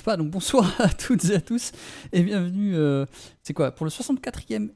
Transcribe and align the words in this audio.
pas. 0.00 0.16
Donc 0.16 0.30
bonsoir 0.30 0.72
à 0.80 0.88
toutes 0.88 1.24
et 1.26 1.34
à 1.34 1.40
tous 1.40 1.72
et 2.12 2.22
bienvenue. 2.22 2.74
euh, 2.76 3.04
c'est 3.42 3.52
quoi 3.52 3.72
pour 3.72 3.84
le 3.84 3.90
64e 3.90 4.70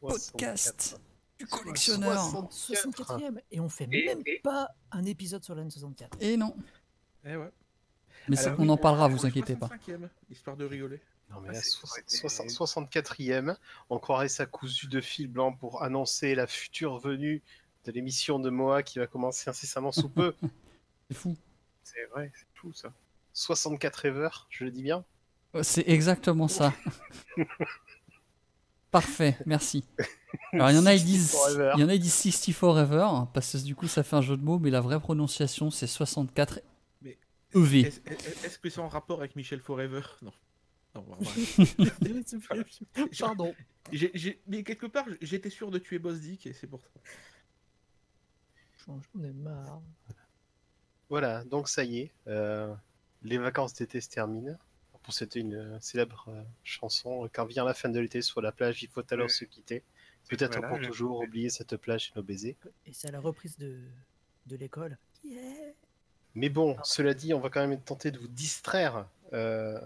podcast 0.00 1.00
du 1.38 1.46
collectionneur 1.46 2.48
64e 2.50 3.38
et 3.52 3.60
on 3.60 3.68
fait 3.68 3.88
Et- 3.92 4.06
même 4.06 4.22
et- 4.26 4.40
pas 4.42 4.70
un 4.90 5.04
épisode 5.04 5.44
sur 5.44 5.54
la 5.54 5.62
N64. 5.64 6.08
Et 6.20 6.36
non, 6.36 6.54
Eh 7.24 7.36
ouais. 7.36 7.50
mais 8.28 8.36
ça, 8.36 8.54
on 8.58 8.62
oui, 8.62 8.70
en 8.70 8.76
parlera, 8.76 9.06
vous 9.08 9.24
inquiétez 9.26 9.54
pas. 9.54 9.68
65e, 9.68 10.08
Histoire 10.30 10.56
de 10.56 10.64
rigoler. 10.64 11.00
Non, 11.30 11.40
mais 11.42 11.50
Ah, 11.56 11.60
64e, 11.60 13.54
on 13.90 13.98
croirait 13.98 14.28
ça 14.30 14.46
cousu 14.46 14.86
de 14.88 15.00
fil 15.00 15.28
blanc 15.28 15.52
pour 15.52 15.82
annoncer 15.82 16.34
la 16.34 16.46
future 16.46 16.98
venue 16.98 17.42
de 17.84 17.92
l'émission 17.92 18.38
de 18.38 18.48
Moa 18.50 18.82
qui 18.82 18.98
va 18.98 19.06
commencer 19.06 19.48
incessamment 19.50 19.92
sous 19.92 20.08
peu. 20.08 20.34
C'est 21.10 21.16
fou. 21.16 21.36
C'est 21.84 22.04
vrai, 22.06 22.30
c'est 22.34 22.46
tout 22.54 22.72
ça. 22.72 22.92
64 23.42 24.04
Ever, 24.06 24.28
je 24.50 24.64
le 24.64 24.70
dis 24.72 24.82
bien. 24.82 25.04
Ouais, 25.54 25.62
C'est 25.62 25.84
exactement 25.88 26.48
ça. 26.48 26.74
Parfait, 28.90 29.36
merci. 29.46 29.84
Alors 30.52 30.70
il 30.70 30.76
y 30.76 30.78
en 30.78 30.86
a 30.86 30.94
ils 30.94 31.04
disent, 31.04 31.30
60 31.30 31.52
forever. 31.52 31.72
il 31.76 31.80
y 31.80 31.84
en 31.84 31.88
a 31.88 31.94
ils 31.94 32.00
disent 32.00 32.14
60 32.32 32.54
forever 32.54 33.08
parce 33.34 33.52
que 33.52 33.58
du 33.58 33.74
coup 33.76 33.86
ça 33.86 34.02
fait 34.02 34.16
un 34.16 34.22
jeu 34.22 34.36
de 34.36 34.42
mots, 34.42 34.58
mais 34.58 34.70
la 34.70 34.80
vraie 34.80 34.98
prononciation 34.98 35.70
c'est 35.70 35.86
64 35.86 36.60
Mais 37.02 37.18
EV. 37.54 37.80
Est-ce 37.80 38.00
est- 38.06 38.44
est-ce 38.44 38.58
que 38.58 38.70
c'est 38.70 38.80
en 38.80 38.88
rapport 38.88 39.18
avec 39.20 39.36
Michel 39.36 39.60
Forever 39.60 40.00
Non. 40.22 40.32
Non, 40.94 41.02
bon, 41.02 41.16
voilà. 41.18 41.92
Pardon. 43.20 43.54
Mais 44.46 44.62
quelque 44.64 44.86
part, 44.86 45.04
j'étais 45.20 45.50
sûr 45.50 45.70
de 45.70 45.78
tuer 45.78 45.98
Boss 45.98 46.18
Dick 46.20 46.46
et 46.46 46.54
c'est 46.54 46.66
pour 46.66 46.80
ça. 46.80 46.88
J'en 48.86 49.00
ai 49.22 49.32
marre. 49.32 49.82
Voilà, 51.10 51.44
donc 51.44 51.68
ça 51.68 51.84
y 51.84 52.00
est, 52.00 52.12
euh, 52.26 52.74
les 53.22 53.38
vacances 53.38 53.74
d'été 53.74 54.00
se 54.00 54.08
terminent. 54.08 54.56
Pour 55.02 55.14
c'était 55.14 55.40
une 55.40 55.54
euh, 55.54 55.80
célèbre 55.80 56.26
euh, 56.28 56.42
chanson, 56.64 57.28
quand 57.32 57.46
vient 57.46 57.64
la 57.64 57.72
fin 57.74 57.88
de 57.88 57.98
l'été 57.98 58.20
sur 58.20 58.42
la 58.42 58.52
plage, 58.52 58.82
il 58.82 58.88
faut 58.88 59.02
alors 59.10 59.24
Ouais. 59.26 59.32
se 59.32 59.44
quitter. 59.44 59.82
Peut-être 60.28 60.58
Voilà, 60.58 60.76
pour 60.76 60.86
toujours 60.86 61.20
oublier 61.20 61.48
cette 61.48 61.76
plage 61.78 62.10
et 62.14 62.18
nos 62.18 62.22
baisers. 62.22 62.56
Et 62.84 62.92
c'est 62.92 63.08
à 63.08 63.12
la 63.12 63.20
reprise 63.20 63.56
de, 63.56 63.80
de 64.46 64.56
l'école. 64.56 64.98
Yeah. 65.24 65.40
Mais 66.34 66.50
bon, 66.50 66.76
cela 66.84 67.14
dit, 67.14 67.32
on 67.32 67.40
va 67.40 67.48
quand 67.48 67.66
même 67.66 67.80
tenter 67.80 68.10
de 68.10 68.18
vous 68.18 68.28
distraire 68.28 69.08
euh, 69.32 69.80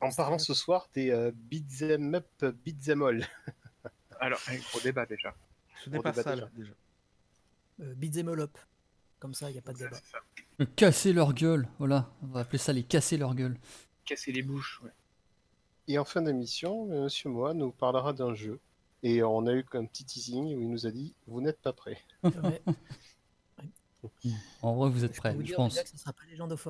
en 0.00 0.12
parlant 0.12 0.38
ce 0.38 0.52
soir 0.52 0.88
des 0.92 1.10
euh, 1.10 1.32
beat'em 1.34 2.14
up, 2.16 2.44
beat'em 2.64 3.02
all. 3.02 3.26
Alors, 4.20 4.40
au 4.76 4.80
débat 4.80 5.06
déjà. 5.06 5.34
Ce 5.82 5.88
n'est 5.88 5.98
On 5.98 6.02
pas 6.02 6.10
débat 6.10 6.22
ça 6.22 6.34
déjà. 6.34 6.50
déjà. 6.54 6.72
Euh, 7.80 7.94
beat 7.94 8.12
them 8.12 8.28
all 8.28 8.40
up. 8.40 8.58
Comme 9.18 9.32
ça, 9.32 9.48
il 9.48 9.54
n'y 9.54 9.58
a 9.58 9.62
pas 9.62 9.72
de 9.72 9.78
débat. 9.78 9.96
c'est 9.96 10.10
ça. 10.12 10.18
Casser 10.76 11.12
leur 11.12 11.34
gueule, 11.34 11.68
voilà, 11.78 12.12
on 12.22 12.26
va 12.26 12.40
appeler 12.40 12.58
ça 12.58 12.72
les 12.72 12.84
casser 12.84 13.16
leur 13.16 13.34
gueule. 13.34 13.58
Casser 14.04 14.30
les 14.32 14.42
bouches, 14.42 14.80
ouais. 14.84 14.92
Et 15.88 15.98
en 15.98 16.04
fin 16.04 16.22
d'émission, 16.22 16.88
euh, 16.90 17.04
Monsieur 17.04 17.28
Moa 17.28 17.54
nous 17.54 17.72
parlera 17.72 18.12
d'un 18.12 18.34
jeu. 18.34 18.60
Et 19.02 19.22
on 19.22 19.46
a 19.46 19.52
eu 19.52 19.64
un 19.72 19.84
petit 19.84 20.04
teasing 20.04 20.54
où 20.56 20.62
il 20.62 20.70
nous 20.70 20.86
a 20.86 20.90
dit 20.90 21.14
Vous 21.26 21.40
n'êtes 21.40 21.60
pas 21.60 21.72
prêts. 21.72 22.00
Ouais. 24.22 24.30
En 24.60 24.74
vrai 24.74 24.90
vous 24.90 25.02
êtes 25.02 25.14
Je 25.14 25.18
prêts, 25.18 25.34
vous 25.34 25.46
je 25.46 25.54
pense. 25.54 25.80
que 25.80 25.88
ce 25.88 25.96
sera 25.96 26.12
pas 26.12 26.24
Legend 26.30 26.52
of. 26.52 26.68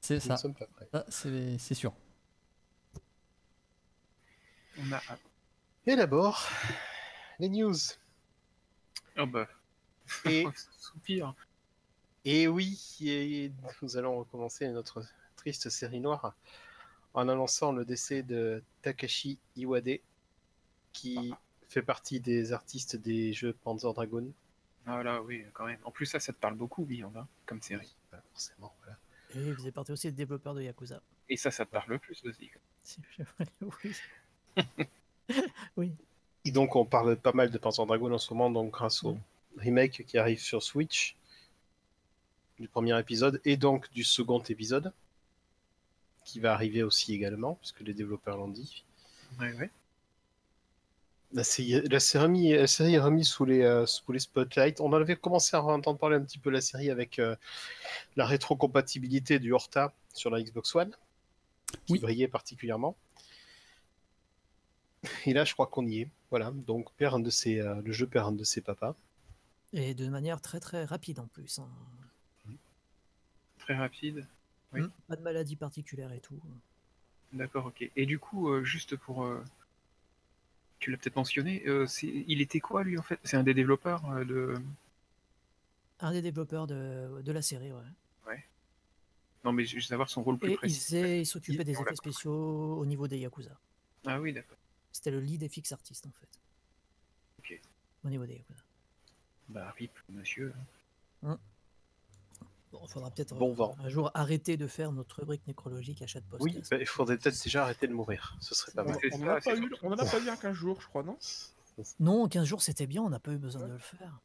C'est 0.00 0.14
Nous 0.14 0.20
ça, 0.20 0.32
ne 0.32 0.38
sommes 0.38 0.54
pas 0.54 0.64
prêts. 0.66 0.88
Ça, 0.90 1.04
c'est 1.10 1.58
c'est 1.58 1.74
sûr. 1.74 1.92
On 4.78 4.92
a. 4.92 5.00
Et 5.86 5.96
d'abord, 5.96 6.48
les 7.38 7.50
news. 7.50 7.74
Oh 9.18 9.26
bah. 9.26 9.46
Et, 10.24 10.46
Soupir. 10.78 11.34
Et 12.26 12.48
oui, 12.48 12.76
et 13.00 13.52
nous 13.82 13.96
allons 13.96 14.18
recommencer 14.18 14.68
notre 14.68 15.02
triste 15.36 15.70
série 15.70 16.00
noire 16.00 16.34
en 17.14 17.28
annonçant 17.28 17.70
le 17.70 17.84
décès 17.84 18.24
de 18.24 18.64
Takashi 18.82 19.38
Iwade, 19.56 20.00
qui 20.92 21.32
fait 21.68 21.82
partie 21.82 22.18
des 22.18 22.52
artistes 22.52 22.96
des 22.96 23.32
jeux 23.32 23.52
Panzer 23.62 23.94
Dragoon. 23.94 24.32
Ah 24.86 25.04
là, 25.04 25.22
oui, 25.22 25.44
quand 25.52 25.66
même. 25.66 25.78
En 25.84 25.92
plus, 25.92 26.06
ça, 26.06 26.18
ça 26.18 26.32
te 26.32 26.38
parle 26.38 26.56
beaucoup, 26.56 26.86
hein, 26.90 27.26
comme 27.46 27.62
série. 27.62 27.94
Bah, 28.10 28.20
forcément, 28.32 28.74
voilà. 28.80 28.98
Et 29.36 29.48
il 29.48 29.54
faisait 29.54 29.70
partie 29.70 29.92
aussi 29.92 30.08
des 30.08 30.16
développeurs 30.16 30.54
de 30.54 30.62
Yakuza. 30.62 31.00
Et 31.28 31.36
ça, 31.36 31.52
ça 31.52 31.64
te 31.64 31.70
parle 31.70 31.90
le 31.90 31.98
plus 31.98 32.20
aussi. 32.24 32.50
oui. 33.84 33.96
oui. 35.76 35.92
Et 36.44 36.50
donc 36.50 36.74
on 36.74 36.84
parle 36.84 37.16
pas 37.16 37.32
mal 37.32 37.50
de 37.50 37.58
Panzer 37.58 37.86
Dragoon 37.86 38.12
en 38.12 38.18
ce 38.18 38.34
moment, 38.34 38.50
donc 38.50 38.72
grâce 38.72 39.04
au 39.04 39.16
remake 39.58 40.04
qui 40.06 40.18
arrive 40.18 40.40
sur 40.40 40.62
Switch 40.62 41.16
du 42.58 42.68
premier 42.68 42.98
épisode 42.98 43.40
et 43.44 43.56
donc 43.56 43.90
du 43.92 44.04
second 44.04 44.40
épisode 44.42 44.92
qui 46.24 46.40
va 46.40 46.52
arriver 46.52 46.82
aussi 46.82 47.14
également, 47.14 47.54
puisque 47.56 47.80
les 47.80 47.94
développeurs 47.94 48.36
l'ont 48.36 48.48
dit. 48.48 48.84
Ouais, 49.38 49.52
ouais. 49.54 49.70
La 51.32 51.44
série, 51.44 51.80
la 51.88 52.00
série, 52.00 52.52
la 52.52 52.66
série 52.66 52.94
est 52.94 52.98
remise 53.00 53.28
sous 53.28 53.44
les, 53.44 53.62
euh, 53.62 53.84
sous 53.86 54.10
les 54.12 54.20
spotlights. 54.20 54.80
On 54.80 54.86
en 54.86 54.92
avait 54.94 55.16
commencé 55.16 55.56
à 55.56 55.62
entendre 55.62 55.98
parler 55.98 56.16
un 56.16 56.22
petit 56.24 56.38
peu 56.38 56.50
de 56.50 56.54
la 56.54 56.60
série 56.60 56.90
avec 56.90 57.18
euh, 57.18 57.36
la 58.16 58.26
rétrocompatibilité 58.26 59.38
du 59.38 59.52
Horta 59.52 59.92
sur 60.14 60.30
la 60.30 60.40
Xbox 60.42 60.74
One, 60.74 60.92
qui 61.86 61.94
Oui. 61.94 61.98
brillait 61.98 62.28
particulièrement. 62.28 62.96
Et 65.26 65.32
là, 65.32 65.44
je 65.44 65.52
crois 65.52 65.66
qu'on 65.66 65.86
y 65.86 66.00
est. 66.00 66.08
Voilà, 66.30 66.50
donc 66.52 66.92
perd 66.94 67.14
un 67.14 67.20
de 67.20 67.30
ses, 67.30 67.60
euh, 67.60 67.80
le 67.84 67.92
jeu 67.92 68.06
perd 68.06 68.28
un 68.28 68.32
de 68.32 68.44
ses 68.44 68.60
papas. 68.60 68.94
Et 69.72 69.94
de 69.94 70.08
manière 70.08 70.40
très 70.40 70.58
très 70.60 70.84
rapide 70.84 71.20
en 71.20 71.26
plus. 71.26 71.58
hein. 71.58 71.68
Très 73.66 73.74
rapide. 73.74 74.24
Oui. 74.72 74.80
Pas 75.08 75.16
de 75.16 75.22
maladie 75.22 75.56
particulière 75.56 76.12
et 76.12 76.20
tout. 76.20 76.40
D'accord, 77.32 77.66
ok. 77.66 77.90
Et 77.96 78.06
du 78.06 78.18
coup, 78.20 78.48
euh, 78.50 78.62
juste 78.64 78.96
pour. 78.96 79.24
euh, 79.24 79.42
Tu 80.78 80.90
l'as 80.90 80.98
peut-être 80.98 81.16
mentionné, 81.16 81.66
euh, 81.66 81.86
c'est- 81.86 82.24
il 82.28 82.40
était 82.42 82.60
quoi 82.60 82.84
lui 82.84 82.98
en 82.98 83.02
fait? 83.02 83.18
C'est 83.24 83.36
un 83.36 83.42
des 83.42 83.54
développeurs 83.54 84.04
euh, 84.10 84.24
de. 84.24 84.54
Un 86.00 86.12
des 86.12 86.22
développeurs 86.22 86.66
de, 86.66 87.22
de 87.24 87.32
la 87.32 87.42
série, 87.42 87.72
ouais. 87.72 87.82
Non, 89.44 89.52
mais 89.52 89.64
je 89.64 89.76
veux 89.76 89.80
savoir 89.80 90.10
son 90.10 90.24
rôle 90.24 90.38
plus 90.38 90.48
Et 90.48 90.52
il, 90.54 90.56
précis. 90.58 90.96
il 91.20 91.24
s'occupait 91.26 91.62
des 91.64 91.72
effets 91.80 91.94
spéciaux 91.94 92.78
au 92.78 92.84
niveau 92.84 93.06
des 93.06 93.18
Yakuza. 93.18 93.56
Ah 94.04 94.20
oui, 94.20 94.32
d'accord. 94.32 94.58
C'était 94.90 95.12
le 95.12 95.20
lead 95.20 95.48
FX 95.48 95.70
artiste 95.72 96.04
en 96.06 96.10
fait. 96.10 96.28
Ok. 97.38 97.60
Au 98.04 98.08
niveau 98.10 98.26
des 98.26 98.34
Yakuza. 98.34 98.60
Bah, 99.48 99.70
rip, 99.78 99.92
monsieur. 100.08 100.52
Bon, 102.72 102.80
il 102.84 102.90
faudra 102.90 103.10
peut-être 103.10 103.34
Bon 103.36 103.50
euh, 103.52 103.54
vent. 103.54 103.76
un 103.78 103.88
jour 103.88 104.10
arrêter 104.14 104.56
de 104.56 104.66
faire 104.66 104.92
notre 104.92 105.20
rubrique 105.20 105.46
nécrologique 105.46 106.02
à 106.02 106.06
chaque 106.06 106.24
poste. 106.24 106.42
Oui, 106.42 106.60
bah, 106.70 106.76
il 106.80 106.86
faudrait 106.86 107.16
peut-être 107.16 107.42
déjà 107.42 107.62
arrêter 107.62 107.86
de 107.86 107.92
mourir. 107.92 108.36
Ce 108.40 108.54
serait 108.54 108.72
pas 108.72 108.82
mal. 108.84 108.96
On 109.12 109.18
ça, 109.18 109.24
en 109.24 109.28
a 109.28 109.40
pas 109.40 109.56
eu- 109.56 109.70
on 109.82 109.88
en 109.92 109.98
a 109.98 110.04
pas 110.04 110.20
eu 110.20 110.28
un 110.28 110.36
15 110.36 110.52
jours, 110.54 110.80
je 110.80 110.86
crois, 110.88 111.02
non? 111.02 111.16
Non, 112.00 112.26
15 112.28 112.46
jours 112.46 112.62
c'était 112.62 112.86
bien, 112.86 113.02
on 113.02 113.10
n'a 113.10 113.18
pas 113.20 113.32
eu 113.32 113.38
besoin 113.38 113.66
de 113.66 113.72
le 113.72 113.78
faire. 113.78 114.20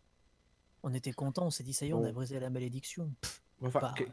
On 0.84 0.94
était 0.94 1.12
content, 1.12 1.46
on 1.46 1.50
s'est 1.52 1.64
dit 1.64 1.74
ça 1.74 1.86
y 1.86 1.90
est, 1.90 1.94
on 1.94 2.04
a 2.04 2.12
brisé 2.12 2.40
la 2.40 2.50
malédiction. 2.50 3.14
Pff, 3.22 3.42
Enfin, 3.64 3.94
que- 3.96 4.04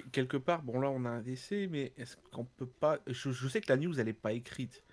que- 0.00 0.06
quelque 0.10 0.36
part, 0.36 0.62
bon 0.62 0.80
là 0.80 0.90
on 0.90 1.06
a 1.06 1.08
un 1.08 1.22
décès, 1.22 1.66
mais 1.70 1.94
est-ce 1.96 2.16
qu'on 2.30 2.44
peut 2.44 2.66
pas... 2.66 2.98
Je, 3.06 3.30
je 3.30 3.48
sais 3.48 3.62
que 3.62 3.72
la 3.72 3.78
news 3.78 3.98
elle 3.98 4.08
est 4.08 4.12
pas 4.12 4.32
écrite. 4.32 4.84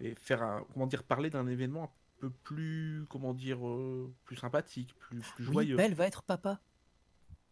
Et 0.00 0.16
faire 0.16 0.42
un... 0.42 0.64
Comment 0.72 0.88
dire, 0.88 1.04
parler 1.04 1.30
d'un 1.30 1.46
événement 1.46 1.84
un 1.84 1.90
peu 2.18 2.30
plus... 2.30 3.04
Comment 3.08 3.32
dire... 3.32 3.64
euh, 3.64 4.12
plus 4.24 4.34
sympathique, 4.36 4.96
plus, 4.98 5.20
plus 5.20 5.46
oui, 5.46 5.52
joyeux. 5.52 5.76
Belle 5.76 5.94
va 5.94 6.06
être 6.06 6.22
papa. 6.24 6.58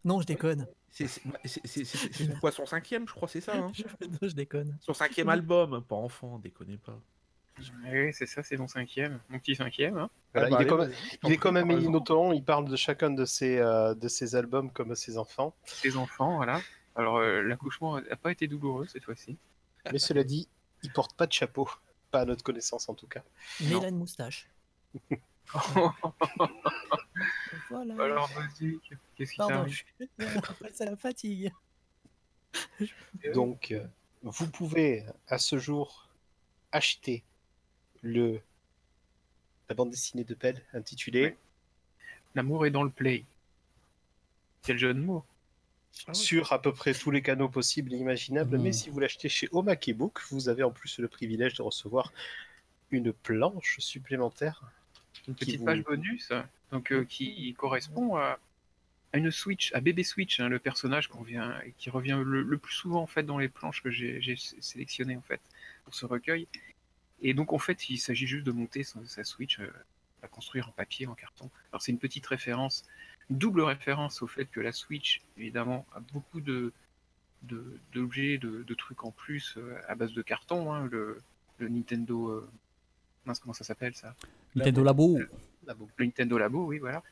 Non, 0.03 0.21
je 0.21 0.25
déconne. 0.25 0.67
C'est 0.91 1.07
c'est 1.07 1.21
quoi 2.39 2.51
son 2.51 2.65
cinquième, 2.65 3.07
je 3.07 3.13
crois, 3.13 3.27
c'est 3.27 3.41
ça 3.41 3.55
hein? 3.55 3.71
Je, 3.73 3.83
je 4.29 4.33
déconne. 4.33 4.77
Son 4.81 4.93
cinquième 4.93 5.29
album, 5.29 5.83
pas 5.83 5.95
enfant, 5.95 6.39
déconnez 6.39 6.77
pas. 6.77 6.99
Oui, 7.91 8.13
c'est 8.13 8.25
ça, 8.25 8.41
c'est 8.41 8.55
mon 8.57 8.67
cinquième. 8.69 9.19
Mon 9.29 9.37
petit 9.37 9.55
cinquième. 9.55 9.97
Hein. 9.97 10.09
Voilà, 10.33 10.47
Ah 10.47 10.49
bah, 10.51 10.57
il 10.61 10.65
est 10.65 10.69
t'en 10.69 11.27
il 11.27 11.33
est 11.33 11.37
quand 11.37 11.51
même 11.51 11.67
notant, 11.89 12.31
il 12.31 12.43
parle 12.43 12.69
de 12.69 12.75
chacun 12.77 13.09
de 13.11 13.25
ses, 13.25 13.57
euh, 13.59 13.93
de 13.93 14.07
ses 14.07 14.35
albums 14.35 14.71
comme 14.71 14.95
ses 14.95 15.17
enfants. 15.17 15.53
Ses 15.65 15.97
enfants, 15.97 16.37
voilà. 16.37 16.61
Alors, 16.95 17.17
euh, 17.17 17.41
l'accouchement 17.41 17.99
n'a 17.99 18.15
pas 18.15 18.31
été 18.31 18.47
douloureux 18.47 18.87
cette 18.87 19.03
fois-ci. 19.03 19.37
Mais 19.91 19.99
cela 19.99 20.23
dit, 20.23 20.47
il 20.83 20.91
porte 20.91 21.15
pas 21.17 21.27
de 21.27 21.33
chapeau. 21.33 21.69
Pas 22.11 22.21
à 22.21 22.25
notre 22.25 22.43
connaissance 22.43 22.89
en 22.89 22.95
tout 22.95 23.07
cas. 23.07 23.21
Mais 23.59 23.67
il 23.67 23.73
Non. 23.73 23.83
a 23.83 23.87
une 23.89 23.97
moustache. 23.97 24.49
Voilà. 27.69 28.03
Alors, 28.03 28.27
vas-y, 28.29 28.79
qu'est-ce 29.15 29.31
qui 29.31 29.37
t'arrive 29.37 29.83
c'est 30.73 30.85
la 30.85 30.95
fatigue. 30.95 31.51
Donc, 33.33 33.71
euh, 33.71 33.85
vous 34.23 34.49
pouvez 34.49 35.05
à 35.27 35.37
ce 35.37 35.57
jour 35.57 36.07
acheter 36.71 37.23
le 38.01 38.41
la 39.69 39.75
bande 39.75 39.91
dessinée 39.91 40.23
de 40.23 40.33
Pell 40.33 40.63
intitulée 40.73 41.23
Ouais. 41.23 41.37
L'amour 42.35 42.65
est 42.65 42.71
dans 42.71 42.83
le 42.83 42.89
play. 42.89 43.25
Quel 44.63 44.77
jeu 44.77 44.93
de 44.93 44.99
mots. 44.99 45.23
Ah 46.05 46.09
ouais. 46.09 46.13
sur 46.13 46.53
à 46.53 46.61
peu 46.61 46.71
près 46.71 46.93
tous 46.93 47.11
les 47.11 47.21
canaux 47.21 47.49
possibles 47.49 47.93
et 47.93 47.97
imaginables. 47.97 48.57
Mais 48.57 48.71
si 48.71 48.89
vous 48.89 48.99
l'achetez 48.99 49.29
chez 49.29 49.49
Omake 49.51 49.91
Book, 49.95 50.21
vous 50.29 50.49
avez 50.49 50.63
en 50.63 50.71
plus 50.71 50.99
le 50.99 51.07
privilège 51.07 51.55
de 51.55 51.61
recevoir 51.61 52.13
une 52.91 53.11
planche 53.13 53.79
supplémentaire 53.79 54.63
Une 55.29 55.35
petite 55.35 55.59
vous- 55.59 55.65
page 55.65 55.83
bonus 55.83 56.31
donc, 56.71 56.91
euh, 56.91 57.05
qui 57.05 57.53
correspond 57.53 58.15
à, 58.15 58.39
à 59.13 59.17
une 59.17 59.29
Switch, 59.29 59.71
à 59.73 59.79
bébé 59.79 60.03
Switch, 60.03 60.39
hein, 60.39 60.49
le 60.49 60.57
personnage 60.57 61.07
vient, 61.25 61.55
qui 61.77 61.91
revient 61.91 62.19
le, 62.25 62.41
le 62.41 62.57
plus 62.57 62.73
souvent 62.73 63.01
en 63.03 63.07
fait 63.07 63.23
dans 63.23 63.37
les 63.37 63.47
planches 63.47 63.83
que 63.83 63.91
j'ai 63.91 64.35
sélectionnées 64.59 65.15
en 65.15 65.21
fait 65.21 65.39
pour 65.83 65.93
ce 65.93 66.05
recueil. 66.07 66.47
Et 67.21 67.33
donc 67.33 67.53
en 67.53 67.59
fait, 67.59 67.89
il 67.89 67.99
s'agit 67.99 68.27
juste 68.27 68.45
de 68.45 68.51
monter 68.51 68.83
sa, 68.83 69.05
sa 69.05 69.23
Switch, 69.23 69.59
euh, 69.59 69.71
à 70.23 70.27
construire 70.27 70.67
en 70.69 70.71
papier, 70.71 71.05
en 71.05 71.15
carton. 71.15 71.49
Alors 71.71 71.81
c'est 71.83 71.91
une 71.91 71.99
petite 71.99 72.25
référence, 72.25 72.85
une 73.29 73.37
double 73.37 73.61
référence 73.61 74.21
au 74.23 74.27
fait 74.27 74.45
que 74.45 74.59
la 74.61 74.71
Switch, 74.71 75.21
évidemment, 75.37 75.85
a 75.93 75.99
beaucoup 75.99 76.41
de 76.41 76.73
d'objets, 77.93 78.37
de, 78.37 78.63
de 78.63 78.73
trucs 78.73 79.03
en 79.05 79.11
plus 79.11 79.55
euh, 79.57 79.77
à 79.87 79.95
base 79.95 80.11
de 80.13 80.21
carton. 80.21 80.73
hein, 80.73 80.89
le, 80.91 81.21
le 81.59 81.69
Nintendo, 81.69 82.29
euh, 82.29 82.49
mince, 83.25 83.39
comment 83.39 83.53
ça 83.53 83.63
s'appelle 83.63 83.95
ça? 83.95 84.15
Nintendo 84.55 84.83
Labo. 84.83 85.19
Le 85.97 86.05
Nintendo 86.05 86.37
Labo, 86.37 86.65
oui, 86.65 86.79
voilà. 86.79 87.03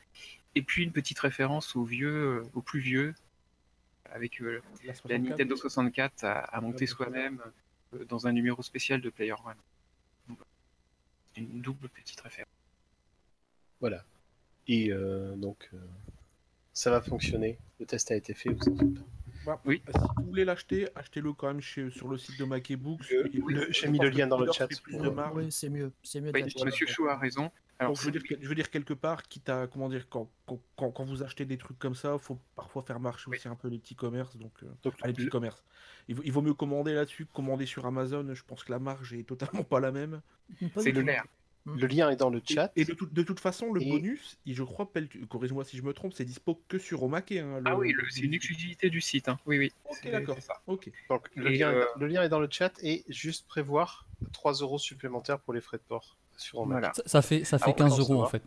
Et 0.54 0.62
puis 0.62 0.82
une 0.82 0.92
petite 0.92 1.18
référence 1.18 1.76
au 1.76 1.84
vieux, 1.84 2.40
euh, 2.40 2.50
au 2.54 2.62
plus 2.62 2.80
vieux, 2.80 3.14
avec 4.06 4.40
euh, 4.40 4.60
La 4.82 4.88
la 4.88 4.94
64. 4.94 5.22
Nintendo 5.22 5.56
64 5.56 6.24
à, 6.24 6.32
à 6.40 6.60
monter 6.60 6.86
soi-même 6.86 7.40
euh, 7.94 8.04
dans 8.06 8.26
un 8.26 8.32
numéro 8.32 8.62
spécial 8.62 9.00
de 9.00 9.10
Player 9.10 9.32
One. 9.32 9.56
Donc, 10.28 10.38
Une 11.36 11.60
double 11.60 11.88
petite 11.88 12.20
référence. 12.20 12.52
Voilà. 13.80 14.04
Et 14.66 14.92
euh, 14.92 15.34
donc, 15.36 15.68
euh, 15.72 15.78
ça 16.72 16.90
va 16.90 17.00
fonctionner. 17.00 17.58
Le 17.80 17.86
test 17.86 18.10
a 18.10 18.16
été 18.16 18.34
fait, 18.34 18.50
vous 18.50 18.72
en 18.72 18.76
faites 18.76 18.94
pas. 18.94 19.06
Bah, 19.48 19.60
Oui. 19.64 19.82
Si 19.88 20.00
vous 20.18 20.24
voulez 20.26 20.44
l'acheter, 20.44 20.88
achetez-le 20.94 21.32
quand 21.32 21.46
même 21.48 21.60
chez, 21.62 21.90
sur 21.90 22.06
le 22.08 22.18
site 22.18 22.38
de 22.38 22.44
Mac 22.44 22.70
et 22.70 22.76
Books. 22.76 23.08
Le- 23.10 23.26
Et- 23.34 23.40
le- 23.48 23.70
et- 23.70 23.72
j'ai 23.72 23.86
je 23.86 23.90
mis 23.90 23.98
le 23.98 24.10
lien 24.10 24.26
dans 24.26 24.38
le 24.38 24.52
chat. 24.52 24.68
fait 24.68 24.80
plus 24.82 24.98
de 24.98 25.08
marge. 25.08 25.32
Oui, 25.36 25.50
c'est 25.50 25.70
mieux, 25.70 25.90
c'est 26.02 26.20
mieux. 26.20 26.32
Monsieur 26.64 26.86
Chou 26.86 27.08
a 27.08 27.16
raison. 27.16 27.50
Alors, 27.80 27.92
Donc, 27.92 28.00
je, 28.00 28.06
veux 28.06 28.10
dire, 28.10 28.22
que- 28.24 28.34
je 28.42 28.48
veux 28.48 28.56
dire 28.56 28.70
quelque 28.70 28.92
part, 28.92 29.22
quitte 29.22 29.48
à 29.48 29.68
comment 29.68 29.88
dire, 29.88 30.08
quand, 30.10 30.28
quand, 30.46 30.58
quand- 30.76 30.90
quand 30.90 31.04
vous 31.04 31.22
achetez 31.22 31.44
des 31.44 31.56
trucs 31.56 31.78
comme 31.78 31.94
ça, 31.94 32.18
faut 32.18 32.36
parfois 32.56 32.82
faire 32.82 32.98
marcher 32.98 33.30
Oui. 33.30 33.36
aussi 33.38 33.46
un 33.48 33.54
peu 33.54 33.68
les 33.68 33.78
petits 33.78 33.94
commerces. 33.94 34.36
Donc, 34.36 34.52
euh, 34.64 34.66
Donc, 34.82 34.94
ah, 35.00 35.06
les 35.06 35.12
petits 35.12 35.26
le- 35.26 35.30
commerces. 35.30 35.64
Il 36.08 36.16
vaut, 36.16 36.22
il 36.24 36.32
vaut 36.32 36.42
mieux 36.42 36.54
commander 36.54 36.92
là-dessus 36.92 37.24
que 37.26 37.32
commander 37.32 37.66
sur 37.66 37.86
Amazon. 37.86 38.26
Je 38.34 38.42
pense 38.42 38.64
que 38.64 38.72
la 38.72 38.80
marge 38.80 39.12
est 39.14 39.22
totalement 39.22 39.62
pas 39.62 39.78
la 39.80 39.92
même. 39.92 40.20
C'est 40.76 40.90
du 40.92 41.04
tout. 41.04 41.10
Clair. 41.76 41.88
le 41.88 41.94
lien 41.94 42.10
est 42.10 42.16
dans 42.16 42.30
le 42.30 42.40
chat. 42.44 42.72
et 42.76 42.84
de, 42.84 42.92
tout- 42.94 43.06
de 43.10 43.22
toute 43.22 43.40
façon, 43.40 43.72
le 43.72 43.82
Et- 43.82 43.90
bonus, 43.90 44.38
et 44.46 44.54
je 44.54 44.62
crois, 44.62 44.90
corrige-moi 45.28 45.64
si 45.64 45.76
je 45.76 45.82
me 45.82 45.92
trompe, 45.92 46.12
c'est 46.14 46.24
dispo 46.24 46.60
que 46.68 46.78
sur 46.78 47.02
Omake. 47.02 47.32
Hein, 47.32 47.60
Ah 47.64 47.76
oui, 47.76 47.92
le- 47.92 48.04
c'est 48.10 48.20
une 48.22 48.34
exclusivité 48.34 48.90
du 48.90 49.00
site. 49.00 49.28
hein. 49.28 49.38
Oui, 49.46 49.58
oui. 49.58 49.72
Ok, 49.90 50.10
d'accord. 50.10 50.36
c'est 50.38 50.46
ça. 50.46 50.60
Ok. 50.66 50.90
Donc, 51.08 51.28
le, 51.34 51.50
Et, 51.52 51.58
lien, 51.58 51.70
euh, 51.72 51.84
le 51.98 52.06
lien 52.06 52.22
est 52.22 52.28
dans 52.28 52.40
le 52.40 52.48
chat 52.50 52.72
et 52.82 53.04
juste 53.08 53.46
prévoir 53.48 54.06
3 54.32 54.52
euros 54.54 54.78
supplémentaires 54.78 55.38
pour 55.40 55.54
les 55.54 55.60
frais 55.60 55.78
de 55.78 55.82
port 55.82 56.16
sur 56.36 56.58
Omac. 56.60 56.78
Voilà. 56.78 56.92
Ça, 56.94 57.02
ça 57.06 57.22
fait, 57.22 57.44
ça 57.44 57.58
fait 57.58 57.64
Ah, 57.68 57.70
on 57.70 57.72
15 57.74 57.96
peut 57.96 58.02
euros 58.02 58.22
en 58.22 58.26
fait. 58.26 58.42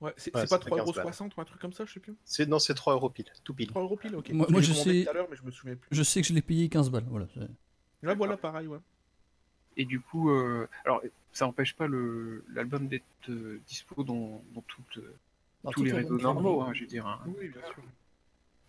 Ouais, 0.00 0.12
c'est 0.16 0.34
Ouais, 0.34 0.42
pas 0.48 0.58
fait 0.58 0.68
3,60€ 0.68 1.30
ou 1.36 1.40
un 1.40 1.44
truc 1.44 1.60
comme 1.60 1.72
ça, 1.72 1.84
je 1.84 1.92
sais 1.92 2.00
plus. 2.00 2.16
C'est 2.24 2.48
non, 2.48 2.58
c'est 2.58 2.74
3 2.74 2.94
euros 2.94 3.08
pile, 3.08 3.26
tout 3.44 3.54
pile. 3.54 3.68
3€ 3.68 3.96
pile, 3.96 4.16
ok. 4.16 4.30
Moi- 4.32 4.46
je 4.60 4.72
sais- 4.72 5.04
tout 5.04 5.10
à 5.10 5.12
l'heure, 5.12 5.28
mais 5.30 5.36
je 5.36 5.44
me 5.44 5.52
souviens 5.52 5.76
plus. 5.76 5.88
Je 5.92 6.02
sais 6.02 6.20
que 6.20 6.26
je 6.26 6.32
l'ai 6.32 6.42
payé 6.42 6.68
15 6.68 6.90
balles. 6.90 7.04
Voilà. 7.08 7.26
c'est- 7.34 7.40
Là, 8.02 8.14
voilà, 8.14 8.36
pareil, 8.36 8.66
ouais. 8.66 8.78
Et 9.76 9.84
du 9.84 10.00
coup, 10.00 10.30
euh, 10.30 10.68
alors 10.84 11.02
ça 11.32 11.46
n'empêche 11.46 11.74
pas 11.74 11.86
l'album 11.88 12.88
d'être 12.88 13.04
euh, 13.30 13.60
dispo 13.66 14.04
dans, 14.04 14.42
dans 14.54 14.60
toutes, 14.62 14.98
euh, 14.98 15.14
Dans 15.64 15.70
tous 15.72 15.84
les 15.84 15.92
réseaux 15.92 16.18
normaux, 16.18 16.60
hein, 16.62 16.72
je 16.74 16.80
veux 16.82 16.86
dire. 16.86 17.06
hein. 17.06 17.20
Oui, 17.26 17.48
bien 17.48 17.62
sûr. 17.72 17.82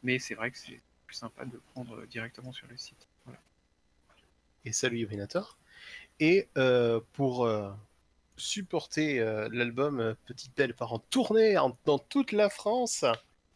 Mais 0.04 0.20
c'est 0.20 0.36
vrai 0.36 0.52
que 0.52 0.58
c'est 0.58 0.80
plus 1.08 1.16
sympa 1.16 1.46
de 1.46 1.54
le 1.54 1.62
prendre 1.74 2.06
directement 2.06 2.52
sur 2.52 2.68
le 2.68 2.78
site. 2.78 3.08
Voilà. 3.26 3.40
Et 4.66 4.72
salut 4.72 5.00
Yominator. 5.00 5.58
Et 6.20 6.48
euh, 6.58 7.00
pour 7.14 7.46
euh, 7.46 7.72
supporter 8.38 9.20
euh, 9.20 9.50
l'album 9.52 10.16
Petite 10.26 10.56
Belle 10.56 10.74
part 10.74 10.94
en 10.94 11.00
tournée 11.00 11.58
en- 11.58 11.78
dans 11.86 12.00
toute 12.00 12.32
la 12.32 12.50
France. 12.50 13.06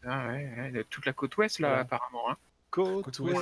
Ah 0.06 0.28
ouais, 0.28 0.72
ouais, 0.74 0.84
toute 0.90 1.06
la 1.06 1.14
côte 1.14 1.36
ouest 1.38 1.60
là, 1.60 1.80
apparemment. 1.80 2.30
Hein. 2.30 2.38
Côte 2.70 3.20
ouest. 3.20 3.40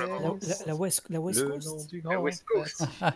La, 0.66 0.74
West, 0.74 1.04
la 1.10 1.20
West 1.20 1.40
le 1.42 1.48
Coast. 1.50 1.66
nom 1.66 1.84
du 1.84 2.00
La 2.02 2.20
West 2.20 2.44
Coast. 2.44 2.82
Oh, 3.02 3.06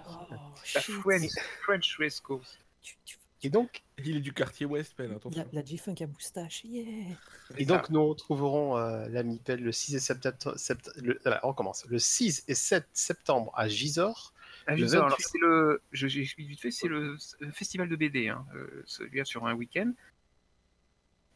La. 0.75 0.81
French, 0.81 1.31
French 1.63 1.99
West 1.99 2.21
Coast. 2.23 2.59
Tu- 2.83 2.97
tu- 3.05 3.17
Et 3.43 3.49
donc, 3.51 3.83
Il 3.99 4.17
est 4.17 4.21
du 4.21 4.33
quartier 4.33 4.67
ouest, 4.67 4.95
Pel, 4.95 5.11
La, 5.11 5.17
attention. 5.17 5.49
la 5.53 5.65
G-Funk 5.65 5.95
à 6.01 6.07
moustache, 6.07 6.65
yeah 6.65 7.17
et 7.57 7.65
donc 7.65 7.89
nous 7.91 8.07
retrouverons 8.07 8.77
euh, 8.77 9.09
l'ami 9.09 9.39
Pelle 9.43 9.63
le 9.63 9.73
6 9.73 9.95
et 9.95 9.99
septembre. 10.01 10.57
sept- 10.57 10.91
le, 11.03 11.19
voilà, 11.23 11.41
on 11.45 11.49
recommence. 11.49 11.85
Le 11.89 11.99
6 11.99 12.45
et 12.49 12.55
7 12.55 12.87
septembre 12.93 13.53
à 13.57 13.69
Gisors. 13.69 14.33
Ah, 14.67 14.73
Le 14.73 14.79
je 14.83 14.87
sais, 14.87 14.97
alors 14.97 15.09
28. 15.11 15.23
c'est 15.27 15.39
le, 15.39 15.81
je- 15.93 16.07
vite 16.07 16.61
fait, 16.61 16.71
c'est 16.71 16.87
le 16.89 17.17
festival 17.53 17.89
de 17.89 17.97
BD, 17.97 18.29
hein, 18.29 18.45
euh, 18.55 18.83
celui-là 18.87 19.25
sur 19.25 19.47
un 19.47 19.55
week-end. 19.55 19.93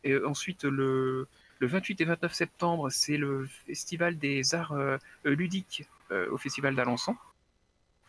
Et 0.04 0.12
euh, 0.12 0.28
ensuite, 0.28 0.64
le, 0.64 1.26
le 1.60 1.66
28 1.66 2.00
et 2.00 2.04
29 2.04 2.32
septembre, 2.32 2.90
c'est 2.90 3.16
le 3.16 3.46
festival 3.66 4.18
des 4.18 4.54
arts 4.54 4.72
euh, 4.72 4.98
euh, 5.26 5.34
ludiques 5.34 5.86
euh, 6.10 6.30
au 6.30 6.36
festival 6.36 6.74
d'Alençon. 6.74 7.16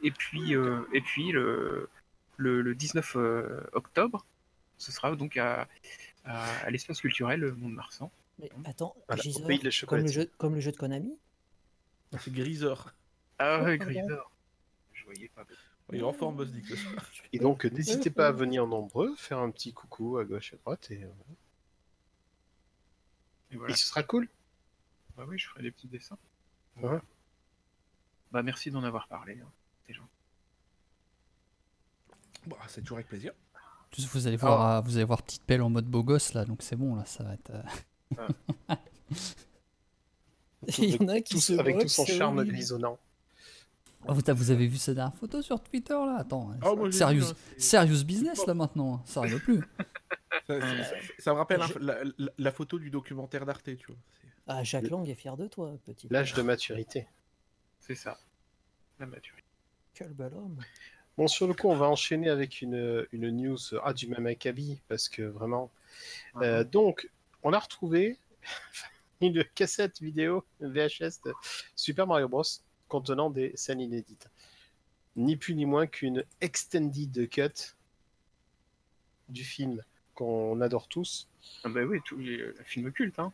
Et 0.01 0.11
puis, 0.11 0.55
euh, 0.55 0.81
et 0.93 1.01
puis 1.01 1.31
le, 1.31 1.89
le, 2.37 2.61
le 2.61 2.75
19 2.75 3.15
euh, 3.15 3.61
octobre, 3.73 4.25
ce 4.77 4.91
sera 4.91 5.15
donc 5.15 5.37
à, 5.37 5.67
à, 6.25 6.45
à 6.59 6.69
l'espace 6.69 6.99
culturel 7.01 7.53
Mont-de-Marsan. 7.53 8.11
Mais 8.39 8.49
attends, 8.65 8.95
Voilà, 9.07 9.23
comme, 9.87 9.99
le 10.03 10.07
jeu, 10.07 10.29
comme 10.37 10.55
le 10.55 10.61
jeu 10.61 10.71
de 10.71 10.77
Konami? 10.77 11.17
Ah, 12.13 12.17
C'est 12.19 12.33
Griseur. 12.33 12.93
Ah 13.39 13.63
ouais. 13.63 13.77
Grisor. 13.77 14.31
Je 14.93 15.05
voyais 15.05 15.29
pas. 15.29 15.45
Il 15.93 15.99
est 15.99 16.03
en 16.03 16.13
forme, 16.13 16.45
soir. 16.45 17.11
Et 17.31 17.39
donc, 17.39 17.65
n'hésitez 17.65 18.09
pas 18.09 18.27
à 18.27 18.31
venir 18.31 18.65
nombreux, 18.67 19.15
faire 19.17 19.39
un 19.39 19.51
petit 19.51 19.71
coucou 19.71 20.17
à 20.17 20.25
gauche 20.25 20.51
et 20.51 20.55
à 20.55 20.59
droite. 20.59 20.87
Et, 20.91 21.03
euh, 21.03 21.07
Et 23.51 23.57
voilà. 23.57 23.73
et 23.73 23.77
ce 23.77 23.85
sera 23.87 24.03
cool. 24.03 24.27
Bah 25.17 25.23
oui, 25.27 25.37
je 25.37 25.47
ferai 25.47 25.63
des 25.63 25.71
petits 25.71 25.87
dessins. 25.87 26.17
Ouais. 26.81 26.99
Bah 28.31 28.43
merci 28.43 28.69
d'en 28.71 28.83
avoir 28.83 29.07
parlé. 29.07 29.39
hein. 29.41 29.49
C'est 29.87 29.93
gentil. 29.93 30.09
Bah, 32.47 32.57
c'est 32.67 32.81
toujours 32.81 32.97
avec 32.97 33.07
plaisir. 33.07 33.33
Plus, 33.91 34.07
Vous 34.07 34.27
allez 34.27 34.35
voir, 34.37 34.81
vous 34.83 34.97
allez 34.97 35.05
voir 35.05 35.21
petite 35.23 35.43
pelle 35.43 35.61
en 35.61 35.69
mode 35.69 35.85
beau 35.85 36.03
gosse 36.03 36.33
là, 36.33 36.43
donc 36.43 36.61
c'est 36.63 36.75
bon 36.75 36.95
là, 36.95 37.05
ça 37.05 37.23
va 37.23 37.33
être. 37.33 37.51
euh, 37.51 37.63
Il 40.77 40.95
y 40.95 41.03
en 41.03 41.07
a 41.09 41.21
qui 41.21 41.35
Tout- 41.35 41.41
se 41.41 41.53
avec 41.53 41.79
tout 41.79 41.87
son 41.87 42.05
charme 42.05 42.39
horrible. 42.39 42.57
Ah, 44.07 44.13
vous, 44.13 44.21
vous 44.35 44.51
avez 44.51 44.67
vu 44.67 44.77
cette 44.77 44.95
dernière 44.95 45.15
photo 45.15 45.41
sur 45.41 45.61
Twitter 45.61 45.93
là? 45.93 46.17
Attends, 46.19 46.51
Ah, 46.61 46.73
moi, 46.75 46.89
j'ai 46.89 46.97
serious, 47.57 48.03
business 48.03 48.45
là 48.45 48.53
maintenant, 48.53 48.95
hein. 48.95 49.01
ça 49.05 49.21
arrive 49.21 49.39
plus. 49.39 49.61
Ça, 50.47 50.59
ça- 50.61 50.83
ça- 50.83 50.95
ça 51.19 51.31
me 51.33 51.37
rappelle 51.37 51.61
la, 51.79 52.03
la- 52.17 52.31
la 52.37 52.51
photo 52.51 52.77
du 52.77 52.89
documentaire 52.89 53.45
d'Arte, 53.45 53.75
tu 53.77 53.87
vois. 53.87 53.95
Ah, 54.47 54.63
Jacques 54.63 54.89
Lang 54.89 55.07
est 55.09 55.15
fier 55.15 55.35
de 55.37 55.47
toi, 55.47 55.73
petit. 55.85 56.07
L'âge 56.11 56.33
de 56.33 56.41
maturité. 56.43 57.07
C'est 57.79 57.95
ça. 57.95 58.17
La 58.99 59.05
maturité. 59.07 59.47
Quel 59.93 60.13
bel 60.13 60.33
homme. 60.33 60.59
Bon, 61.17 61.27
sur 61.27 61.47
le 61.47 61.53
coup, 61.53 61.69
on 61.69 61.75
va 61.77 61.87
enchaîner 61.87 62.29
avec 62.29 62.61
une, 62.61 63.07
une 63.11 63.29
news 63.31 63.57
ah, 63.83 63.93
du 63.93 64.07
même 64.07 64.27
acabit, 64.27 64.81
parce 64.87 65.07
que 65.09 65.21
vraiment. 65.23 65.71
Euh, 66.41 66.63
donc, 66.63 67.09
on 67.41 67.53
a 67.53 67.59
retrouvé 67.59 68.19
une 69.21 69.43
cassette 69.55 70.01
vidéo 70.01 70.43
VHS 70.59 71.21
de 71.25 71.33
Super 71.75 72.05
Mario 72.05 72.27
Bros. 72.27 72.43
Contenant 72.95 73.29
des 73.29 73.51
scènes 73.57 73.81
inédites. 73.81 74.29
Ni 75.17 75.35
plus 75.35 75.53
ni 75.53 75.65
moins 75.65 75.85
qu'une 75.85 76.23
extended 76.39 77.29
cut 77.29 77.75
du 79.27 79.43
film 79.43 79.83
qu'on 80.13 80.61
adore 80.61 80.87
tous. 80.87 81.27
Ah 81.65 81.69
bah 81.69 81.81
oui, 81.81 81.99
tous 82.05 82.17
les 82.17 82.37
le 82.37 82.63
film 82.63 82.93
culte. 82.93 83.19
Hein. 83.19 83.33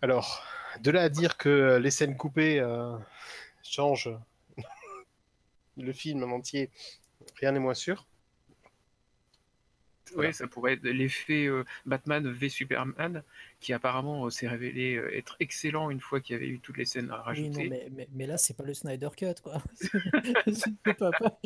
Alors, 0.00 0.44
de 0.80 0.92
là 0.92 1.02
à 1.02 1.08
dire 1.08 1.36
que 1.36 1.80
les 1.82 1.90
scènes 1.90 2.16
coupées 2.16 2.60
euh, 2.60 2.96
changent 3.64 4.16
le 5.76 5.92
film 5.92 6.22
en 6.22 6.36
entier, 6.36 6.70
rien 7.40 7.50
n'est 7.50 7.58
moins 7.58 7.74
sûr. 7.74 8.06
Voilà. 10.14 10.28
Ouais, 10.28 10.32
ça 10.32 10.46
pourrait 10.46 10.74
être 10.74 10.82
l'effet 10.84 11.46
euh, 11.46 11.64
Batman 11.86 12.30
v 12.30 12.48
Superman, 12.48 13.22
qui 13.60 13.72
apparemment 13.72 14.26
euh, 14.26 14.30
s'est 14.30 14.48
révélé 14.48 14.96
euh, 14.96 15.16
être 15.16 15.36
excellent 15.40 15.90
une 15.90 16.00
fois 16.00 16.20
qu'il 16.20 16.34
y 16.34 16.36
avait 16.36 16.48
eu 16.48 16.58
toutes 16.60 16.76
les 16.76 16.84
scènes 16.84 17.10
à 17.10 17.16
Oui, 17.18 17.22
rajouter. 17.24 17.64
non, 17.64 17.70
mais, 17.70 17.88
mais, 17.92 18.08
mais 18.12 18.26
là, 18.26 18.36
c'est 18.36 18.56
pas 18.56 18.64
le 18.64 18.74
Snyder 18.74 19.08
Cut, 19.16 19.40
quoi. 19.42 19.62
C'est 20.52 20.94
pas- 20.96 21.10
pas- 21.12 21.38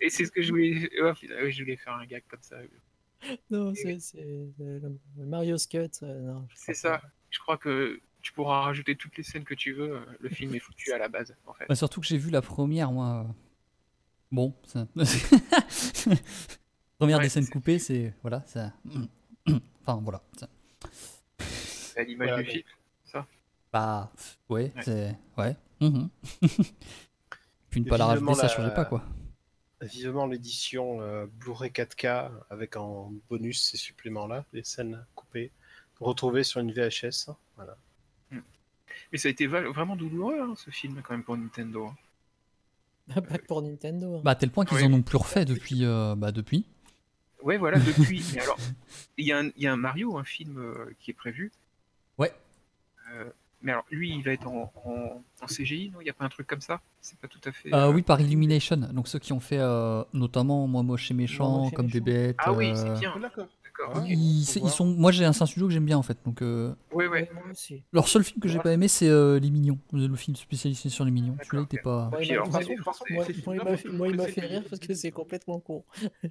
Et 0.00 0.10
c'est 0.10 0.24
ce 0.26 0.30
que 0.32 0.42
je 0.42 0.50
voulais. 0.50 0.90
ouais, 1.00 1.50
je 1.50 1.62
voulais 1.62 1.76
faire 1.76 1.94
un 1.94 2.04
gag 2.06 2.22
comme 2.28 2.42
ça. 2.42 2.56
Non, 3.50 3.72
c'est 3.74 3.98
Mario's 5.16 5.66
Cut. 5.66 5.88
euh, 6.02 6.34
C'est 6.54 6.72
crois 6.74 7.00
ça. 7.00 7.02
Je 7.30 7.38
crois 7.38 7.56
que 7.56 8.00
tu 8.20 8.32
pourras 8.32 8.60
rajouter 8.62 8.94
toutes 8.96 9.16
les 9.16 9.22
scènes 9.22 9.44
que 9.44 9.54
tu 9.54 9.72
veux. 9.72 10.00
Le 10.20 10.28
film 10.28 10.54
est 10.54 10.58
foutu 10.60 10.92
à 10.92 10.98
la 10.98 11.08
base, 11.08 11.34
en 11.46 11.52
fait. 11.54 11.66
Bah, 11.68 11.74
surtout 11.76 12.00
que 12.00 12.06
j'ai 12.06 12.18
vu 12.18 12.30
la 12.30 12.42
première, 12.42 12.92
moi. 12.92 13.26
Bon, 14.30 14.54
ça... 14.64 14.86
première 17.02 17.18
Ouais, 17.18 17.24
des 17.24 17.28
scènes 17.28 17.48
coupées, 17.48 17.78
c'est 17.78 18.14
voilà, 18.22 18.42
ça. 18.46 18.72
Enfin 19.84 20.00
voilà. 20.02 20.22
ça- 20.38 20.48
C'est 21.40 22.00
à 22.00 22.04
l'image 22.04 22.28
Voilà, 22.28 22.42
du 22.42 22.48
film. 22.50 22.62
Bah 23.72 24.12
pff, 24.14 24.38
ouais, 24.50 24.72
Ouais. 24.76 24.82
c'est 24.82 25.16
ouais. 25.38 25.56
mhm. 25.80 26.08
Puis 27.70 27.80
ne 27.80 27.88
pas 27.88 27.96
la 27.96 28.04
rajouter, 28.06 28.34
ça 28.34 28.48
changeait 28.48 28.74
pas 28.74 28.84
quoi. 28.84 29.02
Vivement 29.80 30.26
l'édition 30.26 31.00
euh, 31.00 31.26
Blu-ray 31.40 31.70
4K 31.70 32.30
avec 32.50 32.76
en 32.76 33.12
bonus 33.30 33.62
ces 33.62 33.76
suppléments-là, 33.78 34.44
les 34.52 34.62
scènes 34.62 35.04
coupées. 35.14 35.50
retrouvé 36.00 36.44
sur 36.44 36.60
une 36.60 36.70
VHS. 36.72 37.30
Voilà. 37.56 37.76
Mais 39.10 39.18
ça 39.18 39.28
a 39.28 39.30
été 39.30 39.46
vraiment 39.46 39.96
douloureux, 39.96 40.38
hein, 40.40 40.54
ce 40.56 40.70
film, 40.70 41.00
quand 41.02 41.14
même, 41.14 41.24
pour 41.24 41.36
Nintendo. 41.36 41.86
hein. 43.08 43.20
Pas 43.22 43.38
que 43.38 43.46
pour 43.46 43.62
Nintendo. 43.62 44.16
hein. 44.16 44.20
Bah, 44.24 44.32
à 44.32 44.34
tel 44.34 44.50
point 44.50 44.64
qu'ils 44.64 44.76
Oui. 44.78 44.84
en 44.84 44.92
ont 44.92 45.02
plus 45.02 45.16
refait 45.16 45.44
depuis. 45.44 45.84
euh, 45.84 46.14
bah, 46.16 46.30
depuis. 46.32 46.66
Ouais, 47.42 47.56
voilà, 47.58 47.78
depuis. 47.78 48.24
Mais 48.34 48.40
alors, 48.42 48.58
il 49.18 49.26
y, 49.26 49.32
a 49.32 49.38
un- 49.38 49.50
il 49.56 49.62
y 49.62 49.66
a 49.66 49.72
un 49.72 49.76
Mario, 49.76 50.16
un 50.18 50.24
film 50.24 50.58
euh, 50.58 50.90
qui 51.00 51.10
est 51.10 51.14
prévu. 51.14 51.50
Ouais. 52.18 52.32
Euh, 53.14 53.24
mais 53.62 53.72
alors, 53.72 53.84
lui, 53.90 54.10
il 54.14 54.22
va 54.22 54.32
être 54.32 54.46
en, 54.46 54.72
en- 54.84 55.22
en 55.40 55.46
CGI, 55.46 55.90
non? 55.90 56.00
Il 56.00 56.04
n'y 56.04 56.10
a 56.10 56.14
pas 56.14 56.24
un 56.24 56.28
truc 56.28 56.46
comme 56.46 56.60
ça? 56.60 56.80
C'est 57.00 57.18
pas 57.18 57.28
tout 57.28 57.40
à 57.44 57.52
fait. 57.52 57.72
Euh, 57.72 57.88
euh, 57.88 57.92
oui, 57.92 58.02
par 58.02 58.20
Illumination. 58.20 58.76
Donc 58.76 59.08
ceux 59.08 59.18
qui 59.18 59.32
ont 59.32 59.40
fait 59.40 59.58
euh, 59.58 60.02
notamment 60.12 60.66
Moi 60.66 60.82
Moche 60.82 61.10
et 61.10 61.14
Méchant, 61.14 61.70
comme 61.70 61.88
des 61.88 62.00
bêtes. 62.00 62.36
Ah 62.38 62.52
oui, 62.52 62.72
c'est 62.74 62.98
bien. 62.98 63.16
D'accord. 63.18 63.46
D'accord. 63.64 63.92
Ah. 63.96 64.04
Ils, 64.06 64.40
ils 64.40 64.44
sont, 64.70 64.84
moi, 64.84 65.10
j'ai 65.12 65.24
un, 65.24 65.30
un 65.30 65.46
studio 65.46 65.66
que 65.66 65.72
j'aime 65.72 65.86
bien 65.86 65.96
en 65.96 66.02
fait. 66.02 66.18
Donc, 66.26 66.42
euh, 66.42 66.74
Ouais, 66.92 67.06
ouais. 67.08 67.30
Moi 67.32 67.44
aussi. 67.50 67.82
leur 67.92 68.06
seul 68.06 68.22
film 68.22 68.38
que 68.40 68.48
j'ai 68.48 68.58
pas 68.58 68.72
aimé, 68.72 68.86
c'est 68.86 69.08
euh, 69.08 69.38
Les 69.40 69.50
Mignons, 69.50 69.78
le 69.92 70.14
film 70.16 70.36
spécialisé 70.36 70.88
sur 70.90 71.04
les 71.04 71.10
Mignons. 71.10 71.36
Celui-là, 71.42 71.62
il 71.62 71.64
était 71.76 71.82
pas. 71.82 72.10
Moi, 72.10 72.22
il 72.22 72.36
m'a- 74.16 74.26
fait, 74.26 74.40
rire 74.42 74.64
parce 74.68 74.78
que 74.80 74.92
c'est 74.94 75.10
complètement 75.10 75.58
con. 75.60 75.84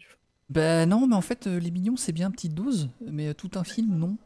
Ben 0.50 0.88
non, 0.90 1.08
mais 1.08 1.16
en 1.16 1.22
fait, 1.22 1.48
euh, 1.48 1.60
Les 1.60 1.72
Mignons, 1.72 1.96
c'est 1.96 2.12
bien 2.12 2.28
une 2.28 2.34
petite 2.34 2.54
dose, 2.54 2.90
mais 3.02 3.28
euh, 3.30 3.34
tout 3.34 3.52
un 3.56 3.64
film, 3.64 3.96
non. 3.98 4.18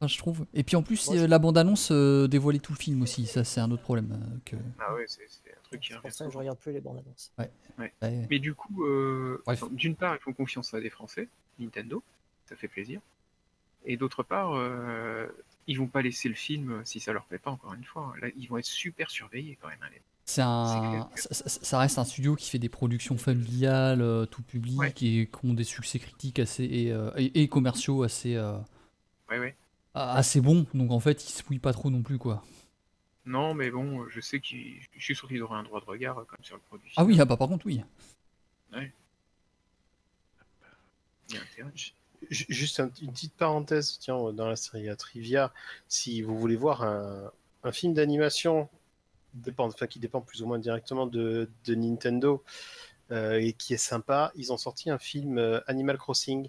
Enfin, 0.00 0.06
je 0.08 0.16
trouve. 0.18 0.46
Et 0.54 0.62
puis 0.62 0.76
en 0.76 0.82
plus, 0.82 1.06
Moi, 1.08 1.16
euh, 1.18 1.26
la 1.26 1.38
bande-annonce 1.38 1.90
euh, 1.90 2.28
dévoilait 2.28 2.60
tout 2.60 2.72
le 2.72 2.78
film 2.78 3.02
aussi. 3.02 3.26
Ça, 3.26 3.42
c'est 3.44 3.60
un 3.60 3.70
autre 3.70 3.82
problème. 3.82 4.12
euh, 4.12 4.38
que... 4.44 4.56
Ah 4.78 4.94
ouais, 4.94 5.04
c'est 5.08 5.26
c'est 5.28 5.50
un 5.50 5.60
truc 5.64 5.80
qui 5.80 5.88
C'est 5.88 5.94
revient 5.94 6.02
pour 6.02 6.12
ça 6.12 6.24
que 6.26 6.30
je 6.32 6.38
regarde 6.38 6.58
plus 6.58 6.72
les 6.72 6.80
bandes 6.80 6.98
annonces. 7.04 7.32
Ouais. 7.36 7.92
Mais 8.30 8.38
du 8.38 8.54
coup, 8.54 8.84
euh, 8.84 9.42
Bref. 9.44 9.64
d'une 9.72 9.96
part, 9.96 10.14
ils 10.14 10.20
font 10.22 10.32
confiance 10.32 10.72
à 10.72 10.80
des 10.80 10.88
Français, 10.90 11.28
Nintendo, 11.58 12.02
ça 12.48 12.54
fait 12.56 12.68
plaisir. 12.68 13.00
Et 13.84 13.96
d'autre 13.96 14.22
part, 14.22 14.54
euh, 14.54 15.26
ils 15.66 15.78
vont 15.78 15.86
pas 15.88 16.00
laisser 16.02 16.28
le 16.28 16.34
film 16.36 16.70
euh, 16.70 16.80
si 16.84 17.00
ça 17.00 17.12
leur 17.12 17.24
plaît 17.24 17.38
pas, 17.38 17.50
encore 17.50 17.74
une 17.74 17.84
fois. 17.84 18.14
Là, 18.22 18.28
ils 18.36 18.46
vont 18.48 18.58
être 18.58 18.64
super 18.66 19.10
surveillés 19.10 19.58
quand 19.60 19.68
même. 19.68 19.78
hein, 19.82 19.88
les- 19.92 20.00
un, 20.38 21.08
C'est 21.14 21.32
ça, 21.34 21.48
ça- 21.48 21.60
ça 21.62 21.78
reste 21.78 21.98
un 21.98 22.04
studio 22.04 22.36
qui 22.36 22.50
fait 22.50 22.58
des 22.58 22.68
productions 22.68 23.16
familiales, 23.16 24.02
euh, 24.02 24.26
tout 24.26 24.42
public, 24.42 24.78
Ouais. 24.78 24.90
et 24.90 24.92
qui 25.26 25.28
ont 25.44 25.54
des 25.54 25.64
succès 25.64 25.98
critiques 25.98 26.38
assez 26.38 26.64
et, 26.64 26.92
euh, 26.92 27.10
et- 27.16 27.42
et 27.42 27.48
commerciaux 27.48 28.02
assez 28.02 28.34
euh, 28.36 28.56
Ouais, 29.30 29.38
ouais. 29.38 29.56
assez 29.94 30.40
bons. 30.40 30.66
Donc 30.74 30.90
en 30.90 31.00
fait, 31.00 31.24
ils 31.24 31.32
se 31.32 31.42
mouillent 31.48 31.58
pas 31.58 31.72
trop 31.72 31.90
non 31.90 32.02
plus, 32.02 32.18
quoi. 32.18 32.44
Non, 33.24 33.54
mais 33.54 33.70
bon, 33.70 34.06
je 34.08 34.20
sais 34.20 34.40
qu'ils, 34.40 34.76
je 34.96 35.02
suis 35.04 35.14
sûr 35.14 35.28
qu'ils 35.28 35.42
auraient 35.42 35.58
un 35.58 35.62
droit 35.62 35.80
de 35.80 35.86
regard 35.86 36.14
comme 36.26 36.42
sur 36.42 36.56
le 36.56 36.62
produit. 36.68 36.92
Ah 36.96 37.04
oui, 37.04 37.16
ah 37.20 37.24
bah 37.24 37.36
par 37.36 37.48
contre, 37.48 37.66
oui. 37.66 37.82
Il 41.30 41.34
y 41.34 41.36
a 41.38 41.40
intérêt. 41.42 41.70
Ju- 41.74 42.46
Juste 42.48 42.80
un- 42.80 42.90
une 43.00 43.12
petite 43.12 43.34
parenthèse, 43.34 43.96
tiens, 44.00 44.32
dans 44.32 44.48
la 44.48 44.56
série 44.56 44.88
à 44.88 44.96
Trivia, 44.96 45.52
si 45.86 46.20
vous 46.20 46.36
voulez 46.36 46.56
voir 46.56 46.82
un, 46.82 47.30
un 47.62 47.72
film 47.72 47.94
d'animation 47.94 48.68
enfin, 49.58 49.86
qui 49.86 49.98
dépend 49.98 50.20
plus 50.20 50.42
ou 50.42 50.46
moins 50.46 50.58
directement 50.58 51.06
de, 51.06 51.50
de 51.64 51.74
Nintendo 51.74 52.42
euh, 53.10 53.40
et 53.40 53.52
qui 53.52 53.74
est 53.74 53.78
sympa, 53.78 54.32
ils 54.34 54.52
ont 54.52 54.56
sorti 54.56 54.90
un 54.90 54.98
film 54.98 55.38
euh, 55.38 55.60
Animal 55.66 55.96
Crossing 55.96 56.48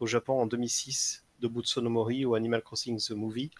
au 0.00 0.06
Japon 0.06 0.40
en 0.40 0.46
2006 0.46 1.24
de 1.40 1.48
Butsunomori 1.48 2.24
ou 2.24 2.34
Animal 2.34 2.62
Crossing 2.62 2.98
The 3.00 3.12
Movie 3.12 3.50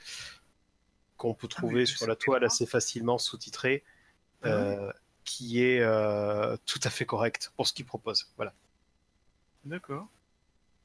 qu'on 1.16 1.34
peut 1.34 1.48
trouver 1.48 1.80
mais 1.80 1.86
sur 1.86 2.06
la 2.06 2.16
toile 2.16 2.44
assez 2.44 2.64
facilement 2.64 3.18
sous-titré, 3.18 3.84
Ah 4.42 4.48
euh, 4.48 4.92
qui 5.24 5.62
est 5.62 5.84
tout 6.64 6.80
à 6.82 6.90
fait 6.90 7.04
correct 7.04 7.52
pour 7.56 7.66
ce 7.66 7.74
qu'il 7.74 7.84
propose. 7.84 8.32
Voilà. 8.36 8.54
D'accord. 9.66 10.08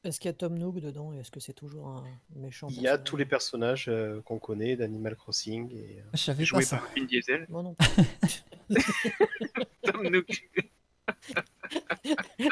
Est-ce 0.06 0.20
qu'il 0.20 0.28
y 0.28 0.30
a 0.30 0.34
Tom 0.34 0.56
Nook 0.56 0.78
dedans? 0.80 1.12
Et 1.12 1.18
est-ce 1.18 1.30
que 1.32 1.40
c'est 1.40 1.52
toujours 1.52 1.88
un 1.88 2.04
méchant 2.36 2.68
Il 2.70 2.80
y 2.80 2.86
a 2.88 2.96
tous 2.96 3.16
les 3.16 3.24
personnages 3.26 3.86
euh, 3.88 4.20
qu'on 4.22 4.38
connaît 4.38 4.76
d'Animal 4.76 5.16
Crossing 5.16 5.68
et 5.72 5.98
euh, 5.98 6.02
Je 6.14 6.18
savais 6.18 6.44
pas 6.44 6.44
Joué 6.44 6.62
ça. 6.62 6.76
par 6.76 6.88
Vin 6.96 7.04
Diesel. 7.04 7.46
Moi 7.48 7.62
non. 7.64 7.74
Tom 9.82 10.08
Nook. 10.08 10.48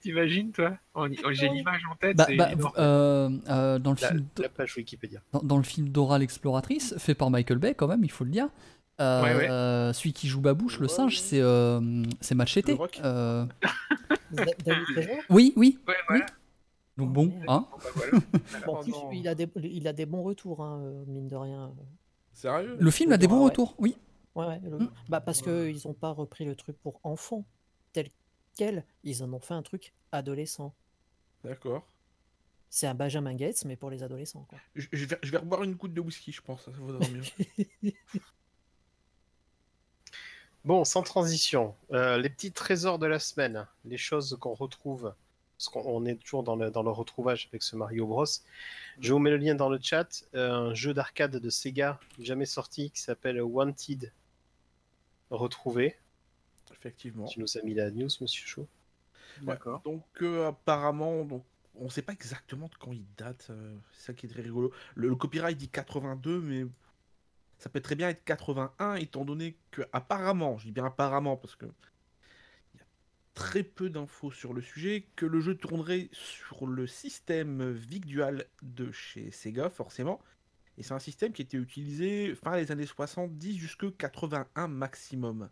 T'imagines, 0.00 0.50
toi? 0.50 0.76
J'ai 1.30 1.48
l'image 1.48 1.82
en 1.90 1.94
tête. 1.96 2.16
Bah, 2.16 2.26
bah, 2.36 2.50
euh, 2.78 3.30
euh, 3.48 3.78
dans 3.78 3.92
le 3.92 3.96
la, 4.00 4.08
film, 4.08 4.26
la 4.38 4.48
page 4.48 4.76
Wikipédia. 4.76 5.20
dans, 5.32 5.40
dans 5.42 5.56
le 5.56 5.62
film 5.62 5.88
Dora 5.88 6.18
l'exploratrice, 6.18 6.94
fait 6.98 7.14
par 7.14 7.30
Michael 7.30 7.58
Bay 7.58 7.74
quand 7.74 7.86
même, 7.86 8.02
il 8.02 8.10
faut 8.10 8.24
le 8.24 8.30
dire. 8.30 8.48
euh, 9.00 9.22
Ouais, 9.22 9.34
ouais. 9.36 9.48
euh, 9.50 9.92
celui 9.92 10.12
qui 10.12 10.26
joue 10.26 10.40
Babouche, 10.40 10.80
le 10.80 10.88
singe, 10.88 11.20
c'est 11.20 11.40
euh, 11.40 12.02
c'est 12.20 12.34
Machete. 12.34 12.70
Oui, 15.30 15.52
oui. 15.56 15.78
Ouais, 15.88 15.94
voilà. 16.08 16.26
Donc 16.96 17.12
bon, 17.12 17.32
hein. 17.48 17.66
Bon, 17.70 17.76
bah, 17.78 17.90
voilà. 17.94 18.12
Bon, 18.66 18.76
en 18.76 18.82
plus, 18.82 18.92
non. 18.92 19.10
il 19.12 19.26
a, 19.28 19.34
des, 19.34 19.48
il 19.62 19.88
a 19.88 19.92
des 19.92 20.06
bons 20.06 20.22
retours, 20.22 20.62
hein, 20.62 20.80
euh, 20.84 21.04
mine 21.06 21.28
de 21.28 21.36
rien. 21.36 21.74
Sérieux? 22.32 22.76
Le 22.78 22.90
film 22.90 23.12
a 23.12 23.16
des 23.16 23.28
bons 23.28 23.38
Ouais, 23.38 23.44
retours, 23.44 23.74
oui. 23.78 23.96
Ouais, 24.34 24.46
ouais, 24.46 24.60
le- 24.64 24.78
Mm. 24.78 24.90
bah 25.08 25.20
parce 25.20 25.42
qu'ils 25.42 25.80
n'ont 25.84 25.92
pas 25.94 26.10
repris 26.10 26.44
le 26.46 26.54
truc 26.56 26.78
pour 26.80 27.00
enfants 27.02 27.44
tel 27.92 28.08
quel, 28.56 28.84
ils 29.04 29.22
en 29.22 29.32
ont 29.32 29.40
fait 29.40 29.54
un 29.54 29.62
truc 29.62 29.92
adolescent. 30.12 30.74
D'accord. 31.44 31.86
C'est 32.70 32.86
un 32.86 32.94
Benjamin 32.94 33.34
Gates, 33.34 33.64
mais 33.66 33.76
pour 33.76 33.90
les 33.90 34.02
adolescents. 34.02 34.46
Quoi. 34.48 34.58
Je, 34.74 34.86
je 34.92 35.04
vais, 35.06 35.18
je 35.22 35.30
vais 35.30 35.36
reboire 35.38 35.62
une 35.62 35.74
goutte 35.74 35.92
de 35.92 36.00
whisky, 36.00 36.32
je 36.32 36.40
pense. 36.40 36.64
Ça 36.64 36.70
vaudra 36.70 37.06
mieux. 37.10 37.22
Bon, 40.64 40.84
sans 40.84 41.02
transition, 41.02 41.74
euh, 41.92 42.18
les 42.18 42.28
petits 42.28 42.52
trésors 42.52 42.98
de 42.98 43.06
la 43.06 43.18
semaine, 43.18 43.66
les 43.84 43.98
choses 43.98 44.36
qu'on 44.40 44.54
retrouve, 44.54 45.12
parce 45.58 45.68
qu'on 45.68 45.82
on 45.84 46.04
est 46.06 46.14
toujours 46.16 46.44
dans 46.44 46.54
le, 46.54 46.70
dans 46.70 46.84
le 46.84 46.90
retrouvage 46.90 47.48
avec 47.50 47.62
ce 47.64 47.74
Mario 47.74 48.06
Bros. 48.06 48.24
Je 49.00 49.12
vous 49.12 49.18
mets 49.18 49.30
le 49.30 49.38
lien 49.38 49.56
dans 49.56 49.68
le 49.68 49.80
chat, 49.82 50.24
euh, 50.34 50.52
un 50.52 50.74
jeu 50.74 50.94
d'arcade 50.94 51.36
de 51.36 51.50
Sega 51.50 51.98
jamais 52.20 52.46
sorti 52.46 52.90
qui 52.92 53.00
s'appelle 53.00 53.40
Wanted. 53.42 54.12
Retrouvé. 55.30 55.96
Effectivement. 56.72 57.26
Tu 57.26 57.40
nous 57.40 57.56
as 57.58 57.62
mis 57.62 57.74
la 57.74 57.90
news, 57.90 58.10
monsieur 58.20 58.46
Chaud. 58.46 58.68
D'accord. 59.40 59.80
Donc 59.84 60.04
euh, 60.22 60.48
apparemment, 60.48 61.24
donc, 61.24 61.44
on 61.74 61.84
ne 61.86 61.90
sait 61.90 62.02
pas 62.02 62.12
exactement 62.12 62.68
de 62.68 62.74
quand 62.78 62.92
il 62.92 63.04
date. 63.16 63.48
euh, 63.50 63.74
c'est 63.94 64.06
ça 64.06 64.12
qui 64.14 64.26
est 64.26 64.28
très 64.28 64.42
rigolo. 64.42 64.70
Le, 64.94 65.08
le 65.08 65.16
copyright 65.16 65.56
dit 65.56 65.68
82, 65.68 66.40
mais 66.40 66.66
ça 67.62 67.68
peut 67.68 67.80
très 67.80 67.94
bien 67.94 68.08
être 68.08 68.24
81, 68.24 68.96
étant 68.96 69.24
donné 69.24 69.56
que 69.70 69.82
apparemment, 69.92 70.58
je 70.58 70.64
dis 70.64 70.72
bien 70.72 70.86
apparemment 70.86 71.36
parce 71.36 71.54
que 71.54 71.66
il 72.74 72.78
y 72.78 72.80
a 72.80 72.86
très 73.34 73.62
peu 73.62 73.88
d'infos 73.88 74.32
sur 74.32 74.52
le 74.52 74.60
sujet, 74.60 75.06
que 75.14 75.26
le 75.26 75.40
jeu 75.40 75.54
tournerait 75.54 76.08
sur 76.10 76.66
le 76.66 76.88
système 76.88 77.70
VIC-Dual 77.70 78.46
de 78.62 78.90
chez 78.90 79.30
Sega, 79.30 79.70
forcément. 79.70 80.20
Et 80.76 80.82
c'est 80.82 80.92
un 80.92 80.98
système 80.98 81.32
qui 81.32 81.42
était 81.42 81.56
utilisé 81.56 82.34
fin 82.34 82.56
des 82.56 82.72
années 82.72 82.86
70 82.86 83.56
jusque 83.56 83.96
81 83.96 84.66
maximum. 84.66 85.48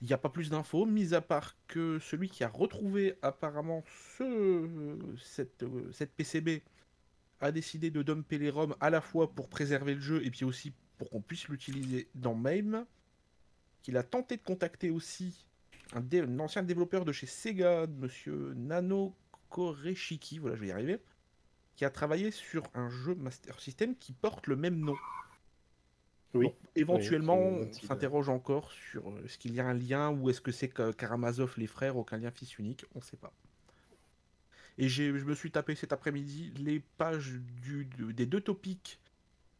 Il 0.00 0.06
n'y 0.06 0.14
a 0.14 0.18
pas 0.18 0.30
plus 0.30 0.48
d'infos, 0.48 0.86
mis 0.86 1.12
à 1.12 1.20
part 1.20 1.56
que 1.66 1.98
celui 1.98 2.30
qui 2.30 2.42
a 2.42 2.48
retrouvé 2.48 3.18
apparemment 3.20 3.84
ce, 4.16 4.66
cette, 5.22 5.64
euh, 5.64 5.92
cette 5.92 6.14
PCB 6.14 6.62
a 7.40 7.52
décidé 7.52 7.90
de 7.90 8.02
dumper 8.02 8.38
les 8.38 8.50
ROM 8.50 8.74
à 8.80 8.90
la 8.90 9.00
fois 9.00 9.32
pour 9.32 9.48
préserver 9.48 9.94
le 9.94 10.00
jeu 10.00 10.24
et 10.24 10.30
puis 10.30 10.44
aussi 10.44 10.72
pour 10.96 11.10
qu'on 11.10 11.20
puisse 11.20 11.48
l'utiliser 11.48 12.08
dans 12.14 12.34
MAME. 12.34 12.84
Qu'il 13.82 13.96
a 13.96 14.02
tenté 14.02 14.36
de 14.36 14.42
contacter 14.42 14.90
aussi 14.90 15.46
un, 15.92 16.00
dé- 16.00 16.20
un 16.20 16.38
ancien 16.40 16.62
développeur 16.62 17.04
de 17.04 17.12
chez 17.12 17.26
Sega, 17.26 17.86
monsieur 17.86 18.52
Nano 18.54 19.14
Koreshiki, 19.48 20.38
voilà 20.40 20.56
je 20.56 20.60
vais 20.62 20.66
y 20.68 20.72
arriver, 20.72 20.98
qui 21.76 21.84
a 21.84 21.90
travaillé 21.90 22.30
sur 22.32 22.64
un 22.74 22.90
jeu 22.90 23.14
Master 23.14 23.58
System 23.60 23.94
qui 23.96 24.12
porte 24.12 24.48
le 24.48 24.56
même 24.56 24.78
nom. 24.80 24.96
Oui. 26.34 26.46
Donc, 26.46 26.56
éventuellement, 26.74 27.38
Oui, 27.38 27.68
on 27.70 27.72
s'interroge 27.86 28.28
encore 28.28 28.70
sur 28.72 29.08
euh, 29.08 29.24
est-ce 29.24 29.38
qu'il 29.38 29.54
y 29.54 29.60
a 29.60 29.66
un 29.66 29.72
lien 29.74 30.10
ou 30.10 30.28
est-ce 30.28 30.42
que 30.42 30.52
c'est 30.52 30.68
Karamazov 30.68 31.54
les 31.56 31.66
frères, 31.66 31.96
aucun 31.96 32.18
lien 32.18 32.30
fils 32.30 32.58
unique, 32.58 32.84
on 32.94 32.98
ne 32.98 33.04
sait 33.04 33.16
pas. 33.16 33.32
Et 34.78 34.88
je 34.88 35.24
me 35.24 35.34
suis 35.34 35.50
tapé 35.50 35.74
cet 35.74 35.92
après-midi 35.92 36.52
les 36.58 36.80
pages 36.80 37.32
du, 37.62 37.84
de- 37.86 38.12
des 38.12 38.26
deux 38.26 38.40
topics 38.40 39.00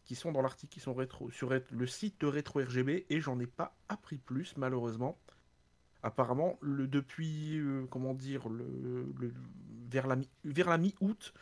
qui 0.05 0.15
sont 0.17 0.33
dans 0.33 0.43
l'article, 0.43 0.73
qui 0.73 0.81
sont 0.81 0.95
sur 1.31 1.51
le 1.71 1.87
site 1.87 2.21
de 2.21 2.29
et 3.11 3.21
j'en 3.21 3.39
ai 3.41 3.47
pas 3.47 3.77
appris 3.89 4.19
plus, 4.19 4.57
malheureusement. 4.57 5.19
Apparemment, 6.03 6.59
depuis, 6.63 7.59
euh, 7.59 7.87
comment 7.91 8.15
dire, 8.15 8.49
le, 8.49 9.13
le- 9.19 9.35
vers 9.85 10.69
la 10.69 10.79
mi-août, 10.79 11.35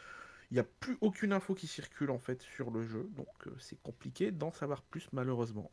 il 0.50 0.54
n'y 0.54 0.60
a 0.60 0.64
plus 0.64 0.98
aucune 1.00 1.32
info 1.32 1.54
qui 1.54 1.66
circule 1.68 2.10
en 2.10 2.18
fait 2.18 2.42
sur 2.42 2.70
le 2.70 2.82
jeu, 2.82 3.08
donc 3.16 3.28
euh, 3.48 3.56
c'est 3.58 3.80
compliqué 3.82 4.32
d'en 4.32 4.52
savoir 4.52 4.82
plus 4.82 5.08
malheureusement. 5.12 5.70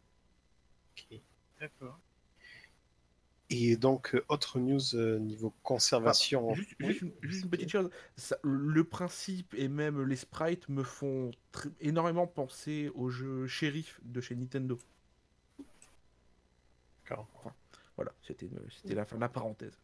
D'accord. 1.59 1.99
Et 3.49 3.75
donc, 3.75 4.15
euh, 4.15 4.25
autre 4.29 4.59
news 4.59 4.95
euh, 4.95 5.19
niveau 5.19 5.53
conservation. 5.63 6.51
Ah, 6.51 6.53
juste, 6.55 6.75
Oui, 6.79 6.87
juste 6.87 7.01
une, 7.01 7.13
juste 7.21 7.41
une 7.41 7.47
ok. 7.47 7.51
petite 7.51 7.69
chose, 7.69 7.89
ça- 8.15 8.39
le 8.41 8.83
principe 8.83 9.53
et 9.53 9.67
même 9.67 10.03
les 10.03 10.15
sprites 10.15 10.69
me 10.69 10.83
font 10.83 11.31
énormément 11.81 12.25
penser 12.25 12.89
au 12.95 13.09
jeu 13.09 13.45
Sheriff 13.47 13.99
de 14.03 14.21
chez 14.21 14.35
Nintendo. 14.35 14.79
D'accord. 17.03 17.27
Enfin, 17.35 17.53
voilà, 17.95 18.11
c'était 18.21 18.95
la 18.95 19.05
fin 19.05 19.17
de 19.17 19.21
la 19.21 19.29
parenthèse. 19.29 19.77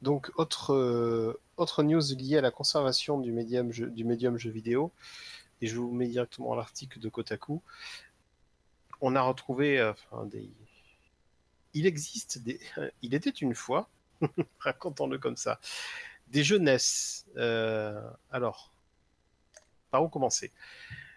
Donc, 0.00 0.30
autre, 0.36 0.74
euh, 0.74 1.40
autre 1.56 1.82
news 1.82 2.00
liée 2.16 2.36
à 2.36 2.40
la 2.40 2.52
conservation 2.52 3.18
du 3.18 3.32
médium 3.32 3.72
jeu, 3.72 3.90
du 3.90 4.04
médium 4.04 4.38
jeu 4.38 4.48
vidéo, 4.48 4.92
et 5.60 5.66
je 5.66 5.76
vous 5.76 5.90
mets 5.90 6.06
directement 6.06 6.54
l'article 6.54 7.00
de 7.00 7.08
Kotaku. 7.08 7.60
On 9.00 9.16
a 9.16 9.22
retrouvé, 9.22 9.80
euh, 9.80 9.90
enfin, 9.90 10.24
des... 10.26 10.48
il 11.74 11.86
existe 11.86 12.38
des, 12.38 12.60
il 13.02 13.14
était 13.14 13.30
une 13.30 13.54
fois, 13.54 13.88
racontons-le 14.58 15.18
comme 15.18 15.36
ça, 15.36 15.60
des 16.28 16.44
jeunesses. 16.44 17.26
Euh, 17.36 18.00
alors, 18.30 18.72
par 19.90 20.02
où 20.02 20.08
commencer? 20.08 20.52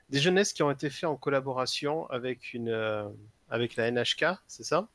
Des 0.10 0.20
jeunesses 0.20 0.53
qui 0.53 0.63
ont 0.63 0.72
été 0.72 0.89
faits 0.89 1.10
en 1.10 1.15
collaboration 1.15 2.10
avec 2.10 2.53
une, 2.53 2.70
euh, 2.70 3.08
avec 3.50 3.75
la 3.75 3.89
NHK, 3.91 4.25
c'est 4.48 4.63
ça? 4.63 4.88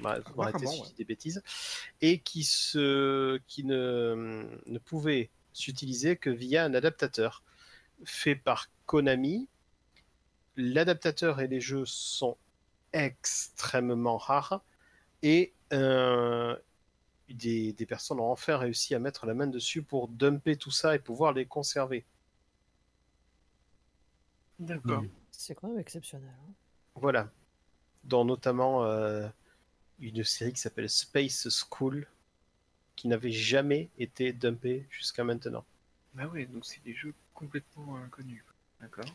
Bah, 0.00 0.18
faut 0.22 0.42
arrêter 0.42 0.58
Apparemment, 0.58 0.84
si 0.84 0.90
ouais. 0.90 0.96
des 0.98 1.04
bêtises, 1.04 1.42
et 2.02 2.18
qui, 2.18 2.44
se, 2.44 3.40
qui 3.46 3.64
ne, 3.64 4.46
ne 4.66 4.78
pouvaient 4.78 5.30
s'utiliser 5.54 6.16
que 6.16 6.28
via 6.28 6.64
un 6.64 6.74
adaptateur 6.74 7.42
fait 8.04 8.36
par 8.36 8.68
Konami. 8.84 9.48
L'adaptateur 10.56 11.40
et 11.40 11.48
les 11.48 11.60
jeux 11.60 11.84
sont 11.86 12.36
extrêmement 12.92 14.16
rares 14.18 14.62
et 15.22 15.54
euh, 15.72 16.56
des, 17.28 17.72
des 17.72 17.86
personnes 17.86 18.20
ont 18.20 18.30
enfin 18.32 18.56
réussi 18.58 18.94
à 18.94 18.98
mettre 18.98 19.26
la 19.26 19.34
main 19.34 19.46
dessus 19.48 19.82
pour 19.82 20.08
dumper 20.08 20.56
tout 20.56 20.70
ça 20.72 20.94
et 20.94 20.98
pouvoir 20.98 21.32
les 21.32 21.46
conserver. 21.46 22.04
D'accord. 24.58 25.04
C'est 25.30 25.54
quand 25.54 25.68
même 25.68 25.78
exceptionnel. 25.78 26.30
hein. 26.30 26.52
Voilà. 26.94 27.30
Dont 28.04 28.24
notamment 28.24 28.84
euh, 28.84 29.28
une 30.00 30.24
série 30.24 30.52
qui 30.52 30.60
s'appelle 30.60 30.88
Space 30.90 31.48
School 31.50 32.06
qui 32.96 33.08
n'avait 33.08 33.32
jamais 33.32 33.90
été 33.98 34.32
dumpée 34.32 34.86
jusqu'à 34.90 35.24
maintenant. 35.24 35.64
Bah 36.14 36.26
ouais, 36.28 36.46
donc 36.46 36.64
c'est 36.64 36.82
des 36.82 36.94
jeux 36.94 37.14
complètement 37.34 37.96
inconnus. 37.96 38.44
D'accord. 38.80 39.14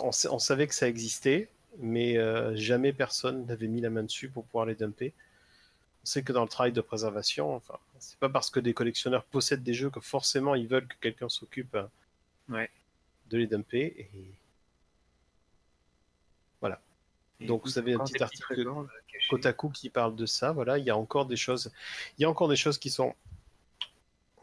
on 0.00 0.38
savait 0.38 0.66
que 0.66 0.74
ça 0.74 0.88
existait, 0.88 1.50
mais 1.78 2.16
euh, 2.18 2.54
jamais 2.56 2.92
personne 2.92 3.46
n'avait 3.46 3.68
mis 3.68 3.80
la 3.80 3.90
main 3.90 4.02
dessus 4.02 4.28
pour 4.28 4.44
pouvoir 4.44 4.66
les 4.66 4.74
dumper. 4.74 5.12
On 6.02 6.06
sait 6.06 6.22
que 6.22 6.32
dans 6.32 6.42
le 6.42 6.48
travail 6.48 6.72
de 6.72 6.80
préservation, 6.80 7.54
enfin, 7.54 7.78
c'est 7.98 8.18
pas 8.18 8.28
parce 8.28 8.50
que 8.50 8.60
des 8.60 8.74
collectionneurs 8.74 9.24
possèdent 9.24 9.62
des 9.64 9.74
jeux 9.74 9.90
que 9.90 10.00
forcément 10.00 10.54
ils 10.54 10.68
veulent 10.68 10.86
que 10.86 10.96
quelqu'un 11.00 11.28
s'occupe 11.28 11.74
euh, 11.74 11.86
Ouais. 12.48 12.70
de 13.30 13.38
les 13.38 13.46
dumper. 13.48 14.08
Et 14.14 14.36
Et 17.40 17.46
Donc, 17.46 17.64
vous 17.66 17.78
avez 17.78 17.94
un 17.94 17.98
petit 17.98 18.22
article 18.22 18.64
cachés. 19.12 19.28
Kotaku 19.28 19.70
qui 19.70 19.90
parle 19.90 20.16
de 20.16 20.24
ça, 20.24 20.52
voilà, 20.52 20.78
il 20.78 20.84
y 20.84 20.90
a 20.90 20.96
encore 20.96 21.26
des 21.26 21.36
choses, 21.36 21.70
il 22.16 22.22
y 22.22 22.24
a 22.24 22.30
encore 22.30 22.48
des 22.48 22.56
choses 22.56 22.78
qui 22.78 22.90
sont 22.90 23.14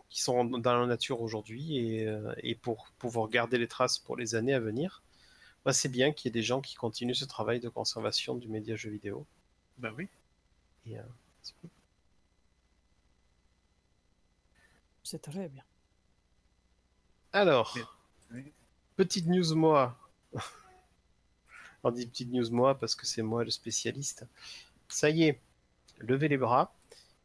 qui 0.09 0.21
sont 0.21 0.45
dans 0.45 0.79
la 0.79 0.85
nature 0.85 1.21
aujourd'hui 1.21 1.79
et, 1.79 2.07
euh, 2.07 2.35
et 2.43 2.53
pour 2.53 2.91
pouvoir 2.99 3.29
garder 3.29 3.57
les 3.57 3.67
traces 3.67 3.97
pour 3.97 4.15
les 4.15 4.35
années 4.35 4.53
à 4.53 4.59
venir, 4.59 5.01
bah, 5.65 5.73
c'est 5.73 5.89
bien 5.89 6.11
qu'il 6.11 6.27
y 6.27 6.29
ait 6.29 6.39
des 6.39 6.43
gens 6.43 6.61
qui 6.61 6.75
continuent 6.75 7.13
ce 7.13 7.25
travail 7.25 7.59
de 7.59 7.69
conservation 7.69 8.35
du 8.35 8.47
média 8.47 8.75
jeu 8.75 8.89
vidéo. 8.89 9.25
Bah 9.77 9.91
oui. 9.97 10.07
Et, 10.85 10.97
euh, 10.97 11.03
c'est 11.41 11.53
cool. 11.61 11.69
C'est 15.03 15.21
très 15.21 15.47
bien. 15.49 15.63
Alors, 17.31 17.77
oui. 18.31 18.51
petite 18.95 19.27
news 19.27 19.55
moi. 19.55 19.97
On 21.83 21.91
dit 21.91 22.07
petite 22.07 22.31
news 22.31 22.49
moi 22.51 22.77
parce 22.77 22.95
que 22.95 23.05
c'est 23.05 23.21
moi 23.21 23.43
le 23.43 23.49
spécialiste. 23.49 24.25
Ça 24.87 25.09
y 25.09 25.23
est, 25.23 25.39
levez 25.99 26.27
les 26.27 26.37
bras, 26.37 26.73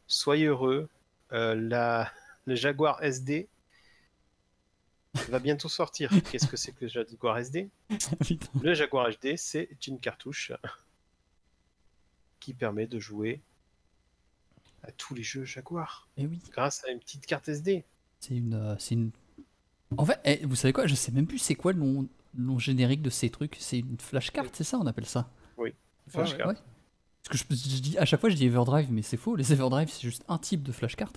soyez 0.07 0.47
heureux. 0.47 0.89
euh, 1.33 1.55
la, 1.55 2.11
le 2.47 2.55
Jaguar 2.55 3.03
SD 3.03 3.49
va 5.29 5.39
bientôt 5.39 5.69
sortir. 5.69 6.11
Qu'est-ce 6.31 6.47
que 6.47 6.57
c'est 6.57 6.73
que 6.73 6.85
le 6.85 6.89
Jaguar 6.89 7.39
SD. 7.39 7.69
Le 8.63 8.75
Jaguar 8.75 9.09
HD, 9.11 9.37
c'est 9.37 9.69
une 9.87 9.99
cartouche 10.01 10.53
qui 12.41 12.55
permet 12.55 12.87
de 12.87 12.99
jouer 12.99 13.41
à 14.83 14.93
tous 14.93 15.15
les 15.15 15.23
jeux 15.23 15.45
Jaguar 15.45 16.09
Eh 16.17 16.27
oui, 16.27 16.41
grâce 16.53 16.85
à 16.85 16.91
une 16.91 16.99
petite 17.01 17.27
carte 17.27 17.49
SD. 17.49 17.85
c'est 18.21 18.37
une, 18.37 18.55
euh, 18.55 18.77
c'est 18.79 18.95
une. 18.95 19.11
En 19.97 20.05
fait, 20.05 20.21
eh, 20.25 20.45
vous 20.47 20.55
savez 20.55 20.73
quoi 20.73 20.87
Je 20.87 20.95
sais 20.95 21.11
même 21.13 21.27
plus 21.27 21.39
c'est 21.39 21.55
quoi 21.55 21.73
le 21.73 21.79
nom, 21.81 22.03
le 22.35 22.43
nom 22.45 22.59
générique 22.59 23.03
de 23.03 23.11
ces 23.11 23.31
trucs. 23.31 23.57
C'est 23.59 23.79
une 23.81 23.99
flashcard, 23.99 24.47
c'est 24.53 24.65
ça 24.65 24.79
On 24.79 24.87
appelle 24.87 25.07
ça? 25.07 25.31
Flashcard. 26.09 26.49
ouais. 26.49 26.55
Parce 27.29 27.45
que 27.45 27.55
je, 27.55 27.61
je 27.77 27.81
dis 27.83 27.99
à 27.99 28.07
chaque 28.07 28.21
fois 28.21 28.31
je 28.31 28.35
dis 28.37 28.47
Everdrive, 28.47 28.91
mais 28.91 29.03
c'est 29.03 29.19
faux. 29.19 29.37
Les 29.37 29.53
Everdrive 29.53 29.91
c'est 29.91 30.01
juste 30.01 30.25
un 30.29 30.39
type 30.39 30.63
de 30.63 30.73
flashcard. 30.73 31.13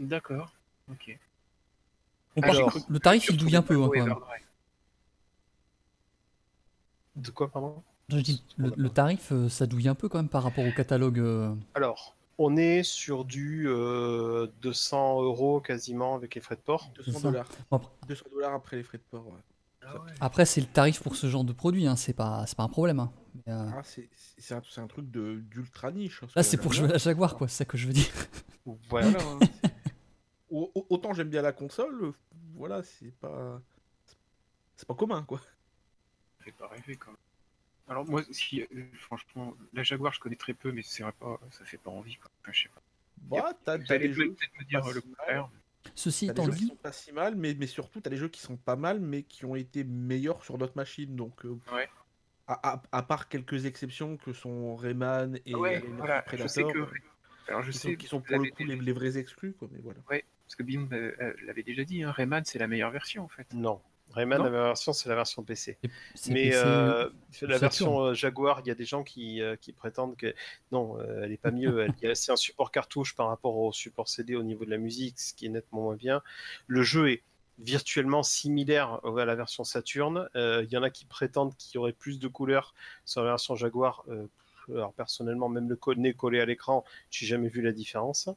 D'accord. 0.00 0.52
Ok. 0.90 1.16
Alors, 2.40 2.76
le 2.88 2.98
tarif 3.00 3.26
il 3.28 3.36
douille 3.36 3.56
un 3.56 3.62
peu 3.62 3.74
hein, 3.76 3.86
quand 3.86 3.92
même. 3.92 4.02
Everdrive. 4.04 4.42
De 7.16 7.30
quoi, 7.30 7.50
pardon? 7.50 7.82
Je 8.08 8.18
dis 8.18 8.42
le, 8.56 8.72
le 8.76 8.88
tarif 8.90 9.32
euh, 9.32 9.48
ça 9.48 9.66
douille 9.66 9.88
un 9.88 9.94
peu 9.94 10.08
quand 10.08 10.18
même 10.18 10.28
par 10.28 10.42
rapport 10.42 10.64
au 10.64 10.72
catalogue. 10.72 11.18
euh, 11.18 11.54
Alors, 11.74 12.16
on 12.38 12.56
est 12.56 12.82
sur 12.82 13.24
du 13.24 13.66
euh, 13.68 14.46
200 14.62 15.22
euros 15.22 15.60
quasiment 15.60 16.14
avec 16.14 16.34
les 16.34 16.40
frais 16.40 16.56
de 16.56 16.60
port. 16.60 16.90
200 16.96 17.18
ça. 17.18 17.30
dollars. 17.30 17.48
Bon, 17.70 17.76
après- 17.78 17.90
200 18.08 18.24
dollars 18.32 18.54
après 18.54 18.76
les 18.76 18.82
frais 18.82 18.98
de 18.98 19.02
port. 19.10 19.26
ouais. 19.26 19.40
Ah 19.84 19.94
ouais. 20.00 20.12
Après 20.20 20.46
c'est 20.46 20.60
le 20.60 20.68
tarif 20.68 21.02
pour 21.02 21.16
ce 21.16 21.28
genre 21.28 21.42
de 21.44 21.52
produit, 21.52 21.86
hein, 21.88 21.96
c'est 21.96 22.12
pas 22.12 22.44
c'est 22.46 22.56
pas 22.56 22.62
un 22.62 22.68
problème. 22.68 23.00
hein. 23.00 23.12
Euh, 23.48 23.68
Ah, 23.76 23.80
c'est 23.82 24.08
c'est 24.38 24.54
un, 24.54 24.62
un 24.76 24.86
truc 24.86 25.10
de- 25.10 25.42
d'ultra 25.50 25.90
niche. 25.90 26.22
là 26.36 26.42
c'est 26.44 26.56
pour 26.56 26.72
jouer 26.72 26.88
à 26.88 26.92
la 26.92 26.98
Jaguar 26.98 27.36
quoi, 27.36 27.48
c'est 27.48 27.56
ça 27.58 27.64
que 27.64 27.76
je 27.76 27.88
veux 27.88 27.92
dire. 27.92 28.06
Voilà. 28.88 29.08
Hein, 29.08 29.38
Autant 30.52 31.14
j'aime 31.14 31.30
bien 31.30 31.42
la 31.42 31.52
console, 31.52 32.04
euh, 32.04 32.12
voilà, 32.54 32.82
c'est 32.82 33.12
pas. 33.20 33.60
C'est 34.76 34.86
pas 34.86 34.94
commun 34.94 35.22
quoi. 35.24 35.38
Ça 36.38 36.44
fait 36.44 36.52
pas 36.52 36.68
rêver 36.68 36.96
quand 36.96 37.10
même. 37.10 37.16
Alors 37.88 38.06
moi, 38.08 38.22
si, 38.30 38.62
euh, 38.62 38.66
franchement, 38.94 39.56
la 39.72 39.82
Jaguar, 39.82 40.12
je 40.12 40.20
connais 40.20 40.36
très 40.36 40.54
peu, 40.54 40.72
mais 40.72 40.82
c'est 40.82 41.02
vrai 41.02 41.12
pas, 41.12 41.38
ça 41.50 41.64
fait 41.64 41.78
pas 41.78 41.90
envie. 41.90 42.16
Quoi. 42.16 42.30
Enfin, 42.42 42.52
je 42.52 42.62
sais 42.62 42.68
pas. 42.68 42.80
Bah, 43.18 43.52
t'as 43.64 43.78
des 43.78 43.84
peut-être 43.84 44.12
jeux, 44.12 44.36
me 44.58 44.64
dire 44.64 44.80
pas 44.82 44.92
le 44.92 45.00
si 45.00 45.06
mal. 45.08 45.16
contraire. 45.16 45.50
Ceci 45.94 46.26
t'as 46.28 46.32
des 46.34 46.42
étant 46.42 46.52
dit, 46.52 46.66
sont 46.68 46.76
pas 46.76 46.92
si 46.92 47.12
mal, 47.12 47.34
mais, 47.34 47.54
mais 47.54 47.66
surtout 47.66 48.00
t'as 48.00 48.10
des 48.10 48.16
jeux 48.16 48.28
qui 48.28 48.40
sont 48.40 48.56
pas 48.56 48.76
mal, 48.76 49.00
mais 49.00 49.22
qui 49.24 49.44
ont 49.44 49.56
été 49.56 49.84
meilleurs 49.84 50.44
sur 50.44 50.58
d'autres 50.58 50.76
machines. 50.76 51.16
Donc, 51.16 51.44
euh, 51.44 51.58
Ouais. 51.72 51.88
à, 52.46 52.74
à- 52.74 52.82
à 52.92 53.02
part 53.02 53.28
quelques 53.28 53.66
exceptions 53.66 54.16
que 54.16 54.32
sont 54.32 54.76
Rayman 54.76 55.38
et 55.44 55.54
ouais, 55.54 55.80
voilà, 55.80 56.24
je 56.32 56.46
sais 56.46 56.62
Predator, 56.62 56.88
que. 56.88 56.94
Alors 57.48 57.62
je 57.62 57.72
qui, 57.72 57.78
sais, 57.78 57.90
sont, 57.90 57.96
qui 57.96 58.06
sont 58.06 58.20
pour 58.20 58.38
le 58.38 58.50
coup 58.50 58.64
les, 58.64 58.76
les 58.76 58.92
vrais 58.92 59.18
exclus, 59.18 59.54
quoi. 59.54 59.68
Mais 59.72 59.80
voilà. 59.80 60.00
Parce 60.46 60.54
que 60.56 60.62
Bim 60.62 60.88
euh, 60.92 61.12
euh, 61.20 61.32
l'avait 61.46 61.62
déjà 61.62 61.84
dit, 61.84 62.02
hein, 62.02 62.10
Rayman 62.10 62.44
c'est 62.44 62.58
la 62.58 62.66
meilleure 62.66 62.90
version 62.90 63.24
en 63.24 63.28
fait. 63.28 63.46
non. 63.54 63.80
Rayman, 64.10 64.36
Non 64.40 64.44
la 64.44 64.50
version, 64.50 64.92
c'est 64.92 65.08
la 65.08 65.14
version 65.14 65.42
PC. 65.42 65.78
Mais 66.28 66.50
PC, 66.50 66.52
euh, 66.66 67.08
la 67.42 67.56
version 67.56 68.00
euh, 68.04 68.12
Jaguar, 68.14 68.60
il 68.60 68.68
y 68.68 68.70
a 68.70 68.74
des 68.74 68.84
gens 68.84 69.02
qui, 69.04 69.40
euh, 69.40 69.56
qui 69.56 69.72
prétendent 69.72 70.18
que 70.18 70.34
non, 70.70 70.98
euh, 71.00 71.22
elle 71.24 71.32
est 71.32 71.38
pas 71.38 71.50
mieux. 71.50 71.80
Elle- 71.80 71.94
il 72.02 72.08
y 72.08 72.10
a- 72.10 72.14
C'est 72.14 72.30
un 72.30 72.36
support 72.36 72.70
cartouche 72.70 73.14
par 73.16 73.28
rapport 73.28 73.56
au 73.56 73.72
support 73.72 74.08
CD 74.10 74.36
au 74.36 74.42
niveau 74.42 74.66
de 74.66 74.70
la 74.70 74.76
musique, 74.76 75.18
ce 75.18 75.32
qui 75.32 75.46
est 75.46 75.48
nettement 75.48 75.80
moins 75.84 75.96
bien. 75.96 76.20
Le 76.66 76.82
jeu 76.82 77.10
est 77.10 77.22
virtuellement 77.58 78.22
similaire 78.22 79.00
à 79.04 79.24
la 79.24 79.34
version 79.34 79.64
Saturn. 79.64 80.28
Euh, 80.36 80.62
Il 80.66 80.70
y 80.72 80.76
en 80.76 80.82
a 80.82 80.90
qui 80.90 81.06
prétendent 81.06 81.56
qu'il 81.56 81.76
y 81.76 81.78
aurait 81.78 81.92
plus 81.94 82.18
de 82.18 82.28
couleurs 82.28 82.74
sur 83.06 83.22
la 83.22 83.30
version 83.30 83.54
Jaguar. 83.56 84.04
Euh, 84.08 84.26
alors 84.68 84.92
personnellement, 84.92 85.48
même 85.48 85.70
le 85.70 85.78
nez 85.96 86.12
collé 86.12 86.38
à 86.40 86.44
l'écran, 86.44 86.84
j'ai 87.10 87.24
jamais 87.24 87.48
vu 87.48 87.62
la 87.62 87.72
différence. 87.72 88.28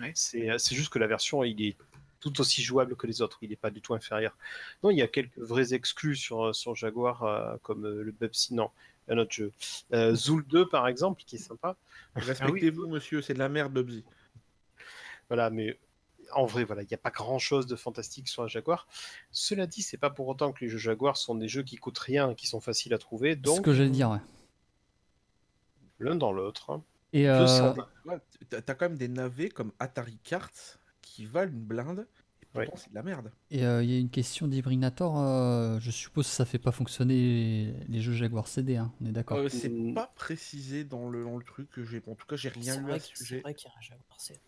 Ouais. 0.00 0.12
C'est 0.14 0.50
euh, 0.50 0.58
c'est 0.58 0.74
juste 0.74 0.90
que 0.90 0.98
la 0.98 1.06
version, 1.06 1.44
il 1.44 1.62
est 1.62 1.76
tout 2.20 2.40
aussi 2.40 2.62
jouable 2.62 2.96
que 2.96 3.06
les 3.06 3.20
autres. 3.22 3.38
Il 3.42 3.50
n'est 3.50 3.56
pas 3.56 3.70
du 3.70 3.80
tout 3.82 3.94
inférieur. 3.94 4.36
Non, 4.82 4.90
il 4.90 4.96
y 4.96 5.02
a 5.02 5.08
quelques 5.08 5.36
vrais 5.38 5.74
exclus 5.74 6.16
sur, 6.16 6.54
sur 6.54 6.74
Jaguar, 6.74 7.22
euh, 7.22 7.56
comme 7.62 7.84
euh, 7.84 8.02
le 8.02 8.12
Bubsy, 8.12 8.54
non, 8.54 8.70
un 9.08 9.18
autre 9.18 9.32
jeu. 9.32 9.52
Euh, 9.92 10.14
Zool 10.14 10.46
2, 10.46 10.66
par 10.68 10.88
exemple, 10.88 11.22
qui 11.26 11.36
est 11.36 11.38
sympa. 11.38 11.76
Respectez-vous, 12.16 12.86
monsieur, 12.88 13.20
c'est 13.20 13.34
de 13.34 13.38
la 13.38 13.48
merde, 13.50 13.72
Bubsy. 13.74 14.04
Voilà, 15.28 15.50
mais 15.50 15.78
en 16.32 16.46
vrai, 16.46 16.64
voilà, 16.64 16.82
il 16.82 16.86
n'y 16.88 16.94
a 16.94 16.98
pas 16.98 17.10
grand-chose 17.10 17.66
de 17.66 17.76
fantastique 17.76 18.28
sur 18.28 18.42
un 18.42 18.48
Jaguar. 18.48 18.86
Cela 19.30 19.66
dit, 19.66 19.82
c'est 19.82 19.98
pas 19.98 20.08
pour 20.10 20.26
autant 20.28 20.52
que 20.52 20.64
les 20.64 20.70
jeux 20.70 20.78
Jaguar 20.78 21.18
sont 21.18 21.34
des 21.34 21.48
jeux 21.48 21.62
qui 21.62 21.76
coûtent 21.76 21.98
rien, 21.98 22.34
qui 22.34 22.46
sont 22.46 22.60
faciles 22.62 22.94
à 22.94 22.98
trouver. 22.98 23.32
c'est 23.32 23.36
ce 23.36 23.42
Donc, 23.56 23.64
que 23.66 23.74
j'allais 23.74 23.90
dire. 23.90 24.08
ouais. 24.10 24.18
l'un 25.98 26.16
dans 26.16 26.32
l'autre. 26.32 26.70
hein. 26.70 26.82
Et 27.14 27.28
euh, 27.28 27.72
T'as 28.50 28.74
quand 28.74 28.88
même 28.90 28.98
des 28.98 29.08
navets 29.08 29.48
comme 29.48 29.72
Atari 29.78 30.18
Carts 30.22 30.78
qui 31.00 31.24
valent 31.24 31.50
une 31.52 31.64
blinde, 31.64 32.06
et 32.42 32.46
pourtant 32.52 32.72
Ouais. 32.72 32.78
c'est 32.78 32.90
de 32.90 32.94
la 32.94 33.02
merde. 33.02 33.32
Et 33.50 33.64
euh, 33.64 33.82
il 33.82 33.90
y 33.90 33.96
a 33.96 33.98
une 33.98 34.10
question 34.10 34.46
d'Ibrinator. 34.48 35.18
euh, 35.18 35.78
je 35.80 35.90
suppose 35.90 36.26
que 36.26 36.32
ça 36.32 36.44
fait 36.44 36.58
pas 36.58 36.72
fonctionner 36.72 37.14
les, 37.14 37.72
les 37.88 38.00
jeux 38.00 38.12
Jaguar 38.14 38.46
CD, 38.48 38.76
hein, 38.76 38.92
on 39.00 39.06
est 39.06 39.12
d'accord. 39.12 39.38
Euh, 39.38 39.48
c'est 39.48 39.70
pas 39.94 40.12
précisé 40.14 40.84
dans 40.84 41.08
le, 41.08 41.24
dans 41.24 41.36
le 41.36 41.44
truc 41.44 41.70
que 41.70 41.84
j'ai. 41.84 42.02
En 42.06 42.14
tout 42.14 42.26
cas, 42.26 42.36
j'ai 42.36 42.50
rien 42.50 42.80
lu 42.80 42.92
à 42.92 42.98
ce 43.00 43.08
c'est 43.14 43.24
sujet. 43.24 43.40
vrai 43.40 43.54
qu'il 43.54 43.68
y 43.70 43.72
a 43.72 43.78
un 43.78 43.80
Jaguar 43.80 44.20
CD. 44.20 44.40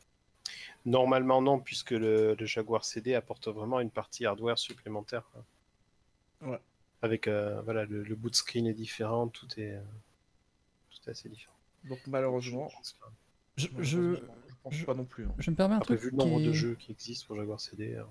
Normalement, 0.84 1.42
non, 1.42 1.58
puisque 1.60 1.90
le, 1.90 2.34
le 2.34 2.46
Jaguar 2.46 2.84
CD 2.84 3.14
apporte 3.14 3.48
vraiment 3.48 3.80
une 3.80 3.90
partie 3.90 4.24
hardware 4.26 4.58
supplémentaire. 4.58 5.24
hein. 5.36 5.42
Ouais. 6.42 6.60
Avec 7.02 7.28
euh, 7.28 7.60
voilà, 7.62 7.84
le, 7.84 8.02
le 8.02 8.14
boot 8.14 8.34
screen 8.34 8.66
est 8.66 8.74
différent, 8.74 9.28
tout 9.28 9.48
est, 9.58 9.74
euh, 9.74 9.80
tout 10.90 10.98
est 11.08 11.10
assez 11.12 11.28
différent. 11.28 11.55
Donc 11.88 11.98
malheureusement, 12.06 12.68
Je, 13.56 13.68
je, 13.78 13.98
malheureusement, 13.98 14.34
je 14.48 14.54
pense 14.62 14.74
Je- 14.74 14.84
pas 14.84 14.94
non 14.94 15.04
plus. 15.04 15.24
hein. 15.26 15.34
Je 15.38 15.50
me 15.50 15.56
permets 15.56 15.74
un 15.74 15.78
Après, 15.78 15.96
truc. 15.96 16.00
vu 16.00 16.10
le 16.10 16.16
nombre 16.24 16.38
qui 16.40 16.46
de 16.46 16.52
jeux 16.52 16.74
qui 16.74 16.92
existent 16.92 17.26
pour 17.26 17.36
Jaguar 17.36 17.60
CD, 17.60 17.94
euh, 17.94 18.02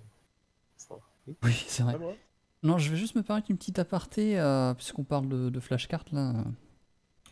Oui, 1.43 1.53
c'est 1.67 1.83
vrai. 1.83 1.97
Ah. 2.01 2.05
Non, 2.63 2.77
je 2.77 2.89
vais 2.89 2.97
juste 2.97 3.15
me 3.15 3.21
permettre 3.23 3.51
une 3.51 3.57
petite 3.57 3.77
aparté, 3.79 4.39
euh, 4.39 4.73
puisqu'on 4.73 5.03
parle 5.03 5.27
de, 5.27 5.49
de 5.49 5.59
flashcard 5.59 6.05
là. 6.11 6.33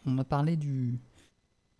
On 0.05 0.17
a 0.17 0.23
parlé 0.23 0.57
du 0.57 0.99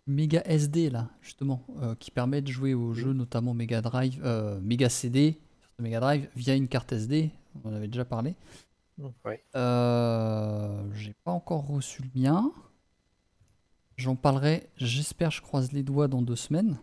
Mega 0.06 0.42
SD 0.46 0.90
là, 0.90 1.10
justement, 1.22 1.64
euh, 1.82 1.94
qui 1.94 2.10
permet 2.10 2.40
de 2.42 2.48
jouer 2.50 2.74
aux 2.74 2.94
jeux, 2.94 3.12
notamment 3.12 3.52
Mega 3.54 3.80
Drive, 3.82 4.20
euh, 4.24 4.58
Mega 4.60 4.88
CD, 4.88 5.38
Mega 5.78 6.00
Drive, 6.00 6.28
via 6.34 6.54
une 6.54 6.68
carte 6.68 6.92
SD. 6.92 7.30
On 7.64 7.68
en 7.70 7.74
avait 7.74 7.88
déjà 7.88 8.04
parlé. 8.04 8.34
Ouais. 9.24 9.42
Euh, 9.56 10.82
J'ai 10.94 11.14
pas 11.24 11.32
encore 11.32 11.66
reçu 11.66 12.02
le 12.02 12.20
mien. 12.20 12.50
J'en 13.96 14.16
parlerai, 14.16 14.68
j'espère, 14.76 15.30
je 15.30 15.40
croise 15.40 15.72
les 15.72 15.82
doigts 15.82 16.08
dans 16.08 16.22
deux 16.22 16.36
semaines. 16.36 16.78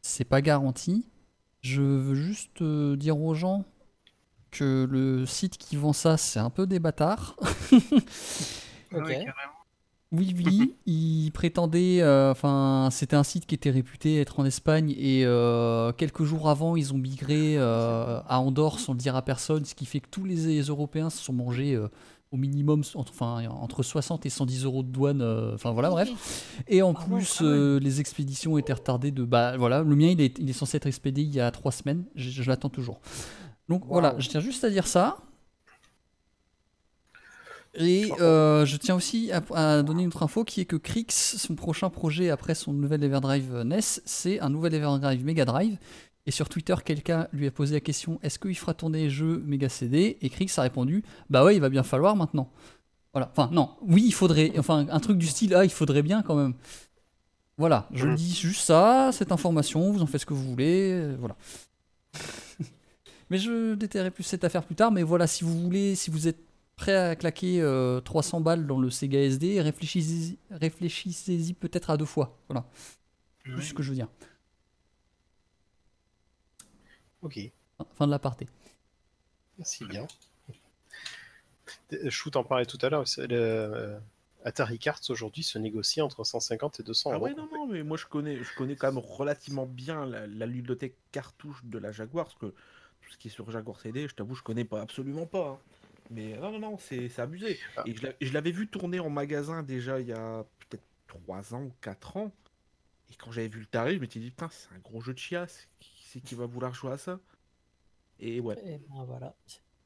C'est 0.00 0.24
pas 0.24 0.40
garanti. 0.40 1.08
Je 1.60 1.82
veux 1.82 2.14
juste 2.14 2.62
euh, 2.62 2.96
dire 2.96 3.20
aux 3.20 3.34
gens 3.34 3.64
que 4.50 4.86
le 4.90 5.26
site 5.26 5.58
qui 5.58 5.76
vend 5.76 5.92
ça, 5.92 6.16
c'est 6.16 6.38
un 6.40 6.50
peu 6.50 6.66
des 6.66 6.78
bâtards. 6.78 7.36
Ah 8.90 8.96
ouais, 8.96 9.02
Ok. 9.02 9.08
carrément. 9.08 9.58
Oui, 10.12 10.34
oui, 10.38 10.76
il 10.86 11.30
prétendait, 11.32 12.00
euh, 12.00 12.30
enfin, 12.30 12.88
c'était 12.90 13.16
un 13.16 13.22
site 13.22 13.44
qui 13.44 13.54
était 13.54 13.68
réputé 13.68 14.18
être 14.18 14.40
en 14.40 14.46
Espagne 14.46 14.94
et 14.96 15.26
euh, 15.26 15.92
quelques 15.92 16.24
jours 16.24 16.48
avant, 16.48 16.74
ils 16.74 16.94
ont 16.94 16.96
migré 16.96 17.58
euh, 17.58 18.20
à 18.26 18.40
Andorre 18.40 18.78
sans 18.80 18.94
le 18.94 18.98
dire 18.98 19.14
à 19.14 19.20
personne, 19.20 19.66
ce 19.66 19.74
qui 19.74 19.84
fait 19.84 20.00
que 20.00 20.08
tous 20.10 20.24
les 20.24 20.60
Européens 20.62 21.10
se 21.10 21.22
sont 21.22 21.34
mangés 21.34 21.74
euh, 21.74 21.88
au 22.30 22.36
minimum, 22.36 22.82
entre- 22.94 23.10
enfin, 23.12 23.46
entre 23.48 23.82
60 23.82 24.26
et 24.26 24.30
110 24.30 24.64
euros 24.64 24.82
de 24.82 24.88
douane, 24.88 25.22
euh, 25.22 25.54
enfin 25.54 25.72
voilà, 25.72 25.90
bref. 25.90 26.08
Et 26.68 26.82
en 26.82 26.92
Ah 26.96 27.04
plus, 27.04 27.38
euh, 27.42 27.78
les 27.80 28.00
expéditions 28.00 28.58
étaient 28.58 28.72
retardées 28.74 29.10
de, 29.12 29.24
bah 29.24 29.56
voilà, 29.56 29.82
le 29.82 29.96
mien, 29.96 30.08
il 30.08 30.20
est, 30.20 30.38
il 30.38 30.48
est 30.50 30.52
censé 30.54 30.76
être 30.76 30.86
expédié 30.86 31.24
il 31.24 31.34
y 31.34 31.40
a 31.40 31.50
trois 31.50 31.72
semaines, 31.72 32.04
je, 32.14 32.28
je 32.30 32.42
l'attends 32.48 32.68
toujours. 32.68 33.00
Donc 33.68 33.84
voilà, 33.86 34.14
je 34.18 34.28
tiens 34.28 34.40
juste 34.40 34.64
à 34.64 34.70
dire 34.70 34.86
ça. 34.86 35.18
Et 37.74 38.10
euh, 38.20 38.64
je 38.64 38.76
tiens 38.76 38.94
aussi 38.96 39.30
à, 39.30 39.42
à 39.54 39.82
donner 39.82 40.02
une 40.02 40.08
autre 40.08 40.22
info 40.22 40.42
qui 40.42 40.62
est 40.62 40.64
que 40.64 40.74
Crix, 40.76 41.06
son 41.10 41.54
prochain 41.54 41.90
projet 41.90 42.30
après 42.30 42.54
son 42.54 42.72
nouvel 42.72 43.04
Everdrive 43.04 43.62
NES, 43.64 43.80
c'est 44.04 44.40
un 44.40 44.48
nouvel 44.48 44.74
Everdrive 44.74 45.24
Mega 45.24 45.44
Drive. 45.44 45.76
Et 46.28 46.30
sur 46.30 46.50
Twitter, 46.50 46.74
quelqu'un 46.84 47.26
lui 47.32 47.46
a 47.46 47.50
posé 47.50 47.72
la 47.74 47.80
question 47.80 48.20
est-ce 48.22 48.38
qu'il 48.38 48.54
fera 48.54 48.74
tourner 48.74 49.04
les 49.04 49.10
jeux 49.10 49.42
Mega 49.46 49.70
CD 49.70 50.18
Et 50.20 50.28
Crix 50.28 50.52
a 50.58 50.62
répondu 50.62 51.02
bah 51.30 51.42
ouais, 51.42 51.56
il 51.56 51.60
va 51.60 51.70
bien 51.70 51.82
falloir 51.82 52.16
maintenant. 52.16 52.52
Voilà. 53.14 53.30
Enfin, 53.32 53.48
non, 53.50 53.70
oui, 53.80 54.02
il 54.04 54.12
faudrait. 54.12 54.52
Enfin, 54.58 54.86
un 54.90 55.00
truc 55.00 55.16
du 55.16 55.26
style 55.26 55.54
ah, 55.54 55.64
il 55.64 55.70
faudrait 55.70 56.02
bien 56.02 56.20
quand 56.22 56.34
même. 56.36 56.52
Voilà, 57.56 57.88
je 57.94 58.06
Mhm. 58.06 58.14
dis 58.14 58.34
juste 58.34 58.60
ça, 58.60 59.08
cette 59.10 59.32
information, 59.32 59.90
vous 59.90 60.02
en 60.02 60.06
faites 60.06 60.20
ce 60.20 60.26
que 60.26 60.34
vous 60.34 60.50
voulez, 60.50 60.92
euh, 60.92 61.16
voilà. 61.18 61.34
mais 63.30 63.38
je 63.38 63.74
détaillerai 63.74 64.10
plus 64.10 64.22
cette 64.22 64.44
affaire 64.44 64.64
plus 64.64 64.74
tard, 64.74 64.92
mais 64.92 65.02
voilà, 65.02 65.26
si 65.26 65.44
vous 65.44 65.58
voulez, 65.62 65.94
si 65.94 66.10
vous 66.10 66.28
êtes 66.28 66.38
prêt 66.76 66.94
à 66.94 67.16
claquer 67.16 67.60
euh, 67.62 68.00
300 68.00 68.42
balles 68.42 68.66
dans 68.66 68.78
le 68.78 68.90
Sega 68.90 69.18
SD, 69.18 69.60
réfléchissez-y 69.62 70.38
réfléchissez-y 70.50 71.54
peut-être 71.54 71.88
à 71.90 71.96
deux 71.96 72.04
fois. 72.04 72.38
Voilà, 72.48 72.66
c'est 73.44 73.62
ce 73.62 73.74
que 73.74 73.82
je 73.82 73.88
veux 73.90 73.96
dire. 73.96 74.08
Ok, 77.22 77.38
Fin 77.94 78.06
de 78.06 78.10
l'aparté. 78.12 78.46
merci 79.58 79.84
bien. 79.86 80.06
Euh, 81.92 82.10
Shoot 82.10 82.36
en 82.36 82.44
parlait 82.44 82.66
tout 82.66 82.78
à 82.82 82.88
l'heure. 82.88 83.04
Le, 83.18 83.26
euh, 83.30 83.98
Atari 84.44 84.78
Cards 84.78 85.00
aujourd'hui 85.08 85.42
se 85.42 85.58
négocie 85.58 86.00
entre 86.00 86.24
150 86.24 86.80
et 86.80 86.82
200 86.82 87.10
Ah 87.10 87.14
euros. 87.14 87.24
ouais, 87.26 87.34
non, 87.34 87.48
non, 87.52 87.66
mais 87.66 87.82
moi 87.82 87.96
je 87.96 88.06
connais, 88.06 88.42
je 88.42 88.54
connais 88.56 88.76
quand 88.76 88.92
même 88.92 89.02
relativement 89.04 89.66
bien 89.66 90.06
la, 90.06 90.26
la 90.26 90.46
ludothèque 90.46 90.96
cartouche 91.12 91.64
de 91.64 91.78
la 91.78 91.92
Jaguar, 91.92 92.26
parce 92.26 92.38
que 92.38 92.46
tout 92.46 93.10
ce 93.10 93.18
qui 93.18 93.28
est 93.28 93.30
sur 93.30 93.50
Jaguar 93.50 93.80
CD, 93.80 94.08
je 94.08 94.14
t'avoue, 94.14 94.34
je 94.34 94.42
connais 94.42 94.64
pas 94.64 94.80
absolument 94.80 95.26
pas. 95.26 95.48
hein. 95.50 95.58
Mais 96.10 96.36
non, 96.38 96.52
non, 96.52 96.58
non, 96.58 96.78
c'est 96.78 97.08
c'est 97.10 97.20
abusé. 97.20 97.58
Ah. 97.76 97.84
Et 97.86 97.94
je 98.26 98.32
l'avais 98.32 98.52
vu 98.52 98.68
tourner 98.68 98.98
en 99.00 99.10
magasin 99.10 99.62
déjà 99.62 100.00
il 100.00 100.06
y 100.06 100.12
a 100.12 100.44
peut-être 100.68 100.84
3 101.08 101.54
ans 101.54 101.62
ou 101.64 101.72
4 101.82 102.16
ans. 102.16 102.32
Et 103.10 103.14
quand 103.16 103.30
j'avais 103.32 103.48
vu 103.48 103.60
le 103.60 103.66
tarif, 103.66 103.96
je 103.96 104.00
m'étais 104.00 104.20
dit, 104.20 104.30
putain, 104.30 104.48
c'est 104.50 104.68
un 104.74 104.78
gros 104.78 105.00
jeu 105.00 105.12
de 105.14 105.18
chiasse. 105.18 105.66
Qui 106.08 106.12
c'est 106.12 106.20
qui 106.20 106.34
va 106.34 106.46
vouloir 106.46 106.72
jouer 106.72 106.92
à 106.92 106.98
ça 106.98 107.20
Et 108.18 108.40
ouais. 108.40 108.56
Et 108.64 108.78
ben 108.78 109.04
voilà. 109.04 109.34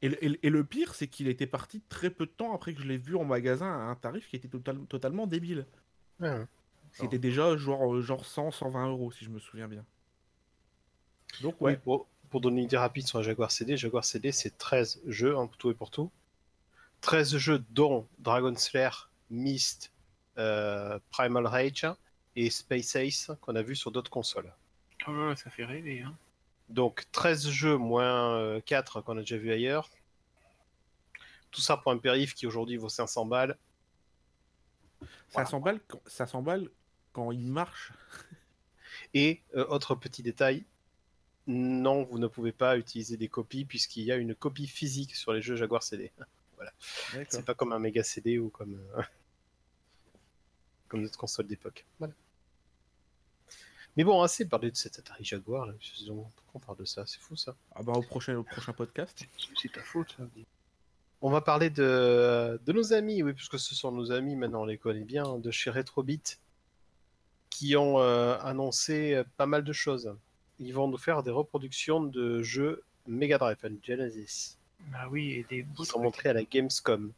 Et, 0.03 0.09
le- 0.09 0.25
et 0.25 0.29
le- 0.29 0.47
et 0.47 0.51
le 0.51 0.65
pire, 0.65 0.95
c'est 0.95 1.09
qu'il 1.09 1.27
était 1.29 1.47
parti 1.47 1.81
très 1.89 2.11
peu 2.11 2.27
de 2.27 2.31
temps 2.31 2.55
après 2.55 2.75
que 2.75 2.81
je 2.81 2.87
l'ai 2.87 2.97
vu 2.99 3.17
en 3.17 3.25
magasin 3.25 3.67
à 3.67 3.91
un 3.91 3.95
tarif 3.97 4.29
qui 4.29 4.37
était 4.37 4.49
total- 4.49 4.85
totalement 4.87 5.27
débile. 5.27 5.67
Ouais. 6.21 6.47
C'était 6.93 7.19
déjà 7.19 7.57
genre, 7.57 7.93
euh, 7.95 8.03
genre 8.03 8.25
100, 8.25 8.51
120 8.51 8.89
euros 8.89 9.11
si 9.11 9.25
je 9.25 9.31
me 9.31 9.39
souviens 9.41 9.67
bien. 9.69 9.85
Donc 11.41 11.57
Oui, 11.61 11.77
pour, 11.77 12.07
pour 12.31 12.41
donner 12.41 12.59
une 12.61 12.65
idée 12.67 12.77
rapide 12.77 13.07
sur 13.07 13.19
la 13.19 13.25
Jaguar 13.25 13.51
CD, 13.51 13.77
Jaguar 13.77 14.05
CD 14.05 14.31
c'est 14.33 14.57
13 14.59 15.01
jeux, 15.07 15.37
hein, 15.37 15.47
pour 15.47 15.57
tout 15.57 15.71
et 15.71 15.75
pour 15.75 15.91
tout. 15.91 16.11
13 17.01 17.37
jeux 17.37 17.65
dont 17.71 18.07
Dragon 18.19 18.55
Slayer, 18.55 18.91
Myst, 19.31 19.91
euh, 20.39 20.99
Primal 21.11 21.47
Rage 21.47 21.87
et 22.37 22.49
Space 22.51 22.95
Ace 22.97 23.31
qu'on 23.41 23.57
a 23.57 23.63
vu 23.63 23.75
sur 23.75 23.91
d'autres 23.91 24.11
consoles. 24.11 24.53
Oh 25.07 25.13
là 25.13 25.29
là, 25.29 25.37
ça 25.37 25.51
fait 25.51 25.65
rêver. 25.65 26.03
Hein. 26.03 26.17
Donc 26.69 27.05
13 27.13 27.51
jeux 27.51 27.77
moins 27.77 28.37
euh, 28.37 28.61
4 28.61 29.03
qu'on 29.03 29.17
a 29.17 29.21
déjà 29.21 29.37
vu 29.37 29.53
ailleurs. 29.53 29.91
Tout 31.51 31.61
ça 31.61 31.77
pour 31.77 31.93
un 31.93 31.99
périph 31.99 32.35
qui 32.35 32.47
aujourd'hui 32.47 32.77
vaut 32.77 32.89
500 32.89 33.27
balles. 33.27 33.59
ça 35.29 35.45
s'emballe 35.45 35.81
quand, 35.87 36.01
ça 36.07 36.27
s'emballe 36.27 36.71
quand 37.13 37.31
il 37.31 37.47
marche. 37.47 37.93
Et 39.15 39.43
euh, 39.55 39.67
autre 39.67 39.95
petit 39.95 40.23
détail, 40.23 40.65
non, 41.47 42.05
vous 42.05 42.19
ne 42.19 42.27
pouvez 42.27 42.53
pas 42.53 42.79
utiliser 42.79 43.17
des 43.17 43.29
copies 43.29 43.65
puisqu'il 43.65 44.05
y 44.05 44.13
a 44.13 44.17
une 44.17 44.35
copie 44.35 44.67
physique 44.67 45.15
sur 45.15 45.33
les 45.33 45.43
jeux 45.43 45.57
Jaguar 45.57 45.83
CD. 45.83 46.11
D'accord. 47.13 47.27
C'est 47.29 47.45
pas 47.45 47.55
comme 47.55 47.73
un 47.73 47.79
Mega 47.79 48.05
CD 48.05 48.39
ou 48.39 48.49
comme, 48.49 48.81
euh, 48.97 49.03
comme 50.89 51.03
notre 51.03 51.19
console 51.19 51.47
d'époque. 51.47 51.85
Voilà. 51.99 52.15
Mais 53.97 54.05
bon, 54.05 54.23
assez 54.23 54.49
parlé 54.49 54.71
de 54.71 54.77
cet 54.77 54.99
Atari 54.99 55.25
Jaguar. 55.25 55.67
Là. 55.67 55.75
Pourquoi 56.07 56.27
on 56.55 56.59
parle 56.59 56.79
de 56.79 56.85
ça 56.85 57.05
C'est 57.07 57.21
fou 57.21 57.37
ça. 57.37 57.55
Ah 57.75 57.83
bah 57.83 57.93
au 57.93 58.03
prochain, 58.03 58.35
au 58.37 58.43
prochain 58.43 58.73
podcast. 58.73 59.25
C'est 59.61 59.71
ta 59.73 59.83
faute, 59.83 60.15
ça. 60.17 60.25
On 61.21 61.31
va 61.31 61.41
parler 61.41 61.71
de, 61.71 62.61
de 62.65 62.73
nos 62.73 62.93
amis, 62.95 63.23
oui, 63.23 63.33
puisque 63.33 63.59
ce 63.59 63.75
sont 63.75 63.93
nos 63.93 64.11
amis, 64.11 64.35
maintenant 64.35 64.63
on 64.63 64.67
les 64.67 64.79
connaît 64.79 65.05
bien, 65.05 65.39
de 65.39 65.51
chez 65.51 65.71
Retrobit, 65.71 66.23
qui 67.51 67.77
ont 67.77 68.01
euh, 68.01 68.37
annoncé 68.41 69.15
euh, 69.15 69.25
pas 69.37 69.47
mal 69.47 69.63
de 69.63 69.73
choses. 69.73 70.15
Ils 70.59 70.73
vont 70.75 70.89
nous 70.89 70.99
faire 70.99 71.23
des 71.23 71.31
reproductions 71.31 72.03
de 72.03 72.43
jeux 72.43 72.83
Mega 73.07 73.39
Drive 73.39 73.59
and 73.65 73.77
Genesis, 73.85 74.57
Bah 74.91 75.07
oui, 75.11 75.33
et 75.33 75.45
des 75.49 75.63
beaux 75.63 75.83
qui 75.85 75.91
sont 75.91 76.01
montrés 76.01 76.31
à 76.31 76.33
la 76.33 76.43
Gamescom. 76.45 77.13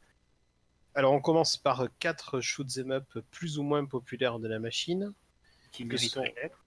Alors 0.95 1.13
on 1.13 1.21
commence 1.21 1.57
par 1.57 1.87
quatre 1.99 2.41
shoot'em 2.41 2.91
up 2.93 3.07
plus 3.31 3.59
ou 3.59 3.63
moins 3.63 3.85
populaires 3.87 4.39
de 4.39 4.49
la 4.49 4.59
machine. 4.59 5.13
qui 5.73 5.87
que 5.89 5.97
sont- 5.97 6.21
d'être. 6.23 6.59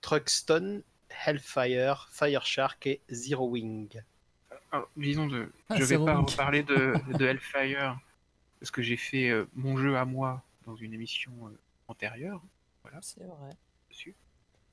Truckstone, 0.00 0.82
Hellfire, 1.08 2.08
Fireshark 2.12 2.86
et 2.86 3.00
Zero 3.10 3.48
Wing. 3.48 3.88
Alors, 4.72 4.88
disons, 4.96 5.26
de... 5.26 5.50
Ah, 5.68 5.76
je 5.78 5.84
vais 5.84 5.96
pas 5.96 6.14
Romic. 6.16 6.30
reparler 6.30 6.62
de, 6.62 6.94
de 7.18 7.24
Hellfire, 7.26 7.98
parce 8.60 8.70
que 8.70 8.82
j'ai 8.82 8.96
fait 8.96 9.30
euh, 9.30 9.46
mon 9.54 9.76
jeu 9.76 9.96
à 9.96 10.04
moi 10.04 10.42
dans 10.66 10.76
une 10.76 10.92
émission 10.94 11.32
euh, 11.46 11.58
antérieure 11.88 12.42
C'est 13.02 13.24
vrai. 13.24 13.50
dessus. 13.90 14.14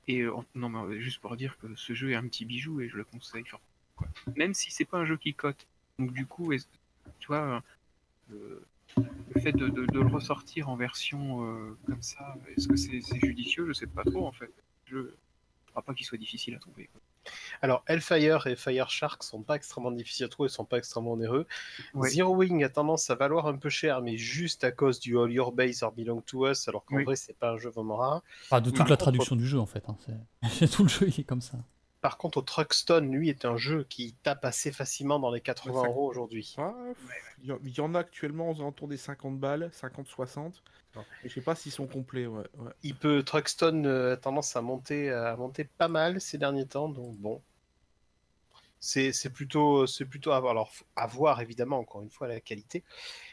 Et 0.06 0.20
euh, 0.22 0.32
non, 0.54 0.68
mais 0.68 1.00
juste 1.00 1.20
pour 1.20 1.36
dire 1.36 1.58
que 1.58 1.74
ce 1.74 1.92
jeu 1.94 2.12
est 2.12 2.16
un 2.16 2.26
petit 2.26 2.44
bijou 2.44 2.80
et 2.80 2.88
je 2.88 2.96
le 2.96 3.04
conseille. 3.04 3.44
quoi. 3.44 3.60
Même 4.36 4.54
si 4.54 4.70
c'est 4.70 4.84
pas 4.84 4.98
un 4.98 5.04
jeu 5.04 5.16
qui 5.16 5.34
cote. 5.34 5.66
Donc 5.98 6.12
du 6.12 6.26
coup, 6.26 6.52
tu 7.18 7.26
vois, 7.26 7.62
euh, 8.32 8.60
le 9.34 9.40
fait 9.40 9.52
de, 9.52 9.68
de- 9.68 9.86
de 9.86 10.00
le 10.00 10.06
ressortir 10.06 10.68
en 10.68 10.76
version 10.76 11.44
euh, 11.44 11.76
comme 11.86 12.02
ça, 12.02 12.36
est-ce 12.56 12.68
que 12.68 12.76
c'est 12.76 13.00
c'est 13.00 13.18
judicieux? 13.20 13.66
Je 13.66 13.72
sais 13.72 13.86
pas 13.86 14.04
trop 14.04 14.26
en 14.26 14.32
fait. 14.32 14.52
Je 14.90 14.96
ne 14.98 15.10
crois 15.70 15.82
pas 15.82 15.94
qu'il 15.94 16.06
soit 16.06 16.18
difficile 16.18 16.54
à 16.54 16.58
trouver. 16.58 16.88
quoi. 16.92 17.00
Alors 17.60 17.84
Hellfire 17.86 18.46
et 18.46 18.56
Fireshark 18.56 19.22
sont 19.22 19.42
pas 19.42 19.56
extrêmement 19.56 19.90
difficiles 19.90 20.24
à 20.24 20.28
trouver, 20.28 20.48
sont 20.48 20.64
pas 20.64 20.78
extrêmement 20.78 21.12
onéreux. 21.12 21.46
Zero 22.04 22.34
Wing 22.34 22.64
a 22.64 22.70
tendance 22.70 23.10
à 23.10 23.16
valoir 23.16 23.46
un 23.48 23.56
peu 23.56 23.68
cher, 23.68 24.00
mais 24.00 24.16
juste 24.16 24.64
à 24.64 24.72
cause 24.72 24.98
du 24.98 25.18
All 25.18 25.30
Your 25.30 25.52
Base 25.52 25.82
or 25.82 25.92
Belong 25.92 26.22
to 26.22 26.48
Us, 26.48 26.68
alors 26.68 26.84
qu'en 26.86 26.96
Oui. 26.96 27.04
vrai 27.04 27.16
c'est 27.16 27.36
pas 27.36 27.50
un 27.52 27.58
jeu 27.58 27.68
vraiment 27.68 27.96
rare. 27.96 28.22
Enfin, 28.44 28.60
de 28.62 28.70
toute 28.70 28.78
la 28.78 28.84
contre, 28.86 28.96
traduction 28.98 29.36
du 29.36 29.46
jeu 29.46 29.58
en 29.58 29.66
fait. 29.66 29.84
hein, 29.88 29.96
c'est- 30.50 30.68
tout 30.72 30.84
le 30.84 30.88
jeu 30.88 31.06
il 31.08 31.20
est 31.20 31.24
comme 31.24 31.42
ça. 31.42 31.58
Par 32.00 32.16
contre, 32.16 32.38
au 32.38 32.42
Truckstone, 32.42 33.10
lui, 33.10 33.28
est 33.28 33.44
un 33.44 33.56
jeu 33.56 33.84
qui 33.88 34.14
tape 34.22 34.44
assez 34.44 34.70
facilement 34.70 35.18
dans 35.18 35.32
les 35.32 35.40
80 35.40 35.74
Ouais, 35.74 35.80
ça- 35.82 35.88
euros 35.88 36.08
aujourd'hui. 36.08 36.54
Ah, 36.56 36.72
il 37.42 37.48
y, 37.48 37.52
en- 37.52 37.58
il 37.64 37.76
y 37.76 37.80
en 37.80 37.94
a 37.94 38.00
actuellement 38.00 38.50
aux 38.50 38.60
alentours 38.60 38.86
des 38.86 38.96
50 38.96 39.38
balles, 39.40 39.70
50-60. 39.72 40.62
Non. 40.94 41.04
Et 41.24 41.28
je 41.28 41.34
sais 41.34 41.40
pas 41.40 41.54
s'ils 41.56 41.72
sont 41.72 41.86
complets, 41.88 42.26
ouais. 42.26 42.44
ouais. 42.58 42.72
Il 42.84 42.94
peut 42.94 43.22
Truckstone 43.24 43.86
euh, 43.86 44.12
a 44.14 44.16
tendance 44.16 44.54
à 44.56 44.62
monter, 44.62 45.10
à 45.10 45.36
monter 45.36 45.64
pas 45.64 45.88
mal 45.88 46.20
ces 46.20 46.38
derniers 46.38 46.66
temps, 46.66 46.88
donc 46.88 47.16
bon. 47.16 47.42
C'est 48.80 49.12
c'est 49.12 49.30
plutôt, 49.30 49.86
c'est 49.88 50.04
plutôt 50.04 50.30
à 50.30 50.38
voir. 50.38 50.52
Alors, 50.52 50.72
faut- 50.72 50.84
à 50.94 51.06
voir 51.08 51.40
évidemment, 51.40 51.78
encore 51.80 52.00
une 52.02 52.10
fois, 52.10 52.28
la 52.28 52.40
qualité. 52.40 52.84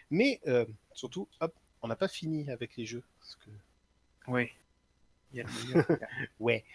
Mais 0.10 0.42
euh, 0.48 0.66
surtout, 0.94 1.28
hop, 1.40 1.54
on 1.84 1.88
n'a 1.88 1.96
pas 1.96 2.08
fini 2.08 2.50
avec 2.50 2.76
les 2.78 2.86
jeux. 2.88 3.04
Parce 3.20 3.36
que 3.36 3.52
Ouais. 4.32 4.52
Il 5.32 5.38
y 5.38 5.42
a 5.42 5.44
le 5.46 5.52
meilleur. 5.68 5.86
Ouais. 6.40 6.66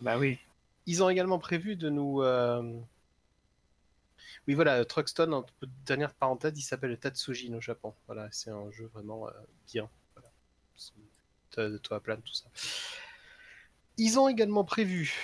bah 0.00 0.16
oui. 0.16 0.38
Ils 0.86 1.02
ont 1.02 1.08
également 1.08 1.38
prévu 1.38 1.76
de 1.76 1.88
nous. 1.90 2.22
euh, 2.22 2.62
Oui, 4.46 4.54
voilà, 4.54 4.84
Truckstone, 4.84 5.34
en 5.34 5.44
dernière 5.84 6.14
parenthèse, 6.14 6.52
il 6.56 6.62
s'appelle 6.62 6.96
Tatsujin 6.98 7.54
au 7.54 7.60
Japon. 7.60 7.94
Voilà, 8.06 8.28
c'est 8.30 8.50
un 8.50 8.70
jeu 8.70 8.86
vraiment 8.94 9.28
euh, 9.28 9.32
bien. 9.66 9.88
Voilà. 10.14 10.30
De, 11.56 11.70
de 11.70 11.78
toit 11.78 12.00
plane, 12.00 12.22
tout 12.22 12.34
ça. 12.34 12.46
Ils 13.98 14.18
ont 14.18 14.28
également 14.28 14.64
prévu 14.64 15.14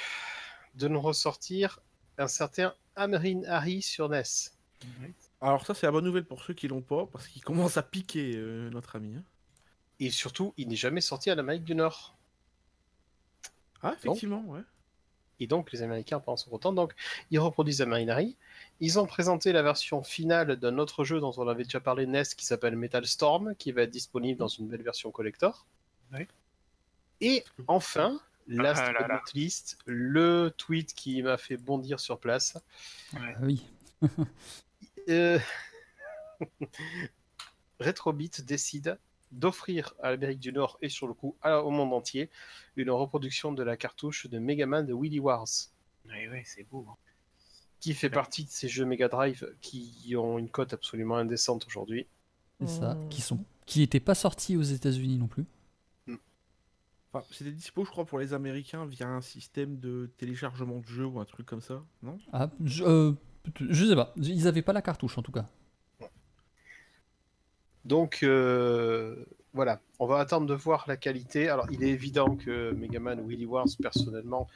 de 0.74 0.88
nous 0.88 1.00
ressortir 1.00 1.80
un 2.18 2.28
certain 2.28 2.74
Amerin 2.96 3.44
Harry 3.46 3.82
sur 3.82 4.06
NES. 4.06 4.50
Alors 5.40 5.64
ça 5.66 5.74
c'est 5.74 5.86
la 5.86 5.92
bonne 5.92 6.04
nouvelle 6.04 6.24
pour 6.24 6.42
ceux 6.42 6.54
qui 6.54 6.68
l'ont 6.68 6.82
pas, 6.82 7.06
parce 7.06 7.28
qu'il 7.28 7.42
commence 7.42 7.76
à 7.76 7.82
piquer 7.82 8.32
euh, 8.36 8.70
notre 8.70 8.96
ami. 8.96 9.16
hein. 9.16 9.24
Et 10.00 10.10
surtout, 10.10 10.54
il 10.56 10.68
n'est 10.68 10.76
jamais 10.76 11.00
sorti 11.00 11.30
à 11.30 11.34
l'Amérique 11.34 11.64
du 11.64 11.74
Nord. 11.74 12.16
Ah 13.82 13.94
effectivement, 13.96 14.42
ouais. 14.46 14.62
Et 15.42 15.48
donc, 15.48 15.72
les 15.72 15.82
Américains 15.82 16.20
pensent 16.20 16.46
autant. 16.52 16.72
Donc, 16.72 16.94
ils 17.32 17.40
reproduisent 17.40 17.80
Marinari. 17.82 18.36
Ils 18.78 19.00
ont 19.00 19.06
présenté 19.06 19.50
la 19.52 19.62
version 19.62 20.04
finale 20.04 20.54
d'un 20.56 20.78
autre 20.78 21.02
jeu 21.02 21.18
dont 21.18 21.32
on 21.36 21.48
avait 21.48 21.64
déjà 21.64 21.80
parlé 21.80 22.06
NES 22.06 22.22
qui 22.36 22.46
s'appelle 22.46 22.76
Metal 22.76 23.04
Storm, 23.04 23.56
qui 23.56 23.72
va 23.72 23.82
être 23.82 23.90
disponible 23.90 24.38
dans 24.38 24.46
une 24.46 24.68
belle 24.68 24.82
version 24.82 25.10
collector. 25.10 25.66
Oui. 26.12 26.28
Et 27.20 27.44
enfin, 27.66 28.20
last 28.46 28.82
Ah 28.86 28.92
là 28.92 29.00
but 29.00 29.08
là. 29.08 29.14
not 29.16 29.22
least, 29.34 29.78
le 29.84 30.54
tweet 30.56 30.94
qui 30.94 31.20
m'a 31.24 31.36
fait 31.38 31.56
bondir 31.56 31.98
sur 31.98 32.20
place. 32.20 32.56
Ouais. 33.14 33.34
Ah 33.36 33.40
oui. 33.42 33.66
Euh, 35.08 35.40
Retrobit 37.80 38.30
décide 38.46 39.00
d'offrir 39.32 39.94
à 40.02 40.10
l'Amérique 40.10 40.38
du 40.40 40.52
Nord 40.52 40.78
et 40.82 40.88
sur 40.88 41.06
le 41.08 41.14
coup 41.14 41.36
à- 41.42 41.60
au 41.62 41.70
monde 41.70 41.92
entier 41.92 42.30
une 42.76 42.90
reproduction 42.90 43.52
de 43.52 43.62
la 43.62 43.76
cartouche 43.76 44.26
de 44.28 44.38
Mega 44.38 44.66
Man 44.66 44.86
de 44.86 44.94
Willy 44.94 45.18
Wars. 45.20 45.46
Ouais, 46.08 46.28
ouais, 46.28 46.42
c'est 46.46 46.64
beau. 46.68 46.86
hein. 46.90 46.96
qui 47.80 47.94
fait 47.94 48.06
Ouais. 48.06 48.12
partie 48.12 48.44
de 48.44 48.48
ces 48.50 48.68
jeux 48.68 48.84
Mega 48.84 49.08
Drive 49.08 49.44
qui 49.60 50.14
ont 50.16 50.38
une 50.38 50.48
cote 50.48 50.72
absolument 50.72 51.16
indécente 51.16 51.66
aujourd'hui. 51.66 52.06
C'est 52.60 52.68
ça. 52.68 52.94
Hmm. 52.94 53.08
Qui 53.08 53.20
sont, 53.20 53.44
qui 53.66 53.80
n'étaient 53.80 53.98
pas 53.98 54.14
sortis 54.14 54.56
aux 54.56 54.62
États-Unis 54.62 55.18
non 55.18 55.26
plus. 55.26 55.44
Enfin, 57.14 57.26
c'était 57.30 57.50
dispo 57.52 57.84
je 57.84 57.90
crois 57.90 58.06
pour 58.06 58.18
les 58.18 58.32
Américains 58.32 58.86
via 58.86 59.06
un 59.08 59.20
système 59.20 59.78
de 59.78 60.10
téléchargement 60.16 60.78
de 60.78 60.86
jeu 60.86 61.04
ou 61.04 61.20
un 61.20 61.24
truc 61.26 61.44
comme 61.44 61.60
ça, 61.60 61.82
non? 62.02 62.18
Ah, 62.32 62.48
je, 62.64 62.84
euh, 62.84 63.12
je 63.68 63.84
sais 63.84 63.94
pas. 63.96 64.14
Ils 64.16 64.46
avaient 64.48 64.62
pas 64.62 64.72
la 64.72 64.80
cartouche 64.80 65.18
en 65.18 65.22
tout 65.22 65.32
cas. 65.32 65.46
Donc 67.84 68.22
euh, 68.22 69.24
voilà, 69.54 69.80
on 69.98 70.06
va 70.06 70.18
attendre 70.18 70.46
de 70.46 70.54
voir 70.54 70.84
la 70.88 70.96
qualité. 70.96 71.48
Alors 71.48 71.66
il 71.70 71.82
est 71.82 71.90
évident 71.90 72.36
que 72.36 72.70
Mega 72.72 73.00
Man 73.00 73.26
Willy 73.26 73.44
Wars, 73.44 73.66
personnellement, 73.80 74.48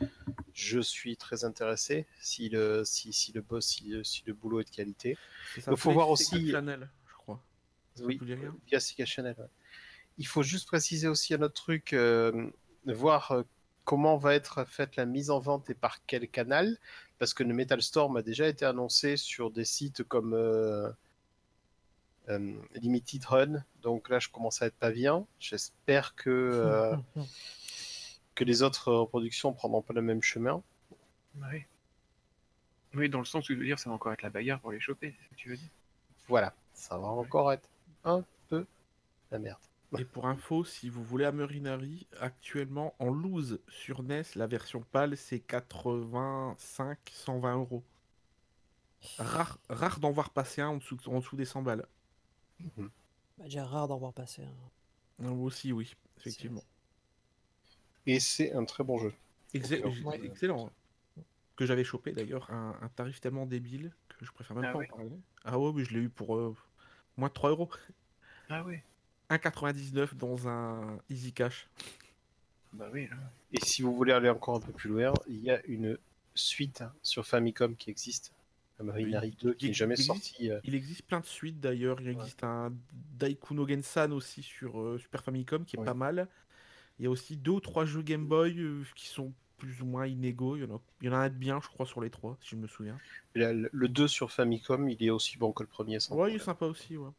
je 0.55 0.81
suis 0.81 1.17
très 1.17 1.45
intéressé 1.45 2.07
si 2.21 2.49
le, 2.49 2.83
si, 2.85 3.13
si 3.13 3.33
le, 3.33 3.43
boss, 3.43 3.67
si, 3.67 3.93
si 4.05 4.23
le 4.27 4.33
boulot 4.33 4.61
est 4.61 4.65
de 4.65 4.75
qualité. 4.75 5.19
Il 5.57 5.77
faut 5.77 5.91
voir 5.93 6.09
aussi- 6.11 6.51
Channel, 6.51 6.89
je 7.09 7.15
crois. 7.15 7.43
Ça 7.95 8.05
Oui, 8.05 8.19
ouais. 8.23 8.37
Il 10.19 10.27
faut 10.27 10.43
juste 10.43 10.67
préciser 10.67 11.09
aussi 11.09 11.35
un 11.35 11.43
autre 11.43 11.55
truc, 11.55 11.93
euh, 11.93 12.51
voir 12.87 13.33
euh, 13.33 13.43
comment 13.85 14.17
va 14.17 14.35
être 14.35 14.65
faite 14.65 14.97
la 14.97 15.05
mise 15.05 15.31
en 15.31 15.41
vente 15.41 15.69
et 15.69 15.75
par 15.75 16.05
quel 16.07 16.27
canal, 16.29 16.79
parce 17.19 17.35
que 17.35 17.43
le 17.43 17.53
Metal 17.53 17.83
Storm 17.83 18.17
a 18.17 18.23
déjà 18.23 18.49
été 18.49 18.65
annoncé 18.65 19.17
sur 19.19 19.51
des 19.51 19.65
sites 19.67 20.05
comme 20.05 20.33
euh, 20.33 20.91
euh, 22.29 22.55
Limited 22.75 23.25
Run, 23.25 23.65
donc 23.83 24.09
là 24.09 24.19
je 24.19 24.29
commence 24.29 24.63
à 24.63 24.67
être 24.67 24.77
pas 24.77 24.91
bien. 24.91 25.27
J'espère 25.39 26.15
que, 26.15 26.31
euh, 26.31 26.97
que 28.35 28.45
les 28.45 28.63
autres 28.63 28.93
reproductions 28.93 29.53
prendront 29.53 29.83
pas 29.83 29.95
le 29.95 30.03
même 30.03 30.23
chemin. 30.23 30.63
Ouais. 31.41 31.67
Oui, 32.95 33.09
dans 33.09 33.19
le 33.19 33.25
sens 33.25 33.49
où 33.49 33.53
je 33.53 33.59
veux 33.59 33.65
dire, 33.65 33.79
ça 33.79 33.91
va 33.91 33.97
encore 33.97 34.13
être 34.13 34.23
la 34.23 34.31
bagarre 34.31 34.61
pour 34.61 34.73
les 34.73 34.81
choper, 34.81 35.15
c'est 35.17 35.25
ce 35.25 35.31
que 35.31 35.35
tu 35.35 35.49
veux 35.51 35.57
dire. 35.57 35.69
Voilà, 36.29 36.55
ça 36.73 36.99
va 36.99 37.09
encore 37.09 37.53
être 37.53 37.69
un 38.05 38.25
peu 38.49 38.67
la 39.31 39.39
merde. 39.39 39.61
Et 39.99 40.05
pour 40.05 40.27
info, 40.27 40.65
si 40.65 40.91
vous 40.91 41.05
voulez 41.05 41.25
Amerinari, 41.25 42.07
actuellement 42.21 42.95
en 42.99 43.11
loose 43.11 43.61
sur 43.69 44.03
NES, 44.03 44.25
la 44.35 44.47
version 44.47 44.85
PAL 44.93 45.17
c'est 45.17 45.39
85-120 45.39 47.55
euros. 47.55 47.83
Rare, 49.19 49.59
rare 49.69 50.01
d'en 50.01 50.11
voir 50.11 50.31
passer 50.31 50.61
un 50.61 50.69
en 50.69 50.77
dessous, 50.79 50.99
en 51.07 51.21
dessous 51.21 51.37
des 51.37 51.45
100 51.45 51.63
balles. 51.63 51.87
Bah, 53.39 53.45
J'ai 53.47 53.61
rare 53.61 53.89
d'en 53.89 53.99
voir 53.99 54.13
passer. 54.13 54.43
Moi 55.19 55.33
aussi, 55.47 55.73
oui, 55.73 55.95
effectivement. 56.19 56.63
Et 58.07 58.21
c'est 58.21 58.53
un 58.53 58.65
très 58.65 58.85
bon 58.85 58.99
jeu. 58.99 59.13
Ouais. 59.55 60.21
Excellent. 60.25 60.71
Que 61.57 61.65
j'avais 61.65 61.85
chopé 61.85 62.13
d'ailleurs, 62.13 62.51
un, 62.51 62.77
un 62.83 62.89
tarif 62.89 63.21
tellement 63.21 63.47
débile 63.47 63.93
que 64.19 64.25
je 64.27 64.33
préfère 64.33 64.57
même 64.57 64.67
Ah 64.67 64.73
pas 64.73 64.79
ouais. 64.79 64.89
en 64.93 64.97
parler. 64.97 65.11
Ah 65.45 65.59
ouais, 65.59 65.73
mais 65.75 65.85
je 65.85 65.95
l'ai 65.95 66.01
eu 66.01 66.09
pour 66.11 66.37
euh, 66.37 66.55
moins 67.17 67.29
de 67.29 67.33
3 67.33 67.51
euros. 67.51 67.71
Ah 68.51 68.63
oui. 68.65 68.79
1,99 69.31 70.15
dans 70.15 70.49
un 70.49 70.99
Easy 71.09 71.33
Cash. 71.33 71.67
Bah 72.75 72.89
oui, 72.93 73.09
là. 73.09 73.17
Et 73.53 73.61
si 73.61 73.81
vous 73.83 73.95
voulez 73.95 74.13
aller 74.13 74.29
encore 74.29 74.57
un 74.57 74.61
peu 74.61 74.73
plus 74.73 74.91
loin, 74.91 75.13
il 75.27 75.41
y 75.41 75.51
a 75.51 75.65
une 75.67 75.97
suite 76.35 76.85
sur 77.03 77.27
Famicom 77.27 77.75
qui 77.75 77.89
existe, 77.91 78.33
Marinari 78.85 79.31
2, 79.41 79.55
qui 79.55 79.67
Il- 79.67 79.69
n'est 79.69 79.75
jamais 79.75 79.95
il 79.97 80.01
existe 80.01 80.25
sorti. 80.25 80.51
euh, 80.51 80.61
Il 80.65 80.75
existe 80.75 81.03
plein 81.07 81.21
de 81.21 81.27
suites 81.27 81.61
d'ailleurs. 81.61 82.01
Il 82.01 82.09
existe 82.09 82.45
un 82.45 82.73
Daikuno 83.19 83.67
Gensan 83.69 84.13
aussi 84.13 84.43
sur 84.43 84.81
euh, 84.81 84.99
Super 84.99 85.23
Famicom 85.23 85.65
qui 85.65 85.77
est 85.77 85.79
Ouais. 85.79 85.87
pas 85.87 85.95
mal. 85.95 86.29
Il 86.99 87.05
y 87.05 87.07
a 87.07 87.11
aussi 87.11 87.37
deux 87.37 87.53
ou 87.53 87.61
trois 87.61 87.85
jeux 87.85 88.03
Game 88.03 88.27
Boy 88.27 88.59
euh, 88.59 88.83
qui 88.95 89.07
sont 89.09 89.33
plus 89.59 89.81
ou 89.83 89.87
moins 89.87 90.07
inégaux. 90.07 90.57
Il 90.57 90.63
y 90.63 90.65
en 90.65 90.77
a, 90.77 90.81
il 91.01 91.07
y 91.07 91.11
en 91.11 91.15
a 91.15 91.19
un 91.19 91.29
de 91.31 91.35
bien, 91.35 91.61
je 91.63 91.69
crois, 91.69 91.87
sur 91.87 92.01
les 92.01 92.11
trois, 92.11 92.37
si 92.43 92.51
je 92.51 92.57
me 92.57 92.67
souviens. 92.67 92.99
le, 93.35 93.69
le 93.73 93.89
2 93.89 94.09
sur 94.09 94.33
Famicom, 94.33 94.89
il 94.89 95.03
est 95.03 95.11
aussi 95.11 95.39
bon 95.39 95.53
que 95.53 95.63
le 95.63 95.69
premier. 95.69 96.01
Sans 96.01 96.17
Ouais, 96.17 96.33
il 96.33 96.37
est 96.37 96.41
sympa 96.41 96.67
aussi, 96.67 96.97
ouais. 96.97 97.11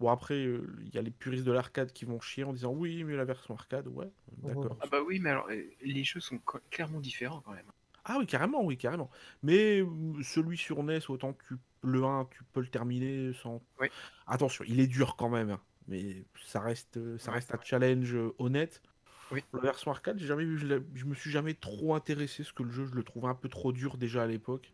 Bon, 0.00 0.10
après, 0.10 0.34
euh, 0.34 0.76
il 0.84 0.94
y 0.94 0.98
a 0.98 1.02
les 1.02 1.10
puristes 1.10 1.44
de 1.44 1.52
l'arcade 1.52 1.92
qui 1.92 2.04
vont 2.04 2.20
chier 2.20 2.44
en 2.44 2.52
disant 2.52 2.72
oui, 2.72 3.02
mais 3.04 3.16
la 3.16 3.24
version 3.24 3.54
arcade, 3.54 3.88
ouais, 3.88 4.10
d'accord. 4.44 4.76
Ah 4.80 4.86
bah 4.86 5.00
oui, 5.04 5.18
mais 5.18 5.30
alors, 5.30 5.48
les 5.82 6.04
jeux 6.04 6.20
sont 6.20 6.38
clairement 6.70 7.00
différents 7.00 7.40
quand 7.40 7.52
même. 7.52 7.66
Ah 8.08 8.16
oui, 8.18 8.26
carrément, 8.26 8.64
oui, 8.64 8.78
carrément. 8.78 9.10
Mais 9.42 9.80
euh, 9.82 9.86
celui 10.22 10.56
sur 10.56 10.82
NES, 10.82 11.00
autant 11.10 11.34
tu, 11.46 11.56
le 11.82 12.04
1, 12.04 12.24
tu 12.30 12.42
peux 12.52 12.60
le 12.60 12.68
terminer 12.68 13.32
sans. 13.34 13.62
Oui. 13.80 13.88
Attention, 14.26 14.64
il 14.66 14.80
est 14.80 14.86
dur 14.86 15.14
quand 15.16 15.28
même, 15.28 15.50
hein, 15.50 15.60
mais 15.88 16.24
ça 16.46 16.60
reste, 16.60 16.96
euh, 16.96 17.18
ça 17.18 17.32
reste 17.32 17.54
un 17.54 17.60
challenge 17.62 18.14
euh, 18.14 18.34
honnête. 18.38 18.82
Oui. 19.30 19.44
La 19.52 19.60
version 19.60 19.90
arcade, 19.90 20.18
j'ai 20.18 20.26
jamais 20.26 20.44
vu, 20.44 20.56
je, 20.58 21.04
me 21.04 21.14
suis 21.14 21.30
jamais 21.30 21.52
trop 21.52 21.94
intéressé 21.94 22.42
parce 22.44 22.52
que 22.52 22.62
le 22.62 22.70
jeu, 22.70 22.86
je 22.86 22.94
le 22.94 23.04
trouvais 23.04 23.28
un 23.28 23.34
peu 23.34 23.50
trop 23.50 23.72
dur 23.72 23.98
déjà 23.98 24.22
à 24.22 24.26
l'époque. 24.26 24.72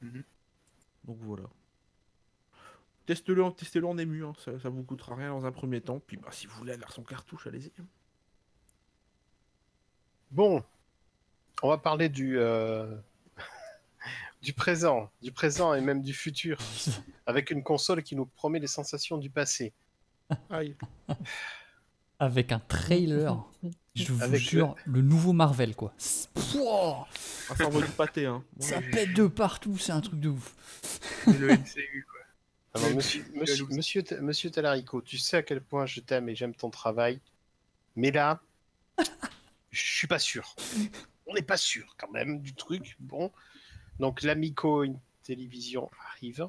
Mhm. 0.00 0.22
Donc 1.04 1.18
voilà. 1.22 1.44
Testez-le, 3.06 3.42
en- 3.42 3.50
testez-le 3.52 3.86
en 3.86 3.98
ému, 3.98 4.24
hein, 4.24 4.32
ça, 4.38 4.58
ça 4.60 4.68
vous 4.68 4.84
coûtera 4.84 5.16
rien 5.16 5.30
dans 5.30 5.44
un 5.44 5.52
premier 5.52 5.80
temps. 5.80 6.00
Puis 6.00 6.16
bah, 6.18 6.28
si 6.30 6.46
vous 6.46 6.54
voulez 6.56 6.70
la 6.72 6.78
version 6.78 7.02
cartouche, 7.02 7.48
allez-y. 7.48 7.72
hein. 7.80 7.86
Bon, 10.30 10.62
on 11.62 11.68
va 11.68 11.78
parler 11.78 12.08
du, 12.08 12.38
euh, 12.38 12.94
du 14.42 14.52
présent, 14.52 15.10
du 15.22 15.32
présent 15.32 15.74
et 15.74 15.80
même 15.80 16.02
du 16.02 16.14
futur, 16.14 16.58
avec 17.26 17.50
une 17.50 17.62
console 17.62 18.02
qui 18.02 18.16
nous 18.16 18.26
promet 18.26 18.58
les 18.58 18.66
sensations 18.66 19.18
du 19.18 19.30
passé. 19.30 19.72
Aïe. 20.50 20.76
Avec 22.18 22.52
un 22.52 22.58
trailer. 22.60 23.44
Je 23.94 24.12
vous 24.12 24.22
Avec 24.22 24.40
jure, 24.40 24.74
le 24.84 25.00
nouveau 25.00 25.32
Marvel 25.32 25.74
quoi. 25.74 25.94
Pouah 26.34 27.06
Ah, 27.48 27.56
ça 27.56 27.66
envoie 27.66 27.82
du 27.82 27.92
pâté, 27.92 28.26
hein. 28.26 28.44
Ça 28.60 28.80
pète 28.80 29.14
de 29.14 29.26
partout, 29.26 29.78
c'est 29.78 29.92
un 29.92 30.00
truc 30.00 30.20
de 30.20 30.28
ouf. 30.28 30.54
Le 31.26 31.48
MCU, 31.48 32.06
quoi. 32.10 32.20
Alors, 32.74 32.94
monsieur, 32.94 33.24
monsieur, 33.34 34.04
monsieur 34.20 34.50
Talarico, 34.50 35.00
tu 35.00 35.16
sais 35.16 35.38
à 35.38 35.42
quel 35.42 35.62
point 35.62 35.86
je 35.86 36.00
t'aime 36.00 36.28
et 36.28 36.34
j'aime 36.34 36.54
ton 36.54 36.68
travail, 36.68 37.20
mais 37.96 38.10
là, 38.10 38.40
je 39.70 39.82
suis 39.82 40.06
pas 40.06 40.18
sûr. 40.18 40.54
On 41.26 41.34
n'est 41.34 41.42
pas 41.42 41.56
sûr 41.56 41.94
quand 41.98 42.10
même 42.10 42.40
du 42.40 42.54
truc. 42.54 42.96
Bon, 43.00 43.32
donc 43.98 44.22
l'Amico 44.22 44.84
Télévision 45.22 45.90
arrive. 46.12 46.48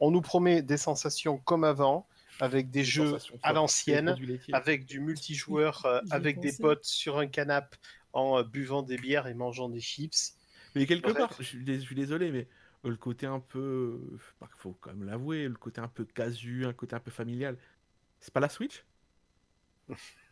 On 0.00 0.10
nous 0.10 0.20
promet 0.20 0.62
des 0.62 0.76
sensations 0.76 1.38
comme 1.38 1.64
avant, 1.64 2.06
avec 2.40 2.70
des 2.70 2.84
jeux 2.84 3.16
à 3.42 3.52
l'ancienne, 3.52 4.16
avec 4.52 4.86
du 4.86 5.00
multijoueur, 5.00 5.84
euh, 5.86 6.00
avec 6.10 6.38
des 6.40 6.52
potes 6.52 6.84
sur 6.84 7.18
un 7.18 7.26
canapé 7.26 7.76
en 8.12 8.38
euh, 8.38 8.42
buvant 8.44 8.82
des 8.82 8.96
bières 8.96 9.26
et 9.26 9.34
mangeant 9.34 9.68
des 9.68 9.80
chips. 9.80 10.34
Mais 10.74 10.86
quelque 10.86 11.10
Bref. 11.10 11.18
part, 11.18 11.34
je 11.38 11.42
suis, 11.44 11.64
dés- 11.64 11.80
je 11.80 11.84
suis 11.84 11.96
désolé, 11.96 12.30
mais 12.30 12.46
euh, 12.84 12.90
le 12.90 12.96
côté 12.96 13.26
un 13.26 13.40
peu. 13.40 14.00
bah, 14.40 14.48
faut 14.56 14.76
quand 14.80 14.90
même 14.90 15.04
l'avouer, 15.04 15.48
le 15.48 15.54
côté 15.54 15.80
un 15.80 15.88
peu 15.88 16.04
casu, 16.04 16.64
un 16.64 16.72
côté 16.72 16.94
un 16.94 17.00
peu 17.00 17.10
familial. 17.10 17.56
C'est 18.20 18.32
pas 18.32 18.40
la 18.40 18.48
Switch? 18.48 18.84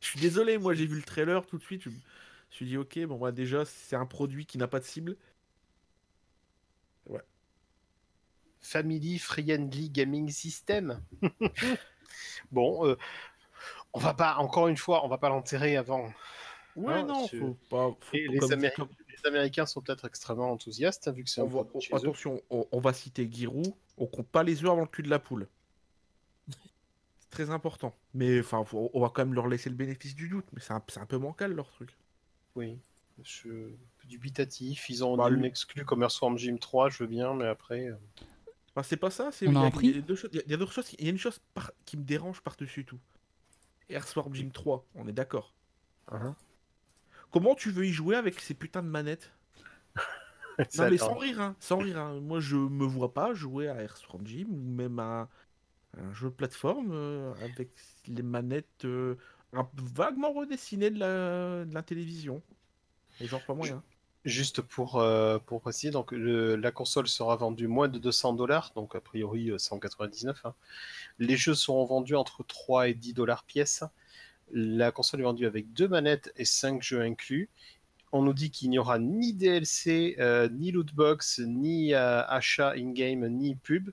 Je 0.00 0.06
suis 0.08 0.20
désolé, 0.20 0.58
moi 0.58 0.74
j'ai 0.74 0.86
vu 0.86 0.96
le 0.96 1.02
trailer 1.02 1.44
tout 1.46 1.58
de 1.58 1.62
suite. 1.62 1.82
Je 1.82 1.90
me 1.90 1.96
suis 2.50 2.66
dit, 2.66 2.76
ok, 2.76 2.98
bon, 3.06 3.18
bah, 3.18 3.32
déjà, 3.32 3.64
c'est 3.64 3.96
un 3.96 4.06
produit 4.06 4.46
qui 4.46 4.56
n'a 4.58 4.68
pas 4.68 4.80
de 4.80 4.84
cible. 4.84 5.16
Family 8.60 9.18
Friendly 9.18 9.88
Gaming 9.90 10.28
System. 10.30 11.00
bon, 12.50 12.86
euh, 12.86 12.96
on 13.92 13.98
va 14.00 14.14
pas, 14.14 14.36
encore 14.36 14.68
une 14.68 14.76
fois, 14.76 15.04
on 15.04 15.08
va 15.08 15.16
pas 15.18 15.28
l'enterrer 15.28 15.76
avant. 15.76 16.12
Ouais, 16.76 17.02
Non, 17.02 17.06
non, 17.06 17.28
faut 17.28 17.54
pas. 17.70 17.96
faut- 18.00 18.16
Et 18.16 18.26
les, 18.28 18.38
comme- 18.38 18.52
Améri- 18.52 18.74
comme- 18.76 18.88
les 19.08 19.26
Américains 19.28 19.64
sont 19.66 19.80
peut-être 19.80 20.06
extrêmement 20.06 20.50
enthousiastes, 20.50 21.08
hein, 21.08 21.12
vu 21.12 21.24
que 21.24 21.30
c'est 21.30 21.40
un 21.40 21.44
va- 21.46 21.60
attention, 21.96 22.42
on, 22.50 22.66
on 22.70 22.80
va 22.80 22.92
citer 22.92 23.28
Giroud, 23.30 23.72
on 23.96 24.06
compte 24.06 24.28
pas 24.28 24.42
les 24.42 24.62
œufs 24.64 24.70
avant 24.70 24.82
le 24.82 24.86
cul 24.88 25.02
de 25.02 25.10
la 25.10 25.18
poule. 25.18 25.48
C'est 27.30 27.44
très 27.44 27.50
important. 27.50 27.94
Mais 28.14 28.40
enfin, 28.40 28.64
on 28.72 29.00
va 29.00 29.08
quand 29.10 29.24
même 29.24 29.34
leur 29.34 29.48
laisser 29.48 29.70
le 29.70 29.76
bénéfice 29.76 30.14
du 30.14 30.28
doute. 30.28 30.46
Mais 30.52 30.60
c'est 30.60 30.72
un, 30.72 30.82
c'est 30.88 31.00
un 31.00 31.06
peu 31.06 31.18
bancal 31.18 31.52
leur 31.54 31.70
truc. 31.70 31.96
Oui. 32.54 32.78
Je... 33.22 33.70
Dubitatif. 34.08 34.88
Ils 34.88 35.04
ont 35.04 35.16
Bah, 35.16 35.28
une 35.28 35.44
exclue 35.44 35.84
comme 35.84 36.02
Earthworm 36.02 36.38
Jim 36.38 36.56
3, 36.58 36.88
je 36.88 36.98
veux 37.02 37.08
bien, 37.08 37.34
mais 37.34 37.46
après. 37.46 37.88
euh, 37.88 37.96
Enfin, 38.74 38.82
c'est 38.82 38.96
pas 38.96 39.10
ça. 39.10 39.30
c'est 39.32 39.46
On 39.48 39.56
a 39.56 39.70
il 39.82 39.86
y 39.86 39.88
il 39.90 39.98
a 39.98 40.02
deux 40.02 40.14
choses. 40.14 40.30
Il 40.32 40.36
y 40.36 40.40
a- 40.40 40.42
il 40.46 40.50
y 40.50 40.54
a 40.54 40.56
d'autres 40.56 40.72
choses. 40.72 40.94
Il 40.98 41.04
y 41.04 41.08
a 41.08 41.10
une 41.10 41.18
chose 41.18 41.40
par- 41.54 41.72
qui 41.84 41.96
me 41.96 42.04
dérange 42.04 42.40
par-dessus 42.40 42.84
tout. 42.84 42.98
Earthworm 43.90 44.34
Jim 44.34 44.50
3, 44.52 44.86
on 44.94 45.06
est 45.08 45.12
d'accord. 45.12 45.52
hein. 46.08 46.34
Comment 47.30 47.54
tu 47.54 47.70
veux 47.70 47.86
y 47.86 47.92
jouer 47.92 48.16
avec 48.16 48.38
ces 48.38 48.52
putains 48.54 48.82
de 48.82 48.88
manettes? 48.88 49.32
Ça 50.68 50.84
Non 50.84 50.90
mais 50.90 50.98
sans 50.98 51.14
rire, 51.16 51.40
hein, 51.40 51.56
sans 51.60 51.78
rire. 51.78 51.98
hein. 51.98 52.20
Moi 52.20 52.40
je 52.40 52.56
me 52.56 52.84
vois 52.84 53.12
pas 53.12 53.34
jouer 53.34 53.68
à 53.68 53.82
Earthworm 53.82 54.26
Jim 54.26 54.46
ou 54.50 54.56
même 54.70 54.98
à 54.98 55.28
un 55.96 56.12
jeu 56.12 56.28
de 56.28 56.34
plateforme 56.34 56.90
euh, 56.92 57.32
avec 57.42 57.70
les 58.06 58.22
manettes 58.22 58.84
euh, 58.84 59.16
un 59.52 59.68
vaguement 59.74 60.32
redessinées 60.32 60.90
de 60.90 60.98
la, 60.98 61.82
télévision. 61.82 62.42
Juste 64.24 64.60
pour, 64.60 65.00
euh, 65.00 65.38
pour 65.38 65.62
préciser, 65.62 65.90
donc 65.90 66.12
la 66.12 66.70
console 66.70 67.08
sera 67.08 67.36
vendue 67.36 67.66
moins 67.66 67.88
de 67.88 67.98
200 67.98 68.34
dollars, 68.34 68.72
donc 68.74 68.94
a 68.94 69.00
priori 69.00 69.50
euh, 69.50 69.58
199. 69.58 70.44
hein. 70.44 70.54
Les 71.18 71.36
jeux 71.36 71.54
seront 71.54 71.84
vendus 71.86 72.14
entre 72.14 72.44
3 72.44 72.88
et 72.88 72.94
10 72.94 73.14
dollars 73.14 73.44
pièce. 73.44 73.84
La 74.50 74.92
console 74.92 75.20
est 75.20 75.24
vendue 75.24 75.46
avec 75.46 75.72
deux 75.72 75.88
manettes 75.88 76.32
et 76.36 76.44
5 76.44 76.82
jeux 76.82 77.00
inclus. 77.00 77.48
On 78.12 78.22
nous 78.22 78.34
dit 78.34 78.50
qu'il 78.50 78.70
n'y 78.70 78.78
aura 78.78 78.98
ni 78.98 79.34
DLC, 79.34 80.16
ni 80.52 80.72
lootbox, 80.72 81.40
ni 81.40 81.94
achat 81.94 82.72
in-game, 82.72 83.26
ni 83.28 83.54
pub. 83.54 83.90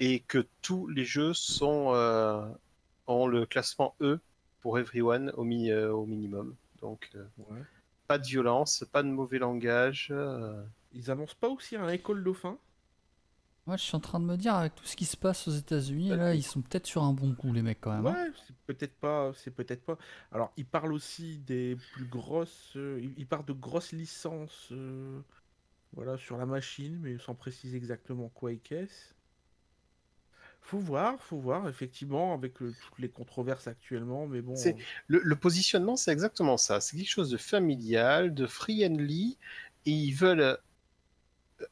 Et 0.00 0.20
que 0.24 0.48
tous 0.62 0.88
les 0.88 1.04
jeux 1.04 1.32
sont, 1.34 1.94
euh, 1.94 2.44
ont 3.06 3.26
le 3.28 3.46
classement 3.46 3.94
E 4.00 4.20
pour 4.60 4.78
everyone 4.78 5.30
au, 5.36 5.44
mi- 5.44 5.70
euh, 5.70 5.92
au 5.92 6.06
minimum. 6.06 6.56
Donc, 6.80 7.10
euh, 7.14 7.24
Ouais. 7.38 7.64
pas 8.08 8.18
de 8.18 8.26
violence, 8.26 8.84
pas 8.92 9.02
de 9.04 9.08
mauvais 9.08 9.38
langage. 9.38 10.08
euh, 10.12 10.64
Ils 10.92 11.10
annoncent 11.10 11.34
pas 11.40 11.48
aussi 11.48 11.74
un 11.74 11.88
école 11.88 12.22
dauphin? 12.22 12.56
Moi, 13.66 13.78
je 13.78 13.84
suis 13.84 13.96
en 13.96 14.00
train 14.00 14.20
de 14.20 14.26
me 14.26 14.36
dire, 14.36 14.54
avec 14.54 14.74
tout 14.74 14.84
ce 14.84 14.96
qui 14.96 15.06
se 15.06 15.16
passe 15.16 15.48
aux 15.48 15.52
États-Unis, 15.52 16.10
là, 16.10 16.34
ils 16.34 16.42
sont 16.42 16.60
peut-être 16.60 16.86
sur 16.86 17.02
un 17.02 17.14
bon 17.14 17.34
coup, 17.34 17.52
les 17.54 17.62
mecs, 17.62 17.80
quand 17.80 17.92
même. 17.94 18.06
hein. 18.06 18.18
Ouais, 18.18 18.30
c'est 18.46 18.56
peut-être 18.66 18.98
pas, 19.00 19.32
c'est 19.34 19.50
peut-être 19.50 19.84
pas. 19.84 19.98
Alors, 20.32 20.52
ils 20.56 20.66
parlent 20.66 20.92
aussi 20.92 21.38
des 21.38 21.76
plus 21.76 22.04
grosses, 22.06 22.72
euh, 22.76 23.00
ils 23.02 23.14
ils 23.18 23.26
parlent 23.26 23.44
de 23.44 23.52
grosses 23.52 23.92
licences, 23.92 24.68
euh, 24.72 25.20
voilà, 25.92 26.18
sur 26.18 26.36
la 26.38 26.46
machine, 26.46 26.98
mais 27.00 27.18
sans 27.18 27.34
préciser 27.36 27.76
exactement 27.78 28.28
quoi 28.30 28.52
et 28.52 28.58
qu'est-ce. 28.58 29.14
Faut 30.62 30.78
voir, 30.78 31.20
faut 31.20 31.38
voir, 31.38 31.68
effectivement, 31.68 32.32
avec 32.32 32.54
toutes 32.54 32.76
les 32.98 33.08
controverses 33.08 33.66
actuellement, 33.66 34.26
mais 34.26 34.40
bon. 34.40 34.54
C'est- 34.54 34.76
Le, 35.08 35.20
le 35.24 35.36
positionnement, 35.36 35.96
c'est 35.96 36.12
exactement 36.12 36.56
ça. 36.56 36.80
C'est 36.80 36.96
quelque 36.96 37.08
chose 37.10 37.30
de 37.30 37.36
familial, 37.36 38.34
de 38.34 38.46
friendly, 38.46 39.36
et 39.86 39.90
ils 39.90 40.12
veulent 40.12 40.40
euh, 40.40 40.56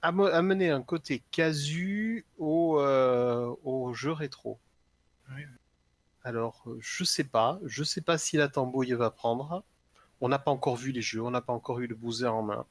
amener 0.03 0.71
un 0.71 0.83
côté 0.83 1.23
casu 1.31 2.25
au, 2.39 2.81
euh, 2.81 3.55
au 3.65 3.93
jeu 3.95 4.13
rétro. 4.13 4.59
Alors, 6.23 6.63
euh, 6.69 6.79
je 6.81 7.03
sais 7.03 7.25
pas. 7.25 7.59
Je 7.65 7.83
sais 7.83 8.01
pas 8.01 8.19
si 8.19 8.37
la 8.37 8.49
tambouille 8.49 8.93
va 8.93 9.11
prendre. 9.11 9.65
On 10.21 10.29
n'a 10.29 10.39
pas 10.39 10.51
encore 10.53 10.77
vu 10.77 10.93
les 10.93 11.03
jeux, 11.03 11.23
on 11.23 11.31
n'a 11.33 11.41
pas 11.43 11.53
encore 11.55 11.81
eu 11.81 11.87
le 11.89 11.97
boozer 11.97 12.35
en 12.35 12.43
main. 12.43 12.67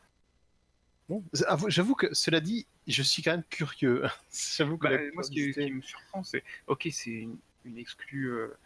Bon, 1.10 1.24
avoue- 1.48 1.70
j'avoue 1.70 1.96
que, 1.96 2.14
cela 2.14 2.40
dit, 2.42 2.66
je 2.88 3.02
suis 3.02 3.24
quand 3.24 3.32
même 3.32 3.44
curieux. 3.50 4.04
j'avoue 4.58 4.78
que 4.78 4.88
Bah, 4.88 4.98
moi, 5.14 5.24
ce 5.24 5.32
qui, 5.32 5.54
me 5.72 5.82
surprend, 5.82 6.24
c'est 6.24 6.44
ok, 6.68 6.88
c'est 6.92 7.12
une, 7.12 7.38
une 7.66 7.78
exclue 7.78 8.28
euh, 8.30 8.58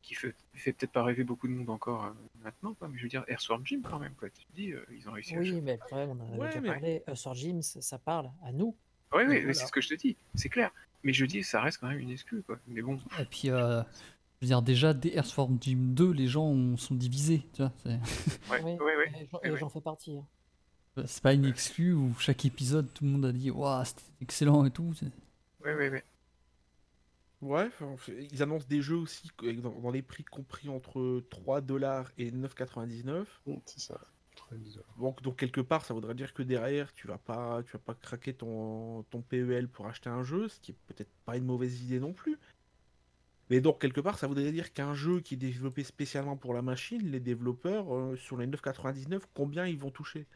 qui 0.00 0.14
fait, 0.14 0.34
fait 0.54 0.72
peut-être 0.72 0.92
pas 0.92 1.02
rêver 1.04 1.22
beaucoup 1.22 1.46
de 1.48 1.52
monde 1.52 1.68
encore 1.70 2.06
euh, 2.06 2.10
maintenant, 2.42 2.74
quoi, 2.74 2.88
mais 2.88 2.96
je 2.98 3.02
veux 3.02 3.08
dire, 3.10 3.24
Earthworm 3.28 3.66
Jim 3.66 3.82
quand 3.88 3.98
même, 3.98 4.14
quoi. 4.14 4.30
Tu 4.30 4.44
te 4.44 4.52
dis, 4.54 4.72
euh, 4.72 4.84
ils 4.90 5.06
ont 5.08 5.12
réussi 5.12 5.36
à 5.36 5.38
Oui, 5.40 5.60
mais 5.60 5.72
le 5.74 5.78
problème, 5.78 6.10
on 6.10 6.20
en 6.22 6.28
avait 6.28 6.38
Ouais, 6.38 6.48
déjà 6.48 6.60
mais- 6.60 7.00
parlé. 7.02 7.02
sur 7.14 7.34
Jim, 7.34 7.60
ça 7.62 7.80
ça 7.82 7.98
parle 7.98 8.30
à 8.44 8.52
nous. 8.52 8.74
Oui, 9.14 9.22
oui, 9.28 9.38
voilà. 9.40 9.52
c'est 9.54 9.66
ce 9.66 9.72
que 9.72 9.82
je 9.82 9.88
te 9.90 9.94
dis, 9.94 10.16
c'est 10.34 10.48
clair. 10.48 10.70
Mais 11.04 11.12
je 11.12 11.26
dis, 11.26 11.42
ça 11.44 11.60
reste 11.60 11.78
quand 11.78 11.88
même 11.88 11.98
une 11.98 12.10
exclue, 12.10 12.42
quoi. 12.42 12.58
Mais 12.68 12.80
bon, 12.80 12.98
Et 13.18 13.24
puis, 13.26 13.50
euh, 13.50 13.82
je 13.82 13.86
veux 14.42 14.46
dire, 14.46 14.62
déjà, 14.62 14.94
dès 14.94 15.14
Earthworm 15.14 15.58
Jim 15.60 15.76
2, 15.78 16.10
les 16.12 16.26
gens 16.28 16.46
ont- 16.46 16.76
sont 16.78 16.94
divisés, 16.94 17.42
tu 17.52 17.60
vois. 17.62 17.72
Oui, 17.84 17.92
ouais. 18.50 18.76
j'en- 18.78 18.84
ouais, 18.84 19.12
et 19.44 19.50
ouais. 19.50 19.58
j'en 19.58 19.68
fais 19.68 19.80
partie. 19.82 20.16
hein. 20.16 20.24
C'est 21.06 21.22
pas 21.22 21.32
une 21.34 21.44
exclue 21.44 21.92
où 21.94 22.14
chaque 22.18 22.44
épisode, 22.44 22.92
tout 22.94 23.04
le 23.04 23.10
monde 23.10 23.24
a 23.26 23.32
dit, 23.32 23.50
waouh, 23.50 23.84
c'était 23.84 24.02
excellent 24.20 24.64
et 24.64 24.70
tout. 24.70 24.94
c'est- 24.94 25.06
Ouais, 25.64 25.74
ouais, 25.74 25.90
ouais. 25.90 26.04
Ils 28.30 28.42
annoncent 28.42 28.66
des 28.68 28.82
jeux 28.82 28.96
aussi 28.96 29.30
dans, 29.62 29.80
dans 29.80 29.90
les 29.90 30.02
prix 30.02 30.24
compris 30.24 30.68
entre 30.68 31.22
3 31.30 31.60
dollars 31.60 32.10
et 32.18 32.30
9,99. 32.30 33.42
C'est 33.66 33.80
ça. 33.80 34.00
Très 34.36 34.56
bizarre. 34.56 34.84
Donc, 34.98 35.22
donc 35.22 35.36
quelque 35.36 35.60
part, 35.60 35.84
ça 35.84 35.92
voudrait 35.94 36.14
dire 36.14 36.32
que 36.32 36.42
derrière, 36.42 36.92
tu 36.94 37.06
vas 37.06 37.18
pas, 37.18 37.62
tu 37.64 37.72
vas 37.72 37.78
pas 37.78 37.94
craquer 37.94 38.32
ton, 38.34 39.02
ton 39.10 39.20
PEL 39.22 39.68
pour 39.68 39.86
acheter 39.86 40.08
un 40.08 40.22
jeu, 40.22 40.48
ce 40.48 40.58
qui 40.60 40.70
est 40.72 40.76
peut-être 40.86 41.10
pas 41.24 41.36
une 41.36 41.44
mauvaise 41.44 41.82
idée 41.82 42.00
non 42.00 42.12
plus. 42.12 42.38
Mais 43.50 43.60
donc 43.60 43.80
quelque 43.80 44.00
part, 44.00 44.18
ça 44.18 44.26
voudrait 44.26 44.50
dire 44.52 44.72
qu'un 44.72 44.94
jeu 44.94 45.20
qui 45.20 45.34
est 45.34 45.36
développé 45.36 45.84
spécialement 45.84 46.36
pour 46.36 46.54
la 46.54 46.62
machine, 46.62 47.02
les 47.10 47.20
développeurs 47.20 47.94
euh, 47.94 48.16
sur 48.16 48.36
les 48.36 48.46
9,99, 48.46 49.22
combien 49.34 49.66
ils 49.66 49.78
vont 49.78 49.90
toucher? 49.90 50.26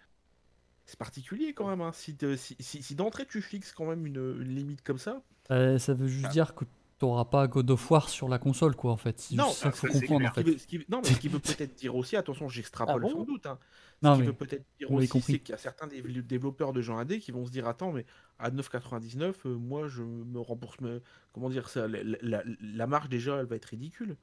C'est 0.87 0.99
particulier 0.99 1.53
quand 1.53 1.68
même. 1.68 1.81
hein. 1.81 1.92
Si, 1.92 2.14
te- 2.16 2.37
si, 2.37 2.57
si- 2.61 2.83
si 2.83 2.94
d'entrée 2.94 3.27
tu 3.27 3.42
fixes 3.42 3.72
quand 3.72 3.87
même 3.87 4.07
une, 4.07 4.16
une 4.40 4.55
limite 4.55 4.83
comme 4.83 4.99
ça, 4.99 5.22
Euh, 5.51 5.79
ça 5.79 5.94
veut 5.94 6.07
juste 6.09 6.31
dire 6.31 6.55
que 6.55 6.64
t'auras 6.99 7.25
pas 7.27 7.46
God 7.46 7.70
of 7.70 7.90
War 7.90 8.09
sur 8.09 8.29
la 8.29 8.38
console, 8.38 8.75
quoi, 8.75 8.92
en 8.92 8.96
fait. 8.96 9.20
C'est 9.20 9.35
Non, 9.35 9.51
ça 9.51 9.70
qu'il 9.70 9.79
faut 9.90 9.99
comprendre, 10.01 10.27
en 10.27 10.33
fait. 10.33 10.42
veut- 10.44 10.57
ce 10.59 10.66
qui- 10.66 10.85
non, 10.88 11.01
mais 11.03 11.11
ce 11.12 11.18
qui 11.18 11.29
veut 11.29 11.38
peut-être 11.61 11.75
dire 11.75 11.94
aussi, 11.94 12.16
attention, 12.16 12.49
j'extrapole 12.49 13.03
Ah 13.05 13.09
bon 13.09 13.11
sans 13.11 13.25
doute. 13.25 13.46
hein. 13.46 13.59
Non, 14.03 14.12
ce 14.12 14.16
qui 14.16 14.20
mais 14.20 14.27
veut 14.29 14.33
peut-être 14.35 14.64
dire 14.79 14.90
aussi, 14.92 15.09
compris. 15.09 15.33
c'est 15.35 15.38
qu'il 15.40 15.53
y 15.53 15.55
a 15.55 15.59
certains 15.59 15.87
dé- 15.88 16.03
développeurs 16.22 16.72
de 16.72 16.81
jeux 16.83 16.92
indés 16.94 17.18
qui 17.18 17.33
vont 17.33 17.44
se 17.46 17.51
dire 17.51 17.66
attends, 17.66 17.92
mais 17.92 18.07
à 18.38 18.51
9,99, 18.51 19.46
euh, 19.46 19.55
moi 19.57 19.88
je 19.88 20.03
me 20.03 20.38
rembourse. 20.40 20.81
me- 20.81 21.03
Comment 21.33 21.51
dire 21.51 21.68
ça 21.68 21.87
la, 21.88 22.42
la- 22.61 22.87
marge 22.87 23.09
déjà, 23.09 23.38
elle 23.40 23.46
va 23.46 23.57
être 23.57 23.66
ridicule. 23.66 24.16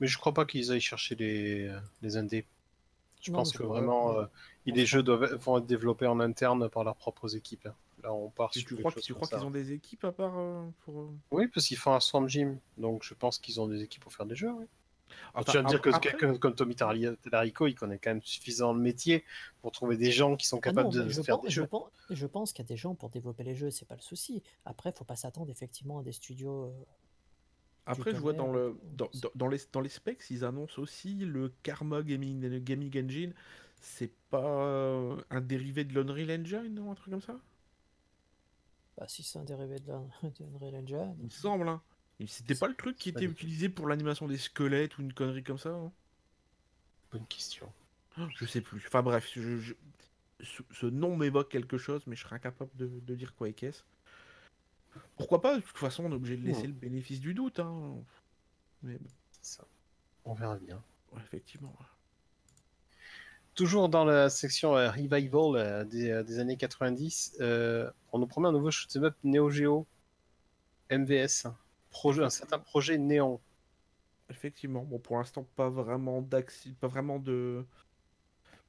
Mais 0.00 0.06
je 0.06 0.16
crois 0.18 0.32
pas 0.34 0.44
qu'ils 0.44 0.70
aillent 0.72 0.80
chercher 0.80 1.14
les, 1.16 1.74
les 2.02 2.16
indés. 2.16 2.46
Je 3.22 3.30
Non, 3.30 3.38
pense 3.38 3.52
que 3.56 3.62
vraiment, 3.62 4.18
euh, 4.18 4.26
les 4.72 4.86
jeux 4.86 5.02
doivent, 5.02 5.34
vont 5.36 5.58
être 5.58 5.66
développés 5.66 6.06
en 6.06 6.20
interne 6.20 6.68
par 6.68 6.84
leurs 6.84 6.96
propres 6.96 7.36
équipes. 7.36 7.66
hein. 7.66 7.74
Là, 8.02 8.12
on 8.12 8.28
part 8.30 8.50
Tu, 8.50 8.60
sur 8.60 8.68
tu 8.68 8.74
quelque 8.74 8.82
crois, 8.82 8.92
chose 8.92 9.02
tu 9.02 9.12
comme 9.12 9.22
crois 9.22 9.28
ça. 9.28 9.36
qu'ils 9.38 9.46
ont 9.46 9.50
des 9.50 9.72
équipes 9.72 10.04
à 10.04 10.12
part 10.12 10.38
euh, 10.38 10.62
pour. 10.84 11.00
euh, 11.00 11.08
Oui, 11.30 11.48
parce 11.48 11.66
qu'ils 11.66 11.76
font 11.78 11.94
un 11.94 12.00
Swarm 12.00 12.28
Gym, 12.28 12.58
donc 12.76 13.02
je 13.02 13.14
pense 13.14 13.38
qu'ils 13.38 13.60
ont 13.60 13.66
des 13.66 13.82
équipes 13.82 14.02
pour 14.02 14.12
faire 14.12 14.26
des 14.26 14.34
jeux. 14.36 14.52
Oui. 14.52 14.66
enfin, 15.32 15.52
tu 15.52 15.56
vas 15.56 15.62
me 15.62 15.68
dire 15.68 15.80
que 15.80 15.88
après- 15.90 16.10
quelqu'un 16.10 16.36
comme 16.36 16.54
Tommy 16.54 16.74
Tallarico, 16.74 17.66
il 17.66 17.74
connaît 17.74 17.98
quand 17.98 18.10
même 18.10 18.22
suffisamment 18.22 18.74
le 18.74 18.80
métier 18.80 19.24
pour 19.62 19.72
trouver 19.72 19.96
des 19.96 20.10
gens 20.10 20.36
qui 20.36 20.46
sont 20.46 20.58
Ah 20.58 20.60
capables 20.68 20.94
non, 20.94 21.04
de 21.04 21.08
je, 21.08 21.22
faire 21.22 21.36
pense, 21.36 21.44
des 21.44 21.50
je 21.50 21.54
jeux. 21.62 21.66
pense- 21.66 21.90
je 22.10 22.26
pense 22.26 22.52
qu'il 22.52 22.62
y 22.64 22.66
a 22.66 22.68
des 22.68 22.76
gens 22.76 22.94
pour 22.94 23.08
développer 23.08 23.42
les 23.42 23.54
jeux, 23.54 23.70
c'est 23.70 23.86
pas 23.88 23.96
le 23.96 24.02
souci. 24.02 24.42
Après, 24.66 24.92
faut 24.92 25.04
pas 25.04 25.16
s'attendre 25.16 25.50
effectivement 25.50 26.00
à 26.00 26.02
des 26.02 26.12
studios. 26.12 26.64
euh, 26.64 26.70
Après, 27.86 28.12
je 28.12 28.16
vois 28.18 28.32
dans, 28.32 28.50
le, 28.52 28.78
dans, 28.96 29.08
dans- 29.22 29.30
dans 29.34 29.48
les, 29.48 29.58
dans 29.72 29.80
les 29.80 29.88
specs, 29.90 30.24
ils 30.30 30.44
annoncent 30.44 30.80
aussi 30.80 31.14
le 31.16 31.52
Karma 31.62 32.02
Gaming, 32.02 32.40
le 32.40 32.58
Gaming 32.58 33.04
Engine. 33.04 33.34
C'est 33.84 34.12
pas 34.30 35.16
un 35.30 35.40
dérivé 35.40 35.84
de 35.84 35.94
l'Unreal 35.94 36.40
Engine 36.40 36.76
ou 36.80 36.90
un 36.90 36.96
truc 36.96 37.12
comme 37.12 37.22
ça? 37.22 37.40
Bah, 38.96 39.06
si 39.08 39.22
c'est 39.22 39.38
un 39.38 39.44
dérivé 39.44 39.78
de 39.78 39.92
d'Unreal 40.40 40.74
Engine. 40.82 41.16
Il 41.18 41.24
me 41.24 41.28
semble, 41.30 41.68
hein. 41.68 41.82
C'était 42.28 42.54
pas 42.54 42.68
le 42.68 42.76
truc 42.76 42.96
qui 42.98 43.08
était 43.08 43.24
utilisé 43.24 43.68
pour 43.68 43.88
l'animation 43.88 44.28
des 44.28 44.38
squelettes 44.38 44.96
ou 44.98 45.02
une 45.02 45.12
connerie 45.12 45.42
comme 45.42 45.58
ça 45.58 45.70
hein? 45.70 45.92
Bonne 47.10 47.26
question. 47.26 47.72
Je 48.36 48.44
sais 48.46 48.60
plus. 48.60 48.82
Enfin 48.86 49.02
bref, 49.02 49.30
je- 49.34 49.58
je- 49.58 49.74
ce, 50.42 50.62
ce 50.72 50.86
nom 50.86 51.16
m'évoque 51.16 51.50
quelque 51.50 51.78
chose, 51.78 52.06
mais 52.06 52.16
je 52.16 52.22
serais 52.22 52.36
incapable 52.36 52.70
de, 52.76 52.88
de 53.00 53.14
dire 53.14 53.34
quoi 53.34 53.48
et 53.48 53.54
qu'est-ce. 53.54 53.82
Pourquoi 55.16 55.40
pas? 55.40 55.56
De 55.56 55.60
toute 55.62 55.76
façon, 55.78 56.04
on 56.04 56.10
est 56.12 56.14
obligé 56.14 56.36
de 56.36 56.44
laisser 56.44 56.66
Hmm. 56.66 56.68
le 56.68 56.72
bénéfice 56.72 57.20
du 57.20 57.34
doute. 57.34 57.58
Hein. 57.60 57.96
Mais 58.82 58.98
bon, 58.98 59.10
ça. 59.42 59.64
On 60.24 60.34
verra 60.34 60.58
bien. 60.58 60.82
ouais, 61.12 61.20
effectivement. 61.22 61.74
Toujours 63.54 63.88
dans 63.88 64.04
la 64.04 64.30
section 64.30 64.76
euh, 64.76 64.90
revival 64.90 65.56
euh, 65.56 65.84
des, 65.84 66.10
euh, 66.10 66.22
des 66.24 66.40
années 66.40 66.56
90, 66.56 67.36
euh, 67.40 67.88
on 68.12 68.18
nous 68.18 68.26
promet 68.26 68.48
un 68.48 68.52
nouveau 68.52 68.70
shoot'em 68.70 69.04
up 69.04 69.14
Neo 69.22 69.48
Geo 69.50 69.86
MVS, 70.90 71.46
projet, 71.90 72.24
un 72.24 72.30
certain 72.30 72.58
projet 72.58 72.98
néon. 72.98 73.40
Effectivement. 74.28 74.82
Bon, 74.82 74.98
pour 74.98 75.18
l'instant, 75.18 75.46
pas 75.54 75.70
vraiment 75.70 76.20
d'axi, 76.20 76.72
pas 76.72 76.88
vraiment 76.88 77.18
de 77.18 77.64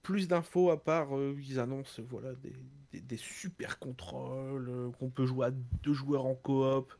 plus 0.03 0.27
d'infos 0.27 0.69
à 0.69 0.83
part 0.83 1.07
ils 1.39 1.59
annoncent 1.59 1.99
voilà 2.03 2.33
des, 2.35 2.53
des- 2.91 3.01
des 3.01 3.17
super 3.17 3.79
contrôles 3.79 4.91
qu'on 4.99 5.09
peut 5.09 5.25
jouer 5.25 5.47
à 5.47 5.51
deux 5.51 5.93
joueurs 5.93 6.25
en 6.25 6.35
coop 6.35 6.93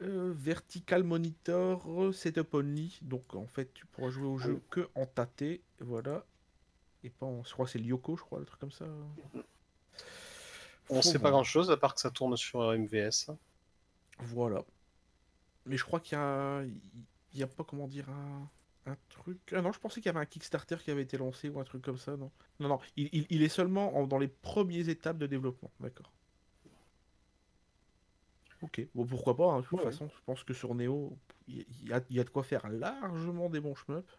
Vertical 0.00 1.02
Monitor 1.02 2.14
Setup 2.14 2.54
Only. 2.54 3.00
Donc 3.02 3.34
en 3.34 3.46
fait, 3.46 3.74
tu 3.74 3.84
pourras 3.86 4.10
jouer 4.10 4.28
au 4.28 4.38
jeu 4.38 4.60
que 4.70 4.88
en 4.94 5.06
tâté. 5.06 5.60
Voilà. 5.80 6.24
Et 7.02 7.10
pas 7.10 7.26
en. 7.26 7.42
Je 7.44 7.52
crois 7.52 7.64
que 7.66 7.70
c'est 7.72 7.78
le 7.78 7.84
Yoko, 7.86 8.16
je 8.16 8.22
crois, 8.22 8.38
le 8.40 8.44
truc 8.44 8.60
comme 8.60 8.70
ça. 8.72 8.86
On 10.90 11.02
sait 11.02 11.18
pas 11.18 11.30
grand 11.30 11.44
chose 11.44 11.70
à 11.70 11.76
part 11.76 11.94
que 11.94 12.00
ça 12.00 12.10
tourne 12.10 12.36
sur 12.36 12.62
MVS. 12.72 13.30
Voilà. 14.18 14.64
Mais 15.66 15.76
je 15.76 15.84
crois 15.84 16.00
qu'il 16.00 16.18
y 16.18 16.20
a. 16.20 16.62
Il 17.32 17.38
y 17.38 17.42
a 17.44 17.46
pas, 17.46 17.62
comment 17.62 17.86
dire, 17.86 18.08
un, 18.10 18.90
un 18.90 18.96
truc. 19.08 19.38
Ah 19.52 19.62
non, 19.62 19.70
je 19.72 19.78
pensais 19.78 20.00
qu'il 20.00 20.06
y 20.06 20.08
avait 20.10 20.18
un 20.18 20.26
Kickstarter 20.26 20.76
qui 20.82 20.90
avait 20.90 21.02
été 21.02 21.16
lancé 21.16 21.48
ou 21.48 21.60
un 21.60 21.64
truc 21.64 21.80
comme 21.82 21.96
ça, 21.98 22.16
non 22.16 22.30
Non, 22.58 22.68
non, 22.68 22.80
il, 22.96 23.08
il- 23.12 23.26
il 23.30 23.42
est 23.42 23.48
seulement 23.48 23.96
en- 23.96 24.06
dans 24.08 24.18
les 24.18 24.26
premières 24.26 24.88
étapes 24.88 25.16
de 25.18 25.26
développement, 25.28 25.70
d'accord. 25.78 26.10
Ok, 28.62 28.86
bon 28.94 29.06
pourquoi 29.06 29.36
pas, 29.36 29.46
hein, 29.52 29.60
de 29.60 29.64
toute 29.66 29.78
Ouais. 29.78 29.84
façon, 29.86 30.08
je 30.08 30.20
pense 30.26 30.42
que 30.44 30.52
sur 30.52 30.74
Neo, 30.74 31.16
il 31.48 31.64
il 31.82 31.88
y, 31.88 31.92
a, 31.92 32.00
il 32.10 32.16
y 32.16 32.20
a 32.20 32.24
de 32.24 32.30
quoi 32.30 32.42
faire 32.42 32.68
largement 32.68 33.48
des 33.48 33.60
bons 33.60 33.74
shmups. 33.76 34.18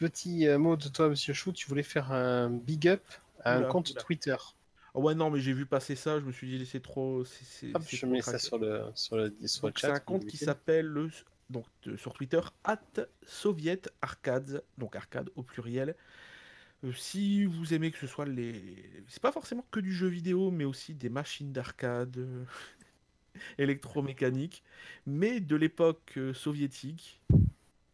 Petit 0.00 0.48
euh, 0.48 0.58
mot 0.58 0.76
de 0.76 0.88
toi, 0.88 1.10
Monsieur 1.10 1.34
Chou, 1.34 1.52
tu 1.52 1.68
voulais 1.68 1.82
faire 1.82 2.10
un 2.10 2.48
big 2.48 2.88
up 2.88 3.02
à 3.44 3.58
un 3.58 3.64
compte 3.64 3.90
oula. 3.90 4.00
Twitter. 4.00 4.34
Ah 4.94 4.98
ouais, 4.98 5.14
non, 5.14 5.30
mais 5.30 5.40
j'ai 5.40 5.52
vu 5.52 5.66
passer 5.66 5.94
ça, 5.94 6.18
je 6.18 6.24
me 6.24 6.32
suis 6.32 6.48
dit, 6.48 6.64
c'est 6.64 6.80
trop. 6.80 7.20
Hop, 7.20 7.82
je 7.86 8.06
mets 8.06 8.22
ça 8.22 8.38
sur 8.38 8.58
le, 8.58 8.82
sur 8.94 9.16
le, 9.16 9.34
sur 9.44 9.66
le 9.66 9.72
chat. 9.76 9.88
c'est 9.88 9.92
un 9.94 10.00
compte 10.00 10.26
qui 10.26 10.38
s'appelle 10.38 10.86
le- 10.86 11.10
donc 11.50 11.66
euh, 11.86 11.96
sur 11.98 12.14
Twitter 12.14 12.40
at 12.64 12.80
Soviet 13.26 13.82
Arcades, 14.00 14.62
donc 14.78 14.96
arcade 14.96 15.30
au 15.36 15.42
pluriel. 15.42 15.94
Euh, 16.84 16.92
si 16.92 17.44
vous 17.44 17.74
aimez 17.74 17.90
que 17.90 17.98
ce 17.98 18.06
soit 18.06 18.24
les, 18.24 19.04
c'est 19.08 19.22
pas 19.22 19.32
forcément 19.32 19.64
que 19.70 19.80
du 19.80 19.92
jeu 19.92 20.08
vidéo, 20.08 20.50
mais 20.50 20.64
aussi 20.64 20.94
des 20.94 21.10
machines 21.10 21.52
d'arcade 21.52 22.16
euh, 22.16 22.44
électromécaniques, 23.58 24.62
mais 25.06 25.40
de 25.40 25.56
l'époque 25.56 26.14
euh, 26.16 26.32
soviétique. 26.34 27.20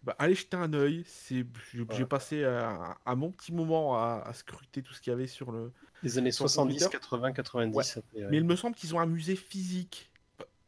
Bah, 0.07 0.14
allez 0.18 0.34
jeter 0.36 0.57
un 0.57 0.72
œil. 0.72 1.02
C'est, 1.07 1.44
j'ai 1.90 2.07
passé 2.07 2.44
un, 2.44 2.94
un 3.04 3.16
bon 3.16 3.30
petit 3.32 3.52
moment 3.52 3.96
à, 3.98 4.22
à 4.24 4.32
scruter 4.32 4.82
tout 4.82 4.94
ce 4.94 5.00
qu'il 5.00 5.11
y 5.11 5.14
avait 5.14 5.26
sur 5.26 5.50
le, 5.52 5.72
Les 6.02 6.16
années 6.16 6.30
sur 6.30 6.48
70, 6.48 6.78
Twitter. 6.78 6.90
80, 6.92 7.32
90. 7.32 7.76
Ouais. 7.76 7.82
ça 7.84 8.00
fait, 8.02 8.18
ouais. 8.22 8.28
mais 8.30 8.36
il 8.38 8.44
me 8.44 8.57
semble 8.57 8.76
qu'ils 8.76 8.94
ont 8.94 9.00
un 9.00 9.07
musée 9.07 9.36
physique 9.36 10.11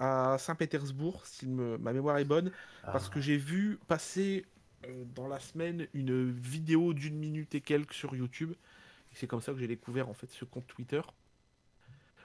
à 0.01 0.37
Saint-Pétersbourg, 0.39 1.25
si 1.25 1.47
me- 1.47 1.79
ma 1.79 1.93
mémoire 1.93 2.19
est 2.19 2.25
bonne, 2.25 2.51
parce 2.85 3.07
Ah. 3.09 3.15
que 3.15 3.21
j'ai 3.21 3.37
vu 3.37 3.79
passer 3.89 4.45
euh, 4.87 5.05
dans 5.15 5.27
la 5.29 5.41
semaine 5.41 5.89
une 5.95 6.31
vidéo 6.31 6.93
d'une 6.93 7.17
minute 7.17 7.55
et 7.55 7.61
quelques 7.61 7.95
sur 7.95 8.15
YouTube. 8.15 8.53
Et 9.13 9.15
c'est 9.15 9.27
comme 9.27 9.41
ça 9.41 9.53
que 9.53 9.59
j'ai 9.59 9.67
découvert 9.67 10.09
en 10.09 10.15
fait 10.15 10.29
ce 10.31 10.45
compte 10.45 10.67
Twitter. 10.69 11.01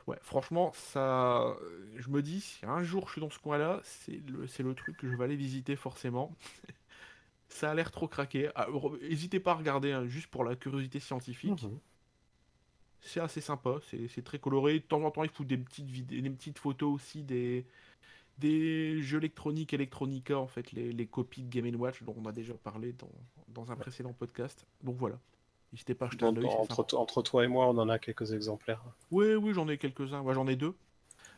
Ouais, 0.05 0.17
franchement, 0.21 0.71
ça, 0.75 1.43
euh, 1.47 1.53
je 1.95 2.09
me 2.09 2.21
dis, 2.21 2.41
si 2.41 2.65
un 2.65 2.83
jour 2.83 3.07
je 3.07 3.13
suis 3.13 3.21
dans 3.21 3.29
ce 3.29 3.39
coin-là, 3.39 3.79
c'est 3.83 4.21
le, 4.29 4.47
c'est 4.47 4.61
le 4.63 4.75
truc 4.75 4.97
que 4.97 5.09
je 5.09 5.15
vais 5.15 5.23
aller 5.23 5.35
visiter 5.37 5.75
forcément. 5.75 6.35
ça 7.53 7.71
a 7.71 7.73
l'air 7.73 7.91
trop 7.91 8.07
craqué. 8.07 8.49
Ah, 8.55 8.67
N'hésitez 9.01 9.39
pas 9.39 9.51
à 9.51 9.55
regarder, 9.55 9.91
hein, 9.91 10.05
juste 10.07 10.27
pour 10.27 10.43
la 10.43 10.55
curiosité 10.55 10.99
scientifique. 10.99 11.63
Mhm. 11.63 11.79
C'est 13.01 13.19
assez 13.19 13.41
sympa, 13.41 13.79
c'est 14.07 14.23
très 14.23 14.39
coloré. 14.39 14.75
De 14.79 14.85
temps 14.85 15.03
en 15.03 15.11
temps, 15.11 15.23
il 15.23 15.29
faut 15.29 15.43
des 15.43 15.57
petites 15.57 15.89
vidéos, 15.89 16.21
des 16.21 16.29
petites 16.29 16.57
photos 16.57 16.93
aussi 16.93 17.21
des, 17.21 17.65
des 18.37 19.01
jeux 19.01 19.17
électroniques, 19.17 19.73
Electronica, 19.73 20.39
en 20.39 20.47
fait, 20.47 20.71
les, 20.71 20.93
les 20.93 21.05
copies 21.05 21.43
de 21.43 21.49
Game 21.49 21.75
Watch 21.75 22.01
dont 22.03 22.15
on 22.17 22.25
a 22.25 22.31
déjà 22.31 22.53
parlé 22.53 22.93
dans, 22.93 23.11
dans 23.49 23.71
un 23.71 23.75
précédent 23.75 24.13
podcast. 24.13 24.65
Donc 24.81 24.95
voilà, 24.95 25.19
n'hésitez 25.73 25.95
pas 25.95 26.05
à 26.05 26.09
jeter 26.11 26.25
un 26.25 26.35
œil. 26.37 26.45
entre 26.45 27.21
toi 27.21 27.43
et 27.43 27.47
moi, 27.49 27.67
on 27.67 27.77
en 27.77 27.89
a 27.89 27.99
quelques 27.99 28.31
exemplaires. 28.31 28.81
Oui, 29.11 29.35
oui, 29.35 29.53
j'en 29.53 29.67
ai 29.67 29.77
quelques-uns. 29.77 30.21
Ouais, 30.21 30.33
j'en 30.33 30.47
ai 30.47 30.55
deux. 30.55 30.73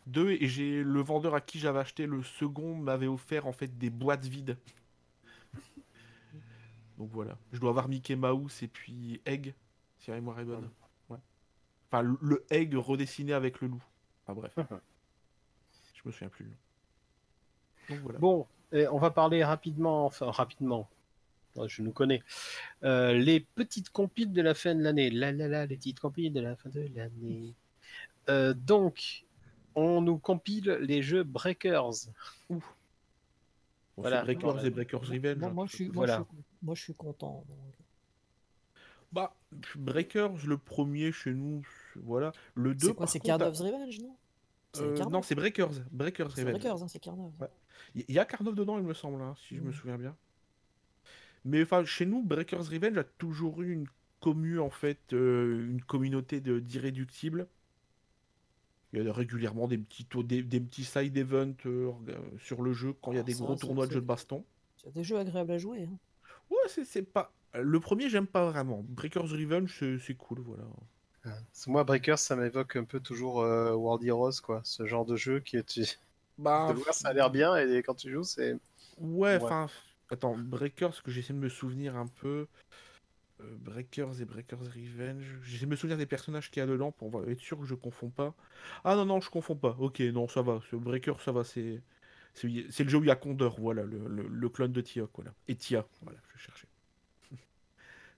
Deux, 0.05 0.33
et 0.33 0.47
j'ai 0.47 0.83
le 0.83 1.01
vendeur 1.01 1.33
à 1.33 1.41
qui 1.41 1.57
j'avais 1.57 1.79
acheté 1.79 2.05
le 2.05 2.21
second 2.21 2.75
m'avait 2.75 3.07
offert 3.07 3.47
en 3.47 3.53
fait 3.53 3.75
des 3.79 3.89
boîtes 3.89 4.25
vides. 4.25 4.55
Donc 6.97 7.09
voilà. 7.11 7.37
Je 7.51 7.59
dois 7.59 7.69
avoir 7.71 7.87
Mickey 7.87 8.15
Mouse 8.15 8.63
et 8.63 8.67
puis 8.67 9.21
Egg, 9.25 9.53
si 9.99 10.09
la 10.11 10.15
mémoire 10.15 10.39
est 10.39 10.45
bonne. 10.45 10.69
Ouais. 11.09 11.17
Enfin, 11.91 12.01
le- 12.21 12.45
Egg 12.49 12.73
redessiné 12.75 13.33
avec 13.33 13.59
le 13.61 13.67
loup. 13.67 13.83
Enfin 14.25 14.33
bref. 14.39 14.53
Je 15.93 16.01
me 16.05 16.11
souviens 16.11 16.29
plus. 16.29 16.49
Donc 17.89 17.99
voilà. 17.99 18.19
Bon, 18.19 18.47
et 18.71 18.87
on 18.87 18.97
va 18.97 19.11
parler 19.11 19.43
rapidement, 19.43 20.05
enfin 20.05 20.31
rapidement, 20.31 20.89
je 21.67 21.81
nous 21.81 21.91
connais, 21.91 22.23
Euh, 22.83 23.13
les 23.13 23.39
petites 23.41 23.89
compiles 23.89 24.31
de 24.33 24.41
la 24.41 24.53
fin 24.53 24.73
de 24.75 24.81
l'année. 24.81 25.09
La 25.09 25.31
la 25.31 25.47
la, 25.47 25.65
les 25.65 25.77
petites 25.77 25.99
compiles 25.99 26.33
de 26.33 26.39
la 26.41 26.55
fin 26.55 26.69
de 26.69 26.87
l'année. 26.95 27.53
Euh, 28.29 28.53
donc, 28.53 29.25
on 29.75 30.01
nous 30.01 30.17
compile 30.17 30.71
les 30.81 31.01
jeux 31.03 31.23
Breakers. 31.23 31.91
Bon, 32.49 32.61
voilà. 33.97 34.23
Breakers 34.23 34.65
et 34.65 34.69
Breakers 34.69 35.01
Revenge. 35.01 35.37
Moi, 35.37 35.49
hein. 35.49 35.53
moi, 35.53 35.65
je 35.67 35.75
suis, 35.75 35.85
moi, 35.85 35.93
Voilà. 36.05 36.17
je 36.17 36.35
suis- 36.35 36.43
moi, 36.65 36.75
je 36.75 36.81
suis 36.81 36.93
content. 36.93 37.45
donc. 37.47 37.57
Bah, 39.11 39.33
Breakers, 39.77 40.45
le 40.45 40.57
premier 40.57 41.11
chez 41.11 41.33
nous, 41.33 41.65
voilà. 41.95 42.33
Le 42.55 42.73
2, 42.75 42.87
C'est 42.87 42.93
quoi 42.95 43.07
C'est 43.07 43.19
Carnot's 43.19 43.61
Revenge, 43.61 43.99
non? 44.01 44.17
C'est 44.73 44.81
euh, 44.83 45.05
non, 45.05 45.21
c'est 45.21 45.35
Breakers. 45.35 45.71
Breakers 45.91 46.31
C'est 46.35 46.41
Revenge. 46.41 46.59
Breakers, 46.59 46.83
hein, 46.83 46.87
c'est. 46.89 47.07
Ouais. 47.07 47.49
Il 47.93 48.13
y 48.13 48.19
a 48.19 48.25
Karnov 48.25 48.55
dedans, 48.55 48.77
il 48.77 48.83
me 48.83 48.93
semble, 48.93 49.21
hein, 49.21 49.35
si 49.47 49.55
je 49.55 49.61
me 49.61 49.69
Mm. 49.69 49.73
souviens 49.73 49.97
bien. 49.97 50.17
Mais 51.45 51.61
enfin, 51.63 51.85
chez 51.85 52.05
nous, 52.05 52.23
Breakers 52.23 52.65
Revenge 52.67 52.97
a 52.97 53.03
toujours 53.03 53.61
eu 53.61 53.71
une 53.71 53.87
commu, 54.19 54.59
en 54.59 54.69
fait, 54.71 55.13
euh, 55.13 55.69
une 55.69 55.81
communauté 55.81 56.41
d'irréductibles. 56.41 57.47
Il 58.91 59.03
y 59.03 59.07
a 59.07 59.13
régulièrement 59.13 59.67
des 59.67 59.77
petits, 59.77 60.05
tours- 60.05 60.23
des, 60.23 60.41
des 60.41 60.59
petits 60.59 60.83
side 60.85 61.15
events 61.17 61.53
euh, 61.67 61.91
sur 62.39 62.61
le 62.61 62.73
jeu 62.73 62.93
quand 63.01 63.11
il 63.11 63.15
y 63.15 63.17
a 63.17 63.21
Ah, 63.21 63.23
des 63.23 63.33
ça, 63.33 63.43
gros 63.43 63.55
tournois 63.55 63.87
de 63.87 63.91
jeux 63.91 64.01
de 64.01 64.05
baston. 64.05 64.43
C'est 64.77 64.91
des 64.93 65.03
jeux 65.03 65.17
agréables 65.17 65.51
à 65.51 65.57
jouer. 65.57 65.83
hein. 65.83 65.97
Ouais, 66.49 66.57
c'est 66.67 66.85
c'est 66.85 67.01
pas. 67.03 67.31
Le 67.53 67.79
premier, 67.79 68.09
j'aime 68.09 68.27
pas 68.27 68.49
vraiment. 68.49 68.83
Breakers 68.87 69.29
Revenge, 69.29 69.83
c'est 70.05 70.15
cool, 70.15 70.39
voilà. 70.41 70.65
Moi, 71.67 71.83
Breakers, 71.83 72.19
ça 72.19 72.35
m'évoque 72.35 72.75
un 72.75 72.83
peu 72.83 72.99
toujours 72.99 73.41
euh, 73.41 73.73
World 73.73 74.03
Heroes, 74.03 74.41
quoi. 74.43 74.61
Ce 74.63 74.85
genre 74.85 75.05
de 75.05 75.15
jeu 75.15 75.39
qui 75.39 75.57
est. 75.57 75.99
Bah, 76.37 76.67
De 76.69 76.73
voir, 76.73 76.93
ça 76.93 77.09
a 77.09 77.13
l'air 77.13 77.29
bien, 77.29 77.55
et 77.55 77.81
quand 77.81 77.95
tu 77.95 78.11
joues, 78.11 78.23
c'est. 78.23 78.53
Ouais, 78.97 79.37
Ouais. 79.37 79.43
enfin. 79.43 79.67
Attends, 80.11 80.37
Breakers, 80.37 81.01
que 81.01 81.09
j'essaie 81.09 81.33
de 81.33 81.39
me 81.39 81.49
souvenir 81.49 81.95
un 81.95 82.05
peu. 82.07 82.47
Euh, 83.41 83.55
Breakers 83.59 84.21
et 84.21 84.25
Breakers 84.25 84.59
Revenge. 84.59 85.25
J'essaie 85.43 85.65
de 85.65 85.71
me 85.71 85.75
souvenir 85.75 85.97
des 85.97 86.05
personnages 86.05 86.51
qu'il 86.51 86.59
y 86.61 86.63
a 86.63 86.67
dedans 86.67 86.91
pour 86.91 87.23
être 87.27 87.39
sûr 87.39 87.57
que 87.59 87.65
je 87.65 87.75
confonds 87.75 88.09
pas. 88.09 88.33
Ah 88.83 88.95
non, 88.95 89.05
non, 89.05 89.19
je 89.19 89.29
confonds 89.29 89.55
pas. 89.55 89.75
Ok, 89.79 89.99
non, 89.99 90.27
ça 90.27 90.41
va. 90.41 90.61
Ce 90.69 90.75
Breaker, 90.75 91.15
ça 91.23 91.31
va, 91.31 91.43
c'est. 91.43 91.81
C'est 92.35 92.83
le 92.83 92.89
jeu 92.89 92.97
où 92.97 93.03
il 93.03 93.07
y 93.07 93.11
a 93.11 93.15
Condor, 93.15 93.59
voilà, 93.59 93.83
le, 93.83 94.07
le- 94.07 94.27
le 94.27 94.49
clone 94.49 94.73
de 94.73 94.81
Tiok, 94.81 95.09
voilà. 95.15 95.33
Et 95.47 95.55
Tia, 95.55 95.87
voilà, 96.01 96.19
je 96.33 96.37
cherchais. 96.37 96.67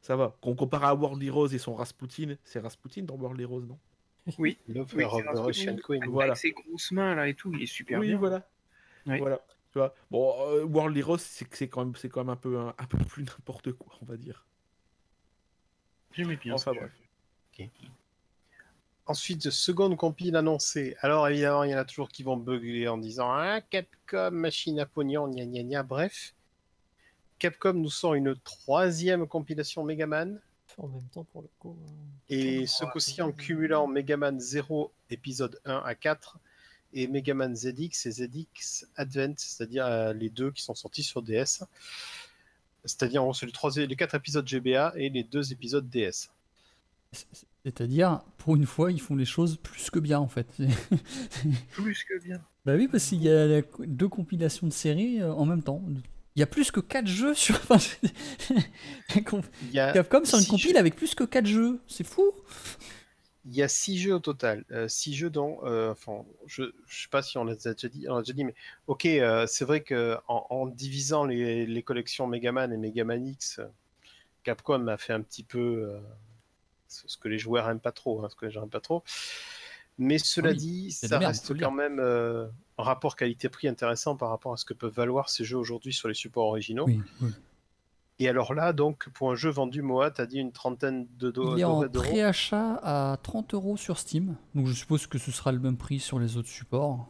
ça 0.02 0.16
va. 0.16 0.36
Qu'on 0.42 0.56
compare 0.56 0.84
à 0.86 0.96
World 0.96 1.22
Heroes 1.22 1.50
et 1.54 1.60
son 1.60 1.76
Rasputin, 1.76 2.36
c'est 2.44 2.60
Rasputin 2.60 3.04
dans 3.04 3.16
World 3.16 3.40
Heroes, 3.40 3.62
non? 3.62 3.78
Oui, 4.38 4.58
Love 4.68 4.92
Oui, 4.96 5.06
Queen. 5.84 6.04
Voilà. 6.10 6.32
avec 6.34 6.38
ses 6.38 6.52
grosses 6.52 6.92
mains 6.92 7.16
là 7.16 7.28
et 7.30 7.34
tout, 7.34 7.54
il 7.54 7.62
est 7.62 7.68
super 7.68 8.00
oui, 8.00 8.08
bien. 8.08 8.18
voilà. 8.18 8.50
Oui. 9.06 9.20
Voilà. 9.20 9.40
Tu 9.72 9.80
vois. 9.80 9.94
Bon, 10.12 10.34
euh, 10.50 10.64
World 10.66 10.98
Heroes, 10.98 11.18
c'est 11.20 11.68
quand 11.68 11.86
même, 11.86 11.96
c'est 11.96 12.10
quand 12.10 12.22
même 12.22 12.30
un 12.30 12.36
peu, 12.36 12.58
un, 12.60 12.74
un 12.78 12.86
peu 12.86 12.98
plus 12.98 13.24
n'importe 13.26 13.72
quoi, 13.74 13.94
on 14.02 14.06
va 14.06 14.18
dire. 14.18 14.46
J'aimais 16.12 16.38
bien. 16.38 16.56
Enfin 16.56 16.72
ce 16.74 16.80
bref. 16.80 16.92
jeu. 17.58 17.66
Ensuite, 19.08 19.50
seconde 19.50 19.96
compile 19.96 20.36
annoncée. 20.36 20.98
Alors 21.02 21.28
évidemment, 21.30 21.64
il 21.64 21.72
y 21.72 21.76
en 21.76 21.78
a 21.78 21.86
toujours 21.86 22.10
qui 22.10 22.24
vont 22.24 22.36
bugler 22.36 22.88
en 22.90 22.98
disant 22.98 23.32
Ah, 23.32 23.62
Capcom, 23.62 24.32
machine 24.32 24.80
à 24.80 24.86
pognon, 24.86 25.30
gna 25.30 25.46
gna 25.46 25.64
gna. 25.64 25.84
Bref, 25.84 26.34
Capcom 27.40 27.74
nous 27.74 27.90
sort 27.90 28.16
une 28.16 28.36
troisième 28.36 29.26
compilation 29.28 29.84
Megaman. 29.84 30.42
En 30.78 30.88
même 30.90 31.08
temps, 31.14 31.24
pour 31.24 31.42
le 31.42 31.48
coup. 31.58 31.78
euh, 31.90 32.36
Et 32.36 32.68
ce 32.68 32.84
coup-ci 32.86 33.22
en 33.22 33.32
cumulant 33.32 33.88
Megaman 33.88 34.40
0, 34.40 34.92
épisode 35.10 35.60
1 35.66 35.78
à 35.86 35.96
4, 35.96 36.38
et 36.94 37.08
Megaman 37.08 37.56
ZX 37.56 38.06
et 38.06 38.12
ZX 38.12 38.86
Advent, 38.96 39.36
c'est-à-dire 39.38 39.86
euh, 39.86 40.14
les 40.14 40.30
deux 40.30 40.52
qui 40.52 40.62
sont 40.64 40.76
sortis 40.76 41.04
sur 41.04 41.22
DS. 41.22 41.64
C'est-à-dire, 42.84 43.24
on 43.24 43.32
les, 43.42 43.52
trois, 43.52 43.72
les 43.76 43.96
quatre 43.96 44.16
épisodes 44.16 44.48
GBA 44.48 44.94
et 44.96 45.10
les 45.10 45.24
deux 45.24 45.52
épisodes 45.52 45.90
DS. 45.90 46.30
C'est-à-dire, 47.68 48.22
pour 48.38 48.56
une 48.56 48.66
fois, 48.66 48.94
ils 48.94 49.02
font 49.02 49.18
les 49.18 49.26
choses 49.26 49.58
plus 49.58 49.90
que 49.90 50.00
bien 50.00 50.20
en 50.20 50.30
fait. 50.30 50.48
Plus 51.72 52.06
que 52.06 52.18
bien. 52.24 52.42
bah 52.66 52.76
oui, 52.76 52.88
parce 52.88 53.10
qu'il 53.10 53.22
y 53.22 53.30
a 53.30 53.46
la- 53.46 53.62
deux 53.80 54.08
compilations 54.08 54.68
de 54.68 54.72
séries 54.72 55.22
euh, 55.22 55.34
en 55.34 55.46
même 55.46 55.62
temps. 55.62 55.84
Il 56.38 56.40
y 56.40 56.44
a 56.44 56.48
plus 56.48 56.72
que 56.72 56.80
4 56.80 57.08
jeux 57.08 57.34
sur. 57.34 57.56
enfin, 57.70 57.76
a, 59.76 59.92
Capcom 59.92 60.24
sur 60.24 60.40
une 60.40 60.46
compile 60.46 60.72
jeux. 60.72 60.78
avec 60.78 60.96
plus 60.96 61.14
que 61.14 61.26
4 61.26 61.46
jeux. 61.46 61.80
C'est 61.88 62.06
fou. 62.08 62.32
il 63.46 63.54
y 63.56 63.62
a 63.64 63.68
six 63.68 63.98
jeux 63.98 64.14
au 64.16 64.20
total. 64.20 64.64
Euh, 64.72 64.88
six 64.88 65.14
jeux 65.14 65.30
dont, 65.30 65.60
euh, 65.66 65.92
enfin, 65.92 66.24
je 66.46 66.64
ne 66.64 66.68
sais 66.88 67.10
pas 67.12 67.22
si 67.22 67.38
on 67.38 67.44
les 67.44 67.68
a 67.68 67.74
déjà 67.74 67.90
dit, 67.90 68.06
on 68.08 68.16
l'a 68.16 68.22
déjà 68.22 68.34
dit 68.34 68.46
mais 68.46 68.56
ok, 68.88 69.06
euh, 69.08 69.46
c'est 69.46 69.66
vrai 69.66 69.82
que 69.82 70.16
en, 70.30 70.46
en 70.50 70.68
divisant 70.68 71.26
les, 71.26 71.66
les 71.66 71.84
collections 71.84 72.28
Megaman 72.28 72.72
et 72.72 72.78
Megaman 72.78 73.28
X, 73.28 73.60
euh, 73.60 73.66
Capcom 74.44 74.88
a 74.88 74.96
fait 74.98 75.12
un 75.14 75.22
petit 75.22 75.44
peu 75.44 75.60
euh, 75.60 76.00
ce 76.88 77.18
que 77.18 77.28
les 77.28 77.38
joueurs 77.40 77.70
aiment 77.70 77.80
pas 77.80 77.92
trop, 77.92 78.24
hein, 78.24 78.30
ce 78.30 78.36
que 78.36 78.46
les 78.46 78.52
gens 78.52 78.64
aiment 78.64 78.70
pas 78.70 78.80
trop. 78.82 79.04
Mais 80.00 80.20
cela 80.20 80.52
Oui, 80.52 80.58
dit, 80.58 80.92
ça 80.92 81.08
merde, 81.18 81.32
reste 81.32 81.58
quand 81.60 81.72
même 81.72 82.00
euh, 82.00 82.46
un 82.78 82.84
rapport 82.84 83.16
qualité-prix 83.16 83.68
intéressant 83.68 84.16
par 84.16 84.30
rapport 84.30 84.54
à 84.54 84.58
ce 84.58 84.64
que 84.66 84.74
peuvent 84.76 84.94
valoir 84.94 85.30
ces 85.30 85.44
jeux 85.44 85.58
aujourd'hui 85.58 85.92
sur 85.92 86.08
les 86.08 86.14
supports 86.14 86.46
originaux. 86.48 86.86
Oui, 86.86 87.02
oui. 87.22 87.32
Et 88.20 88.28
alors 88.30 88.54
là, 88.54 88.74
donc, 88.74 89.10
pour 89.10 89.32
un 89.32 89.36
jeu 89.36 89.50
vendu, 89.50 89.82
Moa, 89.84 90.10
t'as 90.12 90.26
dit 90.26 90.38
une 90.40 90.52
trentaine 90.52 91.08
de 91.18 91.30
do- 91.32 91.56
Il 91.56 91.62
est 91.62 91.64
en 91.64 91.88
préachat 91.88 92.80
à 92.84 93.18
30 93.22 93.54
euros 93.54 93.78
sur 93.78 93.98
Steam. 94.00 94.36
Donc 94.56 94.68
je 94.68 94.74
suppose 94.74 95.06
que 95.08 95.18
ce 95.20 95.32
sera 95.32 95.52
le 95.52 95.60
même 95.60 95.78
prix 95.78 96.00
sur 96.00 96.18
les 96.20 96.36
autres 96.38 96.50
supports. 96.50 97.08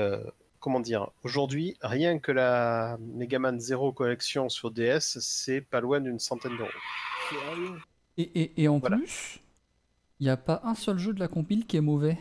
Euh, 0.00 0.24
comment 0.58 0.80
dire? 0.80 1.10
Aujourd'hui, 1.22 1.76
rien 1.82 2.18
que 2.18 2.32
la 2.32 2.96
Mega 3.00 3.38
Man 3.38 3.60
Zero 3.60 3.92
Collection 3.92 4.48
sur 4.48 4.70
DS, 4.72 5.18
c'est 5.20 5.60
pas 5.60 5.80
loin 5.80 6.00
d'une 6.00 6.18
centaine 6.18 6.56
d'euros. 6.56 6.70
Et, 8.18 8.22
et- 8.22 8.62
et 8.62 8.68
en 8.68 8.78
Voilà. 8.78 8.96
plus, 8.98 9.40
il 10.20 10.24
n'y 10.24 10.30
a 10.30 10.36
pas 10.36 10.60
un 10.64 10.74
seul 10.74 10.98
jeu 10.98 11.12
de 11.12 11.20
la 11.20 11.28
compile 11.28 11.66
qui 11.66 11.76
est 11.76 11.80
mauvais. 11.80 12.18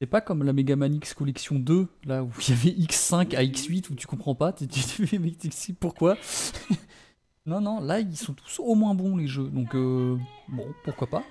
C'est 0.00 0.06
pas 0.06 0.20
comme 0.20 0.42
la 0.42 0.52
Mega 0.52 0.74
Man 0.74 0.94
X 0.94 1.14
Collection 1.14 1.56
2, 1.60 1.86
là 2.04 2.24
où 2.24 2.30
il 2.40 2.50
y 2.50 2.52
avait 2.52 2.70
X5 2.70 3.36
à 3.36 3.42
X8 3.44 3.90
où 3.90 3.94
tu 3.94 4.06
comprends 4.06 4.34
pas. 4.34 4.52
Tu 4.56 4.66
te 4.66 5.50
sais 5.54 5.72
pourquoi 5.74 6.16
Non, 7.46 7.60
non, 7.60 7.80
là 7.80 8.00
ils 8.00 8.16
sont 8.16 8.34
tous 8.34 8.58
au 8.60 8.74
moins 8.74 8.94
bons 8.94 9.16
les 9.16 9.26
jeux. 9.28 9.48
Donc, 9.48 9.74
euh, 9.74 10.16
bon, 10.48 10.66
pourquoi 10.84 11.08
pas. 11.08 11.24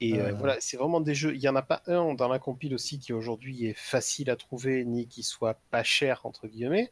Et 0.00 0.20
euh, 0.20 0.28
Euh. 0.28 0.32
voilà, 0.34 0.56
c'est 0.60 0.76
vraiment 0.76 1.00
des 1.00 1.14
jeux. 1.14 1.34
Il 1.34 1.40
y 1.40 1.48
en 1.48 1.56
a 1.56 1.62
pas 1.62 1.82
un 1.86 2.14
dans 2.14 2.28
la 2.28 2.38
compile 2.38 2.74
aussi 2.74 3.00
qui 3.00 3.12
aujourd'hui 3.12 3.66
est 3.66 3.76
facile 3.76 4.30
à 4.30 4.36
trouver 4.36 4.84
ni 4.84 5.08
qui 5.08 5.22
soit 5.24 5.60
pas 5.70 5.82
cher 5.82 6.20
entre 6.24 6.46
guillemets. 6.46 6.90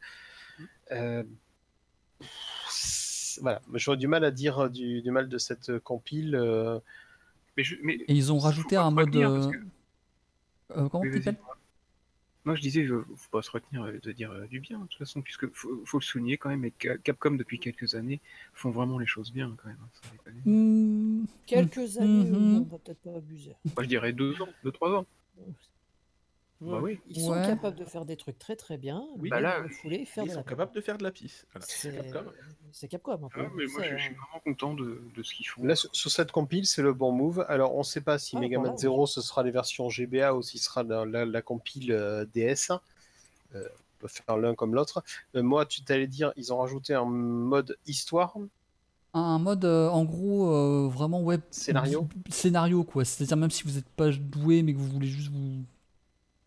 Euh, 3.37 3.41
Voilà, 3.41 3.61
j'aurais 3.73 3.97
du 3.97 4.07
mal 4.07 4.23
à 4.23 4.31
dire 4.31 4.69
du, 4.69 5.01
du 5.01 5.11
mal 5.11 5.29
de 5.29 5.37
cette 5.37 5.79
compile. 5.79 6.35
euh, 6.35 6.79
Mais, 7.57 7.63
je- 7.63 7.75
mais 7.83 7.95
Et 7.95 8.13
ils 8.13 8.31
ont 8.31 8.39
rajouté 8.39 8.75
un 8.75 8.91
mode. 8.91 9.15
euh, 9.15 9.51
que- 9.51 9.57
euh, 10.77 10.89
comment 10.89 11.03
tu 11.03 11.23
Moi, 12.45 12.55
je 12.55 12.61
disais, 12.61 12.83
euh, 12.83 13.03
faut 13.17 13.29
pas 13.29 13.41
se 13.41 13.51
retenir 13.51 13.83
euh, 13.83 13.99
de 14.01 14.11
dire 14.13 14.31
euh, 14.31 14.47
du 14.47 14.61
bien, 14.61 14.79
de 14.79 14.85
toute 14.85 14.99
façon, 14.99 15.21
puisque 15.21 15.51
faut, 15.53 15.81
faut 15.85 15.99
le 15.99 16.03
souligner 16.03 16.37
quand 16.37 16.47
même, 16.49 16.63
et 16.63 16.73
Ca- 16.81 16.97
Capcom, 16.97 17.31
depuis 17.31 17.59
quelques 17.59 17.95
années, 17.95 18.21
font 18.53 18.71
vraiment 18.71 18.99
les 18.99 19.05
choses 19.07 19.33
bien, 19.33 19.53
quand 19.61 19.67
même. 19.67 19.77
hein. 19.83 20.31
Hmm, 20.45 21.25
Quelques 21.45 21.97
années, 21.97 22.25
Mhm. 22.25 22.35
euh, 22.35 22.39
bon, 22.39 22.61
on 22.61 22.63
va 22.71 22.77
peut-être 22.79 23.01
pas 23.01 23.15
abuser. 23.17 23.53
Moi, 23.75 23.83
je 23.83 23.89
dirais 23.89 24.13
deux 24.13 24.41
ans, 24.41 24.47
deux, 24.63 24.71
trois 24.71 24.91
ans. 24.91 25.05
Bah 26.59 26.79
oui. 26.81 26.99
Ils 27.07 27.21
sont 27.21 27.31
Ouais. 27.33 27.45
capables 27.45 27.77
de 27.77 27.85
faire 27.85 28.03
des 28.03 28.17
trucs 28.17 28.39
très 28.39 28.55
très 28.55 28.77
bien. 28.77 29.03
Oui, 29.17 29.23
mais 29.23 29.29
bah 29.29 29.41
là, 29.41 29.63
faire 29.69 30.23
Ils 30.23 30.27
de 30.27 30.31
sont 30.31 30.37
la 30.37 30.43
capables 30.43 30.73
de 30.73 30.81
faire 30.81 30.97
de 30.97 31.03
la 31.03 31.11
pisse. 31.11 31.45
Voilà. 31.53 31.65
C'est 31.69 31.93
Capcom. 32.11 32.31
c'est 32.71 32.87
Capcom. 32.87 33.11
un 33.11 33.17
peu, 33.29 33.41
Ah, 33.45 33.49
mais 33.55 33.65
on 33.67 33.71
moi, 33.73 33.83
je, 33.83 33.95
je 33.95 34.01
suis 34.03 34.13
vraiment 34.15 34.39
content 34.43 34.73
de, 34.73 35.01
de 35.15 35.23
ce 35.23 35.35
qu'ils 35.35 35.47
font. 35.47 35.63
Là, 35.63 35.75
sur 35.75 35.89
sur 35.95 36.09
cette 36.09 36.31
compile, 36.31 36.65
c'est 36.65 36.81
le 36.81 36.93
bon 36.93 37.11
move. 37.11 37.45
Alors, 37.47 37.75
on 37.75 37.79
ne 37.79 37.83
sait 37.83 38.01
pas 38.01 38.17
si 38.17 38.35
Ah, 38.37 38.39
Mega 38.39 38.57
Man 38.57 38.65
voilà, 38.67 38.77
Zero 38.77 39.05
ce 39.05 39.21
sera 39.21 39.43
les 39.43 39.51
versions 39.51 39.87
GBA 39.89 40.33
ou 40.33 40.41
si 40.41 40.57
ce 40.57 40.65
sera 40.65 40.81
la, 40.83 41.05
la- 41.05 41.25
la 41.25 41.41
compile 41.43 41.91
euh, 41.91 42.25
DS. 42.33 42.71
Euh, 43.53 43.63
on 43.63 43.99
peut 43.99 44.07
faire 44.07 44.37
l'un 44.37 44.55
comme 44.55 44.73
l'autre. 44.73 45.03
Euh, 45.35 45.43
moi, 45.43 45.65
tu 45.67 45.83
t'allais 45.83 46.07
dire, 46.07 46.33
ils 46.37 46.51
ont 46.53 46.57
rajouté 46.57 46.95
un 46.95 47.05
mode 47.05 47.77
histoire. 47.85 48.35
un 49.13 49.37
mode 49.39 49.63
euh, 49.65 49.89
en 49.89 50.05
gros 50.05 50.51
euh, 50.53 50.87
vraiment 50.87 51.21
web 51.21 51.41
Scénario 51.51 52.07
scénario 52.29 52.83
quoi 52.83 53.03
c'est 53.05 53.23
à 53.23 53.27
dire 53.27 53.37
même 53.37 53.49
si 53.49 53.63
vous 53.63 53.71
n'êtes 53.71 53.89
pas 53.89 54.11
doué 54.11 54.61
mais 54.63 54.73
que 54.73 54.77
vous 54.77 54.87
voulez 54.89 55.07
juste 55.07 55.31
vous 55.31 55.63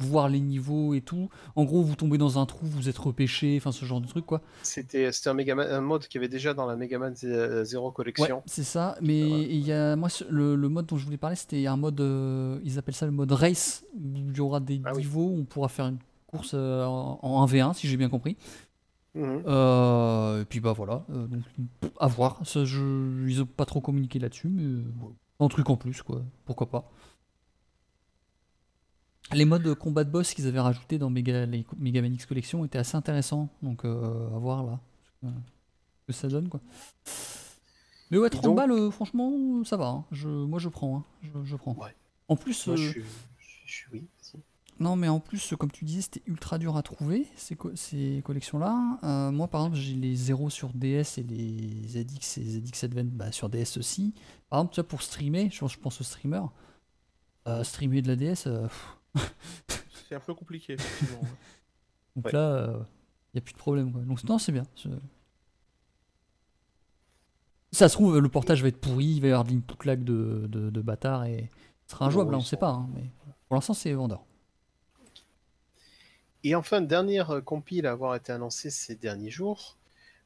voir 0.04 0.28
les 0.28 0.40
niveaux 0.40 0.94
et 0.94 1.00
tout 1.00 1.28
en 1.56 1.64
gros 1.64 1.82
vous 1.82 1.94
tombez 1.96 2.18
dans 2.18 2.38
un 2.38 2.46
trou 2.46 2.66
vous 2.66 2.88
êtes 2.88 2.98
repêché 2.98 3.56
enfin 3.56 3.72
ce 3.72 3.84
genre 3.84 4.00
de 4.00 4.06
truc 4.06 4.26
quoi 4.26 4.40
C'était 4.62 5.12
c'était 5.12 5.30
un, 5.30 5.58
un 5.58 5.80
mode 5.80 6.06
qu'il 6.06 6.20
y 6.20 6.24
avait 6.24 6.28
déjà 6.28 6.54
dans 6.54 6.66
la 6.66 6.76
Mega 6.76 6.98
Man 6.98 7.14
Z- 7.14 7.64
Zero 7.64 7.88
ouais 7.88 7.92
Collection. 7.94 8.42
c'est 8.46 8.64
ça 8.64 8.96
mais 9.00 9.20
il 9.42 9.66
y 9.66 9.72
a 9.72 9.96
moi 9.96 10.08
le, 10.28 10.54
le 10.56 10.68
mode 10.68 10.86
dont 10.86 10.96
je 10.96 11.04
voulais 11.04 11.16
parler 11.16 11.36
c'était 11.36 11.66
un 11.66 11.76
mode 11.76 12.00
euh, 12.00 12.58
ils 12.64 12.78
appellent 12.78 12.94
ça 12.94 13.06
le 13.06 13.12
mode 13.12 13.32
race 13.32 13.84
où 13.94 14.00
il 14.30 14.36
y 14.36 14.40
aura 14.40 14.60
des 14.60 14.80
Ah 14.84 14.92
niveaux 14.92 15.26
où 15.28 15.38
on 15.40 15.44
pourra 15.44 15.68
faire 15.68 15.86
une 15.86 15.98
course 16.26 16.52
euh, 16.54 16.84
en, 16.84 17.18
en 17.22 17.46
1v1 17.46 17.74
si 17.74 17.88
j'ai 17.88 17.96
bien 17.96 18.08
compris 18.08 18.36
Mhm. 19.12 19.42
Euh, 19.46 20.42
et 20.42 20.44
puis 20.44 20.60
bah 20.60 20.72
voilà, 20.72 21.04
euh, 21.10 21.26
donc 21.26 21.42
à 21.98 22.06
voir. 22.06 22.38
Ça, 22.44 22.64
je, 22.64 23.26
ils 23.26 23.42
ont 23.42 23.46
pas 23.46 23.64
trop 23.66 23.80
communiqué 23.80 24.20
là-dessus, 24.20 24.48
mais 24.48 24.62
euh, 24.62 24.84
un 25.40 25.48
truc 25.48 25.68
en 25.68 25.76
plus 25.76 26.00
quoi. 26.02 26.22
Pourquoi 26.44 26.70
pas. 26.70 26.88
Les 29.32 29.44
modes 29.44 29.74
combat 29.74 30.04
de 30.04 30.10
boss 30.10 30.34
qu'ils 30.34 30.46
avaient 30.46 30.60
rajoutés 30.60 30.98
dans 30.98 31.08
Mega, 31.10 31.46
les 31.46 31.64
Mega 31.78 32.02
Man 32.02 32.12
X 32.14 32.26
Collection 32.26 32.64
étaient 32.64 32.78
assez 32.78 32.96
intéressants, 32.96 33.48
donc 33.62 33.84
euh, 33.84 34.26
à 34.34 34.38
voir 34.38 34.64
là 34.64 34.80
ce 35.22 36.06
que 36.06 36.12
ça 36.12 36.28
donne 36.28 36.48
quoi. 36.48 36.60
Mais 38.10 38.18
ouais, 38.18 38.28
30 38.30 38.42
donc- 38.42 38.56
balles, 38.56 38.72
euh, 38.72 38.90
franchement, 38.90 39.62
ça 39.64 39.76
va. 39.76 39.86
hein. 39.88 40.04
Je, 40.10 40.28
moi 40.28 40.58
je 40.58 40.68
prends, 40.68 40.96
hein. 40.98 41.04
je, 41.22 41.30
je 41.44 41.56
prends. 41.56 41.74
Ouais. 41.76 41.94
En 42.28 42.34
plus, 42.36 42.66
Moi, 42.66 42.76
je 42.76 42.82
euh, 42.82 42.90
suis, 42.90 43.02
je 43.66 43.72
suis- 43.72 43.86
oui. 43.92 44.00
vas-y. 44.00 44.40
non, 44.80 44.96
mais 44.96 45.06
en 45.08 45.20
plus, 45.20 45.54
comme 45.58 45.70
tu 45.70 45.84
disais, 45.84 46.00
c'était 46.02 46.22
ultra 46.26 46.58
dur 46.58 46.76
à 46.76 46.82
trouver 46.82 47.26
ces, 47.36 47.54
co- 47.54 47.74
ces 47.76 48.22
collections-là. 48.24 48.98
Euh, 49.04 49.30
moi, 49.30 49.46
par 49.46 49.60
exemple, 49.62 49.76
j'ai 49.76 49.94
les 49.94 50.16
0 50.16 50.50
sur 50.50 50.70
DS 50.74 51.18
et 51.18 51.22
les 51.22 51.86
ZX 51.86 52.38
et 52.38 52.60
ZX 52.60 52.84
Advent 52.84 53.10
bah, 53.12 53.30
sur 53.30 53.48
DS 53.48 53.76
aussi. 53.78 54.12
Par 54.48 54.58
exemple, 54.60 54.74
tu 54.74 54.80
vois, 54.80 54.88
pour 54.88 55.02
streamer, 55.02 55.48
je 55.52 55.60
pense, 55.60 55.72
je 55.72 55.78
pense 55.78 56.00
aux 56.00 56.04
streamers. 56.04 56.48
Euh, 57.46 57.62
streamer 57.64 58.02
de 58.02 58.08
la 58.08 58.16
DS, 58.16 58.46
euh, 58.46 58.62
pff, 58.62 58.96
C'est 60.08 60.14
un 60.14 60.20
peu 60.20 60.34
compliqué, 60.34 60.74
effectivement. 60.74 61.20
donc 62.16 62.26
Ouais. 62.26 62.32
là, 62.32 62.72
il 63.32 63.36
n'y 63.36 63.38
a 63.38 63.42
plus 63.42 63.52
de 63.52 63.58
problème. 63.58 63.92
Quoi. 63.92 64.02
Donc, 64.02 64.22
non, 64.24 64.38
c'est 64.38 64.52
bien. 64.52 64.64
Ça 67.72 67.88
se 67.88 67.94
trouve, 67.94 68.18
le 68.18 68.28
portage 68.28 68.62
va 68.62 68.68
être 68.68 68.80
pourri, 68.80 69.06
il 69.06 69.20
va 69.20 69.28
y 69.28 69.30
avoir 69.30 69.44
de 69.44 69.52
l'input 69.52 69.86
lag 69.86 70.02
de, 70.02 70.46
de, 70.48 70.70
de 70.70 70.80
bâtard 70.80 71.24
et 71.24 71.48
ce 71.86 71.92
sera 71.94 72.06
injouable, 72.06 72.32
là, 72.32 72.38
on 72.38 72.40
ils 72.40 72.44
sait 72.44 72.56
pas. 72.56 72.70
hein, 72.70 72.88
mais 72.94 73.04
pour 73.48 73.54
l'instant, 73.56 73.74
c'est 73.74 73.92
vendeur. 73.92 74.24
Et 76.42 76.54
enfin, 76.54 76.80
dernière 76.80 77.30
euh, 77.30 77.40
compile 77.40 77.86
à 77.86 77.92
avoir 77.92 78.14
été 78.16 78.32
annoncée 78.32 78.70
ces 78.70 78.96
derniers 78.96 79.30
jours. 79.30 79.76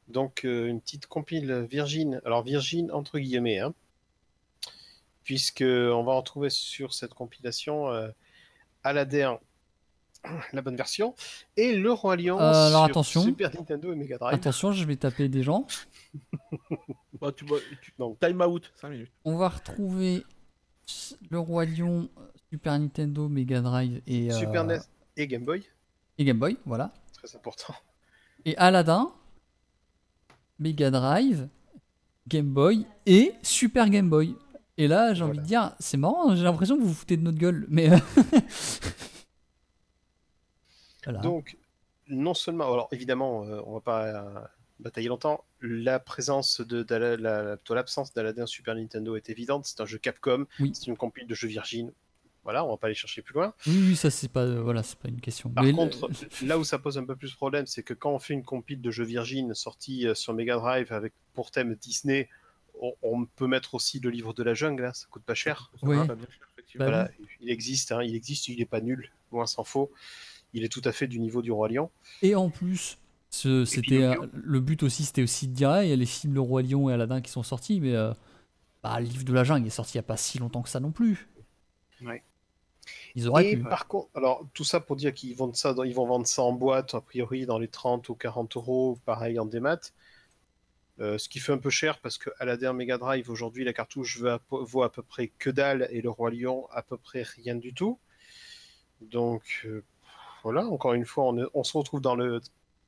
Donc, 0.08 0.44
euh, 0.44 0.68
une 0.68 0.80
petite 0.80 1.06
compile 1.06 1.66
Virgin. 1.70 2.20
Alors, 2.24 2.42
Virgin 2.42 2.90
entre 2.92 3.18
guillemets, 3.18 3.58
hein, 3.58 3.74
puisque 5.24 5.62
on 5.66 6.02
va 6.02 6.14
retrouver 6.14 6.50
sur 6.50 6.94
cette 6.94 7.12
compilation 7.14 7.90
euh, 7.90 8.08
Aladdin, 8.84 9.38
la 10.52 10.62
bonne 10.62 10.76
version, 10.76 11.14
et 11.56 11.74
le 11.76 11.92
Roi 11.92 12.16
Lion 12.16 12.38
Euh, 12.38 12.42
alors, 12.68 12.70
sur 12.70 12.84
attention. 12.84 13.22
Super 13.22 13.54
Nintendo 13.54 13.92
et 13.92 13.96
Mega 13.96 14.18
Drive. 14.18 14.34
Attention, 14.34 14.72
je 14.72 14.84
vais 14.84 14.96
taper 14.96 15.28
des 15.28 15.42
gens. 15.42 15.66
Bah, 17.20 17.30
tu, 17.34 17.44
vois, 17.46 17.58
tu- 17.80 17.92
Donc. 17.98 18.18
time 18.20 18.40
out, 18.42 18.70
5 18.76 18.88
minutes. 18.90 19.10
On 19.24 19.36
va 19.36 19.48
retrouver 19.48 20.24
le 21.30 21.38
Roi 21.38 21.64
Lion, 21.64 22.08
Super 22.50 22.78
Nintendo, 22.78 23.28
Mega 23.28 23.60
Drive 23.62 24.02
et, 24.06 24.30
euh, 24.30 24.38
Super 24.38 24.64
NES 24.64 24.80
et 25.16 25.26
Game 25.26 25.44
Boy, 25.44 25.64
et 26.18 26.24
Game 26.24 26.38
Boy, 26.38 26.58
voilà. 26.66 26.92
très 27.14 27.34
important. 27.36 27.74
Et 28.44 28.56
Aladdin, 28.58 29.12
Mega 30.58 30.90
Drive, 30.90 31.48
Game 32.28 32.48
Boy 32.52 32.84
et 33.06 33.32
Super 33.42 33.88
Game 33.88 34.10
Boy. 34.10 34.34
Et 34.76 34.88
là, 34.88 35.14
j'ai 35.14 35.22
envie 35.22 35.38
de 35.38 35.44
dire, 35.44 35.72
c'est 35.78 35.96
marrant, 35.96 36.34
j'ai 36.34 36.42
l'impression 36.42 36.76
que 36.76 36.82
vous 36.82 36.88
vous 36.88 36.94
foutez 36.94 37.16
de 37.16 37.22
notre 37.22 37.38
gueule, 37.38 37.64
mais. 37.68 37.90
voilà. 41.04 41.20
Donc, 41.20 41.56
non 42.08 42.34
seulement, 42.34 42.72
alors 42.72 42.88
évidemment, 42.92 43.44
euh, 43.44 43.60
on 43.66 43.74
va 43.74 43.80
pas 43.80 44.04
euh, 44.06 44.40
batailler 44.80 45.08
longtemps, 45.08 45.44
la 45.60 45.98
présence 46.00 46.60
de, 46.60 46.84
la- 46.94 47.56
plutôt 47.56 47.74
l'absence 47.74 48.12
d'Aladdin 48.14 48.46
Super 48.46 48.74
Nintendo 48.74 49.16
est 49.16 49.30
évidente. 49.30 49.66
C'est 49.66 49.80
un 49.80 49.86
jeu 49.86 49.98
Capcom, 49.98 50.46
Oui. 50.60 50.72
c'est 50.74 50.86
une 50.88 50.96
compile 50.96 51.26
de 51.26 51.34
jeux 51.34 51.48
Virgin. 51.48 51.92
Voilà, 52.42 52.62
on 52.64 52.68
va 52.70 52.76
pas 52.76 52.88
aller 52.88 52.94
chercher 52.94 53.22
plus 53.22 53.32
loin. 53.34 53.54
Oui, 53.66 53.84
oui, 53.88 53.96
ça, 53.96 54.10
c'est 54.10 54.28
pas, 54.28 54.42
euh, 54.42 54.60
voilà, 54.60 54.82
c'est 54.82 54.98
pas 54.98 55.08
une 55.08 55.20
question. 55.20 55.48
Par 55.48 55.64
Mais 55.64 55.72
contre, 55.72 56.08
le- 56.08 56.14
là 56.46 56.58
où 56.58 56.64
ça 56.64 56.78
pose 56.78 56.98
un 56.98 57.04
peu 57.04 57.16
plus 57.16 57.30
de 57.30 57.36
problème, 57.36 57.66
c'est 57.66 57.82
que 57.82 57.94
quand 57.94 58.10
on 58.12 58.18
fait 58.18 58.34
une 58.34 58.44
compile 58.44 58.82
de 58.82 58.90
jeux 58.90 59.04
Virgin 59.04 59.54
sortie 59.54 60.06
euh, 60.06 60.14
sur 60.14 60.34
Mega 60.34 60.56
Drive 60.56 60.92
avec 60.92 61.14
pour 61.32 61.50
thème 61.50 61.74
Disney, 61.76 62.28
on, 62.80 62.94
on 63.02 63.26
peut 63.26 63.46
mettre 63.46 63.74
aussi 63.74 64.00
le 64.00 64.10
livre 64.10 64.32
de 64.34 64.42
la 64.42 64.54
jungle, 64.54 64.84
hein, 64.86 64.92
ça 64.92 65.06
coûte 65.10 65.24
pas 65.24 65.34
cher. 65.34 65.70
Ça 65.80 65.86
Oui. 65.86 65.96
va 65.96 66.06
pas 66.06 66.14
bien 66.14 66.26
cher, 66.30 66.46
effectivement. 66.52 66.84
Voilà, 66.86 67.10
il 67.40 67.50
existe, 67.50 67.92
hein, 67.92 68.02
il 68.02 68.14
existe, 68.16 68.48
il 68.48 68.60
est 68.60 68.66
pas 68.66 68.80
nul, 68.80 69.10
loin 69.32 69.46
s'en 69.46 69.64
faut. 69.64 69.92
Il 70.54 70.64
est 70.64 70.68
tout 70.70 70.82
à 70.84 70.92
fait 70.92 71.08
du 71.08 71.20
niveau 71.20 71.42
du 71.42 71.52
Roi 71.52 71.68
Lion. 71.68 71.90
Et 72.22 72.34
en 72.34 72.50
plus, 72.50 72.98
ce- 73.30 73.64
c'était 73.64 74.02
euh, 74.02 74.14
le 74.32 74.60
but 74.60 74.82
aussi, 74.82 75.04
c'était 75.04 75.22
aussi 75.22 75.48
de 75.48 75.52
dire, 75.54 75.70
ah, 75.70 75.84
il 75.84 75.90
y 75.90 75.92
a 75.92 75.96
les 75.96 76.06
films 76.06 76.34
Le 76.34 76.40
Roi 76.40 76.62
Lion 76.62 76.88
et 76.90 76.92
Aladdin 76.92 77.20
qui 77.20 77.30
sont 77.30 77.42
sortis, 77.42 77.80
mais 77.80 77.94
euh, 77.94 78.12
bah, 78.82 79.00
le 79.00 79.06
livre 79.06 79.24
de 79.24 79.32
la 79.34 79.44
jungle 79.44 79.66
est 79.66 79.70
sorti 79.70 79.94
il 79.94 79.98
n'y 79.98 80.06
a 80.06 80.08
pas 80.08 80.16
si 80.18 80.38
longtemps 80.38 80.62
que 80.62 80.68
ça 80.70 80.80
non 80.80 80.92
plus. 80.92 81.28
Ouais. 82.00 82.22
Ils 83.14 83.28
auraient 83.28 83.44
Et 83.44 83.56
pu. 83.56 83.66
par 83.68 83.86
contre, 83.88 84.08
alors 84.14 84.46
tout 84.54 84.64
ça 84.64 84.80
pour 84.80 84.96
dire 84.96 85.12
qu'ils 85.14 85.34
vendent 85.36 85.56
ça, 85.56 85.74
dans- 85.74 85.82
ils 85.84 85.94
vont 85.94 86.06
vendre 86.06 86.26
ça 86.26 86.42
en 86.42 86.52
boîte, 86.52 86.94
a 86.94 87.00
priori 87.00 87.46
dans 87.46 87.58
les 87.58 87.68
30 87.68 88.08
ou 88.08 88.14
40 88.14 88.56
euros, 88.56 88.98
pareil 89.04 89.38
en 89.38 89.46
démat. 89.46 89.78
Euh, 91.00 91.18
ce 91.18 91.28
qui 91.28 91.40
fait 91.40 91.52
un 91.52 91.58
peu 91.58 91.70
cher 91.70 91.98
parce 91.98 92.18
que 92.18 92.30
Aladdin 92.38 92.72
Mega 92.72 92.98
Drive 92.98 93.28
aujourd'hui 93.28 93.64
la 93.64 93.72
cartouche 93.72 94.20
vaut 94.50 94.82
à, 94.82 94.92
peu- 94.92 95.02
près 95.02 95.26
que 95.26 95.50
dalle 95.50 95.88
et 95.90 96.00
le 96.02 96.08
Roi 96.08 96.30
Lion 96.30 96.68
à 96.70 96.82
peu 96.82 96.96
près 96.96 97.22
rien 97.22 97.56
du 97.56 97.74
tout. 97.74 97.98
Donc 99.00 99.62
euh, 99.64 99.82
voilà, 100.44 100.66
encore 100.66 100.94
une 100.94 101.04
fois, 101.06 101.34
on 101.54 101.64
se 101.64 101.76
retrouve 101.76 102.00
dans 102.00 102.14
le 102.14 102.40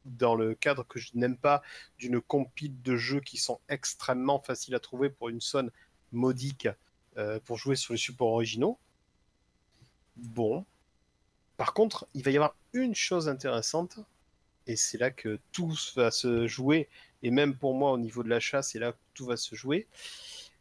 dans 0.04 0.36
le 0.36 0.54
cadre 0.54 0.86
que 0.86 1.00
je 1.00 1.10
n'aime 1.14 1.36
pas 1.36 1.62
d'une 1.98 2.20
compile 2.20 2.80
de 2.82 2.96
jeux 2.96 3.20
qui 3.20 3.38
sont 3.38 3.58
extrêmement 3.68 4.38
faciles 4.38 4.76
à 4.76 4.80
trouver 4.80 5.10
pour 5.10 5.28
une 5.30 5.40
somme 5.40 5.70
modique 6.12 6.68
euh, 7.16 7.40
pour 7.44 7.58
jouer 7.58 7.74
sur 7.74 7.92
les 7.92 7.98
supports 7.98 8.28
originaux. 8.28 8.78
bon. 10.16 10.64
Par 11.56 11.72
contre, 11.72 12.06
il 12.14 12.22
va 12.22 12.30
y 12.30 12.36
avoir 12.36 12.54
une 12.72 12.94
chose 12.94 13.28
intéressante, 13.28 13.98
et 14.66 14.76
c'est 14.76 14.98
là 14.98 15.10
que 15.10 15.40
tout 15.52 15.74
va 15.96 16.10
se 16.10 16.46
jouer, 16.46 16.88
et 17.26 17.30
même 17.32 17.56
pour 17.56 17.74
moi 17.74 17.90
au 17.90 17.98
niveau 17.98 18.22
de 18.22 18.28
l'achat, 18.28 18.62
c'est 18.62 18.78
là 18.78 18.92
que 18.92 18.98
tout 19.14 19.26
va 19.26 19.36
se 19.36 19.56
jouer, 19.56 19.88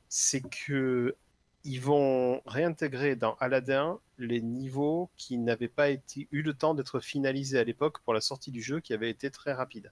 c'est 0.09 0.41
que 0.41 1.15
ils 1.63 1.79
vont 1.79 2.41
réintégrer 2.47 3.15
dans 3.15 3.35
Aladdin 3.35 3.99
les 4.17 4.41
niveaux 4.41 5.11
qui 5.15 5.37
n'avaient 5.37 5.67
pas 5.67 5.89
été, 5.89 6.27
eu 6.31 6.41
le 6.41 6.55
temps 6.55 6.73
d'être 6.73 6.99
finalisés 6.99 7.59
à 7.59 7.63
l'époque 7.63 7.99
pour 7.99 8.15
la 8.15 8.21
sortie 8.21 8.49
du 8.49 8.63
jeu, 8.63 8.79
qui 8.79 8.95
avait 8.95 9.11
été 9.11 9.29
très 9.29 9.53
rapide. 9.53 9.91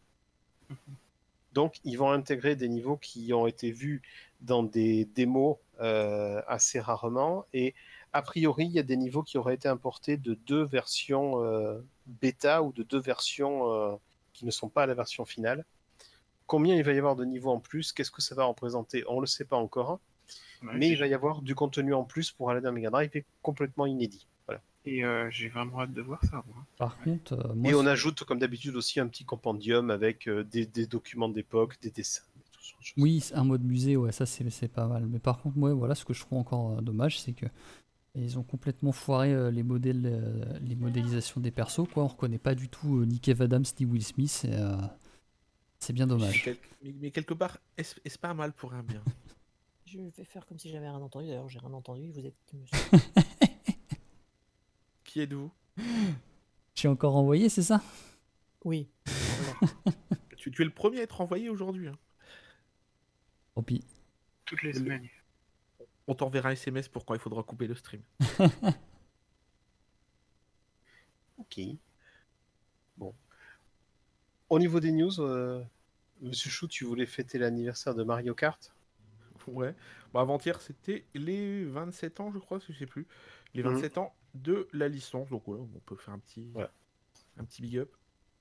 Donc, 1.53 1.79
ils 1.83 1.95
vont 1.95 2.11
intégrer 2.11 2.55
des 2.55 2.69
niveaux 2.69 2.97
qui 2.97 3.31
ont 3.33 3.45
été 3.45 3.71
vus 3.71 4.01
dans 4.41 4.63
des 4.63 5.05
démos 5.05 5.57
euh, 5.79 6.41
assez 6.47 6.79
rarement. 6.79 7.45
Et 7.53 7.75
a 8.13 8.23
priori, 8.23 8.65
il 8.65 8.71
y 8.71 8.79
a 8.79 8.83
des 8.83 8.97
niveaux 8.97 9.21
qui 9.21 9.37
auraient 9.37 9.55
été 9.55 9.67
importés 9.67 10.17
de 10.17 10.33
deux 10.33 10.63
versions 10.63 11.43
euh, 11.43 11.79
bêta 12.07 12.63
ou 12.63 12.73
de 12.73 12.81
deux 12.81 12.99
versions 12.99 13.71
euh, 13.71 13.95
qui 14.33 14.45
ne 14.45 14.51
sont 14.51 14.69
pas 14.69 14.87
la 14.87 14.95
version 14.95 15.25
finale. 15.25 15.65
Combien 16.47 16.75
il 16.75 16.83
va 16.83 16.93
y 16.93 16.97
avoir 16.97 17.15
de 17.15 17.25
niveaux 17.25 17.51
en 17.51 17.59
plus 17.59 17.91
Qu'est-ce 17.93 18.11
que 18.11 18.21
ça 18.21 18.35
va 18.35 18.45
représenter 18.45 19.03
On 19.07 19.15
ne 19.15 19.21
le 19.21 19.27
sait 19.27 19.45
pas 19.45 19.57
encore. 19.57 19.99
Ouais, 20.61 20.69
mais 20.75 20.89
il 20.89 20.97
va 20.97 21.07
y 21.07 21.13
avoir 21.13 21.41
du 21.41 21.55
contenu 21.55 21.93
en 21.93 22.03
plus 22.03 22.31
pour 22.31 22.49
Aladdin 22.49 22.71
Mega 22.71 22.89
Drive 22.89 23.11
et 23.15 23.25
complètement 23.41 23.85
inédit. 23.85 24.27
Voilà. 24.47 24.61
Et 24.85 25.03
euh, 25.03 25.29
j'ai 25.29 25.49
vraiment 25.49 25.81
hâte 25.81 25.93
de 25.93 26.01
voir 26.01 26.23
ça. 26.23 26.43
moi. 26.47 26.65
Par 26.77 26.97
contre, 26.99 27.33
euh, 27.33 27.53
moi, 27.53 27.71
et 27.71 27.75
on 27.75 27.85
ajoute, 27.85 28.23
comme 28.23 28.39
d'habitude, 28.39 28.75
aussi 28.75 28.99
un 28.99 29.07
petit 29.07 29.25
compendium 29.25 29.89
avec 29.89 30.27
euh, 30.27 30.43
des, 30.43 30.65
des 30.65 30.87
documents 30.87 31.29
d'époque, 31.29 31.77
des 31.81 31.91
dessins. 31.91 32.23
et 32.39 32.49
tout 32.51 32.61
ce 32.61 32.69
genre 32.71 32.79
de 32.79 32.85
choses. 32.85 33.03
Oui, 33.03 33.23
un 33.33 33.43
mode 33.43 33.63
musée, 33.63 33.97
ouais, 33.97 34.11
ça 34.13 34.25
c'est 34.25 34.67
pas 34.69 34.87
mal. 34.87 35.05
Mais 35.07 35.19
par 35.19 35.41
contre, 35.41 35.57
moi, 35.57 35.73
voilà, 35.73 35.95
ce 35.95 36.05
que 36.05 36.13
je 36.13 36.21
trouve 36.21 36.37
encore 36.39 36.77
euh, 36.77 36.81
dommage, 36.81 37.19
c'est 37.19 37.33
que 37.33 37.45
ils 38.15 38.37
ont 38.37 38.43
complètement 38.43 38.91
foiré 38.91 39.33
euh, 39.33 39.49
les 39.49 39.63
modèles, 39.63 40.03
euh, 40.05 40.43
les 40.61 40.75
modélisations 40.75 41.41
des 41.41 41.49
persos, 41.51 41.87
quoi. 41.91 42.03
On 42.03 42.07
reconnaît 42.07 42.37
pas 42.37 42.53
du 42.55 42.69
tout 42.69 42.99
euh, 42.99 43.05
ni 43.05 43.19
Kev 43.19 43.41
Adams 43.43 43.63
ni 43.79 43.85
Will 43.87 44.03
Smith, 44.03 44.45
et, 44.47 44.53
euh, 44.53 44.75
c'est 45.83 45.93
bien 45.93 46.07
dommage. 46.07 46.41
quel- 46.43 46.57
mais- 46.81 47.11
quelque 47.11 47.33
part, 47.33 47.57
est-ce 47.77 48.17
pas 48.17 48.29
un 48.29 48.33
mal 48.33 48.53
pour 48.53 48.73
un 48.73 48.83
bien? 48.83 49.03
Je 49.85 49.99
vais 49.99 50.23
faire 50.23 50.45
comme 50.45 50.57
si 50.57 50.69
j'avais 50.69 50.87
rien 50.89 50.99
entendu. 50.99 51.27
D'ailleurs, 51.27 51.49
j'ai 51.49 51.59
rien 51.59 51.73
entendu. 51.73 52.09
Vous 52.11 52.25
êtes 52.25 52.35
qui, 52.47 52.55
monsieur? 52.57 52.77
Qui 55.03 55.19
êtes-vous? 55.21 55.51
J'ai 56.73 56.87
encore 56.87 57.15
envoyé, 57.15 57.47
c'est 57.49 57.61
ça? 57.61 57.81
Oui. 58.63 58.89
tu, 60.37 60.49
tu 60.51 60.61
es 60.61 60.65
le 60.65 60.71
premier 60.73 60.99
à 60.99 61.03
être 61.03 61.21
envoyé 61.21 61.49
aujourd'hui. 61.49 61.87
hein. 61.89 61.97
Tant 63.53 63.61
pis. 63.61 63.83
Toutes 64.45 64.63
les 64.63 64.71
Le- 64.71 64.79
semaines. 64.79 65.07
On 66.07 66.15
t'enverra 66.15 66.49
un 66.49 66.53
SMS 66.53 66.87
pour 66.89 67.05
quand 67.05 67.13
il 67.13 67.19
faudra 67.19 67.43
couper 67.43 67.67
le 67.67 67.75
stream. 67.75 68.01
Ok. 71.37 71.59
Au 74.53 74.59
niveau 74.59 74.79
des 74.79 74.91
news, 74.91 75.19
euh, 75.19 75.63
Monsieur 76.21 76.51
Chou, 76.51 76.67
tu 76.67 76.85
voulais 76.85 77.07
fêter 77.07 77.39
l'anniversaire 77.39 77.95
de 77.95 78.03
Mario 78.03 78.35
Kart? 78.35 78.71
Ouais. 79.47 79.75
Bon, 80.13 80.19
avant-hier, 80.19 80.61
c'était 80.61 81.05
les 81.15 81.65
27 81.65 82.19
ans, 82.19 82.31
je 82.31 82.37
crois, 82.37 82.59
je 82.59 82.71
sais 82.71 82.85
plus. 82.85 83.07
Les 83.55 83.63
Mhm. 83.63 83.73
27 83.73 83.97
ans 83.97 84.13
de 84.35 84.67
la 84.71 84.87
licence. 84.87 85.27
Donc 85.29 85.41
voilà, 85.47 85.63
on 85.63 85.79
peut 85.79 85.95
faire 85.95 86.13
un 86.13 86.19
petit, 86.19 86.47
un 87.37 87.43
petit 87.43 87.63
big 87.63 87.77
up. 87.79 87.91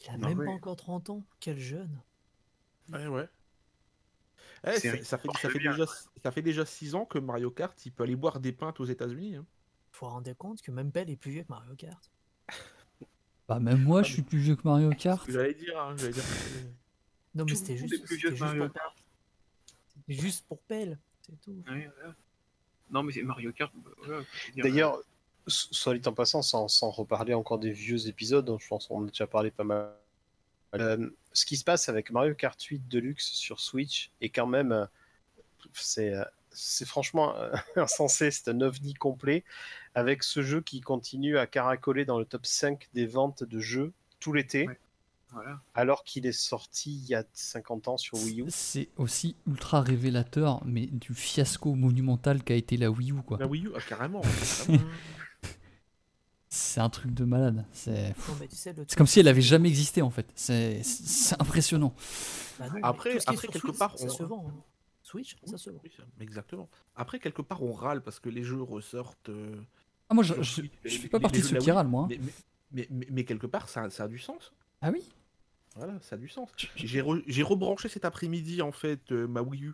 Il 0.02 0.10
a 0.10 0.18
Non, 0.18 0.28
même 0.28 0.38
mais- 0.38 0.44
pas 0.44 0.50
encore 0.52 0.76
30 0.76 1.08
ans. 1.08 1.24
Quel 1.40 1.58
jeune. 1.58 1.98
Ouais, 2.92 3.06
ouais. 3.06 3.28
Eh, 4.64 4.72
ça, 4.72 4.80
fait, 4.90 5.02
ça, 5.02 5.48
déjà, 5.48 5.86
ça 6.22 6.30
fait 6.30 6.42
déjà 6.42 6.66
6 6.66 6.94
ans 6.94 7.06
que 7.06 7.18
Mario 7.18 7.50
Kart, 7.50 7.86
il 7.86 7.90
peut 7.92 8.02
aller 8.04 8.16
boire 8.16 8.38
des 8.38 8.52
pintes 8.52 8.80
aux 8.80 8.84
États-Unis. 8.84 9.36
hein. 9.36 9.46
Faut 9.92 10.08
rendre 10.08 10.30
compte 10.34 10.60
que 10.60 10.70
même 10.70 10.92
Pell 10.92 11.08
est 11.10 11.16
plus 11.16 11.30
vieux 11.32 11.42
que 11.42 11.48
Mario 11.48 11.74
Kart. 11.74 12.10
Bah, 13.54 13.60
même 13.60 13.82
moi, 13.82 14.00
Ah, 14.00 14.02
je 14.02 14.12
suis 14.12 14.22
plus 14.22 14.38
vieux 14.38 14.56
que 14.56 14.62
Mario 14.66 14.90
Kart. 14.90 15.28
J'allais 15.30 15.54
dire, 15.54 15.78
hein, 15.80 15.94
j'allais 15.96 16.12
dire. 16.12 16.22
Non, 17.34 17.46
mais 17.46 17.54
c'était 17.54 17.76
juste, 17.78 17.94
est 17.94 17.98
plus 18.04 18.16
vieux 18.16 18.28
c'était 18.28 18.28
que 18.28 18.30
juste 18.30 18.40
Mario 18.42 18.64
pour 18.64 18.72
Pell. 18.74 18.82
C'était 20.06 20.22
juste 20.22 20.46
pour 20.46 20.58
Pell. 20.60 20.98
C'est 21.22 21.40
tout. 21.40 21.50
Ouais, 21.66 21.90
voilà. 21.96 22.14
Non, 22.90 23.02
mais 23.02 23.12
c'est 23.12 23.22
Mario 23.22 23.52
Kart. 23.52 23.72
bah, 24.06 24.16
D'ailleurs, 24.58 24.98
s- 25.46 25.68
soit 25.70 25.96
dit 25.96 26.06
en 26.06 26.12
passant, 26.12 26.42
sans, 26.42 26.68
sans 26.68 26.90
reparler 26.90 27.32
encore 27.32 27.58
des 27.58 27.72
vieux 27.72 28.06
épisodes, 28.08 28.44
dont 28.44 28.58
je 28.58 28.68
pense 28.68 28.86
qu'on 28.86 29.04
a 29.04 29.06
déjà 29.08 29.26
parlé 29.26 29.50
pas 29.50 29.64
mal. 29.64 29.92
Euh, 30.74 31.08
ce 31.32 31.46
qui 31.46 31.56
se 31.56 31.64
passe 31.64 31.88
avec 31.88 32.10
Mario 32.10 32.34
Kart 32.34 32.60
8 32.62 32.86
Deluxe 32.88 33.32
sur 33.32 33.60
Switch 33.60 34.10
est 34.20 34.28
quand 34.30 34.46
même. 34.46 34.72
euh, 34.72 34.84
C'est 35.72 36.14
euh, 36.14 36.24
c'est 36.54 36.86
franchement 36.86 37.34
insensé, 37.76 38.30
c'est 38.30 38.48
un 38.48 38.60
ovni 38.60 38.94
complet. 38.94 39.44
Avec 39.94 40.22
ce 40.22 40.42
jeu 40.42 40.60
qui 40.62 40.80
continue 40.80 41.36
à 41.38 41.46
caracoler 41.46 42.04
dans 42.04 42.18
le 42.18 42.24
top 42.24 42.46
5 42.46 42.88
des 42.94 43.06
ventes 43.06 43.44
de 43.44 43.58
jeux 43.60 43.92
tout 44.20 44.32
l'été, 44.32 44.66
Ouais. 44.68 44.78
voilà. 45.32 45.60
alors 45.74 46.02
qu'il 46.04 46.24
est 46.26 46.32
sorti 46.32 46.94
il 46.94 47.04
y 47.10 47.14
a 47.14 47.24
50 47.34 47.88
ans 47.88 47.96
sur 47.98 48.16
Wii 48.18 48.40
U. 48.42 48.44
C'est 48.48 48.88
aussi 48.96 49.36
ultra 49.46 49.80
révélateur, 49.82 50.62
mais 50.64 50.86
du 50.86 51.12
fiasco 51.14 51.74
monumental 51.74 52.42
qu'a 52.42 52.54
été 52.54 52.76
la 52.78 52.90
Wii 52.90 53.12
U, 53.12 53.22
quoi. 53.22 53.36
La 53.38 53.46
Wii 53.46 53.66
U, 53.66 53.70
ah, 53.76 53.80
carrément. 53.86 54.20
carrément. 54.66 54.84
C'est 56.48 56.80
un 56.80 56.90
truc 56.90 57.14
de 57.14 57.24
malade. 57.24 57.64
C'est 57.72 58.14
tu 58.50 58.56
sais, 58.56 58.74
comme 58.96 59.06
si 59.06 59.20
elle 59.20 59.28
avait 59.28 59.40
jamais 59.40 59.68
existé, 59.70 60.02
en 60.02 60.10
fait. 60.10 60.26
C'est 60.34 60.82
c'est 60.82 61.34
impressionnant. 61.40 61.94
bah 62.58 62.66
non, 62.68 62.80
Après- 62.82 63.18
après, 63.26 63.48
quelque 63.48 63.70
part, 63.72 63.98
ça 63.98 64.04
on- 64.04 64.08
se 64.10 64.22
vend. 64.22 64.46
hein. 64.48 64.54
Switch, 65.12 65.36
ça 65.44 65.58
se 65.58 65.68
vend. 65.70 65.80
Oui, 65.84 65.90
exactement. 66.20 66.70
Après, 66.96 67.18
quelque 67.18 67.42
part, 67.42 67.62
on 67.62 67.72
râle 67.72 68.02
parce 68.02 68.18
que 68.18 68.30
les 68.30 68.42
jeux 68.44 68.62
ressortent. 68.62 69.28
euh, 69.28 69.60
Ah, 70.08 70.14
moi, 70.14 70.24
je, 70.24 70.32
Les- 70.34 70.90
fais 70.90 71.08
pas 71.08 71.18
les- 71.18 71.22
partie 71.22 71.40
de 71.40 71.44
ceux 71.46 71.58
qui 71.58 71.70
râlent, 71.70 71.86
moi. 71.86 72.04
hein. 72.04 72.06
Mais, 72.08 72.18
mais, 72.18 72.32
mais, 72.72 72.86
mais- 72.90 73.06
mais 73.10 73.24
quelque 73.24 73.46
part, 73.46 73.68
ça, 73.68 73.90
ça 73.90 74.04
a 74.04 74.08
du 74.08 74.18
sens. 74.18 74.52
Ah 74.80 74.90
oui 74.90 75.02
Voilà, 75.76 76.00
ça 76.00 76.16
a 76.16 76.18
du 76.18 76.28
sens. 76.28 76.50
J'ai 76.76 77.02
re- 77.02 77.22
j'ai 77.26 77.42
rebranché 77.42 77.88
cet 77.88 78.04
après-midi 78.06 78.60
en 78.62 78.72
fait 78.72 79.10
euh, 79.12 79.26
ma 79.26 79.42
Wii 79.42 79.64
U 79.66 79.72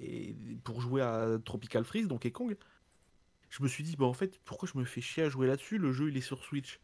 et 0.00 0.34
pour 0.64 0.80
jouer 0.80 1.02
à 1.02 1.38
Tropical 1.44 1.84
Freeze, 1.84 2.06
donc 2.08 2.28
Kong. 2.30 2.56
Je 3.48 3.62
me 3.62 3.68
suis 3.68 3.84
dit, 3.84 3.94
bah 3.96 4.06
en 4.06 4.12
fait, 4.12 4.40
pourquoi 4.44 4.68
je 4.72 4.78
me 4.78 4.84
fais 4.84 5.00
chier 5.00 5.22
à 5.24 5.28
jouer 5.28 5.46
là-dessus? 5.46 5.78
Le 5.78 5.92
jeu 5.92 6.08
il 6.10 6.16
est 6.16 6.20
sur 6.20 6.42
Switch. 6.44 6.80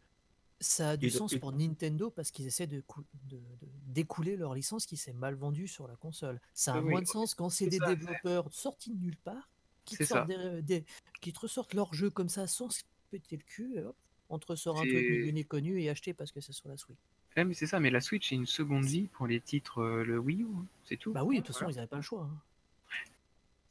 Ça 0.63 0.91
a 0.91 0.97
du 0.97 1.07
Et 1.07 1.09
sens 1.09 1.33
et- 1.33 1.39
pour 1.39 1.51
Nintendo 1.51 2.09
parce 2.09 2.31
qu'ils 2.31 2.45
essaient 2.47 2.67
de, 2.67 2.79
cou- 2.81 3.03
de- 3.29 3.35
de- 3.37 3.41
d'écouler 3.87 4.37
leur 4.37 4.53
licence 4.55 4.85
qui 4.85 4.95
s'est 4.97 5.11
mal 5.13 5.35
vendue 5.35 5.67
sur 5.67 5.87
la 5.87 5.95
console. 5.97 6.39
Ça 6.53 6.73
a 6.75 6.81
oui, 6.81 6.89
moins 6.91 7.01
de 7.01 7.07
sens 7.07 7.35
quand 7.35 7.49
c'est 7.49 7.67
des 7.67 7.77
ça, 7.79 7.87
développeurs 7.93 8.47
sortis 8.53 8.91
de 8.91 8.97
nulle 8.99 9.17
part 9.17 9.49
qui 9.83 9.95
te, 9.97 10.03
C'est 10.03 10.13
sortent 10.13 10.31
ça. 10.31 10.37
des, 10.37 10.61
des- 10.61 10.85
qui 11.21 11.33
te 11.33 11.39
ressortent 11.41 11.73
leur 11.73 11.93
jeu 11.93 12.09
comme 12.09 12.29
ça 12.29 12.47
sans 12.47 12.69
se 12.69 12.81
péter 13.11 13.35
le 13.35 13.43
cul 13.43 13.75
et 13.75 13.81
hop, 13.83 13.95
on 14.29 14.39
te 14.39 14.47
ressort 14.47 14.79
un 14.79 14.85
truc 14.85 15.47
connu 15.49 15.81
et 15.81 15.89
acheté 15.89 16.13
parce 16.13 16.31
que 16.31 16.39
c'est 16.39 16.53
sur 16.53 16.69
la 16.69 16.77
Switch. 16.77 16.97
Ouais, 17.35 17.43
mais 17.43 17.53
c'est 17.55 17.67
ça, 17.67 17.79
mais 17.79 17.89
la 17.89 17.99
Switch, 17.99 18.29
c'est 18.29 18.35
une 18.35 18.45
seconde 18.45 18.85
vie 18.85 19.07
pour 19.07 19.27
les 19.27 19.41
titres, 19.41 19.79
euh, 19.81 20.03
le 20.05 20.17
Wii 20.19 20.43
U, 20.43 20.47
hein, 20.55 20.65
c'est 20.85 20.97
tout. 20.97 21.11
Bah 21.11 21.23
oui, 21.23 21.37
de 21.37 21.41
toute 21.41 21.47
façon, 21.47 21.65
Voilà. 21.65 21.73
ils 21.73 21.75
n'avaient 21.77 21.87
pas 21.87 21.95
le 21.97 22.01
choix. 22.03 22.23
hein. 22.31 22.41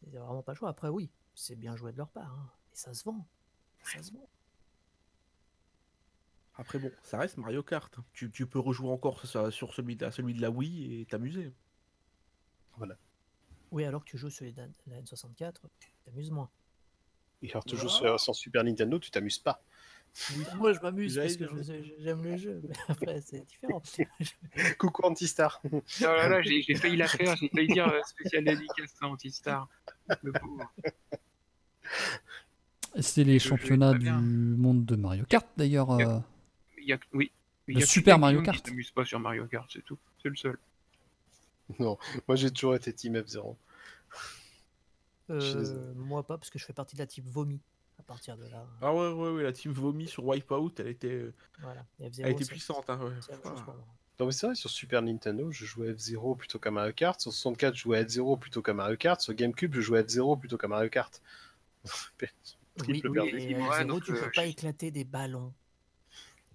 Ils 0.03 0.13
n'avaient 0.13 0.25
vraiment 0.27 0.43
pas 0.43 0.53
le 0.53 0.57
choix. 0.59 0.69
Après, 0.69 0.89
oui, 0.89 1.09
c'est 1.35 1.57
bien 1.57 1.75
joué 1.77 1.93
de 1.93 1.97
leur 1.97 2.09
part. 2.09 2.31
hein. 2.33 2.51
Et 2.73 2.77
ça 2.77 2.93
se 2.93 3.05
vend. 3.05 3.25
Ça 3.85 4.03
se 4.03 4.13
vend. 4.13 4.29
Après 6.57 6.79
bon, 6.79 6.91
ça 7.03 7.19
reste 7.19 7.39
Mario 7.39 7.63
Kart. 7.63 7.95
Tu, 8.13 8.31
tu 8.31 8.47
peux 8.47 8.59
rejouer 8.59 8.91
encore 8.91 9.25
sur 9.27 9.73
celui 9.75 9.97
de, 9.97 10.05
à 10.05 10.11
celui 10.11 10.35
de 10.35 10.41
la 10.43 10.51
Wii 10.51 11.01
et 11.01 11.07
t'amuser. 11.07 11.53
Oui, 13.71 13.85
alors 13.85 14.05
que 14.05 14.11
tu 14.11 14.19
joues 14.19 14.29
sur 14.31 14.45
les- 14.45 14.55
la 14.87 15.01
N64, 15.01 15.55
t'amuses 16.05 16.31
moins. 16.31 16.51
Et 17.41 17.51
alors, 17.51 17.65
toujours 17.65 17.91
sur, 17.91 18.21
sur 18.21 18.35
Super 18.37 18.63
Nintendo, 18.65 18.99
tu 18.99 19.11
t'amuses 19.11 19.39
pas. 19.39 19.63
Moi, 20.57 20.75
je 20.75 20.81
m'amuse 20.81 21.17
parce 21.17 21.37
que 21.39 21.47
j'aime 22.01 22.23
le 22.23 22.37
jeu. 22.37 22.61
Mais 22.69 22.75
après, 22.89 23.21
c'est 23.23 23.41
différent. 23.47 23.83
Coucou 24.79 25.07
Antistar. 25.07 25.63
Oh 25.73 25.81
là 26.03 26.29
là, 26.29 26.43
j'ai 26.43 26.61
j'ai 26.61 26.75
failli 26.75 26.97
la 26.97 27.09
faire, 27.09 27.35
j'ai 27.37 27.49
failli 27.49 27.69
dire 27.69 27.89
euh, 27.89 28.01
spécial 28.07 28.45
dédicace 28.45 28.95
à 29.01 29.07
Antistar. 29.09 29.69
Le 30.23 30.33
pauvre. 30.33 30.71
C'est 33.01 33.25
les 33.25 33.39
championnats 33.39 33.95
du 33.95 34.11
monde 34.11 34.85
de 34.85 34.97
Mario 34.97 35.25
Kart, 35.25 35.47
d'ailleurs. 35.57 35.91
euh, 35.93 36.19
y 36.89 36.93
a, 36.93 36.99
oui. 37.13 37.31
Il 37.69 37.75
Le 37.75 37.81
y 37.81 37.83
a 37.83 37.87
Super 37.87 38.19
Mario 38.19 38.43
Kart. 38.43 38.67
s'amuse 38.67 38.91
pas 38.91 39.05
sur 39.05 39.21
Mario 39.21 39.47
Kart, 39.47 39.71
c'est 39.73 39.85
tout. 39.85 39.99
C'est 40.23 40.29
le 40.29 40.37
seul. 40.37 40.59
Non, 41.79 41.97
moi 42.29 42.37
j'ai 42.37 42.51
toujours 42.51 42.75
été 42.75 42.93
Team 42.93 43.15
F0. 43.17 43.57
Euh, 45.31 45.95
moi 45.95 46.23
pas, 46.27 46.37
parce 46.37 46.51
que 46.51 46.59
je 46.59 46.65
fais 46.65 46.73
partie 46.73 46.97
de 46.97 47.01
la 47.01 47.07
type 47.07 47.27
vomi. 47.27 47.61
À 47.99 48.03
partir 48.03 48.37
de 48.37 48.47
là, 48.49 48.67
Ah 48.81 48.93
ouais, 48.93 49.11
ouais, 49.13 49.31
ouais, 49.31 49.43
la 49.45 49.53
team 49.53 49.71
vomi 49.73 50.09
sur 50.09 50.25
Wipeout, 50.27 50.73
elle 50.79 50.89
était, 50.89 51.07
euh, 51.13 51.33
voilà. 51.61 51.87
Et 52.01 52.09
F0, 52.11 52.21
elle 52.25 52.33
était 52.33 52.45
puissante. 52.45 52.91
Hein, 52.91 52.99
ouais. 53.01 53.13
Non 54.19 54.27
mais 54.27 54.33
c'est 54.33 54.47
vrai, 54.47 54.55
sur 54.57 54.71
Super 54.71 55.03
Nintendo, 55.03 55.51
je 55.53 55.65
jouais 55.65 55.89
à 55.91 55.93
F0 55.93 56.37
plutôt 56.37 56.59
qu'à 56.59 56.71
Mario 56.73 56.93
Kart. 56.93 57.21
Sur 57.21 57.33
64, 57.33 57.75
je 57.77 57.83
jouais 57.83 57.99
à 57.99 58.03
F0 58.05 58.39
plutôt 58.39 58.61
qu'à 58.61 58.75
Mario 58.75 58.97
Kart. 58.97 59.21
Sur 59.21 59.35
GameCube, 59.35 59.75
je 59.75 59.81
jouais 59.81 60.01
à 60.01 60.03
F0 60.03 60.39
plutôt 60.39 60.59
qu'à 60.59 60.69
Mario 60.69 60.91
Kart. 60.91 61.23
Oui, 62.79 62.85
Triple 63.03 63.09
oui, 63.09 63.15
perdu. 63.15 63.39
et 63.39 63.55
Ouais, 63.55 63.63
à 63.69 63.85
F0, 63.85 63.87
donc, 63.87 64.03
tu 64.05 64.13
euh, 64.13 64.21
peux 64.25 64.31
pas 64.33 64.45
je- 64.47 64.51
éclater 64.51 64.91
des 64.91 65.05
ballons. 65.05 65.53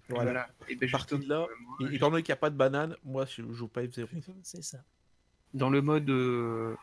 Voilà. 0.08 0.48
Et 0.68 0.76
ben, 0.76 0.90
Parti 0.90 1.18
de 1.18 1.28
là, 1.28 1.40
euh, 1.42 1.46
moi, 1.60 1.76
Et, 1.80 1.86
je- 1.88 1.92
étant 1.96 2.10
donné 2.10 2.22
qu'il 2.22 2.32
n'y 2.32 2.38
a 2.38 2.40
pas 2.40 2.50
de 2.50 2.56
banane, 2.56 2.96
moi 3.04 3.26
je 3.26 3.42
joue 3.52 3.68
pas 3.68 3.82
F0. 3.82 4.06
C'est 4.42 4.62
ça. 4.62 4.78
dans 5.54 5.68
le 5.70 5.82
mode 5.82 6.08
euh, 6.10 6.74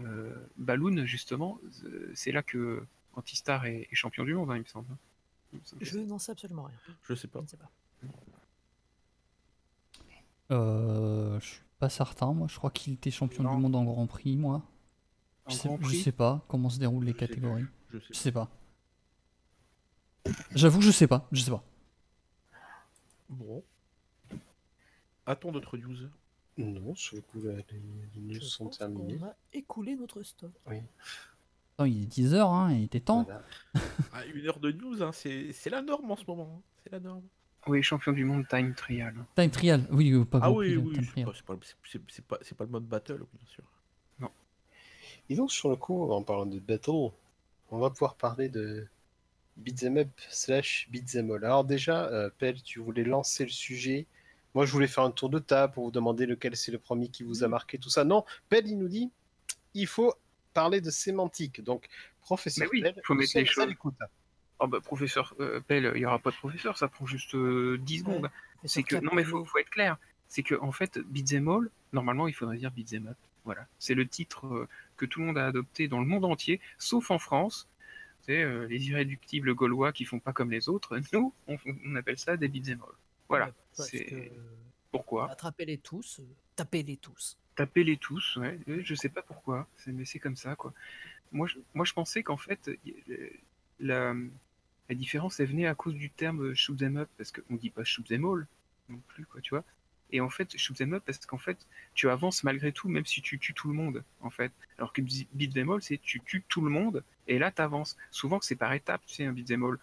euh, 0.00 0.34
Balloon, 0.56 1.04
justement, 1.04 1.58
euh, 1.84 2.10
c'est 2.14 2.32
là 2.32 2.42
que 2.42 2.82
Antistar 3.14 3.66
est, 3.66 3.86
est 3.90 3.94
champion 3.94 4.24
du 4.24 4.32
monde, 4.34 4.50
hein, 4.50 4.56
il 4.56 4.60
me 4.60 4.64
semble. 4.66 4.88
Me 5.52 5.58
fait 5.60 5.76
Je 5.84 5.98
n'en 5.98 6.18
sais 6.18 6.32
absolument 6.32 6.62
rien. 6.64 6.76
Je 7.02 7.14
sais 7.14 7.22
Je 7.22 7.26
pas. 7.26 7.40
ne 7.42 7.46
sais 7.46 7.56
pas. 7.58 7.70
Euh, 10.50 11.38
je 11.40 11.46
suis 11.46 11.60
pas 11.78 11.88
certain, 11.88 12.32
moi. 12.32 12.46
Je 12.48 12.56
crois 12.56 12.70
qu'il 12.70 12.94
était 12.94 13.10
champion 13.10 13.42
Non. 13.44 13.56
du 13.56 13.62
monde 13.62 13.76
en 13.76 13.84
Grand 13.84 14.06
Prix, 14.06 14.36
moi. 14.36 14.62
En 15.46 15.50
Je 15.50 15.56
sais, 15.56 15.68
Grand 15.68 15.76
je 15.78 15.82
Prix 15.82 16.02
sais 16.02 16.12
pas 16.12 16.44
comment 16.48 16.70
se 16.70 16.78
déroulent 16.78 17.04
les 17.04 17.12
Je 17.12 17.18
sais 17.18 17.26
catégories. 17.26 17.64
Je 17.92 17.98
sais 17.98 18.04
Je 18.12 18.18
sais 18.18 18.32
pas. 18.32 18.48
J'avoue, 20.54 20.80
je 20.80 20.90
sais 20.90 21.06
pas. 21.06 21.28
Je 21.32 21.42
sais 21.42 21.50
pas. 21.50 21.64
Bon. 23.30 23.62
A-t-on 25.26 25.52
d'autres 25.52 25.76
news? 25.78 25.96
Non, 26.58 26.94
sur 26.94 27.16
le 27.16 27.22
coup, 27.22 27.40
là, 27.42 27.52
les, 27.70 27.80
les 28.14 28.20
news 28.20 28.34
Je 28.34 28.40
sont 28.40 28.64
pense 28.66 28.78
terminées. 28.78 29.16
qu'on 29.18 29.26
a 29.26 29.34
écoulé 29.52 29.96
notre 29.96 30.22
stock. 30.22 30.50
Attends, 30.66 31.84
il 31.86 32.02
est 32.02 32.06
10h, 32.06 32.36
hein, 32.40 32.72
il 32.72 32.84
était 32.84 33.00
temps. 33.00 33.22
Voilà. 33.22 33.42
Ah, 34.12 34.26
Une 34.26 34.44
heure 34.46 34.58
de 34.58 34.72
news, 34.72 35.02
hein, 35.02 35.12
c'est 35.12 35.52
c'est 35.52 35.70
la 35.70 35.82
norme 35.82 36.10
en 36.10 36.16
ce 36.16 36.24
moment. 36.26 36.56
hein. 36.58 36.62
C'est 36.82 36.90
la 36.92 36.98
norme. 37.00 37.22
Oui, 37.68 37.80
champion 37.82 38.12
du 38.12 38.24
monde 38.24 38.46
time 38.48 38.74
trial. 38.74 39.14
Time 39.36 39.50
trial, 39.50 39.86
oui, 39.92 40.10
euh, 40.12 40.24
pas 40.24 40.40
Ah 40.42 40.50
oui, 40.50 40.76
oui, 40.76 40.94
Time 40.94 41.04
c'est 41.04 41.10
trial. 41.12 41.26
pas, 41.26 41.32
c'est 41.34 41.44
pas, 41.44 41.56
c'est- 41.84 42.00
c'est 42.08 42.24
pas, 42.24 42.38
c'est 42.42 42.56
pas 42.56 42.64
le 42.64 42.70
mode 42.70 42.86
battle, 42.86 43.24
bien 43.32 43.46
sûr. 43.46 43.64
Et 45.28 45.36
donc, 45.36 45.52
sur 45.52 45.68
le 45.70 45.76
coup, 45.76 46.10
en 46.10 46.22
parlant 46.24 46.44
de 46.46 46.58
battle, 46.58 47.12
on 47.70 47.78
va 47.78 47.90
pouvoir 47.90 48.16
parler 48.16 48.48
de 48.48 48.86
beat'em 49.60 49.98
up 49.98 50.08
slash 50.28 50.88
beat'em 50.90 51.30
all. 51.30 51.44
Alors 51.44 51.64
déjà, 51.64 52.06
euh, 52.08 52.30
Pell, 52.38 52.62
tu 52.62 52.80
voulais 52.80 53.04
lancer 53.04 53.44
le 53.44 53.50
sujet. 53.50 54.06
Moi, 54.54 54.66
je 54.66 54.72
voulais 54.72 54.88
faire 54.88 55.04
un 55.04 55.10
tour 55.12 55.30
de 55.30 55.38
table 55.38 55.72
pour 55.74 55.84
vous 55.84 55.90
demander 55.90 56.26
lequel 56.26 56.56
c'est 56.56 56.72
le 56.72 56.78
premier 56.78 57.08
qui 57.08 57.22
vous 57.22 57.44
a 57.44 57.48
marqué, 57.48 57.78
tout 57.78 57.90
ça. 57.90 58.04
Non, 58.04 58.24
Pell, 58.48 58.66
il 58.66 58.76
nous 58.78 58.88
dit, 58.88 59.10
il 59.74 59.86
faut 59.86 60.14
parler 60.54 60.80
de 60.80 60.90
sémantique. 60.90 61.62
Donc, 61.62 61.88
professeur 62.20 62.66
Mais 62.72 62.78
oui, 62.78 62.82
Pell, 62.82 63.00
faut 63.04 63.14
mettre 63.14 63.32
les 63.36 63.42
à 63.42 63.44
choses. 63.44 63.66
l'écoute. 63.66 63.94
Oh 64.62 64.66
bah 64.66 64.80
professeur 64.82 65.34
euh, 65.40 65.60
Pell, 65.60 65.90
il 65.94 66.00
y 66.02 66.04
aura 66.04 66.18
pas 66.18 66.30
de 66.30 66.36
professeur, 66.36 66.76
ça 66.76 66.86
prend 66.86 67.06
juste 67.06 67.34
euh, 67.34 67.78
10 67.78 68.00
secondes. 68.00 68.30
C'est 68.64 68.82
que 68.82 68.96
non 68.96 69.12
mais 69.14 69.24
faut, 69.24 69.42
faut 69.46 69.58
être 69.58 69.70
clair. 69.70 69.96
C'est 70.28 70.42
que 70.42 70.54
en 70.54 70.70
fait 70.70 70.98
beat'em 70.98 71.48
all, 71.48 71.70
normalement 71.94 72.28
il 72.28 72.34
faudrait 72.34 72.58
dire 72.58 72.70
beat'em 72.70 73.06
up. 73.08 73.16
Voilà, 73.46 73.66
c'est 73.78 73.94
le 73.94 74.06
titre 74.06 74.46
euh, 74.46 74.68
que 74.98 75.06
tout 75.06 75.20
le 75.20 75.26
monde 75.26 75.38
a 75.38 75.46
adopté 75.46 75.88
dans 75.88 75.98
le 75.98 76.04
monde 76.04 76.26
entier, 76.26 76.60
sauf 76.76 77.10
en 77.10 77.18
France. 77.18 77.68
C'est 78.22 78.42
euh, 78.42 78.66
les 78.66 78.88
irréductibles 78.88 79.54
gaulois 79.54 79.92
qui 79.92 80.04
font 80.04 80.18
pas 80.20 80.32
comme 80.32 80.50
les 80.50 80.68
autres. 80.68 80.98
Nous, 81.12 81.32
on, 81.46 81.56
on 81.86 81.96
appelle 81.96 82.18
ça 82.18 82.36
des 82.36 82.48
beat'em 82.48 82.80
all. 82.82 82.94
Voilà, 83.28 83.52
c'est 83.72 84.04
que, 84.04 84.16
pourquoi? 84.90 85.30
Attrapez-les 85.30 85.78
tous, 85.78 86.20
euh, 86.20 86.24
tapez-les 86.56 86.96
tous. 86.96 87.38
Tapez-les 87.54 87.96
tous, 87.96 88.36
ouais. 88.36 88.58
Euh, 88.68 88.80
Je 88.82 88.94
sais 88.94 89.08
pas 89.08 89.22
pourquoi, 89.22 89.68
mais 89.86 90.04
c'est 90.04 90.18
comme 90.18 90.36
ça, 90.36 90.56
quoi. 90.56 90.72
Moi, 91.32 91.46
je, 91.46 91.58
moi, 91.74 91.84
je 91.84 91.92
pensais 91.92 92.22
qu'en 92.22 92.36
fait, 92.36 92.70
la, 93.78 94.14
la 94.88 94.94
différence, 94.94 95.38
elle 95.38 95.46
venait 95.46 95.66
à 95.66 95.74
cause 95.74 95.94
du 95.94 96.10
terme 96.10 96.54
shoot 96.54 96.76
them 96.76 96.96
up, 96.96 97.08
parce 97.16 97.30
qu'on 97.32 97.54
dit 97.54 97.70
pas 97.70 97.84
shoot 97.84 98.06
them 98.06 98.24
all 98.24 98.46
non 98.88 99.00
plus, 99.08 99.24
quoi, 99.26 99.40
tu 99.40 99.50
vois. 99.50 99.64
Et 100.12 100.20
en 100.20 100.28
fait, 100.30 100.56
shoot 100.56 100.76
them 100.76 100.94
up, 100.94 101.02
parce 101.06 101.24
qu'en 101.26 101.38
fait, 101.38 101.56
tu 101.94 102.08
avances 102.08 102.42
malgré 102.44 102.72
tout, 102.72 102.88
même 102.88 103.06
si 103.06 103.22
tu 103.22 103.38
tues 103.38 103.54
tout 103.54 103.68
le 103.68 103.74
monde, 103.74 104.02
en 104.20 104.30
fait. 104.30 104.52
Alors 104.78 104.92
que 104.92 105.00
bi- 105.02 105.28
beat 105.34 105.52
them 105.54 105.70
all, 105.70 105.80
c'est 105.82 105.98
tu 106.02 106.20
tues 106.20 106.42
tout 106.48 106.62
le 106.62 106.70
monde, 106.70 107.04
et 107.28 107.38
là, 107.38 107.50
t'avances. 107.50 107.96
Souvent 108.10 108.38
que 108.38 108.44
c'est 108.46 108.56
par 108.56 108.72
étapes, 108.72 109.02
tu 109.06 109.14
sais, 109.14 109.24
un 109.24 109.32
beat 109.32 109.46
them 109.46 109.62
all. 109.64 109.78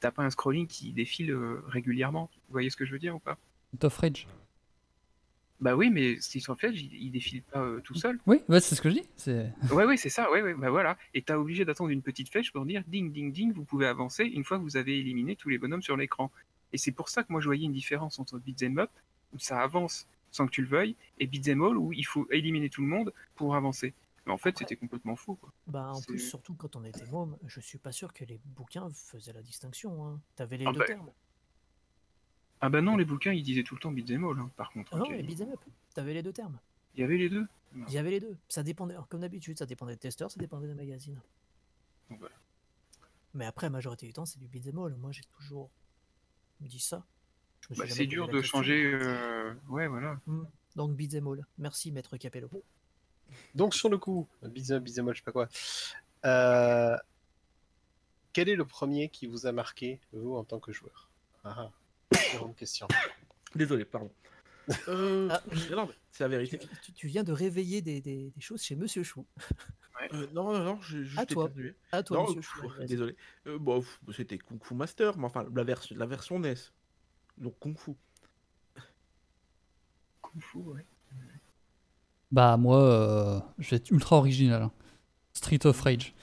T'as 0.00 0.10
pas 0.10 0.22
un 0.22 0.30
scrolling 0.30 0.66
qui 0.66 0.92
défile 0.92 1.30
euh, 1.32 1.62
régulièrement. 1.68 2.30
Vous 2.48 2.52
voyez 2.52 2.70
ce 2.70 2.76
que 2.76 2.84
je 2.86 2.92
veux 2.92 2.98
dire 2.98 3.14
ou 3.14 3.18
pas? 3.18 3.36
Tough 3.78 3.92
Rage. 3.98 4.26
Bah 5.60 5.74
oui, 5.74 5.90
mais 5.90 6.20
si 6.20 6.40
en 6.48 6.54
fait, 6.54 6.70
il, 6.70 6.94
il 6.94 7.10
défile 7.10 7.42
pas 7.42 7.60
euh, 7.60 7.80
tout 7.80 7.94
seul. 7.94 8.20
Oui, 8.26 8.40
ouais, 8.48 8.60
c'est 8.60 8.76
ce 8.76 8.80
que 8.80 8.90
je 8.90 8.94
dis. 8.94 9.08
C'est... 9.16 9.52
Ouais, 9.72 9.84
ouais, 9.84 9.96
c'est 9.96 10.08
ça, 10.08 10.30
ouais, 10.30 10.40
ouais, 10.40 10.54
bah 10.54 10.70
voilà. 10.70 10.96
Et 11.14 11.22
t'as 11.22 11.36
obligé 11.36 11.64
d'attendre 11.64 11.90
une 11.90 12.00
petite 12.02 12.30
flèche 12.30 12.52
pour 12.52 12.64
dire 12.64 12.84
ding, 12.86 13.10
ding, 13.12 13.32
ding, 13.32 13.52
vous 13.52 13.64
pouvez 13.64 13.86
avancer 13.86 14.24
une 14.24 14.44
fois 14.44 14.58
que 14.58 14.62
vous 14.62 14.76
avez 14.76 14.98
éliminé 15.00 15.34
tous 15.34 15.48
les 15.48 15.58
bonhommes 15.58 15.82
sur 15.82 15.96
l'écran. 15.96 16.30
Et 16.72 16.78
c'est 16.78 16.92
pour 16.92 17.08
ça 17.08 17.24
que 17.24 17.32
moi 17.32 17.40
je 17.40 17.46
voyais 17.46 17.64
une 17.64 17.72
différence 17.72 18.20
entre 18.20 18.38
beat'em 18.38 18.78
up, 18.78 18.90
où 19.32 19.38
ça 19.38 19.60
avance 19.60 20.06
sans 20.30 20.46
que 20.46 20.50
tu 20.50 20.62
le 20.62 20.68
veuilles, 20.68 20.96
et 21.18 21.26
beat'em 21.26 21.62
all, 21.62 21.76
où 21.76 21.92
il 21.92 22.04
faut 22.04 22.26
éliminer 22.30 22.68
tout 22.68 22.82
le 22.82 22.88
monde 22.88 23.12
pour 23.34 23.54
avancer. 23.54 23.94
Mais 24.26 24.32
en 24.32 24.38
fait, 24.38 24.58
c'était 24.58 24.76
complètement 24.76 25.16
faux, 25.16 25.36
quoi. 25.36 25.50
Bah, 25.66 25.90
en 25.94 26.02
plus, 26.02 26.18
surtout 26.18 26.54
quand 26.54 26.76
on 26.76 26.84
était 26.84 27.06
môme, 27.06 27.38
je 27.46 27.60
suis 27.60 27.78
pas 27.78 27.92
sûr 27.92 28.12
que 28.12 28.24
les 28.24 28.38
bouquins 28.44 28.90
faisaient 28.90 29.32
la 29.32 29.42
distinction. 29.42 30.06
Hein. 30.06 30.20
T'avais 30.36 30.58
les 30.58 30.66
Ah 30.66 30.72
deux 30.72 30.80
bah, 30.80 30.84
termes. 30.84 31.10
Ah 32.60 32.68
bah 32.68 32.82
non, 32.82 32.96
les 32.96 33.04
bouquins, 33.04 33.32
ils 33.32 33.42
disaient 33.42 33.62
tout 33.62 33.74
le 33.74 33.80
temps 33.80 33.90
beat'em 33.90 34.24
all, 34.24 34.38
hein, 34.38 34.50
par 34.56 34.70
contre. 34.70 34.92
Ah 34.94 34.98
non, 34.98 35.04
ok. 35.04 35.12
les 35.12 35.22
beat'em 35.22 35.50
up, 35.50 35.60
t'avais 35.94 36.12
les 36.12 36.22
deux 36.22 36.32
termes. 36.32 36.58
Il 36.94 37.00
y 37.00 37.04
avait 37.04 37.16
les 37.16 37.30
deux 37.30 37.46
Il 37.86 37.92
y 37.92 37.98
avait 37.98 38.10
les 38.10 38.20
deux. 38.20 38.36
Ça 38.48 38.62
dépendait, 38.62 38.96
comme 39.08 39.20
d'habitude, 39.20 39.58
ça 39.58 39.66
dépendait 39.66 39.94
des 39.94 40.00
testeurs, 40.00 40.30
ça 40.30 40.40
dépendait 40.40 40.66
des 40.66 40.74
magazines. 40.74 41.20
Voilà. 42.10 42.34
Mais 43.34 43.46
après, 43.46 43.66
la 43.66 43.70
majorité 43.70 44.06
du 44.06 44.12
temps, 44.12 44.26
c'est 44.26 44.38
du 44.38 44.48
beat'em 44.48 44.78
all. 44.78 44.94
Moi, 44.96 45.12
j'ai 45.12 45.24
toujours 45.38 45.70
dit 46.60 46.80
ça. 46.80 47.06
Bah, 47.76 47.84
c'est 47.88 48.06
dur 48.06 48.28
de 48.28 48.40
question. 48.40 48.58
changer... 48.58 48.84
euh, 48.94 49.52
Ouais, 49.68 49.86
voilà. 49.88 50.18
Hmm. 50.26 50.44
Donc, 50.76 50.92
beat'em 50.96 51.26
all. 51.28 51.44
Merci, 51.58 51.92
maître 51.92 52.16
Capello. 52.16 52.48
Donc, 53.54 53.74
sur 53.74 53.88
le 53.90 53.98
coup, 53.98 54.26
beat'em 54.42 54.82
all, 55.08 55.14
je 55.14 55.18
sais 55.18 55.24
pas 55.24 55.32
quoi. 55.32 55.48
Euh, 56.24 56.96
Quel 58.32 58.48
est 58.48 58.56
le 58.56 58.64
premier 58.64 59.08
qui 59.08 59.26
vous 59.26 59.46
a 59.46 59.52
marqué, 59.52 60.00
vous, 60.12 60.34
en 60.36 60.44
tant 60.44 60.60
que 60.60 60.72
joueur? 60.72 61.10
Ah, 61.44 61.70
ah. 62.12 62.18
Grande 62.36 62.56
question. 62.56 62.88
Désolé, 63.54 63.84
pardon. 63.84 64.10
Euh, 64.88 65.28
Ah, 65.30 65.42
c'est 66.12 66.24
la 66.24 66.28
vérité. 66.28 66.60
Tu, 66.94 67.06
viens 67.06 67.24
de 67.24 67.32
réveiller 67.32 67.80
des, 67.80 68.02
des- 68.02 68.30
des 68.36 68.40
choses 68.40 68.62
chez 68.62 68.76
Monsieur 68.76 69.02
Chou. 69.02 69.24
Euh, 70.12 70.26
non, 70.34 70.52
non, 70.52 70.62
non, 70.62 70.80
j'ai 70.82 71.04
juste 71.04 71.18
À 71.18 71.24
toi. 71.24 71.46
éternué. 71.46 71.74
À 71.90 72.02
toi, 72.02 72.18
Non, 72.18 72.22
Monsieur 72.34 72.40
pff, 72.42 72.50
Chou. 72.76 72.84
désolé. 72.86 73.16
Euh, 73.46 73.58
bon, 73.58 73.82
c'était 74.14 74.36
Kung 74.36 74.62
Fu 74.62 74.74
Master, 74.74 75.16
mais 75.16 75.24
enfin, 75.24 75.46
la, 75.54 75.64
version 75.64 75.96
la 75.96 76.04
version 76.04 76.38
NES. 76.38 76.54
Donc 77.40 77.54
Kung 77.60 77.76
Fu. 77.76 77.92
Kung 80.22 80.40
Fu, 80.40 80.58
ouais. 80.58 80.84
Bah, 82.30 82.56
moi, 82.56 82.78
euh, 82.82 83.40
je 83.58 83.70
vais 83.70 83.76
être 83.76 83.90
ultra 83.90 84.16
original. 84.16 84.62
hein. 84.62 84.72
Street 85.32 85.64
of 85.64 85.80
Rage. 85.80 86.14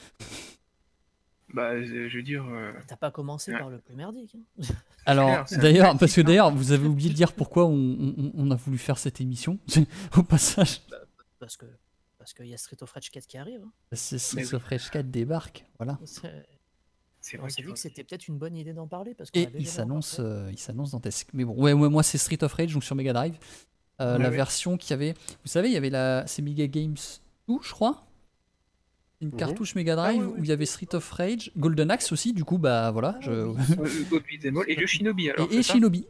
Bah, 1.53 1.81
je 1.81 2.15
veux 2.15 2.21
dire... 2.23 2.43
euh, 2.45 2.73
T'as 2.87 2.97
pas 2.97 3.11
commencé 3.11 3.51
Ouais. 3.53 3.59
par 3.59 3.69
le 3.69 3.79
plus 3.79 3.95
merdique. 3.95 4.35
hein. 4.35 4.63
Alors, 5.05 5.47
c'est 5.47 5.55
un 5.55 5.59
d'ailleurs, 5.59 5.97
parce 5.97 6.13
que 6.13 6.21
d'ailleurs, 6.21 6.51
vous 6.53 6.71
avez 6.71 6.85
oublié 6.87 7.09
de 7.09 7.15
dire 7.15 7.33
pourquoi 7.33 7.65
on, 7.65 7.73
on- 8.17 8.31
on 8.35 8.51
a 8.51 8.55
voulu 8.55 8.77
faire 8.77 8.97
cette 8.97 9.21
émission, 9.21 9.57
au 10.17 10.23
passage. 10.23 10.81
Parce 11.39 11.57
que 11.57 11.65
parce 12.17 12.33
qu'il 12.33 12.47
y 12.47 12.53
a 12.55 12.57
Street 12.57 12.77
of 12.81 12.91
Rage 12.91 13.11
4 13.11 13.27
qui 13.27 13.37
arrive. 13.37 13.61
hein. 13.63 13.71
C'est 13.93 14.17
Street 14.17 14.45
oui. 14.47 14.55
of 14.55 14.63
Rage 14.65 14.89
4 14.89 15.09
débarque, 15.11 15.63
voilà. 15.77 15.99
C'est- 17.27 17.37
On 17.37 17.41
vrai 17.41 17.49
s'est 17.49 17.63
dit 17.63 17.73
que 17.73 17.79
c'était 17.79 18.03
peut-être 18.03 18.27
une 18.27 18.37
bonne 18.37 18.55
idée 18.55 18.73
d'en 18.73 18.85
parler. 18.85 19.15
Parce 19.15 19.31
avait 19.33 19.49
il 19.57 19.67
s'annonce, 19.67 20.17
euh, 20.19 20.47
il 20.51 20.59
s'annonce 20.59 20.91
dantesque. 20.91 21.27
Mais 21.33 21.43
bon, 21.43 21.53
ouais, 21.55 21.73
ouais, 21.73 21.89
moi 21.89 22.03
c'est 22.03 22.19
Street 22.19 22.43
of 22.43 22.53
Rage, 22.53 22.71
donc 22.73 22.83
sur 22.83 22.95
Mega 22.95 23.13
Drive. 23.13 23.35
Euh, 23.99 24.17
Ouais, 24.17 24.23
la 24.23 24.29
ouais. 24.29 24.35
version 24.35 24.77
qui 24.77 24.93
avait, 24.93 25.13
vous 25.13 25.47
savez, 25.49 25.69
il 25.69 25.73
y 25.73 25.77
avait 25.77 25.89
la, 25.89 26.27
c'est 26.27 26.43
Mega 26.43 26.67
Games 26.67 26.95
2, 27.47 27.55
je 27.63 27.71
crois. 27.71 28.05
Une 29.21 29.29
Mhm. 29.29 29.37
cartouche 29.37 29.73
Mega 29.73 29.95
Drive 29.95 30.19
Ah 30.21 30.25
ouais, 30.27 30.33
ouais. 30.33 30.39
où 30.39 30.43
il 30.43 30.49
y 30.49 30.51
avait 30.51 30.67
Street 30.67 30.93
of 30.93 31.09
Rage, 31.13 31.51
Golden 31.57 31.89
Axe 31.89 32.11
aussi, 32.11 32.31
du 32.31 32.43
coup, 32.43 32.59
bah 32.59 32.91
voilà. 32.91 33.15
Ah 33.17 33.21
je... 33.21 33.31
et 34.67 34.75
le 34.75 34.85
Shinobi, 34.85 35.29
alors. 35.31 35.47
et 35.51 35.55
et 35.55 35.57
c'est 35.57 35.63
ça 35.63 35.73
Shinobi. 35.73 36.05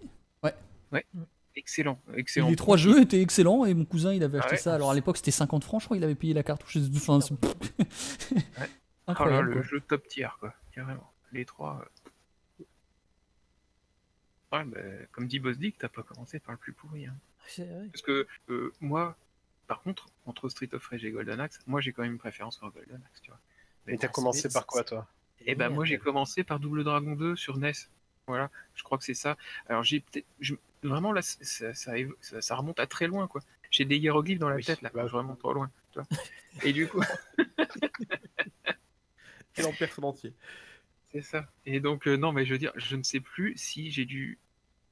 Excellent, 1.57 1.97
excellent. 2.17 2.49
les 2.49 2.57
trois 2.57 2.75
jeux 2.75 2.99
étaient 3.01 3.21
excellents 3.21 3.63
et 3.63 3.73
mon 3.73 3.85
cousin 3.85 4.13
il 4.13 4.21
avait 4.23 4.39
Ah 4.39 4.41
acheté 4.41 4.55
ouais. 4.55 4.61
ça. 4.61 4.75
Alors 4.75 4.91
à 4.91 4.93
l'époque 4.93 5.15
c'était 5.15 5.31
50 5.31 5.63
francs, 5.63 5.79
je 5.79 5.85
crois, 5.85 5.95
il 5.95 6.03
avait 6.03 6.13
payé 6.15 6.33
la 6.33 6.43
cartouche. 6.43 6.77
Enfin, 6.97 7.19
c'est- 9.07 9.11
Oh 9.11 9.25
là, 9.25 9.37
Incroyable. 9.37 9.47
le 9.49 9.53
quoi. 9.55 9.61
jeu 9.63 9.81
top 9.81 10.07
tier, 10.07 10.27
quoi, 10.39 10.53
carrément. 10.71 11.11
Les 11.31 11.45
trois. 11.45 11.81
euh. 11.81 12.63
Ouais, 14.51 14.63
bah, 14.63 14.79
comme 15.11 15.27
dit 15.27 15.39
Boss 15.39 15.57
Dick, 15.57 15.77
t'as 15.77 15.89
pas 15.89 16.03
commencé 16.03 16.39
par 16.39 16.51
le 16.53 16.57
plus 16.57 16.73
pourri. 16.73 17.07
hein. 17.07 17.15
C'est 17.47 17.65
vrai. 17.65 17.87
Parce 17.91 18.01
que 18.01 18.27
euh, 18.49 18.73
moi, 18.81 19.17
par 19.67 19.81
contre, 19.81 20.07
entre 20.25 20.49
Street 20.49 20.69
of 20.73 20.85
Rage 20.87 21.03
et 21.05 21.11
Golden 21.11 21.39
Axe, 21.39 21.59
moi 21.67 21.81
j'ai 21.81 21.91
quand 21.93 22.03
même 22.03 22.13
une 22.13 22.17
préférence 22.17 22.57
pour 22.57 22.71
Golden 22.71 23.01
Axe, 23.07 23.21
tu 23.21 23.31
vois. 23.31 23.39
Et 23.87 23.97
t'as 23.97 24.07
Ah, 24.07 24.11
commencé 24.11 24.49
par 24.49 24.65
quoi, 24.65 24.83
toi? 24.83 25.07
Bah 25.39 25.45
Génial. 25.45 25.73
moi 25.73 25.85
j'ai 25.85 25.97
commencé 25.99 26.43
par 26.43 26.59
Double 26.59 26.83
Dragon 26.83 27.15
2 27.15 27.35
sur 27.35 27.57
NES. 27.57 27.73
Voilà, 28.27 28.49
je 28.73 28.81
crois 28.83 28.97
que 28.97 29.03
c'est 29.03 29.13
ça. 29.13 29.37
Alors 29.67 29.83
j'ai 29.83 29.99
peut-être, 29.99 30.25
je- 30.39 30.55
vraiment 30.81 31.11
là, 31.11 31.21
ça, 31.21 31.73
ça, 31.75 31.93
évo- 31.95 32.15
ça- 32.21 32.41
ça 32.41 32.55
remonte 32.55 32.79
à 32.79 32.87
très 32.87 33.05
loin 33.07 33.27
quoi. 33.27 33.41
J'ai 33.69 33.85
des 33.85 33.97
hiéroglyphes 33.97 34.39
dans 34.39 34.49
la 34.49 34.55
Oui, 34.55 34.63
tête 34.63 34.81
là, 34.81 34.89
bah, 34.93 35.05
je 35.07 35.15
remonte 35.15 35.37
trop 35.39 35.53
loin. 35.53 35.69
Tu 35.91 35.99
vois. 35.99 36.07
Et 36.63 36.73
du 36.73 36.87
coup, 36.87 37.01
Quel 39.65 39.65
en 39.65 39.73
personne 39.73 40.05
entier. 40.05 40.33
c'est 41.11 41.21
ça. 41.21 41.49
Et 41.65 41.79
donc 41.79 42.07
euh, 42.07 42.17
non, 42.17 42.31
mais 42.31 42.45
je 42.45 42.53
veux 42.53 42.57
dire, 42.59 42.73
je 42.75 42.95
ne 42.95 43.03
sais 43.03 43.19
plus 43.19 43.57
si 43.57 43.91
j'ai 43.91 44.05
dû, 44.05 44.37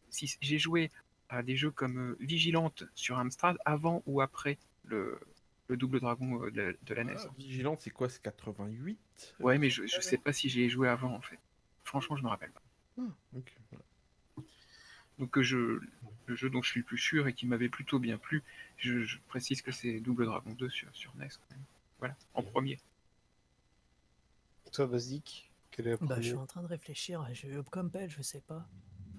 si 0.10 0.36
j'ai 0.42 0.60
joué 0.60 0.90
à 1.30 1.44
des 1.44 1.56
jeux 1.56 1.72
comme 1.72 1.98
euh, 2.12 2.18
Vigilante 2.20 2.84
sur 2.96 3.18
Amstrad 3.18 3.58
avant 3.66 4.04
ou 4.06 4.22
après 4.22 4.58
le, 4.86 5.20
le 5.68 5.78
Double 5.78 6.00
Dragon 6.00 6.44
euh, 6.44 6.52
de, 6.52 6.62
la- 6.62 6.74
de 6.74 6.94
la 6.94 7.02
NES. 7.04 7.14
Ah, 7.18 7.30
Vigilante, 7.38 7.82
c'est 7.82 7.90
quoi 7.90 8.10
C'est 8.10 8.22
88 8.22 9.36
Ouais, 9.40 9.58
mais 9.58 9.70
je, 9.70 9.86
je 9.88 10.00
sais 10.02 10.18
pas 10.18 10.34
si 10.34 10.50
j'y 10.50 10.62
ai 10.64 10.70
joué 10.70 10.88
avant 10.88 11.14
en 11.14 11.22
fait. 11.22 11.40
Franchement, 11.84 12.16
je 12.16 12.24
me 12.24 12.30
rappelle 12.30 12.52
pas. 12.52 12.62
Ah, 13.00 13.02
ok, 13.36 13.54
voilà. 13.72 13.84
Donc 15.20 15.40
je, 15.42 15.80
le 16.26 16.36
jeu 16.36 16.50
dont 16.50 16.62
je 16.62 16.70
suis 16.70 16.80
le 16.80 16.86
plus 16.86 16.98
sûr 16.98 17.28
et 17.28 17.34
qui 17.34 17.46
m'avait 17.46 17.70
plutôt 17.70 18.00
bien 18.00 18.18
plu, 18.18 18.44
je, 18.78 19.04
je 19.04 19.18
précise 19.28 19.62
que 19.62 19.72
c'est 19.72 20.00
Double 20.00 20.26
Dragon 20.26 20.52
2 20.52 20.70
sur, 20.70 20.88
sur 20.96 21.14
NES. 21.18 21.28
Quand 21.30 21.56
même. 21.56 21.64
Voilà, 22.00 22.16
en 22.34 22.44
premier. 22.44 22.80
Toi, 24.74 24.88
Basic, 24.88 25.52
Quel 25.72 25.88
est 25.88 25.92
le 25.92 25.98
Bah, 26.06 26.16
je 26.20 26.30
suis 26.30 26.34
en 26.36 26.46
train 26.46 26.62
de 26.62 26.68
réfléchir. 26.68 27.26
Je... 27.34 27.62
Comme 27.62 27.90
Pell, 27.92 28.10
je 28.10 28.22
sais 28.22 28.42
pas. 28.42 28.68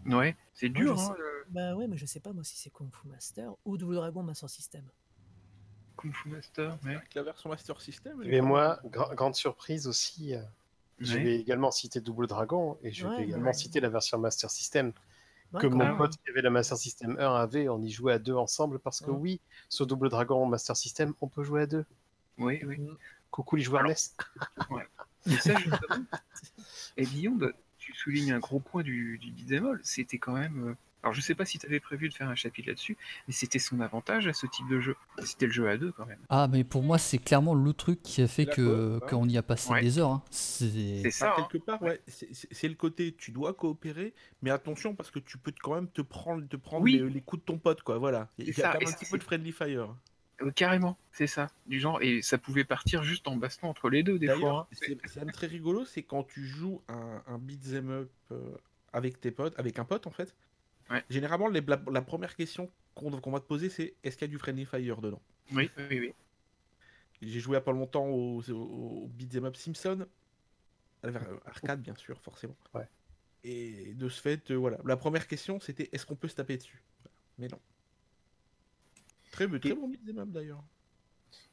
Ouais, 0.07 0.36
c'est 0.52 0.68
Moi, 0.68 0.78
dur, 0.80 0.96
je 0.96 1.02
hein, 1.02 1.07
sais- 1.14 1.18
le 1.18 1.44
Bah 1.48 1.74
ouais, 1.76 1.86
mais 1.86 1.96
je 1.96 2.05
sais 2.07 2.20
pas 2.20 2.32
moi 2.32 2.44
si 2.44 2.57
c'est 2.59 2.70
Kung 2.70 2.90
Fu 2.94 3.09
Master 3.09 3.52
ou 3.64 3.78
Double 3.78 3.94
Dragon 3.94 4.22
Master 4.22 4.50
System. 4.50 4.84
Kung 5.96 6.12
Fu 6.12 6.28
Master. 6.28 6.76
Ouais. 6.84 6.96
Avec 6.96 7.14
la 7.14 7.22
version 7.22 7.48
Master 7.48 7.80
System. 7.80 8.20
Mais 8.26 8.40
moi, 8.42 8.80
gra- 8.86 9.14
grande 9.14 9.34
surprise 9.34 9.86
aussi, 9.86 10.34
euh, 10.34 10.42
je 10.98 11.16
vais 11.16 11.36
également 11.40 11.70
citer 11.70 12.00
Double 12.00 12.26
Dragon 12.26 12.76
et 12.82 12.90
je 12.92 13.07
Ouais, 13.07 13.16
vais 13.18 13.24
également 13.24 13.46
ouais. 13.46 13.52
citer 13.55 13.80
la 13.80 13.88
version 13.88 14.18
Master 14.18 14.50
System 14.50 14.92
que 15.59 15.66
mon 15.68 15.78
même. 15.78 15.96
pote 15.96 16.16
qui 16.16 16.30
avait 16.30 16.42
la 16.42 16.50
Master 16.50 16.76
System 16.76 17.16
1 17.18 17.34
avait. 17.36 17.68
On 17.68 17.80
y 17.80 17.90
jouait 17.90 18.12
à 18.14 18.18
deux 18.18 18.34
ensemble 18.34 18.80
parce 18.80 19.00
que 19.00 19.11
oui, 19.12 19.40
sur 19.68 19.86
Double 19.86 20.09
Dragon 20.11 20.44
Master 20.46 20.76
System, 20.76 21.14
on 21.20 21.28
peut 21.28 21.44
jouer 21.44 21.62
à 21.62 21.66
deux. 21.66 21.84
Oui, 22.38 22.61
oui. 22.66 22.78
Coucou 23.30 23.57
les 23.57 23.62
joueurs 23.62 23.82
Alors- 23.84 23.92
NES. 23.92 24.76
Et 25.27 25.37
ça, 25.37 25.55
justement. 25.59 26.05
Et 26.97 27.05
Guillaume, 27.05 27.53
tu 27.79 27.95
soulignes 27.95 28.33
un 28.33 28.39
gros 28.39 28.61
point 28.61 28.83
du, 28.83 29.18
du 29.18 29.57
all, 29.57 29.81
C'était 29.83 30.18
quand 30.18 30.33
même. 30.35 30.68
euh, 30.70 30.75
Alors, 31.03 31.12
je 31.14 31.20
sais 31.20 31.35
pas 31.35 31.45
si 31.45 31.59
tu 31.59 31.66
avais 31.66 31.81
prévu 31.81 32.09
de 32.09 32.14
faire 32.14 32.29
un 32.29 32.35
chapitre 32.35 32.68
là-dessus, 32.68 32.97
mais 33.29 33.35
c'était 33.35 33.59
son 33.59 33.81
avantage 33.81 34.27
à 34.27 34.33
ce 34.33 34.47
type 34.47 34.66
de 34.68 34.81
jeu. 34.81 34.97
C'était 35.22 35.47
le 35.47 35.53
jeu 35.53 35.68
à 35.68 35.77
deux 35.77 35.93
quand 35.93 36.07
même. 36.07 36.18
Ah, 36.31 36.49
mais 36.51 36.64
pour 36.64 36.83
moi, 36.83 36.97
c'est 36.99 37.18
clairement 37.18 37.55
le 37.55 37.72
truc 37.75 38.03
qui 38.03 38.22
a 38.22 38.27
fait 38.29 38.47
que 38.47 38.99
qu'on 39.09 39.29
y 39.29 39.37
a 39.37 39.43
passé 39.43 39.70
Ouais. 39.70 39.83
des 39.83 39.99
heures. 39.99 40.11
hein. 40.11 40.22
C'est 40.31 41.11
ça. 41.11 41.35
Ah, 41.37 41.41
hein. 41.43 41.47
quelque 41.51 41.62
part, 41.64 41.83
ouais, 41.83 42.01
c'est- 42.07 42.68
le 42.68 42.75
côté 42.75 43.14
tu 43.18 43.33
dois 43.33 43.53
coopérer, 43.55 44.14
mais 44.43 44.51
attention 44.51 44.95
parce 44.95 45.11
que 45.11 45.18
tu 45.18 45.37
peux 45.37 45.53
quand 45.62 45.75
même 45.75 45.89
te 45.89 46.01
prendre, 46.03 46.47
te 46.49 46.57
prendre 46.57 46.85
Oui. 46.85 46.93
les, 46.99 47.11
les 47.11 47.20
coups 47.20 47.43
de 47.43 47.47
ton 47.47 47.59
pote, 47.59 47.83
quoi. 47.83 47.99
Voilà, 47.99 48.31
il 48.39 48.47
y 48.49 48.51
a 48.51 48.55
ça, 48.55 48.72
quand 48.72 48.79
même 48.81 48.89
un 48.89 48.93
petit 48.93 49.11
peu 49.11 49.18
de 49.18 49.22
friendly 49.25 49.53
fire. 49.53 49.95
Euh, 50.43 50.51
carrément, 50.51 50.99
c'est 51.12 51.26
ça. 51.28 51.47
Du 51.66 51.78
genre, 51.78 52.03
et 52.03 52.20
ça 52.22 52.39
pouvait 52.39 52.64
partir 52.64 53.03
juste 53.05 53.28
en 53.28 53.37
baston 53.37 53.68
entre 53.68 53.89
les 53.89 54.03
deux 54.03 54.18
des 54.18 54.28
fois. 54.28 54.68
Hein. 54.70 54.76
c'est 55.07 55.26
très 55.32 55.47
rigolo, 55.47 55.85
c'est 55.85 56.03
quand 56.03 56.24
tu 56.24 56.45
joues 56.45 56.82
un, 56.89 57.22
un 57.26 57.39
beat'em 57.39 57.91
up 57.91 58.11
euh, 58.32 58.57
avec 58.93 59.20
tes 59.20 59.30
potes, 59.30 59.59
avec 59.59 59.78
un 59.78 59.85
pote 59.85 60.07
en 60.07 60.11
fait. 60.11 60.35
Ouais. 60.91 61.05
Généralement, 61.09 61.49
les- 61.49 61.61
la, 61.61 61.80
la 61.91 62.03
première 62.03 62.35
question 62.37 62.70
qu'on 62.95 63.11
va 63.11 63.41
te 63.41 63.47
poser, 63.47 63.70
c'est 63.70 63.95
est-ce 64.03 64.16
qu'il 64.16 64.26
y 64.26 64.30
a 64.30 64.32
du 64.32 64.39
friendly 64.39 64.64
fire 64.64 65.01
dedans? 65.01 65.22
Oui, 65.53 65.70
oui, 65.91 66.01
oui. 66.01 66.14
J'ai 67.22 67.41
joué 67.41 67.53
il 67.53 67.55
y 67.55 67.59
a 67.59 67.61
pas 67.62 67.72
longtemps 67.72 68.07
au, 68.07 68.43
au, 68.51 68.53
au 69.05 69.09
beat'em 69.09 69.45
up 69.47 69.57
Simpson, 69.57 70.07
arcade 71.47 71.80
bien 71.80 71.95
sûr, 71.97 72.20
forcément. 72.20 72.57
Ouais. 72.74 72.89
Et 73.45 73.95
de 73.95 74.09
ce 74.09 74.20
fait, 74.20 74.51
euh, 74.51 74.55
voilà, 74.57 74.78
la 74.85 74.97
première 74.97 75.26
question 75.28 75.61
c'était 75.61 75.89
est-ce 75.93 76.07
qu'on 76.07 76.16
peut 76.16 76.28
se 76.28 76.35
taper 76.35 76.57
dessus? 76.57 76.82
Mais 77.39 77.49
non. 77.49 77.61
Très, 79.35 79.49
très 79.49 79.70
Et- 79.70 79.74
bon 79.74 79.89
beat'em 79.89 80.30
d'ailleurs. 80.30 80.62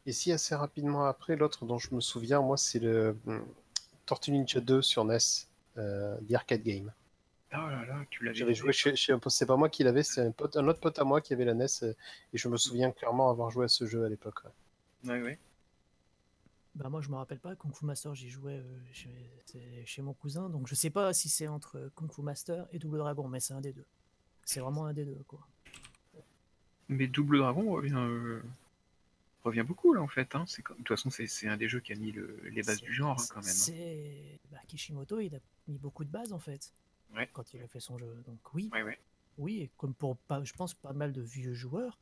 Et 0.05 0.11
si 0.11 0.31
assez 0.31 0.53
rapidement 0.55 1.05
après, 1.05 1.35
l'autre 1.35 1.65
dont 1.65 1.79
je 1.79 1.93
me 1.95 2.01
souviens, 2.01 2.41
moi, 2.41 2.57
c'est 2.57 2.79
le 2.79 3.17
hum, 3.25 3.43
Tortue 4.05 4.31
Ninja 4.31 4.59
2 4.59 4.81
sur 4.81 5.03
NES, 5.03 5.47
euh, 5.77 6.17
The 6.29 6.33
Arcade 6.35 6.63
Game. 6.63 6.91
Oh 7.53 7.57
là 7.57 7.85
là, 7.85 8.05
tu 8.09 8.23
l'avais 8.23 8.35
J'avais 8.37 8.53
joué 8.53 8.71
chez, 8.73 8.95
chez 8.95 9.13
un 9.13 9.19
pote, 9.19 9.31
c'est 9.31 9.45
pas 9.45 9.57
moi 9.57 9.69
qui 9.69 9.83
l'avais, 9.83 10.03
c'est 10.03 10.21
un, 10.21 10.31
pote, 10.31 10.55
un 10.57 10.67
autre 10.67 10.79
pote 10.79 10.99
à 10.99 11.03
moi 11.03 11.21
qui 11.21 11.33
avait 11.33 11.45
la 11.45 11.53
NES, 11.53 11.83
euh, 11.83 11.93
et 12.33 12.37
je 12.37 12.47
me 12.49 12.57
souviens 12.57 12.91
clairement 12.91 13.29
avoir 13.29 13.49
joué 13.51 13.65
à 13.65 13.67
ce 13.67 13.85
jeu 13.85 14.05
à 14.05 14.09
l'époque. 14.09 14.43
ouais. 14.45 14.51
Ouais, 15.03 15.21
ouais. 15.21 15.39
Bah 16.75 16.89
moi 16.89 17.01
je 17.01 17.09
me 17.09 17.15
rappelle 17.15 17.39
pas, 17.39 17.55
Kung 17.55 17.73
Fu 17.75 17.85
Master 17.85 18.15
j'y 18.15 18.29
jouais 18.29 18.59
euh, 18.59 18.79
chez, 18.93 19.83
chez 19.85 20.01
mon 20.01 20.13
cousin, 20.13 20.49
donc 20.49 20.67
je 20.67 20.75
sais 20.75 20.89
pas 20.89 21.13
si 21.13 21.27
c'est 21.29 21.47
entre 21.47 21.91
Kung 21.95 22.11
Fu 22.11 22.21
Master 22.21 22.67
et 22.71 22.79
Double 22.79 22.97
Dragon, 22.99 23.27
mais 23.27 23.39
c'est 23.41 23.53
un 23.53 23.61
des 23.61 23.73
deux. 23.73 23.85
C'est 24.45 24.61
vraiment 24.61 24.85
un 24.85 24.93
des 24.93 25.05
deux 25.05 25.23
quoi. 25.27 25.47
Mais 26.91 27.07
Double 27.07 27.37
Dragon 27.39 27.71
revient, 27.71 27.93
euh, 27.95 28.41
revient 29.43 29.63
beaucoup 29.65 29.93
là 29.93 30.01
en 30.01 30.07
fait. 30.07 30.35
Hein. 30.35 30.43
C'est 30.47 30.61
comme- 30.61 30.77
De 30.77 30.83
toute 30.83 30.89
façon, 30.95 31.09
c'est 31.09 31.25
c'est 31.27 31.47
un 31.47 31.57
des 31.57 31.67
jeux 31.69 31.79
qui 31.79 31.93
a 31.93 31.95
mis 31.95 32.11
le- 32.11 32.39
les 32.51 32.61
bases 32.63 32.81
du 32.81 32.93
genre 32.93 33.17
hein, 33.19 33.25
quand 33.29 33.39
même. 33.41 33.49
hein. 33.49 33.53
C'est 33.53 34.39
bah, 34.51 34.59
Kishimoto, 34.67 35.19
il 35.19 35.33
a 35.35 35.39
mis 35.67 35.77
beaucoup 35.77 36.03
de 36.03 36.09
bases 36.09 36.33
en 36.33 36.39
fait. 36.39 36.73
Ouais. 37.15 37.29
Quand 37.33 37.53
il 37.53 37.61
a 37.61 37.67
fait 37.67 37.79
son 37.79 37.97
jeu. 37.97 38.13
Donc 38.27 38.39
oui, 38.53 38.69
Ouais, 38.73 38.83
ouais. 38.83 38.99
oui, 39.37 39.61
et 39.61 39.69
comme 39.77 39.93
pour 39.93 40.15
pas, 40.17 40.43
je 40.43 40.53
pense 40.53 40.73
pas 40.73 40.93
mal 40.93 41.11
de 41.13 41.21
vieux 41.21 41.53
joueurs, 41.53 41.97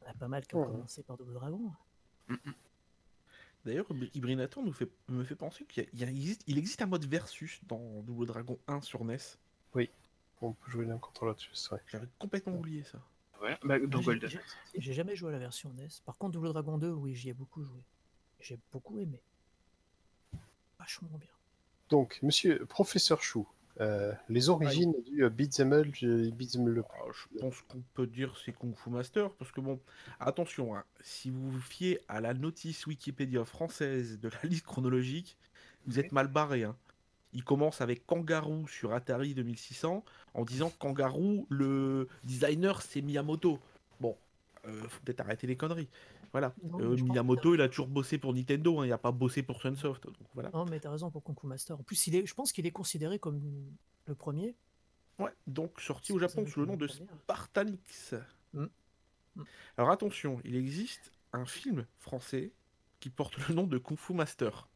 il 0.00 0.04
y 0.04 0.08
en 0.08 0.10
a 0.10 0.14
pas 0.14 0.28
mal 0.28 0.46
qui 0.46 0.54
ont 0.56 0.60
Ouais. 0.62 0.66
commencé 0.72 1.02
par 1.02 1.16
Double 1.16 1.34
Dragon. 1.34 1.72
D'ailleurs, 3.64 3.86
Ibrinator 4.14 4.62
nous 4.64 4.72
fait, 4.72 4.88
me 5.08 5.24
fait 5.24 5.34
penser 5.34 5.64
qu'il 5.64 5.86
existe, 6.02 6.42
il 6.46 6.58
existe 6.58 6.80
un 6.82 6.86
mode 6.86 7.04
versus 7.04 7.60
dans 7.66 8.02
Double 8.02 8.26
Dragon 8.26 8.58
1 8.66 8.80
sur 8.80 9.04
NES. 9.04 9.18
On 10.40 10.52
peut 10.52 10.70
jouer 10.70 10.86
l'un 10.86 10.98
contre 10.98 11.24
l'autre, 11.24 11.42
ouais. 11.72 11.80
J'avais 11.88 12.06
complètement 12.20 12.54
oublié 12.54 12.84
ça. 12.84 13.00
Ouais. 13.42 13.56
Bah, 13.62 13.78
dans 13.78 14.00
J'ai- 14.00 14.04
Golden. 14.06 14.30
j'ai- 14.30 14.40
J'ai 14.80 14.92
jamais 14.92 15.14
joué 15.16 15.28
à 15.30 15.32
la 15.32 15.38
version 15.38 15.70
NES. 15.76 15.88
Par 16.04 16.16
contre, 16.18 16.32
Double 16.32 16.48
Dragon 16.52 16.78
2, 16.78 16.90
oui, 16.90 17.14
j'y 17.14 17.28
ai 17.30 17.34
beaucoup 17.34 17.62
joué. 17.62 17.80
J'ai 18.40 18.58
beaucoup 18.72 18.98
aimé. 18.98 19.20
Vachement 20.78 21.16
bien. 21.18 21.28
Donc, 21.90 22.18
monsieur 22.22 22.64
Professeur 22.66 23.22
Chou, 23.22 23.48
euh, 23.80 24.12
les 24.28 24.48
origines 24.48 24.94
du 25.04 25.24
euh, 25.24 25.30
beat'em 25.30 25.72
up, 25.72 25.86
up. 25.86 26.86
Alors, 26.94 27.12
je 27.12 27.38
pense 27.38 27.62
qu'on 27.62 27.82
peut 27.94 28.06
dire 28.06 28.36
c'est 28.44 28.52
Kung 28.52 28.74
Fu 28.76 28.90
Master, 28.90 29.30
parce 29.34 29.50
que 29.52 29.60
bon, 29.60 29.80
attention, 30.20 30.76
hein, 30.76 30.84
si 31.00 31.30
vous 31.30 31.50
vous 31.50 31.60
fiez 31.60 32.00
à 32.08 32.20
la 32.20 32.34
notice 32.34 32.86
Wikipédia 32.86 33.44
française 33.44 34.18
de 34.20 34.28
la 34.28 34.42
liste 34.48 34.66
chronologique, 34.66 35.36
vous 35.86 35.98
êtes 35.98 36.12
mal 36.12 36.28
barré. 36.28 36.64
Hein. 36.64 36.76
Il 37.32 37.44
commence 37.44 37.80
avec 37.80 38.06
Kangaroo 38.06 38.66
sur 38.66 38.92
Atari 38.92 39.34
2600, 39.34 40.04
en 40.34 40.44
disant 40.44 40.70
Kangaroo, 40.78 41.46
le 41.50 42.08
designer, 42.24 42.80
c'est 42.82 43.02
Miyamoto. 43.02 43.58
Bon, 44.00 44.16
euh, 44.66 44.82
faut 44.88 45.00
peut-être 45.04 45.20
arrêter 45.20 45.46
les 45.46 45.56
conneries. 45.56 45.88
Voilà. 46.32 46.54
Non, 46.62 46.80
Euh, 46.80 46.96
Miyamoto, 46.96 47.54
il 47.54 47.60
a 47.60 47.68
toujours 47.68 47.88
bossé 47.88 48.18
pour 48.18 48.34
Nintendo, 48.34 48.80
hein, 48.80 48.86
il 48.86 48.90
n'a 48.90 48.98
pas 48.98 49.12
bossé 49.12 49.42
pour 49.42 49.60
Sunsoft. 49.60 50.04
Donc 50.04 50.14
voilà. 50.34 50.50
Non, 50.52 50.64
mais 50.66 50.80
t'as 50.80 50.90
raison 50.90 51.10
pour 51.10 51.22
Kung 51.22 51.38
Fu 51.38 51.46
Master. 51.46 51.78
En 51.78 51.82
plus, 51.82 52.06
il 52.06 52.16
est, 52.16 52.26
je 52.26 52.34
pense 52.34 52.52
qu'il 52.52 52.66
est 52.66 52.70
considéré 52.70 53.18
comme 53.18 53.40
le 54.06 54.14
premier. 54.14 54.54
Ouais, 55.18 55.32
donc 55.46 55.80
sorti 55.80 56.12
au 56.12 56.18
Japon 56.18 56.46
sous 56.46 56.60
le 56.60 56.66
nom 56.66 56.76
de. 56.76 56.86
Spartanix. 56.86 58.14
Mm. 58.52 58.66
Mm. 59.36 59.42
Alors 59.76 59.90
attention, 59.90 60.40
il 60.44 60.54
existe 60.56 61.12
un 61.32 61.44
film 61.44 61.86
français 61.98 62.52
qui 63.00 63.10
porte 63.10 63.36
le 63.48 63.54
nom 63.54 63.66
de 63.66 63.78
Kung 63.78 63.98
Fu 63.98 64.12
Master. 64.14 64.68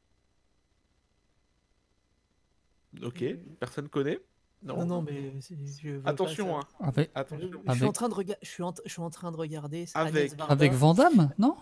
Ok, 3.03 3.25
personne 3.59 3.89
connaît 3.89 4.21
Non. 4.63 4.77
Non, 4.79 4.87
non, 4.87 5.03
mais 5.03 5.33
je 5.41 6.01
Attention, 6.05 6.59
hein, 6.59 6.63
avec, 6.81 7.11
Je, 7.15 7.21
attention. 7.21 7.51
je 7.69 7.73
suis 7.75 7.85
en 7.85 7.93
train 7.93 8.09
de 8.09 8.15
regarder. 8.15 8.39
Je 8.43 8.49
suis 8.49 8.63
en, 8.63 8.75
je 8.85 8.91
suis 8.91 9.01
en 9.03 9.11
train 9.11 9.33
de 9.33 9.37
regarder. 9.37 9.87
Avec- 9.95 10.33
avec 10.49 10.73
Vandame, 10.73 11.33
non? 11.39 11.57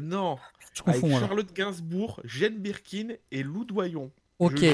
Non, 0.00 0.38
Je 0.74 0.82
avec 0.86 1.00
confonds 1.00 1.16
alors. 1.16 1.28
Charlotte 1.28 1.52
Gainsbourg, 1.52 2.20
Jeanne 2.24 2.58
Birkin 2.58 3.08
et 3.32 3.42
Lou 3.42 3.64
Doyon. 3.64 4.10
Ok, 4.38 4.64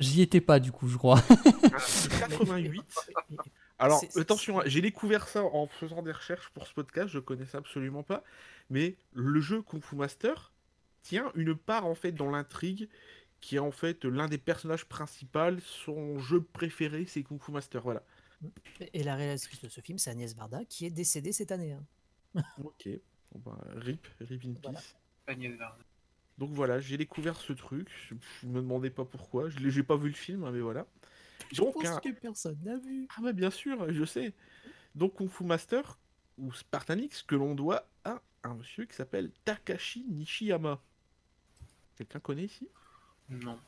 j'y 0.00 0.22
étais 0.22 0.40
pas 0.40 0.58
du 0.58 0.72
coup, 0.72 0.88
je 0.88 0.96
crois. 0.96 1.20
c'est 1.78 2.08
88. 2.18 2.82
Alors, 3.78 4.00
C'est- 4.00 4.10
c'est- 4.10 4.20
attention, 4.20 4.60
hein, 4.60 4.62
j'ai 4.64 4.80
découvert 4.80 5.28
ça 5.28 5.44
en 5.44 5.66
faisant 5.66 6.00
des 6.02 6.10
recherches 6.12 6.48
pour 6.54 6.66
ce 6.66 6.72
podcast, 6.72 7.08
je 7.10 7.18
connaissais 7.18 7.58
absolument 7.58 8.02
pas. 8.02 8.24
Mais 8.70 8.96
le 9.12 9.38
jeu 9.40 9.60
Kung 9.60 9.82
Fu 9.82 9.94
Master 9.96 10.52
tient 11.02 11.30
une 11.34 11.54
part 11.54 11.84
en 11.84 11.94
fait 11.94 12.10
dans 12.12 12.30
l'intrigue 12.30 12.88
qui 13.40 13.56
est 13.56 13.60
en 13.60 13.70
fait 13.70 14.04
l'un 14.04 14.28
des 14.28 14.38
personnages 14.38 14.84
principaux. 14.86 15.58
Son 15.60 16.18
jeu 16.18 16.42
préféré, 16.42 17.06
c'est 17.06 17.22
Kung 17.22 17.40
Fu 17.40 17.52
Master. 17.52 17.82
Voilà. 17.82 18.02
Et 18.92 19.02
la 19.02 19.14
réalisatrice 19.16 19.62
de 19.62 19.68
ce 19.68 19.80
film, 19.80 19.98
c'est 19.98 20.10
Agnès 20.10 20.34
Varda, 20.34 20.64
qui 20.64 20.86
est 20.86 20.90
décédée 20.90 21.32
cette 21.32 21.52
année. 21.52 21.72
hein. 21.72 21.84
Ok. 22.64 22.88
Bon, 23.32 23.40
bah, 23.50 23.58
rip, 23.76 24.06
rip 24.20 24.44
in 24.44 24.52
peace. 24.54 24.60
Voilà. 24.62 24.80
Agnès 25.26 25.56
Varda. 25.56 25.78
Donc 26.38 26.50
voilà, 26.50 26.80
j'ai 26.80 26.98
découvert 26.98 27.36
ce 27.36 27.54
truc. 27.54 27.88
Je, 28.42 28.46
me 28.46 28.60
demandais 28.60 28.90
pas 28.90 29.04
pourquoi. 29.06 29.48
Je 29.48 29.68
j'ai 29.70 29.82
pas 29.82 29.96
vu 29.96 30.08
le 30.08 30.14
film, 30.14 30.44
hein, 30.44 30.50
mais 30.52 30.60
voilà. 30.60 30.86
Je 31.50 31.62
Donc, 31.62 31.74
pense 31.74 31.86
un- 31.86 32.00
que 32.00 32.10
personne 32.10 32.58
n'a 32.62 32.76
vu. 32.78 33.06
Ah 33.16 33.20
mais 33.22 33.32
bien 33.32 33.50
sûr, 33.50 33.90
je 33.92 34.04
sais. 34.04 34.34
Donc 34.94 35.14
Kung 35.14 35.30
Fu 35.30 35.44
Master, 35.44 35.98
ou 36.36 36.52
Spartanix, 36.52 37.22
que 37.22 37.34
l'on 37.34 37.54
doit 37.54 37.88
à 38.04 38.20
un 38.42 38.54
monsieur 38.54 38.84
qui 38.84 38.94
s'appelle 38.94 39.30
Takashi 39.44 40.04
Nishiyama. 40.08 40.82
Quelqu'un 41.96 42.20
connaît 42.20 42.44
ici? 42.44 42.68
Non. 43.28 43.58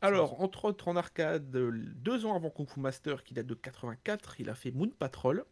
Alors, 0.00 0.40
entre 0.42 0.66
autres 0.66 0.88
en 0.88 0.96
arcade, 0.96 1.50
deux 1.50 2.26
ans 2.26 2.36
avant 2.36 2.50
Kung 2.50 2.68
Fu 2.68 2.78
Master, 2.80 3.24
qui 3.24 3.32
date 3.34 3.46
de 3.46 3.54
84, 3.54 4.40
il 4.40 4.50
a 4.50 4.54
fait 4.54 4.70
Moon 4.70 4.90
Patrol. 4.90 5.44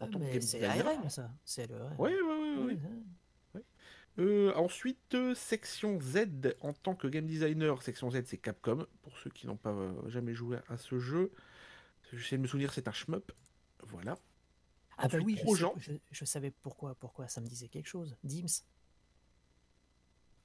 En 0.00 0.06
Ah, 0.06 0.08
tant 0.08 0.18
que 0.18 0.24
mais 0.24 0.32
game 0.32 0.40
c'est 0.40 0.58
designer. 0.60 0.86
ARM, 0.88 1.10
ça. 1.10 1.30
C'est 1.44 1.66
le. 1.68 1.76
Ouais, 1.98 2.14
ouais, 2.14 2.22
ouais, 2.22 2.56
ouais. 2.64 2.78
Ouais, 3.54 3.62
Euh, 4.18 4.52
ensuite, 4.54 5.14
euh, 5.14 5.34
section 5.34 6.00
Z 6.00 6.54
en 6.60 6.72
tant 6.72 6.94
que 6.94 7.06
game 7.06 7.26
designer. 7.26 7.82
Section 7.82 8.10
Z, 8.10 8.22
c'est 8.26 8.38
Capcom. 8.38 8.86
Pour 9.02 9.16
ceux 9.18 9.30
qui 9.30 9.46
n'ont 9.46 9.56
pas 9.56 9.70
euh, 9.72 10.08
jamais 10.08 10.34
joué 10.34 10.58
à 10.68 10.76
ce 10.76 10.98
jeu, 10.98 11.32
j'essaie 12.12 12.36
de 12.36 12.42
me 12.42 12.46
souvenir, 12.48 12.72
c'est 12.72 12.88
un 12.88 12.92
shmup. 12.92 13.30
Voilà. 13.82 14.16
Ah 14.96 15.06
bah 15.08 15.18
oui, 15.18 15.36
je, 15.36 15.42
Trojan. 15.42 15.74
sais- 15.80 16.00
je- 16.10 16.16
je 16.18 16.24
savais 16.24 16.50
pourquoi, 16.50 16.94
pourquoi 16.96 17.28
ça 17.28 17.40
me 17.40 17.46
disait 17.46 17.68
quelque 17.68 17.86
chose. 17.86 18.16
Dims. 18.24 18.64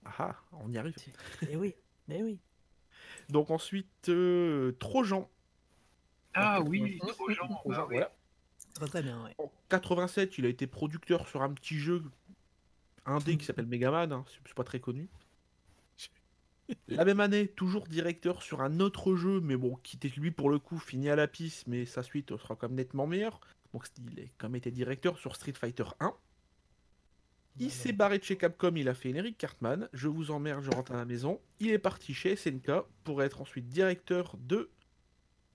Ah, 0.06 0.14
ah, 0.20 0.36
on 0.52 0.72
y 0.72 0.78
arrive. 0.78 0.96
Eh 1.50 1.56
oui, 1.56 1.76
eh 2.10 2.24
oui. 2.24 2.40
Donc 3.30 3.50
ensuite, 3.52 4.10
euh, 4.10 4.74
Trojan. 4.80 5.30
Ah 6.34 6.62
En 6.62 6.66
oui, 6.68 6.98
86, 7.00 7.14
trop 7.14 7.30
gens. 7.32 7.48
Trojan, 7.48 7.82
bah 7.82 7.86
oui. 7.90 7.96
voilà. 7.96 8.12
Très 8.76 8.88
très 8.88 9.04
bien, 9.04 9.24
ouais. 9.24 9.36
En 9.38 9.52
87, 9.70 10.38
il 10.40 10.46
a 10.46 10.50
été 10.50 10.68
producteur 10.68 11.28
sur 11.28 11.42
un 11.44 11.54
petit 11.54 11.78
jeu 11.80 12.04
indé 13.06 13.38
qui 13.38 13.46
s'appelle 13.46 13.68
Megaman. 13.68 14.12
hein, 14.12 14.26
c'est 14.46 14.54
pas 14.54 14.64
très 14.64 14.80
connu. 14.80 15.10
La 16.88 17.04
même 17.06 17.20
année, 17.20 17.48
toujours 17.50 17.88
directeur 17.88 18.42
sur 18.42 18.62
un 18.62 18.80
autre 18.80 19.16
jeu, 19.16 19.42
mais 19.42 19.58
bon, 19.58 19.76
qui 19.84 19.98
était 19.98 20.08
lui 20.18 20.32
pour 20.32 20.50
le 20.50 20.60
coup 20.60 20.80
fini 20.80 21.10
à 21.10 21.16
la 21.16 21.28
piste, 21.28 21.68
mais 21.68 21.86
sa 21.86 22.04
suite 22.04 22.36
sera 22.38 22.56
quand 22.56 22.68
même 22.70 22.78
nettement 22.78 23.06
meilleure. 23.06 23.40
Donc 23.74 23.88
il 24.12 24.20
est 24.20 24.32
comme 24.38 24.56
été 24.56 24.72
directeur 24.72 25.18
sur 25.18 25.36
Street 25.36 25.54
Fighter 25.54 25.86
1. 26.00 26.14
Il 27.60 27.70
s'est 27.72 27.94
barré 27.94 28.18
de 28.18 28.24
chez 28.24 28.36
Capcom, 28.38 28.74
il 28.76 28.90
a 28.90 28.94
fait 28.96 29.10
une 29.10 29.18
Eric 29.18 29.38
Cartman. 29.38 29.88
Je 29.94 30.08
vous 30.08 30.32
emmerde, 30.32 30.64
je 30.64 30.72
rentre 30.72 30.92
à 30.92 30.96
la 30.96 31.06
maison. 31.06 31.40
Il 31.60 31.70
est 31.72 31.80
parti 31.80 32.14
chez 32.14 32.36
SNK 32.36 32.72
pour 33.04 33.22
être 33.22 33.42
ensuite 33.42 33.68
directeur 33.70 34.36
de, 34.38 34.72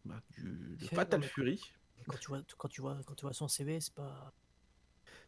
bah, 0.05 0.21
du, 0.31 0.77
de 0.79 0.85
Fatal 0.87 1.23
Fury. 1.23 1.61
Quand 2.07 2.17
tu 2.19 2.29
vois, 2.29 2.41
quand 2.57 2.69
tu 2.69 2.81
vois, 2.81 2.99
quand 3.05 3.15
tu 3.15 3.23
vois 3.23 3.33
son 3.33 3.49
CV, 3.49 3.81
c'est 3.81 3.95
pas. 3.95 4.33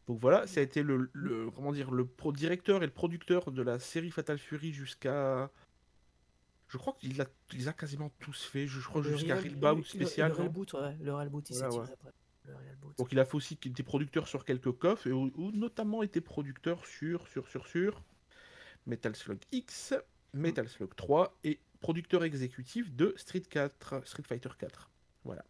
Donc 0.06 0.20
voilà, 0.20 0.46
ça 0.46 0.60
a 0.60 0.62
été 0.62 0.82
le, 0.82 1.10
le- 1.12 1.50
comment 1.50 1.72
dire 1.72 1.90
le 1.90 2.06
pro 2.06 2.32
directeur 2.32 2.82
et 2.82 2.86
le 2.86 2.92
producteur 2.92 3.50
de 3.52 3.62
la 3.62 3.78
série 3.78 4.10
Fatal 4.10 4.38
Fury 4.38 4.72
jusqu'à. 4.72 5.50
Je 6.68 6.78
crois 6.78 6.92
qu'il 7.00 7.20
a, 7.20 7.26
il 7.52 7.68
a 7.68 7.72
quasiment 7.72 8.10
tous 8.20 8.44
fait. 8.44 8.68
Je 8.68 8.80
crois 8.80 9.02
jusqu'à 9.02 9.34
Real- 9.36 9.56
Bout 9.56 9.74
le- 9.78 9.82
spécial. 9.82 10.30
Le, 10.30 10.36
Real 10.36 10.48
Boot, 10.48 10.72
ouais, 10.74 10.96
le 11.00 11.12
Real 11.12 11.28
Boot, 11.28 11.50
il 11.50 11.54
s'est 11.54 11.66
Voilà, 11.66 11.72
tiré 11.72 11.84
ouais. 11.84 11.92
après. 11.92 12.12
Donc 12.98 13.12
il 13.12 13.18
a 13.20 13.24
fait 13.24 13.34
aussi 13.36 13.56
qu'il 13.56 13.72
était 13.72 13.82
producteur 13.82 14.26
sur 14.28 14.44
quelques 14.44 14.72
coffres 14.72 15.06
et 15.06 15.12
ou, 15.12 15.30
ou 15.36 15.50
notamment 15.52 16.02
été 16.02 16.20
producteur 16.20 16.84
sur 16.86 17.26
sur 17.28 17.48
sur 17.48 17.66
sur 17.66 18.02
Metal 18.86 19.14
Slug 19.14 19.38
X, 19.52 19.94
Metal 20.32 20.68
Slug 20.68 20.94
3 20.94 21.36
et 21.44 21.60
producteur 21.80 22.24
exécutif 22.24 22.92
de 22.94 23.14
Street 23.16 23.40
4, 23.42 24.06
Street 24.06 24.22
Fighter 24.26 24.50
4. 24.58 24.90
Voilà. 25.24 25.44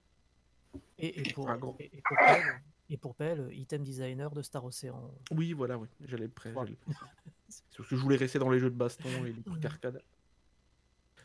Et, 0.99 1.20
et 1.28 1.32
pour, 1.32 1.49
et, 1.80 1.84
et 1.97 2.03
pour 2.03 2.16
Pell, 2.18 2.62
et 2.91 2.97
pour 2.97 3.14
Pell, 3.14 3.49
item 3.53 3.82
designer 3.82 4.30
de 4.30 4.43
Star 4.43 4.64
Ocean. 4.64 5.12
Oui, 5.32 5.53
voilà, 5.53 5.78
oui, 5.78 5.88
j'allais 6.01 6.26
le 6.28 6.53
Voilà. 6.53 6.70
C'est 7.49 7.64
parce 7.76 7.88
que 7.88 7.97
je 7.97 8.01
voulais 8.03 8.16
rester 8.16 8.38
dans 8.38 8.51
les 8.51 8.59
jeux 8.61 8.70
de 8.70 8.76
baston 8.76 9.09
et 9.24 9.32
les 9.32 9.43
trucs 9.43 9.64
arcade. 9.64 10.03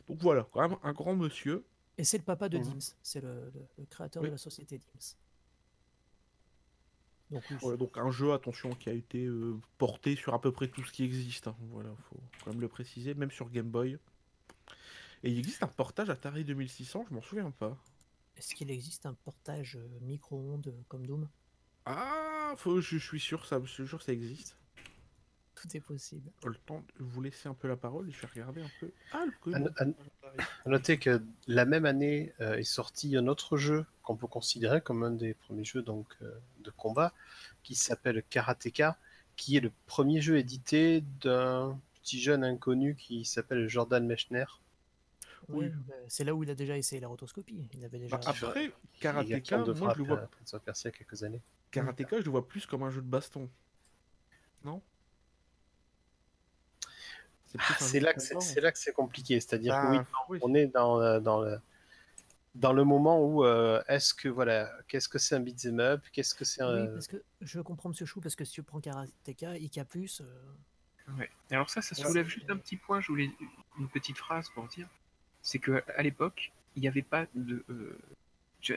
Donc 0.07 0.19
voilà, 0.21 0.47
quand 0.51 0.67
même 0.67 0.77
un 0.83 0.93
grand 0.93 1.15
monsieur. 1.15 1.65
Et 1.97 2.03
c'est 2.03 2.17
le 2.17 2.23
papa 2.23 2.49
de 2.49 2.57
Mhm. 2.57 2.63
Dims, 2.63 2.95
c'est 3.03 3.21
le, 3.21 3.49
le- 3.53 3.67
le 3.77 3.85
créateur 3.85 4.21
Oui. 4.23 4.29
de 4.29 4.33
la 4.33 4.37
société 4.37 4.77
Dims. 4.77 5.15
Donc, 7.31 7.43
oui, 7.49 7.57
Voilà, 7.61 7.77
donc 7.77 7.97
un 7.97 8.11
jeu, 8.11 8.33
attention, 8.33 8.75
qui 8.75 8.89
a 8.89 8.93
été 8.93 9.25
euh, 9.25 9.55
porté 9.77 10.15
sur 10.15 10.33
à 10.33 10.41
peu 10.41 10.51
près 10.51 10.67
tout 10.67 10.83
ce 10.83 10.91
qui 10.91 11.03
existe. 11.03 11.47
hein. 11.47 11.55
Voilà, 11.71 11.89
faut 12.09 12.17
quand 12.43 12.51
même 12.51 12.61
le 12.61 12.67
préciser, 12.67 13.13
même 13.13 13.31
sur 13.31 13.49
Game 13.49 13.69
Boy. 13.69 13.97
Et 15.23 15.29
il 15.31 15.37
existe 15.39 15.61
un 15.63 15.67
portage 15.67 16.09
Atari 16.09 16.45
2600, 16.45 17.05
je 17.09 17.13
m'en 17.13 17.21
souviens 17.21 17.51
pas. 17.51 17.77
Est-ce 18.37 18.55
qu'il 18.55 18.71
existe 18.71 19.05
un 19.05 19.13
portage 19.13 19.75
euh, 19.75 19.99
micro-ondes 20.01 20.67
euh, 20.67 20.83
comme 20.87 21.05
Doom? 21.05 21.27
Ah, 21.85 22.53
faut, 22.57 22.81
je 22.81 22.97
suis 22.97 23.19
sûr, 23.19 23.45
ça, 23.45 23.59
je 23.63 23.71
suis 23.71 23.87
sûr 23.87 24.01
ça 24.01 24.13
existe. 24.13 24.55
Tout 25.55 25.75
est 25.75 25.81
possible. 25.81 26.31
Le 26.45 26.55
temps 26.55 26.83
de 26.99 27.03
vous 27.03 27.21
laisser 27.21 27.49
un 27.49 27.53
peu 27.53 27.67
la 27.67 27.75
parole, 27.77 28.09
je 28.11 28.21
vais 28.21 28.27
regarder 28.27 28.61
un 28.61 28.69
peu. 28.79 28.91
Ah, 29.11 29.25
le 29.25 29.53
À, 29.53 29.83
à- 29.83 29.87
à 30.65 30.69
noter 30.69 30.97
que 30.99 31.21
la 31.47 31.65
même 31.65 31.85
année 31.85 32.33
euh, 32.41 32.55
est 32.55 32.63
sorti 32.63 33.15
un 33.17 33.27
autre 33.27 33.57
jeu 33.57 33.85
qu'on 34.05 34.15
peut 34.15 34.27
considérer 34.27 34.79
comme 34.81 35.03
un 35.03 35.11
des 35.11 35.33
premiers 35.33 35.65
jeux 35.65 35.81
donc, 35.81 36.07
euh, 36.21 36.31
de 36.59 36.71
combat 36.71 37.13
qui 37.63 37.75
s'appelle 37.75 38.23
Karateka, 38.29 38.97
qui 39.35 39.57
est 39.57 39.59
le 39.59 39.71
premier 39.87 40.21
jeu 40.21 40.37
édité 40.37 41.03
d'un 41.21 41.77
petit 41.95 42.21
jeune 42.21 42.43
inconnu 42.43 42.95
qui 42.95 43.25
s'appelle 43.25 43.67
Jordan 43.67 44.05
Mechner. 44.05 44.45
Oui. 45.49 45.69
Bah, 45.87 45.93
c'est 46.07 46.23
là 46.23 46.33
où 46.33 46.43
il 46.43 46.49
a 46.49 46.55
déjà 46.55 46.77
essayé 46.77 47.01
la 47.01 47.07
rotoscopie. 47.07 47.67
Il 47.73 47.83
avait 47.83 47.99
déjà. 47.99 48.17
Bah, 48.17 48.23
après, 48.25 48.71
Karateka, 48.99 49.57
moi 49.57 49.93
je 49.93 49.99
le 49.99 50.05
vois, 50.05 50.17
après 50.17 50.27
Prince 50.37 50.53
of 50.53 50.61
Persia 50.63 50.89
il 50.89 50.93
y 50.93 50.95
a 50.95 50.97
quelques 50.97 51.23
années. 51.23 51.41
Karateka, 51.71 52.19
je 52.19 52.25
le 52.25 52.31
vois 52.31 52.47
plus 52.47 52.65
comme 52.65 52.83
un 52.83 52.89
jeu 52.89 53.01
de 53.01 53.07
baston. 53.07 53.49
Non? 54.63 54.81
C'est 57.45 57.57
plus 57.59 57.73
un 57.73 57.85
C'est 57.87 57.99
là, 57.99 58.13
que 58.13 58.21
c'est- 58.21 58.33
combat, 58.33 58.45
c'est 58.45 58.61
là 58.61 58.71
que 58.71 58.79
c'est 58.79 58.93
compliqué, 58.93 59.39
c'est-à-dire 59.39 59.75
que 59.81 59.87
oui, 59.91 59.97
Bah, 59.97 60.05
oui. 60.29 60.39
on 60.41 60.53
est 60.55 60.67
dans, 60.67 60.99
euh, 60.99 61.19
dans, 61.19 61.41
le, 61.41 61.59
dans 62.55 62.73
le 62.73 62.83
moment 62.83 63.21
où 63.23 63.43
euh, 63.43 63.81
est-ce 63.87 64.13
que 64.13 64.29
voilà, 64.29 64.71
qu'est-ce 64.87 65.09
que 65.09 65.19
c'est 65.19 65.35
un 65.35 65.41
beat'em 65.41 65.79
up, 65.79 66.01
qu'est-ce 66.11 66.33
que 66.33 66.45
c'est 66.45 66.63
Oui, 66.63 66.69
un. 66.79 66.87
parce 66.87 67.07
que 67.07 67.21
je 67.41 67.59
comprends 67.59 67.89
Monsieur 67.89 68.05
Chou, 68.05 68.21
parce 68.21 68.35
que 68.35 68.45
si 68.45 68.53
tu 68.53 68.63
prends 68.63 68.79
Karateka, 68.79 69.57
IK, 69.57 69.77
euh, 69.77 70.25
Ouais. 71.17 71.29
Et 71.51 71.53
alors 71.53 71.69
ça, 71.69 71.81
ça 71.81 71.93
soulève 71.93 72.27
juste 72.27 72.49
un 72.49 72.57
petit 72.57 72.77
point, 72.77 72.99
je 73.01 73.07
voulais 73.07 73.29
une 73.77 73.87
petite 73.89 74.17
phrase 74.17 74.49
pour 74.49 74.67
dire, 74.67 74.87
c'est 75.43 75.59
que 75.59 75.83
à 75.95 76.01
l'époque, 76.01 76.51
il 76.75 76.81
n'y 76.81 76.87
avait 76.87 77.03
pas 77.03 77.27
de... 77.35 77.63
euh, 77.69 77.99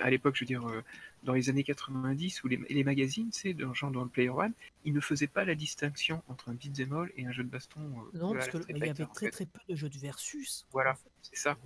à 0.02 0.10
l'époque, 0.10 0.36
je 0.36 0.40
veux 0.40 0.46
dire, 0.46 0.68
euh, 0.68 0.84
dans 1.22 1.32
les 1.32 1.48
années 1.48 1.64
90, 1.64 2.44
où 2.44 2.48
les, 2.48 2.58
les 2.68 2.84
magazines, 2.84 3.30
c'est 3.32 3.54
dans, 3.54 3.72
genre 3.72 3.90
dans 3.90 4.02
le 4.02 4.10
Player 4.10 4.28
One, 4.28 4.52
ils 4.84 4.92
ne 4.92 5.00
faisaient 5.00 5.26
pas 5.26 5.46
la 5.46 5.54
distinction 5.54 6.22
entre 6.28 6.50
un 6.50 6.54
beat'em 6.54 6.92
all 6.92 7.10
et 7.16 7.26
un 7.26 7.32
jeu 7.32 7.42
de 7.44 7.48
baston. 7.48 7.80
euh, 7.80 8.18
non, 8.18 8.34
parce 8.34 8.50
qu'il 8.50 8.76
y 8.76 8.88
avait 8.88 9.04
en 9.04 9.06
très 9.06 9.26
fait. 9.26 9.30
très 9.32 9.46
peu 9.46 9.60
de 9.68 9.74
jeux 9.74 9.88
de 9.88 9.98
versus. 9.98 10.66
Voilà, 10.72 10.92
en 10.92 10.96
fait. 10.96 11.10
c'est 11.22 11.36
ça. 11.36 11.56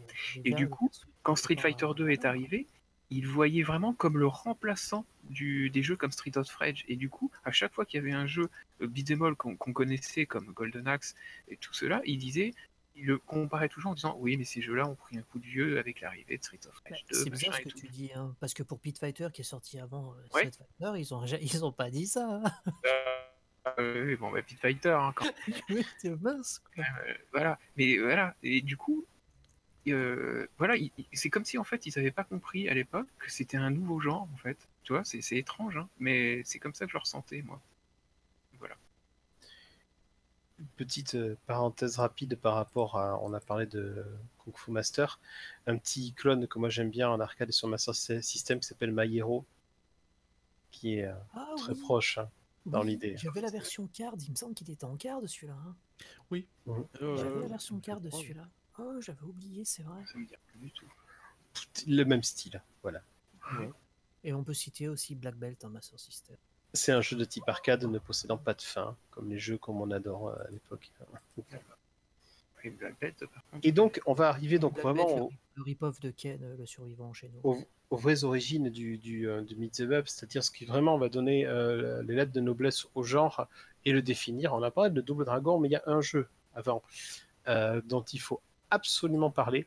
Et 0.45 0.53
du 0.53 0.69
coup, 0.69 0.87
versus, 0.87 1.07
Quand 1.23 1.37
Street 1.37 1.57
Fighter 1.57 1.87
2 1.97 2.11
est 2.11 2.25
arrivé, 2.25 2.67
ils 3.11 3.23
le 3.25 3.29
voyaient 3.29 3.63
vraiment 3.63 3.93
comme 3.93 4.19
le 4.19 4.27
remplaçant 4.27 5.05
du, 5.25 5.71
des 5.71 5.83
jeux 5.83 5.97
comme 5.97 6.11
Street 6.13 6.37
of 6.37 6.53
Rage. 6.57 6.85
Et 6.89 6.97
du 6.97 7.09
coup, 7.11 7.31
à 7.45 7.53
chaque 7.53 7.73
fois 7.75 7.85
qu'il 7.85 7.99
y 7.99 8.03
avait 8.03 8.13
un 8.13 8.27
jeu 8.27 8.49
euh, 8.81 9.25
all 9.27 9.35
qu'on 9.37 9.57
connaissait 9.57 10.27
comme 10.27 10.47
Golden 10.53 10.89
Axe 10.89 11.15
et 11.49 11.57
tout 11.57 11.75
cela, 11.75 12.01
ils 12.05 12.19
disaient, 12.19 12.53
ils 12.97 13.07
le 13.07 13.19
comparaient 13.19 13.69
toujours 13.69 13.93
en 13.93 13.95
disant 13.95 14.17
oui, 14.19 14.37
mais 14.37 14.45
ces 14.45 14.61
jeux-là 14.63 14.87
ont 14.89 14.95
pris 14.95 15.17
un 15.19 15.23
coup 15.23 15.39
de 15.39 15.47
vieux 15.47 15.79
avec 15.79 16.01
l'arrivée 16.01 16.39
de 16.39 16.43
Street 16.43 16.61
of 16.67 16.73
Bah, 16.85 16.91
Rage 16.91 17.05
2, 17.11 17.15
c'est 17.17 17.31
machin 17.31 17.37
bizarre 17.39 17.55
ce 17.57 17.61
que 17.63 17.69
tout. 17.69 17.79
tu 17.79 17.89
dis, 17.89 18.11
hein, 18.15 18.35
parce 18.41 18.55
que 18.55 18.63
pour 18.63 18.81
Pit 18.81 18.99
Fighter 18.99 19.29
qui 19.33 19.43
est 19.43 19.45
sorti 19.45 19.79
avant 19.79 20.13
euh, 20.15 20.23
Ouais. 20.35 20.51
Street 20.51 20.65
Fighter, 20.81 20.99
ils 21.01 21.15
ont, 21.15 21.25
ils 21.41 21.65
ont 21.65 21.73
pas 21.73 21.91
dit 21.91 22.07
ça. 22.07 22.41
hein. 22.45 22.73
Euh, 23.79 24.07
oui, 24.07 24.17
bon, 24.17 24.33
bah, 24.33 24.43
Pit 24.43 24.59
Fighter, 24.59 24.91
hein, 24.91 25.13
quand 25.15 25.25
oui, 25.71 25.87
c'est 25.99 26.11
mince. 26.21 26.61
quoi. 26.75 26.83
Euh, 27.07 27.15
voilà. 27.33 27.61
Mais 27.77 27.97
euh, 27.97 28.03
voilà. 28.03 28.35
Et 28.43 28.61
du 28.61 28.77
coup, 28.77 29.05
euh, 29.89 30.47
voilà, 30.59 30.77
il- 30.77 30.93
il- 30.99 31.07
c'est 31.13 31.31
comme 31.31 31.45
si 31.45 31.59
en 31.59 31.65
fait 31.65 31.87
ils 31.87 31.93
n'avaient 31.97 32.13
pas 32.13 32.25
compris 32.25 32.69
à 32.69 32.75
l'époque 32.75 33.09
que 33.19 33.31
c'était 33.31 33.57
un 33.57 33.71
nouveau 33.71 33.99
genre 34.01 34.29
en 34.33 34.37
fait. 34.37 34.57
Tu 34.85 34.93
vois, 34.93 35.05
c'est 35.05 35.21
c'est 35.23 35.37
étrange, 35.37 35.77
hein, 35.77 35.89
mais 35.99 36.43
c'est 36.45 36.59
comme 36.61 36.75
ça 36.75 36.85
que 36.87 36.93
je 36.93 36.97
le 36.97 37.01
ressentais 37.01 37.43
moi. 37.43 37.61
Voilà. 38.59 38.77
Une 40.61 40.67
petite 40.77 41.15
euh, 41.17 41.37
parenthèse 41.47 41.97
rapide 41.99 42.37
par 42.37 42.55
rapport 42.55 42.97
à. 42.99 43.19
On 43.23 43.33
a 43.33 43.41
parlé 43.41 43.67
de 43.67 44.05
Kung 44.39 44.57
Fu 44.57 44.71
Master. 44.71 45.19
Un 45.67 45.77
petit 45.79 46.13
clone 46.13 46.47
que 46.47 46.59
moi 46.59 46.69
j'aime 46.69 46.91
bien 46.91 47.11
en 47.11 47.19
arcade 47.21 47.49
et 47.49 47.53
sur 47.53 47.67
Master 47.69 47.95
System 47.95 48.61
qui 48.61 48.67
s'appelle 48.69 48.93
My 48.93 49.17
Hero, 49.17 49.45
qui 50.71 50.99
est 50.99 51.07
euh, 51.07 51.15
Ah, 51.35 51.55
très 51.57 51.73
oui, 51.73 51.81
proche 51.81 52.19
hein, 52.19 52.29
dans 52.67 52.83
oui, 52.83 52.89
l'idée. 52.91 53.17
J'avais 53.17 53.41
la 53.41 53.51
version 53.51 53.89
card, 53.89 54.15
il 54.21 54.31
me 54.31 54.37
semble 54.37 54.55
qu'il 54.55 54.71
était 54.71 54.85
en 54.85 54.97
card 54.97 55.21
celui-là. 55.27 55.55
hein. 55.67 55.75
Euh, 57.03 57.17
J'avais 57.17 57.41
la 57.41 57.47
version 57.49 57.79
card 57.81 58.01
de 58.01 58.11
celui-là. 58.11 58.49
Oh, 58.83 59.01
j'avais 59.01 59.23
oublié, 59.23 59.65
c'est 59.65 59.83
vrai. 59.83 60.03
Ça 60.11 60.19
me 60.19 60.27
dit 60.27 60.35
rien 60.55 60.63
du 60.63 60.71
tout. 60.73 60.87
Le 61.87 62.05
même 62.05 62.23
style, 62.23 62.61
voilà. 62.83 63.01
Et 64.25 64.33
on 64.33 64.43
peut 64.45 64.55
citer 64.55 64.89
aussi 64.89 65.15
Black 65.15 65.37
Belt 65.37 65.65
en 65.65 65.71
Master 65.71 65.99
System. 65.99 66.37
C'est 66.75 66.93
un 66.93 67.01
jeu 67.01 67.17
de 67.17 67.25
type 67.25 67.45
arcade 67.49 67.85
ne 67.85 67.99
possédant 67.99 68.39
pas 68.39 68.55
de 68.55 68.63
fin, 68.63 68.97
comme 69.11 69.29
les 69.29 69.39
jeux 69.39 69.59
comme 69.59 69.81
on 69.81 69.91
adore 69.91 70.29
euh, 70.29 70.45
à 70.47 70.51
l'époque. 70.51 70.91
Et 72.65 72.71
Black 72.71 72.99
Belt, 73.01 73.19
par 73.27 73.43
contre. 73.51 73.67
Et 73.67 73.73
donc, 73.73 74.01
on 74.07 74.15
va 74.15 74.29
arriver 74.29 74.59
donc 74.61 74.75
Black 74.75 74.85
vraiment 74.85 75.07
Belt, 75.07 75.21
au- 75.21 75.33
le, 75.57 75.63
rip-off 75.65 75.99
de 76.01 76.11
Ken, 76.11 76.39
euh, 76.43 76.57
le 76.57 76.65
survivant 76.65 77.13
chez 77.13 77.29
nous. 77.29 77.41
aux, 77.43 77.59
aux 77.91 77.97
vraies 77.97 78.23
origines 78.25 78.71
du, 78.71 78.99
du, 78.99 79.29
euh, 79.29 79.43
du 79.43 79.57
Meet 79.57 79.73
the 79.75 79.81
Web, 79.81 80.05
c'est-à-dire 80.07 80.45
ce 80.45 80.51
qui 80.53 80.65
vraiment 80.65 80.97
va 80.97 81.09
donner 81.09 81.45
euh, 81.45 82.03
les 82.05 82.15
lettres 82.15 82.33
de 82.33 82.41
noblesse 82.41 82.87
au 82.95 83.03
genre 83.03 83.49
et 83.85 83.93
le 83.93 84.01
définir. 84.01 84.55
On 84.55 84.63
a 84.63 84.71
parlé 84.71 84.91
de 84.91 85.01
Double 85.01 85.25
Dragon, 85.25 85.59
mais 85.59 85.69
il 85.69 85.73
y 85.73 85.77
a 85.77 85.83
un 85.87 86.01
jeu 86.01 86.29
avant 86.55 86.83
euh, 87.49 87.83
dont 87.85 88.03
il 88.03 88.21
faut 88.21 88.41
absolument 88.73 89.31
parler, 89.31 89.67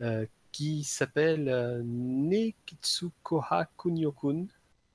euh, 0.00 0.26
qui 0.52 0.84
s'appelle 0.84 1.48
euh, 1.48 1.82
Nekitsu 1.84 3.06
Koha 3.22 3.66
Kunio-kun, 3.76 4.46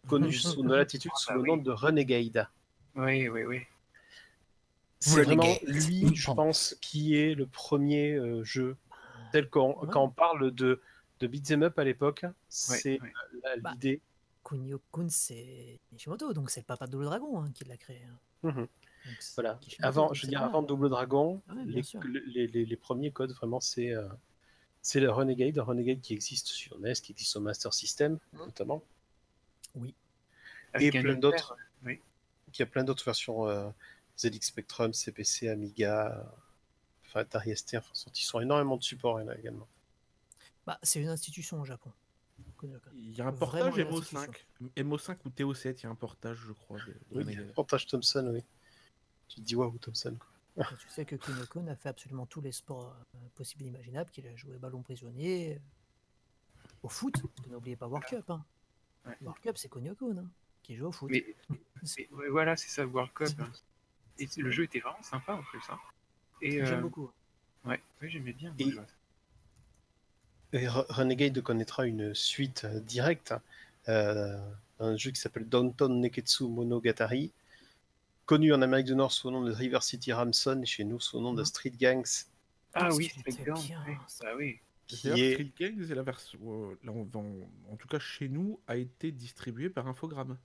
connu 0.07 0.31
sous 0.33 0.63
nos 0.63 0.75
latitudes 0.75 1.11
sous 1.15 1.33
le 1.33 1.43
nom 1.43 1.57
de 1.57 1.71
Renegade. 1.71 2.47
Oui, 2.95 3.27
oui, 3.29 3.43
oui. 3.43 3.61
C'est 4.99 5.23
vraiment 5.23 5.55
lui, 5.65 6.15
je 6.15 6.31
pense, 6.31 6.75
qui 6.81 7.15
est 7.17 7.33
le 7.33 7.47
premier 7.47 8.13
euh, 8.13 8.43
jeu 8.43 8.77
tel 9.31 9.49
qu'on 9.49 9.73
Ouais. 9.79 9.87
quand 9.91 10.03
on 10.03 10.09
parle 10.09 10.51
de, 10.51 10.81
de 11.19 11.27
beat'em 11.27 11.63
up 11.63 11.79
à 11.79 11.83
l'époque, 11.83 12.25
c'est 12.49 12.99
ouais. 13.01 13.13
Bah. 13.61 13.71
l'idée. 13.73 14.01
Kunio-kun, 14.43 15.07
c'est 15.09 15.79
Nishimoto, 15.91 16.33
donc 16.33 16.49
c'est 16.51 16.59
le 16.61 16.65
papa 16.65 16.85
de 16.87 16.91
Double 16.91 17.05
Dragon 17.05 17.41
hein, 17.41 17.51
qui 17.53 17.63
l'a 17.65 17.77
créé. 17.77 18.01
hein. 18.03 18.17
Mhm. 18.51 18.67
Donc, 19.05 19.15
Voilà. 19.35 19.59
Avant, 19.81 20.13
je 20.13 20.21
veux 20.23 20.27
dire, 20.29 20.41
avant 20.43 20.61
Double 20.61 20.89
Dragon, 20.89 21.41
Ouais, 21.49 21.65
bien 21.65 21.81
les, 22.05 22.19
les, 22.27 22.47
les- 22.47 22.65
les 22.65 22.75
premiers 22.77 23.11
codes, 23.11 23.31
vraiment, 23.31 23.59
c'est 23.59 23.91
euh, 23.93 24.07
c'est 24.81 24.99
le 24.99 25.09
Renegade. 25.11 25.55
Le 25.55 25.61
Renegade 25.61 26.01
qui 26.01 26.13
existe 26.13 26.47
sur 26.47 26.77
NES, 26.79 26.93
qui 26.93 27.11
existe 27.11 27.31
sur 27.31 27.41
Master 27.41 27.73
System, 27.73 28.19
notamment. 28.33 28.83
Avec 30.73 30.87
Et 30.87 30.91
plein 30.91 31.01
univers, 31.01 31.19
d'autres. 31.19 31.57
oui. 31.83 31.99
Qui 32.51 32.63
a 32.63 32.65
plein 32.65 32.83
d'autres 32.83 33.03
versions 33.05 33.47
euh, 33.47 33.69
ZX 34.17 34.41
Spectrum, 34.41 34.93
CPC, 34.93 35.49
Amiga, 35.49 36.17
euh, 36.17 36.23
enfin, 37.07 37.21
Atari 37.21 37.55
ST, 37.55 37.75
enfin, 37.77 37.89
sortis 37.93 38.23
sur 38.23 38.41
énormément 38.41 38.77
de 38.77 38.83
supports 38.83 39.19
il 39.19 39.23
y 39.23 39.25
en 39.25 39.29
a 39.31 39.35
également. 39.37 39.67
Bah, 40.65 40.77
c'est 40.83 41.01
une 41.01 41.07
institution 41.07 41.59
au 41.61 41.65
Japon. 41.65 41.91
Il 42.93 43.17
y 43.17 43.21
a 43.21 43.27
un 43.27 43.31
portage 43.33 43.77
une 43.77 43.87
MO5. 43.89 44.29
MO5 44.77 45.17
ou 45.25 45.29
TO7, 45.29 45.79
il 45.79 45.83
y 45.83 45.85
a 45.87 45.89
un 45.89 45.95
portage, 45.95 46.37
je 46.47 46.51
crois. 46.51 46.77
de- 46.79 46.95
Oui, 47.11 47.23
Renegade. 47.23 47.53
Portage 47.53 47.87
Thompson, 47.87 48.29
oui. 48.33 48.43
Tu 49.32 49.38
te 49.39 49.45
dis 49.45 49.55
waouh, 49.55 49.77
Thompson, 49.77 50.17
quoi. 50.19 50.65
Tu 50.77 50.89
sais 50.89 51.05
que 51.05 51.15
Kunio 51.15 51.45
Kun 51.45 51.65
a 51.67 51.75
fait 51.77 51.88
absolument 51.88 52.25
tous 52.25 52.41
les 52.41 52.51
sports 52.51 52.93
euh, 53.15 53.19
possibles 53.36 53.63
et 53.63 53.67
imaginables, 53.67 54.09
qu'il 54.11 54.27
a 54.27 54.36
joué 54.36 54.57
ballon 54.57 54.82
prisonnier, 54.82 55.55
euh, 55.55 56.67
au 56.84 56.89
foot, 56.89 57.13
parce 57.21 57.47
que 57.47 57.49
n'oubliez 57.49 57.77
pas 57.77 57.88
World 57.88 58.05
Cup. 58.05 58.29
Hein. 58.29 58.43
Ouais. 59.05 59.15
World 59.21 59.41
Cup, 59.41 59.57
c'est 59.57 59.69
Kunio 59.69 59.95
Kun 59.95 60.17
hein, 60.17 60.29
qui 60.63 60.75
joue 60.75 60.88
au 60.88 60.91
foot. 60.91 61.09
Mais, 61.09 61.25
voilà, 62.29 62.57
c'est 62.57 62.67
ça, 62.67 62.86
World 62.86 63.13
Cup. 63.13 63.29
hein. 63.39 63.49
Et 64.19 64.27
le 64.38 64.51
jeu 64.51 64.63
était 64.63 64.82
vraiment 64.82 65.01
sympa 65.01 65.34
en 65.34 65.43
plus. 65.43 65.61
hein. 65.69 65.79
Et 66.41 66.65
J'aime 66.65 66.79
euh, 66.79 66.82
beaucoup. 66.82 67.09
ouais, 67.63 67.82
ouais, 68.01 68.09
j'aimais 68.09 68.34
bien. 68.34 68.53
Et- 68.59 68.73
Renegade 70.67 71.39
connaîtra 71.41 71.86
une 71.86 72.13
suite 72.13 72.65
directe, 72.65 73.34
euh, 73.88 74.38
un 74.79 74.97
jeu 74.97 75.11
qui 75.11 75.21
s'appelle 75.21 75.47
Downtown 75.47 76.01
Neketsu 76.01 76.43
Monogatari, 76.49 77.32
connu 78.26 78.53
en 78.53 78.61
Amérique 78.61 78.86
du 78.88 78.95
Nord 78.95 79.11
sous 79.11 79.30
le 79.30 79.34
nom 79.38 79.43
de 79.43 79.51
River 79.51 79.80
City 79.82 80.13
Ramson 80.13 80.59
et 80.61 80.65
chez 80.65 80.84
nous 80.84 80.99
sous 80.99 81.17
le 81.17 81.24
nom 81.24 81.34
de 81.34 81.39
Mhm. 81.41 81.45
Street 81.45 81.72
Gangs, 81.80 82.05
Ah 82.74 82.82
Parce 82.86 82.95
oui, 82.97 83.05
Street 83.09 83.22
était 83.28 83.43
Gang, 83.43 83.61
bien, 83.65 83.84
ouais, 83.86 83.97
ça. 84.07 84.24
bah 84.26 84.32
oui. 84.38 84.59
qui 84.88 85.07
est 85.09 85.34
Street 85.34 85.51
Gangs, 85.59 85.86
c'est 85.88 85.95
la 85.95 86.03
version, 86.03 86.39
euh, 86.43 86.78
là, 86.84 86.91
on- 86.93 87.03
dans- 87.05 87.49
en 87.72 87.76
tout 87.78 87.88
cas 87.89 87.99
chez 87.99 88.30
nous, 88.30 88.59
a 88.67 88.78
été 88.78 89.11
distribué 89.11 89.69
par 89.69 89.88
Infogrames. 89.88 90.38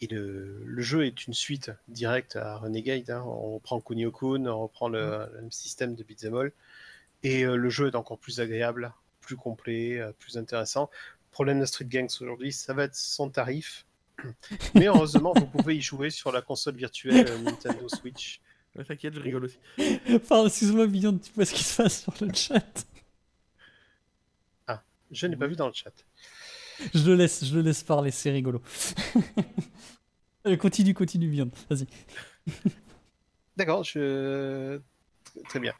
Et 0.00 0.08
le, 0.08 0.64
le 0.64 0.82
jeu 0.82 1.06
est 1.06 1.26
une 1.28 1.34
suite 1.34 1.70
directe 1.86 2.34
à 2.34 2.56
Renegade. 2.56 3.08
hein. 3.10 3.22
On 3.24 3.54
reprend 3.54 3.80
Kunio-kun, 3.80 4.46
on 4.46 4.62
reprend 4.62 4.88
le, 4.88 5.28
le 5.32 5.42
même 5.42 5.52
système 5.52 5.94
de 5.94 6.02
beat'em 6.02 6.34
all. 6.34 6.52
Et 7.22 7.44
euh, 7.44 7.54
le 7.54 7.70
jeu 7.70 7.86
est 7.86 7.94
encore 7.94 8.18
plus 8.18 8.40
agréable, 8.40 8.92
plus 9.20 9.36
complet, 9.36 10.00
euh, 10.00 10.12
plus 10.18 10.36
intéressant. 10.38 10.90
Problème 11.30 11.60
de 11.60 11.66
Street 11.66 11.84
Gangs 11.84 12.08
aujourd'hui, 12.20 12.52
ça 12.52 12.74
va 12.74 12.82
être 12.84 12.96
son 12.96 13.30
tarif. 13.30 13.86
Mais 14.74 14.86
heureusement, 14.86 15.32
vous 15.36 15.46
pouvez 15.46 15.76
y 15.76 15.80
jouer 15.80 16.10
sur 16.10 16.32
la 16.32 16.42
console 16.42 16.76
virtuelle 16.76 17.26
euh, 17.28 17.38
Nintendo 17.38 17.88
Switch. 17.88 18.40
Ouais, 18.74 18.86
T'inquiète, 18.86 19.12
je 19.12 19.20
rigole 19.20 19.44
aussi. 19.44 19.58
Pardon, 20.26 20.46
excuse-moi, 20.46 20.86
Beyond, 20.86 21.18
tu 21.18 21.30
vois 21.34 21.44
ce 21.44 21.52
qui 21.52 21.62
se 21.62 21.82
passe 21.82 22.04
sur 22.04 22.14
le 22.22 22.32
chat? 22.32 22.86
Je 25.10 25.26
n'ai 25.26 25.36
pas 25.36 25.46
vu 25.46 25.56
dans 25.56 25.66
le 25.66 25.74
chat. 25.74 25.92
Je 26.94 27.04
le 27.04 27.14
laisse, 27.14 27.44
je 27.44 27.54
le 27.54 27.60
laisse 27.60 27.82
parler, 27.82 28.10
c'est 28.10 28.30
rigolo. 28.30 28.62
Allez, 30.42 30.56
continue, 30.58 30.94
continue, 30.94 31.28
Beyond. 31.28 31.50
Vas-y. 31.68 31.86
D'accord, 33.58 33.84
je... 33.84 34.80
très 35.50 35.60
bien. 35.60 35.74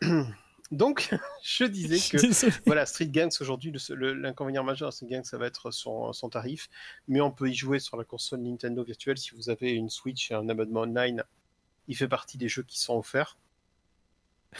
Donc, 0.72 1.10
je 1.42 1.64
disais 1.64 1.98
que. 1.98 2.60
Voilà, 2.66 2.86
Street 2.86 3.06
Gangs 3.08 3.30
aujourd'hui, 3.40 3.72
l'inconvénient 3.90 4.64
majeur 4.64 4.88
de 4.88 4.94
Street 4.94 5.06
Gangs, 5.08 5.24
ça 5.24 5.38
va 5.38 5.46
être 5.46 5.70
son, 5.70 6.12
son 6.12 6.28
tarif, 6.28 6.68
mais 7.08 7.20
on 7.20 7.30
peut 7.30 7.48
y 7.48 7.54
jouer 7.54 7.78
sur 7.78 7.96
la 7.96 8.04
console 8.04 8.40
Nintendo 8.40 8.82
virtuelle 8.82 9.16
si 9.18 9.30
vous 9.34 9.48
avez 9.50 9.70
une 9.72 9.90
Switch 9.90 10.30
et 10.30 10.34
un 10.34 10.48
abonnement 10.48 10.80
online. 10.82 11.22
Il 11.88 11.96
fait 11.96 12.08
partie 12.08 12.36
des 12.36 12.48
jeux 12.48 12.64
qui 12.64 12.80
sont 12.80 12.96
offerts. 12.98 13.38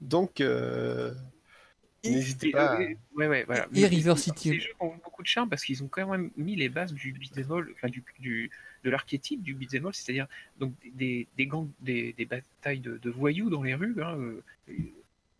Donc, 0.00 0.40
euh, 0.40 1.14
n'hésitez 2.04 2.48
Et, 2.48 2.52
pas. 2.52 2.72
à- 2.74 2.80
euh, 2.80 2.94
ouais, 3.16 3.26
ouais, 3.28 3.44
voilà. 3.44 3.66
Et 3.74 3.86
River 3.86 4.16
City. 4.16 4.50
Ces 4.50 4.60
jeux 4.60 4.72
ont 4.80 4.94
beaucoup 5.02 5.22
de 5.22 5.26
charme 5.26 5.48
parce 5.48 5.64
qu'ils 5.64 5.82
ont 5.82 5.88
quand 5.88 6.06
même 6.08 6.30
mis 6.36 6.54
les 6.54 6.68
bases 6.68 6.92
du 6.92 7.12
beat'em 7.12 7.50
all, 7.50 7.68
enfin 7.74 7.88
du, 7.88 8.04
du- 8.18 8.50
de 8.86 8.90
l'archétype 8.90 9.42
du 9.42 9.54
beat'em 9.54 9.92
c'est-à-dire 9.92 10.28
donc 10.58 10.72
des, 10.94 11.26
des 11.36 11.46
gangs, 11.46 11.68
des, 11.80 12.12
des 12.12 12.24
batailles 12.24 12.80
de, 12.80 12.98
de 12.98 13.10
voyous 13.10 13.50
dans 13.50 13.62
les 13.64 13.74
rues, 13.74 13.96
hein, 14.02 14.16
euh, 14.16 14.42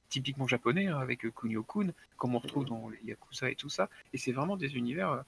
typiquement 0.09 0.47
japonais, 0.49 0.87
hein, 0.89 0.99
avec 0.99 1.21
Kunio-kun, 1.35 1.93
comme 2.17 2.35
on 2.35 2.39
retrouve 2.41 2.65
dans 2.65 2.89
les 2.91 2.99
Yakuza 3.11 3.51
et 3.51 3.55
tout 3.55 3.69
ça. 3.69 3.89
Et 4.13 4.19
c'est 4.19 4.33
vraiment 4.33 4.57
des 4.57 4.77
univers, 4.77 5.11
euh, 5.11 5.23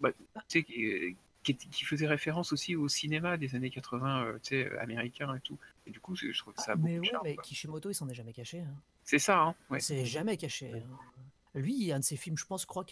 bah, 0.00 0.10
qui, 0.48 0.58
euh, 0.60 1.12
qui, 1.42 1.56
qui 1.56 1.84
faisaient 1.84 2.06
référence 2.06 2.52
aussi 2.52 2.76
au 2.76 2.88
cinéma 2.88 3.36
des 3.36 3.54
années 3.54 3.70
80, 3.70 4.38
euh, 4.52 4.78
américain 4.80 5.34
et 5.34 5.40
tout. 5.40 5.58
Et 5.86 5.90
du 5.90 6.00
coup, 6.00 6.14
je 6.16 6.36
trouve 6.38 6.54
que 6.54 6.62
ça 6.62 6.72
a 6.72 6.74
beaucoup 6.76 6.88
mais 6.88 6.96
de 6.96 7.00
ouais, 7.00 7.08
charme. 7.08 7.22
mais 7.24 7.34
quoi. 7.34 7.44
Kishimoto, 7.44 7.90
il 7.90 7.94
s'en 7.94 8.08
est 8.08 8.14
jamais 8.14 8.32
caché. 8.32 8.60
hein. 8.60 8.74
C'est 9.04 9.18
ça, 9.18 9.40
hein, 9.42 9.54
ouais. 9.70 9.80
C'est 9.80 10.04
jamais 10.04 10.36
caché. 10.36 10.72
Lui, 11.54 11.90
un 11.92 11.98
de 11.98 12.04
ses 12.04 12.16
films, 12.16 12.38
je 12.38 12.46
pense, 12.46 12.64
crois 12.64 12.84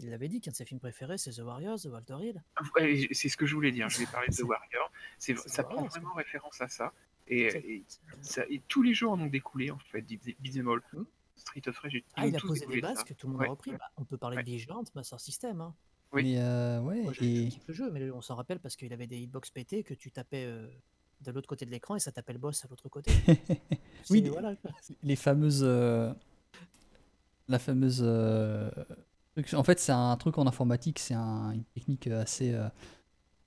qu'il 0.00 0.10
l'avait 0.10 0.28
dit 0.28 0.40
qu'un 0.40 0.50
de 0.50 0.56
ses 0.56 0.64
films 0.64 0.80
préférés, 0.80 1.18
c'est 1.18 1.30
The 1.32 1.38
Warriors 1.40 1.78
de 1.84 1.88
Walter 1.88 2.16
Hill. 2.20 2.42
Ouais, 2.76 3.08
c'est 3.12 3.28
ce 3.28 3.36
que 3.36 3.46
je 3.46 3.54
voulais 3.54 3.72
dire. 3.72 3.88
Je 3.88 3.98
vais 3.98 4.06
parler 4.06 4.28
de 4.28 4.34
The 4.34 4.42
Warrior. 4.42 4.90
C'est, 5.18 5.36
ça 5.38 5.62
prend 5.62 5.74
Warriors, 5.76 5.90
vraiment 5.92 6.14
référence 6.14 6.60
à 6.60 6.68
ça. 6.68 6.92
Et, 7.28 7.48
C'est- 7.50 7.58
et, 7.60 7.84
ça- 8.20 8.44
et 8.50 8.60
tous 8.68 8.82
les 8.82 8.92
jeux 8.94 9.08
en 9.08 9.18
ont 9.20 9.26
découlé, 9.26 9.70
en 9.70 9.78
fait, 9.78 10.02
beat'em 10.02 10.68
all. 10.68 10.80
Hmm. 10.92 11.04
Street 11.36 11.62
of 11.66 11.78
Rage, 11.78 12.02
Ah, 12.14 12.26
il 12.26 12.36
a 12.36 12.40
posé 12.40 12.64
des 12.66 12.80
bases 12.80 12.98
ça. 12.98 13.04
que 13.04 13.12
tout 13.14 13.26
le 13.26 13.32
monde 13.32 13.40
Ouais, 13.42 13.48
a 13.48 13.50
repris. 13.50 13.70
ouais. 13.72 13.76
Bah, 13.78 13.90
on 13.96 14.04
peut 14.04 14.16
parler 14.18 14.36
Ouais. 14.36 14.42
de 14.44 14.50
Vigilant, 14.50 14.82
Master 14.94 15.18
System. 15.20 15.60
Hein. 15.60 15.74
Oui. 16.12 16.22
Mais 16.22 16.38
euh, 16.40 16.80
ouais, 16.80 17.02
Moi, 17.02 17.12
je 17.12 17.24
et... 17.24 17.48
le 17.66 17.74
jeu, 17.74 17.90
mais 17.90 18.08
on 18.12 18.20
s'en 18.20 18.36
rappelle 18.36 18.60
parce 18.60 18.76
qu'il 18.76 18.92
avait 18.92 19.06
des 19.08 19.18
hitbox 19.18 19.50
pétés 19.50 19.82
que 19.82 19.94
tu 19.94 20.10
tapais 20.12 20.44
euh, 20.44 20.68
de 21.22 21.30
l'autre 21.32 21.48
côté 21.48 21.66
de 21.66 21.70
l'écran 21.72 21.96
et 21.96 21.98
ça 22.00 22.12
tapait 22.12 22.32
le 22.34 22.38
boss 22.38 22.64
à 22.64 22.68
l'autre 22.68 22.88
côté. 22.88 23.10
Oui, 24.10 24.20
voilà. 24.28 24.54
les 25.02 25.16
fameuses. 25.16 25.62
euh, 25.64 26.12
La 27.48 27.58
fameuse. 27.58 28.02
Euh, 29.38 29.42
En 29.56 29.62
fait, 29.64 29.80
c'est 29.80 29.92
un 29.92 30.16
truc 30.16 30.38
en 30.38 30.46
informatique, 30.46 30.98
c'est 30.98 31.14
un- 31.14 31.52
une 31.52 31.64
technique 31.64 32.06
assez, 32.08 32.52
euh, 32.52 32.68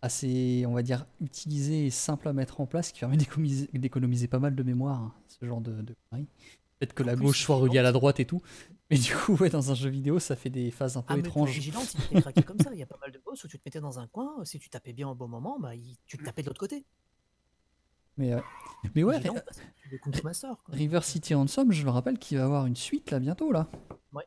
assez, 0.02 0.66
on 0.68 0.74
va 0.74 0.84
dire, 0.84 1.06
utilisée 1.22 1.86
et 1.88 1.90
simple 1.90 2.28
à 2.28 2.34
mettre 2.34 2.62
en 2.62 2.66
place 2.68 2.92
qui 2.92 3.00
permet 3.00 3.18
d'économiser 3.18 4.28
pas 4.28 4.40
mal 4.40 4.56
de 4.56 4.64
mémoire, 4.64 5.02
hein, 5.02 5.14
ce 5.28 5.46
genre 5.46 5.62
de, 5.62 5.82
de 5.82 5.96
conneries. 6.10 6.28
Peut-être 6.80 6.94
que 6.94 7.02
En 7.04 7.08
la 7.08 7.16
plus, 7.16 7.26
gauche 7.26 7.44
soit 7.44 7.56
reliée 7.56 7.80
à 7.80 7.84
la 7.84 7.92
droite 7.92 8.20
et 8.20 8.26
tout. 8.26 8.40
Mais 8.92 8.98
du 9.00 9.14
coup, 9.14 9.36
ouais, 9.38 9.50
dans 9.50 9.72
un 9.72 9.76
jeu 9.76 9.90
vidéo, 9.90 10.20
ça 10.20 10.36
fait 10.36 10.52
des 10.52 10.70
phases 10.70 10.96
un 10.96 11.02
peu 11.02 11.14
Ah, 11.14 11.16
mais 11.18 11.22
étranges. 11.22 11.50
Vigilante, 11.50 11.94
il 11.96 12.04
était 12.06 12.22
craqué 12.22 12.44
comme 12.44 12.60
ça. 12.60 12.70
Il 12.72 12.80
y 12.80 12.84
a 12.84 12.86
pas 12.86 13.00
mal 13.02 13.12
de 13.12 13.20
boss 13.26 13.44
où 13.44 13.48
tu 13.48 13.58
te 13.58 13.64
mettais 13.66 13.82
dans 13.82 13.98
un 14.00 14.08
coin. 14.08 14.46
Si 14.46 14.60
tu 14.60 14.70
tapais 14.70 14.94
bien 14.94 15.10
au 15.10 15.16
bon 15.16 15.28
moment, 15.28 15.58
bah, 15.60 15.74
il- 15.76 15.98
tu 16.06 16.18
te 16.18 16.24
tapais 16.24 16.44
de 16.44 16.48
l'autre 16.48 16.60
côté. 16.60 16.86
Mais, 18.16 18.34
euh, 18.34 18.40
mais 18.96 19.04
ouais, 19.04 19.20
quoi. 19.22 19.42
River 20.70 21.02
City 21.02 21.34
Ransom, 21.34 21.72
je 21.72 21.84
le 21.84 21.90
rappelle 21.90 22.18
qu'il 22.20 22.38
va 22.38 22.46
avoir 22.46 22.66
une 22.66 22.76
suite 22.76 23.12
là 23.12 23.20
bientôt 23.20 23.52
là. 23.52 23.68
Ouais, 24.14 24.24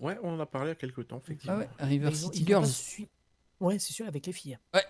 on 0.00 0.34
en 0.34 0.40
a 0.40 0.46
parlé 0.46 0.68
il 0.68 0.70
y 0.70 0.72
a 0.72 0.76
quelques 0.76 1.06
temps, 1.08 1.16
Ah 1.16 1.22
effectivement. 1.24 1.56
ouais, 1.58 1.68
River 1.80 2.14
City 2.14 2.44
Girls. 2.46 2.66
su- 2.66 3.08
Ouais, 3.60 3.78
c'est 3.78 3.92
sûr, 3.92 4.06
avec 4.06 4.24
les 4.26 4.32
filles. 4.32 4.58
Ouais. 4.72 4.84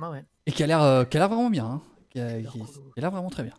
Ah 0.00 0.10
ouais. 0.10 0.24
Et 0.46 0.52
qui 0.52 0.62
a 0.62 0.66
l'air 0.66 0.80
euh, 0.82 1.04
qui 1.04 1.16
a 1.16 1.20
l'air 1.20 1.28
vraiment 1.28 1.50
bien. 1.50 1.66
hein. 1.66 1.82
Qui 2.10 2.20
a, 2.20 2.40
qui- 2.42 2.60
euh, 2.60 2.64
qui 2.64 2.98
a 2.98 3.00
l'air 3.00 3.10
vraiment 3.10 3.30
très 3.30 3.42
bien. 3.42 3.54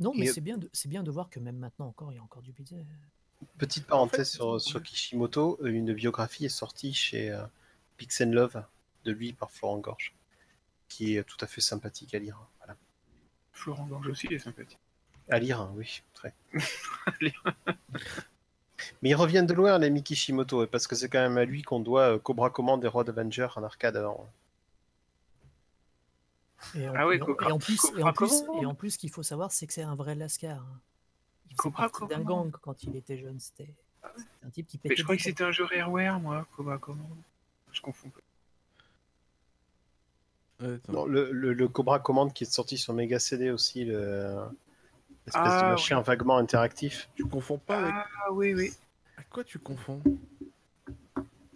Non, 0.00 0.12
mais 0.16 0.26
Et- 0.26 0.32
c'est 0.32 0.40
bien, 0.40 0.58
de, 0.58 0.68
c'est 0.72 0.88
bien 0.88 1.02
de 1.02 1.10
voir 1.10 1.30
que 1.30 1.38
même 1.40 1.56
maintenant 1.56 1.86
encore, 1.86 2.12
il 2.12 2.16
y 2.16 2.18
a 2.18 2.22
encore 2.22 2.42
du 2.42 2.52
budget. 2.52 2.84
Petite 3.58 3.86
parenthèse 3.86 4.30
sur, 4.30 4.60
sur 4.60 4.82
Kishimoto, 4.82 5.58
euh, 5.62 5.66
une 5.66 5.92
biographie 5.94 6.44
est 6.46 6.48
sortie 6.50 6.92
chez 6.92 7.30
euh, 7.30 7.42
Pix 7.96 8.20
and 8.20 8.32
Love 8.32 8.62
de 9.04 9.12
lui 9.12 9.32
par 9.32 9.50
Florent 9.50 9.78
Gorge, 9.78 10.14
qui 10.88 11.16
est 11.16 11.22
tout 11.24 11.36
à 11.40 11.46
fait 11.46 11.60
sympathique 11.60 12.14
à 12.14 12.18
lire. 12.18 12.38
Voilà. 12.58 12.76
Florent 13.52 13.86
Gorge 13.86 14.08
aussi 14.08 14.26
est 14.28 14.38
sympathique. 14.38 14.78
À 15.28 15.38
lire, 15.38 15.60
hein, 15.60 15.72
oui, 15.76 16.02
très. 16.14 16.34
Mais 19.02 19.10
ils 19.10 19.14
reviennent 19.14 19.46
de 19.46 19.54
loin, 19.54 19.78
les 19.78 20.02
Kishimoto, 20.02 20.64
et 20.64 20.66
parce 20.66 20.86
que 20.86 20.94
c'est 20.94 21.08
quand 21.08 21.20
même 21.20 21.38
à 21.38 21.44
lui 21.44 21.62
qu'on 21.62 21.80
doit 21.80 22.14
euh, 22.14 22.18
Cobra 22.18 22.50
Command 22.50 22.82
et 22.84 22.88
Road 22.88 23.08
Avenger 23.08 23.48
en 23.56 23.62
arcade 23.62 23.96
avant. 23.96 24.28
Et 26.74 26.88
en, 26.88 26.94
Ah 26.94 27.06
en- 27.06 27.10
Cobra- 27.18 27.48
et 27.48 27.52
en 27.52 27.58
plus, 27.58 27.80
et 27.96 28.02
en 28.02 28.12
plus, 28.12 28.42
et 28.60 28.66
en 28.66 28.74
plus, 28.74 28.90
ce 28.92 28.98
qu'il 28.98 29.10
faut 29.10 29.22
savoir, 29.22 29.52
c'est 29.52 29.66
que 29.66 29.72
c'est 29.72 29.82
un 29.82 29.94
vrai 29.94 30.14
lascar. 30.14 30.58
hein. 30.58 30.80
Il 31.50 31.56
faisait 31.56 31.88
Cobra 31.90 32.06
d'un 32.08 32.20
gang 32.22 32.50
quand 32.60 32.82
il 32.82 32.96
était 32.96 33.16
jeune. 33.18 33.38
C'était 33.40 33.72
c'était 34.16 34.46
un 34.46 34.50
type 34.50 34.66
qui 34.66 34.76
Mais 34.78 34.90
pétait 34.90 34.96
je 34.96 35.02
croyais 35.04 35.18
que 35.18 35.24
c'était 35.24 35.44
un 35.44 35.50
jeu 35.52 35.64
Rareware, 35.64 36.20
moi. 36.20 36.46
Cobra 36.56 36.78
Command. 36.78 37.08
Je 37.72 37.80
confonds. 37.80 38.10
Non, 40.88 41.04
le, 41.06 41.30
le- 41.32 41.52
le 41.52 41.68
Cobra 41.68 41.98
Command 41.98 42.32
qui 42.32 42.44
est 42.44 42.50
sorti 42.50 42.78
sur 42.78 42.94
Mega 42.94 43.18
CD 43.18 43.50
aussi, 43.50 43.84
le... 43.84 44.36
l'espèce 45.26 45.42
Ah, 45.44 45.62
de 45.64 45.70
machin 45.70 46.00
vaguement 46.00 46.36
interactif. 46.38 47.08
Tu 47.14 47.24
confonds 47.24 47.58
pas 47.58 47.78
avec. 47.78 47.94
Ah 47.94 48.32
oui, 48.32 48.54
oui. 48.54 48.70
À 49.16 49.22
quoi 49.24 49.44
tu 49.44 49.58
confonds 49.58 50.02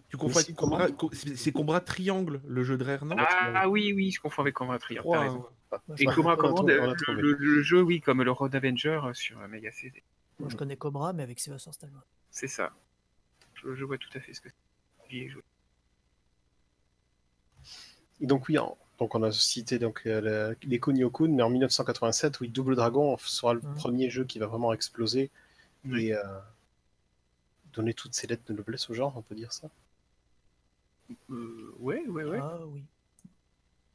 Tu 0.08 0.16
confonds 0.16 0.40
avec 0.40 0.54
Cobra. 0.56 0.90
Co- 0.90 1.10
C'est 1.12 1.52
Cobra 1.52 1.80
Triangle, 1.80 2.40
le 2.46 2.62
jeu 2.64 2.76
de 2.76 2.84
Rare, 2.84 3.04
non 3.04 3.16
Ah 3.18 3.68
oui, 3.68 3.92
oui, 3.94 4.10
je 4.10 4.20
confonds 4.20 4.42
avec 4.42 4.54
Cobra 4.54 4.78
Triangle. 4.78 5.02
t'as 5.04 5.08
Trois, 5.16 5.20
raison. 5.20 5.46
Moi, 5.70 5.96
je, 5.96 6.02
Et 6.02 6.06
Cobra 6.06 6.36
Command, 6.36 6.68
le, 6.68 6.94
le- 7.14 7.32
le 7.38 7.62
jeu, 7.62 7.80
oui, 7.80 8.00
comme 8.00 8.22
le 8.22 8.30
Road 8.32 8.52
Avenger 8.56 9.00
euh, 9.04 9.12
sur 9.14 9.38
euh, 9.40 9.46
Mega 9.46 9.70
CD. 9.70 10.02
moi, 10.40 10.48
je 10.50 10.56
connais 10.56 10.76
Cobra, 10.76 11.12
mais 11.12 11.22
avec 11.22 11.38
Sylvester 11.38 11.70
Stallone. 11.72 12.00
C'est 12.30 12.48
ça. 12.48 12.72
Je, 13.54 13.74
je 13.74 13.84
vois 13.84 13.98
tout 13.98 14.08
à 14.14 14.20
fait 14.20 14.32
ce 14.34 14.40
que 14.40 14.48
c'est. 14.48 15.08
J'y 15.10 15.20
ai 15.24 15.28
joué. 15.28 15.42
Et 18.20 18.26
donc 18.26 18.48
oui, 18.48 18.58
en- 18.58 18.76
donc 19.00 19.14
on 19.16 19.22
a 19.24 19.32
cité 19.32 19.78
donc 19.80 20.02
euh, 20.06 20.20
le- 20.52 20.56
les 20.62 20.78
Kunio-kun, 20.78 21.28
mais 21.28 21.42
en 21.42 21.50
1987, 21.50 22.40
oui, 22.40 22.48
Double 22.48 22.76
Dragon 22.76 23.16
sera 23.18 23.54
le 23.54 23.60
Mhm. 23.62 23.74
premier 23.74 24.10
jeu 24.10 24.24
qui 24.24 24.38
va 24.38 24.46
vraiment 24.46 24.72
exploser 24.72 25.30
Oui. 25.84 26.06
et 26.06 26.14
euh, 26.14 26.22
donner 27.72 27.94
toutes 27.94 28.14
ses 28.14 28.26
lettres 28.26 28.44
de 28.46 28.52
noblesse 28.52 28.90
au 28.90 28.94
genre, 28.94 29.16
on 29.16 29.22
peut 29.22 29.34
dire 29.34 29.52
ça. 29.52 29.68
Euh, 31.30 31.74
ouais, 31.78 32.06
ouais, 32.06 32.24
ouais. 32.24 32.38
Ah 32.40 32.58
oui. 32.66 32.84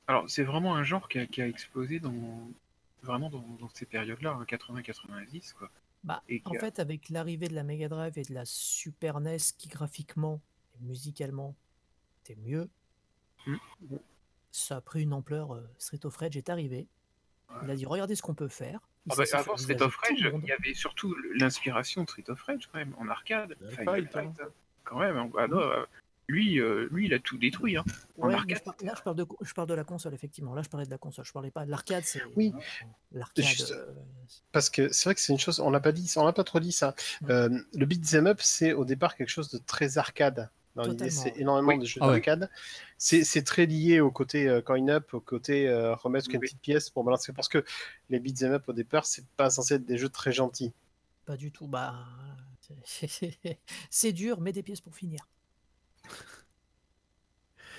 Alors, 0.07 0.30
c'est 0.30 0.44
vraiment 0.44 0.76
un 0.76 0.84
genre 0.84 1.07
qui 1.10 1.19
a, 1.19 1.26
qui 1.26 1.41
a 1.41 1.48
explosé 1.48 1.99
dans 1.99 2.14
vraiment 3.02 3.30
dans, 3.30 3.45
dans 3.60 3.69
ces 3.73 3.86
périodes-là, 3.86 4.38
hein, 4.40 4.45
80-90, 4.45 5.53
quoi. 5.53 5.69
Bah, 6.03 6.22
Et 6.30 6.41
en 6.45 6.53
fait, 6.53 6.80
avec 6.80 7.10
l'arrivée 7.10 7.48
de 7.48 7.56
la 7.56 7.64
Mega 7.64 7.88
Drive 7.88 8.18
et 8.18 8.23
de 8.23 8.34
la 8.34 8.45
Super 8.45 9.18
NES, 9.18 9.38
qui 9.57 9.68
graphiquement 9.68 10.41
et 10.76 10.84
musicalement 10.84 11.56
était 12.23 12.36
mieux, 12.41 12.69
Ça 14.57 14.77
a 14.77 14.82
pris 14.82 15.03
une 15.03 15.11
ampleur. 15.11 15.53
euh, 15.53 15.68
Street 15.80 15.99
of 16.06 16.15
Rage 16.15 16.38
est 16.38 16.49
arrivé. 16.49 16.88
Il 17.64 17.69
a 17.69 17.76
dit 17.76 17.86
regardez 17.86 18.15
ce 18.15 18.22
qu'on 18.22 18.34
peut 18.34 18.48
faire. 18.48 18.80
Il 19.06 19.11
Ah 19.11 19.15
bah, 19.18 19.23
avant 19.34 19.57
Street 19.57 19.82
of 19.82 19.95
Rage, 19.98 20.18
il 20.19 20.45
y 20.48 20.52
avait 20.52 20.73
surtout 20.73 21.14
l'inspiration 21.38 22.06
de 22.06 22.10
Street 22.10 22.23
of 22.30 22.41
Rage 22.41 22.69
quand 22.72 22.80
même, 22.80 22.95
en 22.98 23.10
arcade. 23.10 23.56
Fight, 23.72 23.86
Fight, 23.86 24.15
hein. 24.18 24.34
Quand 24.86 24.99
même. 24.99 25.30
Ah 25.38 25.48
non, 25.48 25.60
euh, 25.60 25.84
lui, 26.30 26.60
euh, 26.61 26.88
lui, 26.91 27.06
il 27.07 27.14
a 27.14 27.19
tout 27.19 27.38
détruit. 27.38 27.76
Hein. 27.76 27.84
En 28.18 28.30
Ouais, 28.30 28.34
arcade, 28.34 28.57
je 28.60 28.64
par- 28.64 28.76
là, 28.82 28.94
je 28.98 29.02
parle, 29.03 29.15
de, 29.18 29.26
je 29.41 29.53
parle 29.53 29.68
de 29.68 29.73
la 29.73 29.84
console, 29.84 30.14
effectivement. 30.14 30.56
Là, 30.56 30.61
je 30.64 30.69
parlais 30.69 30.86
de 30.86 30.91
la 30.91 30.98
console. 30.98 31.26
Je 31.26 31.34
parlais 31.34 31.52
pas 31.52 31.65
de 31.65 31.72
l'arcade. 31.72 32.03
c'est 32.06 32.22
Oui. 32.38 32.53
L'arcade. 33.11 33.44
Juste- 33.45 33.72
euh, 33.73 33.94
Parce 34.53 34.69
que 34.69 34.88
c'est 34.91 35.03
vrai 35.10 35.15
que 35.15 35.22
c'est 35.22 35.34
une 35.34 35.40
chose, 35.40 35.60
on 35.60 35.69
l'a 35.69 35.82
pas 35.82 35.91
dit, 35.91 36.11
on 36.15 36.26
l'a 36.26 36.34
pas 36.34 36.45
trop 36.45 36.61
dit 36.61 36.72
ça. 36.72 36.95
Mm. 37.22 37.30
Euh, 37.30 37.49
le 37.73 37.86
beat'em 37.86 38.26
up, 38.27 38.40
c'est 38.41 38.72
au 38.73 38.86
départ 38.86 39.15
quelque 39.18 39.30
chose 39.30 39.49
de 39.49 39.57
très 39.60 39.98
arcade. 39.98 40.49
Dans 40.76 40.84
l'idée, 40.84 41.10
Totalement, 41.10 41.22
c'est 41.23 41.34
oui. 41.34 41.41
énormément 41.41 41.68
Oui. 41.69 41.80
de 41.80 41.85
jeux 41.85 42.02
Ah 42.03 42.07
d'arcade. 42.07 42.49
C'est 42.97 43.23
c'est 43.23 43.43
très 43.43 43.65
lié 43.65 44.02
au 44.02 44.11
côté 44.11 44.47
euh, 44.49 44.61
coin 44.61 44.88
up, 44.89 45.14
au 45.14 45.22
côté 45.22 45.68
euh, 45.69 45.95
remettre 45.95 46.30
une 46.30 46.38
Oui. 46.38 46.47
petite 46.47 46.60
pièce 46.61 46.89
pour 46.89 47.03
balancer. 47.03 47.31
Parce 47.34 47.47
que 47.49 47.64
les 48.10 48.19
beat'em 48.19 48.52
up 48.53 48.64
au 48.68 48.73
départ, 48.73 49.06
c'est 49.06 49.26
pas 49.38 49.49
censé 49.49 49.76
être 49.76 49.85
des 49.85 49.97
jeux 49.97 50.10
très 50.10 50.31
gentils. 50.34 50.73
Pas 51.26 51.38
du 51.38 51.52
tout. 51.52 51.68
Bah, 51.68 52.06
c'est- 53.89 54.11
dur, 54.14 54.41
mais 54.41 54.52
des 54.52 54.64
pièces 54.64 54.81
pour 54.81 54.95
finir. 54.95 55.27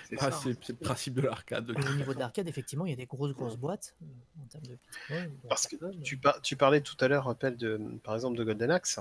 c'est 0.08 0.16
Ah, 0.20 0.30
le 0.46 0.74
principe 0.76 1.14
de 1.14 1.20
l'arcade. 1.20 1.70
Au 1.70 1.94
niveau 1.94 2.14
de 2.14 2.18
l'arcade, 2.18 2.48
effectivement, 2.48 2.86
il 2.86 2.90
y 2.90 2.92
a 2.92 2.96
des 2.96 3.06
grosses, 3.06 3.32
grosses 3.34 3.56
boîtes 3.56 3.94
euh, 4.02 4.06
en 4.42 4.46
termes 4.46 4.66
de. 4.66 4.78
Ouais, 5.10 5.30
Parce 5.48 5.66
que 5.66 5.76
euh, 5.82 5.92
Tu, 6.02 6.16
par- 6.16 6.40
tu 6.40 6.56
parlais 6.56 6.80
tout 6.80 6.96
à 7.00 7.08
l'heure, 7.08 7.24
rappelle, 7.24 7.56
de, 7.56 7.80
par 8.04 8.14
exemple, 8.14 8.36
de 8.36 8.44
Golden 8.44 8.70
Axe. 8.70 9.00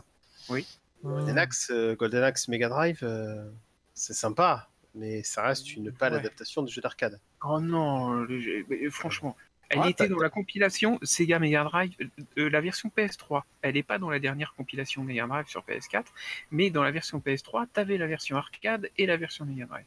Golden 1.03 1.37
euh, 1.37 1.41
Axe, 1.41 1.69
euh, 1.71 1.95
Golden 1.95 2.23
Axe 2.23 2.47
Mega 2.47 2.69
Drive, 2.69 2.99
euh, 3.03 3.49
c'est 3.95 4.13
sympa, 4.13 4.69
mais 4.93 5.23
ça 5.23 5.41
reste 5.43 5.73
une 5.75 5.91
pâle 5.91 6.13
Ouais. 6.13 6.19
adaptation 6.19 6.61
de 6.61 6.69
jeu 6.69 6.81
d'arcade. 6.81 7.19
Oh 7.43 7.59
non, 7.59 8.13
le 8.13 8.39
jeu- 8.39 8.65
mais 8.69 8.87
franchement. 8.91 9.35
Elle 9.69 9.79
Ah, 9.81 9.89
était 9.89 10.07
dans 10.07 10.19
la 10.19 10.29
compilation 10.29 10.99
Sega 11.01 11.39
Mega 11.39 11.63
Drive, 11.63 11.95
euh, 11.99 12.05
euh, 12.37 12.49
la 12.51 12.61
version 12.61 12.91
PS3. 12.95 13.45
Elle 13.63 13.73
n'est 13.73 13.81
pas 13.83 13.97
dans 13.97 14.11
la 14.11 14.19
dernière 14.19 14.53
compilation 14.53 15.03
Mega 15.03 15.25
Drive 15.25 15.47
sur 15.47 15.63
PS4, 15.65 16.13
mais 16.51 16.69
dans 16.69 16.83
la 16.83 16.91
version 16.91 17.19
PS3, 17.19 17.65
tu 17.73 17.79
avais 17.79 17.97
la 17.97 18.05
version 18.05 18.37
arcade 18.37 18.91
et 18.99 19.07
la 19.07 19.17
version 19.17 19.43
Mega 19.43 19.65
Drive. 19.65 19.85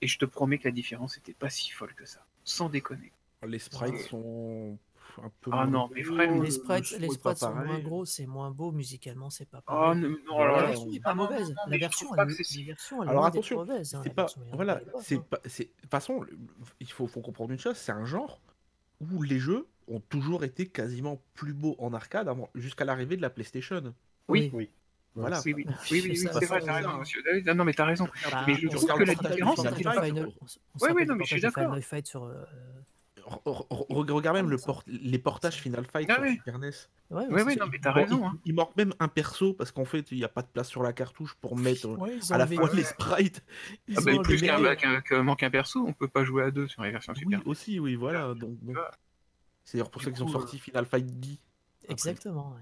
Et 0.00 0.08
je 0.08 0.18
te 0.18 0.24
promets 0.24 0.58
que 0.58 0.64
la 0.66 0.72
différence 0.72 1.16
n'était 1.16 1.34
pas 1.34 1.50
si 1.50 1.70
folle 1.70 1.94
que 1.94 2.04
ça. 2.04 2.24
Sans 2.42 2.68
déconner. 2.68 3.12
Les 3.46 3.60
sprites 3.60 3.96
sont 3.98 4.76
un 5.22 5.30
peu. 5.40 5.50
Ah 5.52 5.66
non, 5.66 5.88
mais 5.94 6.02
vraiment. 6.02 6.40
les 6.42 6.50
sprites, 6.50 6.90
le 6.92 6.98
les 6.98 7.08
sprites 7.10 7.38
sont 7.38 7.54
moins 7.54 7.78
gros, 7.80 8.04
c'est 8.04 8.26
moins 8.26 8.50
beau 8.50 8.72
musicalement, 8.72 9.30
c'est 9.30 9.48
pas 9.48 9.62
Oh 9.68 9.92
non, 9.94 10.16
non, 10.26 10.44
la 10.44 10.66
version 10.66 10.86
n'est 10.86 11.00
pas 11.00 11.14
non, 11.14 11.24
non, 11.24 11.30
mauvaise. 11.30 11.48
non, 11.50 11.54
La 11.66 11.78
version, 11.78 12.08
elle, 12.16 12.64
version, 12.64 13.02
est 13.02 13.08
Alors 13.08 13.24
attention, 13.26 13.56
mauvaise. 13.56 13.94
hein, 13.94 14.02
pas, 14.14 14.22
version 14.22 14.42
voilà, 14.52 14.80
c'est 15.00 15.16
hein. 15.16 15.24
pas, 15.28 15.40
c'est, 15.46 15.64
de 15.64 15.70
toute 15.82 15.90
façon, 15.90 16.24
il 16.80 16.90
faut, 16.90 17.06
faut 17.06 17.20
comprendre 17.20 17.52
une 17.52 17.58
chose, 17.58 17.76
c'est 17.76 17.92
un 17.92 18.04
genre 18.04 18.40
où 19.00 19.22
les 19.22 19.38
jeux 19.38 19.66
ont 19.88 20.00
toujours 20.00 20.44
été 20.44 20.66
quasiment 20.66 21.20
plus 21.34 21.52
beaux 21.54 21.74
en 21.78 21.92
arcade 21.92 22.28
avant, 22.28 22.48
jusqu'à 22.54 22.84
l'arrivée 22.84 23.16
de 23.16 23.22
la 23.22 23.30
PlayStation. 23.30 23.94
Oui. 24.28 24.50
Oui. 24.54 24.70
Voilà. 25.14 25.42
Oui, 25.44 25.52
oui, 25.52 25.66
oui, 25.68 25.74
oui, 25.90 26.02
oui, 26.08 26.16
c'est 26.16 26.28
vrai, 26.46 26.60
t'as 26.64 26.72
raison, 26.74 26.96
monsieur. 26.98 27.22
Ah, 27.46 27.52
Non, 27.54 27.64
mais 27.64 27.74
t'as 27.74 27.84
raison. 27.84 28.08
Bah, 28.30 28.44
Mais 28.46 28.54
je 28.54 28.66
trouve 28.68 28.86
que 28.94 29.02
la 29.04 29.14
différence, 29.14 29.56
Final 29.60 29.74
Final- 30.04 30.28
on 30.80 30.84
ouais, 30.86 31.04
du 31.04 31.06
non, 31.06 31.16
mais 31.16 31.24
je 31.24 31.32
suis 31.34 31.40
d'accord. 31.42 31.64
Final 31.64 31.82
Fight 31.82 32.06
sur. 32.06 32.24
euh, 32.24 32.44
Regarde 33.24 34.36
même 34.36 34.50
le 34.50 34.56
port- 34.58 34.82
les 34.86 35.18
portages 35.18 35.56
Final 35.56 35.84
Fight 35.86 36.08
Ah 36.10 36.14
sur 36.14 36.22
ouais. 36.22 36.32
Super 36.34 36.58
NES. 36.58 36.66
Ouais, 36.68 36.72
Ouais, 37.10 37.24
c'est 37.38 37.44
ouais, 37.44 37.52
sûr. 37.54 37.64
non, 37.64 37.70
mais 37.70 37.78
t'as 37.78 37.92
raison. 37.92 38.20
il, 38.20 38.24
hein. 38.24 38.38
il 38.46 38.54
manque 38.54 38.76
même 38.76 38.94
un 39.00 39.08
perso 39.08 39.52
parce 39.54 39.70
qu'en 39.72 39.84
fait, 39.84 40.10
il 40.12 40.18
n'y 40.18 40.24
a 40.24 40.28
pas 40.28 40.42
de 40.42 40.46
place 40.48 40.68
sur 40.68 40.82
la 40.82 40.92
cartouche 40.92 41.34
pour 41.40 41.56
mettre 41.56 41.86
euh, 41.86 41.96
Ouais, 41.96 42.18
à 42.30 42.38
la 42.38 42.46
fois 42.46 42.70
les 42.74 42.84
sprites. 42.84 43.44
Ils 43.88 43.96
Ah 43.98 44.00
bah, 44.04 44.12
plus 44.22 44.40
qu'un 44.40 45.00
qu'un 45.02 45.22
manque 45.22 45.42
un 45.42 45.50
perso, 45.50 45.84
on 45.86 45.92
peut 45.92 46.08
pas 46.08 46.24
jouer 46.24 46.42
à 46.44 46.50
deux 46.50 46.66
sur 46.68 46.82
les 46.82 46.90
versions 46.90 47.12
Oui, 47.14 47.20
Super. 47.20 47.46
aussi, 47.46 47.78
oui, 47.78 47.94
voilà. 47.94 48.34
Donc, 48.34 48.56
bon. 48.62 48.74
C'est 49.64 49.78
d'ailleurs 49.78 49.90
pour 49.90 50.00
Du 50.00 50.06
ça 50.06 50.10
qu'ils 50.12 50.24
ont 50.24 50.28
sorti 50.28 50.58
Final 50.58 50.86
Fight 50.86 51.06
Guy. 51.06 51.38
Exactement. 51.88 52.50
ouais. 52.54 52.60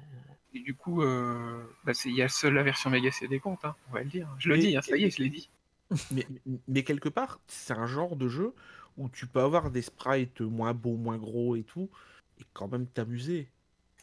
Et 0.53 0.61
du 0.63 0.75
coup, 0.75 1.03
euh, 1.03 1.63
bah, 1.85 1.93
il 2.05 2.15
y 2.15 2.23
a 2.23 2.29
seule 2.29 2.55
la 2.55 2.65
version 2.65 2.91
Mega 2.91 3.11
CD 3.13 3.39
compte, 3.39 3.65
hein, 3.65 3.77
on 3.89 3.95
va 3.95 4.03
le 4.03 4.09
dire. 4.11 4.29
Je 4.39 4.49
le 4.49 4.59
dis, 4.59 4.77
hein, 4.77 4.83
ça 4.83 4.97
y 4.97 5.05
est, 5.05 5.11
je 5.11 5.23
l'ai 5.23 5.29
dit. 5.31 5.49
Mais, 6.13 6.25
mais 6.69 6.85
quelque 6.85 7.09
part, 7.09 7.41
c'est 7.49 7.73
un 7.73 7.87
genre 7.87 8.15
de 8.17 8.29
jeu 8.29 8.55
où 8.97 9.09
tu 9.09 9.27
peux 9.27 9.41
avoir 9.41 9.71
des 9.71 9.83
sprites 9.83 10.41
moins 10.41 10.75
beaux, 10.75 10.97
moins 10.97 11.17
gros 11.19 11.57
et 11.57 11.63
tout, 11.63 11.89
et 12.41 12.45
quand 12.53 12.69
même 12.69 12.87
t'amuser. 12.87 13.49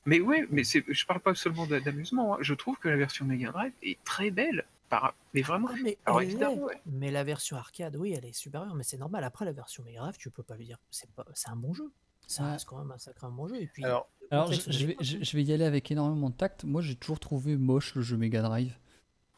Mais 0.06 0.20
ouais, 0.22 0.48
mais 0.50 0.64
c'est, 0.64 0.84
je 0.88 1.06
parle 1.06 1.20
pas 1.20 1.36
seulement 1.36 1.68
d'a- 1.68 1.80
d'amusement. 1.82 2.36
hein. 2.36 2.38
Je 2.42 2.54
trouve 2.54 2.78
que 2.78 2.88
la 2.88 2.96
version 2.98 3.26
Mega 3.26 3.52
Drive 3.52 3.74
est 3.84 4.02
très 4.04 4.32
belle. 4.32 4.66
Par... 4.90 5.14
Mais 5.34 5.42
vraiment. 5.42 5.68
Ah, 5.70 5.76
mais, 5.84 5.98
Alors 6.06 6.22
elle 6.22 6.28
évidemment, 6.30 6.56
l'est. 6.56 6.62
ouais. 6.64 6.82
mais 6.86 7.12
la 7.12 7.26
version 7.26 7.58
arcade, 7.58 7.98
oui, 7.98 8.14
elle 8.18 8.24
est 8.24 8.32
supérieure, 8.32 8.74
mais 8.74 8.84
c'est 8.84 8.98
normal. 8.98 9.24
Après, 9.26 9.44
la 9.44 9.52
version 9.52 9.84
Mega 9.84 10.00
Drive, 10.00 10.16
tu 10.18 10.30
peux 10.30 10.44
pas 10.44 10.56
lui 10.56 10.66
dire. 10.66 10.78
C'est 10.92 11.10
pas... 11.12 11.26
c'est 11.34 11.50
un 11.50 11.58
bon 11.58 11.74
jeu. 11.74 11.92
Ça 12.26 12.44
Ouais. 12.44 12.52
reste 12.52 12.66
quand 12.68 12.78
même 12.80 12.92
un 12.92 12.98
sacré 12.98 13.28
bon 13.30 13.48
jeu. 13.50 13.56
Et 13.62 13.68
puis, 13.68 13.84
Alors, 13.84 14.08
Alors, 14.32 14.46
je, 14.48 14.52
contexte 14.52 14.68
de 14.70 14.74
je 14.74 14.80
vais, 14.80 14.86
l'époque, 14.92 15.04
je, 15.06 15.18
hein. 15.18 15.20
je 15.24 15.38
vais 15.38 15.44
y 15.44 15.52
aller 15.54 15.64
avec 15.66 15.92
énormément 15.92 16.30
de 16.30 16.36
tact. 16.36 16.64
Moi, 16.64 16.82
j'ai 16.82 16.96
toujours 16.96 17.20
trouvé 17.20 17.58
moche 17.58 17.96
le 17.96 18.02
jeu 18.02 18.16
Mega 18.16 18.42
Drive. 18.42 18.78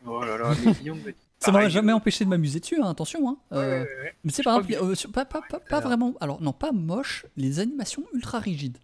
Oh 0.05 0.23
là 0.23 0.37
là, 0.37 0.53
mais 0.63 0.73
Guillaume 0.73 0.99
me 1.01 1.11
dit 1.11 1.17
Ça 1.39 1.51
m'a 1.51 1.69
jamais 1.69 1.93
empêché 1.93 2.25
de 2.25 2.29
m'amuser 2.29 2.59
dessus, 2.59 2.81
hein, 2.81 2.89
attention. 2.89 3.29
Hein. 3.29 3.37
Euh, 3.53 3.83
ouais, 3.83 3.89
ouais. 4.01 4.15
Mais 4.23 4.31
c'est 4.31 4.43
par 4.43 4.59
exemple, 4.59 4.83
euh, 4.83 4.95
sur- 4.95 5.11
pas, 5.11 5.25
pas, 5.25 5.41
pas, 5.41 5.59
pas 5.59 5.77
Alors. 5.77 5.87
vraiment. 5.87 6.13
Alors, 6.19 6.41
non, 6.41 6.51
pas 6.51 6.71
moche, 6.71 7.25
les 7.37 7.59
animations 7.59 8.05
ultra 8.13 8.39
rigides. 8.39 8.77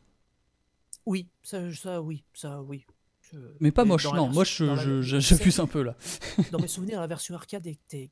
Oui, 1.05 1.27
ça, 1.43 1.71
ça, 1.73 2.01
oui, 2.01 2.23
ça, 2.33 2.61
oui. 2.61 2.85
Je- 3.21 3.37
Mais 3.59 3.71
pas 3.71 3.83
mais 3.83 3.89
moche, 3.89 4.05
non, 4.05 4.29
moche, 4.29 4.61
la- 4.61 4.75
je- 4.75 5.61
un 5.61 5.67
peu 5.67 5.81
là. 5.83 5.95
Dans 6.51 6.59
mes 6.59 6.67
souvenirs, 6.67 7.01
la 7.01 7.07
version 7.07 7.35
arcade 7.35 7.67
était 7.67 8.11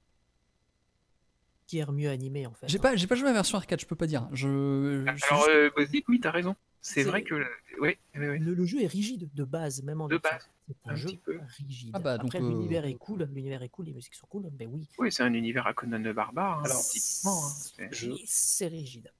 qui 1.67 1.79
est 1.79 1.91
mieux 1.91 2.09
animée 2.09 2.45
en 2.45 2.53
fait. 2.53 2.67
J'ai 2.67 2.77
hein. 2.77 2.81
pas, 2.81 2.95
j'ai 2.95 3.07
pas 3.07 3.15
joué 3.15 3.25
à 3.27 3.29
la 3.31 3.35
version 3.35 3.57
arcade, 3.57 3.79
je 3.79 3.85
peux 3.85 3.95
pas 3.95 4.07
dire. 4.07 4.27
Je, 4.33 5.03
je 5.07 5.15
suis 5.23 5.33
Alors, 5.33 5.47
euh, 5.49 5.69
oui, 6.07 6.19
t'as 6.19 6.31
raison. 6.31 6.55
C'est 6.81 7.03
vrai 7.03 7.23
que. 7.23 7.35
Ouais, 7.79 7.97
ouais, 8.15 8.29
ouais. 8.29 8.39
Le, 8.39 8.53
le 8.53 8.65
jeu 8.65 8.81
est 8.81 8.87
rigide 8.87 9.29
de 9.33 9.43
base, 9.43 9.81
même 9.83 10.01
en 10.01 10.07
De 10.07 10.17
base, 10.17 10.49
un, 10.85 10.91
un 10.91 10.95
jeu 10.95 11.07
petit 11.07 11.17
peu. 11.17 11.39
rigide. 11.57 11.91
Ah 11.93 11.99
bah, 11.99 12.17
donc, 12.17 12.35
Après, 12.35 12.39
euh, 12.39 12.47
l'univers 12.49 12.85
est 12.85 12.93
cool, 12.95 13.23
l'univers 13.33 13.61
est 13.63 13.69
cool, 13.69 13.85
les 13.87 13.93
musiques 13.93 14.15
sont 14.15 14.27
cool, 14.27 14.49
mais 14.59 14.65
oui, 14.67 14.87
Oui, 14.97 15.11
c'est 15.11 15.23
un 15.23 15.33
univers 15.33 15.67
à 15.67 15.73
Conan 15.73 15.99
le 15.99 16.13
barbare, 16.13 16.59
hein, 16.59 16.63
Alors, 16.65 16.81
typiquement. 16.81 17.45
hein. 17.45 17.49
C'est- 17.77 17.93
Je- 17.93 18.11
c'est 18.25 18.67
rigide. 18.67 19.11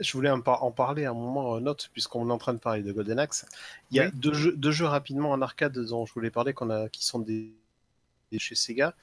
je 0.00 0.12
voulais 0.12 0.30
en, 0.30 0.40
par- 0.40 0.64
en 0.64 0.72
parler 0.72 1.04
à 1.04 1.10
un 1.10 1.14
moment 1.14 1.50
ou 1.50 1.54
à 1.54 1.58
un 1.58 1.66
autre, 1.66 1.88
puisqu'on 1.92 2.28
est 2.28 2.32
en 2.32 2.38
train 2.38 2.54
de 2.54 2.58
parler 2.58 2.82
de 2.82 2.92
Golden 2.92 3.18
Axe. 3.18 3.46
Il 3.90 3.96
y 3.96 4.00
a 4.00 4.06
Oui. 4.06 4.12
deux, 4.14 4.32
jeux, 4.34 4.56
deux 4.56 4.72
jeux 4.72 4.86
rapidement 4.86 5.30
en 5.30 5.40
arcade 5.40 5.78
dont 5.78 6.04
je 6.06 6.12
voulais 6.14 6.30
parler, 6.30 6.52
qu'on 6.52 6.70
a, 6.70 6.88
qui 6.88 7.04
sont 7.04 7.20
des, 7.20 7.54
des 8.32 8.38
chez 8.38 8.54
Sega, 8.56 8.94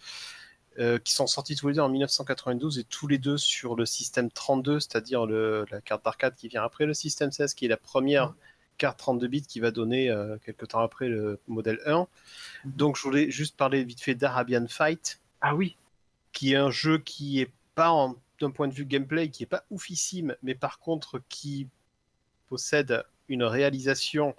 euh, 0.79 0.99
qui 0.99 1.13
sont 1.13 1.27
sortis 1.27 1.55
tous 1.55 1.69
les 1.69 1.75
deux 1.75 1.81
en 1.81 1.89
1992 1.89 2.79
et 2.79 2.83
tous 2.85 3.07
les 3.07 3.17
deux 3.17 3.37
sur 3.37 3.75
le 3.75 3.85
système 3.85 4.31
32, 4.31 4.79
c'est-à-dire 4.81 5.25
le- 5.25 5.65
la 5.71 5.81
carte 5.81 6.03
d'arcade 6.05 6.35
qui 6.35 6.49
vient 6.49 6.63
après 6.63 6.85
le 6.85 6.93
système 6.93 7.31
16, 7.31 7.53
qui 7.55 7.65
est 7.65 7.69
la 7.69 7.77
première 7.77 8.33
carte 8.77 8.99
32 8.99 9.27
bits 9.27 9.41
qui 9.43 9.59
va 9.59 9.71
donner 9.71 10.09
euh, 10.09 10.37
quelques 10.43 10.67
temps 10.69 10.79
après 10.79 11.07
le 11.07 11.39
modèle 11.47 11.79
1. 11.85 12.07
Donc 12.65 12.97
je 12.97 13.03
voulais 13.03 13.31
juste 13.31 13.55
parler 13.57 13.83
vite 13.83 14.01
fait 14.01 14.15
d'Arabian 14.15 14.67
Fight, 14.67 15.19
Ah 15.41 15.55
oui, 15.55 15.75
qui 16.31 16.53
est 16.53 16.57
un 16.57 16.71
jeu 16.71 16.97
qui 16.97 17.41
est 17.41 17.51
pas 17.75 17.91
en- 17.91 18.15
d'un 18.41 18.51
point 18.51 18.67
de 18.67 18.73
vue 18.73 18.85
gameplay, 18.85 19.29
qui 19.29 19.43
est 19.43 19.47
pas 19.47 19.63
oufissime, 19.69 20.35
mais 20.43 20.55
par 20.55 20.79
contre 20.79 21.21
qui 21.29 21.67
possède 22.47 23.03
une 23.29 23.43
réalisation 23.43 24.35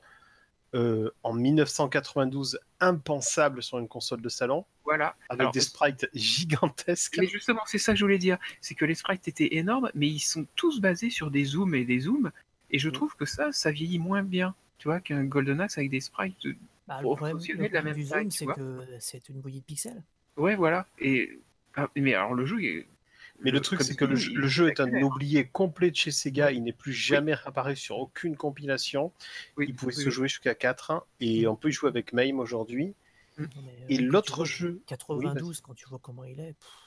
euh, 0.74 1.10
en 1.22 1.32
1992 1.32 2.58
impensable 2.80 3.62
sur 3.62 3.78
une 3.78 3.88
console 3.88 4.20
de 4.20 4.28
salon, 4.28 4.66
voilà. 4.84 5.16
avec 5.30 5.40
Alors, 5.40 5.52
des 5.52 5.60
sprites 5.60 6.06
gigantesques. 6.12 7.16
Mais 7.18 7.26
justement, 7.28 7.62
c'est 7.66 7.78
ça 7.78 7.92
que 7.92 7.98
je 7.98 8.04
voulais 8.04 8.18
dire. 8.18 8.36
C'est 8.60 8.74
que 8.74 8.84
les 8.84 8.94
sprites 8.94 9.26
étaient 9.28 9.56
énormes, 9.56 9.90
mais 9.94 10.08
ils 10.08 10.18
sont 10.20 10.46
tous 10.54 10.80
basés 10.80 11.08
sur 11.08 11.30
des 11.30 11.44
zooms 11.44 11.74
et 11.74 11.84
des 11.84 12.00
zooms. 12.00 12.30
Et 12.70 12.78
je 12.78 12.88
Mm. 12.88 12.93
trouve 12.93 13.16
que 13.16 13.24
ça, 13.24 13.52
ça 13.52 13.70
vieillit 13.70 13.98
moins 13.98 14.22
bien. 14.22 14.55
Tu 14.78 14.88
vois, 14.88 15.01
qu'un 15.01 15.24
Golden 15.24 15.60
Axe 15.60 15.78
avec 15.78 15.90
des 15.90 16.01
sprites. 16.01 16.36
de- 16.44 16.55
Bah, 16.86 17.01
le 17.01 17.06
problème, 17.09 17.38
le 17.38 17.68
de 17.68 17.74
la 17.74 17.82
même 17.82 17.94
du 17.94 18.05
taille, 18.06 18.30
c'est 18.30 18.47
que 18.47 18.86
c'est 19.01 19.28
une 19.28 19.40
bouillie 19.40 19.60
de 19.60 19.64
pixels. 19.64 20.02
Ouais, 20.36 20.55
voilà. 20.55 20.86
Et 20.98 21.40
ah, 21.74 21.88
mais 21.97 22.14
alors 22.14 22.34
le 22.34 22.47
jeu 22.47 22.62
est. 22.62 22.86
Mais 23.43 23.51
le 23.51 23.60
truc, 23.60 23.82
c'est 23.82 23.94
que 23.97 24.05
le, 24.06 24.16
jeu- 24.16 24.30
il 24.32 24.38
le 24.38 24.48
jeu 24.48 24.68
est 24.68 24.80
un 24.80 25.02
oublié 25.02 25.47
complet 25.47 25.90
de 25.90 25.97
chez 25.97 26.10
Sega. 26.10 26.52
Il 26.52 26.62
n'est 26.62 26.72
plus 26.72 26.93
jamais 26.93 27.34
réapparu 27.34 27.76
sur 27.76 27.98
aucune 27.98 28.36
compilation. 28.36 29.12
Oui, 29.56 29.66
Il 29.68 29.74
pouvait 29.74 29.93
oui, 29.93 30.02
se 30.02 30.09
oui. 30.09 30.10
jouer 30.10 30.28
jusqu'à 30.28 30.55
4 30.55 31.06
et 31.20 31.47
on 31.47 31.55
peut 31.56 31.68
y 31.68 31.72
jouer 31.72 31.88
avec 31.88 32.12
MAME 32.12 32.38
aujourd'hui. 32.40 32.94
Mais, 33.38 33.47
Et 33.90 33.98
euh, 34.01 34.06
l'autre 34.09 34.44
jeu, 34.47 34.80
92, 34.86 35.60
quand 35.60 35.74
tu 35.74 35.86
vois 35.88 35.98
comment 35.98 36.24
il 36.24 36.40
est. 36.40 36.55
pff, 36.55 36.85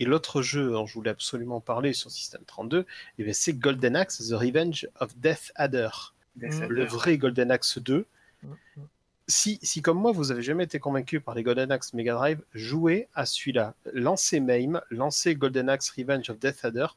Et 0.00 0.04
l'autre 0.04 0.42
jeu 0.42 0.70
dont 0.70 0.86
je 0.86 0.94
voulais 0.94 1.10
absolument 1.10 1.60
parler 1.60 1.92
sur 1.92 2.10
System 2.10 2.42
32, 2.46 2.86
eh 3.18 3.24
bien, 3.24 3.32
c'est 3.32 3.52
Golden 3.52 3.96
Axe 3.96 4.28
The 4.28 4.32
Revenge 4.32 4.88
of 5.00 5.16
Death 5.16 5.52
Adder. 5.54 5.90
Death 6.36 6.54
Mm. 6.54 6.62
Adder. 6.62 6.74
Le 6.74 6.84
vrai 6.84 7.18
Golden 7.18 7.50
Axe 7.50 7.78
2. 7.78 8.06
mm, 8.42 8.48
mm. 8.48 8.82
Si, 9.28 9.58
si 9.62 9.82
comme 9.82 9.98
moi, 9.98 10.10
vous 10.12 10.32
avez 10.32 10.42
jamais 10.42 10.64
été 10.64 10.80
convaincu 10.80 11.20
par 11.20 11.34
les 11.34 11.42
Golden 11.44 11.70
Axe 11.70 11.94
Mega 11.94 12.14
Drive, 12.14 12.42
jouez 12.54 13.08
à 13.14 13.24
celui-là. 13.24 13.74
Lancez 13.92 14.40
MAME, 14.40 14.80
lancez 14.90 15.36
Golden 15.36 15.68
Axe 15.68 15.90
Revenge 15.90 16.28
of 16.28 16.38
Death 16.40 16.64
Adder. 16.64 16.88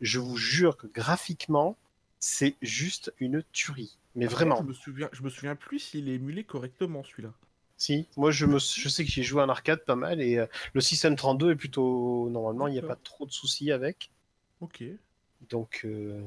Je 0.00 0.18
vous 0.18 0.36
jure 0.36 0.76
que 0.76 0.86
graphiquement, 0.88 1.76
c'est 2.18 2.56
juste 2.62 3.12
une 3.20 3.44
tuerie. 3.52 3.96
Mais 4.16 4.26
vraiment. 4.26 4.58
Je 4.58 4.64
me 4.64 4.72
souviens, 4.72 5.08
je 5.12 5.22
me 5.22 5.30
souviens 5.30 5.54
plus 5.54 5.78
s'il 5.78 6.08
est 6.08 6.14
émulé 6.14 6.42
correctement 6.42 7.04
celui-là. 7.04 7.32
Si, 7.78 8.08
moi 8.16 8.30
je, 8.32 8.44
me, 8.44 8.58
je 8.58 8.88
sais 8.88 9.04
que 9.04 9.10
j'ai 9.10 9.22
joué 9.22 9.40
en 9.40 9.48
arcade 9.48 9.84
pas 9.84 9.94
mal 9.94 10.20
et 10.20 10.36
euh, 10.38 10.46
le 10.74 10.80
système 10.80 11.14
32 11.16 11.52
est 11.52 11.56
plutôt. 11.56 12.28
Normalement, 12.28 12.66
il 12.66 12.72
n'y 12.72 12.78
a 12.80 12.82
pas 12.82 12.96
trop 12.96 13.24
de 13.24 13.30
soucis 13.30 13.70
avec. 13.72 14.10
Ok. 14.60 14.82
Donc, 15.48 15.82
euh, 15.84 16.22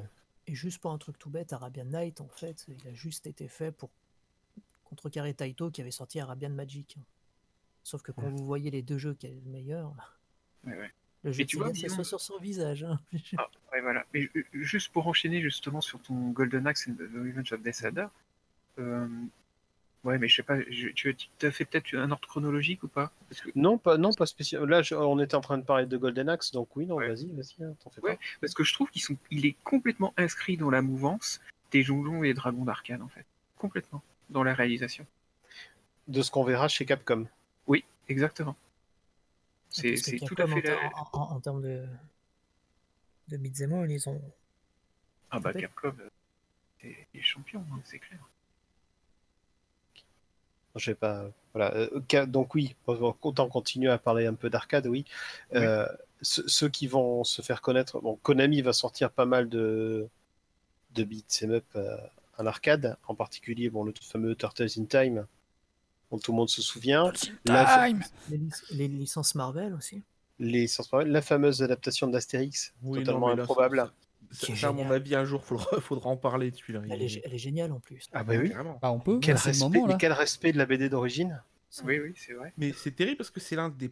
Et 0.47 0.55
juste 0.55 0.79
pour 0.81 0.91
un 0.91 0.97
truc 0.97 1.19
tout 1.19 1.29
bête, 1.29 1.51
Arabian 1.51 1.83
Night, 1.85 2.21
en 2.21 2.29
fait, 2.29 2.65
il 2.69 2.87
a 2.87 2.93
juste 2.93 3.27
été 3.27 3.49
fait 3.49 3.71
pour 3.73 3.89
contrecarrer 4.85 5.33
Taito 5.33 5.69
qui 5.71 5.81
avait 5.81 5.91
sorti 5.91 6.21
Arabian 6.21 6.49
Magic. 6.51 6.95
Sauf 7.83 8.01
que 8.01 8.11
quand 8.13 8.29
vous 8.29 8.45
voyez 8.45 8.71
les 8.71 8.81
deux 8.81 8.97
jeux 8.97 9.13
qui 9.15 9.27
est 9.27 9.31
le 9.43 9.51
meilleur, 9.51 9.93
Ouais, 10.65 10.77
ouais. 10.77 10.91
le 11.23 11.31
jeu 11.33 11.43
tu 11.45 11.57
vois, 11.57 11.73
soit 11.73 12.03
sur 12.05 12.21
son 12.21 12.37
visage. 12.39 12.83
hein. 12.85 12.97
Ah, 13.37 13.49
ouais, 13.73 13.81
voilà. 13.81 14.05
Mais 14.13 14.29
euh, 14.37 14.43
juste 14.53 14.89
pour 14.93 15.07
enchaîner 15.07 15.41
justement 15.41 15.81
sur 15.81 16.01
ton 16.01 16.29
Golden 16.29 16.65
Axe 16.67 16.87
and 16.87 16.93
the 16.93 17.01
Revenge 17.13 17.51
of 17.51 17.61
Death 17.61 17.83
Adder, 17.83 18.07
euh, 18.79 19.07
ouais, 20.03 20.17
mais 20.17 20.27
je 20.27 20.35
sais 20.37 20.43
pas, 20.43 20.59
je- 20.69 20.89
tu 20.89 21.15
as 21.43 21.51
fait 21.51 21.65
peut-être 21.65 21.93
un 21.95 22.09
ordre 22.11 22.27
chronologique 22.27 22.83
ou 22.83 22.87
pas? 22.87 23.11
Parce 23.29 23.41
que, 23.41 23.49
non, 23.55 23.77
pas, 23.77 23.97
non, 23.97 24.11
pas 24.13 24.25
spécial. 24.25 24.63
Là, 24.65 24.81
je- 24.81 24.95
on 24.95 25.19
était 25.19 25.35
en 25.35 25.41
train 25.41 25.57
de 25.57 25.63
parler 25.63 25.85
de 25.85 25.97
Golden 25.97 26.29
Axe, 26.29 26.51
donc 26.51 26.75
oui, 26.75 26.85
non, 26.85 26.95
Ouais. 26.95 27.07
vas-y, 27.09 27.27
vas-y, 27.31 27.63
hein, 27.63 27.75
t'en 27.83 27.89
fais 27.89 28.01
Ouais. 28.01 28.15
pas. 28.15 28.21
parce 28.41 28.53
que 28.53 28.63
je 28.63 28.73
trouve 28.73 28.89
qu'il 28.89 29.01
sont... 29.01 29.17
il 29.29 29.45
est 29.45 29.55
complètement 29.63 30.13
inscrit 30.17 30.57
dans 30.57 30.69
la 30.69 30.81
mouvance 30.81 31.41
des 31.71 31.83
Donjons 31.83 32.23
et 32.23 32.33
Dragons 32.33 32.65
d'arcade 32.65 33.01
en 33.01 33.07
fait. 33.07 33.25
Complètement. 33.57 34.01
Dans 34.29 34.43
la 34.43 34.53
réalisation. 34.53 35.05
De 36.07 36.21
ce 36.21 36.31
qu'on 36.31 36.43
verra 36.43 36.67
chez 36.67 36.85
Capcom. 36.85 37.27
Oui, 37.67 37.83
exactement. 38.09 38.55
C'est 39.69 39.95
tout 40.25 40.35
à 40.37 40.47
fait 40.47 40.69
en, 40.71 40.75
la... 40.81 40.89
en- 40.97 41.09
en- 41.13 41.35
en 41.35 41.39
termes 41.39 41.61
de, 41.61 41.85
de 43.29 43.37
all, 43.81 43.91
ils 43.91 44.09
ont. 44.09 44.21
Ah 45.29 45.39
bah. 45.39 45.53
Capcom, 45.53 45.93
euh, 45.99 46.09
c'est 46.81 47.07
les 47.13 47.21
champions, 47.21 47.65
hein, 47.71 47.79
c'est 47.85 47.99
clair. 47.99 48.19
Je 50.75 50.85
sais 50.85 50.95
pas. 50.95 51.25
Voilà. 51.53 51.73
euh, 51.75 52.25
donc 52.27 52.55
oui, 52.55 52.75
autant 52.87 53.47
continuer 53.49 53.91
à 53.91 53.97
parler 53.97 54.25
un 54.25 54.33
peu 54.33 54.49
d'arcade, 54.49 54.87
oui. 54.87 55.05
Euh, 55.53 55.85
ce- 56.21 56.47
ceux 56.47 56.69
qui 56.69 56.87
vont 56.87 57.23
se 57.23 57.41
faire 57.41 57.61
connaître, 57.61 57.99
bon, 57.99 58.17
Konami 58.23 58.61
va 58.61 58.73
sortir 58.73 59.11
pas 59.11 59.25
mal 59.25 59.49
de 59.49 60.07
de 60.93 61.03
beat'em 61.05 61.51
up 61.51 61.65
euh, 61.75 61.95
en 62.37 62.45
arcade, 62.45 62.97
en 63.07 63.15
particulier 63.15 63.69
bon 63.69 63.83
le 63.85 63.93
tout 63.93 64.03
fameux 64.03 64.35
Turtles 64.35 64.67
in 64.77 64.85
Time, 64.85 65.25
dont 66.11 66.19
tout 66.19 66.31
le 66.31 66.37
monde 66.37 66.49
se 66.49 66.61
souvient. 66.61 67.11
La- 67.45 67.87
Time 67.87 68.01
Les, 68.29 68.37
lic- 68.37 68.71
les 68.71 68.87
licences 68.87 69.35
Marvel 69.35 69.73
aussi. 69.73 70.03
Les 70.39 70.67
la 71.05 71.21
fameuse 71.21 71.61
adaptation 71.63 72.07
d'Astérix, 72.07 72.73
Oui, 72.81 72.99
non, 72.99 73.03
totalement 73.05 73.29
improbable. 73.29 73.91
Ça- 74.31 74.39
ça- 74.39 74.45
Qui 74.47 74.51
est 74.53 74.55
ça, 74.55 74.69
à 74.69 74.71
mon 74.71 74.89
avis, 74.91 75.15
un 75.15 75.25
jour, 75.25 75.43
faudra, 75.43 75.79
faudra 75.81 76.09
en 76.09 76.17
parler 76.17 76.51
de 76.51 76.55
celui-là. 76.55 76.81
Elle 76.89 77.01
est, 77.01 77.07
gé- 77.07 77.21
elle 77.23 77.33
est 77.33 77.37
géniale 77.37 77.71
en 77.71 77.79
plus. 77.79 78.07
Ah 78.13 78.23
bah 78.23 78.33
oui. 78.37 78.51
Bah 78.81 78.91
on 78.91 78.99
peut, 78.99 79.19
Quel 79.19 79.35
bah, 79.35 79.41
c'est 79.41 79.49
le 79.49 79.51
respect, 79.53 79.69
moment 79.69 79.87
mais 79.87 79.93
là. 79.93 79.97
quel 79.99 80.13
respect 80.13 80.51
de 80.53 80.57
la 80.57 80.65
BD 80.65 80.89
d'origine. 80.89 81.41
Oui, 81.83 81.99
oui, 81.99 82.13
c'est 82.15 82.33
vrai. 82.33 82.53
Mais 82.57 82.73
c'est 82.73 82.91
terrible 82.91 83.17
parce 83.17 83.29
que 83.31 83.39
c'est 83.39 83.55
l'un 83.55 83.69
des 83.69 83.91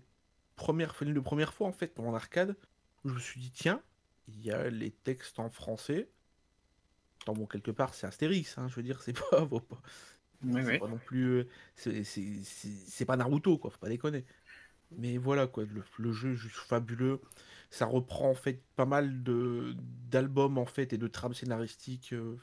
premières, 0.56 0.96
des 1.02 1.22
premières 1.22 1.54
fois 1.54 1.68
en 1.68 1.72
fait 1.72 1.98
en 2.00 2.14
arcade 2.14 2.56
où 3.06 3.10
je 3.10 3.14
me 3.16 3.20
suis 3.20 3.40
dit 3.40 3.52
tiens, 3.52 3.82
il 4.28 4.42
y 4.44 4.52
a 4.52 4.70
les 4.70 4.92
textes 4.92 5.40
en 5.40 5.50
français. 5.50 6.10
Attends, 7.22 7.34
bon, 7.34 7.46
quelque 7.46 7.72
part, 7.72 7.94
c'est 7.94 8.08
Astérix, 8.08 8.58
hein, 8.58 8.68
je 8.70 8.76
veux 8.76 8.84
dire, 8.84 9.02
c'est 9.02 9.14
pas, 9.14 9.46
faut 9.50 9.60
pas- 9.60 9.82
Oui, 10.44 10.62
c'est 10.64 10.72
oui. 10.74 10.80
pas 10.80 10.88
non 10.88 10.98
plus, 11.00 11.26
euh, 11.26 11.48
c'est 11.76 12.04
c'est- 12.04 12.44
c'est- 12.44 12.70
c'est 12.88 13.06
pas 13.06 13.18
Naruto 13.18 13.58
quoi, 13.58 13.72
faut 13.72 13.78
pas 13.80 13.90
déconner. 13.90 14.26
Mais 14.92 15.18
voilà 15.18 15.48
quoi, 15.48 15.66
le, 15.66 15.84
le 16.00 16.12
jeu 16.14 16.34
est 16.34 16.36
juste 16.36 16.58
fabuleux. 16.58 17.22
Ça 17.72 17.86
reprend 17.86 18.30
en 18.30 18.36
fait 18.36 18.62
pas 18.76 18.86
mal 18.86 19.24
de 19.24 19.76
d'albums 20.10 20.58
en 20.58 20.66
fait 20.66 20.92
et 20.94 20.98
de 20.98 21.08
trames 21.08 21.34
scénaristiques. 21.34 22.14
euh, 22.14 22.36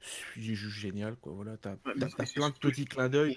c'est 0.00 0.54
juste 0.54 0.76
génial 0.76 1.16
quoi. 1.16 1.32
Voilà, 1.32 1.56
t'as 1.56 1.76
plein 2.34 2.50
de 2.50 2.54
petits 2.54 2.84
clins 2.86 3.08
d'œil. 3.08 3.36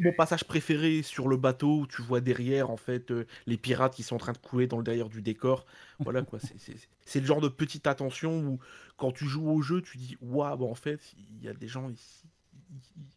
Mon 0.00 0.12
passage 0.12 0.44
préféré 0.44 1.02
sur 1.02 1.28
le 1.28 1.36
bateau 1.36 1.80
où 1.80 1.86
tu 1.86 2.02
vois 2.02 2.20
derrière 2.20 2.70
en 2.70 2.76
fait 2.76 3.10
euh, 3.10 3.26
les 3.46 3.56
pirates 3.56 3.94
qui 3.94 4.02
sont 4.02 4.16
en 4.16 4.18
train 4.18 4.32
de 4.32 4.38
couler 4.38 4.66
dans 4.66 4.78
le 4.78 4.84
derrière 4.84 5.08
du 5.08 5.22
décor. 5.22 5.66
Voilà 6.04 6.22
quoi, 6.22 6.38
c'est- 6.40 7.20
le 7.20 7.26
genre 7.26 7.40
de 7.40 7.48
petite 7.48 7.86
attention 7.86 8.40
où 8.44 8.58
quand 8.96 9.12
tu 9.12 9.26
joues 9.26 9.48
au 9.50 9.60
jeu, 9.62 9.82
tu 9.82 9.98
dis 9.98 10.16
waouh, 10.20 10.56
bah, 10.56 10.64
en 10.66 10.74
fait, 10.74 11.00
il 11.16 11.42
y 11.44 11.48
a 11.48 11.54
des 11.54 11.68
gens 11.68 11.88
ici, 11.90 12.24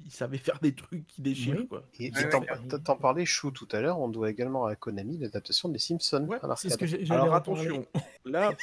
ils 0.06 0.12
savaient 0.12 0.38
faire 0.38 0.60
des 0.60 0.74
trucs 0.74 1.06
qui 1.08 1.22
déchirent 1.22 1.58
Oui. 1.60 1.68
quoi. 1.68 1.84
Et 2.00 2.12
Ouais, 2.12 2.30
t'en- 2.30 2.42
ouais. 2.42 2.48
t'en 2.70 2.80
t'en 2.80 2.96
parlais, 2.98 3.26
Chou, 3.26 3.52
tout 3.52 3.68
à 3.72 3.82
l'heure, 3.82 4.00
on 4.00 4.08
doit 4.10 4.30
également 4.30 4.66
à 4.66 4.76
Konami 4.76 5.18
l'adaptation 5.18 5.70
des 5.70 5.80
Simpsons 5.80 6.26
Ouais, 6.28 6.38
à 6.42 6.56
C'est 6.56 6.70
ce 6.70 6.74
l'arcade. 6.74 6.80
que 6.80 6.86
j'ai- 6.88 7.06
j'allais 7.06 7.22
Alors 7.22 7.36
attention, 7.36 7.86
là, 8.26 8.54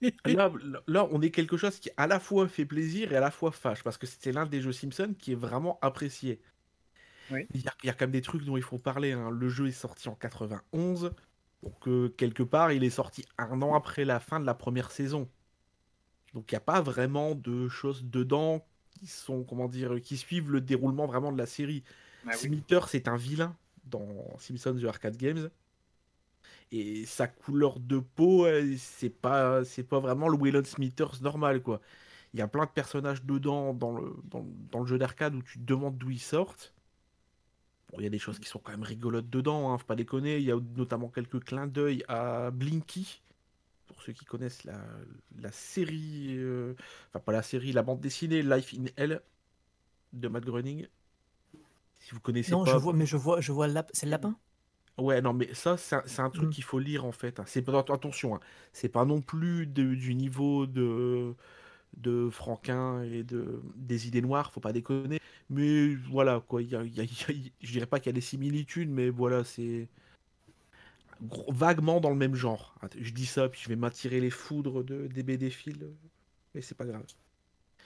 là, 0.24 0.52
là, 0.86 1.08
on 1.10 1.20
est 1.22 1.30
quelque 1.30 1.56
chose 1.56 1.78
qui 1.80 1.90
à 1.96 2.06
la 2.06 2.20
fois 2.20 2.46
fait 2.48 2.64
plaisir 2.64 3.12
et 3.12 3.16
à 3.16 3.20
la 3.20 3.30
fois 3.30 3.50
fâche 3.50 3.82
parce 3.82 3.98
que 3.98 4.06
c'est 4.06 4.32
l'un 4.32 4.46
des 4.46 4.60
jeux 4.60 4.72
Simpsons 4.72 5.14
qui 5.18 5.32
est 5.32 5.36
vraiment 5.36 5.78
apprécié. 5.82 6.40
Oui. 7.30 7.46
Il 7.52 7.62
y, 7.62 7.68
a, 7.68 7.74
il 7.82 7.86
y 7.88 7.90
a 7.90 7.92
quand 7.92 8.04
même 8.06 8.12
des 8.12 8.22
trucs 8.22 8.44
dont 8.44 8.56
il 8.56 8.62
faut 8.62 8.78
parler. 8.78 9.12
hein. 9.12 9.28
Le 9.30 9.48
jeu 9.50 9.66
est 9.66 9.72
sorti 9.72 10.08
en 10.08 10.14
91, 10.14 11.12
donc 11.62 11.88
euh, 11.88 12.08
quelque 12.16 12.42
part 12.42 12.72
il 12.72 12.84
est 12.84 12.90
sorti 12.90 13.24
un 13.36 13.60
an 13.60 13.74
après 13.74 14.04
la 14.06 14.18
fin 14.20 14.40
de 14.40 14.46
la 14.46 14.54
première 14.54 14.90
saison. 14.92 15.28
Donc 16.32 16.50
il 16.50 16.54
n'y 16.54 16.58
a 16.58 16.60
pas 16.60 16.80
vraiment 16.80 17.34
de 17.34 17.68
choses 17.68 18.04
dedans 18.04 18.64
qui 18.98 19.06
sont, 19.06 19.44
comment 19.44 19.68
dire, 19.68 20.00
qui 20.02 20.16
suivent 20.16 20.50
le 20.50 20.60
déroulement 20.60 21.06
vraiment 21.06 21.32
de 21.32 21.38
la 21.38 21.46
série. 21.46 21.82
Bah 22.24 22.32
oui. 22.34 22.38
Smithers, 22.38 22.88
c'est 22.88 23.08
un 23.08 23.16
vilain 23.16 23.56
dans 23.84 24.08
Simpsons 24.38 24.76
The 24.80 24.84
Arcade 24.84 25.16
Games. 25.16 25.50
Et 26.70 27.06
sa 27.06 27.26
couleur 27.26 27.80
de 27.80 27.98
peau, 27.98 28.44
euh, 28.46 28.74
c'est 28.76 29.10
pas, 29.10 29.64
c'est 29.64 29.84
pas 29.84 30.00
vraiment 30.00 30.28
le 30.28 30.36
Waylon 30.36 30.64
Smithers 30.64 31.22
normal, 31.22 31.62
quoi. 31.62 31.80
Il 32.34 32.40
y 32.40 32.42
a 32.42 32.48
plein 32.48 32.66
de 32.66 32.70
personnages 32.70 33.24
dedans 33.24 33.72
dans 33.72 33.92
le, 33.92 34.14
dans, 34.24 34.44
dans 34.70 34.80
le 34.80 34.86
jeu 34.86 34.98
d'arcade 34.98 35.34
où 35.34 35.42
tu 35.42 35.58
te 35.58 35.64
demandes 35.64 35.96
d'où 35.96 36.10
ils 36.10 36.20
sortent. 36.20 36.74
Bon, 37.90 37.98
il 38.00 38.04
y 38.04 38.06
a 38.06 38.10
des 38.10 38.18
choses 38.18 38.38
qui 38.38 38.48
sont 38.48 38.58
quand 38.58 38.72
même 38.72 38.82
rigolotes 38.82 39.30
dedans, 39.30 39.72
hein, 39.72 39.78
faut 39.78 39.86
pas 39.86 39.96
déconner. 39.96 40.36
Il 40.38 40.44
y 40.44 40.52
a 40.52 40.58
notamment 40.76 41.08
quelques 41.08 41.42
clins 41.42 41.66
d'œil 41.66 42.04
à 42.08 42.50
Blinky. 42.50 43.22
Pour 43.88 44.02
ceux 44.02 44.12
qui 44.12 44.24
connaissent 44.24 44.64
la, 44.64 44.78
la 45.38 45.52
série, 45.52 46.36
euh, 46.38 46.74
enfin 47.08 47.20
pas 47.20 47.32
la 47.32 47.42
série, 47.42 47.72
la 47.72 47.82
bande 47.82 48.00
dessinée 48.00 48.42
Life 48.42 48.74
in 48.74 48.86
Hell 48.96 49.22
de 50.12 50.28
Matt 50.28 50.44
Groening. 50.44 50.88
Si 52.00 52.12
vous 52.14 52.20
connaissez 52.20 52.56
Non, 52.56 52.64
pas, 52.64 52.72
je 52.72 52.76
vois, 52.78 52.92
mais 52.94 53.06
je 53.06 53.16
vois, 53.16 53.40
je 53.40 53.52
vois 53.52 53.68
c'est 53.92 54.06
le 54.06 54.10
lapin? 54.10 54.36
Ouais, 54.98 55.20
non, 55.22 55.32
mais 55.32 55.54
ça, 55.54 55.76
c'est 55.76 56.20
un, 56.20 56.30
truc 56.30 56.50
Mm. 56.50 56.50
qu'il 56.50 56.64
faut 56.64 56.80
lire 56.80 57.04
en 57.04 57.12
fait. 57.12 57.38
hein. 57.38 57.44
C'est 57.46 57.62
attention, 57.92 58.34
hein. 58.34 58.40
c'est 58.72 58.88
pas 58.88 59.04
non 59.04 59.20
plus 59.22 59.66
de- 59.66 59.94
du 59.94 60.14
niveau 60.14 60.66
de 60.66 61.34
de 61.96 62.30
Franquin 62.30 63.02
et 63.04 63.24
de 63.24 63.62
des 63.76 64.08
idées 64.08 64.22
noires, 64.22 64.52
faut 64.52 64.60
pas 64.60 64.72
déconner. 64.72 65.20
Mais 65.50 65.94
voilà 65.96 66.40
quoi, 66.48 66.62
il 66.62 66.70
y 66.70 66.76
a- 66.76 66.84
il 66.84 66.94
y 66.96 67.00
a- 67.00 67.04
il 67.04 67.12
y 67.12 67.48
a- 67.48 67.50
je 67.62 67.72
dirais 67.72 67.86
pas 67.86 68.00
qu'il 68.00 68.08
y 68.08 68.10
a 68.10 68.14
des 68.14 68.20
similitudes, 68.22 68.90
mais 68.90 69.10
voilà, 69.10 69.44
c'est 69.44 69.88
vaguement 71.48 72.00
dans 72.00 72.10
le 72.10 72.16
même 72.16 72.34
genre. 72.34 72.74
Je 72.98 73.10
dis 73.12 73.26
ça, 73.26 73.48
puis 73.48 73.60
je 73.62 73.68
vais 73.68 73.76
m'attirer 73.76 74.20
les 74.20 74.30
foudres 74.30 74.84
de 74.84 75.06
des 75.06 75.22
BD 75.22 75.50
fil, 75.50 75.90
mais 76.54 76.60
c'est 76.62 76.76
pas 76.76 76.84
grave. 76.84 77.04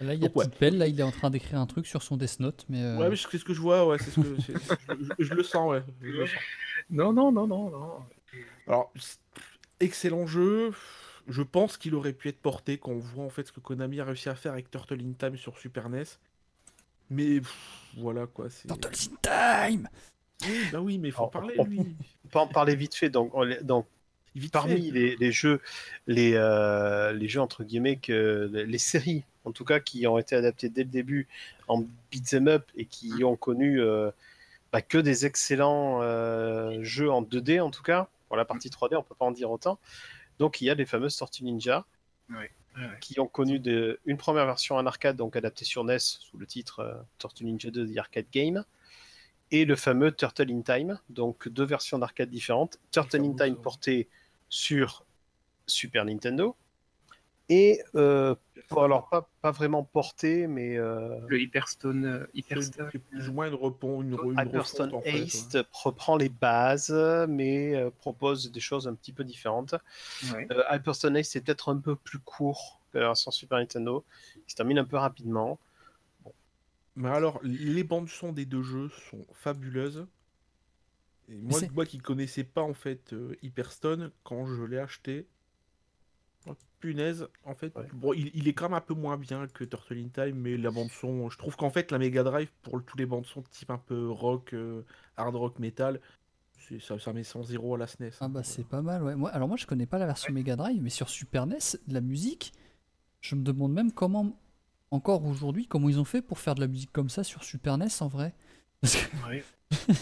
Là, 0.00 0.14
il 0.14 0.20
y 0.20 0.24
a 0.24 0.28
Donc, 0.28 0.36
ouais. 0.36 0.44
Petite 0.46 0.59
Pelle, 0.59 0.78
là, 0.78 0.86
il 0.88 0.98
est 0.98 1.02
en 1.04 1.12
train 1.12 1.30
d'écrire 1.30 1.60
un 1.60 1.66
truc 1.66 1.86
sur 1.86 2.02
son 2.02 2.16
Death 2.16 2.40
Note, 2.40 2.64
mais. 2.68 2.82
euh, 2.82 2.98
Ouais, 2.98 3.09
mais 3.09 3.16
c'est 3.16 3.38
ce 3.38 3.44
que 3.44 3.54
je 3.54 3.60
vois, 3.60 3.86
ouais, 3.86 3.98
c'est 3.98 4.10
ce 4.10 4.20
que 4.20 4.34
je, 4.40 4.52
je- 5.18 5.24
je 5.24 5.34
le 5.34 5.42
sens, 5.42 5.70
ouais. 5.70 5.82
je 6.00 6.09
le 6.09 6.26
sens. 6.26 6.36
Non, 6.90 7.12
non, 7.12 7.30
non, 7.30 7.46
non, 7.46 7.70
non. 7.70 7.98
Alors, 8.66 8.92
excellent 9.80 10.26
jeu. 10.26 10.72
Je 11.28 11.42
pense 11.42 11.76
qu'il 11.76 11.94
aurait 11.94 12.14
pu 12.14 12.28
être 12.28 12.40
porté 12.40 12.78
quand 12.78 12.90
on 12.90 12.98
voit 12.98 13.24
en 13.24 13.30
fait 13.30 13.46
ce 13.46 13.52
que 13.52 13.60
Konami 13.60 14.00
a 14.00 14.04
réussi 14.04 14.28
à 14.28 14.34
faire 14.34 14.52
avec 14.54 14.70
Turtle 14.72 15.00
in 15.00 15.12
Time 15.12 15.36
sur 15.36 15.56
Super 15.56 15.88
NES. 15.88 16.02
Mais 17.10 17.40
pff, 17.40 17.54
voilà 17.98 18.26
quoi. 18.26 18.50
c'est- 18.50 18.66
Turtles 18.66 19.10
in 19.12 19.66
Time 19.68 19.88
Oui, 20.48 20.59
bah 20.73 20.81
oui, 20.81 20.98
mais 20.98 21.09
il 21.09 21.12
faut 21.12 21.19
Alors, 21.23 21.31
parler 21.31 21.55
on- 21.59 21.64
lui. 21.64 21.81
On 22.24 22.28
peut 22.28 22.39
en 22.39 22.47
parler 22.47 22.74
vite 22.74 22.94
fait. 22.94 23.10
Donc, 23.10 23.31
on 23.35 23.47
donc 23.62 23.86
Vite 24.35 24.52
parmi 24.52 24.86
fait. 24.86 24.90
les, 24.93 25.16
les 25.16 25.32
jeux, 25.32 25.60
les, 26.06 26.32
euh, 26.35 27.12
les 27.12 27.28
jeux 27.28 27.40
entre 27.43 27.64
guillemets 27.64 27.97
que 27.97 28.51
les 28.52 28.78
séries, 28.78 29.24
en 29.44 29.52
tout 29.52 29.64
cas, 29.66 29.78
qui 29.81 30.06
ont 30.06 30.16
été 30.19 30.35
adaptées 30.35 30.70
dès 30.70 30.85
le 30.85 30.89
début 30.89 31.28
en 31.69 31.85
beat'em 32.10 32.48
up 32.48 32.64
et 32.74 32.86
qui 32.86 33.24
ont 33.24 33.36
connu 33.36 33.81
euh, 33.82 34.10
bah, 34.73 34.81
que 34.81 34.97
des 34.97 35.27
excellents 35.27 36.01
euh, 36.02 36.82
jeux 36.82 37.10
en 37.10 37.20
2D 37.23 37.60
en 37.60 37.70
tout 37.70 37.82
cas. 37.82 38.09
Pour 38.28 38.36
la 38.39 38.47
partie 38.47 38.70
3D, 38.70 38.97
on 38.97 39.02
peut 39.02 39.14
pas 39.14 39.27
en 39.27 39.32
dire 39.32 39.51
autant. 39.51 39.78
Donc, 40.39 40.62
il 40.62 40.64
y 40.64 40.70
a 40.70 40.74
les 40.74 40.86
fameuses 40.86 41.14
Tortues 41.19 41.44
Ninja 41.44 41.85
ouais. 42.31 42.51
qui 43.02 43.20
ont 43.20 43.27
connu 43.27 43.59
de- 43.59 44.01
une 44.06 44.16
première 44.16 44.47
version 44.47 44.77
en 44.77 44.86
arcade, 44.86 45.16
donc 45.16 45.36
adaptée 45.36 45.66
sur 45.66 45.85
NES 45.85 45.98
sous 45.98 46.39
le 46.39 46.47
titre 46.47 46.78
euh, 46.81 46.94
Tortue 47.19 47.44
Ninja 47.44 47.70
2 47.70 47.86
The 47.93 47.98
Arcade 47.98 48.24
Game, 48.32 48.64
et 49.52 49.64
le 49.64 49.76
fameux 49.76 50.10
Turtle 50.10 50.50
in 50.50 50.62
Time, 50.62 50.98
donc 51.10 51.48
deux 51.48 51.64
versions 51.64 51.98
d'arcade 51.98 52.30
différentes. 52.30 52.80
Turtle 52.90 53.20
in 53.20 53.34
Time 53.34 53.54
porté 53.54 54.08
sur 54.48 55.04
Super 55.66 56.04
Nintendo, 56.04 56.56
et 57.48 57.80
euh, 57.96 58.34
alors 58.76 59.08
pas, 59.10 59.28
pas 59.42 59.50
vraiment 59.50 59.84
porté, 59.84 60.46
mais 60.46 60.78
euh, 60.78 61.18
Le 61.28 61.40
Hyperstone, 61.40 62.04
euh, 62.06 62.26
Hyperstone. 62.34 62.90
plus 63.10 63.28
ou 63.28 63.32
moins 63.32 63.48
une, 63.48 63.54
repon, 63.54 64.00
une, 64.00 64.16
une 64.24 64.40
Hyperstone 64.40 64.86
refonte, 64.86 64.94
en 64.94 65.02
fait, 65.02 65.12
ouais. 65.12 65.22
Ace 65.24 65.56
reprend 65.72 66.16
les 66.16 66.30
bases, 66.30 66.94
mais 67.28 67.74
euh, 67.74 67.90
propose 67.90 68.50
des 68.50 68.60
choses 68.60 68.88
un 68.88 68.94
petit 68.94 69.12
peu 69.12 69.22
différentes. 69.22 69.74
Ouais. 70.32 70.48
Euh, 70.50 70.62
Hyperstone 70.72 71.16
Ace 71.16 71.28
c'est 71.28 71.42
peut-être 71.42 71.68
un 71.68 71.76
peu 71.76 71.94
plus 71.94 72.20
court 72.20 72.80
que 72.92 72.98
la 72.98 73.08
version 73.08 73.30
Super 73.30 73.58
Nintendo, 73.58 74.02
il 74.36 74.50
se 74.50 74.56
termine 74.56 74.78
un 74.78 74.84
peu 74.84 74.96
rapidement. 74.96 75.58
Mais 76.97 77.09
alors, 77.09 77.40
les 77.43 77.85
bandes 77.85 78.09
son 78.09 78.32
des 78.32 78.47
deux 78.47 78.62
jeux 78.62 78.89
sont 79.10 79.27
fabuleuses. 79.32 80.06
Et 81.28 81.35
moi, 81.36 81.60
moi 81.74 81.85
qui 81.86 81.98
connaissais 81.98 82.44
pas 82.44 82.62
en 82.62 82.74
fait 82.74 83.12
euh, 83.12 83.35
Hyperstone, 83.43 84.12
quand 84.23 84.47
je 84.47 84.62
l'ai 84.62 84.78
acheté, 84.78 85.27
Oh, 86.47 86.55
Punaise, 86.81 87.28
en 87.44 87.55
fait, 87.55 87.74
Ouais. 87.77 87.86
bon, 87.93 88.12
il, 88.12 88.31
il 88.35 88.48
est 88.48 88.52
quand 88.52 88.64
même 88.69 88.74
un 88.74 88.81
peu 88.81 88.94
moins 88.94 89.16
bien 89.16 89.47
que 89.47 89.62
Turtle 89.64 89.98
in 89.98 90.09
Time, 90.09 90.36
mais 90.36 90.56
la 90.56 90.70
bande 90.73 90.90
son, 90.90 91.31
je 91.31 91.39
trouve 91.39 91.56
qu'en 91.56 91.70
fait 91.70 91.93
la 91.93 91.98
Mega 91.98 92.24
Drive 92.24 92.51
pour 92.62 92.77
le- 92.77 92.82
tous 92.82 92.97
les 92.98 93.06
bandes 93.06 93.27
son 93.27 93.43
type 93.43 93.70
un 93.70 93.78
peu 93.78 94.09
rock, 94.10 94.52
euh, 94.52 94.82
hard 95.16 95.36
rock, 95.36 95.59
metal, 95.60 96.01
ça, 96.81 96.98
ça 96.98 97.12
met 97.12 97.23
100 97.24 97.44
0 97.44 97.74
à 97.74 97.78
la 97.78 97.86
SNES. 97.86 98.10
Ah 98.20 98.24
hein, 98.24 98.28
bah 98.28 98.43
c'est 98.43 98.64
pas 98.64 98.82
mal, 98.82 99.02
ouais. 99.02 99.14
Moi, 99.14 99.31
alors 99.31 99.47
moi 99.48 99.56
je 99.56 99.66
connais 99.66 99.86
pas 99.86 99.98
la 99.98 100.06
version 100.06 100.32
Mega 100.32 100.56
Drive, 100.56 100.82
mais 100.82 100.90
sur 100.90 101.09
Super 101.09 101.44
NES, 101.44 101.78
la 101.89 102.01
musique, 102.01 102.52
je 103.20 103.36
me 103.36 103.43
demande 103.43 103.73
même 103.73 103.93
comment, 103.93 104.32
encore 104.93 105.24
aujourd'hui, 105.24 105.66
comment 105.66 105.89
ils 105.89 105.98
ont 105.98 106.05
fait 106.05 106.23
pour 106.23 106.39
faire 106.39 106.55
de 106.55 106.60
la 106.60 106.66
musique 106.69 106.93
comme 106.93 107.09
ça 107.09 107.24
sur 107.24 107.43
Super 107.44 107.77
NES 107.78 107.89
en 108.01 108.09
vrai? 108.09 108.35
Parce 108.81 108.97
que 108.97 109.28
Ouais. 109.28 109.44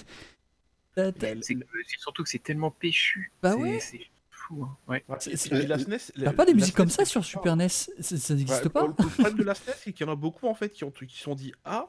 t'as- 0.95 1.13
t'as- 1.13 1.35
C'est 1.43 1.57
surtout 1.99 2.23
que 2.23 2.29
c'est 2.29 2.43
tellement 2.43 2.71
péchu. 2.71 3.33
Bah 3.43 3.53
C'est- 3.53 3.59
ouais. 3.59 3.81
C'est 3.81 4.07
fou. 4.31 4.65
Hein. 4.65 4.77
Ouais. 4.89 5.05
ouais, 5.09 5.67
la 5.67 5.79
SNES, 5.79 6.13
la- 6.17 6.33
pas 6.33 6.45
des 6.45 6.55
musiques 6.55 6.75
comme 6.75 6.89
SNES, 6.89 7.05
ça 7.05 7.11
sur 7.11 7.25
Super 7.25 7.57
NES, 7.57 7.69
ça, 7.69 7.93
ça 8.01 8.35
n'existe 8.35 8.65
Ouais, 8.65 8.71
pas. 8.71 8.87
Le 8.87 8.93
problème 8.95 9.35
de 9.37 9.43
la 9.45 9.55
SNES, 9.55 9.75
c'est 9.79 9.93
qu'il 9.93 10.07
y 10.07 10.09
en 10.09 10.13
a 10.13 10.17
beaucoup 10.17 10.49
en 10.49 10.55
fait 10.55 10.71
qui 10.71 10.85
ont 10.85 10.91
qui 10.91 11.07
se 11.09 11.23
sont 11.23 11.35
dit 11.35 11.53
ah, 11.65 11.89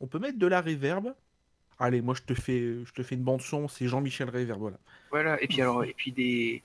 on 0.00 0.06
peut 0.06 0.18
mettre 0.18 0.38
de 0.38 0.46
la 0.46 0.60
reverb. 0.60 1.14
Allez, 1.78 2.00
moi 2.02 2.14
je 2.14 2.22
te 2.22 2.34
fais 2.34 2.84
je 2.84 2.92
te 2.92 3.02
fais 3.04 3.14
une 3.14 3.22
bande 3.22 3.40
son, 3.42 3.68
c'est 3.68 3.86
Jean-Michel 3.86 4.28
Reverb, 4.30 4.58
voilà. 4.58 4.78
Voilà. 5.10 5.40
Et 5.42 5.46
puis 5.46 5.60
alors, 5.62 5.84
et 5.84 5.94
puis 5.94 6.10
des 6.10 6.62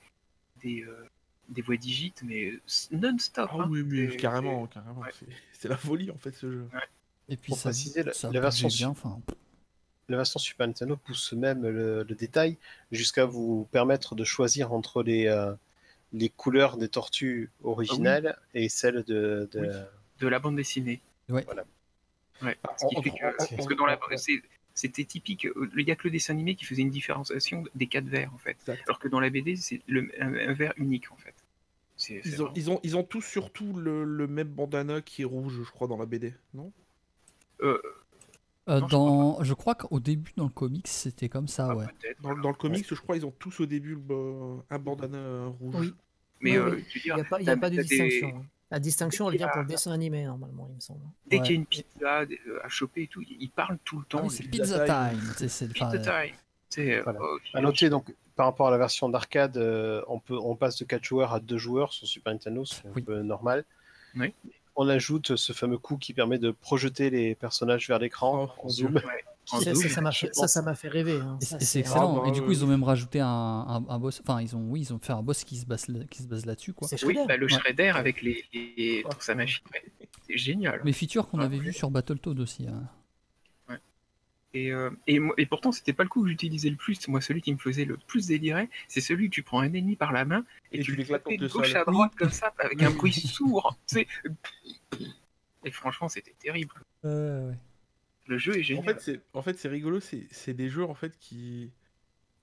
des 0.62 0.82
euh, 0.82 1.08
des 1.48 1.62
voix 1.62 1.76
digites, 1.76 2.22
mais 2.24 2.52
non-stop. 2.90 3.48
Ah 3.52 3.56
hein. 3.60 3.66
oui, 3.70 3.82
mais 3.84 4.10
C'est- 4.10 4.16
carrément, 4.16 4.66
carrément. 4.66 5.00
ouais. 5.00 5.10
c'est- 5.18 5.26
C'est 5.52 5.68
la 5.68 5.76
folie 5.76 6.10
en 6.10 6.16
fait 6.18 6.32
ce 6.32 6.50
jeu. 6.50 6.68
Et 7.28 7.36
puis 7.36 7.50
Pour 7.50 7.58
ça, 7.58 7.70
préciser, 7.70 8.02
la- 8.02 8.12
ça 8.12 8.30
la 8.30 8.40
version 8.40 8.68
bien, 8.68 8.88
enfin. 8.90 9.18
La 10.10 10.18
version 10.18 10.38
Super 10.38 10.66
Nintendo 10.66 10.96
pousse 10.98 11.32
même 11.32 11.62
le, 11.62 12.02
le 12.02 12.14
détail 12.14 12.58
jusqu'à 12.92 13.24
vous 13.24 13.66
permettre 13.72 14.14
de 14.14 14.22
choisir 14.24 14.74
entre 14.74 15.02
les, 15.02 15.26
euh, 15.26 15.54
les 16.12 16.28
couleurs 16.28 16.76
des 16.76 16.88
tortues 16.90 17.50
originales 17.62 18.38
et 18.52 18.68
celles 18.68 19.02
de. 19.04 19.48
de- 19.52 19.60
Oui. 19.60 19.68
de 20.20 20.28
la 20.28 20.38
bande 20.38 20.56
dessinée. 20.56 21.00
Ouais. 21.30 21.42
Voilà. 21.44 21.64
Ouais. 22.42 22.56
Ah, 22.64 22.74
Ce 22.76 22.86
qui 22.86 22.96
en- 22.98 23.02
fait 23.02 23.10
en- 23.10 23.14
que, 23.14 23.24
en- 23.24 23.56
parce 23.56 23.66
que 23.66 23.74
dans 23.74 23.86
la, 23.86 23.98
c'est- 24.16 24.42
c'était 24.74 25.04
typique. 25.04 25.46
euh, 25.46 25.70
Il 25.76 25.84
n'y 25.86 25.90
a 25.90 25.96
que 25.96 26.04
le 26.04 26.10
dessin 26.10 26.34
animé 26.34 26.54
qui 26.56 26.66
faisait 26.66 26.82
une 26.82 26.90
différenciation 26.90 27.64
des 27.74 27.86
quatre 27.86 28.06
verts 28.06 28.30
en 28.34 28.38
fait. 28.38 28.56
Exact. 28.60 28.82
Alors 28.86 28.98
que 28.98 29.08
dans 29.08 29.20
la 29.20 29.30
BD, 29.30 29.56
c'est 29.56 29.80
le, 29.86 30.10
un, 30.20 30.34
un 30.34 30.52
vert 30.52 30.74
unique 30.76 31.10
en 31.12 31.16
fait. 31.16 31.33
Ils 32.08 32.42
ont, 32.42 32.50
ils, 32.56 32.70
ont, 32.70 32.80
ils 32.82 32.96
ont 32.96 33.04
tous 33.04 33.22
surtout 33.22 33.72
le, 33.74 34.04
le 34.04 34.26
même 34.26 34.48
bandana 34.48 35.00
qui 35.00 35.22
est 35.22 35.24
rouge, 35.26 35.60
je 35.64 35.70
crois, 35.70 35.86
dans 35.86 35.96
la 35.96 36.06
BD, 36.06 36.34
non? 36.54 36.72
Euh, 37.62 37.78
Euh, 38.66 38.80
Non, 38.80 38.86
dans, 38.88 39.44
je 39.44 39.52
crois 39.52 39.74
qu'au 39.74 40.00
début 40.00 40.32
dans 40.38 40.44
le 40.44 40.48
comics 40.50 40.88
c'était 40.88 41.28
comme 41.28 41.48
ça, 41.48 41.68
ah, 41.70 41.76
ouais. 41.76 41.84
dans, 42.22 42.32
le 42.48 42.54
comics, 42.54 42.86
je 42.88 42.94
crois, 42.94 43.14
ils 43.16 43.26
ont 43.26 43.30
tous 43.38 43.60
au 43.60 43.66
début 43.66 43.94
le- 44.08 44.56
un 44.70 44.78
bandana 44.78 45.18
euh, 45.18 45.48
rouge. 45.60 45.74
Oui. 45.78 45.94
Mais 46.40 46.52
Oui, 46.52 46.56
euh, 46.56 46.80
Il 47.04 47.14
n'y 47.14 47.20
a 47.20 47.24
pas, 47.24 47.40
il 47.40 47.46
y 47.46 47.50
a 47.50 47.54
t'as- 47.54 47.60
pas 47.60 47.68
de 47.70 47.76
des- 47.76 47.82
distinction. 47.82 48.28
hein. 48.38 48.44
La 48.70 48.80
distinction, 48.80 49.30
elle 49.30 49.36
vient 49.36 49.48
pour 49.48 49.60
le 49.60 49.68
dessin 49.68 49.92
animé, 49.92 50.24
normalement, 50.24 50.66
il 50.70 50.76
me 50.76 50.80
semble. 50.80 51.00
Dès 51.26 51.36
Ouais. 51.36 51.42
qu'il 51.42 51.52
y 51.54 51.58
a 51.58 51.60
une 51.60 51.66
pizza 51.66 52.24
à 52.64 52.68
choper 52.70 53.02
et 53.02 53.06
tout, 53.06 53.22
ils 53.22 53.50
parlent 53.50 53.78
tout 53.84 53.98
le 53.98 54.04
Ah 54.06 54.08
temps. 54.08 54.22
oui, 54.22 54.30
les- 54.30 54.34
c'est 54.34 54.42
Pizza 54.48 54.78
Pizza 54.80 54.86
Time. 55.10 55.20
Time. 56.00 56.36
c'est- 56.70 57.00
enfin, 57.02 57.12
Voilà. 57.12 57.76
euh, 57.86 57.90
donc 57.90 58.14
par 58.36 58.46
rapport 58.46 58.68
à 58.68 58.70
la 58.70 58.78
version 58.78 59.08
d'arcade, 59.08 59.56
euh, 59.56 60.02
on, 60.08 60.18
peut, 60.18 60.36
on 60.38 60.56
passe 60.56 60.76
de 60.78 60.84
4 60.84 61.04
joueurs 61.04 61.32
à 61.32 61.40
2 61.40 61.56
joueurs 61.58 61.92
sur 61.92 62.06
Super 62.06 62.32
Nintendo, 62.32 62.64
c'est 62.64 62.86
un 62.86 62.90
Oui. 62.96 63.02
peu 63.02 63.22
normal. 63.22 63.64
Oui. 64.16 64.32
On 64.76 64.88
ajoute 64.88 65.36
ce 65.36 65.52
fameux 65.52 65.78
coup 65.78 65.96
qui 65.98 66.12
permet 66.14 66.38
de 66.38 66.50
projeter 66.50 67.10
les 67.10 67.34
personnages 67.36 67.86
vers 67.86 67.98
l'écran 68.00 68.48
Oh, 68.58 68.66
en 68.66 68.68
zoom. 68.68 68.94
Ouais. 68.96 69.02
Ça, 69.46 69.58
ça, 69.74 70.00
m'a 70.00 70.10
fait, 70.10 70.34
ça, 70.34 70.48
ça 70.48 70.62
m'a 70.62 70.74
fait 70.74 70.88
rêver. 70.88 71.18
hein. 71.20 71.36
C'est- 71.38 71.80
excellent. 71.80 72.16
Ah, 72.16 72.22
bah, 72.22 72.28
et 72.28 72.32
du 72.32 72.40
coup, 72.40 72.48
euh, 72.48 72.52
ils 72.54 72.64
ont 72.64 72.66
même 72.66 72.82
rajouté 72.82 73.20
un, 73.20 73.26
un- 73.28 73.84
un 73.90 73.98
boss. 73.98 74.22
Enfin, 74.26 74.40
ils 74.40 74.56
ont, 74.56 74.62
oui, 74.70 74.80
ils 74.80 74.94
ont 74.94 74.98
fait 74.98 75.12
un 75.12 75.20
boss 75.22 75.44
qui 75.44 75.56
se 75.58 75.66
base, 75.66 75.84
qui 76.10 76.22
se 76.22 76.26
base 76.26 76.46
là-dessus, 76.46 76.72
quoi. 76.72 76.88
Oui, 77.04 77.18
bah, 77.28 77.36
le 77.36 77.44
Ouais. 77.44 77.52
Shredder 77.52 77.88
avec 77.88 78.22
les, 78.22 78.42
les- 78.54 79.04
sa 79.20 79.34
machine. 79.34 79.62
ouais. 79.74 79.82
C'est 80.26 80.38
génial. 80.38 80.80
Mais 80.82 80.92
feature 80.92 81.28
qu'on 81.28 81.40
Ah, 81.40 81.44
avait 81.44 81.58
oui. 81.58 81.66
vu 81.66 81.72
sur 81.74 81.90
Battletoad 81.90 82.40
aussi. 82.40 82.66
hein. 82.66 82.84
Et, 84.54 84.72
euh, 84.72 84.90
et, 85.06 85.18
et 85.36 85.46
pourtant, 85.46 85.72
c'était 85.72 85.92
pas 85.92 86.04
le 86.04 86.08
coup 86.08 86.22
que 86.22 86.28
j'utilisais 86.28 86.70
le 86.70 86.76
plus. 86.76 87.08
Moi, 87.08 87.20
celui 87.20 87.42
qui 87.42 87.52
me 87.52 87.58
faisait 87.58 87.84
le 87.84 87.96
plus 87.96 88.26
délirer, 88.28 88.68
c'est 88.88 89.00
celui 89.00 89.28
que 89.28 89.34
tu 89.34 89.42
prends 89.42 89.60
un 89.60 89.72
ennemi 89.72 89.96
par 89.96 90.12
la 90.12 90.24
main 90.24 90.44
et, 90.72 90.78
Et 90.78 90.82
tu 90.84 90.94
l'éclates 90.94 91.26
de 91.26 91.48
gauche 91.48 91.74
à 91.74 91.84
droite 91.84 92.14
comme 92.16 92.30
ça, 92.30 92.54
avec 92.58 92.82
un 92.82 92.90
bruit 92.90 93.12
sourd. 93.12 93.76
Et 95.64 95.70
franchement, 95.70 96.08
c'était 96.08 96.34
terrible. 96.38 96.74
Le 98.26 98.38
jeu 98.38 98.52
est 98.54 98.60
En 98.60 98.62
génial. 98.62 98.84
fait, 98.84 99.00
c'est 99.00 99.20
en 99.34 99.42
fait, 99.42 99.58
c'est 99.58 99.68
rigolo, 99.68 100.00
c'est 100.00 100.26
c'est 100.30 100.54
des 100.54 100.68
jeux 100.68 100.84
en 100.84 100.94
fait 100.94 101.16
qui. 101.18 101.70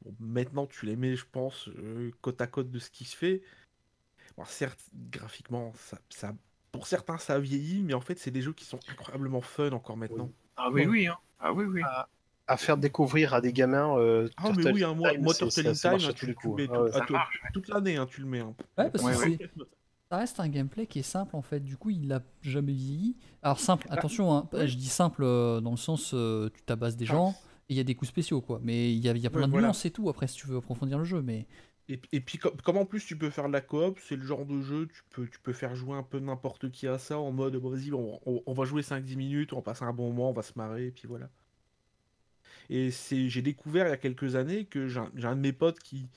Bon, 0.03 0.15
maintenant, 0.19 0.65
tu 0.67 0.85
les 0.85 0.95
mets, 0.95 1.15
je 1.15 1.25
pense, 1.31 1.69
euh, 1.69 2.11
côte 2.21 2.41
à 2.41 2.47
côte 2.47 2.71
de 2.71 2.79
ce 2.79 2.89
qui 2.89 3.05
se 3.05 3.15
fait. 3.15 3.41
Bon, 4.37 4.45
certes, 4.45 4.79
graphiquement, 5.11 5.73
ça, 5.75 5.99
ça, 6.09 6.35
pour 6.71 6.87
certains, 6.87 7.17
ça 7.17 7.35
a 7.35 7.39
vieilli, 7.39 7.83
mais 7.83 7.93
en 7.93 8.01
fait, 8.01 8.17
c'est 8.17 8.31
des 8.31 8.41
jeux 8.41 8.53
qui 8.53 8.65
sont 8.65 8.79
incroyablement 8.89 9.41
fun 9.41 9.71
encore 9.71 9.97
maintenant. 9.97 10.31
ah 10.57 10.69
oui, 10.71 10.85
oui. 10.85 11.07
hein. 11.07 11.17
Ah 11.41 11.53
oui, 11.53 11.65
oui. 11.65 11.81
À 12.47 12.57
faire 12.57 12.77
découvrir 12.77 13.33
à 13.33 13.41
des 13.41 13.53
gamins. 13.53 13.97
euh, 13.97 14.27
Ah, 14.37 14.49
mais 14.49 14.55
Turtle 14.63 14.73
oui, 14.73 14.83
un 14.83 14.93
mois, 14.93 15.11
Time, 15.11 15.21
moi, 15.23 15.33
Turtle 15.33 15.67
in 15.67 15.73
Time, 15.73 15.97
tu, 15.97 16.05
tous 16.05 16.07
les 16.07 16.13
tu 16.13 16.25
le 16.27 16.33
coups. 16.33 16.57
mets 16.61 16.69
Ah 16.93 17.01
tout- 17.01 17.13
ouais. 17.13 17.19
toute 17.53 17.67
l'année, 17.69 17.97
hein, 17.97 18.05
tu 18.09 18.21
le 18.21 18.27
mets. 18.27 18.39
hein. 18.41 18.53
Ouais, 18.77 18.89
parce 18.89 19.03
Ouais, 19.03 19.13
que 19.13 19.17
ouais. 19.19 19.37
c'est- 19.39 19.65
ça 20.09 20.17
reste 20.17 20.39
un 20.41 20.49
gameplay 20.49 20.85
qui 20.85 20.99
est 20.99 21.03
simple 21.03 21.35
en 21.37 21.41
fait. 21.41 21.61
Du 21.61 21.77
coup, 21.77 21.89
il 21.89 22.11
a 22.11 22.21
jamais 22.41 22.73
vieilli. 22.73 23.15
Alors 23.41 23.59
simple, 23.59 23.87
attention, 23.89 24.33
hein, 24.33 24.49
je 24.53 24.75
dis 24.75 24.89
simple 24.89 25.23
euh, 25.23 25.61
dans 25.61 25.71
le 25.71 25.77
sens 25.77 26.11
euh, 26.13 26.49
tu 26.53 26.61
tabasses 26.63 26.97
des 26.97 27.05
gens 27.05 27.31
et 27.69 27.73
il 27.73 27.77
y 27.77 27.79
a 27.79 27.83
des 27.85 27.95
coups 27.95 28.09
spéciaux 28.09 28.41
quoi. 28.41 28.59
Mais 28.61 28.91
il 28.91 28.99
y 28.99 29.07
a, 29.07 29.13
il 29.13 29.19
y 29.21 29.27
a 29.27 29.29
plein 29.29 29.41
Ouais, 29.41 29.45
de 29.47 29.51
voilà. 29.51 29.67
nuances 29.67 29.85
et 29.85 29.91
tout. 29.91 30.09
Après, 30.09 30.27
si 30.27 30.35
tu 30.35 30.47
veux 30.47 30.57
approfondir 30.57 30.97
le 30.97 31.05
jeu, 31.05 31.21
mais 31.21 31.47
Et, 32.11 32.21
puis, 32.21 32.37
comme, 32.37 32.77
en 32.77 32.85
plus, 32.85 33.05
tu 33.05 33.17
peux 33.17 33.29
faire 33.29 33.47
de 33.47 33.53
la 33.53 33.59
coop, 33.59 33.99
c'est 34.01 34.15
le 34.15 34.23
genre 34.23 34.45
de 34.45 34.61
jeu, 34.61 34.87
tu 34.87 35.39
peux, 35.41 35.51
faire 35.51 35.75
jouer 35.75 35.97
un 35.97 36.03
peu 36.03 36.19
n'importe 36.19 36.71
qui 36.71 36.87
à 36.87 36.97
ça, 36.97 37.19
en 37.19 37.31
mode, 37.31 37.57
vas-y, 37.57 37.91
on, 37.91 38.53
va 38.53 38.63
jouer 38.63 38.81
5-10 38.81 39.17
minutes, 39.17 39.53
on 39.53 39.57
va 39.57 39.61
passer 39.61 39.83
un 39.83 39.91
bon 39.91 40.07
moment, 40.07 40.29
on 40.29 40.33
va 40.33 40.41
se 40.41 40.53
marrer, 40.55 40.87
et 40.87 40.91
puis 40.91 41.07
voilà. 41.07 41.29
Et 42.69 42.91
j'ai 42.91 43.41
découvert 43.41 43.87
il 43.87 43.89
y 43.89 43.93
a 43.93 43.97
quelques 43.97 44.35
années 44.35 44.65
que 44.65 44.87
j'ai 44.87 44.99
un, 44.99 45.35
de 45.35 45.41
mes 45.41 45.51
potes 45.51 45.79
qui, 45.79 46.07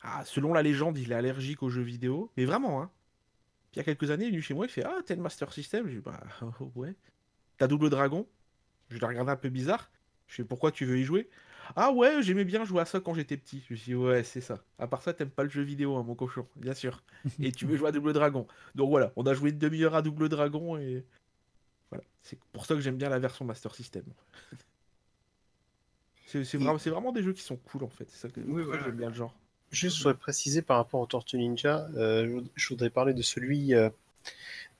ah, 0.00 0.24
selon 0.24 0.54
la 0.54 0.62
légende, 0.62 0.96
il 0.96 1.12
est 1.12 1.14
allergique 1.14 1.62
aux 1.62 1.68
jeux 1.68 1.82
vidéo, 1.82 2.30
mais 2.38 2.46
vraiment, 2.46 2.80
hein. 2.80 2.90
Puis 3.70 3.76
il 3.76 3.78
y 3.78 3.82
a 3.82 3.84
quelques 3.84 4.10
années, 4.10 4.24
il 4.24 4.28
est 4.28 4.30
venu 4.30 4.42
chez 4.42 4.54
moi, 4.54 4.64
il 4.64 4.70
fait, 4.70 4.84
ah, 4.84 4.98
t'as 5.04 5.14
le 5.14 5.20
Master 5.20 5.52
System 5.52 5.88
Je 5.88 5.96
dis, 5.96 6.00
bah, 6.00 6.20
ouais. 6.74 6.94
T'as 7.58 7.66
Double 7.66 7.90
Dragon? 7.90 8.26
Je 8.88 8.98
l'ai 8.98 9.06
regardé 9.06 9.30
un 9.30 9.36
peu 9.36 9.50
bizarre. 9.50 9.90
Je 10.26 10.36
fais, 10.36 10.44
pourquoi 10.44 10.72
tu 10.72 10.86
veux 10.86 10.98
y 10.98 11.04
jouer? 11.04 11.28
Ah 11.76 11.92
ouais, 11.92 12.22
j'aimais 12.22 12.44
bien 12.44 12.64
jouer 12.64 12.80
à 12.82 12.84
ça 12.84 13.00
quand 13.00 13.14
j'étais 13.14 13.36
petit. 13.36 13.62
Je 13.68 13.74
me 13.74 13.78
suis 13.78 13.92
dit, 13.92 13.94
ouais, 13.94 14.22
c'est 14.24 14.40
ça. 14.40 14.58
À 14.78 14.86
part 14.86 15.02
ça, 15.02 15.12
t'aimes 15.14 15.30
pas 15.30 15.42
le 15.44 15.48
jeu 15.50 15.62
vidéo, 15.62 15.96
hein, 15.96 16.02
mon 16.02 16.14
cochon, 16.14 16.46
bien 16.56 16.74
sûr. 16.74 17.02
Et 17.42 17.52
tu 17.52 17.66
veux 17.66 17.76
jouer 17.76 17.88
à 17.88 17.92
Double 17.92 18.12
Dragon. 18.12 18.46
Donc 18.74 18.90
voilà, 18.90 19.12
on 19.16 19.26
a 19.26 19.34
joué 19.34 19.50
une 19.50 19.58
demi-heure 19.58 19.94
à 19.94 20.02
Double 20.02 20.28
Dragon 20.28 20.78
et. 20.78 21.04
Voilà. 21.90 22.04
C'est 22.22 22.38
pour 22.52 22.66
ça 22.66 22.74
que 22.74 22.80
j'aime 22.80 22.96
bien 22.96 23.10
la 23.10 23.18
version 23.18 23.44
Master 23.44 23.74
System. 23.74 24.04
C'est 26.26 26.44
c'est 26.44 26.56
vraiment, 26.58 26.78
c'est 26.78 26.90
vraiment 26.90 27.12
des 27.12 27.22
jeux 27.22 27.32
qui 27.32 27.42
sont 27.42 27.56
cool 27.56 27.84
en 27.84 27.88
fait. 27.88 28.06
C'est 28.10 28.16
ça 28.18 28.28
que 28.28 28.40
Oui, 28.40 28.62
voilà. 28.62 28.84
j'aime 28.84 28.96
bien 28.96 29.08
le 29.08 29.14
genre. 29.14 29.34
Juste, 29.70 29.96
je 29.98 30.02
voudrais 30.02 30.18
préciser 30.18 30.62
par 30.62 30.76
rapport 30.76 31.00
au 31.00 31.06
Tortue 31.06 31.38
Ninja, 31.38 31.88
euh, 31.96 32.40
je- 32.40 32.62
je 32.62 32.68
voudrais 32.68 32.90
parler 32.90 33.14
de 33.14 33.22
celui 33.22 33.74
euh, 33.74 33.88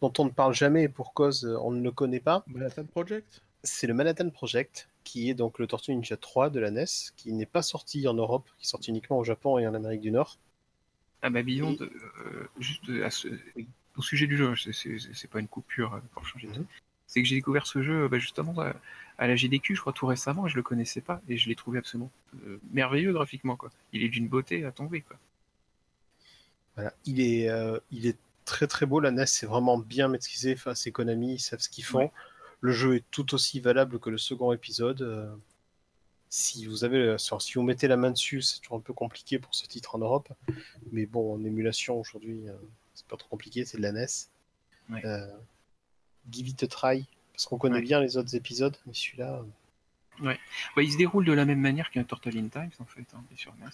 dont 0.02 0.12
on 0.18 0.26
ne 0.26 0.30
parle 0.30 0.54
jamais 0.54 0.84
et 0.84 0.88
pour 0.88 1.14
cause 1.14 1.44
euh, 1.46 1.56
on 1.62 1.72
ne 1.72 1.82
le 1.82 1.90
connaît 1.92 2.20
pas. 2.20 2.44
Manhattan 2.46 2.86
Project? 2.86 3.42
C'est 3.64 3.86
le 3.88 3.94
Manhattan 3.94 4.30
Project, 4.30 4.88
qui 5.04 5.30
est 5.30 5.34
donc 5.34 5.58
le 5.58 5.66
Tortue 5.66 5.92
Ninja 5.94 6.16
3 6.16 6.50
de 6.50 6.60
la 6.60 6.70
NES, 6.70 6.84
qui 7.16 7.32
n'est 7.32 7.46
pas 7.46 7.62
sorti 7.62 8.06
en 8.08 8.14
Europe, 8.14 8.48
qui 8.58 8.64
est 8.64 8.68
sorti 8.68 8.90
uniquement 8.90 9.18
au 9.18 9.24
Japon 9.24 9.58
et 9.58 9.66
en 9.66 9.74
Amérique 9.74 10.00
du 10.00 10.10
Nord. 10.10 10.38
Ah 11.22 11.30
bah 11.30 11.42
Beyond, 11.42 11.76
euh, 11.80 12.48
juste 12.58 12.82
à 13.04 13.10
ce- 13.10 13.28
au 13.96 14.02
sujet 14.02 14.26
du 14.26 14.36
jeu, 14.36 14.54
c'est- 14.56 14.98
c'est 15.12 15.30
pas 15.30 15.38
une 15.40 15.48
coupure 15.48 15.94
euh, 15.94 16.00
pour 16.14 16.26
changer 16.26 16.48
de 16.48 16.58
Mhm. 16.58 16.66
C'est 17.06 17.22
que 17.22 17.28
j'ai 17.28 17.36
découvert 17.36 17.66
ce 17.66 17.82
jeu 17.82 18.08
bah, 18.08 18.18
justement 18.18 18.58
à, 18.60 18.74
à 19.18 19.26
la 19.26 19.36
GDQ, 19.36 19.74
je 19.76 19.80
crois 19.82 19.92
tout 19.92 20.06
récemment, 20.06 20.46
et 20.46 20.50
je 20.50 20.56
le 20.56 20.62
connaissais 20.62 21.02
pas, 21.02 21.20
et 21.28 21.36
je 21.36 21.48
l'ai 21.48 21.54
trouvé 21.54 21.78
absolument 21.78 22.10
euh, 22.46 22.58
merveilleux 22.72 23.12
graphiquement. 23.12 23.54
Quoi. 23.56 23.70
Il 23.92 24.02
est 24.02 24.08
d'une 24.08 24.28
beauté 24.28 24.64
à 24.64 24.72
tomber. 24.72 25.02
Quoi. 25.02 25.18
Voilà. 26.74 26.92
Il, 27.04 27.20
est, 27.20 27.50
euh, 27.50 27.78
il 27.90 28.06
est 28.06 28.16
très 28.46 28.66
très 28.66 28.86
beau, 28.86 28.98
la 28.98 29.10
NES 29.10 29.26
c'est 29.26 29.46
vraiment 29.46 29.78
bien 29.78 30.08
maîtrisé, 30.08 30.54
enfin, 30.54 30.74
c'est 30.74 30.90
Konami, 30.90 31.34
ils 31.34 31.38
savent 31.38 31.60
ce 31.60 31.68
qu'ils 31.68 31.84
font. 31.84 31.98
Ouais. 31.98 32.10
Le 32.62 32.72
jeu 32.72 32.94
est 32.96 33.04
tout 33.10 33.34
aussi 33.34 33.60
valable 33.60 33.98
que 34.00 34.08
le 34.08 34.16
second 34.18 34.52
épisode. 34.52 35.02
euh, 35.02 35.34
si 36.30 36.64
vous 36.64 36.84
avez, 36.84 37.16
si 37.18 37.54
vous 37.54 37.62
mettez 37.62 37.88
la 37.88 37.98
main 37.98 38.10
dessus, 38.10 38.40
c'est 38.40 38.60
toujours 38.60 38.78
un 38.78 38.80
peu 38.80 38.94
compliqué 38.94 39.38
pour 39.38 39.54
ce 39.54 39.66
titre 39.66 39.94
en 39.96 39.98
Europe. 39.98 40.32
Mais 40.90 41.04
bon, 41.04 41.34
en 41.34 41.44
émulation 41.44 42.00
aujourd'hui, 42.00 42.48
euh, 42.48 42.54
c'est 42.94 43.06
pas 43.06 43.18
trop 43.18 43.28
compliqué, 43.28 43.66
c'est 43.66 43.76
de 43.76 43.82
la 43.82 43.92
NES. 43.92 44.06
Ouais. 44.88 45.04
Euh, 45.04 45.26
give 46.30 46.48
it 46.48 46.62
a 46.62 46.66
try, 46.68 47.06
parce 47.34 47.44
qu'on 47.44 47.58
connaît 47.58 47.76
Ouais. 47.76 47.82
bien 47.82 48.00
les 48.00 48.16
autres 48.16 48.34
épisodes, 48.34 48.74
mais 48.86 48.94
celui-là. 48.94 49.44
Bah, 50.22 50.34
il 50.78 50.90
se 50.92 50.96
déroule 50.96 51.24
de 51.26 51.32
la 51.32 51.44
même 51.44 51.60
manière 51.60 51.90
qu'un 51.90 52.04
Turtle 52.04 52.38
in 52.38 52.48
Time 52.48 52.70
en 52.78 52.84
fait, 52.86 53.06
hein, 53.14 53.22
sur 53.34 53.52
NES. 53.56 53.64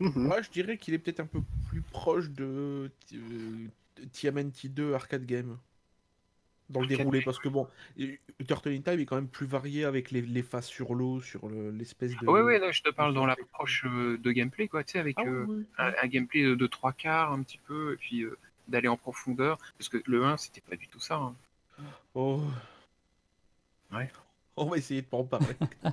ouais. 0.00 0.08
mhm. 0.08 0.12
Moi, 0.28 0.40
je 0.40 0.48
dirais 0.50 0.78
qu'il 0.78 0.94
est 0.94 0.98
peut-être 0.98 1.20
un 1.20 1.26
peu 1.26 1.42
plus 1.68 1.82
proche 1.82 2.30
de 2.30 2.90
euh, 3.12 3.68
TMNT 4.12 4.68
2 4.70 4.94
Arcade 4.94 5.26
Game. 5.26 5.58
Dans 6.68 6.80
le 6.80 6.88
déroulé, 6.88 7.22
parce 7.22 7.38
que 7.38 7.48
bon, 7.48 7.68
euh, 8.00 8.16
Turtle 8.46 8.70
in 8.70 8.80
Time 8.80 8.98
est 8.98 9.04
quand 9.06 9.14
même 9.14 9.28
plus 9.28 9.46
varié 9.46 9.84
avec 9.84 10.10
les, 10.10 10.20
les 10.20 10.42
phases 10.42 10.66
sur 10.66 10.94
l'eau, 10.94 11.20
sur 11.20 11.48
le- 11.48 11.70
l'espèce 11.70 12.16
de. 12.20 12.26
Ouais, 12.26 12.40
ouais, 12.42 12.58
là, 12.58 12.72
je 12.72 12.82
te 12.82 12.88
parle 12.90 13.14
dans 13.14 13.24
l'approche 13.24 13.84
euh, 13.86 14.18
de 14.18 14.32
gameplay, 14.32 14.66
quoi, 14.66 14.82
tu 14.82 14.92
sais, 14.94 14.98
avec 14.98 15.16
Ah, 15.20 15.22
euh, 15.26 15.44
oui, 15.46 15.56
oui. 15.58 15.64
un, 15.78 15.92
un 16.02 16.06
gameplay 16.08 16.42
de, 16.42 16.54
de 16.56 16.66
trois 16.66 16.92
quarts 16.92 17.30
un 17.32 17.42
petit 17.44 17.60
peu, 17.68 17.92
et 17.92 17.96
puis 17.96 18.22
euh, 18.22 18.36
d'aller 18.66 18.88
en 18.88 18.96
profondeur, 18.96 19.58
parce 19.78 19.88
que 19.88 20.02
le 20.06 20.24
1 20.24 20.36
c'était 20.38 20.60
pas 20.60 20.74
du 20.74 20.88
tout 20.88 20.98
ça. 20.98 21.14
hein. 21.16 21.34
Oh. 22.14 22.42
Ouais. 23.92 24.10
On 24.56 24.64
va 24.64 24.76
essayer 24.78 25.02
de 25.02 25.06
pas 25.06 25.18
en 25.18 25.24
parler. 25.24 25.54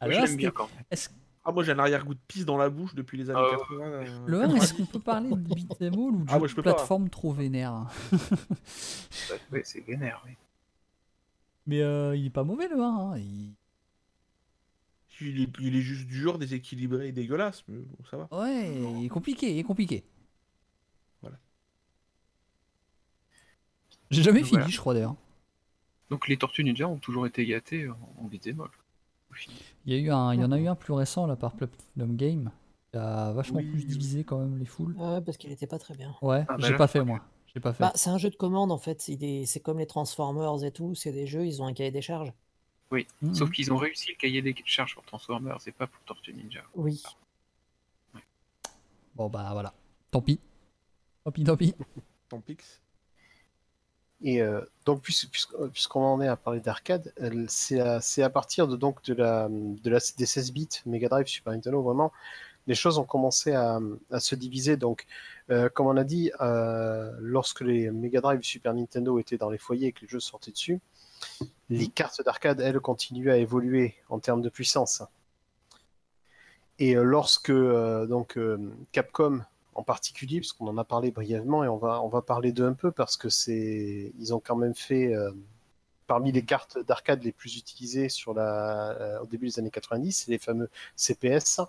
Alors 0.00 0.14
je 0.14 0.20
là, 0.20 0.24
l'aime 0.26 0.36
bien 0.36 0.48
c'était- 0.48 0.50
quand 0.52 0.70
même. 0.74 0.84
est-ce- 0.90 1.10
ah, 1.48 1.52
moi 1.52 1.62
j'ai 1.64 1.72
un 1.72 1.78
arrière-goût 1.78 2.14
de 2.14 2.20
pisse 2.26 2.44
dans 2.44 2.56
la 2.56 2.68
bouche 2.68 2.94
depuis 2.94 3.16
les 3.16 3.30
années 3.30 3.40
Ah 3.42 3.50
ouais. 3.52 3.58
80. 3.58 3.84
euh, 3.86 4.26
Le 4.26 4.40
1, 4.42 4.54
est-ce 4.56 4.74
qu'on 4.74 4.84
peut 4.86 5.00
parler 5.00 5.30
de 5.30 5.36
beat'em 5.54 5.92
all 5.94 5.98
ou 5.98 6.24
de 6.24 6.30
Ah, 6.30 6.38
moi, 6.38 6.42
de 6.42 6.46
je 6.48 6.54
peux 6.56 6.62
pas. 6.62 6.74
plateforme 6.74 7.08
trop 7.08 7.32
vénère 7.32 7.86
Ouais, 8.12 9.40
ouais, 9.52 9.62
c'est 9.64 9.80
vénère. 9.80 10.22
oui. 10.26 10.32
Mais 11.66 11.80
euh, 11.82 12.14
il 12.16 12.26
est 12.26 12.30
pas 12.30 12.44
mauvais 12.44 12.68
le 12.68 12.80
1. 12.80 12.84
hein, 13.12 13.18
il- 13.18 13.54
Il 15.20 15.40
est, 15.42 15.48
il 15.60 15.74
est 15.76 15.80
juste 15.80 16.06
dur, 16.06 16.36
déséquilibré 16.38 17.08
et 17.08 17.12
dégueulasse, 17.12 17.64
mais 17.68 17.78
bon, 17.78 18.04
ça 18.10 18.16
va. 18.18 18.28
Ouais, 18.38 18.70
il 19.00 19.06
est 19.06 19.08
compliqué, 19.08 19.50
il 19.50 19.58
est 19.58 19.62
compliqué. 19.64 20.04
Voilà. 21.22 21.38
J'ai 24.10 24.22
jamais 24.22 24.40
Donc, 24.40 24.48
fini, 24.48 24.58
voilà. 24.58 24.70
je 24.72 24.78
crois 24.78 24.94
d'ailleurs. 24.94 25.16
Donc 26.10 26.28
les 26.28 26.36
Tortues 26.36 26.62
Ninja 26.64 26.86
ont 26.86 26.98
toujours 26.98 27.26
été 27.26 27.44
gâtées 27.46 27.88
en, 27.88 27.98
en 28.18 28.24
beat'em 28.24 28.60
all. 28.60 28.68
Il 29.86 29.94
y, 29.94 29.96
a 29.96 30.00
eu 30.00 30.10
un, 30.10 30.34
il 30.34 30.40
y 30.40 30.44
en 30.44 30.50
a 30.52 30.58
eu 30.58 30.66
un 30.66 30.74
plus 30.74 30.92
récent 30.92 31.26
là 31.26 31.36
par 31.36 31.54
Platinum 31.54 32.16
Game. 32.16 32.50
qui 32.92 32.98
a 32.98 33.32
vachement 33.32 33.58
Oui, 33.58 33.66
plus 33.70 33.78
oui. 33.80 33.86
divisé 33.86 34.24
quand 34.24 34.38
même 34.38 34.58
les 34.58 34.64
foules. 34.64 34.94
Ouais, 34.96 35.20
parce 35.20 35.36
qu'il 35.36 35.52
était 35.52 35.66
pas 35.68 35.78
très 35.78 35.94
bien. 35.94 36.14
Ouais, 36.22 36.44
Ah, 36.48 36.56
bah 36.58 36.66
j'ai 36.66 36.74
pas 36.76 36.88
fait 36.88 37.04
moi. 37.04 37.20
J'ai 37.54 37.60
pas 37.60 37.72
fait. 37.72 37.82
Bah, 37.84 37.92
c'est 37.94 38.10
un 38.10 38.18
jeu 38.18 38.28
de 38.30 38.36
commande 38.36 38.72
en 38.72 38.78
fait. 38.78 39.06
il 39.08 39.22
est- 39.24 39.46
C'est 39.46 39.60
comme 39.60 39.78
les 39.78 39.86
Transformers 39.86 40.64
et 40.64 40.72
tout. 40.72 40.94
C'est 40.96 41.12
des 41.12 41.26
jeux, 41.26 41.46
ils 41.46 41.62
ont 41.62 41.66
un 41.66 41.72
cahier 41.72 41.90
des 41.92 42.02
charges. 42.02 42.32
Mhm. 42.90 43.34
Sauf 43.34 43.50
qu'ils 43.50 43.72
ont 43.72 43.76
réussi 43.76 44.10
le 44.10 44.16
cahier 44.16 44.42
des 44.42 44.54
charges 44.64 44.94
pour 44.94 45.04
Transformers, 45.04 45.60
c'est 45.60 45.72
pas 45.72 45.86
pour 45.86 46.00
Tortues 46.04 46.32
Ninja. 46.34 46.60
Oui. 46.74 47.02
Bon 49.14 49.28
bah 49.28 49.50
voilà. 49.52 49.72
Tant 50.10 50.20
pis. 50.20 50.38
Tant 51.24 51.30
pis, 51.32 51.44
tant 51.44 51.56
pis. 51.56 51.74
Tant 52.28 52.40
pix. 52.40 52.80
Et 54.22 54.40
euh, 54.40 54.60
donc, 54.86 55.02
puis- 55.02 55.28
puis- 55.30 55.44
puisqu'on 55.72 56.02
en 56.02 56.20
est 56.20 56.28
à 56.28 56.36
parler 56.36 56.60
d'arcade, 56.60 57.12
euh, 57.20 57.44
c'est 57.48 57.80
à, 57.80 58.00
à 58.24 58.30
partir 58.30 58.66
de, 58.66 58.76
donc, 58.76 59.02
de 59.04 59.14
la, 59.14 59.48
de 59.50 59.90
la, 59.90 59.98
des 60.16 60.26
16 60.26 60.52
bits 60.52 60.68
Mega 60.86 61.08
Drive, 61.08 61.26
Super 61.26 61.52
Nintendo, 61.52 61.82
vraiment, 61.82 62.12
les 62.66 62.74
choses 62.74 62.98
ont 62.98 63.04
commencé 63.04 63.52
à, 63.52 63.78
à 64.10 64.20
se 64.20 64.34
diviser. 64.34 64.76
Donc, 64.76 65.06
euh, 65.50 65.68
comme 65.68 65.86
on 65.86 65.96
a 65.96 66.04
dit, 66.04 66.32
euh, 66.40 67.12
lorsque 67.20 67.60
les 67.60 67.90
Mega 67.90 68.20
Drive 68.20 68.42
Super 68.42 68.74
Nintendo 68.74 69.18
étaient 69.18 69.36
dans 69.38 69.50
les 69.50 69.58
foyers 69.58 69.88
et 69.88 69.92
que 69.92 70.00
les 70.02 70.08
jeux 70.08 70.20
sortaient 70.20 70.50
dessus, 70.50 70.80
les 71.68 71.88
cartes 71.88 72.22
d'arcade, 72.24 72.60
elles, 72.60 72.80
continuaient 72.80 73.32
à 73.32 73.36
évoluer 73.36 73.94
en 74.08 74.18
termes 74.18 74.42
de 74.42 74.48
puissance. 74.48 75.02
Et 76.78 76.94
lorsque 76.94 77.50
donc 77.52 78.38
Capcom 78.92 79.40
en 79.78 79.82
particulier, 79.82 80.40
parce 80.40 80.52
qu'on 80.52 80.66
en 80.68 80.78
a 80.78 80.84
parlé 80.84 81.10
brièvement 81.10 81.62
et 81.64 81.68
on 81.68 81.76
va, 81.76 82.02
on 82.02 82.08
va 82.08 82.22
parler 82.22 82.52
d'eux 82.52 82.66
un 82.66 82.72
peu 82.74 82.90
parce 82.92 83.16
que 83.16 83.28
c'est, 83.28 84.12
ils 84.18 84.34
ont 84.34 84.40
quand 84.40 84.56
même 84.56 84.74
fait 84.74 85.14
euh, 85.14 85.30
parmi 86.06 86.32
les 86.32 86.42
cartes 86.44 86.78
d'arcade 86.78 87.22
les 87.22 87.32
plus 87.32 87.56
utilisées 87.56 88.08
sur 88.08 88.34
la, 88.34 88.90
euh, 89.00 89.20
au 89.20 89.26
début 89.26 89.46
des 89.48 89.58
années 89.58 89.70
90, 89.70 90.12
c'est 90.12 90.30
les 90.30 90.38
fameux 90.38 90.70
CPS, 90.96 91.60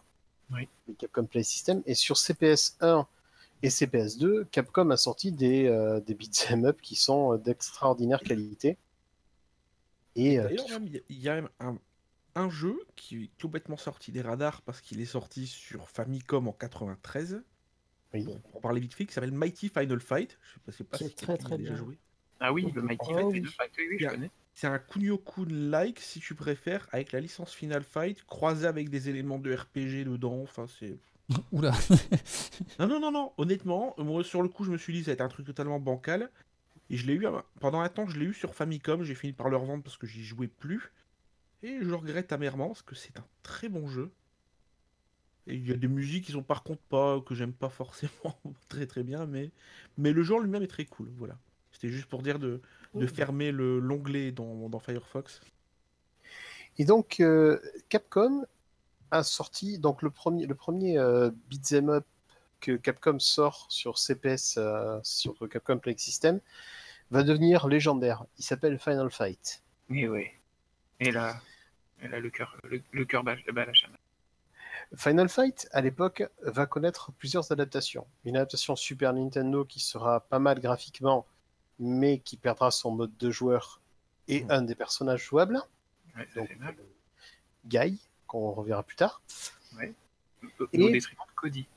Oui. 0.51 0.67
les 0.88 0.93
Capcom 0.95 1.25
Play 1.25 1.43
System. 1.43 1.81
Et 1.85 1.95
sur 1.95 2.17
CPS 2.17 2.77
1 2.81 3.05
et 3.63 3.69
CPS 3.69 4.17
2, 4.17 4.45
Capcom 4.51 4.89
a 4.91 4.97
sorti 4.97 5.31
des, 5.31 5.65
euh, 5.67 5.99
des 5.99 6.13
beat'em 6.13 6.65
up 6.65 6.79
qui 6.81 6.95
sont 6.95 7.35
d'extraordinaire 7.38 8.21
qualité. 8.21 8.77
Et 10.15 10.39
euh, 10.39 10.49
il 11.09 11.19
y 11.19 11.29
a- 11.29 11.41
un, 11.59 11.77
un 12.35 12.49
jeu 12.49 12.79
qui 12.95 13.23
est 13.25 13.41
complètement 13.41 13.77
sorti 13.77 14.11
des 14.11 14.21
radars 14.21 14.61
parce 14.61 14.81
qu'il 14.81 15.01
est 15.01 15.05
sorti 15.05 15.47
sur 15.47 15.89
Famicom 15.89 16.47
en 16.47 16.51
93. 16.53 17.41
Oui. 18.19 18.26
Bon, 18.26 18.39
pour 18.52 18.61
parler 18.61 18.80
vite 18.80 18.94
fait, 18.94 19.06
qui 19.06 19.14
s'appelle 19.14 19.31
Mighty 19.31 19.69
Final 19.69 19.99
Fight. 19.99 20.38
Je 20.68 20.72
sais 20.72 20.84
pas, 20.84 20.98
si 20.98 21.14
très, 21.15 21.38
très 21.38 21.53
a 21.53 21.57
déjà 21.57 21.73
bien. 21.73 21.84
joué. 21.84 21.98
Ah 22.39 22.53
oui, 22.53 22.72
le 22.73 22.81
Mighty 22.81 23.06
Oh, 23.10 23.14
Fight, 23.15 23.26
oui. 23.44 23.45
Fight, 23.45 23.72
oui, 23.77 23.84
oui, 23.89 23.94
je 23.94 23.98
Bien. 23.98 24.10
connais. 24.10 24.31
C'est 24.53 24.68
un 24.68 24.80
Kunio-kun-like, 24.80 25.99
si 25.99 26.19
tu 26.19 26.34
préfères, 26.35 26.88
avec 26.91 27.11
la 27.11 27.19
licence 27.19 27.53
Final 27.53 27.84
Fight, 27.84 28.23
croisé 28.26 28.65
avec 28.68 28.89
des 28.89 29.10
éléments 29.10 29.38
de 29.39 29.53
RPG 29.53 30.06
dedans. 30.06 30.41
Enfin, 30.41 30.65
c'est. 30.80 30.98
Oula. 31.52 31.73
Non, 32.80 32.88
non, 32.88 32.99
non, 32.99 33.11
non, 33.11 33.34
honnêtement, 33.38 33.94
moi 33.98 34.23
sur 34.23 34.41
le 34.41 34.49
coup, 34.49 34.64
je 34.64 34.72
me 34.72 34.77
suis 34.77 34.94
dit, 34.94 35.03
ça 35.03 35.11
va 35.11 35.14
être 35.14 35.22
un 35.22 35.27
truc 35.27 35.45
totalement 35.45 35.80
bancal. 35.80 36.31
Et 36.89 36.95
je 36.98 37.06
l'ai 37.06 37.14
eu, 37.14 37.26
à- 37.27 37.44
pendant 37.60 37.81
un 37.81 37.89
temps, 37.89 38.07
je 38.07 38.18
l'ai 38.18 38.26
eu 38.26 38.34
sur 38.34 38.56
Famicom, 38.56 39.03
j'ai 39.03 39.14
fini 39.15 39.34
par 39.34 39.49
le 39.49 39.57
revendre 39.57 39.84
parce 39.84 39.98
que 39.98 40.07
j'y 40.07 40.23
jouais 40.23 40.48
plus. 40.48 40.91
Et 41.64 41.80
je 41.81 41.91
regrette 41.94 42.31
amèrement 42.31 42.68
parce 42.68 42.81
que 42.84 42.95
c'est 42.95 43.18
un 43.19 43.26
très 43.44 43.68
bon 43.68 43.88
jeu. 43.88 44.11
Et 45.47 45.55
il 45.55 45.67
y 45.67 45.71
a 45.71 45.77
des 45.77 45.87
musiques 45.87 46.25
qui 46.25 46.31
sont 46.33 46.43
par 46.43 46.63
contre 46.63 46.81
pas, 46.83 47.21
que 47.21 47.33
j'aime 47.35 47.53
pas 47.53 47.69
forcément 47.69 48.39
très 48.69 48.85
très 48.85 49.03
bien, 49.03 49.25
mais, 49.25 49.51
mais 49.97 50.11
le 50.13 50.29
en 50.33 50.39
lui-même 50.39 50.63
est 50.63 50.67
très 50.67 50.85
cool, 50.85 51.09
voilà. 51.17 51.37
C'était 51.71 51.89
juste 51.89 52.07
pour 52.07 52.21
dire 52.23 52.39
de, 52.39 52.61
de 52.99 53.07
fermer 53.07 53.51
le- 53.51 53.79
l'onglet 53.79 54.31
dans, 54.31 54.69
dans 54.69 54.79
Firefox. 54.79 55.41
Et 56.77 56.85
donc, 56.85 57.19
euh, 57.19 57.59
Capcom 57.89 58.45
a 59.11 59.23
sorti 59.23 59.79
donc 59.79 60.01
le 60.01 60.09
premier, 60.11 60.47
le 60.47 60.55
premier 60.55 60.97
euh, 60.99 61.31
beat'em 61.49 61.89
up 61.89 62.05
que 62.61 62.77
Capcom 62.77 63.19
sort 63.19 63.67
sur 63.69 63.97
CPS, 63.97 64.55
euh, 64.57 64.99
sur 65.03 65.35
Capcom 65.49 65.79
Play 65.79 65.95
System, 65.97 66.41
va 67.11 67.23
devenir 67.23 67.67
légendaire. 67.67 68.25
Il 68.39 68.45
s'appelle 68.45 68.79
Final 68.79 69.11
Fight. 69.11 69.63
Et 69.89 70.07
oui. 70.07 70.27
Et 70.99 71.11
là, 71.11 71.41
elle 71.99 72.13
a 72.13 72.19
le 72.19 72.29
cœur, 72.29 72.57
le, 72.63 72.81
le 72.91 73.05
cœur 73.05 73.23
bas 73.23 73.35
à 73.55 73.65
la 73.65 73.73
chaîne. 73.73 73.97
Final 74.95 75.27
Fight, 75.30 75.68
à 75.72 75.81
l'époque, 75.81 76.23
va 76.41 76.65
connaître 76.65 77.11
plusieurs 77.11 77.51
adaptations. 77.51 78.07
Une 78.26 78.38
adaptation 78.38 78.76
Super 78.76 79.14
Nintendo 79.14 79.65
qui 79.65 79.80
sera 79.80 80.22
pas 80.22 80.39
mal 80.39 80.59
graphiquement, 80.59 81.26
mais 81.80 82.19
qui 82.19 82.38
perdra 82.38 82.72
son 82.72 82.91
mode 82.91 83.15
de 83.18 83.30
joueur 83.30 83.81
et 84.27 84.43
Mhm. 84.43 84.51
un 84.51 84.61
des 84.61 84.76
personnages 84.76 85.23
jouables, 85.23 85.61
Ouais, 86.15 86.27
donc 86.35 86.55
mal. 86.57 86.76
Guy, 87.65 87.99
qu'on 88.27 88.51
reverra 88.51 88.81
plus 88.84 88.95
tard. 88.95 89.22
Au, 89.76 90.68
Et- 90.73 90.81
au 90.84 90.89
détriment 90.89 91.19
de 91.27 91.34
Cody. 91.35 91.68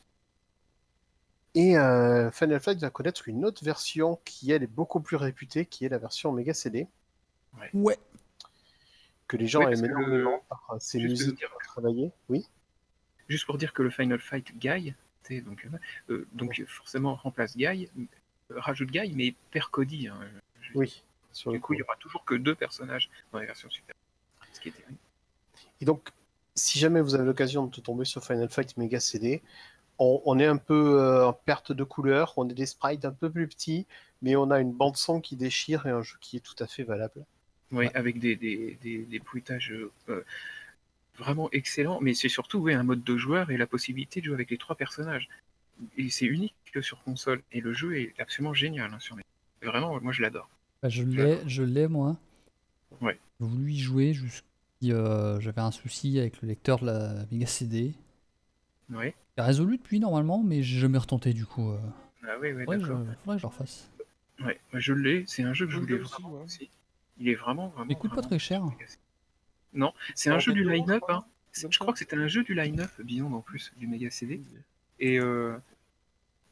Et 1.55 1.77
euh, 1.77 2.31
Final 2.31 2.61
Fight 2.61 2.79
va 2.79 2.91
connaître 2.91 3.27
une 3.29 3.45
autre 3.45 3.65
version 3.65 4.21
qui, 4.25 4.53
elle, 4.53 4.63
est 4.63 4.69
beaucoup 4.69 5.01
plus 5.01 5.17
réputée, 5.17 5.67
qui 5.67 5.85
est 5.85 5.89
la 5.89 5.99
version 5.99 6.31
Mega 6.33 6.55
CD, 6.55 6.87
Ouais. 7.75 7.99
que 9.27 9.37
les 9.37 9.49
gens 9.49 9.65
Ouais, 9.65 9.73
aiment 9.73 9.81
que 9.83 9.87
le- 9.87 9.91
énormément 9.99 10.45
par 10.49 10.65
euh, 10.71 10.77
ses 10.79 11.01
musiques 11.01 11.45
travaillées. 11.65 12.13
Oui. 12.29 12.47
Juste 13.31 13.47
pour 13.47 13.57
dire 13.57 13.73
que 13.73 13.83
le 13.83 13.91
Final 13.91 14.19
Fight 14.19 14.59
Guy, 14.59 14.93
donc, 15.45 15.67
euh, 16.11 16.27
donc 16.33 16.63
forcément 16.67 17.15
remplace 17.15 17.57
Guy, 17.57 17.89
euh, 17.97 18.05
rajoute 18.57 18.91
Guy, 18.91 19.13
mais 19.15 19.35
perd 19.53 19.71
Cody. 19.71 20.09
hein. 20.09 20.19
Oui. 20.75 21.05
Sur 21.33 21.53
Du 21.53 21.61
coup, 21.61 21.75
il 21.75 21.79
y 21.79 21.83
aura 21.83 21.95
toujours 21.97 22.25
que 22.25 22.35
deux 22.35 22.57
personnages 22.57 23.09
dans 23.33 23.39
la 23.39 23.47
version 23.47 23.71
Super. 23.71 23.95
Ce 24.53 24.59
qui 24.61 24.71
était 24.71 24.85
Et 25.81 25.85
donc, 25.85 26.09
si 26.57 26.81
jamais 26.81 27.01
vous 27.01 27.15
avez 27.15 27.25
l'occasion 27.25 27.67
de 27.67 27.81
tomber 27.81 28.05
sur 28.05 28.25
Final 28.25 28.49
Fight 28.49 28.77
Mega 28.77 28.99
CD, 28.99 29.41
on, 30.01 30.21
on 30.25 30.41
est 30.41 30.47
un 30.47 30.57
peu 30.57 30.99
euh, 31.01 31.29
en 31.29 31.33
perte 31.33 31.71
de 31.71 31.85
couleur, 31.85 32.35
on 32.37 32.49
est 32.49 32.55
des 32.55 32.67
sprites 32.67 33.05
un 33.05 33.13
peu 33.13 33.31
plus 33.31 33.47
petits, 33.47 33.87
mais 34.23 34.35
on 34.35 34.51
a 34.51 34.59
une 34.59 34.73
bande 34.73 34.97
son 34.97 35.21
qui 35.21 35.37
déchire 35.37 35.87
et 35.87 35.91
un 35.91 36.03
jeu 36.03 36.17
qui 36.21 36.39
est 36.39 36.41
tout 36.41 36.57
à 36.59 36.67
fait 36.67 36.83
valable. 36.83 37.25
Oui, 37.71 37.87
avec 37.95 38.19
des, 38.19 38.35
des, 38.35 38.77
des, 38.83 38.99
des 39.05 39.19
bruitages 39.21 39.73
euh, 40.09 40.25
vraiment 41.21 41.49
excellents, 41.53 42.01
mais 42.01 42.15
c'est 42.15 42.29
surtout 42.29 42.59
ouais, 42.59 42.75
un 42.75 42.83
mode 42.83 43.05
de 43.05 43.17
joueur 43.17 43.51
et 43.51 43.57
la 43.57 43.67
possibilité 43.67 44.21
de 44.21 44.27
jouer 44.27 44.35
avec 44.35 44.51
les 44.51 44.59
trois 44.59 44.75
personnages. 44.75 45.29
Et 45.97 46.11
c'est 46.11 46.27
unique 46.27 46.55
que 46.73 46.81
sur 46.81 47.03
console, 47.03 47.43
et 47.53 47.61
le 47.61 47.73
jeu 47.73 47.97
est 47.97 48.19
absolument 48.19 48.55
génial 48.55 48.93
hein, 48.93 48.99
sur 48.99 49.17
les... 49.17 49.23
Vraiment, 49.63 50.01
moi 50.01 50.13
je 50.13 50.23
l'adore. 50.23 50.49
Bah, 50.83 50.89
je 50.89 51.03
l'ai, 51.03 51.39
je 51.47 51.63
l'ai 51.63 51.87
moi. 51.87 52.17
Ouais. 53.01 53.19
J'ai 53.41 53.47
voulu 53.47 53.73
y 53.73 53.79
jouer 53.79 54.13
jusqu'à 54.13 54.45
euh, 54.85 55.39
j'avais 55.41 55.61
un 55.61 55.71
souci 55.71 56.19
avec 56.19 56.41
le 56.43 56.49
lecteur 56.49 56.81
de 56.81 56.87
la 56.87 57.15
Mega 57.31 57.47
CD. 57.47 57.93
A 59.37 59.45
résolu 59.45 59.79
depuis 59.79 60.01
normalement, 60.01 60.43
mais 60.43 60.63
j'ai 60.63 60.79
jamais 60.79 60.99
retenté 60.99 61.33
du 61.33 61.47
coup. 61.47 61.71
euh. 61.71 61.79
Ah 62.25 62.37
oui, 62.41 62.53
oui, 62.53 62.65
Faudrait, 62.65 62.79
que 62.79 62.85
je, 62.85 62.93
faudrait 62.93 63.37
que 63.37 63.39
je 63.39 63.43
le 63.43 63.47
refasse. 63.49 63.91
Ouais, 64.41 64.61
moi, 64.73 64.81
je 64.81 64.93
l'ai, 64.93 65.25
c'est 65.27 65.43
un 65.43 65.53
jeu 65.53 65.67
que 65.67 65.73
je 65.73 65.77
Je 65.77 65.81
voulais 65.83 65.97
l'ai 65.97 66.01
aussi, 66.03 66.13
vraiment 66.13 66.33
ouais. 66.35 66.45
aussi. 66.45 66.71
Il 67.19 67.29
est 67.29 67.35
vraiment, 67.35 67.69
vraiment. 67.69 67.91
Il 67.91 67.97
coûte 67.97 68.15
pas 68.15 68.23
très 68.23 68.39
cher. 68.39 68.63
Non, 69.73 69.93
c'est 70.15 70.31
un 70.31 70.39
jeu 70.39 70.53
du 70.53 70.65
line-up. 70.69 70.97
je 70.97 71.01
crois. 71.01 71.15
Hein. 71.17 71.25
Je 71.53 71.79
crois 71.79 71.93
que 71.93 71.99
c'était 71.99 72.17
un 72.17 72.29
jeu 72.29 72.43
du 72.45 72.55
line-up, 72.55 72.91
Beyond 73.01 73.33
en 73.35 73.41
plus, 73.41 73.73
du 73.77 73.87
Mega 73.87 74.11
CD. 74.11 74.41
Et, 74.99 75.19
euh, 75.19 75.57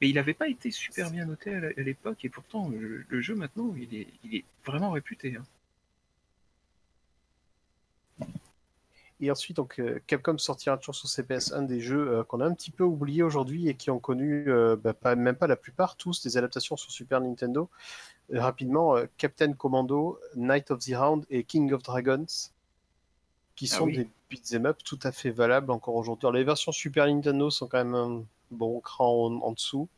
et 0.00 0.08
il 0.08 0.14
n'avait 0.14 0.34
pas 0.34 0.48
été 0.48 0.70
super 0.70 1.10
bien 1.10 1.26
noté 1.26 1.54
à 1.54 1.82
l'époque, 1.82 2.24
et 2.24 2.28
pourtant 2.28 2.68
le, 2.68 3.04
le 3.08 3.20
jeu 3.20 3.34
maintenant, 3.34 3.74
il 3.76 3.94
est, 3.94 4.08
il 4.24 4.34
est 4.36 4.44
vraiment 4.64 4.90
réputé. 4.90 5.36
hein. 5.36 5.44
Et 9.20 9.30
ensuite, 9.32 9.56
donc, 9.56 9.80
euh, 9.80 10.00
Capcom 10.06 10.38
sortira 10.38 10.78
toujours 10.78 10.94
sur 10.94 11.08
CPS 11.08 11.52
un 11.52 11.62
des 11.62 11.80
jeux 11.80 12.08
euh, 12.08 12.22
qu'on 12.24 12.40
a 12.40 12.46
un 12.46 12.54
petit 12.54 12.70
peu 12.70 12.84
oublié 12.84 13.24
aujourd'hui 13.24 13.68
et 13.68 13.74
qui 13.74 13.90
ont 13.90 13.98
connu, 13.98 14.44
euh, 14.48 14.76
bah, 14.76 14.94
pas, 14.94 15.16
même 15.16 15.34
pas 15.34 15.48
la 15.48 15.56
plupart, 15.56 15.96
tous 15.96 16.22
des 16.22 16.36
adaptations 16.36 16.76
sur 16.76 16.92
Super 16.92 17.20
Nintendo. 17.20 17.68
Euh, 18.32 18.40
rapidement, 18.40 18.96
euh, 18.96 19.06
Captain 19.16 19.52
Commando, 19.54 20.20
Night 20.36 20.70
of 20.70 20.78
the 20.84 20.94
Round 20.94 21.26
et 21.30 21.42
King 21.42 21.72
of 21.72 21.82
Dragons, 21.82 22.26
qui 23.58 23.68
Ah 23.72 23.76
sont 23.78 23.84
oui. 23.86 23.96
des 23.96 24.08
beat'em 24.30 24.66
up 24.66 24.78
tout 24.84 25.00
à 25.02 25.10
fait 25.10 25.30
valables 25.30 25.70
encore 25.72 25.96
aujourd'hui. 25.96 26.26
Alors, 26.26 26.36
Les 26.36 26.44
versions 26.44 26.70
Super 26.70 27.06
Nintendo 27.06 27.50
sont 27.50 27.66
quand 27.66 27.84
même 27.84 27.94
un 27.94 28.24
bon 28.52 28.80
cran 28.80 29.26
en, 29.26 29.40
en 29.42 29.52
dessous. 29.52 29.88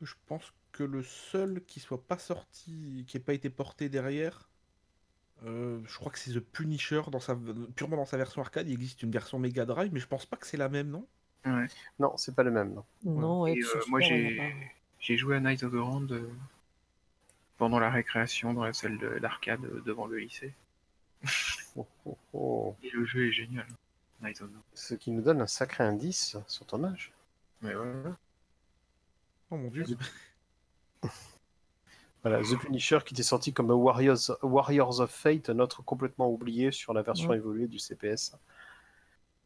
Je 0.00 0.14
pense 0.26 0.52
que 0.72 0.82
le 0.84 1.02
seul 1.02 1.62
qui 1.66 1.80
soit 1.80 2.02
pas 2.02 2.18
sorti, 2.18 3.04
qui 3.06 3.16
ait 3.16 3.20
pas 3.20 3.34
été 3.34 3.50
porté 3.50 3.88
derrière, 3.90 4.48
euh, 5.44 5.80
je 5.86 5.98
crois 5.98 6.10
que 6.10 6.18
c'est 6.18 6.32
The 6.32 6.40
Punisher, 6.40 7.02
dans 7.10 7.20
sa, 7.20 7.36
purement 7.76 7.96
dans 7.96 8.06
sa 8.06 8.16
version 8.16 8.40
arcade. 8.40 8.68
Il 8.68 8.72
existe 8.72 9.02
une 9.02 9.10
version 9.10 9.38
Mega 9.38 9.66
Drive, 9.66 9.90
mais 9.92 10.00
je 10.00 10.06
pense 10.06 10.24
pas 10.24 10.36
que 10.38 10.46
c'est 10.46 10.56
la 10.56 10.70
même, 10.70 10.88
non? 10.88 11.06
Ouais. 11.44 11.66
Non, 11.98 12.16
c'est 12.16 12.34
pas 12.34 12.42
le 12.42 12.50
même. 12.50 12.72
Non. 12.72 12.84
Non, 13.04 13.42
ouais, 13.42 13.52
Et, 13.52 13.62
euh, 13.62 13.82
moi, 13.88 14.00
j'ai 14.00 15.16
joué 15.18 15.36
à 15.36 15.40
Night 15.40 15.62
of 15.62 15.72
the 15.72 15.76
Round 15.76 16.10
euh, 16.10 16.26
pendant 17.58 17.78
la 17.78 17.90
récréation 17.90 18.54
dans 18.54 18.64
la 18.64 18.72
salle 18.72 18.96
de- 18.98 19.18
d'arcade 19.18 19.60
devant 19.84 20.06
le 20.06 20.16
lycée. 20.16 20.54
Oh, 21.76 21.86
oh, 22.06 22.18
oh. 22.32 22.76
Et 22.82 22.90
le 22.90 23.04
jeu 23.04 23.28
est 23.28 23.32
génial. 23.32 23.66
Night 24.22 24.40
of. 24.42 24.48
Ce 24.74 24.94
qui 24.94 25.10
nous 25.10 25.22
donne 25.22 25.40
un 25.40 25.46
sacré 25.46 25.84
indice 25.84 26.36
sur 26.46 26.66
ton 26.66 26.84
âge. 26.84 27.12
Mais 27.62 27.74
voilà. 27.74 28.16
Oh 29.50 29.56
mon 29.56 29.68
dieu. 29.70 29.84
Voilà, 32.22 32.40
The 32.42 32.58
Punisher 32.58 33.00
qui 33.04 33.12
était 33.12 33.22
sorti 33.22 33.52
comme 33.52 33.70
Warriors, 33.70 34.38
Warriors 34.42 35.00
of 35.00 35.10
Fate, 35.10 35.50
un 35.50 35.58
autre 35.58 35.82
complètement 35.82 36.30
oublié 36.30 36.72
sur 36.72 36.94
la 36.94 37.02
version 37.02 37.28
Ouais. 37.28 37.36
évoluée 37.36 37.66
du 37.66 37.78
CPS. 37.78 38.32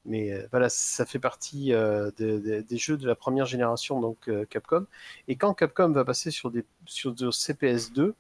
Mais 0.05 0.31
euh, 0.33 0.47
voilà, 0.53 0.69
ça 0.69 1.05
fait 1.05 1.19
partie 1.19 1.73
euh, 1.73 2.13
des- 2.17 2.39
des- 2.39 2.63
des 2.63 2.79
jeux 2.79 2.97
de 2.97 3.05
la 3.05 3.17
première 3.17 3.47
génération, 3.47 4.01
donc 4.01 4.29
euh, 4.29 4.45
Capcom. 4.45 4.87
Et 5.27 5.35
quand 5.35 5.55
Capcom 5.55 5.91
va 5.91 6.05
passer 6.05 6.31
sur 6.31 6.53
des 6.53 6.65
sur 6.87 7.13
de 7.13 7.33
CPS 7.33 7.91
2, 7.93 8.15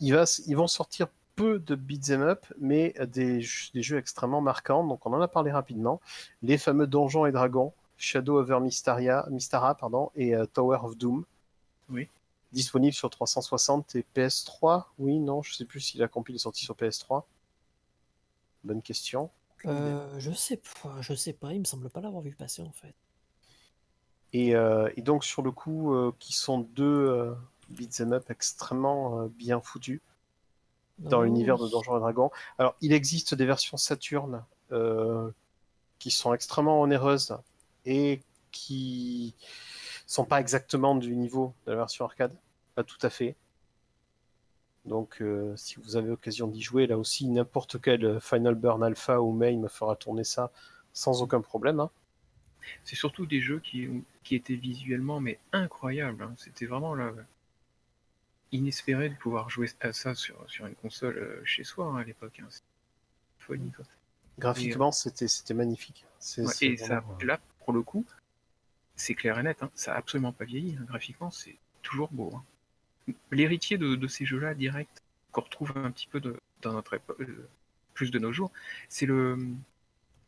il 0.00 0.14
va, 0.14 0.22
s- 0.22 0.42
ils 0.46 0.56
vont 0.56 0.66
sortir 0.66 1.08
peu 1.36 1.58
de 1.58 1.74
beat'em 1.74 2.22
up, 2.22 2.46
mais 2.58 2.94
des, 3.06 3.44
des 3.74 3.82
jeux 3.82 3.98
extrêmement 3.98 4.40
marquants. 4.40 4.86
Donc 4.86 5.04
on 5.06 5.12
en 5.12 5.20
a 5.20 5.28
parlé 5.28 5.52
rapidement. 5.52 6.00
Les 6.42 6.58
fameux 6.58 6.86
Donjons 6.86 7.26
et 7.26 7.32
Dragons, 7.32 7.72
Shadow 7.96 8.38
over 8.38 8.60
Mysteria, 8.60 9.26
Mystara 9.30 9.74
pardon, 9.74 10.10
et 10.14 10.34
euh, 10.34 10.46
Tower 10.46 10.78
of 10.82 10.96
Doom. 10.96 11.24
Oui. 11.90 12.08
Disponible 12.52 12.94
sur 12.94 13.10
360 13.10 13.96
et 13.96 14.04
PS3. 14.14 14.84
Oui, 14.98 15.18
non, 15.18 15.42
je 15.42 15.54
sais 15.54 15.64
plus 15.64 15.80
si 15.80 15.98
la 15.98 16.08
compil 16.08 16.36
est 16.36 16.38
sortie 16.38 16.64
sur 16.64 16.76
PS3. 16.76 17.24
Bonne 18.62 18.82
question. 18.82 19.30
Euh, 19.66 20.18
je 20.18 20.30
sais 20.30 20.60
pas, 20.82 21.00
je 21.00 21.14
sais 21.14 21.32
pas, 21.32 21.52
il 21.52 21.60
me 21.60 21.64
semble 21.64 21.88
pas 21.88 22.00
l'avoir 22.00 22.22
vu 22.22 22.34
passer 22.34 22.62
en 22.62 22.72
fait. 22.72 22.94
Et, 24.32 24.54
euh, 24.54 24.90
et 24.96 25.02
donc 25.02 25.24
sur 25.24 25.42
le 25.42 25.52
coup, 25.52 25.94
euh, 25.94 26.12
qui 26.18 26.32
sont 26.32 26.60
deux 26.60 26.84
euh, 26.84 27.34
beat'em 27.70 28.12
up 28.12 28.30
extrêmement 28.30 29.20
euh, 29.20 29.28
bien 29.28 29.60
foutus 29.60 30.00
dans 30.98 31.22
l'univers 31.22 31.58
de. 31.58 31.68
Donjons 31.68 31.96
et 31.96 32.00
Dragons. 32.00 32.30
Alors, 32.58 32.76
il 32.80 32.92
existe 32.92 33.34
des 33.34 33.46
versions 33.46 33.76
Saturn 33.76 34.44
euh, 34.72 35.30
qui 35.98 36.10
sont 36.10 36.32
extrêmement 36.34 36.80
onéreuses 36.80 37.36
et 37.86 38.20
qui 38.52 39.34
sont 40.06 40.24
pas 40.24 40.40
exactement 40.40 40.94
du 40.94 41.16
niveau 41.16 41.54
de 41.66 41.72
la 41.72 41.78
version 41.78 42.04
arcade, 42.04 42.34
pas 42.74 42.84
tout 42.84 42.98
à 43.02 43.10
fait. 43.10 43.34
Donc, 44.84 45.22
euh, 45.22 45.56
si 45.56 45.76
vous 45.80 45.96
avez 45.96 46.08
l'occasion 46.08 46.46
d'y 46.46 46.60
jouer, 46.60 46.86
là 46.86 46.98
aussi, 46.98 47.26
n'importe 47.26 47.80
quel 47.80 48.20
Final 48.20 48.54
Burn 48.54 48.82
Alpha 48.82 49.20
ou 49.20 49.32
Main 49.32 49.56
me 49.58 49.68
fera 49.68 49.96
tourner 49.96 50.24
ça 50.24 50.50
sans 50.92 51.22
aucun 51.22 51.40
problème. 51.40 51.80
hein. 51.80 51.90
C'est 52.84 52.96
surtout 52.96 53.26
des 53.26 53.40
jeux 53.40 53.60
qui, 53.60 53.88
qui 54.22 54.34
étaient 54.34 54.54
visuellement 54.54 55.20
mais 55.20 55.38
incroyables. 55.52 56.22
hein. 56.22 56.34
C'était 56.36 56.66
vraiment 56.66 56.94
là, 56.94 57.12
inespéré 58.56 59.08
de 59.10 59.14
pouvoir 59.14 59.50
jouer 59.50 59.68
à 59.80 59.92
ça 59.92 60.14
sur, 60.14 60.48
sur 60.48 60.66
une 60.66 60.74
console 60.74 61.18
euh, 61.18 61.44
chez 61.44 61.64
soi 61.64 61.86
hein, 61.86 61.96
à 61.96 62.04
l'époque. 62.04 62.40
hein. 62.42 62.48
Folie. 63.38 63.70
Quoi. 63.72 63.84
Graphiquement, 64.38 64.90
c'était 64.92 65.28
c'était 65.28 65.54
magnifique. 65.54 66.04
Ouais, 66.38 66.44
et 66.62 66.76
vraiment, 66.76 67.16
euh, 67.20 67.26
là, 67.26 67.40
pour 67.60 67.72
le 67.72 67.82
coup, 67.82 68.04
c'est 68.96 69.14
clair 69.14 69.38
et 69.38 69.42
net. 69.42 69.62
hein, 69.62 69.70
ça 69.74 69.94
a 69.94 69.98
absolument 69.98 70.32
pas 70.32 70.44
vieilli. 70.44 70.78
graphiquement, 70.86 71.30
c'est 71.30 71.56
toujours 71.82 72.10
beau. 72.10 72.32
L'héritier 73.30 73.76
de, 73.76 73.94
de 73.96 74.06
ces 74.08 74.24
jeux-là, 74.24 74.54
direct, 74.54 75.02
qu'on 75.30 75.42
retrouve 75.42 75.72
un 75.76 75.90
petit 75.90 76.06
peu 76.06 76.20
de- 76.20 76.36
dans 76.62 76.72
notre 76.72 76.94
époque, 76.94 77.20
euh, 77.20 77.48
plus 77.92 78.10
de 78.10 78.18
nos 78.18 78.32
jours, 78.32 78.50
c'est 78.88 79.06
le 79.06 79.38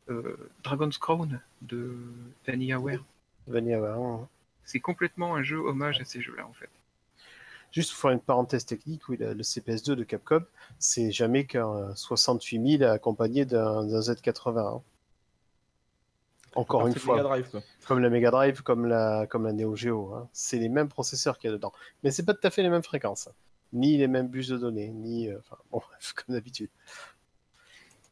euh, 0.09 0.37
Dragon's 0.63 0.99
Crown 0.99 1.41
de 1.63 1.97
VanillaWare. 2.47 3.05
Vanilla 3.47 3.81
Ware, 3.81 3.99
hein. 3.99 4.29
C'est 4.65 4.81
complètement 4.81 5.37
un 5.37 5.43
jeu 5.43 5.59
hommage 5.59 6.01
à 6.01 6.05
ces 6.05 6.21
jeux-là, 6.21 6.47
en 6.47 6.53
fait. 6.53 6.71
Juste 7.77 7.91
pour 7.93 8.01
faire 8.01 8.11
une 8.13 8.21
parenthèse 8.21 8.65
technique, 8.65 9.07
oui, 9.11 9.19
le, 9.19 9.35
le 9.35 9.43
CPS2 9.43 9.95
de 9.97 10.03
Capcom, 10.03 10.43
c'est 10.79 11.11
jamais 11.13 11.45
qu'un 11.45 11.95
68 11.95 12.79
000 12.79 12.91
accompagné 12.91 13.45
d'un 13.45 13.85
d'un 13.85 14.01
Z80. 14.01 14.59
hein. 14.79 14.83
Encore 16.55 16.87
une 16.87 16.95
fois, 16.95 17.23
Drive, 17.23 17.61
comme 17.87 17.99
la 17.99 18.09
Mega 18.09 18.31
Drive, 18.31 18.63
comme 18.63 18.87
la, 18.87 19.27
comme 19.27 19.45
la 19.45 19.53
Neo 19.53 19.77
Geo. 19.77 20.15
hein. 20.15 20.27
C'est 20.33 20.59
les 20.59 20.71
mêmes 20.71 20.89
processeurs 20.89 21.39
qu'il 21.39 21.51
y 21.51 21.53
a 21.53 21.57
dedans. 21.57 21.75
Mais 22.03 22.11
c'est 22.11 22.25
pas 22.25 22.33
tout 22.33 22.47
à 22.47 22.51
fait 22.51 22.63
les 22.63 22.71
mêmes 22.71 22.83
fréquences. 22.83 23.29
Ni 23.75 23.99
les 23.99 24.09
mêmes 24.09 24.29
bus 24.29 24.49
de 24.49 24.57
données, 24.57 24.89
ni. 24.89 25.29
euh, 25.29 25.37
Enfin, 25.41 25.59
bon, 25.71 25.83
bref, 25.91 26.15
comme 26.15 26.35
d'habitude. 26.35 26.71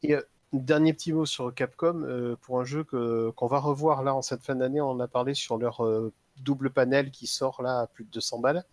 Et 0.03 0.13
euh, 0.13 0.21
dernier 0.53 0.93
petit 0.93 1.11
mot 1.11 1.25
sur 1.25 1.51
Capcom, 1.55 2.03
euh, 2.03 2.35
pour 2.39 2.59
un 2.59 2.65
jeu 2.65 2.83
que- 2.83 3.31
qu'on 3.31 3.47
va 3.47 3.57
revoir 3.57 4.03
là 4.03 4.13
en 4.13 4.21
cette 4.21 4.43
fin 4.43 4.53
d'année, 4.53 4.79
on 4.79 4.91
en 4.91 4.99
a 4.99 5.07
parlé 5.07 5.33
sur 5.33 5.57
leur 5.57 5.83
euh, 5.83 6.13
double 6.37 6.69
panel 6.69 7.09
qui 7.09 7.25
sort 7.25 7.63
là 7.63 7.79
à 7.79 7.87
plus 7.87 8.03
de 8.03 8.11
200 8.11 8.37
balles, 8.37 8.63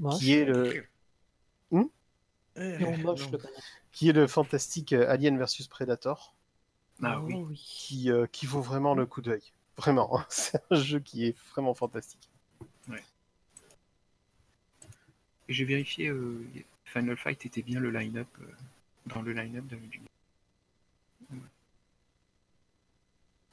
Moche. 0.00 0.18
qui 0.18 0.32
est 0.32 0.44
le. 0.44 0.84
Non, 2.58 2.96
moche, 2.98 3.20
non. 3.26 3.30
le 3.32 3.38
panneau. 3.38 3.54
qui 3.92 4.08
est 4.08 4.12
le 4.12 4.26
fantastique 4.26 4.94
euh, 4.94 5.10
Alien 5.10 5.36
versus 5.36 5.66
Predator, 5.68 6.34
Ah 7.02 7.20
Oh, 7.20 7.26
oui. 7.26 7.54
qui, 7.54 8.10
euh, 8.10 8.26
qui 8.26 8.46
vaut 8.46 8.62
vraiment 8.62 8.94
le 8.94 9.04
coup 9.04 9.20
d'œil. 9.20 9.42
Vraiment, 9.76 10.22
c'est 10.30 10.62
un 10.70 10.76
jeu 10.76 10.98
qui 11.00 11.26
est 11.26 11.36
vraiment 11.50 11.74
fantastique. 11.74 12.30
J'ai 15.48 15.64
vérifié, 15.64 16.08
euh, 16.08 16.44
Final 16.86 17.16
Fight 17.16 17.44
était 17.46 17.62
bien 17.62 17.78
le 17.78 17.90
line-up, 17.90 18.26
euh, 18.40 18.46
dans 19.06 19.22
le 19.22 19.32
line-up 19.32 19.64
de. 19.66 19.78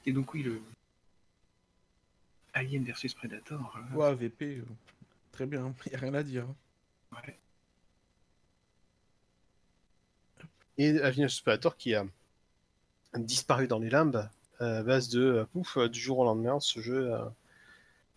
Et 0.06 0.12
donc 0.12 0.34
oui, 0.34 0.42
le 0.42 0.60
Alien 2.52 2.84
versus 2.84 3.14
Predator. 3.14 3.76
euh, 3.92 3.96
Ouais, 3.96 4.14
VP, 4.14 4.56
euh, 4.58 4.64
très 5.34 5.46
bien, 5.46 5.74
y 5.90 5.94
a 5.94 5.98
rien 5.98 6.14
à 6.14 6.22
dire. 6.22 6.46
ouais. 7.12 7.38
Et 10.78 11.00
Alien 11.00 11.28
vs 11.28 11.40
Predator 11.42 11.76
qui 11.76 11.94
a 11.94 12.04
disparu 13.16 13.68
dans 13.68 13.78
les 13.78 13.90
limbes 13.90 14.28
euh, 14.60 14.80
à 14.80 14.82
base 14.82 15.08
de 15.08 15.22
euh, 15.22 15.44
pouf, 15.44 15.76
euh, 15.76 15.88
du 15.88 16.00
jour 16.00 16.18
au 16.18 16.24
lendemain. 16.24 16.58
Ce 16.58 16.80
jeu 16.80 17.12
euh, 17.14 17.24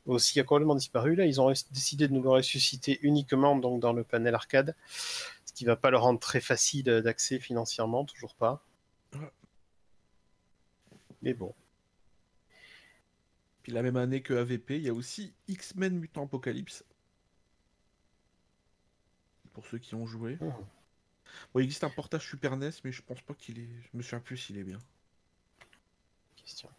aussi 0.06 0.40
a 0.40 0.44
complètement 0.44 0.76
disparu. 0.76 1.16
Là, 1.16 1.26
ils 1.26 1.40
ont 1.40 1.52
décidé 1.72 2.08
de 2.08 2.14
nous 2.14 2.22
le 2.24 2.30
ressusciter 2.30 3.00
uniquement 3.04 3.56
donc, 3.56 3.80
dans 3.80 3.94
le 3.94 4.04
panel 4.04 4.34
arcade, 4.34 4.76
ce 4.88 5.54
qui 5.54 5.66
va 5.66 5.76
pas 5.76 5.92
le 5.92 5.98
rendre 5.98 6.20
très 6.20 6.40
facile 6.42 6.90
euh, 6.90 7.02
d'accès 7.02 7.40
financièrement, 7.40 8.06
toujours 8.06 8.34
pas. 8.36 8.64
Ouais. 9.14 9.32
Mais 11.22 11.34
bon. 11.34 11.54
Puis 13.62 13.72
la 13.72 13.84
même 13.84 13.98
année 13.98 14.22
que 14.22 14.34
AVP, 14.34 14.78
il 14.78 14.84
y 14.84 14.90
a 14.90 14.94
aussi 14.94 15.34
X-Men 15.48 16.00
Mutant 16.00 16.24
Apocalypse. 16.24 16.84
Pour 19.58 19.66
ceux 19.66 19.80
qui 19.80 19.96
ont 19.96 20.06
joué. 20.06 20.38
Bon, 20.40 20.54
il 21.60 21.64
existe 21.64 21.84
un 21.84 21.90
portage 21.90 22.30
Super 22.30 22.56
NES, 22.58 22.70
mais 22.84 22.92
je 22.92 23.02
pense 23.02 23.22
pas 23.22 23.34
qu'il 23.34 23.58
est. 23.58 23.68
Je 23.92 23.98
me 23.98 24.04
souviens 24.04 24.20
plus 24.20 24.38
s'il 24.38 24.56
est 24.60 24.64
bien. 24.64 24.78
Question. 26.36 26.70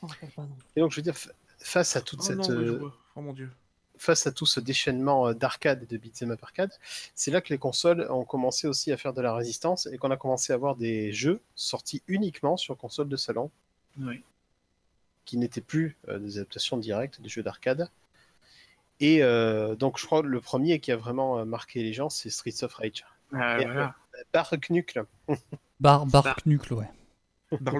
Je 0.00 0.06
me 0.06 0.10
rappelle 0.10 0.30
pas, 0.30 0.42
non. 0.44 0.56
Et 0.76 0.80
donc, 0.80 0.92
je 0.92 0.96
veux 0.96 1.02
dire, 1.02 1.14
fa- 1.14 1.32
face 1.58 1.94
à 1.94 2.00
toute 2.00 2.20
Oh 2.22 2.24
cette, 2.24 2.38
non, 2.38 2.48
ouais, 2.48 2.64
je 2.64 2.70
euh, 2.72 2.78
vois. 2.78 2.96
Oh 3.16 3.20
mon 3.20 3.34
dieu. 3.34 3.50
face 3.98 4.26
à 4.26 4.32
tout 4.32 4.46
ce 4.46 4.60
déchaînement 4.60 5.28
euh, 5.28 5.34
d'arcade 5.34 5.82
et 5.82 5.86
de 5.86 5.98
beat'em 5.98 6.30
up 6.30 6.42
arcade, 6.42 6.72
c'est 7.14 7.30
là 7.30 7.42
que 7.42 7.50
les 7.50 7.58
consoles 7.58 8.10
ont 8.10 8.24
commencé 8.24 8.66
aussi 8.66 8.90
à 8.90 8.96
faire 8.96 9.12
de 9.12 9.20
la 9.20 9.34
résistance 9.34 9.84
et 9.92 9.98
qu'on 9.98 10.10
a 10.10 10.16
commencé 10.16 10.54
à 10.54 10.56
avoir 10.56 10.74
des 10.74 11.12
jeux 11.12 11.42
sortis 11.54 12.02
uniquement 12.08 12.56
sur 12.56 12.78
console 12.78 13.10
de 13.10 13.16
salon, 13.18 13.50
Ouais. 14.00 14.22
qui 15.26 15.36
n'étaient 15.36 15.60
plus 15.60 15.98
euh, 16.08 16.18
des 16.18 16.38
adaptations 16.38 16.78
directes 16.78 17.20
des 17.20 17.28
jeux 17.28 17.42
d'arcade. 17.42 17.90
Et 19.00 19.22
euh, 19.22 19.74
donc, 19.76 19.98
je 19.98 20.06
crois 20.06 20.22
que 20.22 20.26
le 20.26 20.40
premier 20.40 20.80
qui 20.80 20.90
a 20.92 20.96
vraiment 20.96 21.38
euh, 21.38 21.44
marqué 21.44 21.82
les 21.82 21.92
gens, 21.92 22.08
c'est 22.10 22.30
Streets 22.30 22.62
of 22.64 22.74
Rage. 22.74 23.04
Ah, 23.32 23.58
voilà. 23.62 23.94
Barre 24.32 24.54
Knuckle. 24.68 25.04
Bar, 25.80 26.06
bar 26.06 26.36
Knuckle, 26.44 26.74
ouais. 26.74 26.90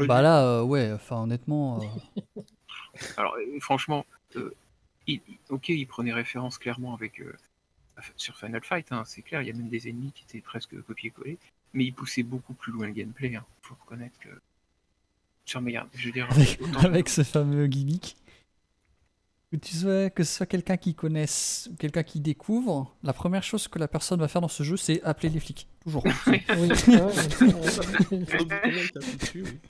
Bah 0.07 0.23
là, 0.23 0.45
euh, 0.47 0.63
ouais, 0.63 0.93
enfin 0.93 1.23
honnêtement. 1.23 1.81
euh, 1.83 2.41
Alors 3.17 3.35
euh, 3.35 3.59
franchement, 3.61 4.07
euh, 4.37 4.55
il- 5.09 5.21
ok, 5.51 5.69
il 5.71 5.87
prenait 5.87 6.13
référence 6.13 6.59
clairement 6.59 6.95
avec 6.95 7.21
euh, 7.21 7.35
sur 8.17 8.37
Final 8.39 8.63
Fight, 8.63 8.93
hein, 8.93 9.03
c'est 9.05 9.23
clair, 9.23 9.43
il 9.43 9.49
y 9.49 9.51
a 9.51 9.55
même 9.55 9.69
des 9.69 9.89
ennemis 9.89 10.13
qui 10.13 10.23
étaient 10.25 10.41
presque 10.41 10.81
copiés-collés, 10.83 11.39
mais 11.75 11.85
il 11.87 11.93
poussait 11.93 12.23
beaucoup 12.23 12.55
plus 12.55 12.73
loin 12.73 12.87
le 12.87 12.93
gameplay. 12.93 13.35
Hein. 13.35 13.45
Faut 13.63 13.75
reconnaître 13.81 14.17
que 14.21 14.29
sur 15.45 15.61
Mega, 15.61 15.87
je 15.95 16.07
veux 16.07 16.13
dire, 16.13 16.29
avec 16.85 17.09
ce 17.11 17.25
fameux 17.25 17.67
gimmick. 17.67 18.17
Que, 19.51 19.57
tu 19.57 19.75
sois, 19.75 20.11
que 20.11 20.25
ce 20.25 20.37
soit 20.37 20.47
quelqu'un 20.47 20.77
qui 20.77 20.95
connaisse 20.95 21.71
ou 21.73 21.77
quelqu'un 21.77 22.03
qui 22.03 22.21
découvre, 22.21 22.95
la 23.03 23.15
première 23.15 23.43
chose 23.43 23.67
que 23.67 23.79
la 23.79 23.89
personne 23.89 24.21
va 24.21 24.29
faire 24.29 24.43
dans 24.43 24.49
ce 24.49 24.63
jeu, 24.63 24.77
c'est 24.77 25.03
appeler 25.05 25.31
les 25.31 25.41
flics. 25.41 25.67
Toujours. 25.83 26.05
Oui, 26.27 26.43
ouais. 26.51 26.69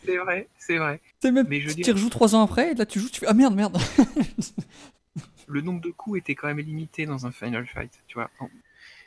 c'est 0.05 0.17
vrai, 0.17 0.49
c'est 0.59 0.79
vrai. 0.79 1.01
C'est 1.21 1.31
même, 1.31 1.47
Mais 1.49 1.61
je 1.61 1.69
veux 1.69 1.75
tu 1.77 1.93
rejoues 1.93 2.09
trois 2.09 2.35
ans 2.35 2.43
après, 2.43 2.73
et 2.73 2.75
là 2.75 2.87
tu 2.87 2.99
joues, 2.99 3.09
tu 3.09 3.21
fais 3.21 3.27
Ah 3.29 3.35
merde, 3.35 3.55
merde 3.55 3.79
le 5.47 5.61
nombre 5.61 5.81
de 5.81 5.91
coups 5.91 6.19
était 6.19 6.35
quand 6.35 6.49
même 6.49 6.59
limité 6.59 7.07
dans 7.07 7.27
un 7.27 7.31
Final 7.31 7.67
Fight, 7.67 7.93
tu 8.07 8.15
vois. 8.15 8.31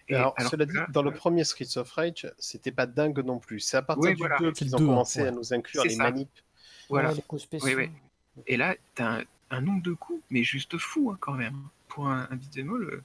Et 0.08 0.16
alors, 0.16 0.34
alors 0.38 0.52
cela 0.52 0.66
dit, 0.66 0.74
là, 0.74 0.88
dans 0.92 1.04
le 1.04 1.12
euh, 1.12 1.14
premier 1.14 1.44
Streets 1.44 1.78
of 1.78 1.92
Rage, 1.92 2.32
c'était 2.38 2.72
pas 2.72 2.86
dingue 2.86 3.20
non 3.20 3.40
plus. 3.40 3.60
C'est 3.60 3.78
à 3.78 3.82
partir 3.82 4.10
Oui, 4.10 4.16
du 4.16 4.20
voilà. 4.20 4.38
2 4.40 4.52
C'est 4.54 4.66
qu'ils 4.66 4.76
ont 4.76 4.80
2, 4.80 4.86
commencé 4.86 5.22
ouais. 5.22 5.28
à 5.28 5.32
nous 5.32 5.54
inclure 5.54 5.84
les 5.84 5.92
ça. 5.92 6.04
manips. 6.04 6.30
voilà. 6.90 7.10
Ouais, 7.10 7.16
les 7.16 7.22
coups 7.22 7.44
spéciaux. 7.44 7.68
Oui, 7.68 7.76
oui. 7.76 7.90
Et 8.48 8.58
là, 8.58 8.76
t'as 8.96 9.20
un, 9.20 9.24
un 9.52 9.62
nombre 9.62 9.84
de 9.84 9.94
coups, 9.94 10.22
mais 10.30 10.44
juste 10.44 10.78
fou 10.78 11.12
hein, 11.12 11.18
quand 11.20 11.34
même. 11.34 11.62
Pour 11.88 12.08
un, 12.08 12.28
un 12.32 12.36
beat'em 12.36 12.74
all, 12.74 12.84
euh, 12.84 13.04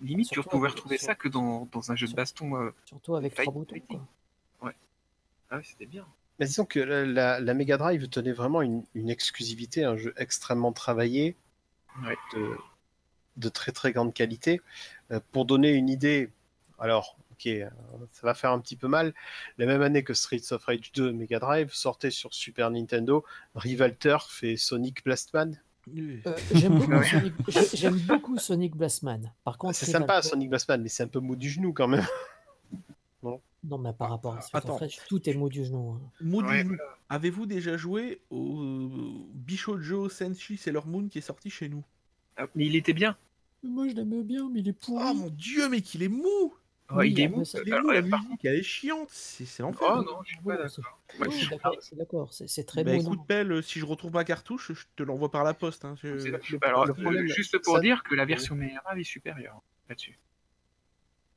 limite, 0.00 0.30
tu 0.30 0.42
pouvais 0.42 0.68
retrouver 0.68 0.96
sur- 0.98 1.06
ça 1.06 1.14
que 1.14 1.28
dans, 1.28 1.68
dans 1.72 1.92
un 1.92 1.96
jeu 1.96 2.06
de 2.08 2.14
baston. 2.14 2.56
euh, 2.56 2.70
Surtout 2.86 3.14
avec 3.16 3.34
Fight- 3.34 3.44
trois 3.44 3.52
boutons. 3.52 4.06
Ah 5.48 5.58
oui, 5.58 5.62
c'était 5.64 5.86
bien. 5.86 6.04
Mais 6.40 6.46
disons 6.46 6.64
que 6.64 6.80
la, 6.80 7.06
la- 7.06 7.38
la 7.40 7.54
Mega 7.54 7.76
Drive 7.76 8.08
tenait 8.08 8.32
vraiment 8.32 8.62
une, 8.62 8.82
une 8.94 9.10
exclusivité, 9.10 9.84
un 9.84 9.96
jeu 9.96 10.12
extrêmement 10.16 10.72
travaillé, 10.72 11.36
Ouais. 12.02 12.16
de, 12.34 12.56
de 13.36 13.48
très 13.48 13.70
très 13.70 13.92
grande 13.92 14.12
qualité. 14.12 14.60
Euh, 15.12 15.20
pour 15.30 15.44
donner 15.44 15.70
une 15.70 15.88
idée, 15.88 16.30
alors, 16.80 17.16
ok, 17.30 17.48
ça 18.10 18.26
va 18.26 18.34
faire 18.34 18.50
un 18.50 18.58
petit 18.58 18.74
peu 18.76 18.88
mal. 18.88 19.14
La 19.56 19.66
même 19.66 19.82
année 19.82 20.02
que 20.02 20.14
Streets 20.14 20.52
of 20.52 20.64
Rage 20.64 20.90
2 20.94 21.12
Mega 21.12 21.38
Drive 21.38 21.72
sortait 21.72 22.10
sur 22.10 22.34
Super 22.34 22.70
Nintendo 22.72 23.24
Rival 23.54 23.96
Turf 23.96 24.42
et 24.42 24.56
Sonic 24.56 25.04
Blastman. 25.04 25.58
Oui. 25.92 26.20
Euh, 26.26 26.36
J'aime 26.52 26.78
beaucoup. 26.78 27.02
Sonic... 27.02 28.06
beaucoup 28.06 28.38
Sonic 28.38 28.76
Blastman. 28.76 29.32
Par 29.44 29.56
contre, 29.58 29.74
C'est 29.76 29.86
sympa 29.86 30.20
Sonic 30.22 30.48
Blastman, 30.50 30.82
mais 30.82 30.88
c'est 30.88 31.04
un 31.04 31.08
peu 31.08 31.20
mou 31.20 31.36
du 31.36 31.48
genou 31.48 31.72
quand 31.72 31.88
même. 31.88 32.06
Non, 33.68 33.78
mais 33.78 33.92
par 33.92 34.10
rapport 34.10 34.34
à 34.34 34.38
of 34.38 34.48
Attends. 34.52 34.78
Tout 35.08 35.28
est 35.28 35.34
mot 35.34 35.48
du 35.48 35.64
genou. 35.64 35.90
hein. 35.94 36.00
Mot 36.20 36.40
du 36.40 36.48
Ouais, 36.48 36.58
genou. 36.60 36.76
Avez-vous 37.08 37.46
déjà 37.46 37.76
joué 37.76 38.20
au 38.30 39.26
Bishojo 39.34 40.08
Senshi 40.08 40.56
Sailor 40.56 40.86
Moon 40.86 41.08
qui 41.08 41.18
est 41.18 41.22
sorti 41.22 41.50
chez 41.50 41.68
nous? 41.68 41.82
Ah, 42.36 42.46
mais 42.54 42.66
il 42.66 42.76
était 42.76 42.92
bien. 42.92 43.16
Moi, 43.64 43.88
je 43.88 43.94
l'aime 43.94 44.22
bien, 44.22 44.48
mais 44.52 44.60
il 44.60 44.68
est 44.68 44.72
pourri. 44.72 45.04
Oh 45.10 45.14
mon 45.14 45.30
dieu, 45.30 45.68
mais 45.68 45.80
qu'il 45.80 46.04
est 46.04 46.08
mou 46.08 46.54
Oui, 46.92 47.10
il 47.10 47.20
est 47.20 47.28
mou. 47.28 47.38
mou, 47.38 47.90
la 47.90 48.02
par- 48.02 48.22
musique, 48.22 48.44
elle 48.44 48.54
est 48.56 48.62
chiante, 48.62 49.08
c'est 49.10 49.58
l'enfer. 49.60 49.88
Oh 49.98 50.02
non, 50.02 50.22
je 50.22 50.28
suis 50.28 50.36
pas 50.44 50.56
Bon, 50.56 50.68
c'est- 50.68 50.80
d'accord. 50.80 51.00
Oui, 51.18 51.40
je 51.40 51.50
d'accord, 51.50 51.76
c'est 51.80 51.96
d'accord, 51.96 52.32
c'est 52.32 52.48
c'est 52.48 52.64
très 52.64 52.84
Bah 52.84 52.92
beau. 52.94 53.00
écoute, 53.00 53.20
Pelle, 53.26 53.50
euh, 53.50 53.62
si 53.62 53.80
je 53.80 53.84
retrouve 53.84 54.12
ma 54.12 54.22
cartouche, 54.24 54.72
je 54.72 54.84
te 54.94 55.02
l'envoie 55.02 55.30
par 55.30 55.42
la 55.42 55.52
poste. 55.54 55.84
hein, 55.84 55.96
je- 56.00 56.18
C'est- 56.18 56.30
le- 56.30 56.58
Alors, 56.62 56.84
le 56.86 56.92
euh, 56.92 56.94
problème, 56.94 57.26
juste 57.26 57.58
pour 57.58 57.74
ça- 57.76 57.80
dire 57.80 58.02
que 58.04 58.14
la 58.14 58.24
version 58.24 58.54
Mega 58.54 58.80
est 58.96 59.02
supérieure 59.04 59.60
là-dessus. 59.88 60.18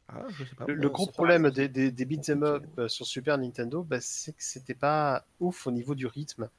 Ah, 0.07 0.25
je 0.29 0.43
sais 0.43 0.55
pas. 0.55 0.65
Le, 0.67 0.89
gros 0.89 1.05
problème 1.07 1.49
des, 1.51 1.67
des, 1.67 1.91
des 1.91 2.05
beat'em 2.05 2.43
up 2.43 2.63
euh, 2.79 2.87
sur 2.87 3.05
Super 3.05 3.37
Nintendo, 3.37 3.83
bah, 3.83 4.01
c'est 4.01 4.31
que 4.33 4.43
c'était 4.43 4.73
pas 4.73 5.23
ouf 5.39 5.67
au 5.67 5.71
niveau 5.71 5.93
du 5.95 6.07
rythme. 6.07 6.49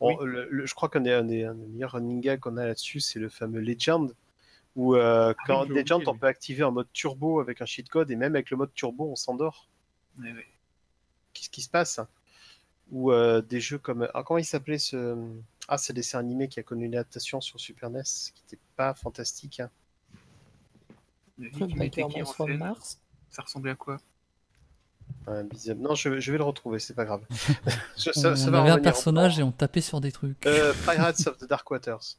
On- 0.00 0.16
Oui. 0.16 0.26
le- 0.26 0.48
le- 0.50 0.66
je 0.66 0.74
crois 0.74 0.88
qu'un 0.88 1.00
des, 1.02 1.12
un 1.12 1.22
des, 1.24 1.44
un 1.44 1.54
des 1.54 1.66
meilleurs 1.66 1.92
running 1.92 2.20
gags 2.20 2.40
qu'on 2.40 2.56
a 2.56 2.66
là-dessus, 2.66 3.00
c'est 3.00 3.18
le 3.20 3.28
fameux 3.28 3.60
Legend, 3.60 4.14
où 4.76 4.94
euh, 4.96 5.34
quand 5.46 5.62
Ah 5.62 5.64
je 5.68 5.72
l'ai 5.72 5.80
Legend, 5.82 6.02
on 6.06 6.12
oui. 6.12 6.18
peut 6.18 6.26
activer 6.26 6.64
en 6.64 6.72
mode 6.72 6.88
turbo 6.92 7.40
avec 7.40 7.60
un 7.62 7.66
cheat 7.66 7.88
code, 7.88 8.10
et 8.10 8.16
même 8.16 8.34
avec 8.34 8.50
le 8.50 8.56
mode 8.56 8.72
turbo, 8.74 9.08
on 9.10 9.16
s'endort. 9.16 9.68
Qu'est-ce 11.32 11.50
qui 11.50 11.62
se 11.62 11.68
passe? 11.68 12.00
Ou 12.90 13.12
euh, 13.12 13.40
des 13.40 13.60
jeux 13.60 13.78
comme. 13.78 14.08
Ah, 14.14 14.22
comment 14.22 14.38
il 14.38 14.44
s'appelait 14.44 14.78
ce. 14.78 15.16
Ah, 15.68 15.78
c'est 15.78 15.92
le 15.92 15.96
dessin 15.96 16.18
animé 16.18 16.48
qui 16.48 16.60
a 16.60 16.62
connu 16.62 16.84
une 16.84 16.94
adaptation 16.94 17.40
sur 17.40 17.58
Super 17.58 17.88
NES, 17.90 18.02
qui 18.34 18.42
n'était 18.42 18.62
pas 18.76 18.94
fantastique. 18.94 19.60
hein. 19.60 19.70
From 22.24 22.56
Mars. 22.58 22.98
Ça 23.30 23.42
ressemblait 23.42 23.72
à 23.72 23.74
quoi? 23.74 23.96
Non, 25.26 25.94
je, 25.94 26.20
je 26.20 26.32
vais 26.32 26.38
le 26.38 26.44
retrouver, 26.44 26.78
c'est 26.78 26.94
pas 26.94 27.04
grave. 27.04 27.22
Je- 27.96 28.10
On, 28.10 28.12
ça- 28.36 28.48
on 28.48 28.50
va 28.50 28.60
avait 28.60 28.70
un 28.70 28.78
personnage 28.78 29.38
et 29.38 29.42
on 29.42 29.50
tapait 29.52 29.80
sur 29.80 30.00
des 30.00 30.12
trucs. 30.12 30.44
Euh, 30.46 30.72
Pirates 30.84 31.26
of 31.26 31.38
the 31.38 31.46
Dark 31.48 31.68
Waters. 31.70 32.16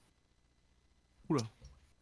Oula. 1.29 1.41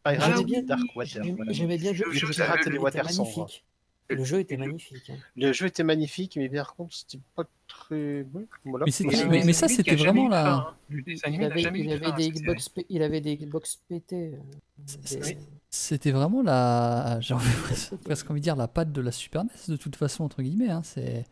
Ah 0.06 0.14
J'aimais 0.16 0.40
of 0.40 0.46
bien, 0.46 0.62
the 0.62 0.66
Dark 0.66 0.96
Waters. 0.96 1.24
j'aimais- 1.24 1.32
voilà. 1.38 1.52
bien 1.78 1.92
le 1.92 1.98
jeu. 1.98 2.06
Le 2.08 2.14
jeu, 2.14 2.30
était 2.32 2.70
les 2.70 2.78
Waters 2.78 3.10
sont 3.12 3.24
magnifique. 3.24 3.64
Le 4.10 4.24
jeu 4.26 4.40
était 4.40 4.58
magnifique. 4.58 5.10
hein. 5.10 5.16
Le 5.38 5.54
jeu 5.54 5.66
était 5.68 5.84
magnifique, 5.84 6.36
mais 6.36 6.50
par 6.50 6.76
contre, 6.76 6.94
c'était 6.94 7.20
pas 7.36 7.46
très 7.68 8.24
bon. 8.24 8.46
Voilà. 8.66 8.86
Mais 8.86 9.54
ça, 9.54 9.68
c'était 9.70 9.96
vraiment 9.96 10.28
eu 10.28 10.30
la- 10.30 10.54
hein. 10.56 10.68
Dessin 10.90 11.30
Il 11.32 11.44
avait, 11.44 11.62
il 11.62 12.14
des 12.16 12.30
Xbox, 12.32 12.70
pé- 12.70 12.86
il 12.90 13.02
avait 13.02 13.22
des 13.22 13.38
Xbox 13.38 13.80
pétés. 13.88 14.34
euh, 14.36 15.20
des-. 15.22 15.38
C'était 15.70 16.12
vraiment 16.12 16.44
la. 16.44 17.18
J'ai 17.22 17.34
presque- 18.04 18.30
envie 18.30 18.42
de 18.42 18.44
dire 18.44 18.58
la 18.58 18.68
patte 18.68 18.92
de 18.92 19.02
la 19.02 19.12
Super 19.12 19.46
NES, 19.46 19.52
de 19.70 19.78
toute 19.78 19.96
façon, 19.96 20.26
entre 20.26 20.42
guillemets. 20.44 20.70
Hein. 20.70 20.82
C'est. 20.84 21.26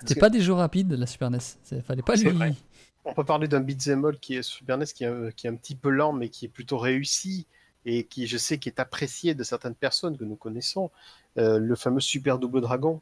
C'était 0.00 0.14
que- 0.14 0.20
pas 0.20 0.30
des 0.30 0.40
jeux 0.40 0.52
rapides, 0.54 0.92
la 0.92 1.06
Super 1.06 1.30
NES. 1.30 1.38
C'est- 1.64 1.82
Fallait 1.82 2.02
pas 2.02 2.14
lui. 2.14 2.30
vrai. 2.30 2.54
On 3.04 3.14
peut 3.14 3.24
parler 3.24 3.48
d'un 3.48 3.60
beat'em 3.60 4.04
all 4.04 4.18
qui 4.18 4.36
est 4.36 4.42
Super 4.42 4.78
NES 4.78 4.86
qui 4.94 5.04
est, 5.04 5.08
un- 5.08 5.30
qui 5.32 5.46
est 5.46 5.50
un 5.50 5.56
petit 5.56 5.74
peu 5.74 5.90
lent, 5.90 6.12
mais 6.12 6.28
qui 6.28 6.44
est 6.44 6.48
plutôt 6.48 6.78
réussi 6.78 7.46
et 7.84 8.04
qui, 8.04 8.26
je 8.26 8.36
sais, 8.38 8.58
qui 8.58 8.68
est 8.68 8.80
apprécié 8.80 9.34
de 9.34 9.42
certaines 9.42 9.74
personnes 9.74 10.16
que 10.16 10.24
nous 10.24 10.36
connaissons. 10.36 10.90
Euh, 11.38 11.58
le 11.58 11.76
fameux 11.76 12.00
Super 12.00 12.38
Double 12.38 12.60
Dragon. 12.60 13.00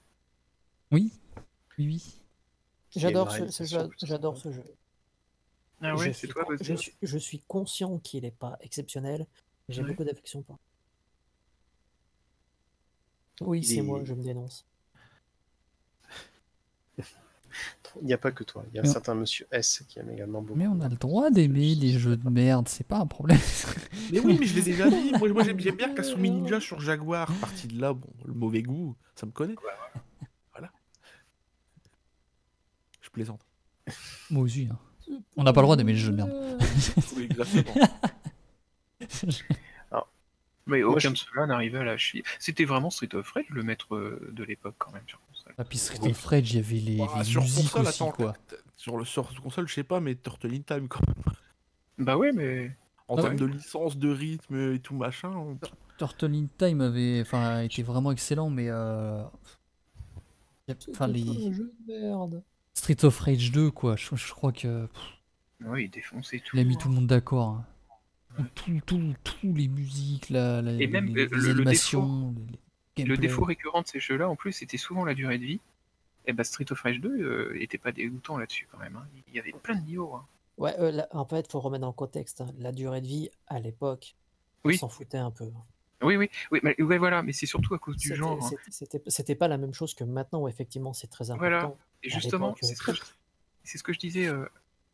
Oui. 0.93 1.13
Oui, 1.79 1.87
oui. 1.87 2.15
J'adore 2.97 3.31
ce, 3.31 3.65
jeu. 3.65 3.89
plutôt 3.89 4.07
J'adore 4.07 4.37
sympa. 4.37 4.57
ce 4.57 4.61
jeu. 4.61 4.65
Ah 5.81 5.91
je, 5.91 5.95
ouais, 5.99 6.07
c'est 6.07 6.27
suis, 6.27 6.29
toi, 6.29 6.45
je, 6.61 6.75
suis, 6.75 6.95
je 7.03 7.19
suis 7.19 7.41
conscient 7.47 7.99
qu'il 7.99 8.23
n'est 8.23 8.31
pas 8.31 8.57
exceptionnel. 8.61 9.27
mais 9.69 9.75
J'ai 9.75 9.83
beaucoup 9.83 10.05
d'affection 10.05 10.43
pour. 10.43 10.59
Oui, 13.41 13.63
c'est 13.63 13.77
est- 13.77 13.83
moi, 13.83 14.03
je 14.05 14.15
me 14.15 14.23
dénonce. 14.23 14.65
Il 18.01 18.07
n'y 18.07 18.13
a 18.13 18.19
pas 18.19 18.31
que 18.33 18.45
toi. 18.45 18.65
Il 18.71 18.77
y 18.77 18.79
a 18.79 18.81
un 18.81 18.83
Mais 18.85 18.89
on- 18.89 18.93
certain 18.93 19.15
monsieur 19.15 19.47
S 19.51 19.83
qui 19.89 19.99
aime 19.99 20.11
également 20.11 20.41
beaucoup. 20.43 20.59
Mais 20.59 20.67
on 20.67 20.81
a 20.81 20.89
le 20.89 20.97
droit 20.97 21.31
d'aimer 21.31 21.75
les 21.75 21.99
jeux 21.99 22.17
de 22.17 22.29
merde, 22.29 22.69
c'est 22.69 22.87
pas 22.87 22.99
un 22.99 23.07
problème. 23.07 23.39
Mais 24.13 24.21
oui, 24.21 24.37
mais 24.41 24.47
je 24.47 24.55
l'ai 24.55 24.63
déjà 24.63 24.89
dit. 24.89 25.13
Moi, 25.19 25.29
moi, 25.33 25.43
j'aime 25.45 25.57
bien 25.57 25.95
Kasumi 25.95 26.31
Ninja 26.31 26.61
sur 26.61 26.81
Jaguar. 26.81 27.31
Parti 27.41 27.67
de 27.67 27.81
là, 27.81 27.93
bon, 27.93 28.09
le 28.25 28.33
mauvais 28.33 28.63
goût, 28.63 28.95
ça 29.15 29.27
me 29.27 29.33
connaît. 29.33 29.55
Voilà. 30.53 30.71
Je 33.01 33.11
plaisante. 33.11 33.41
Moi 34.31 34.43
aussi. 34.45 34.69
hein. 34.71 34.79
On 35.37 35.43
n'a 35.43 35.53
pas 35.53 35.61
le 35.63 35.67
droit 35.67 35.77
d'aimer 35.77 35.93
les 35.93 35.99
jeux 35.99 36.13
de 36.13 36.17
merde. 36.17 36.33
Oui, 37.17 37.25
exactement. 37.31 37.75
Mais 40.67 40.83
aucun 40.83 41.13
de 41.13 41.17
ceux-là 41.17 41.47
n'arrivait 41.47 41.79
à 41.79 41.85
la 41.85 41.97
cheville. 41.97 42.25
C'était 42.39 42.67
vraiment 42.67 42.91
Street 42.91 43.15
of 43.15 43.31
Rage, 43.31 43.47
le 43.49 43.63
maître 43.63 43.95
euh, 43.95 44.31
de 44.33 44.45
l'époque 44.45 44.75
quand 44.77 44.93
même 44.93 45.03
sur 45.07 45.19
Ah, 45.61 45.65
puis 45.65 45.77
Street 45.79 46.09
of 46.09 46.25
Rage, 46.25 46.53
il 46.53 46.57
y 46.57 46.59
avait 46.61 46.77
les, 46.77 46.97
les 47.19 47.25
sur 47.25 47.43
musiques 47.43 47.65
console, 47.65 47.87
aussi, 47.87 48.03
attends, 48.03 48.13
quoi. 48.13 48.35
sur 48.77 48.97
le 48.97 49.05
sur 49.05 49.29
console, 49.43 49.67
je 49.69 49.75
sais 49.75 49.83
pas, 49.83 49.99
mais 50.01 50.15
Turtle 50.15 50.55
in 50.55 50.61
Time 50.61 50.87
quand 50.89 51.01
même. 51.07 51.35
Bah 52.07 52.17
ouais, 52.17 52.31
mais 52.33 52.77
En 53.09 53.17
Ah 53.17 53.23
termes 53.23 53.33
ouais. 53.35 53.41
de 53.41 53.47
licence, 53.47 53.97
de 53.97 54.09
rythme 54.09 54.75
et 54.75 54.79
tout 54.79 54.95
machin. 54.95 55.31
on- 55.31 55.59
Turtle 55.99 56.33
in 56.33 56.47
Time 56.59 56.81
avait, 56.81 57.21
enfin, 57.23 57.63
été 57.63 57.83
vraiment 57.83 58.13
excellent, 58.13 58.51
mais 58.51 58.69
euh... 58.69 59.21
enfin, 60.91 61.09
les 61.09 61.23
un 61.49 61.53
jeu 61.53 61.73
de 61.89 61.93
merde. 61.93 62.43
Street 62.75 63.05
of 63.05 63.19
Rage 63.19 63.51
2, 63.51 63.71
quoi. 63.73 63.97
Je, 63.97 64.15
je 64.15 64.33
crois 64.33 64.53
que 64.53 64.87
ouais, 65.65 65.85
il 65.87 65.91
défonçait 65.91 66.39
tout. 66.39 66.57
il 66.57 66.61
a 66.61 66.65
mis 66.65 66.77
tout 66.77 66.89
le 66.89 66.95
monde 66.95 67.09
d'accord. 67.09 67.49
hein. 68.39 68.45
Tout, 68.55 68.81
tout, 68.87 69.15
tout, 69.25 69.53
les 69.57 69.67
musiques, 69.67 70.31
la, 70.31 70.63
la- 70.63 70.73
Et 70.81 70.87
même, 70.87 71.07
les, 71.07 71.27
les 71.27 71.27
le- 71.27 71.37
le 71.41 71.51
animations, 71.51 72.33
Le 73.05 73.17
défaut 73.17 73.45
récurrent 73.45 73.83
de 73.83 73.87
ces 73.87 74.01
jeux-là, 74.01 74.29
en 74.29 74.37
plus, 74.37 74.53
c'était 74.53 74.77
souvent 74.77 75.05
la 75.05 75.15
durée 75.15 75.39
de 75.39 75.45
vie. 75.45 75.61
Et 76.27 76.33
bah 76.33 76.45
Street 76.45 76.67
of 76.71 76.81
Rage 76.83 77.01
2 77.01 77.09
euh, 77.09 77.61
était 77.63 77.79
pas 77.79 77.91
dégoûtant 77.93 78.37
là-dessus 78.37 78.69
quand 78.71 78.79
même. 78.79 78.97
hein. 78.97 79.07
Il 79.29 79.35
y 79.35 79.39
avait 79.39 79.53
plein 79.53 79.77
de 79.77 79.85
niveaux. 79.87 80.15
hein. 80.15 80.27
Ouais, 80.59 80.75
euh, 80.79 80.91
là, 80.91 81.09
en 81.13 81.25
fait, 81.25 81.51
faut 81.51 81.61
remettre 81.61 81.83
dans 81.83 81.87
le 81.89 81.93
contexte. 81.95 82.41
hein. 82.43 82.49
La 82.59 82.73
durée 82.73 83.01
de 83.01 83.07
vie 83.07 83.31
à 83.47 83.61
l'époque, 83.61 84.15
on 84.65 84.69
Oui. 84.69 84.77
s'en 84.77 84.89
foutait 84.89 85.17
un 85.19 85.31
peu. 85.31 85.47
Oui, 86.03 86.17
oui, 86.17 86.29
oui, 86.53 86.61
mais, 86.63 86.81
ouais, 86.83 86.99
voilà, 86.99 87.23
mais 87.23 87.33
c'est 87.33 87.47
surtout 87.47 87.75
à 87.75 87.79
cause 87.79 87.97
du 87.97 88.09
C'était- 88.09 88.19
genre. 88.19 88.51
c'était- 89.09 89.35
pas 89.35 89.49
la 89.49 89.57
même 89.57 89.73
chose 89.75 89.95
que 89.95 90.05
maintenant, 90.05 90.43
où 90.43 90.49
effectivement 90.49 90.93
c'est 90.93 91.07
très 91.09 91.31
important. 91.31 91.49
Voilà. 91.49 91.75
Et 92.05 92.11
justement, 92.11 92.55
c'est 92.61 92.75
ce, 92.75 92.83
que 92.83 92.93
je- 92.95 93.03
c'est 93.65 93.79
ce 93.79 93.83
que 93.83 93.93
je 93.93 93.99
disais 93.99 94.27
euh, 94.29 94.45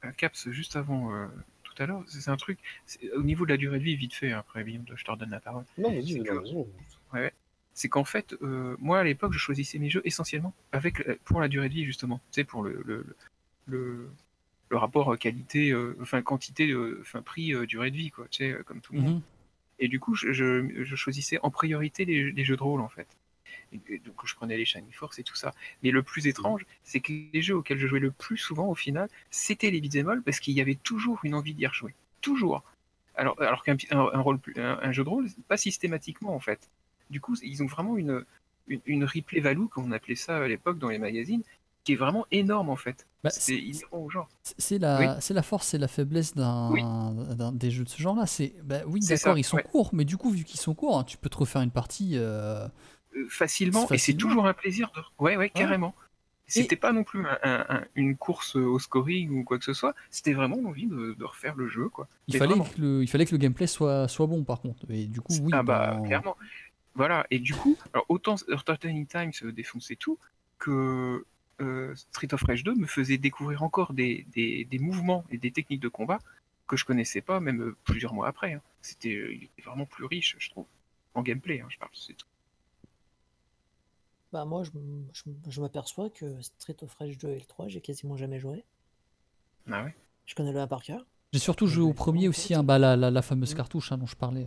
à 0.02 0.12
Caps 0.12 0.48
juste 0.50 0.76
avant 0.76 1.12
euh, 1.14 1.26
tout 1.62 1.74
à 1.82 1.86
l'heure. 1.86 2.02
C'est 2.08 2.30
un 2.30 2.36
truc, 2.36 2.58
c'est- 2.86 3.10
au 3.12 3.22
niveau 3.22 3.44
de 3.44 3.50
la 3.50 3.56
durée 3.58 3.78
de 3.80 3.84
vie, 3.84 3.96
vite 3.96 4.14
fait, 4.14 4.32
après, 4.32 4.64
je 4.64 5.04
te 5.04 5.10
redonne 5.10 5.30
la 5.30 5.40
parole. 5.40 5.64
Non, 5.78 5.90
vas-y, 5.90 6.20
vas-y, 6.20 6.54
vas-y. 7.12 7.32
C'est 7.74 7.88
qu'en 7.88 8.04
fait, 8.04 8.34
euh, 8.42 8.76
moi 8.80 9.00
à 9.00 9.04
l'époque, 9.04 9.32
je 9.32 9.38
choisissais 9.38 9.78
mes 9.78 9.90
jeux 9.90 10.02
essentiellement 10.04 10.54
avec 10.72 10.98
le- 11.00 11.16
pour 11.24 11.40
la 11.40 11.48
durée 11.48 11.68
de 11.68 11.74
vie 11.74 11.84
justement, 11.84 12.18
tu 12.32 12.40
sais, 12.40 12.44
pour 12.44 12.62
le 12.62 12.82
le, 12.86 13.06
le, 13.66 14.10
le 14.70 14.76
rapport 14.76 15.12
euh, 15.14 15.16
qualité, 15.16 15.72
euh, 15.72 15.96
enfin 16.00 16.22
quantité, 16.22 16.70
euh, 16.72 16.98
enfin 17.02 17.22
prix, 17.22 17.54
euh, 17.54 17.66
durée 17.66 17.90
de 17.90 17.96
vie, 17.96 18.10
quoi, 18.10 18.26
tu 18.30 18.38
sais, 18.44 18.52
euh, 18.52 18.62
comme 18.64 18.80
tout 18.80 18.94
le 18.94 19.00
monde. 19.00 19.14
Mhm. 19.16 19.22
Et 19.80 19.88
du 19.88 20.00
coup, 20.00 20.14
je, 20.14 20.32
je- 20.32 20.84
je 20.84 20.96
choisissais 20.96 21.38
en 21.42 21.50
priorité 21.50 22.04
les, 22.04 22.32
les 22.32 22.44
jeux 22.44 22.56
de 22.56 22.62
rôle 22.62 22.80
en 22.80 22.88
fait. 22.88 23.08
Et, 23.72 23.98
donc 23.98 24.26
je 24.26 24.34
prenais 24.34 24.56
les 24.56 24.64
Shining 24.64 24.92
Force 24.92 25.18
et 25.18 25.24
tout 25.24 25.34
ça. 25.34 25.54
Mais 25.82 25.90
le 25.90 26.02
plus 26.02 26.26
étrange, 26.26 26.66
c'est 26.82 27.00
que 27.00 27.12
les 27.32 27.42
jeux 27.42 27.56
auxquels 27.56 27.78
je 27.78 27.86
jouais 27.86 28.00
le 28.00 28.10
plus 28.10 28.38
souvent 28.38 28.68
au 28.68 28.74
final, 28.74 29.08
c'était 29.30 29.70
les 29.70 29.80
beat'em 29.80 30.22
parce 30.24 30.40
qu'il 30.40 30.54
y 30.54 30.60
avait 30.60 30.76
toujours 30.76 31.20
une 31.24 31.34
envie 31.34 31.54
d'y 31.54 31.66
rejouer, 31.66 31.94
toujours. 32.20 32.62
Alors, 33.16 33.40
alors 33.40 33.62
qu'un 33.62 33.76
un, 33.90 33.98
un, 34.14 34.78
un 34.82 34.92
jeu 34.92 35.04
de 35.04 35.08
rôle, 35.08 35.28
pas 35.48 35.56
systématiquement 35.56 36.34
en 36.34 36.40
fait. 36.40 36.68
Du 37.14 37.20
coup, 37.20 37.36
ils 37.44 37.62
ont 37.62 37.66
vraiment 37.66 37.96
une, 37.96 38.24
une, 38.66 38.80
une 38.86 39.04
replay 39.04 39.38
value, 39.38 39.66
comme 39.70 39.84
on 39.84 39.92
appelait 39.92 40.16
ça 40.16 40.36
à 40.38 40.48
l'époque 40.48 40.80
dans 40.80 40.88
les 40.88 40.98
magazines, 40.98 41.42
qui 41.84 41.92
est 41.92 41.96
vraiment 41.96 42.26
énorme 42.32 42.70
en 42.70 42.74
fait. 42.76 43.06
Bah, 43.22 43.30
c'est 43.30 44.78
la, 44.78 44.98
Oui. 44.98 45.06
c'est 45.20 45.32
la 45.32 45.42
force 45.42 45.74
et 45.74 45.78
la 45.78 45.86
faiblesse 45.86 46.34
d'un, 46.34 46.70
Oui. 46.72 46.82
des 47.52 47.70
jeux 47.70 47.84
de 47.84 47.88
ce 47.88 48.02
genre-là. 48.02 48.26
C'est, 48.26 48.54
bah 48.64 48.80
oui, 48.88 48.98
d'accord, 49.08 49.38
ils 49.38 49.44
sont 49.44 49.58
ouais. 49.58 49.62
courts, 49.62 49.90
mais 49.92 50.04
du 50.04 50.16
coup, 50.16 50.30
vu 50.30 50.42
qu'ils 50.42 50.58
sont 50.58 50.74
courts, 50.74 50.98
hein, 50.98 51.04
tu 51.04 51.16
peux 51.16 51.28
te 51.28 51.36
refaire 51.36 51.62
une 51.62 51.70
partie. 51.70 52.12
euh, 52.16 52.66
Euh, 53.16 53.26
facilement, 53.28 53.88
et 53.90 53.98
c'est 53.98 54.14
toujours 54.14 54.48
un 54.48 54.54
plaisir 54.54 54.90
de. 54.96 55.00
Ouais, 55.22 55.36
ouais, 55.36 55.50
carrément. 55.50 55.94
C'était 56.46 56.76
pas 56.76 56.92
non 56.92 57.04
plus 57.04 57.24
un- 57.26 57.38
un- 57.42 57.64
un- 57.76 57.84
une 57.94 58.16
course 58.16 58.56
au 58.56 58.78
scoring 58.78 59.30
ou 59.30 59.44
quoi 59.44 59.56
que 59.58 59.64
ce 59.64 59.72
soit, 59.72 59.94
c'était 60.10 60.34
vraiment 60.34 60.56
l'envie 60.60 60.86
de, 60.86 61.14
de 61.18 61.24
refaire 61.24 61.54
le 61.54 61.68
jeu, 61.68 61.88
quoi. 61.88 62.06
Il 62.28 62.36
fallait, 62.36 62.48
vraiment. 62.50 62.64
que 62.64 62.80
le, 62.80 63.02
il 63.02 63.08
fallait 63.08 63.24
que 63.24 63.30
le 63.32 63.38
gameplay 63.38 63.66
soit, 63.66 64.08
soit 64.08 64.26
bon, 64.26 64.44
par 64.44 64.60
contre. 64.60 64.84
Et 64.90 65.06
du 65.06 65.22
coup, 65.22 65.32
oui. 65.42 65.50
ah 65.54 65.62
bah, 65.62 65.94
dans- 65.96 66.02
clairement. 66.02 66.36
Voilà, 66.94 67.26
et 67.30 67.38
du 67.40 67.54
coup, 67.54 67.76
alors 67.92 68.06
autant 68.08 68.36
Earth 68.48 68.68
Alternate 68.70 69.08
Time 69.08 69.32
se 69.32 69.46
défonçait 69.46 69.96
tout, 69.96 70.18
que 70.58 71.24
euh, 71.60 71.94
Street 71.96 72.32
of 72.32 72.42
Rage 72.42 72.62
2 72.64 72.74
me 72.74 72.86
faisait 72.86 73.18
découvrir 73.18 73.62
encore 73.64 73.92
des, 73.92 74.26
des, 74.32 74.64
des 74.64 74.78
mouvements 74.78 75.24
et 75.30 75.38
des 75.38 75.50
techniques 75.50 75.80
de 75.80 75.88
combat 75.88 76.18
que 76.68 76.76
je 76.76 76.84
connaissais 76.84 77.20
pas, 77.20 77.40
même 77.40 77.60
euh, 77.62 77.76
plusieurs 77.84 78.14
mois 78.14 78.28
après. 78.28 78.54
hein. 78.54 78.62
C'était 78.80 79.14
euh, 79.14 79.34
il 79.34 79.44
était 79.44 79.62
vraiment 79.62 79.86
plus 79.86 80.04
riche, 80.04 80.36
je 80.38 80.50
trouve. 80.50 80.66
En 81.14 81.22
gameplay, 81.22 81.60
hein, 81.60 81.66
je 81.68 81.78
parle. 81.78 81.90
c'est 81.94 82.14
tout. 82.14 82.26
Bah 84.32 84.44
moi, 84.44 84.62
je, 84.64 85.60
m'aperçois 85.60 86.10
que 86.10 86.40
Street 86.42 86.76
of 86.82 86.92
Rage 86.94 87.18
2 87.18 87.28
et 87.28 87.38
le 87.38 87.44
3, 87.44 87.68
j'ai 87.68 87.80
quasiment 87.80 88.16
jamais 88.16 88.40
joué. 88.40 88.64
Ah 89.70 89.84
ouais? 89.84 89.94
Je 90.26 90.34
connais 90.34 90.52
le 90.52 90.58
1 90.60 90.66
par 90.66 90.82
cœur. 90.82 91.04
J'ai 91.32 91.38
surtout 91.38 91.66
joué 91.66 91.84
au 91.84 91.92
premier 91.92 92.28
aussi, 92.28 92.54
hein, 92.54 92.62
bah, 92.64 92.78
la, 92.78 92.96
la, 92.96 93.10
la 93.10 93.22
fameuse 93.22 93.52
Mm. 93.52 93.56
cartouche 93.56 93.92
hein, 93.92 93.98
dont 93.98 94.06
je 94.06 94.16
parlais. 94.16 94.46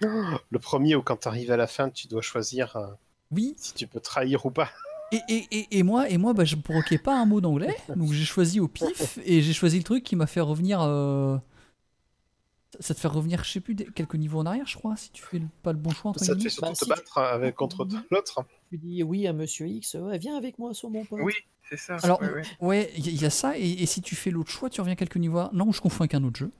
Le 0.50 0.58
premier 0.58 0.94
où 0.96 1.02
quand 1.02 1.16
tu 1.18 1.28
arrives 1.28 1.50
à 1.52 1.56
la 1.56 1.66
fin, 1.66 1.90
tu 1.90 2.08
dois 2.08 2.22
choisir 2.22 2.76
euh, 2.76 2.86
Oui, 3.30 3.54
si 3.56 3.74
tu 3.74 3.86
peux 3.86 4.00
trahir 4.00 4.46
ou 4.46 4.50
pas. 4.50 4.70
et, 5.12 5.20
et, 5.28 5.46
et, 5.50 5.78
et 5.78 5.82
moi, 5.82 6.08
et 6.08 6.18
moi 6.18 6.32
bah, 6.32 6.44
je 6.44 6.56
ne 6.56 6.62
broquais 6.62 6.98
pas 6.98 7.18
un 7.20 7.26
mot 7.26 7.40
d'anglais, 7.40 7.76
donc 7.96 8.12
j'ai 8.12 8.24
choisi 8.24 8.60
au 8.60 8.68
pif, 8.68 9.18
et 9.24 9.42
j'ai 9.42 9.52
choisi 9.52 9.78
le 9.78 9.84
truc 9.84 10.04
qui 10.04 10.16
m'a 10.16 10.26
fait 10.26 10.40
revenir. 10.40 10.80
euh, 10.82 11.36
Ça 12.78 12.94
te 12.94 13.00
fait 13.00 13.08
revenir, 13.08 13.42
je 13.44 13.50
sais 13.50 13.60
plus, 13.60 13.74
quelques 13.74 14.14
niveaux 14.14 14.38
en 14.38 14.46
arrière, 14.46 14.66
je 14.66 14.76
crois, 14.76 14.96
si 14.96 15.10
tu 15.10 15.22
fais 15.22 15.40
le- 15.40 15.48
pas 15.62 15.72
le 15.72 15.78
bon 15.78 15.90
choix. 15.90 16.12
Entre 16.12 16.24
Ça 16.24 16.34
te 16.34 16.40
fait 16.42 16.48
surtout 16.48 16.68
Bah, 16.68 16.74
te 16.74 16.84
si 16.84 16.88
battre 16.88 17.18
avec, 17.18 17.54
tu- 17.54 17.58
contre 17.58 17.86
l'autre. 18.10 18.44
Tu 18.70 18.78
dis 18.78 19.02
oui 19.02 19.26
à 19.26 19.32
Monsieur 19.32 19.66
X, 19.66 19.94
ouais, 19.94 20.18
viens 20.18 20.36
avec 20.36 20.58
moi 20.60 20.72
sur 20.72 20.88
mon 20.90 21.04
pote. 21.04 21.18
Oui, 21.20 21.32
c'est 21.68 21.76
ça. 21.76 21.96
Alors, 22.02 22.20
ouais, 22.20 22.30
ouais. 22.32 22.42
ouais, 22.60 22.92
il 22.96 23.08
y, 23.08 23.16
y 23.22 23.24
a 23.24 23.30
ça, 23.30 23.58
et, 23.58 23.68
et 23.68 23.86
si 23.86 24.00
tu 24.00 24.14
fais 24.14 24.30
l'autre 24.30 24.50
choix, 24.50 24.70
tu 24.70 24.80
reviens 24.80 24.94
quelques 24.94 25.16
niveaux. 25.16 25.38
à- 25.38 25.50
Non, 25.52 25.72
je 25.72 25.80
confonds 25.80 26.02
avec 26.04 26.14
un 26.14 26.22
autre 26.22 26.38
jeu. 26.38 26.52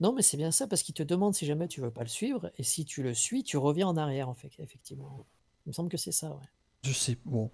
Non, 0.00 0.12
mais 0.12 0.22
c'est 0.22 0.36
bien 0.36 0.50
ça, 0.52 0.66
parce 0.66 0.82
qu'il 0.82 0.94
te 0.94 1.02
demande 1.02 1.34
si 1.34 1.44
jamais 1.44 1.66
tu 1.66 1.80
veux 1.80 1.90
pas 1.90 2.02
le 2.02 2.08
suivre, 2.08 2.52
et 2.56 2.62
si 2.62 2.84
tu 2.84 3.02
le 3.02 3.14
suis, 3.14 3.42
tu 3.42 3.56
reviens 3.56 3.88
en 3.88 3.96
arrière, 3.96 4.28
en 4.28 4.34
fait, 4.34 4.52
effectivement. 4.60 5.26
Il 5.66 5.70
me 5.70 5.72
semble 5.72 5.88
que 5.90 5.96
c'est 5.96 6.12
ça, 6.12 6.30
ouais. 6.30 6.46
Je 6.84 6.92
sais, 6.92 7.16
bon. 7.24 7.50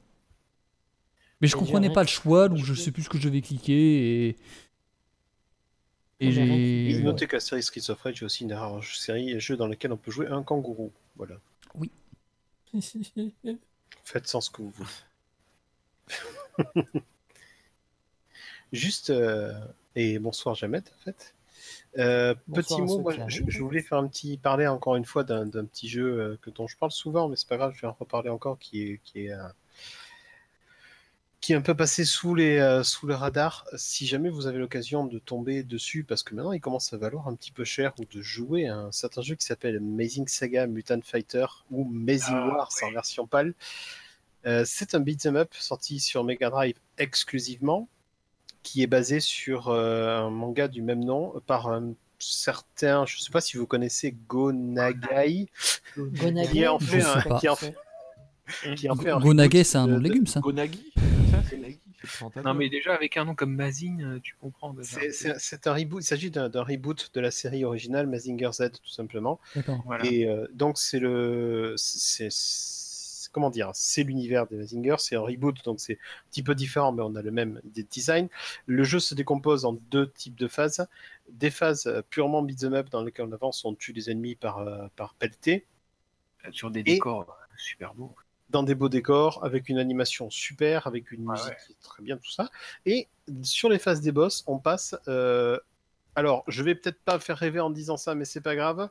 Mais 1.41 1.49
je 1.49 1.57
Et 1.57 1.59
comprenais 1.59 1.89
j'ai 1.89 1.95
pas 1.95 2.03
le 2.03 2.09
choix, 2.09 2.49
donc 2.49 2.59
je 2.59 2.75
sais 2.75 2.91
plus 2.93 3.05
ce 3.05 3.09
que 3.09 3.19
je 3.19 3.29
vais 3.29 3.41
cliquer, 3.41 4.29
et. 4.29 4.37
Et 6.21 6.31
j'ai 6.31 6.47
j'ai. 6.47 6.91
Et 6.91 7.03
notez 7.03 7.27
que 7.27 7.37
la 7.37 7.41
série 7.41 7.63
Streets 7.63 7.91
of 7.91 8.01
Rage 8.01 8.23
est 8.23 8.25
aussi 8.25 8.45
une 8.45 8.53
rare 8.53 8.83
série 8.85 9.39
jeu 9.41 9.57
dans 9.57 9.67
laquelle 9.67 9.93
on 9.93 9.97
peut 9.97 10.11
jouer 10.11 10.29
un 10.29 10.43
kangourou. 10.43 10.93
Voilà. 11.17 11.37
Faites 14.05 14.27
sans 14.27 14.41
ce 14.41 14.51
que 14.51 14.63
vous 14.63 14.71
voulez. 14.71 14.89
Juste, 18.73 19.11
euh, 19.11 19.53
et 19.97 20.19
bonsoir 20.19 20.55
Jamet, 20.55 20.79
en 20.81 21.05
fait. 21.05 21.35
Euh, 21.99 22.35
Bonsoir 22.49 22.81
petit 22.81 22.83
mot, 22.83 23.01
moi, 23.01 23.15
je, 23.29 23.63
voulais 23.63 23.81
faire 23.81 23.99
un 23.99 24.09
petit 24.09 24.37
parler 24.37 24.67
encore 24.67 24.97
une 24.97 25.05
fois 25.05 25.25
d'un 25.25 25.49
petit 25.65 25.89
jeu 25.89 26.21
euh, 26.21 26.39
que 26.43 26.51
dont 26.51 26.67
je 26.67 26.77
parle 26.77 26.91
souvent, 26.91 27.29
mais 27.29 27.37
c'est 27.37 27.49
pas 27.49 27.57
grave, 27.57 27.73
je 27.77 27.83
vais 27.83 27.87
en 27.87 27.97
reparler 27.99 28.31
encore, 28.31 28.59
qui 28.59 28.83
est 28.83 29.01
qui 29.05 29.27
est 29.27 29.33
euh, 29.33 29.49
qui 31.41 31.53
est 31.53 31.57
un 31.57 31.61
peu 31.61 31.75
passé 31.75 32.05
sous 32.05 32.35
les 32.35 32.81
sous 32.83 33.07
le 33.07 33.15
radar. 33.15 33.67
Si 33.77 34.07
jamais 34.07 34.31
vous 34.31 34.47
avez 34.47 34.59
l'occasion 34.59 35.05
de 35.05 35.19
tomber 35.19 35.63
dessus, 35.63 36.03
parce 36.03 36.23
que 36.23 36.35
maintenant 36.35 36.53
il 36.53 36.61
commence 36.61 36.93
à 36.93 36.97
valoir 36.97 37.29
un 37.29 37.35
petit 37.35 37.53
peu 37.53 37.65
cher, 37.65 37.93
ou 37.99 38.05
de 38.07 38.23
jouer 38.23 38.67
à 38.67 38.77
un 38.77 38.93
certain 38.93 39.21
jeu 39.21 39.35
qui 39.35 39.45
s'appelle 39.45 39.77
Amazing 39.77 40.27
Saga 40.27 40.67
Mutant 40.67 41.03
Fighter 41.03 41.47
ou 41.71 41.87
Amazing 41.87 42.35
Ah, 42.35 42.49
Wars 42.49 42.71
en 42.83 42.91
version 42.93 43.27
PAL. 43.27 43.55
Euh, 44.47 44.65
c'est 44.67 44.95
un 44.95 45.01
beat'em 45.01 45.37
up 45.37 45.55
sorti 45.55 46.01
sur 46.01 46.23
Mega 46.23 46.51
Drive 46.51 46.75
exclusivement, 46.99 47.89
qui 48.65 48.83
est 48.83 48.89
basé 48.89 49.21
sur 49.21 49.69
euh, 49.69 50.19
un 50.19 50.31
manga 50.31 50.67
du 50.67 50.83
même 50.83 51.05
nom 51.05 51.41
par 51.47 51.69
un 51.69 51.93
certain, 52.19 53.05
je 53.07 53.21
sais 53.21 53.31
pas 53.31 53.41
si 53.41 53.57
vous 53.57 53.67
connaissez 53.67 54.17
Go 54.29 54.51
Nagai, 54.53 55.47
Gonagai, 55.97 56.51
Qui 56.51 56.67
en 56.67 56.79
fait 56.81 57.03
un- 57.03 57.21
qui 57.39 57.49
en 57.49 57.55
qui 57.57 57.67
fait- 57.67 58.75
qui 58.75 58.89
en 58.91 58.97
fait 58.97 59.11
un 59.11 59.21
Gonagé, 59.21 59.49
reboot 59.59 59.65
c'est 59.65 59.79
un 59.79 59.87
nom 59.87 59.99
de 59.99 60.03
légume, 60.03 60.27
ça. 60.27 60.41
Gonagi. 60.41 60.93
Non, 62.45 62.53
mais 62.55 62.69
déjà, 62.69 62.95
avec 62.95 63.17
un 63.17 63.25
nom 63.25 63.35
comme 63.35 63.55
Mazin, 63.55 63.99
euh, 64.01 64.19
tu 64.23 64.35
comprends. 64.41 64.75
déjà. 64.75 64.85
C'est- 65.01 65.11
C'est 65.11 65.35
c'est 65.39 65.67
un 65.67 65.73
reboot, 65.73 66.03
il 66.03 66.07
s'agit 66.07 66.31
d'un 66.31 66.49
d'un 66.51 66.63
reboot 66.63 67.11
de 67.15 67.21
la 67.21 67.31
série 67.31 67.65
originale 67.65 68.07
Mazinger 68.07 68.51
Z 68.53 68.73
tout 68.83 68.91
simplement. 68.91 69.41
D'accord. 69.57 69.81
Voilà. 69.87 70.05
Et 70.07 70.27
euh, 70.27 70.47
donc 70.53 70.77
c'est 70.79 70.99
le, 70.99 71.75
c'est 71.79 72.31
c'est- 72.31 72.84
comment 73.35 73.51
dire, 73.51 73.71
c'est 73.75 74.05
l'univers 74.05 74.47
des 74.47 74.57
Mazinger, 74.57 74.97
c'est 74.99 75.17
un 75.17 75.21
reboot 75.21 75.65
donc 75.65 75.81
c'est 75.81 75.95
un 75.95 76.29
petit 76.31 76.43
peu 76.45 76.55
différent, 76.55 76.93
mais 76.93 77.03
on 77.03 77.15
a 77.17 77.23
le 77.23 77.33
même 77.33 77.61
design. 77.91 78.29
Le 78.67 78.85
jeu 78.85 79.01
se 79.01 79.15
décompose 79.15 79.67
en 79.67 79.75
deux 79.75 80.11
types 80.13 80.37
de 80.37 80.49
phases, 80.49 80.87
des 81.31 81.51
phases 81.51 81.87
euh, 81.87 82.03
purement 82.11 82.43
beat'em 82.43 82.75
up 82.75 82.91
dans 82.91 83.03
lesquelles 83.05 83.27
on 83.27 83.33
avance, 83.33 83.65
on 83.67 83.75
tue 83.75 83.93
les 83.93 84.11
ennemis 84.11 84.37
par 84.37 84.59
euh, 84.61 84.89
par 84.97 85.15
pelleté, 85.15 85.67
Sur 86.53 86.71
des 86.71 86.83
décors 86.83 87.29
euh, 87.29 87.55
super 87.59 87.93
beaux. 87.95 88.15
dans 88.51 88.63
des 88.63 88.75
beaux 88.75 88.89
décors, 88.89 89.45
avec 89.45 89.69
une 89.69 89.79
animation 89.79 90.31
super, 90.31 90.87
avec 90.87 91.11
une 91.13 91.25
Ah 91.27 91.33
musique 91.33 91.49
ouais. 91.49 91.57
qui 91.67 91.73
est 91.73 91.81
très 91.83 92.03
bien, 92.03 92.17
tout 92.19 92.31
ça. 92.31 92.51
Et 92.87 93.09
sur 93.43 93.69
les 93.69 93.79
phases 93.79 94.01
des 94.01 94.13
boss, 94.13 94.45
on 94.47 94.59
passe. 94.59 94.95
euh, 95.09 95.59
alors, 96.17 96.45
je 96.49 96.63
vais 96.63 96.75
peut-être 96.77 97.01
pas 97.05 97.19
faire 97.21 97.39
rêver 97.39 97.61
en 97.61 97.71
disant 97.71 97.97
ça, 97.97 98.15
mais 98.15 98.25
c'est 98.25 98.41
pas 98.41 98.57
grave. 98.57 98.89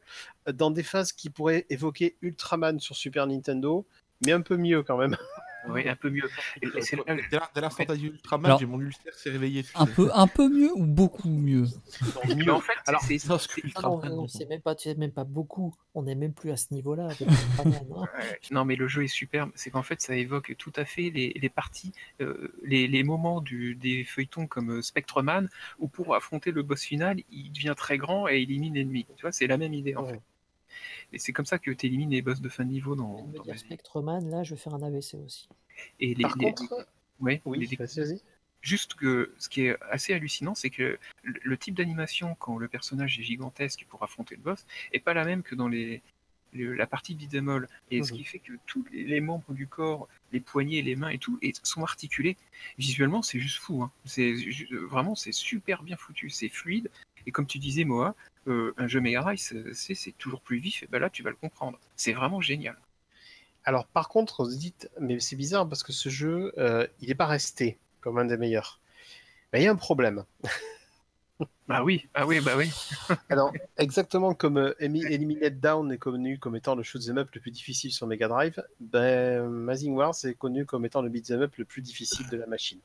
Dans 0.53 0.71
des 0.71 0.83
phases 0.83 1.13
qui 1.13 1.29
pourraient 1.29 1.65
évoquer 1.69 2.17
Ultraman 2.21 2.79
sur 2.79 2.95
Super 2.97 3.27
Nintendo, 3.27 3.85
mais 4.25 4.31
un 4.31 4.41
peu 4.41 4.57
mieux 4.57 4.83
quand 4.83 4.97
même. 4.97 5.15
Oui, 5.69 5.87
un 5.87 5.95
peu 5.95 6.09
mieux. 6.09 6.29
Et- 6.61 6.67
et 6.77 6.81
c'est 6.81 6.97
là- 6.97 7.03
Dès 7.07 7.37
la- 7.37 7.49
dès 7.55 7.85
t'as 7.85 7.95
dit 7.95 8.07
Ultraman, 8.07 8.47
Alors- 8.47 8.59
j'ai 8.59 8.65
mon 8.65 8.81
ulcère 8.81 9.13
s'est 9.13 9.29
réveillé. 9.29 9.63
Un 9.75 9.85
peu, 9.85 10.09
un 10.13 10.27
peu 10.27 10.49
mieux 10.49 10.71
ou 10.75 10.85
beaucoup 10.85 11.29
mieux 11.29 11.63
mieux. 12.35 12.51
en 12.51 12.59
fait, 12.59 12.73
Alors, 12.85 13.01
c'est- 13.01 13.17
Ah 13.75 13.81
non, 13.83 14.01
non, 14.03 14.27
même 14.49 14.59
pas, 14.59 14.75
c'est 14.77 14.97
même 14.97 15.13
pas 15.13 15.23
beaucoup. 15.23 15.73
On 15.95 16.03
n'est 16.03 16.15
même 16.15 16.33
plus 16.33 16.51
à 16.51 16.57
ce 16.57 16.73
niveau-là. 16.73 17.07
hein. 17.65 18.05
Non, 18.51 18.65
mais 18.65 18.75
le 18.75 18.89
jeu 18.89 19.05
est 19.05 19.07
superbe. 19.07 19.51
C'est 19.55 19.69
qu'en 19.69 19.83
fait, 19.83 20.01
ça 20.01 20.15
évoque 20.17 20.53
tout 20.57 20.73
à 20.75 20.83
fait 20.83 21.09
les, 21.09 21.31
les 21.41 21.49
parties, 21.49 21.93
euh, 22.19 22.53
les, 22.63 22.89
les 22.89 23.03
moments 23.03 23.39
du, 23.39 23.75
des 23.75 24.03
feuilletons 24.03 24.47
comme 24.47 24.69
euh, 24.79 24.81
Spectreman, 24.81 25.47
où 25.79 25.87
pour 25.87 26.13
affronter 26.13 26.51
le 26.51 26.63
boss 26.63 26.81
final, 26.83 27.21
il 27.31 27.53
devient 27.53 27.75
très 27.77 27.97
grand 27.97 28.27
et 28.27 28.41
élimine 28.41 28.73
l'ennemi. 28.73 29.05
Tu 29.15 29.21
vois, 29.21 29.31
c'est 29.31 29.47
la 29.47 29.57
même 29.57 29.73
idée 29.73 29.95
en 29.95 30.03
Ouais. 30.03 30.11
fait. 30.11 30.21
Et 31.11 31.19
c'est 31.19 31.33
comme 31.33 31.45
ça 31.45 31.59
que 31.59 31.71
tu 31.71 31.85
élimines 31.85 32.11
les 32.11 32.21
boss 32.21 32.41
de 32.41 32.49
fin 32.49 32.65
de 32.65 32.69
niveau 32.71 32.95
dans, 32.95 33.23
dans 33.23 33.29
dire 33.31 33.41
Resident 33.41 33.57
Spectreman, 33.57 34.29
là, 34.29 34.43
je 34.43 34.55
vais 34.55 34.59
faire 34.59 34.73
un 34.73 34.83
AVC 34.83 35.15
aussi. 35.25 35.47
Et 35.99 36.13
les, 36.15 36.23
Par 36.23 36.35
les- 36.37 36.45
contre, 36.45 36.87
ouais, 37.19 37.41
oui, 37.45 37.67
les- 37.67 37.75
vas-y. 37.75 38.21
Juste 38.61 38.93
que 38.93 39.33
ce 39.39 39.49
qui 39.49 39.65
est 39.65 39.77
assez 39.91 40.13
hallucinant, 40.13 40.55
c'est 40.55 40.69
que 40.69 40.97
le, 41.23 41.39
le 41.43 41.57
type 41.57 41.75
d'animation 41.75 42.35
quand 42.39 42.57
le 42.57 42.69
personnage 42.69 43.19
est 43.19 43.23
gigantesque 43.23 43.85
pour 43.89 44.03
affronter 44.03 44.35
le 44.35 44.41
boss 44.41 44.65
est 44.93 44.99
pas 44.99 45.13
la 45.13 45.25
même 45.25 45.43
que 45.43 45.53
dans 45.53 45.67
les, 45.67 46.01
le- 46.53 46.73
la 46.73 46.87
partie 46.87 47.17
all. 47.33 47.67
Et 47.91 48.01
ce 48.03 48.11
Mhm. 48.13 48.17
qui 48.17 48.23
fait 48.23 48.39
que 48.39 48.53
tous 48.65 48.85
les, 48.93 49.03
les 49.03 49.19
membres 49.19 49.53
du 49.53 49.67
corps, 49.67 50.07
les 50.31 50.39
poignets, 50.39 50.81
les 50.81 50.95
mains 50.95 51.09
et 51.09 51.17
tout, 51.17 51.37
et 51.41 51.51
sont 51.63 51.83
articulés. 51.83 52.37
Visuellement, 52.77 53.21
c'est 53.21 53.39
juste 53.39 53.57
fou. 53.57 53.83
hein. 53.83 53.91
C'est 54.05 54.33
vraiment, 54.71 55.15
c'est 55.15 55.33
super 55.33 55.83
bien 55.83 55.97
foutu, 55.97 56.29
c'est 56.29 56.49
fluide. 56.49 56.89
Et 57.27 57.31
comme 57.31 57.47
tu 57.47 57.59
disais, 57.59 57.83
Moa, 57.85 58.15
euh, 58.47 58.73
un 58.77 58.87
jeu 58.87 58.99
Mega 59.01 59.21
Drive, 59.21 59.39
c'est 59.39 59.73
c'est- 59.73 59.95
c'est 59.95 60.11
toujours 60.17 60.41
plus 60.41 60.57
vif. 60.59 60.83
Et 60.83 60.87
ben 60.87 60.99
là, 60.99 61.09
tu 61.09 61.23
vas 61.23 61.29
le 61.31 61.35
comprendre. 61.35 61.79
C'est 61.95 62.13
vraiment 62.13 62.41
génial. 62.41 62.77
Alors, 63.65 63.87
par 63.87 64.09
contre, 64.09 64.43
vous 64.45 64.55
dites, 64.55 64.89
mais 65.01 65.19
c'est 65.19 65.35
bizarre 65.37 65.67
parce 65.69 65.83
que 65.83 65.93
ce 65.93 66.09
jeu, 66.09 66.53
euh, 66.57 66.87
il 67.01 67.09
n'est 67.09 67.15
pas 67.15 67.27
resté 67.27 67.77
comme 68.01 68.17
un 68.19 68.25
des 68.25 68.37
meilleurs. 68.37 68.79
Ben, 69.53 69.59
Il 69.59 69.65
y 69.65 69.67
a 69.67 69.71
un 69.71 69.77
problème. 69.77 70.25
Ah 71.69 71.83
oui, 71.83 72.07
ah 72.13 72.27
oui, 72.27 72.39
bah 72.41 72.53
oui. 72.57 72.69
Alors, 73.29 73.53
exactement 73.77 74.33
comme 74.33 74.57
euh, 74.57 74.73
Eliminate 74.79 75.59
Down 75.59 75.91
est 75.91 75.97
connu 75.97 76.37
comme 76.37 76.55
étant 76.55 76.75
le 76.75 76.83
shoot'em 76.83 77.17
up 77.17 77.29
le 77.33 77.41
plus 77.41 77.51
difficile 77.51 77.91
sur 77.91 78.05
Mega 78.05 78.27
Drive, 78.27 78.61
ben, 78.79 79.45
Amazing 79.45 79.93
Wars 79.95 80.13
est 80.25 80.33
connu 80.35 80.65
comme 80.65 80.85
étant 80.85 81.01
le 81.01 81.09
beat'em 81.09 81.41
up 81.41 81.55
le 81.57 81.65
plus 81.65 81.81
difficile 81.81 82.27
de 82.29 82.37
la 82.37 82.47
machine. 82.47 82.79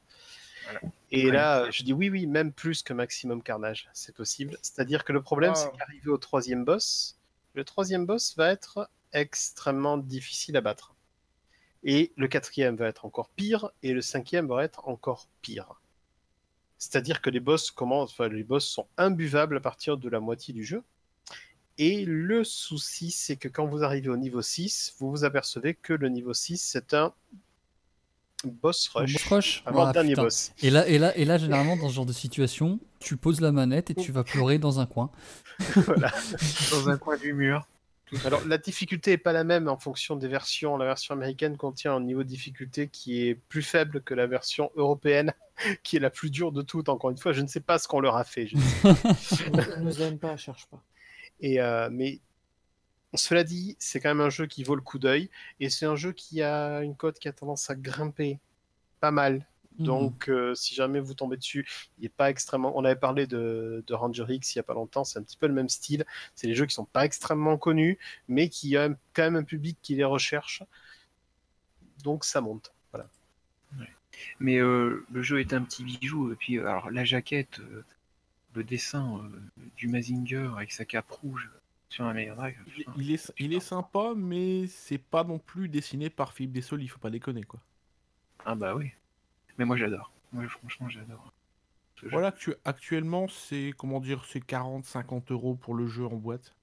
Voilà. 0.70 0.80
Et 1.10 1.26
Ouais. 1.26 1.32
là, 1.32 1.70
je 1.70 1.82
dis 1.82 1.92
oui, 1.92 2.10
oui, 2.10 2.26
même 2.26 2.52
plus 2.52 2.82
que 2.82 2.92
Maximum 2.92 3.42
Carnage, 3.42 3.88
c'est 3.94 4.14
possible. 4.14 4.58
C'est-à-dire 4.62 5.04
que 5.04 5.12
le 5.12 5.22
problème, 5.22 5.52
Ah. 5.54 5.54
c'est 5.56 5.76
qu'arrivé 5.78 6.10
au 6.10 6.18
troisième 6.18 6.64
boss, 6.64 7.16
le 7.54 7.64
troisième 7.64 8.04
boss 8.04 8.36
va 8.36 8.50
être 8.50 8.90
extrêmement 9.12 9.96
difficile 9.96 10.56
à 10.56 10.60
battre. 10.60 10.94
Et 11.84 12.12
le 12.16 12.28
quatrième 12.28 12.76
va 12.76 12.86
être 12.88 13.04
encore 13.06 13.30
pire, 13.30 13.70
et 13.82 13.92
le 13.92 14.02
cinquième 14.02 14.48
va 14.48 14.64
être 14.64 14.86
encore 14.88 15.28
pire. 15.42 15.80
C'est-à-dire 16.76 17.22
que 17.22 17.30
les 17.30 17.40
boss 17.40 17.70
commencent, 17.70 18.12
enfin, 18.12 18.28
les 18.28 18.44
boss 18.44 18.66
sont 18.66 18.86
imbuvables 18.98 19.56
à 19.56 19.60
partir 19.60 19.96
de 19.96 20.08
la 20.08 20.20
moitié 20.20 20.52
du 20.52 20.64
jeu. 20.64 20.82
Et 21.78 22.04
le 22.04 22.42
souci, 22.44 23.10
c'est 23.12 23.36
que 23.36 23.48
quand 23.48 23.66
vous 23.66 23.82
arrivez 23.84 24.08
au 24.08 24.16
niveau 24.16 24.42
6, 24.42 24.94
vous 24.98 25.10
vous 25.10 25.24
apercevez 25.24 25.74
que 25.74 25.92
le 25.92 26.08
niveau 26.08 26.34
6, 26.34 26.58
c'est 26.58 26.92
un 26.94 27.14
Boss 28.44 28.88
Rush. 28.88 29.12
boss 29.14 29.24
rush 29.24 29.62
Avant 29.66 29.84
Ah, 29.84 29.86
le 29.88 29.92
dernier 29.92 30.10
putain. 30.10 30.22
boss. 30.22 30.52
Et 30.62 30.70
là, 30.70 30.86
et, 30.88 30.98
là, 30.98 31.16
et 31.16 31.24
là, 31.24 31.38
généralement, 31.38 31.76
dans 31.76 31.88
ce 31.88 31.94
genre 31.94 32.06
de 32.06 32.12
situation, 32.12 32.78
tu 33.00 33.16
poses 33.16 33.40
la 33.40 33.50
manette 33.52 33.90
et 33.90 33.94
tu 33.94 34.12
vas 34.12 34.22
pleurer 34.24 34.58
dans 34.58 34.78
un 34.80 34.86
coin. 34.86 35.10
Dans 36.70 36.88
un 36.88 36.96
coin 36.98 37.16
du 37.16 37.32
mur. 37.32 37.66
Alors, 38.24 38.40
la 38.46 38.56
difficulté 38.58 39.12
est 39.12 39.18
pas 39.18 39.32
la 39.32 39.44
même 39.44 39.68
en 39.68 39.76
fonction 39.76 40.16
des 40.16 40.28
versions. 40.28 40.76
La 40.76 40.86
version 40.86 41.14
américaine 41.14 41.56
contient 41.56 41.94
un 41.94 42.00
niveau 42.00 42.22
de 42.22 42.28
difficulté 42.28 42.88
qui 42.88 43.26
est 43.26 43.34
plus 43.34 43.62
faible 43.62 44.00
que 44.02 44.14
la 44.14 44.26
version 44.26 44.70
européenne, 44.76 45.32
qui 45.82 45.96
est 45.96 46.00
la 46.00 46.10
plus 46.10 46.30
dure 46.30 46.52
de 46.52 46.62
toutes. 46.62 46.88
Encore 46.88 47.10
une 47.10 47.18
fois, 47.18 47.32
je 47.32 47.42
ne 47.42 47.48
sais 47.48 47.60
pas 47.60 47.78
ce 47.78 47.86
qu'on 47.88 48.00
leur 48.00 48.16
a 48.16 48.24
fait. 48.24 48.46
je 48.46 48.56
ne 48.56 48.62
sais 48.62 49.50
pas. 49.50 49.62
Ne 49.78 49.82
nous 49.84 50.00
aime 50.02 50.18
pas, 50.18 50.36
cherche 50.36 50.66
pas. 50.70 50.82
Et, 51.40 51.60
euh, 51.60 51.88
mais 51.92 52.20
cela 53.14 53.44
dit, 53.44 53.76
c'est 53.78 54.00
quand 54.00 54.10
même 54.10 54.20
un 54.20 54.30
jeu 54.30 54.46
qui 54.46 54.64
vaut 54.64 54.74
le 54.74 54.82
coup 54.82 54.98
d'œil. 54.98 55.30
Et 55.60 55.70
c'est 55.70 55.86
un 55.86 55.96
jeu 55.96 56.12
qui 56.12 56.42
a 56.42 56.82
une 56.82 56.96
cote 56.96 57.18
qui 57.18 57.28
a 57.28 57.32
tendance 57.32 57.70
à 57.70 57.74
grimper 57.74 58.38
pas 59.00 59.10
mal. 59.10 59.46
Mhm. 59.78 59.86
Donc, 59.86 60.28
euh, 60.28 60.54
si 60.54 60.74
jamais 60.74 61.00
vous 61.00 61.14
tombez 61.14 61.36
dessus, 61.36 61.66
il 61.98 62.06
est 62.06 62.10
pas 62.10 62.30
extrêmement. 62.30 62.76
On 62.76 62.84
avait 62.84 62.96
parlé 62.96 63.26
de, 63.26 63.84
de 63.86 63.94
Ranger 63.94 64.26
X 64.28 64.54
il 64.54 64.58
y 64.58 64.60
a 64.60 64.64
pas 64.64 64.74
longtemps, 64.74 65.04
c'est 65.04 65.18
un 65.18 65.22
petit 65.22 65.36
peu 65.36 65.46
le 65.46 65.54
même 65.54 65.68
style. 65.68 66.04
C'est 66.34 66.48
des 66.48 66.54
jeux 66.54 66.66
qui 66.66 66.74
sont 66.74 66.84
pas 66.84 67.04
extrêmement 67.04 67.56
connus, 67.56 67.98
mais 68.28 68.48
qui 68.48 68.76
ont 68.76 68.96
quand 69.14 69.22
même 69.22 69.36
un 69.36 69.44
public 69.44 69.78
qui 69.82 69.94
les 69.94 70.04
recherche. 70.04 70.62
Donc, 72.02 72.24
ça 72.24 72.40
monte. 72.40 72.72
Voilà. 72.92 73.08
Mais 74.40 74.58
euh, 74.58 75.04
le 75.12 75.22
jeu 75.22 75.40
est 75.40 75.52
un 75.52 75.62
petit 75.62 75.84
bijou. 75.84 76.32
Et 76.32 76.36
puis, 76.36 76.58
euh, 76.58 76.66
alors, 76.66 76.90
la 76.90 77.04
jaquette, 77.04 77.60
euh, 77.60 77.84
le 78.54 78.64
dessin 78.64 79.20
du 79.76 79.88
Mazinger 79.88 80.50
avec 80.56 80.72
sa 80.72 80.84
cape 80.84 81.10
rouge 81.10 81.48
sur 81.88 82.04
un 82.04 82.12
Mega 82.12 82.34
Drive. 82.34 82.56
Il, 82.66 82.72
est- 82.72 82.76
putain. 82.76 82.92
il 82.98 83.10
est, 83.12 83.32
il 83.38 83.52
est 83.54 83.60
sympa, 83.60 84.12
mais 84.16 84.66
c'est 84.66 84.98
pas 84.98 85.24
non 85.24 85.38
plus 85.38 85.68
dessiné 85.68 86.10
par 86.10 86.32
Philippe 86.32 86.52
Dessoli, 86.52 86.84
il 86.84 86.88
faut 86.88 86.98
pas 86.98 87.10
déconner 87.10 87.42
quoi. 87.44 87.60
Ah 88.44 88.54
bah 88.54 88.74
oui. 88.74 88.90
Mais 89.58 89.64
moi, 89.64 89.76
j'adore. 89.76 90.12
Moi, 90.32 90.46
franchement, 90.48 90.88
j'adore. 90.88 91.32
Voilà, 92.04 92.28
actu- 92.30 92.54
actuellement, 92.64 93.26
c'est 93.26 93.72
comment 93.76 93.98
dire, 94.00 94.24
c'est 94.24 94.38
40-50 94.44 95.32
euros 95.32 95.56
pour 95.56 95.74
le 95.74 95.88
jeu 95.88 96.04
en 96.06 96.14
boîte. 96.14 96.54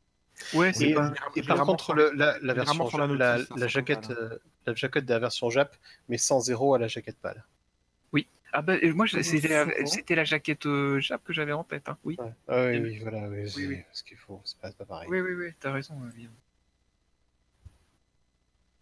Ouais, 0.54 0.72
c'est 0.72 0.90
Et, 0.90 0.94
pas. 0.94 1.12
et 1.36 1.44
par 1.44 1.60
contre, 1.66 1.94
le- 1.94 2.12
la, 2.14 2.54
version 2.54 2.88
sur 2.88 2.98
la 2.98 3.08
Jap- 3.08 3.16
la, 3.18 3.38
notice, 3.38 3.50
la 3.52 3.58
ça 3.58 3.68
jaquette, 3.68 4.10
euh, 4.12 4.38
la 4.66 4.74
jaquette 4.76 5.06
de 5.06 5.14
la 5.14 5.20
version 5.20 5.50
Jap, 5.50 5.76
mais 6.08 6.18
sans 6.18 6.40
zéro 6.40 6.74
à 6.74 6.80
la 6.80 6.88
jaquette 6.88 7.18
pâle. 7.20 7.44
Ah 8.58 8.62
bah, 8.62 8.76
euh, 8.82 8.94
moi, 8.94 9.06
je- 9.06 9.16
Comme 9.16 9.24
c'était 9.24 10.16
la, 10.16 10.24
jaquette 10.24 10.66
euh, 10.66 11.02
Jap 11.02 11.22
que 11.26 11.34
j'avais 11.34 11.52
en 11.52 11.66
tête. 11.66 11.90
Hein. 11.90 11.98
Oui. 12.06 12.16
Ah 12.48 12.68
oui, 12.70 12.80
oui, 12.80 13.00
voilà, 13.00 13.28
oui, 13.28 13.50
c'est 13.52 13.68
oui. 13.68 13.80
ce 13.92 14.02
qu'il 14.02 14.16
faut, 14.16 14.40
c'est 14.46 14.58
pas, 14.60 14.70
c'est 14.70 14.78
pas 14.78 14.86
pareil. 14.86 15.10
Oui, 15.12 15.20
oui, 15.20 15.34
oui, 15.34 15.52
t'as 15.60 15.74
raison. 15.74 15.96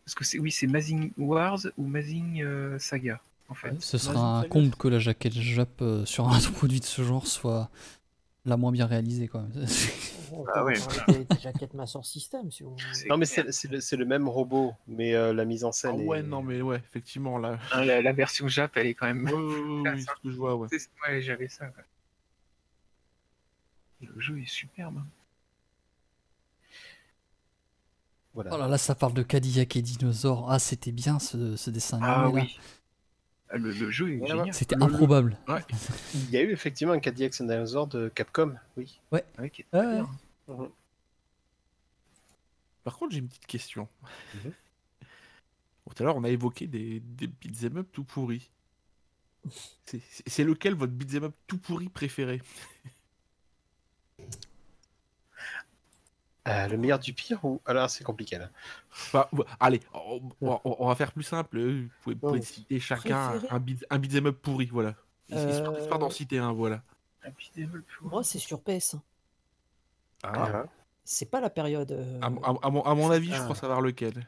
Parce 0.06 0.14
que 0.14 0.24
c'est 0.24 0.38
oui, 0.38 0.52
c'est 0.52 0.68
Mazing 0.68 1.12
Wars 1.18 1.60
ou 1.78 1.88
Mazing 1.88 2.44
euh, 2.44 2.78
Saga, 2.78 3.20
en 3.50 3.56
fait. 3.56 3.74
Ce 3.82 3.98
sera 3.98 4.42
un 4.42 4.44
comble 4.44 4.76
que 4.76 4.88
la 4.88 5.00
jaquette 5.00 5.34
Jap 5.34 5.82
euh, 5.82 6.06
sur 6.06 6.30
un 6.30 6.40
produit 6.54 6.80
de 6.80 6.86
ce 6.86 7.02
genre 7.02 7.26
soit 7.26 7.72
la 8.46 8.58
moins 8.58 8.72
bien 8.72 8.86
réalisée. 8.86 9.28
Quoi. 9.28 9.46
On 10.32 10.46
Ah 10.56 10.66
des 11.08 11.26
jaquettes 11.42 11.74
Master 11.74 12.04
System, 12.06 12.52
si 12.52 12.64
vous 12.64 12.76
Non, 13.10 13.18
mais 13.18 13.26
c'est 13.26 13.52
c'est 13.52 13.68
le, 13.70 13.80
le 13.98 14.06
même 14.06 14.28
robot, 14.28 14.74
mais 14.88 15.14
euh, 15.16 15.34
la 15.34 15.46
mise 15.46 15.64
en 15.64 15.70
Ah 15.70 15.72
scène. 15.74 16.08
ouais, 16.08 16.20
est- 16.20 16.24
non 16.24 16.42
mais 16.42 16.62
ouais, 16.62 16.78
effectivement 16.78 17.38
là. 17.38 17.60
Hein, 17.72 17.86
la, 17.86 18.02
la 18.02 18.14
version 18.14 18.48
Jap, 18.48 18.76
elle 18.78 18.88
est 18.88 18.94
quand 18.94 19.06
même. 19.08 19.24
Ouais, 19.26 19.96
c'est 19.98 20.02
ce 20.02 20.22
que 20.24 20.32
je 20.32 20.36
vois, 20.38 20.56
ouais. 20.56 20.68
Ouais, 21.08 21.22
j'avais 21.22 21.48
ça. 21.48 21.66
ouais. 21.66 21.72
Et 24.02 24.06
Le 24.06 24.20
jeu 24.20 24.40
est 24.40 24.50
superbe. 24.50 24.98
hein. 24.98 25.08
Voilà. 28.34 28.50
Oh 28.54 28.58
là 28.58 28.68
là, 28.68 28.78
ça 28.80 28.96
parle 28.96 29.14
de 29.14 29.22
Cadillac 29.22 29.76
et 29.76 29.82
dinosaures. 29.84 30.50
Ah, 30.52 30.58
c'était 30.58 30.92
bien 30.92 31.20
ce, 31.20 31.56
ce 31.56 31.70
dessin 31.70 32.00
Ah 32.02 32.28
oui. 32.30 32.58
Ah, 33.56 33.58
Le, 33.58 33.72
le 33.72 33.92
jeu 33.92 34.12
est 34.16 34.26
génial. 34.26 34.52
C'était 34.54 34.76
Le- 34.76 34.80
le- 34.88 34.94
improbable. 34.94 35.38
Ouais. 35.48 35.62
Il 36.16 36.32
y 36.32 36.38
a 36.38 36.42
eu 36.42 36.52
effectivement 36.52 36.94
un 36.94 37.00
Cadillac 37.00 37.40
and 37.40 37.46
Dinosaur 37.46 37.86
de 37.88 38.10
Capcom, 38.10 38.56
oui. 38.78 39.00
Ouais, 39.12 39.24
qui 39.52 39.62
est 39.62 39.68
Ouais, 39.78 39.84
très 39.84 40.02
bien. 40.58 40.72
Par 42.84 42.98
contre, 42.98 43.14
j'ai 43.14 43.20
une 43.20 43.28
petite 43.28 43.46
question. 43.46 43.88
Mhm. 44.34 44.52
Bon, 45.86 45.94
tout 45.96 46.04
à 46.04 46.06
l'heure, 46.06 46.16
on 46.18 46.24
a 46.24 46.30
évoqué 46.30 46.66
des, 46.68 47.00
des 47.00 47.28
beat'em 47.28 47.78
up 47.78 47.88
tout 47.92 48.04
pourris. 48.04 48.50
C'est 49.86 50.44
lequel 50.44 50.74
votre 50.74 50.94
beat'em 50.94 51.26
up 51.26 51.36
tout 51.48 51.58
pourri 51.60 51.90
préféré? 51.90 52.42
Euh, 56.48 56.68
le 56.68 56.78
meilleur 56.78 57.00
du 57.00 57.14
pire 57.14 57.44
ou 57.46 57.62
alors 57.66 57.90
c'est 57.90 58.04
compliqué 58.04 58.38
là. 58.38 58.50
Bah, 59.14 59.30
Allez, 59.62 59.80
on, 59.94 60.22
on- 60.42 60.60
on 60.64 60.88
va 60.88 60.96
faire 60.96 61.14
plus 61.14 61.24
simple. 61.24 61.58
euh, 61.58 61.84
Vous 61.84 61.90
pouvez, 62.02 62.16
vous 62.16 62.20
pouvez 62.20 62.40
Ouais. 62.40 62.46
citer 62.46 62.80
chacun 62.82 63.30
Préféré 63.30 63.48
un, 63.56 63.60
beat- 63.60 63.86
un 63.90 63.98
beat'em 63.98 64.26
up 64.28 64.40
pourri, 64.42 64.66
voilà. 64.66 64.96
Histoire, 65.30 65.74
Euh, 65.74 65.80
histoire 65.80 66.00
d'en 66.00 66.10
citer 66.10 66.40
un, 66.40 66.52
voilà. 66.52 66.82
Un. 67.26 67.32
Moi, 68.02 68.24
c'est 68.26 68.40
sur 68.40 68.60
PS1. 68.62 69.00
Ah, 70.24 70.66
C'est 71.06 71.26
pas 71.30 71.40
la 71.42 71.50
période. 71.50 71.92
euh, 71.94 72.20
à, 72.22 72.26
à- 72.28 72.58
à 72.68 72.70
mon, 72.70 72.82
à 72.84 72.94
mon 72.96 73.10
avis, 73.12 73.30
je 73.30 73.36
Ah. 73.40 73.44
crois 73.44 73.56
savoir 73.56 73.80
lequel. 73.82 74.28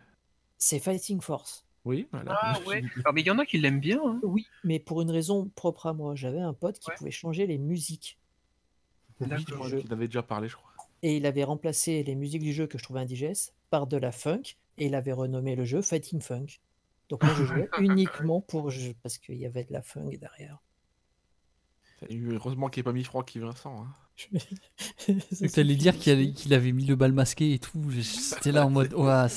C'est 0.57 0.79
Fighting 0.79 1.19
Force. 1.21 1.65
Oui, 1.83 2.07
voilà. 2.11 2.37
Ah 2.41 2.59
ouais. 2.67 2.83
Ah, 3.03 3.11
mais 3.13 3.21
il 3.21 3.27
y 3.27 3.31
en 3.31 3.39
a 3.39 3.45
qui 3.45 3.57
l'aiment 3.57 3.79
bien. 3.81 3.99
hein. 4.05 4.19
Oui, 4.23 4.47
mais 4.63 4.79
pour 4.79 5.01
une 5.01 5.11
raison 5.11 5.49
propre 5.55 5.85
à 5.87 5.93
moi. 5.93 6.15
J'avais 6.15 6.39
un 6.41 6.53
pote 6.53 6.79
qui 6.79 6.89
Ouais. 6.89 6.95
pouvait 6.97 7.11
changer 7.11 7.45
les 7.45 7.57
musiques. 7.57 8.17
Oui, 9.19 9.27
je 9.29 9.45
D'accord. 9.45 9.67
jeu. 9.67 9.79
qu'il 9.81 9.91
avait 9.93 10.07
déjà 10.07 10.23
parlé, 10.23 10.47
je 10.47 10.55
crois. 10.55 10.71
Et 11.03 11.17
il 11.17 11.25
avait 11.25 11.43
remplacé 11.43 12.03
les 12.03 12.15
musiques 12.15 12.41
du 12.41 12.53
jeu 12.53 12.67
que 12.67 12.77
je 12.77 12.83
trouvais 12.83 13.01
indigeste 13.01 13.53
par 13.69 13.87
de 13.87 13.97
la 13.97 14.11
funk. 14.11 14.55
Et 14.77 14.87
il 14.87 14.95
avait 14.95 15.13
renommé 15.13 15.55
le 15.55 15.63
jeu 15.65 15.81
Fighting 15.81 16.21
Funk. 16.21 16.47
Donc 17.09 17.23
moi, 17.23 17.33
je 17.35 17.43
jouais 17.45 17.69
uniquement 17.79 18.41
pour 18.41 18.71
parce 19.03 19.17
qu'il 19.17 19.37
y 19.37 19.45
avait 19.45 19.63
de 19.63 19.73
la 19.73 19.81
funk 19.81 20.09
derrière. 20.19 20.59
Heureusement 22.09 22.69
qu'il 22.69 22.81
n'y 22.81 22.83
ait 22.83 22.91
pas 22.91 22.93
mis 22.93 23.03
Franck 23.03 23.35
et 23.35 23.39
Vincent. 23.39 23.83
hein. 23.83 23.95
Tu 24.97 25.59
allais 25.59 25.75
dire 25.75 25.97
qu'il 25.97 26.53
avait 26.53 26.71
mis 26.71 26.85
le 26.85 26.95
bal 26.95 27.11
masqué 27.11 27.53
et 27.53 27.59
tout. 27.59 27.89
J'étais 27.89 28.51
là 28.51 28.65
en 28.65 28.69
mode. 28.69 28.93
Ouah, 28.97 29.27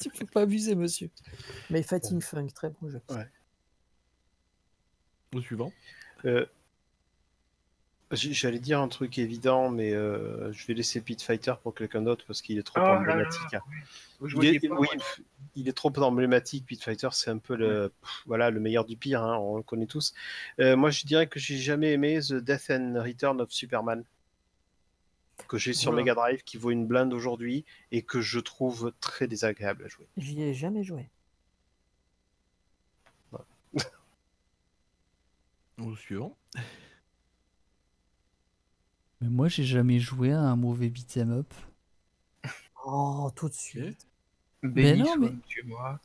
Tu 0.00 0.10
peux 0.10 0.26
pas 0.26 0.42
abuser, 0.42 0.74
monsieur. 0.74 1.10
Mais 1.70 1.82
Fighting 1.82 2.20
Funk, 2.20 2.48
très 2.54 2.70
bon 2.70 2.90
jeu. 2.90 3.00
Au 5.34 5.40
suivant. 5.40 5.72
Euh, 6.24 6.46
J'allais 8.14 8.58
dire 8.58 8.80
un 8.80 8.88
truc 8.88 9.18
évident, 9.18 9.70
mais 9.70 9.92
euh, 9.92 10.52
je 10.52 10.66
vais 10.66 10.74
laisser 10.74 11.00
Pit 11.00 11.20
Fighter 11.22 11.54
pour 11.62 11.74
quelqu'un 11.74 12.02
d'autre 12.02 12.24
parce 12.26 12.42
qu'il 12.42 12.58
est 12.58 12.62
trop 12.62 12.80
Oh 12.80 12.84
là 12.84 12.92
là, 12.94 13.00
emblématique. 13.00 13.40
Je 14.22 14.26
Il 14.28 14.34
voyais 14.34 14.54
est, 14.54 14.68
pas, 14.68 14.74
oui, 14.76 14.86
ouais. 14.92 15.24
il 15.56 15.68
est 15.68 15.72
trop 15.72 15.92
emblématique. 15.98 16.66
Pit 16.66 16.82
Fighter, 16.82 17.08
c'est 17.12 17.30
un 17.30 17.38
peu 17.38 17.56
le, 17.56 17.92
pff, 18.00 18.22
voilà, 18.26 18.50
le 18.50 18.60
meilleur 18.60 18.84
du 18.84 18.96
pire. 18.96 19.22
hein, 19.22 19.36
on 19.38 19.56
le 19.56 19.62
connaît 19.62 19.86
tous. 19.86 20.14
Euh, 20.60 20.76
moi, 20.76 20.90
je 20.90 21.04
dirais 21.04 21.26
que 21.26 21.38
j'ai 21.38 21.58
jamais 21.58 21.92
aimé 21.92 22.20
The 22.20 22.34
Death 22.34 22.70
and 22.70 22.94
Return 23.02 23.40
of 23.40 23.50
Superman 23.52 24.04
que 25.48 25.58
j'ai 25.58 25.72
sur 25.72 25.90
Voilà. 25.90 26.04
Mega 26.04 26.14
Drive, 26.14 26.42
qui 26.44 26.56
vaut 26.56 26.70
une 26.70 26.86
blinde 26.86 27.12
aujourd'hui 27.12 27.64
et 27.90 28.02
que 28.02 28.20
je 28.20 28.38
trouve 28.38 28.92
très 29.00 29.26
désagréable 29.26 29.84
à 29.84 29.88
jouer. 29.88 30.06
J'y 30.16 30.40
ai 30.42 30.54
jamais 30.54 30.84
joué. 30.84 31.10
Au 35.78 35.96
suivant. 35.96 36.36
Mais 39.24 39.30
moi, 39.30 39.48
j'ai 39.48 39.64
jamais 39.64 39.98
joué 40.00 40.32
à 40.32 40.40
un 40.40 40.54
mauvais 40.56 40.90
beat'em 40.90 41.32
up. 41.32 41.50
Oh, 42.84 43.30
tout 43.34 43.48
de 43.48 43.54
suite. 43.54 44.06
Béni 44.62 44.98
non, 44.98 45.06
soit 45.06 45.16
mais- 45.18 45.32
Dieu, 45.48 45.62
moi. 45.64 45.98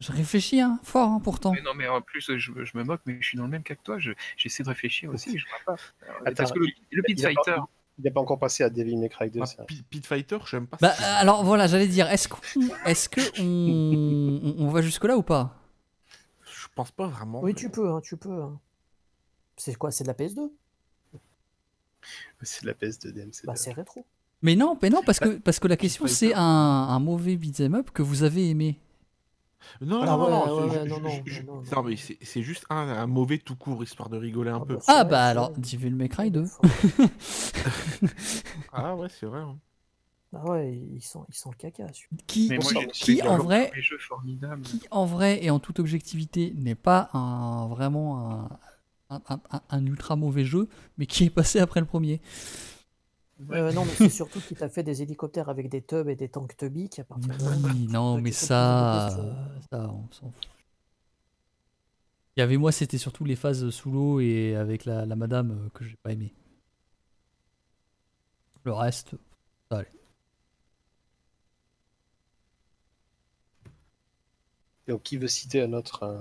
Je 0.00 0.12
réfléchis, 0.12 0.60
hein, 0.60 0.78
fort 0.82 1.08
hein, 1.08 1.20
pourtant. 1.24 1.52
Mais 1.52 1.62
non, 1.62 1.72
mais 1.74 1.88
en 1.88 2.02
plus, 2.02 2.20
je, 2.36 2.36
je 2.36 2.76
me 2.76 2.84
moque, 2.84 3.00
mais 3.06 3.16
je 3.22 3.26
suis 3.26 3.38
dans 3.38 3.44
le 3.44 3.50
même 3.50 3.62
cas 3.62 3.74
que 3.74 3.82
toi. 3.82 3.98
je- 3.98 4.12
J'essaie 4.36 4.62
de 4.62 4.68
réfléchir 4.68 5.10
aussi, 5.10 5.38
je 5.38 5.46
vois 5.48 5.76
pas. 5.76 5.82
Alors, 6.06 6.20
Attends, 6.26 6.34
parce 6.36 6.52
que 6.52 6.58
le, 6.58 6.66
le 6.90 7.02
Pit 7.02 7.18
il 7.18 7.34
pas- 7.46 7.66
n'est 7.98 8.10
pas 8.10 8.20
encore 8.20 8.38
passé 8.38 8.62
à 8.64 8.68
Devil 8.68 8.98
May 8.98 9.08
Cry 9.08 9.30
2. 9.30 9.40
Ah, 9.42 9.46
ça. 9.46 9.64
Pit, 9.64 10.04
Fighter, 10.06 10.36
j'aime 10.46 10.66
pas. 10.66 10.76
Bah, 10.82 10.92
ce- 10.92 11.02
alors 11.02 11.44
voilà, 11.44 11.66
j'allais 11.66 11.86
dire, 11.88 12.10
est-ce 12.10 12.28
qu'on 12.28 12.40
est 12.84 13.08
que 13.08 13.40
on, 13.40 14.40
on- 14.60 14.66
on 14.66 14.68
va 14.68 14.82
jusque-là 14.82 15.16
ou 15.16 15.22
pas? 15.22 15.56
Je 16.44 16.66
pense 16.74 16.90
pas 16.90 17.06
vraiment. 17.06 17.40
Oui, 17.40 17.54
tu 17.54 17.70
peux, 17.70 17.88
hein, 17.90 18.02
tu 18.02 18.18
peux. 18.18 18.42
hein. 18.42 18.60
C'est 19.56 19.74
quoi 19.76 19.90
C'est 19.90 20.04
de 20.04 20.08
la 20.08 20.14
PS2 20.14 20.52
C'est 22.42 22.64
la 22.64 22.74
PS 22.74 22.98
de 23.00 23.10
DMC. 23.10 23.44
Bah, 23.46 23.56
c'est 23.56 23.72
rétro. 23.72 24.04
Mais 24.42 24.56
non, 24.56 24.78
mais 24.82 24.90
non, 24.90 25.00
parce 25.06 25.18
que, 25.20 25.38
parce 25.38 25.58
que 25.58 25.68
la 25.68 25.76
question 25.76 26.06
c'est 26.06 26.34
un, 26.34 26.40
un 26.42 26.98
mauvais 26.98 27.36
beat'em 27.36 27.74
up 27.76 27.90
que 27.92 28.02
vous 28.02 28.22
avez 28.24 28.50
aimé. 28.50 28.78
Non, 29.80 30.00
Ah 30.02 30.06
non, 30.06 30.24
ouais, 30.24 30.30
non, 30.30 30.68
ouais, 30.68 30.82
je- 31.24 31.42
non, 31.42 31.82
mais 31.82 31.96
c'est 31.96 32.42
juste 32.42 32.66
un, 32.68 32.76
un 32.76 33.06
mauvais 33.06 33.38
tout 33.38 33.56
court, 33.56 33.82
histoire 33.82 34.10
de 34.10 34.18
rigoler 34.18 34.50
un 34.50 34.60
Ah 34.62 34.64
peu. 34.66 34.74
bah, 34.76 34.82
Ah 34.86 35.02
vrai, 35.04 35.10
bah 35.10 35.24
alors. 35.24 35.50
Devil 35.56 35.94
May 35.94 36.10
Cry 36.10 36.30
2. 36.30 36.44
Ah 38.72 38.94
ouais, 38.96 39.08
c'est 39.08 39.26
vrai. 39.26 39.40
hein. 39.40 39.58
Ah 40.36 40.44
ouais, 40.50 40.74
ils 40.76 41.00
sont, 41.02 41.24
ils 41.28 41.34
sont 41.34 41.50
le 41.50 41.56
caca. 41.56 41.86
celui-là. 41.92 42.22
qui, 42.26 42.48
mais 42.50 42.58
moi, 42.58 42.72
qui- 42.92 43.16
qui, 43.16 43.22
en 43.22 43.38
vrai- 43.38 43.70
qui, 44.64 44.82
en 44.90 45.06
vrai 45.06 45.44
et 45.44 45.50
en 45.50 45.60
toute 45.60 45.78
objectivité 45.78 46.52
n'est 46.56 46.74
pas 46.74 47.08
un, 47.12 47.68
vraiment 47.68 48.30
un, 48.32 48.48
un, 49.28 49.40
un- 49.50 49.62
un 49.70 49.86
ultra 49.86 50.16
mauvais 50.16 50.44
jeu, 50.44 50.68
mais 50.98 51.06
qui 51.06 51.24
est 51.24 51.30
passé 51.30 51.58
après 51.60 51.80
le 51.80 51.86
premier. 51.86 52.20
Euh, 53.50 53.72
non, 53.72 53.84
mais 53.84 53.90
c'est 53.96 54.08
surtout 54.10 54.40
qu'il 54.40 54.56
t'a 54.56 54.68
fait 54.68 54.84
des 54.84 55.02
hélicoptères 55.02 55.48
avec 55.48 55.68
des 55.68 55.82
tubs 55.82 56.08
et 56.08 56.14
des 56.14 56.28
tanks 56.28 56.56
tubby 56.56 56.88
qui 56.88 57.00
à 57.00 57.04
partir 57.04 57.36
de 57.36 57.44
là, 57.44 57.50
Oui, 57.64 57.86
non, 57.90 58.20
mais 58.20 58.32
ça, 58.32 59.16
ça, 59.70 59.90
on 59.90 60.12
s'en 60.12 60.30
fout. 60.30 60.46
Il 62.36 62.40
y 62.40 62.42
avait 62.42 62.56
moi, 62.56 62.72
c'était 62.72 62.98
surtout 62.98 63.24
les 63.24 63.36
phases 63.36 63.70
sous 63.70 63.90
l'eau 63.92 64.20
et 64.20 64.54
avec 64.56 64.84
la, 64.84 65.04
la 65.06 65.14
madame 65.16 65.50
euh, 65.52 65.68
que 65.74 65.84
j'ai 65.84 65.96
pas 65.96 66.12
aimé. 66.12 66.32
Le 68.64 68.72
reste, 68.72 69.10
ça 69.70 69.78
allait. 69.78 69.88
Donc, 74.88 75.02
qui 75.02 75.16
veut 75.16 75.28
citer 75.28 75.62
un 75.62 75.72
autre 75.72 76.02
euh, 76.02 76.20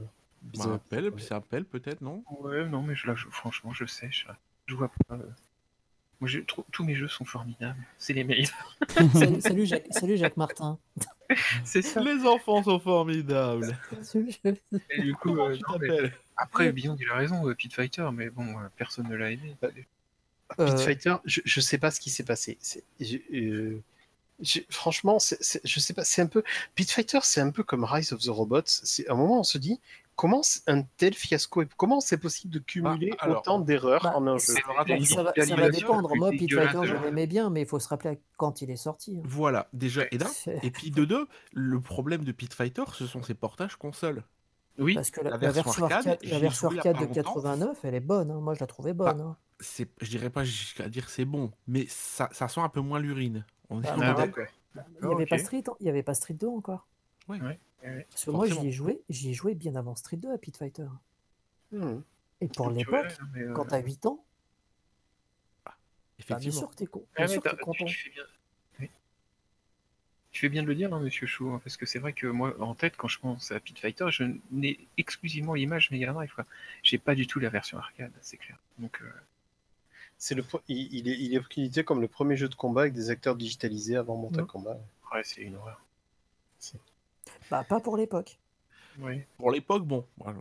Bah, 0.57 0.65
up 0.65 0.81
appel, 0.91 1.11
c'est 1.17 1.33
appel 1.33 1.65
peut-être, 1.65 2.01
non? 2.01 2.23
Ouais, 2.41 2.65
non, 2.67 2.81
mais 2.83 2.95
je, 2.95 3.07
là, 3.07 3.15
je- 3.15 3.27
franchement, 3.29 3.73
je 3.73 3.85
sèche. 3.85 4.27
Je 4.67 4.75
vois 4.75 4.89
pas. 5.07 5.15
euh. 5.15 5.23
Moi, 6.19 6.29
j'ai 6.29 6.45
trop- 6.45 6.65
tous 6.71 6.83
mes 6.85 6.95
jeux 6.95 7.07
sont 7.07 7.25
formidables. 7.25 7.79
C'est 7.97 8.13
les 8.13 8.23
meilleurs. 8.23 8.77
salut, 9.13 9.41
salut, 9.41 9.65
Jacques, 9.65 9.87
salut 9.91 10.15
Jacques 10.17 10.37
Martin. 10.37 10.77
C'est 11.65 11.81
ça. 11.81 12.01
Les 12.01 12.25
enfants 12.25 12.63
sont 12.63 12.79
formidables. 12.79 13.77
Et 14.89 15.01
du 15.01 15.13
coup, 15.15 15.37
euh, 15.37 15.55
tu 15.55 15.61
non, 15.67 15.77
mais 15.79 16.11
après, 16.37 16.71
Beyond, 16.71 16.95
il 16.99 17.09
a 17.09 17.15
raison, 17.15 17.47
euh, 17.49 17.55
Pit 17.55 17.73
Fighter, 17.73 18.07
mais 18.13 18.29
bon, 18.29 18.57
euh, 18.59 18.67
personne 18.77 19.07
ne 19.09 19.15
l'a 19.15 19.31
aimé. 19.31 19.55
Pit 19.61 19.85
Euh, 20.59 20.77
Fighter, 20.77 21.15
je, 21.25 21.41
je 21.43 21.59
sais 21.61 21.77
pas 21.77 21.89
ce 21.91 21.99
qui 21.99 22.09
s'est 22.09 22.23
passé. 22.23 22.57
C'est- 22.61 22.83
je- 22.99 23.17
euh, 23.33 23.81
je- 24.39 24.59
franchement, 24.69 25.17
je 25.19 25.79
sais 25.79 25.93
pas. 25.93 26.03
C'est 26.05 26.21
un 26.21 26.27
peu 26.27 26.43
Pit 26.75 26.89
Fighter, 26.89 27.19
c'est 27.23 27.41
un 27.41 27.49
peu 27.51 27.63
comme 27.63 27.83
Rise 27.83 28.13
of 28.13 28.21
the 28.21 28.27
Robots. 28.29 28.61
C'est 28.65 29.07
à 29.09 29.13
un 29.13 29.15
moment, 29.15 29.39
on 29.39 29.43
se 29.43 29.57
dit 29.57 29.79
comment 30.15 30.41
un 30.67 30.83
tel 30.97 31.13
fiasco, 31.13 31.63
comment 31.77 31.99
c'est 31.99 32.17
possible 32.17 32.53
de 32.53 32.59
cumuler 32.59 33.11
Ah, 33.19 33.25
alors, 33.25 33.39
autant 33.39 33.59
d'erreurs 33.59 34.01
bah, 34.03 34.13
en 34.15 34.27
un 34.27 34.37
jeu? 34.37 34.53
ça, 34.53 35.23
va, 35.23 35.33
ça 35.33 35.69
dépendre. 35.69 36.15
Moi, 36.15 36.31
Pit 36.31 36.53
Fighter, 36.53 36.81
je 36.85 36.95
l'aimais 36.95 37.27
bien, 37.27 37.49
mais 37.49 37.61
il 37.61 37.67
faut 37.67 37.79
se 37.79 37.87
rappeler 37.87 38.19
quand 38.37 38.61
il 38.61 38.71
est 38.71 38.75
sorti. 38.75 39.17
hein. 39.17 39.21
Voilà, 39.25 39.67
déjà, 39.73 40.03
et 40.11 40.17
d'un. 40.17 40.29
Et 40.61 40.71
puis 40.71 40.91
de 40.91 41.05
deux, 41.05 41.27
le 41.53 41.79
problème 41.79 42.23
de 42.23 42.31
Pit 42.31 42.53
Fighter, 42.53 42.83
ce 42.93 43.07
sont 43.07 43.21
ses 43.23 43.33
portages 43.33 43.75
console. 43.75 44.23
Oui, 44.79 44.95
Parce 44.95 45.11
que 45.11 45.21
la, 45.21 45.37
version 45.37 45.83
arcade, 45.83 46.17
la 46.23 46.39
version 46.39 46.67
arcade 46.69 46.95
de 46.97 47.05
longtemps. 47.05 47.13
89, 47.13 47.77
elle 47.83 47.93
est 47.93 47.99
bonne. 47.99 48.31
hein. 48.31 48.39
Moi, 48.39 48.55
je 48.55 48.59
la 48.59 48.67
trouvais 48.67 48.93
bonne. 48.93 49.21
hein. 49.21 49.37
C'est, 49.59 49.87
je 50.01 50.09
dirais 50.09 50.31
pas 50.31 50.43
jusqu'à 50.43 50.89
dire 50.89 51.09
c'est 51.09 51.25
bon, 51.25 51.51
mais 51.67 51.85
ça, 51.87 52.27
ça 52.31 52.47
sent 52.47 52.59
un 52.59 52.69
peu 52.69 52.81
moins 52.81 52.99
l'urine. 52.99 53.45
On 53.69 53.81
est 53.83 53.87
Ah. 53.87 53.93
Il 55.01 55.07
n'y 55.07 55.13
avait, 55.13 55.27
pas 55.27 55.35
ok. 55.35 55.41
Street, 55.41 55.63
hein. 55.67 55.73
il 55.79 55.85
y 55.85 55.89
avait 55.89 56.01
pas 56.03 56.15
Street 56.15 56.33
2 56.33 56.47
encore. 56.47 56.87
Ouais. 57.27 57.39
Ouais, 57.41 57.59
ouais. 57.83 58.07
Parce 58.09 58.25
que 58.25 58.31
moi, 58.31 58.47
j'y 58.47 58.67
ai, 58.67 58.71
joué, 58.71 59.01
j'y 59.09 59.29
ai 59.29 59.33
joué 59.33 59.55
bien 59.55 59.75
avant 59.75 59.95
Street 59.95 60.17
2 60.17 60.31
à 60.33 60.37
Pit 60.37 60.55
Fighter. 60.57 60.87
Hmm. 61.71 61.99
Et 62.41 62.47
pour 62.47 62.69
l'époque, 62.69 63.05
vois, 63.19 63.27
mais, 63.33 63.41
euh, 63.41 63.53
quand 63.53 63.65
t'as 63.65 63.79
8 63.79 64.05
ans, 64.05 64.23
bah, 65.65 65.75
bien 66.17 66.35
Effectivement. 66.37 66.59
sûr 66.59 66.69
que 66.71 66.75
t'es 66.75 66.85
con- 66.85 67.05
Ah, 67.15 67.27
sûr 67.27 67.41
que 67.41 67.49
t'es 67.49 67.57
content. 67.57 67.85
tu, 67.85 67.95
fais 67.95 68.09
bien... 68.09 68.23
oui. 68.79 68.89
Tu 70.31 70.41
fais 70.41 70.49
bien 70.49 70.63
de 70.63 70.67
le 70.67 70.75
dire, 70.75 70.93
hein, 70.93 70.99
monsieur 70.99 71.25
Chou, 71.27 71.49
hein, 71.51 71.61
parce 71.63 71.77
que 71.77 71.85
c'est 71.85 71.99
vrai 71.99 72.13
que 72.13 72.27
moi, 72.27 72.55
en 72.61 72.75
tête, 72.75 72.95
quand 72.97 73.07
je 73.07 73.19
pense 73.19 73.51
à 73.51 73.59
Pit 73.59 73.77
Fighter, 73.79 74.05
je 74.09 74.25
n'ai 74.51 74.79
exclusivement 74.97 75.53
l'image 75.53 75.91
Mega 75.91 76.11
Drive. 76.11 76.33
quoi. 76.33 76.45
J'ai 76.83 76.97
pas 76.97 77.15
du 77.15 77.27
tout 77.27 77.39
la 77.39 77.49
version 77.49 77.77
arcade, 77.77 78.11
c'est 78.21 78.37
clair. 78.37 78.57
Donc, 78.79 78.99
euh, 79.01 79.09
C'est 80.17 80.35
le, 80.35 80.43
pro- 80.43 80.61
il, 80.67 80.93
il 80.93 81.07
est, 81.07 81.17
il 81.19 81.33
est 81.33 81.37
utilisé 81.39 81.83
comme 81.83 82.01
le 82.01 82.07
premier 82.07 82.35
jeu 82.37 82.49
de 82.49 82.55
combat 82.55 82.81
avec 82.81 82.93
des 82.93 83.09
acteurs 83.09 83.35
digitalisés 83.35 83.95
avant 83.95 84.15
Mortal 84.17 84.43
Mm. 84.43 84.47
Kombat. 84.47 84.79
ouais, 85.13 85.21
c'est 85.23 85.41
une 85.41 85.55
horreur. 85.55 85.79
Bah, 87.53 87.63
pas 87.63 87.79
pour 87.79 87.97
l'époque. 87.97 88.39
Ouais. 88.97 89.27
Pour 89.37 89.51
l'époque, 89.51 89.85
bon. 89.85 90.07
voilà. 90.17 90.39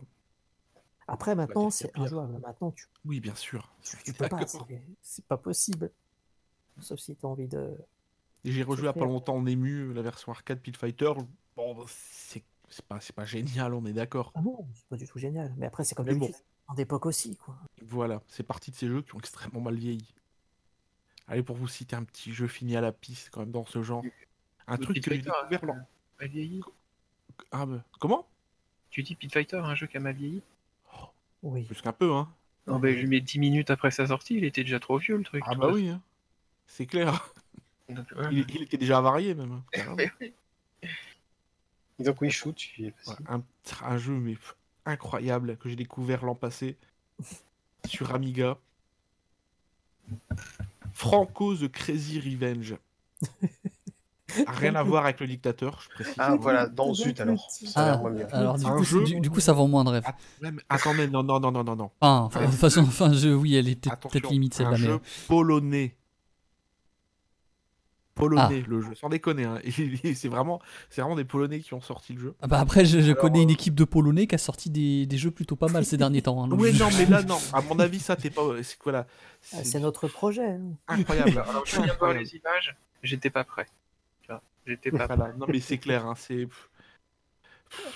Après, 1.07 1.35
maintenant, 1.35 1.69
c'est 1.69 1.95
injouable. 1.95 2.39
Maintenant, 2.39 2.71
tu, 2.71 2.87
Oui, 3.05 3.19
bien 3.19 3.35
sûr. 3.35 3.71
tu 4.03 4.13
peux 4.13 4.27
pas. 4.27 4.39
C'est- 4.99 5.23
pas 5.27 5.37
possible. 5.37 5.91
Sauf 6.79 6.99
si 6.99 7.15
t'as 7.15 7.27
envie 7.27 7.47
de. 7.47 7.77
J'ai 8.43 8.63
rejoué 8.63 8.85
il 8.85 8.85
y 8.87 8.89
a 8.89 8.93
pas 8.93 9.05
longtemps 9.05 9.35
en 9.35 9.45
ému 9.45 9.93
la 9.93 10.01
version 10.01 10.31
arcade 10.31 10.59
Pit 10.59 10.75
Fighter. 10.75 11.11
Bon, 11.55 11.85
c'est, 11.87 12.43
c'est 12.67 12.83
pas, 12.83 12.99
c'est 12.99 13.13
pas 13.15 13.25
génial, 13.25 13.75
on 13.75 13.85
est 13.85 13.93
d'accord. 13.93 14.31
Ah 14.33 14.41
non, 14.41 14.65
c'est 14.73 14.87
pas 14.87 14.95
du 14.97 15.07
tout 15.07 15.19
génial. 15.19 15.53
Mais 15.57 15.67
après, 15.67 15.83
c'est 15.83 15.93
comme 15.93 16.11
bon. 16.17 16.31
d'époque 16.75 17.05
aussi, 17.05 17.37
quoi. 17.37 17.55
Voilà, 17.83 18.23
c'est 18.27 18.41
partie 18.41 18.71
de 18.71 18.75
ces 18.75 18.87
jeux 18.87 19.03
qui 19.03 19.13
ont 19.13 19.19
extrêmement 19.19 19.61
mal 19.61 19.75
vieilli. 19.75 20.15
Allez, 21.27 21.43
pour 21.43 21.57
vous 21.57 21.67
citer 21.67 21.95
un 21.95 22.05
petit 22.05 22.33
jeu 22.33 22.47
fini 22.47 22.75
à 22.75 22.81
la 22.81 22.91
piste, 22.91 23.29
quand 23.29 23.41
même, 23.41 23.51
dans 23.51 23.65
ce 23.65 23.83
genre. 23.83 24.03
Un 24.65 24.77
Le 24.77 24.83
truc 24.83 24.99
que 24.99 25.13
j'ai 25.13 25.21
découvert. 25.21 25.85
vieilli. 26.19 26.63
Ah, 27.51 27.65
bah, 27.65 27.83
comment 27.99 28.27
Tu 28.89 29.03
dis 29.03 29.15
Pit 29.15 29.31
Fighter, 29.31 29.57
un 29.57 29.75
jeu 29.75 29.87
qui 29.87 29.97
a 29.97 29.99
mal 29.99 30.15
vieilli 30.15 30.41
Oui. 31.41 31.63
Plus 31.63 31.81
qu'un 31.81 31.93
peu, 31.93 32.11
hein. 32.13 32.29
Non, 32.67 32.79
ben, 32.79 32.95
je 32.95 33.01
lui 33.01 33.07
mets 33.07 33.19
10 33.21 33.39
minutes 33.39 33.69
après 33.71 33.91
sa 33.91 34.07
sortie, 34.07 34.35
il 34.35 34.45
était 34.45 34.63
déjà 34.63 34.79
trop 34.79 34.97
vieux 34.97 35.17
le 35.17 35.23
truc. 35.23 35.43
Ah, 35.45 35.55
bah 35.55 35.69
oui, 35.73 35.89
hein. 35.89 36.01
c'est 36.67 36.85
clair. 36.85 37.29
Donc, 37.89 38.09
ouais. 38.15 38.27
Il, 38.31 38.45
il 38.49 38.61
était 38.63 38.77
déjà 38.77 38.99
avarié, 38.99 39.35
même. 39.35 39.51
hein, 39.51 39.63
carrément. 39.71 39.97
Et 41.99 42.03
donc 42.03 42.21
oui, 42.21 42.31
shoot, 42.31 42.55
tu 42.55 42.85
es 42.85 42.93
Ouais, 43.07 43.15
un, 43.27 43.43
un 43.81 43.97
jeu 43.97 44.13
mais 44.13 44.37
incroyable 44.85 45.57
que 45.57 45.69
j'ai 45.69 45.75
découvert 45.75 46.23
l'an 46.25 46.35
passé 46.35 46.77
sur 47.85 48.13
Amiga. 48.15 48.57
Franco 50.93 51.55
the 51.55 51.69
Crazy 51.71 52.19
Revenge. 52.19 52.75
Rien 54.47 54.75
à 54.75 54.83
voir 54.83 55.03
avec 55.05 55.19
le 55.19 55.27
dictateur, 55.27 55.79
je 55.81 55.89
précise. 55.89 56.13
Ah 56.17 56.35
voilà, 56.39 56.67
dans 56.67 56.93
Zut 56.93 57.19
alors. 57.19 57.47
Ah, 57.75 57.99
alors 58.31 58.57
du 58.57 58.65
Un 58.65 58.75
coup, 58.75 58.83
jeu- 58.83 59.03
du, 59.03 59.19
du 59.19 59.29
coup, 59.29 59.39
ça 59.39 59.53
vend 59.53 59.67
moins 59.67 59.83
de 59.83 59.89
rêves. 59.89 60.03
Att- 60.05 60.15
ouais, 60.41 60.93
mais 60.95 61.07
non, 61.07 61.23
non, 61.23 61.39
non, 61.39 61.51
non, 61.51 61.63
non, 61.63 61.75
non. 61.75 61.91
Enfin, 62.01 62.25
enfin, 62.25 62.41
de 62.45 62.51
toute 62.51 62.59
façon, 62.59 62.81
enfin, 62.81 63.13
je, 63.13 63.29
oui, 63.29 63.55
elle 63.55 63.67
est 63.67 63.75
peut-être 63.89 64.29
limite 64.29 64.53
un 64.55 64.57
celle-là, 64.57 64.71
mais. 64.71 64.77
jeu 64.77 64.99
polonais. 65.27 65.95
Polonais, 68.15 68.63
le 68.67 68.79
jeu, 68.79 68.93
sans 68.93 69.09
déconner. 69.09 69.43
hein. 69.45 69.59
C'est 70.13 70.27
vraiment, 70.27 70.61
c'est 70.91 71.01
vraiment 71.01 71.15
des 71.15 71.25
Polonais 71.25 71.61
qui 71.61 71.73
ont 71.73 71.81
sorti 71.81 72.13
le 72.13 72.19
jeu. 72.19 72.35
Ah 72.43 72.47
bah 72.47 72.59
après, 72.59 72.85
je, 72.85 72.99
je 72.99 73.09
Alors, 73.09 73.17
connais 73.23 73.41
une 73.41 73.49
euh, 73.49 73.53
équipe 73.53 73.73
de 73.73 73.85
Polonais 73.85 74.27
qui 74.27 74.35
a 74.35 74.37
sorti 74.37 74.69
des, 74.69 75.07
des 75.07 75.17
jeux 75.17 75.31
plutôt 75.31 75.55
pas 75.55 75.67
mal 75.67 75.83
ces 75.83 75.97
derniers 75.97 76.21
temps. 76.21 76.43
hein, 76.43 76.47
Oui, 76.51 76.77
non, 76.77 76.89
mais 76.95 77.07
là, 77.07 77.23
non. 77.23 77.39
À 77.53 77.61
mon 77.61 77.79
avis, 77.79 77.99
ça, 77.99 78.15
t'es 78.15 78.29
pas. 78.29 78.43
C'est 78.61 78.77
quoi 78.77 78.91
là 78.91 79.07
Ah, 79.51 79.63
C'est 79.63 79.79
notre 79.79 80.07
projet. 80.07 80.45
hein. 80.45 80.61
incroyable. 80.89 81.43
Alors, 81.49 81.63
je 81.65 81.75
viens 81.81 81.91
de 81.91 81.97
voir 81.97 82.13
les 82.13 82.35
images, 82.35 82.75
j'étais 83.01 83.31
pas 83.31 83.43
prêt. 83.43 83.65
J'étais 84.65 84.91
pas. 84.91 85.07
Voilà. 85.07 85.33
Non, 85.33 85.45
mais 85.47 85.59
c'est 85.59 85.77
clair, 85.77 86.05
hein, 86.05 86.15
c'est 86.15 86.47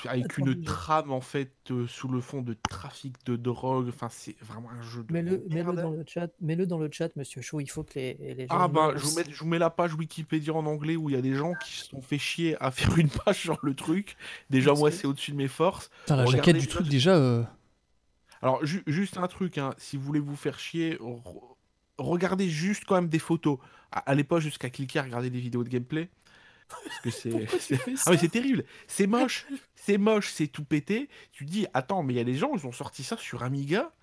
avec 0.07 0.37
une 0.39 0.63
trame 0.63 1.11
en 1.11 1.21
fait 1.21 1.51
euh, 1.69 1.85
sous 1.87 2.07
le 2.07 2.19
fond 2.19 2.41
de 2.41 2.55
trafic 2.69 3.15
de 3.25 3.35
drogue. 3.35 3.89
Enfin, 3.89 4.07
c'est 4.09 4.35
vraiment 4.41 4.71
un 4.71 4.81
jeu 4.81 5.03
de 5.03 5.13
Mets-le 5.13 5.37
mets-le 5.49 5.63
merde. 5.63 5.81
dans 5.81 5.91
le 5.91 6.03
chat, 6.07 6.29
mets-le 6.41 6.65
dans 6.65 6.79
le 6.79 6.89
chat, 6.91 7.15
Monsieur 7.15 7.41
Chou. 7.41 7.59
Il 7.59 7.69
faut 7.69 7.83
que 7.83 7.93
les, 7.95 8.15
les 8.33 8.47
gens. 8.47 8.55
Ah 8.59 8.67
bah, 8.67 8.93
je 8.95 9.05
vous, 9.05 9.15
mets, 9.15 9.23
je 9.29 9.39
vous 9.39 9.45
mets 9.47 9.59
la 9.59 9.69
page 9.69 9.93
Wikipédia 9.93 10.51
en 10.53 10.65
anglais 10.65 10.95
où 10.95 11.09
il 11.09 11.15
y 11.15 11.17
a 11.17 11.21
des 11.21 11.35
gens 11.35 11.53
qui 11.53 11.73
se 11.73 11.85
sont 11.85 12.01
fait 12.01 12.17
chier 12.17 12.55
à 12.61 12.71
faire 12.71 12.97
une 12.97 13.09
page 13.09 13.39
sur 13.39 13.59
le 13.61 13.75
truc. 13.75 14.17
Déjà, 14.49 14.73
moi, 14.73 14.91
c'est 14.91 15.05
au-dessus 15.05 15.31
de 15.31 15.37
mes 15.37 15.47
forces. 15.47 15.89
Putain, 16.01 16.15
la 16.15 16.25
Regardez 16.25 16.37
jaquette 16.53 16.61
du 16.61 16.67
truc 16.67 16.87
déjà. 16.87 17.15
euh, 17.15 17.43
Alors, 18.41 18.65
ju- 18.65 18.83
juste 18.87 19.17
un 19.17 19.27
truc, 19.27 19.57
hein, 19.57 19.73
si 19.77 19.97
vous 19.97 20.03
voulez 20.03 20.19
vous 20.19 20.35
faire 20.35 20.59
chier, 20.59 20.95
re- 20.95 21.55
regardez 21.97 22.49
juste 22.49 22.83
quand 22.85 22.95
même 22.95 23.09
des 23.09 23.19
photos. 23.19 23.59
À- 23.91 23.99
Allez 23.99 24.23
pas 24.23 24.39
jusqu'à 24.39 24.69
cliquer 24.69 24.99
à 24.99 25.03
regarder 25.03 25.29
des 25.29 25.39
vidéos 25.39 25.63
de 25.63 25.69
gameplay. 25.69 26.09
Parce 26.67 26.99
que 27.01 27.09
c'est. 27.11 27.31
Ah, 28.05 28.11
mais 28.11 28.17
c'est 28.17 28.29
terrible. 28.29 28.65
C'est 28.87 29.07
moche. 29.07 29.45
C'est 29.75 29.97
moche, 29.97 30.33
c'est 30.33 30.47
tout 30.47 30.65
pété. 30.65 31.07
Tu 31.31 31.45
te 31.45 31.49
dis, 31.49 31.65
attends, 31.73 32.03
mais 32.03 32.13
il 32.13 32.17
y 32.17 32.19
a 32.19 32.25
des 32.25 32.33
gens, 32.35 32.53
ils 32.55 32.67
ont 32.67 32.73
sorti 32.73 33.05
ça 33.05 33.15
sur 33.15 33.43
Amiga. 33.43 33.93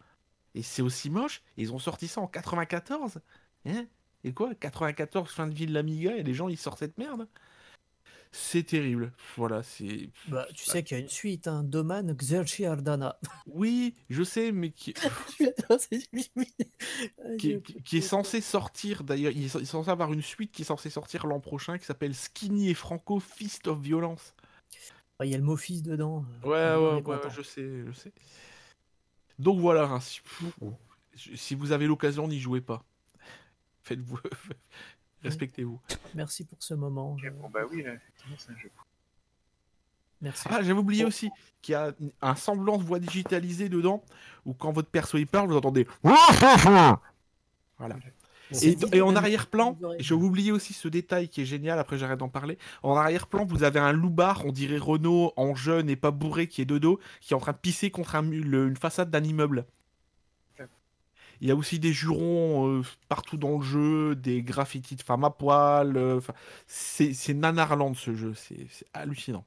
Et 0.54 0.62
c'est 0.62 0.80
aussi 0.80 1.10
moche. 1.10 1.42
Et 1.58 1.62
ils 1.62 1.74
ont 1.74 1.78
sorti 1.78 2.08
ça 2.08 2.22
en 2.22 2.26
94. 2.26 3.20
Hein? 3.66 3.84
Et 4.24 4.32
quoi? 4.32 4.54
94, 4.54 5.30
fin 5.30 5.46
de 5.46 5.54
vie 5.54 5.66
de 5.66 5.74
l'Amiga, 5.74 6.16
et 6.16 6.22
les 6.22 6.32
gens, 6.32 6.48
ils 6.48 6.56
sortent 6.56 6.78
cette 6.78 6.96
merde? 6.96 7.28
C'est 8.36 8.64
terrible. 8.64 9.12
Voilà, 9.36 9.62
c'est. 9.62 10.10
Bah, 10.26 10.44
tu 10.52 10.64
sais 10.64 10.82
qu'il 10.82 10.96
y 10.96 11.00
a 11.00 11.02
une 11.04 11.08
suite, 11.08 11.46
hein, 11.46 11.62
Doman 11.62 12.12
Xerxi 12.14 12.66
Ardana. 12.66 13.16
Oui, 13.46 13.94
je 14.10 14.24
sais, 14.24 14.50
mais 14.50 14.70
qui, 14.70 14.92
qui, 17.38 17.52
est- 17.52 17.82
qui 17.84 17.98
est 17.98 18.00
censé 18.00 18.40
sortir 18.40 19.04
d'ailleurs, 19.04 19.30
il 19.32 19.44
est 19.44 19.64
censé 19.64 19.88
avoir 19.88 20.12
une 20.12 20.22
suite 20.22 20.50
qui 20.50 20.62
est 20.62 20.64
censée 20.64 20.90
sortir 20.90 21.26
l'an 21.28 21.38
prochain 21.38 21.78
qui 21.78 21.84
s'appelle 21.84 22.12
Skinny 22.14 22.70
et 22.70 22.74
Franco 22.74 23.20
Fist 23.20 23.68
of 23.68 23.78
Violence. 23.80 24.34
Il 25.22 25.30
y 25.30 25.34
a 25.34 25.38
le 25.38 25.44
mot 25.44 25.56
fils 25.56 25.84
dedans. 25.84 26.24
Ouais, 26.42 26.74
On 26.76 26.88
ouais, 26.88 26.94
ouais, 26.94 27.02
content. 27.02 27.30
je 27.30 27.42
sais, 27.42 27.84
je 27.86 27.92
sais. 27.92 28.12
Donc 29.38 29.60
voilà, 29.60 29.84
hein, 29.84 30.00
si, 30.00 30.20
si 31.36 31.54
vous 31.54 31.70
avez 31.70 31.86
l'occasion, 31.86 32.26
n'y 32.26 32.40
jouez 32.40 32.60
pas. 32.60 32.84
Faites-vous, 33.82 34.18
respectez-vous. 35.24 35.80
Merci 36.14 36.44
pour 36.44 36.62
ce 36.62 36.74
moment. 36.74 37.16
Bon, 37.40 37.48
bah 37.50 37.60
oui, 37.70 37.82
là, 37.82 37.94
effectivement, 37.94 38.36
c'est 38.38 38.52
un 38.52 38.56
jeu. 38.58 38.70
Merci. 40.20 40.48
Ah, 40.50 40.62
j'avais 40.62 40.72
oublié 40.78 41.04
aussi 41.04 41.30
qu'il 41.60 41.72
y 41.72 41.76
a 41.76 41.92
un 42.22 42.34
semblant 42.36 42.78
de 42.78 42.82
voix 42.84 42.98
digitalisée 42.98 43.68
dedans, 43.68 44.02
où 44.46 44.54
quand 44.54 44.72
votre 44.72 44.88
perso 44.88 45.18
il 45.18 45.26
parle, 45.26 45.48
vous 45.48 45.56
entendez. 45.56 45.86
Voilà. 46.02 47.96
Et, 48.62 48.76
et 48.92 49.00
en 49.00 49.16
arrière-plan, 49.16 49.76
j'ai 49.98 50.14
oublié 50.14 50.52
aussi 50.52 50.72
ce 50.72 50.86
détail 50.88 51.28
qui 51.28 51.42
est 51.42 51.44
génial, 51.46 51.78
après 51.78 51.98
j'arrête 51.98 52.18
d'en 52.20 52.28
parler. 52.28 52.58
En 52.82 52.94
arrière-plan, 52.94 53.44
vous 53.44 53.64
avez 53.64 53.80
un 53.80 53.92
loupard, 53.92 54.46
on 54.46 54.52
dirait 54.52 54.78
Renault 54.78 55.32
en 55.36 55.54
jeune 55.54 55.90
et 55.90 55.96
pas 55.96 56.10
bourré, 56.10 56.46
qui 56.46 56.62
est 56.62 56.66
de 56.66 56.78
dos, 56.78 57.00
qui 57.20 57.32
est 57.32 57.36
en 57.36 57.40
train 57.40 57.52
de 57.52 57.58
pisser 57.58 57.90
contre 57.90 58.14
un, 58.14 58.22
mu- 58.22 58.40
le- 58.42 58.68
une 58.68 58.76
façade 58.76 59.10
d'un 59.10 59.24
immeuble. 59.24 59.66
Il 61.44 61.48
y 61.48 61.50
a 61.50 61.56
aussi 61.56 61.78
des 61.78 61.92
jurons 61.92 62.78
euh, 62.78 62.82
partout 63.10 63.36
dans 63.36 63.58
le 63.58 63.62
jeu, 63.62 64.16
des 64.16 64.42
graffitis 64.42 64.96
de 64.96 65.02
femmes 65.02 65.24
à 65.24 65.30
poil. 65.30 65.94
euh, 65.94 66.18
c'est 66.66 67.12
c'est 67.12 67.34
nanarland 67.34 67.92
ce 67.92 68.14
jeu, 68.14 68.32
c'est 68.32 68.66
c'est 68.70 68.86
hallucinant. 68.94 69.44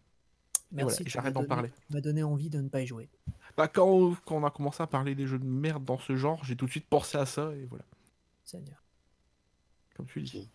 Voilà, 0.72 0.86
Merci. 0.90 1.06
tu 1.06 1.10
j'arrête 1.10 1.34
d'en 1.34 1.44
parler. 1.46 1.72
m'as 1.90 2.00
donné 2.02 2.22
envie 2.22 2.52
de 2.52 2.62
ne 2.62 2.70
pas 2.70 2.82
y 2.82 2.86
jouer. 2.86 3.10
Bah, 3.58 3.68
quand, 3.68 4.14
quand 4.26 4.36
on 4.36 4.46
a 4.46 4.52
commencé 4.52 4.84
à 4.84 4.86
parler 4.86 5.16
des 5.16 5.26
jeux 5.26 5.40
de 5.40 5.46
merde 5.46 5.84
dans 5.86 5.98
ce 5.98 6.16
genre, 6.16 6.44
j'ai 6.46 6.56
tout 6.56 6.66
de 6.68 6.70
suite 6.70 6.86
pensé 6.88 7.18
à 7.18 7.26
ça, 7.26 7.52
et 7.56 7.66
voilà, 7.66 7.86
Seigneur. 8.44 8.84
comme 9.96 10.06
tu 10.06 10.22
dis. 10.22 10.48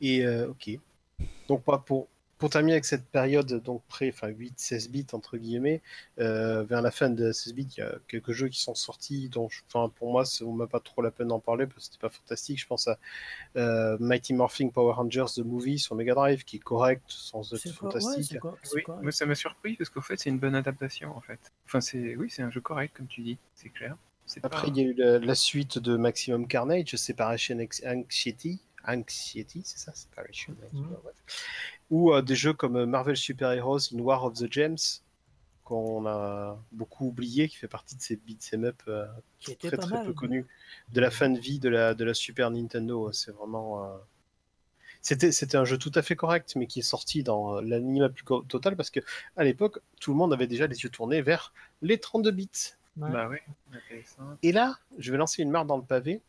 Et 0.00 0.24
euh, 0.24 0.48
ok. 0.48 0.70
Donc 1.46 1.62
pas 1.62 1.76
pour 1.76 2.08
pour 2.44 2.50
terminer 2.50 2.74
avec 2.74 2.84
cette 2.84 3.06
période 3.06 3.62
donc 3.62 3.82
près 3.88 4.10
enfin 4.10 4.28
8 4.28 4.52
16 4.58 4.90
bits 4.90 5.06
entre 5.14 5.38
guillemets 5.38 5.80
euh, 6.18 6.62
vers 6.64 6.82
la 6.82 6.90
fin 6.90 7.08
de 7.08 7.32
16 7.32 7.54
bits 7.54 7.68
il 7.78 7.80
y 7.80 7.82
a 7.82 7.94
quelques 8.06 8.32
jeux 8.32 8.48
qui 8.48 8.60
sont 8.60 8.74
sortis 8.74 9.30
dont 9.30 9.48
enfin 9.72 9.88
pour 9.96 10.12
moi 10.12 10.26
ça 10.26 10.44
vaut 10.44 10.52
même 10.52 10.68
pas 10.68 10.78
trop 10.80 11.00
la 11.00 11.10
peine 11.10 11.28
d'en 11.28 11.40
parler 11.40 11.66
parce 11.66 11.76
que 11.88 11.92
c'était 11.94 12.02
pas 12.02 12.10
fantastique 12.10 12.60
je 12.60 12.66
pense 12.66 12.86
à 12.86 12.98
euh, 13.56 13.96
Mighty 13.98 14.34
Morphin 14.34 14.68
Power 14.68 14.92
Rangers 14.92 15.24
the 15.36 15.38
movie 15.38 15.78
sur 15.78 15.94
Mega 15.94 16.12
Drive 16.12 16.44
qui 16.44 16.56
est 16.56 16.60
correct 16.60 17.02
sans 17.08 17.50
être 17.54 17.60
C'est 17.62 17.74
quoi 17.74 17.88
Ouais, 17.88 18.00
fantastique 18.00 18.32
c'est 18.32 18.38
quoi 18.38 18.58
c'est 18.62 18.74
Oui, 18.76 18.82
quoi 18.82 18.98
moi 19.00 19.10
ça 19.10 19.24
m'a 19.24 19.34
surpris 19.34 19.76
parce 19.76 19.88
qu'en 19.88 20.02
fait 20.02 20.18
c'est 20.18 20.28
une 20.28 20.38
bonne 20.38 20.54
adaptation 20.54 21.16
en 21.16 21.22
fait. 21.22 21.40
Enfin 21.64 21.80
c'est 21.80 22.14
oui 22.16 22.28
c'est 22.28 22.42
un 22.42 22.50
jeu 22.50 22.60
correct 22.60 22.94
comme 22.94 23.06
tu 23.06 23.22
dis, 23.22 23.38
c'est 23.54 23.70
clair. 23.70 23.96
C'est 24.26 24.40
pas- 24.40 24.48
Après, 24.48 24.68
il 24.68 24.76
y 24.76 24.80
a 24.80 24.84
eu 24.84 24.94
la, 24.94 25.18
la 25.18 25.34
suite 25.34 25.78
de 25.78 25.96
Maximum 25.96 26.46
Carnage, 26.46 26.94
Separation 26.96 27.58
Ex- 27.58 27.82
Anxiety, 27.86 28.60
Anxiety, 28.86 29.62
c'est 29.64 29.78
ça, 29.78 29.92
Separation, 29.94 30.54
Mhm. 30.72 30.88
bref. 31.02 31.14
ou 31.90 32.12
euh, 32.12 32.22
des 32.22 32.34
jeux 32.36 32.52
comme 32.52 32.84
Marvel 32.84 33.16
Super 33.16 33.52
Heroes 33.52 33.92
in 33.94 33.98
War 33.98 34.24
of 34.24 34.34
the 34.34 34.50
Gems, 34.52 35.00
qu'on 35.64 36.04
a 36.06 36.58
beaucoup 36.72 37.06
oublié, 37.08 37.48
qui 37.48 37.56
fait 37.56 37.68
partie 37.68 37.96
de 37.96 38.02
ces 38.02 38.16
beat'em 38.16 38.64
up 38.64 38.82
euh, 38.88 39.06
Qui 39.40 39.52
était 39.52 39.68
très 39.68 39.76
pas 39.78 39.82
très 39.84 39.96
mal. 39.96 40.06
peu 40.06 40.12
connus 40.12 40.46
de 40.92 41.00
la 41.00 41.10
fin 41.10 41.30
de 41.30 41.38
vie 41.38 41.58
de 41.58 41.68
la, 41.70 41.94
de 41.94 42.04
la 42.04 42.12
Super 42.14 42.50
Nintendo. 42.50 43.10
C'est 43.12 43.30
vraiment. 43.32 43.82
euh, 43.84 43.96
C'était, 45.00 45.32
c'était 45.32 45.56
un 45.56 45.64
jeu 45.64 45.78
tout 45.78 45.92
à 45.94 46.02
fait 46.02 46.16
correct, 46.16 46.54
mais 46.56 46.66
qui 46.66 46.80
est 46.80 46.82
sorti 46.82 47.22
dans 47.22 47.56
euh, 47.56 47.60
l'anima 47.62 48.08
plus 48.10 48.24
total 48.48 48.76
parce 48.76 48.90
que 48.90 49.00
à 49.36 49.44
l'époque, 49.44 49.78
tout 50.00 50.10
le 50.12 50.16
monde 50.18 50.32
avait 50.34 50.46
déjà 50.46 50.66
les 50.66 50.82
yeux 50.82 50.90
tournés 50.90 51.22
vers 51.22 51.52
les 51.82 51.98
32 51.98 52.30
bits. 52.30 52.50
Ouais. 52.98 53.10
Bah 53.10 53.28
oui, 53.30 53.38
intéressant. 53.72 54.36
Et 54.42 54.52
là, 54.52 54.78
je 54.98 55.10
vais 55.12 55.18
lancer 55.18 55.42
une 55.42 55.50
marque 55.50 55.66
dans 55.66 55.76
le 55.78 55.82
pavé. 55.84 56.20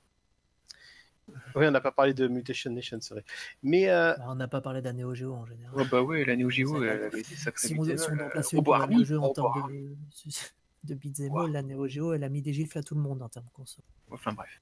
Oui, 1.56 1.65
on 1.68 1.72
n'a 1.72 1.81
pas 1.81 1.91
parlé 1.91 2.14
de 2.14 2.27
Mutation 2.27 2.72
Nation, 2.72 2.99
c'est 3.02 3.14
vrai. 3.14 3.23
Mais 3.64 3.89
euh, 3.89 4.14
Bah, 4.18 4.26
on 4.30 4.35
n'a 4.35 4.47
pas 4.47 4.61
parlé 4.61 4.81
d'un 4.81 4.93
Neo 4.93 5.14
Geo 5.14 5.34
en 5.34 5.45
général. 5.45 5.73
Oh, 5.77 5.84
bah 5.89 6.02
ouais, 6.02 6.23
la 6.26 6.35
Neo 6.35 6.49
Geo 6.49 6.80
Ça, 6.80 6.85
elle 6.85 7.03
avait 7.03 7.19
été 7.22 7.35
sacrée. 7.35 7.68
Si 7.68 7.73
on, 7.77 7.84
si 7.84 8.56
au 8.56 8.60
le 8.60 8.61
Barbie, 8.64 9.06
jeu 9.06 9.19
en 9.19 9.30
termes 9.34 9.72
de, 9.72 9.95
de 10.84 10.93
beat'em 10.93 11.31
Wow. 11.31 11.45
all, 11.45 11.52
la 11.52 11.61
Neo 11.64 11.88
Geo, 11.88 12.14
elle 12.14 12.23
a 12.23 12.30
mis 12.30 12.41
des 12.41 12.53
gifles 12.53 12.77
à 12.77 12.84
tout 12.84 12.95
le 12.95 13.02
monde 13.02 13.22
en 13.22 13.30
termes 13.30 13.45
de 13.45 13.52
console. 13.53 13.84
Enfin 14.11 14.34
bref. 14.34 14.61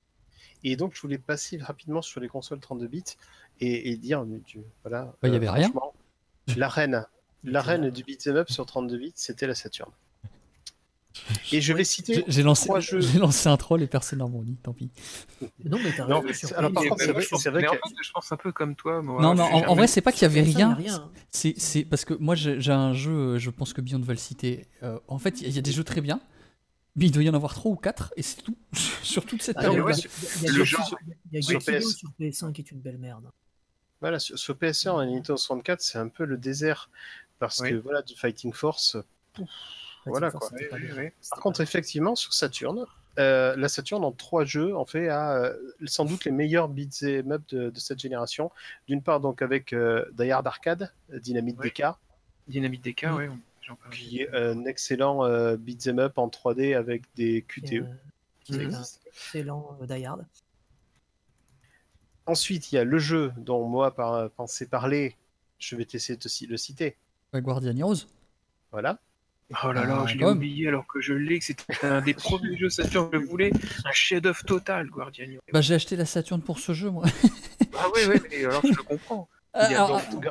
et 0.63 0.75
donc 0.77 0.95
je 0.95 1.01
voulais 1.01 1.17
passer 1.17 1.57
rapidement 1.57 2.01
sur 2.01 2.21
les 2.21 2.29
consoles 2.29 2.59
32 2.59 2.87
bits 2.87 3.03
et, 3.59 3.91
et 3.91 3.97
dire, 3.97 4.23
mais 4.25 4.39
tu- 4.45 4.61
voilà. 4.83 5.13
Bah, 5.21 5.27
il 5.27 5.33
y 5.33 5.35
avait 5.37 5.49
rien. 5.49 5.67
franchement, 5.69 5.93
La 6.55 6.69
reine, 6.69 7.05
la 7.43 7.61
reine 7.61 7.89
du 7.89 8.03
beat'em 8.03 8.37
up 8.37 8.49
sur 8.49 8.65
32 8.65 8.97
bits, 8.97 9.11
c'était 9.15 9.47
la 9.47 9.55
Saturn. 9.55 9.91
Et 11.51 11.61
je 11.61 11.73
vais 11.73 11.83
citer 11.83 12.23
J'ai- 12.27 12.41
lancé, 12.43 12.65
trois 12.65 12.79
jeux. 12.79 12.99
j'ai 12.99 13.19
lancé 13.19 13.47
un 13.47 13.55
troll 13.57 13.81
et 13.83 13.87
personne 13.87 14.19
n'a 14.19 14.25
rebondi, 14.25 14.55
tant 14.63 14.73
pis. 14.73 14.89
Non, 15.63 15.77
mais 15.83 15.91
t'as 15.95 16.05
Non, 16.07 16.15
raison. 16.17 16.27
mais 16.27 16.33
sur 16.33 16.49
c'est- 16.49 16.55
alors, 16.55 16.71
par 16.73 16.83
contre, 16.83 16.97
c'est 17.01 17.11
vrai- 17.51 17.67
en 17.67 17.71
que- 17.73 17.77
fait, 17.77 17.95
je 18.03 18.11
pense 18.11 18.31
un 18.31 18.37
peu 18.37 18.51
comme 18.51 18.75
toi. 18.75 19.01
Moi, 19.01 19.21
non, 19.21 19.35
mais 19.35 19.43
j'ai 19.45 19.65
en, 19.65 19.69
en 19.71 19.75
vrai, 19.75 19.87
c'est 19.87 20.01
pas 20.01 20.11
qu'il 20.11 20.23
y 20.23 20.25
avait 20.25 20.41
rien. 20.41 20.73
rien. 20.73 21.11
C'est, 21.31 21.85
parce 21.85 22.03
que 22.05 22.13
moi, 22.15 22.35
j'ai 22.35 22.71
un 22.71 22.93
jeu, 22.93 23.37
je 23.37 23.49
pense 23.51 23.73
que 23.73 23.81
Beyond 23.81 23.99
va 23.99 24.13
le 24.13 24.19
citer. 24.19 24.67
euh, 24.81 24.99
en 25.07 25.19
fait, 25.19 25.41
il 25.41 25.49
y, 25.51 25.59
a 25.59 25.61
des 25.61 25.71
jeux 25.71 25.83
très 25.83 26.01
bien, 26.01 26.19
mais 26.95 27.05
il 27.05 27.11
doit 27.11 27.23
y 27.23 27.29
en 27.29 27.33
avoir 27.35 27.53
trois 27.53 27.71
ou 27.71 27.75
quatre, 27.75 28.13
et 28.17 28.21
c'est 28.23 28.41
tout. 28.41 28.57
sur 29.03 29.25
toute 29.25 29.41
cette 29.43 29.57
Ah, 29.59 29.61
période. 29.61 29.85
ouais, 29.85 29.93
il 30.41 30.43
y 30.43 30.49
a 30.49 30.51
le 30.51 30.63
genre- 30.63 30.81
Hero- 30.81 30.97
il 31.31 31.35
y 31.35 31.37
a 31.37 31.41
sur 31.41 31.59
Guild 31.59 31.69
Hero 31.69 31.79
PS. 31.79 31.95
sur 31.95 32.09
PS5 32.19 32.53
qui 32.53 32.61
est 32.61 32.71
une 32.71 32.79
belle 32.79 32.97
merde. 32.97 33.29
Voilà, 34.01 34.19
sur, 34.19 34.37
sur 34.37 34.55
PS1 34.57 35.01
et 35.01 35.05
Nintendo 35.05 35.37
64, 35.37 35.79
c'est 35.81 35.97
un 35.97 36.09
peu 36.09 36.25
le 36.25 36.37
désert 36.37 36.89
parce 37.39 37.59
Oui. 37.61 37.69
que 37.69 37.75
voilà, 37.75 38.01
du 38.01 38.15
Fighting 38.15 38.51
Force. 38.51 38.97
pouf, 39.33 39.47
Voilà, 40.05 40.31
quoi. 40.31 40.49
Oui, 40.53 40.63
oui, 40.73 40.89
oui. 40.97 41.09
Par 41.29 41.39
contre, 41.39 41.61
effectivement, 41.61 42.15
sur 42.15 42.33
Saturn, 42.33 42.85
euh, 43.19 43.55
la 43.55 43.67
Saturn 43.69 44.03
en 44.03 44.11
trois 44.11 44.43
jeux 44.43 44.75
en 44.75 44.85
fait 44.85 45.07
a 45.07 45.35
euh, 45.37 45.57
sans 45.85 46.03
doute 46.05 46.25
les 46.25 46.31
meilleurs 46.31 46.67
beat'em 46.67 47.31
up 47.31 47.43
de, 47.49 47.69
de 47.69 47.79
cette 47.79 47.99
génération. 47.99 48.51
D'une 48.87 49.01
part, 49.03 49.19
donc 49.19 49.41
avec 49.41 49.71
euh, 49.73 50.05
Die 50.13 50.31
Hard 50.31 50.47
Arcade, 50.47 50.91
euh, 51.11 51.19
Dynamite 51.19 51.57
Oui. 51.59 51.69
DK, 51.69 51.83
Dynamite 52.47 52.83
DK, 52.83 53.03
Mm. 53.05 53.07
parle. 53.07 53.91
qui 53.91 54.19
est 54.21 54.33
un 54.35 54.65
excellent 54.65 55.23
euh, 55.25 55.55
beat'em 55.57 55.99
up 55.99 56.17
en 56.17 56.27
3D 56.27 56.75
avec 56.75 57.03
des 57.15 57.43
QTE. 57.43 57.85
qui 58.43 58.55
est 58.55 58.65
un 58.65 58.83
excellent 59.07 59.77
euh, 59.81 59.85
Die 59.85 60.05
Hard. 60.05 60.25
Ensuite, 62.25 62.71
il 62.71 62.75
y 62.75 62.77
a 62.77 62.83
le 62.83 62.97
jeu 62.99 63.31
dont 63.37 63.67
moi 63.67 63.93
par, 63.95 64.29
pensais 64.31 64.65
parler. 64.65 65.15
Je 65.59 65.75
vais 65.75 65.85
essayer 65.93 66.17
de 66.17 66.49
le 66.49 66.57
citer. 66.57 66.97
Guardian 67.33 67.75
Heroes. 67.77 68.05
Voilà. 68.71 68.99
Oh 69.63 69.71
là 69.71 69.85
là, 69.85 70.01
Ah, 70.03 70.07
je 70.07 70.17
l'ai 70.17 70.25
oublié 70.25 70.67
alors 70.67 70.87
que 70.87 70.99
je 71.01 71.13
l'ai, 71.13 71.39
que 71.39 71.45
c'était 71.45 71.85
un 71.85 72.01
des 72.01 72.13
premiers 72.13 72.57
jeux 72.57 72.69
Saturn 72.69 73.09
que 73.11 73.19
je 73.19 73.25
voulais. 73.25 73.51
Un 73.85 73.91
chef-d'œuvre 73.91 74.43
total, 74.45 74.87
Guardian. 74.89 75.27
Bah, 75.51 75.61
j'ai 75.61 75.75
acheté 75.75 75.95
la 75.95 76.05
Saturn 76.05 76.41
pour 76.41 76.59
ce 76.59 76.73
jeu, 76.73 76.89
moi. 76.89 77.05
Ah 77.77 77.89
ouais, 77.93 78.07
ouais, 78.07 78.21
mais 78.31 78.45
alors 78.45 78.61
je 78.63 78.69
le 78.69 78.83
comprends. 78.83 79.29
Il 79.55 79.71
y 79.71 79.75
a 79.75 79.83
Alors, 79.85 80.01
donc- 80.11 80.27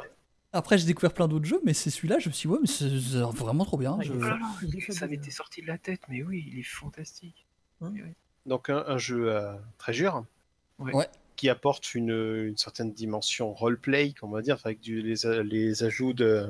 après, 0.54 0.76
j'ai 0.78 0.86
découvert 0.86 1.12
plein 1.14 1.28
d'autres 1.28 1.44
jeux, 1.46 1.60
mais 1.64 1.72
c'est 1.72 1.90
celui-là, 1.90 2.18
je 2.18 2.28
me 2.28 2.32
suis 2.34 2.48
dit, 2.48 2.52
ouais, 2.52 2.58
mais 2.60 2.66
c'est 2.66 2.88
vraiment 3.42 3.64
trop 3.64 3.78
bien. 3.78 3.96
Ah, 3.98 4.02
je- 4.02 4.12
Oh 4.12 4.76
est 4.76 4.92
ça 4.92 5.06
m'était 5.06 5.30
sorti 5.30 5.62
de 5.62 5.66
la 5.68 5.78
tête, 5.78 6.00
mais 6.08 6.22
oui, 6.22 6.44
il 6.52 6.58
est 6.58 6.62
fantastique. 6.64 7.46
Donc 8.46 8.70
un, 8.70 8.84
un 8.86 8.98
jeu 8.98 9.32
euh, 9.32 9.52
très 9.78 9.92
dur. 9.92 10.24
Ouais. 10.78 10.92
Ouais. 10.94 11.06
Qui 11.36 11.48
apporte 11.48 11.94
une, 11.94 12.10
une 12.48 12.56
certaine 12.56 12.92
dimension 12.92 13.52
roleplay, 13.52 14.14
on 14.22 14.28
va 14.28 14.42
dire, 14.42 14.58
avec 14.64 14.80
du, 14.80 15.00
les, 15.02 15.26
a- 15.26 15.42
les 15.42 15.84
ajouts 15.84 16.12
de 16.12 16.46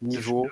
niveau, 0.00 0.48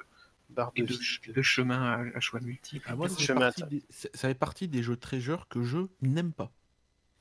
barre 0.53 0.73
de 0.73 0.83
Et 0.83 0.87
de, 0.87 0.93
vie. 0.93 1.33
de 1.33 1.43
chemin 1.43 1.83
à, 2.13 2.17
à 2.17 2.21
choix 2.21 2.41
multiples. 2.41 2.87
Ah, 2.91 2.97
moi, 2.97 3.09
ça 3.09 3.17
fait, 3.17 3.23
chemin 3.25 3.41
partie 3.53 3.65
des, 3.65 3.85
ça 3.91 4.29
fait 4.29 4.35
partie 4.35 4.69
des 4.69 4.83
jeux 4.83 4.97
treasure 4.97 5.49
que 5.49 5.63
je 5.63 5.79
n'aime 6.01 6.33
pas. 6.33 6.53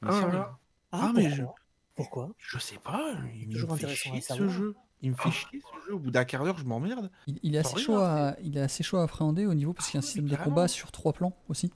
Mais 0.01 0.09
là. 0.09 0.59
Ah, 0.91 1.07
Ah, 1.09 1.11
mais 1.15 1.29
pourquoi? 1.29 1.55
Pourquoi? 1.95 2.29
Je 2.37 2.57
sais 2.57 2.77
pas, 2.79 3.13
il 3.35 3.47
me 3.47 3.53
Toujours 3.53 3.69
fait 3.77 3.85
intéressant 3.85 4.11
chier 4.11 4.21
ce 4.21 4.49
jeu. 4.49 4.75
Il 5.01 5.11
me 5.11 5.15
fait 5.15 5.31
chier 5.31 5.61
ce 5.61 5.87
jeu. 5.87 5.93
Au 5.95 5.99
bout 5.99 6.11
d'un 6.11 6.25
quart 6.25 6.43
d'heure, 6.43 6.57
je 6.57 6.65
m'emmerde. 6.65 7.11
Il, 7.27 7.39
il 7.43 7.55
est 7.55 7.63
Sans 7.63 7.73
assez 7.73 7.83
chaud 7.85 7.97
à, 7.97 8.35
il 8.43 8.57
est 8.57 8.61
assez 8.61 8.83
chaud 8.83 8.97
à 8.97 9.03
appréhender 9.03 9.45
au 9.45 9.53
niveau 9.53 9.73
parce 9.73 9.89
qu'il 9.89 9.95
y 9.95 9.97
a 9.97 9.99
un 9.99 10.03
Ah, 10.03 10.07
système 10.07 10.27
de 10.27 10.35
combat 10.35 10.67
sur 10.67 10.91
trois 10.91 11.13
plans 11.13 11.35
aussi. 11.49 11.71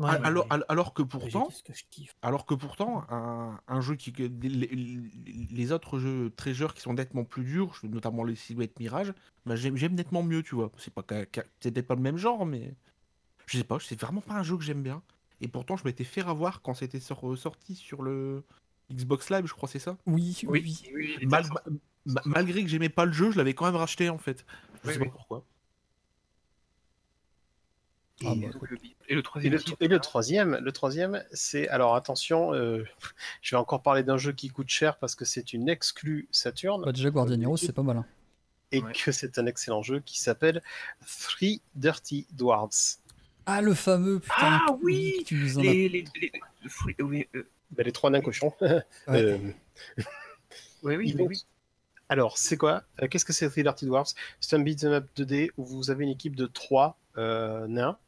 Ouais, 0.00 0.10
alors, 0.22 0.46
mais- 0.46 0.54
al- 0.54 0.64
alors 0.68 0.94
que 0.94 1.02
pourtant, 1.02 1.46
Qu'est-ce 1.46 1.62
que 1.62 1.72
je 1.74 1.84
kiffe 1.90 2.14
alors 2.22 2.46
que 2.46 2.54
pourtant, 2.54 3.04
un, 3.10 3.58
un 3.66 3.80
jeu 3.80 3.96
qui 3.96 4.12
que 4.12 4.22
les, 4.22 5.72
autres 5.72 5.98
jeux 5.98 6.30
treasure 6.36 6.74
qui 6.74 6.80
sont 6.80 6.94
nettement 6.94 7.24
plus 7.24 7.44
durs, 7.44 7.78
notamment 7.82 8.22
les 8.24 8.36
silhouettes 8.36 8.78
Mirage, 8.78 9.12
bah, 9.44 9.56
j'aime 9.56 9.76
j'aime 9.76 9.94
nettement 9.94 10.22
mieux, 10.22 10.42
tu 10.42 10.54
vois. 10.54 10.70
C'est 10.78 10.92
pas 10.94 11.02
peut-être 11.02 11.86
pas 11.86 11.94
le 11.94 12.00
même 12.02 12.16
genre, 12.16 12.46
mais 12.46 12.74
je 13.46 13.58
sais 13.58 13.64
pas, 13.64 13.78
c'est 13.80 14.00
vraiment 14.00 14.20
pas 14.20 14.34
un 14.34 14.42
jeu 14.42 14.56
que 14.56 14.62
j'aime 14.64 14.82
bien. 14.82 15.02
Et 15.40 15.48
pourtant, 15.48 15.76
je 15.76 15.84
m'étais 15.84 16.04
fait 16.04 16.22
avoir 16.22 16.62
quand 16.62 16.74
c'était 16.74 17.00
sor- 17.00 17.36
sorti 17.36 17.74
sur 17.74 18.02
le 18.02 18.44
Xbox 18.92 19.30
Live, 19.30 19.46
je 19.46 19.52
crois, 19.54 19.68
c'est 19.68 19.78
ça? 19.78 19.96
Oui, 20.06 20.36
oui, 20.46 20.82
Oui, 20.94 21.26
Mal- 21.26 21.44
malgré 22.24 22.62
que 22.62 22.68
j'aimais 22.68 22.88
pas 22.88 23.04
le 23.04 23.12
jeu, 23.12 23.30
je 23.30 23.36
l'avais 23.36 23.54
quand 23.54 23.66
même 23.66 23.76
racheté 23.76 24.08
en 24.08 24.18
fait. 24.18 24.44
Je 24.82 24.88
Oui, 24.88 24.94
sais 24.94 25.00
oui. 25.00 25.06
pas 25.06 25.12
pourquoi. 25.12 25.44
Ah, 28.24 28.32
Et, 28.32 28.36
bah, 28.40 28.48
le- 28.62 28.78
et 29.08 29.14
le 29.14 29.20
Et 29.20 29.22
troisième. 29.22 29.52
le, 29.52 29.58
titre, 29.60 29.76
et 29.80 29.88
le 29.88 29.98
troisième, 30.00 30.56
le 30.56 30.72
troisième, 30.72 31.24
c'est 31.32 31.68
alors 31.68 31.94
attention, 31.94 32.52
euh, 32.54 32.84
je 33.42 33.54
vais 33.54 33.60
encore 33.60 33.82
parler 33.82 34.02
d'un 34.02 34.16
jeu 34.18 34.32
qui 34.32 34.48
coûte 34.48 34.68
cher 34.68 34.96
parce 34.98 35.14
que 35.14 35.24
c'est 35.24 35.52
une 35.52 35.68
exclue 35.68 36.28
Saturn 36.32 36.82
Bah, 36.84 36.92
déjà, 36.92 37.10
Guardian 37.10 37.40
Heroes, 37.40 37.56
c'est 37.58 37.72
pas 37.72 37.82
mal. 37.82 37.98
hein. 37.98 38.06
et 38.72 38.82
Ouais. 38.82 38.92
que 38.92 39.12
c'est 39.12 39.38
un 39.38 39.46
excellent 39.46 39.82
jeu 39.82 40.00
qui 40.00 40.18
s'appelle 40.20 40.62
Three 41.20 41.62
Dirty 41.74 42.26
Dwarves. 42.32 42.96
Ah, 43.46 43.62
le 43.62 43.72
fameux, 43.72 44.18
putain. 44.20 44.34
Ah 44.40 44.76
oui 44.82 45.22
Tu 45.24 45.36
nous 45.36 45.56
en 45.58 45.60
as... 45.62 45.64
les, 45.64 45.88
les, 45.88 46.04
les- 46.20 46.32
oui, 47.02 47.26
euh, 47.34 47.48
Ben, 47.70 47.82
les 47.84 47.92
trois 47.92 48.10
d'un 48.10 48.20
cochon. 48.20 48.52
Euh, 49.08 49.38
oui, 50.82 50.96
oui, 50.96 51.14
oui. 51.18 51.44
Alors, 52.10 52.38
c'est 52.38 52.56
quoi 52.56 52.82
Euh, 53.02 53.08
Qu'est-ce 53.08 53.24
que 53.24 53.32
c'est 53.32 53.48
Three 53.50 53.62
Dirty 53.62 53.86
Dwarfs? 53.86 54.14
C'est 54.40 54.56
un 54.56 54.60
beat'em 54.60 54.92
up 54.92 55.06
2D 55.16 55.50
où 55.56 55.64
vous 55.64 55.90
avez 55.90 56.04
une 56.04 56.10
équipe 56.10 56.36
de 56.36 56.46
trois 56.46 56.98
euh, 57.16 57.66
nains. 57.66 57.98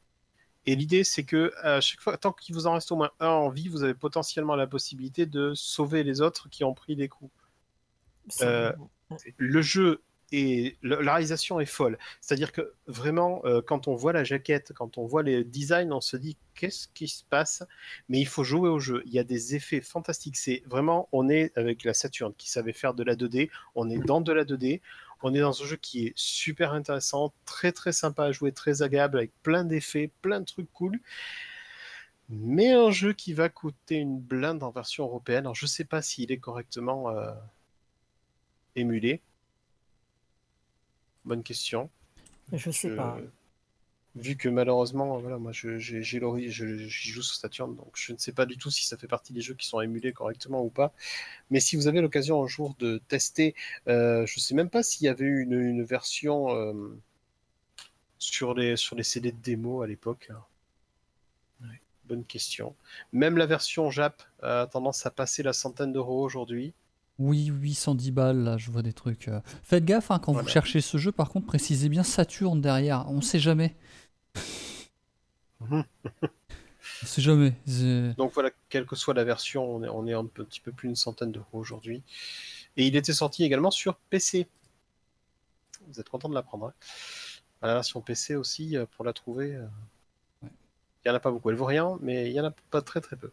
Et 0.66 0.76
l'idée, 0.76 1.04
c'est 1.04 1.24
que 1.24 1.52
à 1.62 1.80
chaque 1.80 2.00
fois, 2.00 2.16
tant 2.18 2.32
qu'il 2.32 2.54
vous 2.54 2.66
en 2.66 2.74
reste 2.74 2.92
au 2.92 2.96
moins 2.96 3.10
un 3.20 3.28
en 3.28 3.48
vie, 3.48 3.68
vous 3.68 3.82
avez 3.82 3.94
potentiellement 3.94 4.56
la 4.56 4.66
possibilité 4.66 5.26
de 5.26 5.52
sauver 5.54 6.02
les 6.04 6.20
autres 6.20 6.48
qui 6.50 6.64
ont 6.64 6.74
pris 6.74 6.96
des 6.96 7.08
coups. 7.08 7.32
Euh, 8.42 8.72
Le 9.38 9.62
jeu 9.62 10.02
et 10.32 10.78
la 10.82 11.12
réalisation 11.12 11.58
est 11.60 11.66
folle. 11.66 11.98
C'est-à-dire 12.20 12.52
que 12.52 12.74
vraiment, 12.86 13.42
euh, 13.44 13.60
quand 13.62 13.88
on 13.88 13.94
voit 13.96 14.12
la 14.12 14.22
jaquette, 14.22 14.72
quand 14.74 14.98
on 14.98 15.06
voit 15.06 15.22
les 15.22 15.42
designs, 15.44 15.90
on 15.92 16.00
se 16.00 16.16
dit 16.16 16.36
qu'est-ce 16.54 16.86
qui 16.88 17.08
se 17.08 17.24
passe? 17.24 17.64
Mais 18.08 18.20
il 18.20 18.26
faut 18.26 18.44
jouer 18.44 18.68
au 18.68 18.78
jeu. 18.78 19.02
Il 19.06 19.12
y 19.12 19.18
a 19.18 19.24
des 19.24 19.56
effets 19.56 19.80
fantastiques. 19.80 20.36
C'est 20.36 20.62
vraiment, 20.66 21.08
on 21.12 21.28
est 21.28 21.56
avec 21.56 21.84
la 21.84 21.94
Saturn 21.94 22.32
qui 22.34 22.50
savait 22.50 22.72
faire 22.72 22.94
de 22.94 23.02
la 23.02 23.16
2D. 23.16 23.50
On 23.74 23.90
est 23.90 23.98
dans 23.98 24.20
de 24.20 24.32
la 24.32 24.44
2D. 24.44 24.80
On 25.22 25.34
est 25.34 25.40
dans 25.40 25.62
un 25.62 25.66
jeu 25.66 25.76
qui 25.76 26.06
est 26.06 26.12
super 26.16 26.72
intéressant, 26.72 27.32
très 27.44 27.72
très 27.72 27.92
sympa 27.92 28.24
à 28.24 28.32
jouer, 28.32 28.52
très 28.52 28.82
agréable, 28.82 29.18
avec 29.18 29.32
plein 29.42 29.64
d'effets, 29.64 30.10
plein 30.22 30.40
de 30.40 30.46
trucs 30.46 30.72
cool. 30.72 30.98
mais 32.28 32.70
un 32.72 32.90
jeu 32.90 33.12
qui 33.12 33.32
va 33.34 33.48
coûter 33.48 33.96
une 33.96 34.18
blinde 34.20 34.62
en 34.62 34.70
version 34.70 35.04
européenne. 35.04 35.40
Alors 35.44 35.54
je 35.54 35.66
sais 35.66 35.84
pas 35.84 36.00
s'il 36.00 36.30
est 36.32 36.38
correctement 36.38 37.10
euh, 37.10 37.32
émulé. 38.76 39.20
Bonne 41.24 41.42
question. 41.42 41.90
Je 42.52 42.70
sais 42.70 42.88
Je- 42.90 42.94
pas. 42.96 43.18
Vu 44.16 44.36
que 44.36 44.48
malheureusement, 44.48 45.18
voilà, 45.18 45.38
moi 45.38 45.52
je- 45.52 45.78
j'ai 45.78 46.20
l'ori- 46.20 46.50
joue 46.50 47.22
sur 47.22 47.34
Saturn, 47.36 47.74
donc 47.76 47.92
je 47.94 48.12
ne 48.12 48.18
sais 48.18 48.32
pas 48.32 48.44
du 48.46 48.56
tout 48.56 48.70
si 48.70 48.84
ça 48.86 48.96
fait 48.96 49.06
partie 49.06 49.32
des 49.32 49.40
jeux 49.40 49.54
qui 49.54 49.66
sont 49.68 49.80
émulés 49.80 50.12
correctement 50.12 50.62
ou 50.64 50.68
pas. 50.70 50.92
Mais 51.50 51.60
si 51.60 51.76
vous 51.76 51.88
avez 51.88 52.00
l'occasion 52.02 52.42
un 52.42 52.48
jour 52.48 52.74
de 52.80 52.98
tester, 53.08 53.54
euh, 53.88 54.26
je 54.26 54.40
sais 54.40 54.54
même 54.54 54.70
pas 54.70 54.82
s'il 54.84 55.06
y 55.06 55.08
avait 55.08 55.26
eu 55.26 55.42
une, 55.42 55.82
version 55.84 56.50
euh, 56.56 56.72
sur 58.20 58.54
les 58.54 58.76
sur 58.76 58.94
les 58.94 59.02
CD 59.02 59.32
de 59.32 59.36
démo 59.42 59.82
à 59.82 59.88
l'époque. 59.88 60.30
Ouais. 61.62 61.80
Bonne 62.04 62.24
question. 62.24 62.74
Même 63.12 63.36
la 63.38 63.46
version 63.46 63.90
Jap 63.90 64.22
a 64.42 64.66
tendance 64.70 65.06
à 65.06 65.10
passer 65.10 65.42
la 65.42 65.52
centaine 65.52 65.92
d'euros 65.92 66.22
aujourd'hui. 66.22 66.74
Oui, 67.20 67.46
810 67.46 68.10
balles, 68.12 68.38
là, 68.44 68.56
je 68.56 68.70
vois 68.70 68.82
des 68.82 68.94
trucs. 68.94 69.28
euh. 69.28 69.40
Faites 69.62 69.84
gaffe, 69.84 70.10
hein, 70.10 70.18
quand 70.18 70.32
vous 70.32 70.38
Voilà. 70.38 70.48
cherchez 70.52 70.80
ce 70.80 70.96
jeu, 70.98 71.12
par 71.12 71.28
contre, 71.28 71.46
précisez 71.46 71.88
bien 71.90 72.02
Saturne 72.02 72.60
derrière. 72.62 73.04
On 73.10 73.20
sait 73.20 73.38
jamais. 73.38 73.76
Mhm. 75.60 75.84
On 77.02 77.06
sait 77.06 77.22
jamais. 77.22 77.52
C'est- 77.66 78.14
Donc 78.16 78.32
voilà, 78.32 78.50
quelle 78.68 78.86
que 78.86 78.96
soit 78.96 79.14
la 79.14 79.24
version, 79.24 79.64
on 79.64 79.82
est, 79.84 79.88
on 79.88 80.06
est 80.06 80.14
un 80.14 80.24
petit 80.26 80.60
peu 80.60 80.72
plus 80.72 80.88
d'une 80.88 80.96
centaine 80.96 81.30
d'euros 81.32 81.46
aujourd'hui. 81.58 82.02
Et 82.76 82.86
il 82.86 82.96
était 82.96 83.12
sorti 83.12 83.44
également 83.44 83.70
sur 83.70 83.96
PC. 84.10 84.48
Vous 85.88 86.00
êtes 86.00 86.08
content 86.08 86.28
de 86.28 86.34
l'apprendre. 86.34 86.66
Hein 86.68 86.72
la 87.62 87.74
version 87.74 88.00
PC 88.00 88.34
aussi, 88.36 88.76
euh, 88.76 88.86
pour 88.96 89.04
la 89.04 89.12
trouver, 89.12 89.54
euh, 89.54 89.66
il 90.42 90.46
Ouais. 90.46 90.52
n'y 91.06 91.10
en 91.12 91.14
a 91.14 91.20
pas 91.20 91.30
beaucoup. 91.30 91.50
Elle 91.50 91.56
vaut 91.56 91.66
rien, 91.66 91.98
mais 92.00 92.26
il 92.30 92.32
y 92.32 92.40
en 92.40 92.44
a 92.44 92.50
pas 92.70 92.80
très 92.82 93.00
très 93.02 93.16
peu. 93.16 93.30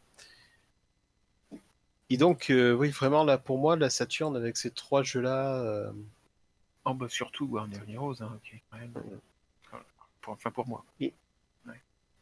Et 2.09 2.17
donc, 2.17 2.49
euh, 2.49 2.73
oui, 2.73 2.89
vraiment, 2.89 3.23
là, 3.23 3.37
pour 3.37 3.57
moi, 3.57 3.75
la 3.75 3.89
Saturn, 3.89 4.35
avec 4.35 4.57
ces 4.57 4.71
trois 4.71 5.03
jeux-là, 5.03 5.61
euh, 5.61 5.91
Oh 6.85 6.93
bah 6.93 7.07
surtout 7.09 7.45
Warner 7.47 7.79
Heroes, 7.89 8.21
hein, 8.21 8.31
ok. 8.35 8.61
quand 8.71 8.77
même. 8.77 8.93
Voilà. 9.69 9.85
Pour- 10.21 10.33
Enfin 10.33 10.51
pour 10.51 10.67
moi. 10.67 10.85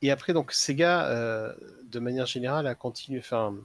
Et 0.02 0.12
après, 0.12 0.34
donc, 0.34 0.52
Sega, 0.52 1.08
euh, 1.08 1.54
de 1.84 2.00
manière 2.00 2.26
générale, 2.26 2.68
a 2.68 2.76
continué. 2.76 3.20
Enfin, 3.20 3.56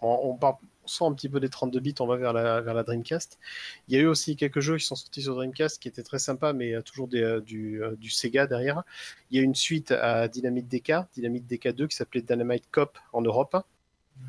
on, 0.00 0.20
on 0.30 0.36
part 0.36 0.58
soit 0.86 1.08
un 1.08 1.14
petit 1.14 1.28
peu 1.30 1.40
des 1.40 1.48
32 1.48 1.80
bits, 1.80 1.94
on 2.00 2.06
va 2.06 2.16
vers 2.16 2.32
la, 2.32 2.60
vers 2.60 2.74
la 2.74 2.82
Dreamcast. 2.82 3.38
Il 3.88 3.94
y 3.94 3.96
a 3.98 4.00
eu 4.02 4.06
aussi 4.06 4.36
quelques 4.36 4.60
jeux 4.60 4.76
qui 4.76 4.84
sont 4.84 4.96
sortis 4.96 5.22
sur 5.22 5.34
Dreamcast 5.34 5.80
qui 5.80 5.88
étaient 5.88 6.02
très 6.02 6.18
sympas, 6.18 6.52
mais 6.52 6.74
euh, 6.74 6.82
toujours 6.82 7.08
des, 7.08 7.22
euh, 7.22 7.40
du, 7.40 7.82
euh, 7.82 7.96
du 7.96 8.10
Sega 8.10 8.46
derrière. 8.46 8.82
Il 9.30 9.38
y 9.38 9.40
a 9.40 9.42
une 9.42 9.54
suite 9.54 9.92
à 9.92 10.28
Dynamite 10.28 10.68
DK, 10.68 10.92
Dynamite 11.14 11.46
DK 11.46 11.68
2, 11.68 11.86
qui 11.86 11.96
s'appelait 11.96 12.20
Dynamite 12.22 12.64
Cop 12.70 12.98
en 13.12 13.22
Europe. 13.22 13.56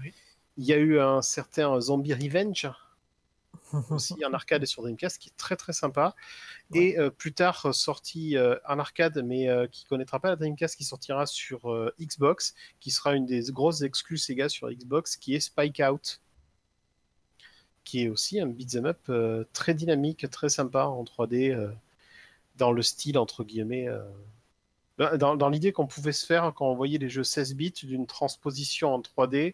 Oui. 0.02 0.14
Il 0.58 0.66
y 0.66 0.74
a 0.74 0.78
eu 0.78 1.00
un 1.00 1.22
certain 1.22 1.80
Zombie 1.80 2.14
Revenge 2.14 2.70
aussi 3.90 4.24
en 4.26 4.34
arcade 4.34 4.64
et 4.64 4.66
sur 4.66 4.82
Dreamcast 4.84 5.18
qui 5.20 5.30
est 5.30 5.38
très 5.38 5.56
très 5.56 5.74
sympa. 5.74 6.16
Et 6.74 7.00
euh, 7.00 7.10
plus 7.12 7.34
tard 7.34 7.66
euh, 7.68 7.74
sorti 7.74 8.38
euh, 8.38 8.58
en 8.68 8.80
arcade, 8.80 9.24
mais 9.26 9.50
euh, 9.50 9.68
qui 9.68 9.86
connaîtra 9.86 10.20
pas 10.20 10.30
la 10.30 10.38
Dreamcast, 10.38 10.78
qui 10.78 10.86
sortira 10.86 11.26
sur 11.28 11.72
euh, 11.74 11.94
Xbox, 12.02 12.56
qui 12.82 12.92
sera 12.92 13.16
une 13.16 13.26
des 13.28 13.44
grosses 13.52 13.82
exclus 13.84 14.20
Sega 14.20 14.50
sur 14.50 14.70
Xbox, 14.72 15.18
qui 15.18 15.36
est 15.36 15.42
Spike 15.42 15.82
Out, 15.90 16.22
qui 17.84 18.04
est 18.04 18.10
aussi 18.10 18.40
un 18.40 18.48
beat'em 18.48 18.86
up 18.86 19.00
euh, 19.10 19.46
très 19.54 19.74
dynamique, 19.74 20.30
très 20.30 20.50
sympa 20.50 20.86
en 20.86 21.04
3D, 21.04 21.52
euh, 21.52 21.72
dans 22.58 22.72
le 22.72 22.82
style 22.84 23.18
entre 23.20 23.44
guillemets. 23.46 23.88
euh, 23.90 24.04
dans, 25.18 25.36
dans- 25.36 25.50
l'idée 25.50 25.72
qu'on 25.74 25.88
pouvait 25.88 26.12
se 26.14 26.26
faire 26.26 26.54
quand 26.56 26.68
on 26.70 26.76
voyait 26.76 26.98
les 26.98 27.10
jeux 27.10 27.24
16 27.24 27.56
bits 27.56 27.74
d'une 27.84 28.08
transposition 28.08 28.94
en 28.94 29.02
3D 29.02 29.38
euh, 29.48 29.52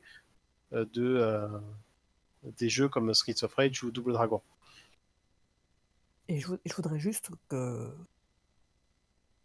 de 0.71 0.85
euh, 1.03 1.47
des 2.43 2.69
jeux 2.69 2.89
comme 2.89 3.13
Streets 3.13 3.43
of 3.43 3.53
Rage 3.55 3.83
ou 3.83 3.91
Double 3.91 4.13
Dragon. 4.13 4.41
Et 6.27 6.39
je, 6.39 6.47
vou- 6.47 6.57
je 6.65 6.73
voudrais 6.73 6.99
juste 6.99 7.29
que 7.49 7.93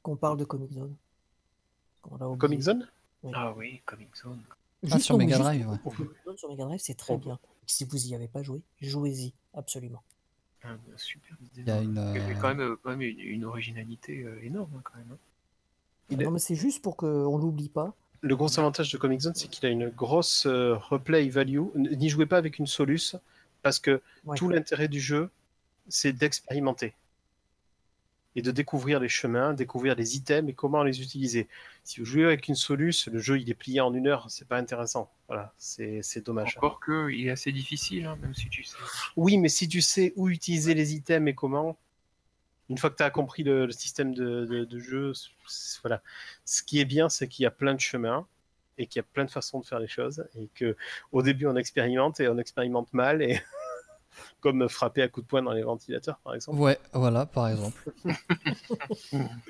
qu'on 0.02 0.16
parle 0.16 0.38
de 0.38 0.44
Comic 0.44 0.72
Zone. 0.72 0.94
Comic 2.38 2.60
Zone? 2.62 2.88
Ah 3.34 3.52
oui, 3.56 3.82
Comic 3.84 4.14
Zone. 4.16 4.40
Ah, 4.48 4.54
Juste 4.84 5.00
sur 5.06 5.18
Mega 5.18 5.38
Drive, 5.38 5.68
ouais. 5.68 5.78
pour 5.78 5.96
Comic 5.96 6.12
Zone 6.24 6.38
sur 6.38 6.48
Mega 6.48 6.64
Drive, 6.64 6.80
c'est 6.80 6.94
très 6.94 7.14
On- 7.14 7.18
bien. 7.18 7.38
Si 7.66 7.84
vous 7.84 8.06
y 8.06 8.14
avez 8.14 8.28
pas 8.28 8.44
joué, 8.44 8.60
jouez-y, 8.80 9.32
absolument. 9.52 10.02
Un, 10.62 10.74
un 10.74 10.96
super 10.96 11.36
Il 11.56 11.66
y 11.66 11.70
a 11.70 11.80
une, 11.82 11.98
euh, 11.98 12.34
quand 12.40 12.48
même, 12.48 12.60
euh, 12.60 12.76
quand 12.80 12.90
même 12.90 13.02
une, 13.02 13.18
une 13.18 13.44
originalité 13.44 14.22
euh, 14.22 14.40
énorme 14.44 14.70
hein, 14.76 14.80
quand 14.84 14.96
même. 14.96 15.10
hein. 15.12 15.18
Il 16.10 16.22
est- 16.22 16.24
Non 16.24 16.30
mais 16.30 16.38
c'est 16.38 16.54
juste 16.54 16.82
pour 16.82 16.96
qu'on 16.96 17.36
l'oublie 17.36 17.68
pas. 17.68 17.92
Le 18.26 18.34
gros 18.34 18.58
avantage 18.58 18.90
de 18.90 18.98
Comic 18.98 19.20
Zone, 19.20 19.34
c'est 19.36 19.46
qu'il 19.48 19.64
a 19.66 19.68
une 19.68 19.88
grosse 19.88 20.46
euh, 20.46 20.74
replay 20.74 21.28
value. 21.28 21.60
N'y 21.76 22.08
jouez 22.08 22.26
pas 22.26 22.38
avec 22.38 22.58
une 22.58 22.66
Solus, 22.66 23.14
parce 23.62 23.78
que 23.78 24.02
Ouais. 24.24 24.36
tout 24.36 24.48
l'intérêt 24.48 24.88
du 24.88 24.98
jeu, 24.98 25.30
c'est 25.88 26.12
d'expérimenter. 26.12 26.94
Et 28.34 28.42
de 28.42 28.50
découvrir 28.50 28.98
les 28.98 29.08
chemins, 29.08 29.54
découvrir 29.54 29.94
les 29.94 30.16
items 30.16 30.50
et 30.50 30.54
comment 30.54 30.82
les 30.82 31.00
utiliser. 31.00 31.46
Si 31.84 32.00
vous 32.00 32.04
jouez 32.06 32.24
avec 32.24 32.48
une 32.48 32.56
Solus, 32.56 33.06
le 33.10 33.20
jeu 33.20 33.38
il 33.38 33.48
est 33.48 33.54
plié 33.54 33.80
en 33.80 33.94
une 33.94 34.08
heure, 34.08 34.26
c'est 34.28 34.46
pas 34.48 34.58
intéressant. 34.58 35.08
Voilà, 35.28 35.54
c'est 35.56 36.00
c'est 36.02 36.26
dommage. 36.26 36.56
Encore 36.56 36.80
que 36.80 37.10
il 37.10 37.28
est 37.28 37.30
assez 37.30 37.52
difficile, 37.52 38.06
hein, 38.06 38.18
même 38.20 38.34
si 38.34 38.48
tu 38.48 38.64
sais. 38.64 38.76
Oui, 39.16 39.38
mais 39.38 39.48
si 39.48 39.68
tu 39.68 39.80
sais 39.80 40.12
où 40.16 40.28
utiliser 40.28 40.74
les 40.74 40.94
items 40.94 41.30
et 41.30 41.34
comment, 41.34 41.78
une 42.68 42.78
fois 42.78 42.90
que 42.90 42.97
tu 42.97 43.02
as 43.02 43.10
compris 43.10 43.43
le, 43.43 43.66
le 43.66 43.72
système 43.72 44.14
de, 44.14 44.44
de- 44.47 44.64
de 44.64 44.78
jeu, 44.78 45.12
voilà. 45.82 46.02
Ce 46.44 46.62
qui 46.62 46.80
est 46.80 46.84
bien, 46.84 47.09
c'est 47.09 47.28
qu'il 47.28 47.44
y 47.44 47.47
a 47.47 47.51
plein 47.51 47.74
de 47.74 47.80
chemins 47.80 48.26
et 48.78 48.86
qu'il 48.86 49.01
y 49.01 49.05
a 49.05 49.06
plein 49.12 49.24
de 49.24 49.30
façons 49.30 49.60
de 49.60 49.64
faire 49.66 49.78
les 49.78 49.88
choses 49.88 50.26
et 50.38 50.48
que 50.55 50.76
au 51.12 51.22
début 51.22 51.47
on 51.47 51.56
expérimente 51.56 52.20
et 52.20 52.28
on 52.28 52.36
expérimente 52.38 52.93
mal 52.93 53.22
et 53.22 53.40
comme 54.40 54.68
frapper 54.68 55.02
à 55.02 55.09
coups 55.09 55.24
de 55.26 55.30
poing 55.30 55.43
dans 55.43 55.52
les 55.52 55.62
ventilateurs 55.62 56.18
par 56.18 56.34
exemple. 56.34 56.59
Ouais, 56.59 56.78
voilà, 56.93 57.24
par 57.26 57.48
exemple. 57.48 57.80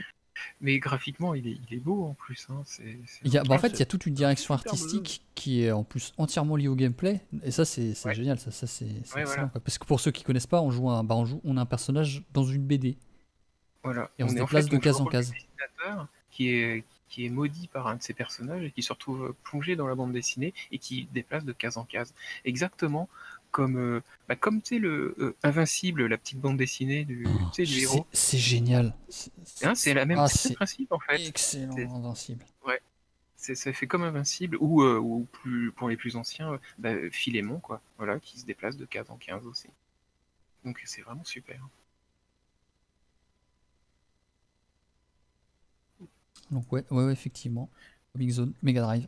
Mais 0.60 0.78
graphiquement, 0.78 1.34
il 1.34 1.46
est, 1.48 1.58
il 1.68 1.76
est 1.76 1.80
beau 1.80 2.04
en 2.04 2.14
plus. 2.14 2.46
Hein. 2.50 2.62
c'est- 2.64 2.98
c'est 3.06 3.20
Il 3.24 3.32
y 3.32 3.38
a, 3.38 3.42
bah, 3.44 3.54
en 3.54 3.58
fait, 3.58 3.68
il 3.68 3.78
y 3.78 3.82
a 3.82 3.86
toute 3.86 4.06
une 4.06 4.14
direction 4.14 4.54
artistique 4.54 5.22
qui 5.34 5.62
est 5.62 5.72
en 5.72 5.84
plus 5.84 6.12
entièrement 6.18 6.56
liée 6.56 6.68
au 6.68 6.74
gameplay. 6.74 7.20
Et 7.42 7.50
ça, 7.50 7.64
c'est 7.64 7.92
Ouais. 8.04 8.14
génial. 8.14 8.38
Ça, 8.38 8.50
ça 8.50 8.66
c'est 8.66 8.84
Ouais, 9.14 9.24
voilà. 9.24 9.48
Parce 9.64 9.78
que 9.78 9.84
pour 9.86 10.00
ceux 10.00 10.10
qui 10.10 10.24
connaissent 10.24 10.46
pas, 10.46 10.60
on 10.62 10.70
joue 10.70 10.90
un, 10.90 11.04
bah, 11.04 11.14
on 11.16 11.24
joue, 11.24 11.40
on 11.44 11.56
a 11.56 11.60
un 11.62 11.66
personnage 11.66 12.22
dans 12.32 12.44
une 12.44 12.62
BD. 12.66 12.96
Voilà. 13.82 14.10
Et 14.18 14.24
on 14.24 14.28
se 14.28 14.32
en 14.34 14.44
déplace 14.44 14.64
fait 14.64 14.70
de 14.76 14.78
case 14.78 15.00
en 15.00 15.06
case. 15.06 15.32
Qui 16.30 16.48
est, 16.50 16.84
qui 17.08 17.24
est 17.24 17.30
maudit 17.30 17.68
par 17.68 17.86
un 17.86 17.96
de 17.96 18.02
ses 18.02 18.12
personnages 18.12 18.62
et 18.64 18.70
qui 18.70 18.82
se 18.82 18.92
retrouve 18.92 19.34
plongé 19.44 19.74
dans 19.76 19.86
la 19.86 19.94
bande 19.94 20.12
dessinée 20.12 20.52
et 20.70 20.78
qui 20.78 21.08
déplace 21.14 21.44
de 21.44 21.52
case 21.52 21.76
en 21.78 21.84
case. 21.84 22.12
Exactement 22.44 23.08
comme, 23.56 23.78
euh, 23.78 24.02
bah, 24.28 24.36
comme 24.36 24.60
tu 24.60 24.74
sais, 24.74 24.78
le 24.78 25.14
euh, 25.18 25.34
Invincible, 25.42 26.06
la 26.06 26.18
petite 26.18 26.38
bande 26.38 26.58
dessinée 26.58 27.06
du, 27.06 27.26
C'est 27.54 27.66
héros. 27.66 28.06
c'est 28.12 28.36
génial. 28.36 28.94
C'est- 29.08 29.30
Hein, 29.64 29.72
la 29.94 30.04
même 30.04 30.18
Ah, 30.18 30.28
principe 30.54 30.92
en 30.92 30.98
fait. 30.98 31.26
excellent, 31.26 31.74
invincible. 31.96 32.44
C'est- 33.38 33.54
ça 33.54 33.72
fait 33.72 33.86
comme 33.86 34.02
Invincible 34.02 34.56
ou, 34.60 34.82
euh, 34.82 34.98
ou 34.98 35.26
plus, 35.30 35.70
pour 35.72 35.88
les 35.88 35.96
plus 35.96 36.16
anciens, 36.16 36.58
bah, 36.78 36.92
Philémon, 37.10 37.60
quoi. 37.60 37.80
Voilà, 37.96 38.18
qui 38.18 38.38
se 38.40 38.44
déplace 38.44 38.76
de 38.76 38.84
case 38.84 39.08
en 39.10 39.16
15 39.16 39.46
aussi. 39.46 39.68
Donc 40.64 40.82
c'est 40.84 41.02
vraiment 41.02 41.24
super. 41.24 41.60
Donc 46.50 46.70
ouais, 46.72 46.84
ouais, 46.90 47.04
ouais, 47.04 47.12
effectivement. 47.12 47.70
Comic 48.12 48.30
Zone, 48.30 48.52
Mega 48.62 48.82
Drive. 48.82 49.06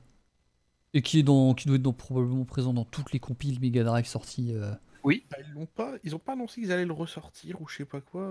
Et 0.99 1.03
qui 1.03 1.21
est 1.21 1.23
dans, 1.23 1.55
qui 1.55 1.69
doit 1.69 1.77
être 1.77 1.83
dans- 1.83 1.93
probablement 1.93 2.45
présent 2.45 2.75
dans 2.75 2.85
toutes 2.85 3.13
les 3.13 3.21
compiles 3.21 3.61
Mega 3.61 3.85
Drive 3.85 4.07
sorties. 4.07 4.53
euh. 4.53 4.73
Bah, 5.05 5.13
ils 5.47 5.53
l'ont 5.55 5.67
pas, 5.67 5.95
ils 6.03 6.17
ont 6.17 6.19
pas 6.19 6.33
annoncé 6.33 6.61
qu'ils 6.61 6.73
allaient 6.73 6.85
le 6.85 6.93
ressortir 6.93 7.63
ou 7.63 7.69
je 7.69 7.77
sais 7.77 7.85
pas 7.85 8.01
quoi. 8.01 8.29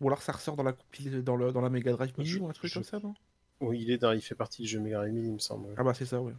Ou 0.00 0.06
alors 0.06 0.22
ça 0.22 0.30
ressort 0.32 0.54
dans 0.54 0.62
la 0.62 0.72
compil- 0.72 1.22
dans, 1.22 1.34
le, 1.36 1.50
dans 1.50 1.60
la 1.62 1.68
Mega 1.68 1.90
Drive 1.92 2.12
Mini 2.16 2.30
Je- 2.30 2.38
ou 2.38 2.46
un 2.48 2.52
truc 2.52 2.70
je- 2.70 2.74
comme 2.74 2.84
ça, 2.84 3.00
non? 3.00 3.12
Oui, 3.60 3.80
il 3.82 3.90
est 3.90 3.98
dans, 3.98 4.12
il 4.12 4.20
fait 4.22 4.34
partie 4.36 4.62
du 4.62 4.68
jeu 4.68 4.78
Mega 4.78 4.98
Drive 4.98 5.12
Mini, 5.12 5.26
il 5.26 5.32
me 5.34 5.38
semble. 5.40 5.74
Ah 5.76 5.82
bah 5.82 5.94
c'est 5.94 6.06
ça. 6.06 6.18
Voilà. 6.20 6.36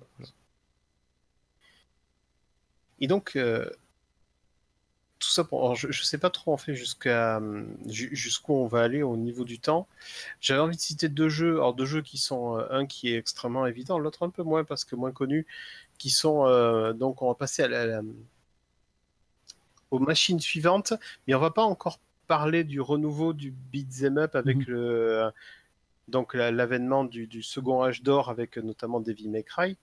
Et 3.00 3.08
donc, 3.08 3.36
euh, 3.36 3.70
tout 5.28 5.34
ça 5.34 5.44
pour. 5.44 5.62
alors, 5.62 5.76
je 5.76 5.88
ne 5.88 5.92
sais 5.94 6.18
pas 6.18 6.30
trop 6.30 6.54
en 6.54 6.58
fait 6.58 6.76
jusqu'à 6.76 7.42
ju- 7.88 8.10
jusqu'où 8.16 8.54
on 8.54 8.68
va 8.68 8.82
aller 8.84 9.04
au 9.04 9.18
niveau 9.18 9.44
du 9.46 9.60
temps. 9.60 9.88
J'avais 10.42 10.62
envie 10.62 10.78
de 10.78 10.82
citer 10.82 11.10
deux 11.10 11.30
jeux, 11.30 11.56
alors 11.56 11.74
deux 11.74 11.86
jeux 11.86 12.02
qui 12.02 12.18
sont 12.18 12.58
euh, 12.58 12.68
un 12.72 12.86
qui 12.86 13.10
est 13.14 13.18
extrêmement 13.18 13.66
évident, 13.68 14.00
l'autre 14.00 14.24
un 14.26 14.30
peu 14.30 14.44
moins 14.44 14.64
parce 14.64 14.86
que 14.86 14.96
moins 14.96 15.12
connu, 15.12 15.46
qui 16.00 16.10
sont 16.12 16.48
euh, 16.48 16.94
donc 16.94 17.22
on 17.22 17.28
va 17.30 17.36
passer 17.36 17.64
à 17.64 17.68
la, 17.70 17.86
la- 17.88 18.02
aux 19.92 20.00
machines 20.00 20.40
suivantes, 20.40 20.94
mais 21.28 21.34
on 21.36 21.40
va 21.40 21.52
pas 21.52 21.64
encore 21.64 22.00
parler 22.28 22.64
du 22.64 22.82
renouveau 22.82 23.34
du 23.34 23.52
beat'em 23.52 24.18
up 24.18 24.36
avec 24.36 24.58
Mhm. 24.58 24.66
le 24.68 25.32
donc 26.10 26.34
la- 26.36 26.52
l'avènement 26.52 27.06
du, 27.06 27.28
du 27.28 27.44
second 27.44 27.84
âge 27.84 28.04
d'or 28.04 28.30
avec 28.30 28.58
euh, 28.58 28.62
notamment 28.62 29.00
Devil 29.02 29.30
May 29.30 29.44
Cry 29.44 29.78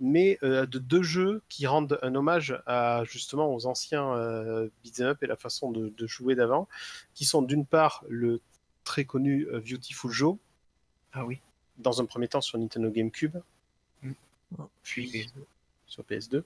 mais 0.00 0.38
euh, 0.42 0.66
de 0.66 0.78
deux 0.78 1.02
jeux 1.02 1.42
qui 1.48 1.66
rendent 1.66 1.98
un 2.02 2.14
hommage 2.14 2.60
à 2.66 3.04
justement 3.04 3.54
aux 3.54 3.66
anciens 3.66 4.14
euh, 4.16 4.68
beat'em 4.82 5.06
up 5.06 5.22
et 5.22 5.26
la 5.26 5.36
façon 5.36 5.70
de, 5.70 5.90
de 5.90 6.06
jouer 6.06 6.34
d'avant, 6.34 6.68
qui 7.14 7.24
sont 7.24 7.42
d'une 7.42 7.66
part 7.66 8.04
le 8.08 8.40
très 8.84 9.04
connu 9.04 9.46
euh, 9.52 9.60
Beautiful 9.60 10.10
Joe, 10.10 10.36
Ah 11.12 11.24
oui. 11.26 11.40
dans 11.78 12.00
un 12.00 12.06
premier 12.06 12.28
temps 12.28 12.40
sur 12.40 12.58
Nintendo 12.58 12.90
GameCube, 12.90 13.36
Mm. 14.02 14.64
puis 14.82 15.10
PS2. 15.10 15.44
sur 15.86 16.02
PS2, 16.04 16.42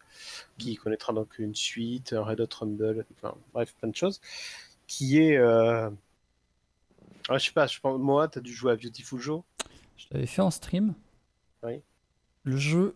qui 0.58 0.74
connaîtra 0.76 1.12
donc 1.12 1.38
une 1.38 1.54
suite, 1.54 2.12
un 2.12 2.22
Red 2.22 2.40
Hot 2.40 2.48
Rumble, 2.58 3.06
enfin 3.16 3.34
bref, 3.52 3.74
plein 3.78 3.88
de 3.88 3.96
choses, 3.96 4.20
qui 4.88 5.18
est... 5.20 5.36
Euh... 5.38 5.88
ah, 7.28 7.38
je 7.38 7.46
sais 7.46 7.52
pas, 7.52 7.66
je 7.66 7.78
pense, 7.80 7.98
Moa, 8.00 8.28
t'as 8.28 8.40
dû 8.40 8.52
jouer 8.52 8.72
à 8.72 8.76
Beautiful 8.76 9.20
Joe 9.20 9.42
Je 9.96 10.06
l'avais 10.10 10.26
fait 10.26 10.42
en 10.42 10.50
stream. 10.50 10.94
Oui. 11.62 11.80
Le 12.42 12.56
jeu, 12.58 12.94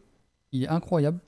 il 0.53 0.65
est 0.65 0.69
incroyable. 0.69 1.21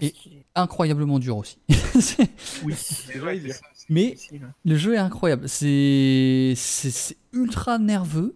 Et- 0.00 0.06
est- 0.06 0.14
Incroyablement 0.54 1.18
dur 1.18 1.36
aussi. 1.38 1.58
Oui, 2.64 2.74
C'est 2.76 3.18
vrai, 3.18 3.40
Mais- 3.88 4.16
hein. 4.34 4.52
Le 4.64 4.76
jeu 4.76 4.94
est 4.94 4.98
incroyable. 4.98 5.48
C'est 5.48 6.54
c'est- 6.56 6.90
c'est 6.90 7.16
ultra 7.32 7.78
nerveux. 7.78 8.34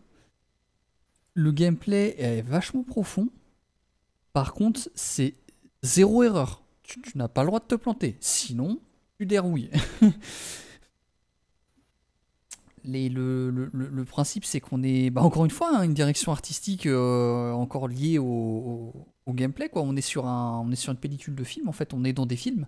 Le 1.35 1.52
gameplay 1.52 2.14
est 2.18 2.43
vachement 2.43 2.82
profond. 2.82 3.28
Par 4.32 4.52
contre, 4.55 4.89
c'est 4.94 5.35
zéro 5.82 6.23
erreur. 6.23 6.62
Tu, 6.82 7.01
tu 7.02 7.16
n'as 7.18 7.28
pas 7.28 7.43
le 7.43 7.48
droit 7.48 7.60
de 7.60 7.64
te 7.66 7.74
planter. 7.74 8.16
Sinon, 8.20 8.81
tu 9.18 9.27
dérouilles. 9.27 9.70
Les- 12.86 13.08
le, 13.08 13.50
le- 13.50 13.68
le- 13.72 13.88
le 13.88 14.04
principe, 14.04 14.44
c'est 14.44 14.60
qu'on 14.60 14.82
est, 14.82 15.10
bah, 15.10 15.22
encore 15.22 15.44
une 15.44 15.50
fois, 15.50 15.70
hein, 15.76 15.82
une 15.82 15.92
direction 15.94 16.30
artistique 16.32 16.86
euh, 16.86 17.50
encore 17.52 17.88
liée 17.88 18.18
au, 18.18 18.24
au- 18.24 19.06
au 19.26 19.32
gameplay. 19.32 19.68
Quoi. 19.68 19.82
On, 19.82 19.96
est 19.96 20.00
sur 20.00 20.26
un, 20.26 20.60
on 20.60 20.70
est 20.70 20.76
sur 20.76 20.92
une 20.92 20.98
pellicule 20.98 21.34
de 21.34 21.44
film, 21.44 21.68
en 21.68 21.72
fait. 21.72 21.92
On 21.92 22.04
est 22.04 22.12
dans 22.12 22.26
des 22.26 22.36
films. 22.36 22.66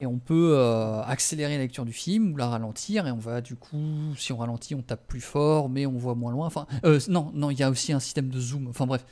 Et 0.00 0.06
on 0.06 0.20
peut 0.20 0.52
euh, 0.56 1.02
accélérer 1.02 1.56
la 1.56 1.64
lecture 1.64 1.84
du 1.84 1.92
film 1.92 2.32
ou 2.32 2.36
la 2.36 2.48
ralentir. 2.48 3.08
Et 3.08 3.10
on 3.10 3.18
va, 3.18 3.40
du 3.40 3.56
coup, 3.56 4.14
si 4.16 4.32
on 4.32 4.36
ralentit, 4.36 4.76
on 4.76 4.82
tape 4.82 5.08
plus 5.08 5.20
fort, 5.20 5.68
mais 5.68 5.86
on 5.86 5.98
voit 5.98 6.14
moins 6.14 6.30
loin. 6.30 6.46
Enfin, 6.46 6.66
euh, 6.84 7.00
non, 7.08 7.32
non, 7.34 7.50
il 7.50 7.58
y 7.58 7.64
a 7.64 7.70
aussi 7.70 7.92
un 7.92 7.98
système 7.98 8.28
de 8.28 8.38
zoom. 8.38 8.68
Enfin, 8.68 8.86
bref, 8.86 9.04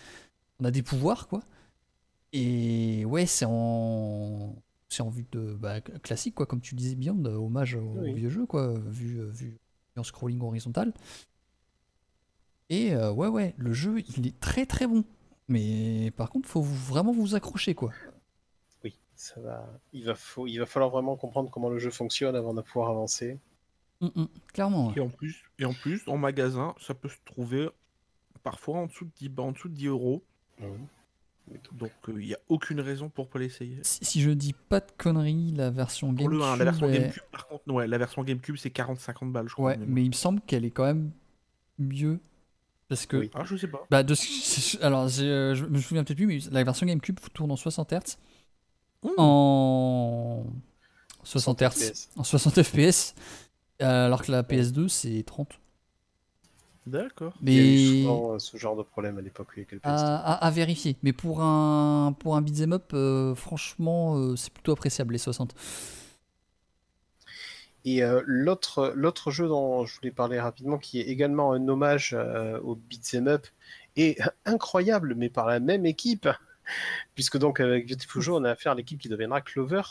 on 0.61 0.65
a 0.65 0.71
des 0.71 0.83
pouvoirs, 0.83 1.27
quoi. 1.27 1.43
Et 2.33 3.05
ouais, 3.05 3.27
c'est 3.27 3.47
en. 3.49 4.55
C'est 4.89 5.03
en 5.03 5.11
vue 5.11 5.27
de 5.33 5.57
bah, 5.61 5.81
classique, 5.81 6.37
quoi, 6.37 6.47
comme 6.47 6.61
tu 6.61 6.77
disais, 6.77 6.97
euh, 7.05 7.35
hommage 7.35 7.75
au, 7.75 7.95
Oui. 7.99 8.13
vieux 8.15 8.31
jeu, 8.31 8.47
quoi, 8.47 8.73
vu, 8.87 9.19
euh, 9.19 9.33
en 9.99 10.05
scrolling 10.05 10.41
horizontal. 10.43 10.93
Et 12.69 12.95
euh, 12.95 13.13
ouais, 13.13 13.29
ouais, 13.29 13.55
le 13.57 13.73
jeu, 13.73 14.01
il 14.17 14.27
est 14.27 14.39
très 14.41 14.67
très 14.67 14.87
bon. 14.87 15.05
Mais 15.49 16.11
par 16.17 16.31
contre, 16.31 16.49
faut 16.49 16.61
vous- 16.63 16.75
vraiment 16.93 17.13
vous 17.13 17.35
accrocher, 17.37 17.75
quoi. 17.75 17.93
Oui, 18.83 18.99
ça 19.15 19.41
va. 19.41 19.69
Il 19.93 20.05
va, 20.05 20.15
faut... 20.17 20.47
il 20.49 20.59
va 20.59 20.67
falloir 20.67 20.91
vraiment 20.91 21.17
comprendre 21.17 21.51
comment 21.51 21.69
le 21.69 21.79
jeu 21.79 21.91
fonctionne 21.91 22.35
avant 22.35 22.55
de 22.55 22.63
pouvoir 22.63 22.91
avancer. 22.91 23.39
Mm, 24.01 24.09
mm, 24.15 24.27
clairement. 24.53 24.89
ouais. 24.89 24.95
Et 24.97 25.01
en 25.01 25.09
plus, 25.09 25.45
et 25.59 25.65
en 25.65 25.73
plus, 25.73 26.03
en 26.09 26.17
magasin, 26.17 26.75
ça 26.81 26.95
peut 26.95 27.09
se 27.09 27.17
trouver 27.25 27.69
parfois 28.43 28.79
en 28.79 28.87
dessous 28.87 29.05
de 29.05 29.11
10, 29.17 29.31
en 29.39 29.53
dessous 29.53 29.69
de 29.69 29.75
10 29.75 29.87
euros. 29.87 30.25
Donc 31.73 31.91
il 32.09 32.15
n'y 32.27 32.35
a 32.35 32.39
aucune 32.49 32.81
raison 32.81 33.09
pour 33.09 33.29
pas 33.29 33.39
l'essayer. 33.39 33.79
Si, 33.83 34.05
si 34.05 34.21
je 34.21 34.31
dis 34.31 34.53
pas 34.53 34.81
de 34.81 34.91
conneries, 34.99 35.53
la 35.57 35.71
version 35.71 36.09
Pour 36.09 36.29
GameCube. 36.29 36.39
le 36.39 36.45
1, 36.45 36.57
la 36.57 36.65
version 36.65 36.89
est- 36.89 36.99
GameCube, 37.01 37.23
par 37.31 37.47
contre, 37.47 37.71
ouais, 37.73 37.87
la 37.87 37.99
version 37.99 38.25
GameCube 38.25 38.57
c'est 38.57 38.71
40-50 38.71 39.31
balles, 39.33 39.49
je 39.49 39.55
crois. 39.55 39.71
Ouais, 39.71 39.79
mais 39.87 40.03
il 40.03 40.09
me 40.09 40.15
semble 40.15 40.41
qu'elle 40.41 40.65
est 40.65 40.71
quand 40.71 40.85
même 40.85 41.11
mieux. 41.79 42.19
Parce 42.89 43.07
que. 43.07 43.17
Oui. 43.17 43.31
Ah, 43.35 43.43
je 43.45 43.57
sais 43.57 43.67
pas. 43.69 43.85
Bah, 43.91 44.03
de 44.03 44.15
ce- 44.15 44.81
alors, 44.83 45.09
j'ai, 45.09 45.25
euh, 45.25 45.55
je 45.55 45.65
me 45.67 45.79
souviens 45.81 46.05
peut-être 46.05 46.17
plus, 46.19 46.27
mais 46.27 46.39
la 46.53 46.63
version 46.65 46.87
GameCube 46.87 47.19
tourne 47.35 47.51
en 47.51 47.57
60 47.57 47.93
Hz. 47.93 48.17
Mmh. 49.03 49.09
En 49.19 50.45
60 51.25 51.63
Hz. 51.63 52.09
En 52.17 52.25
60 52.25 52.63
FPS. 52.63 53.15
euh, 53.83 54.07
Alors 54.07 54.23
que 54.23 54.31
la 54.33 54.43
PS2, 54.43 54.89
c'est 54.89 55.23
30. 55.25 55.59
D'accord. 56.87 57.35
Il 57.49 57.55
y 57.55 57.59
a 57.59 57.63
eu 57.63 57.77
Mais. 57.77 57.77
souvent 57.77 58.35
euh, 58.35 58.39
ce 58.39 58.57
genre 58.57 58.77
de 58.77 58.83
problème 58.83 59.19
à 59.19 59.21
l'époque. 59.21 59.49
avec 59.57 59.73
le 59.73 59.79
PS2. 59.79 60.13
À, 60.13 60.17
à- 60.35 60.47
à 60.47 60.51
vérifier. 60.51 60.97
Mais 61.03 61.13
pour 61.13 61.43
un, 61.43 62.13
pour 62.19 62.37
un 62.37 62.43
beat'em 62.43 62.73
up, 62.73 62.91
euh, 62.95 63.35
franchement, 63.35 64.17
euh, 64.17 64.37
c'est 64.37 64.53
plutôt 64.53 64.73
appréciable, 64.73 65.13
les 65.13 65.19
60. 65.19 65.55
Et 67.85 68.03
euh, 68.03 68.23
l'autre 68.27 68.93
l'autre 68.97 69.31
jeu 69.31 69.47
dont 69.47 69.85
je 69.87 69.97
voulais 69.97 70.11
parler 70.11 70.41
rapidement, 70.41 70.79
qui 70.79 71.01
est 71.01 71.05
également 71.05 71.53
un 71.53 71.69
hommage 71.69 72.15
euh, 72.19 72.59
au 72.61 72.75
beat'em 72.75 73.29
up, 73.29 73.47
et 73.97 74.19
incroyable, 74.45 75.15
mais 75.17 75.29
par 75.31 75.47
la 75.47 75.61
même 75.61 75.87
équipe, 75.87 76.29
puisque 77.15 77.39
donc 77.39 77.61
avec 77.61 77.89
Beautiful 77.89 78.23
Joe, 78.23 78.41
on 78.41 78.45
a 78.45 78.51
affaire 78.53 78.73
à 78.73 78.75
l'équipe 78.75 79.01
qui 79.01 79.09
deviendra 79.09 79.41
Clover. 79.41 79.83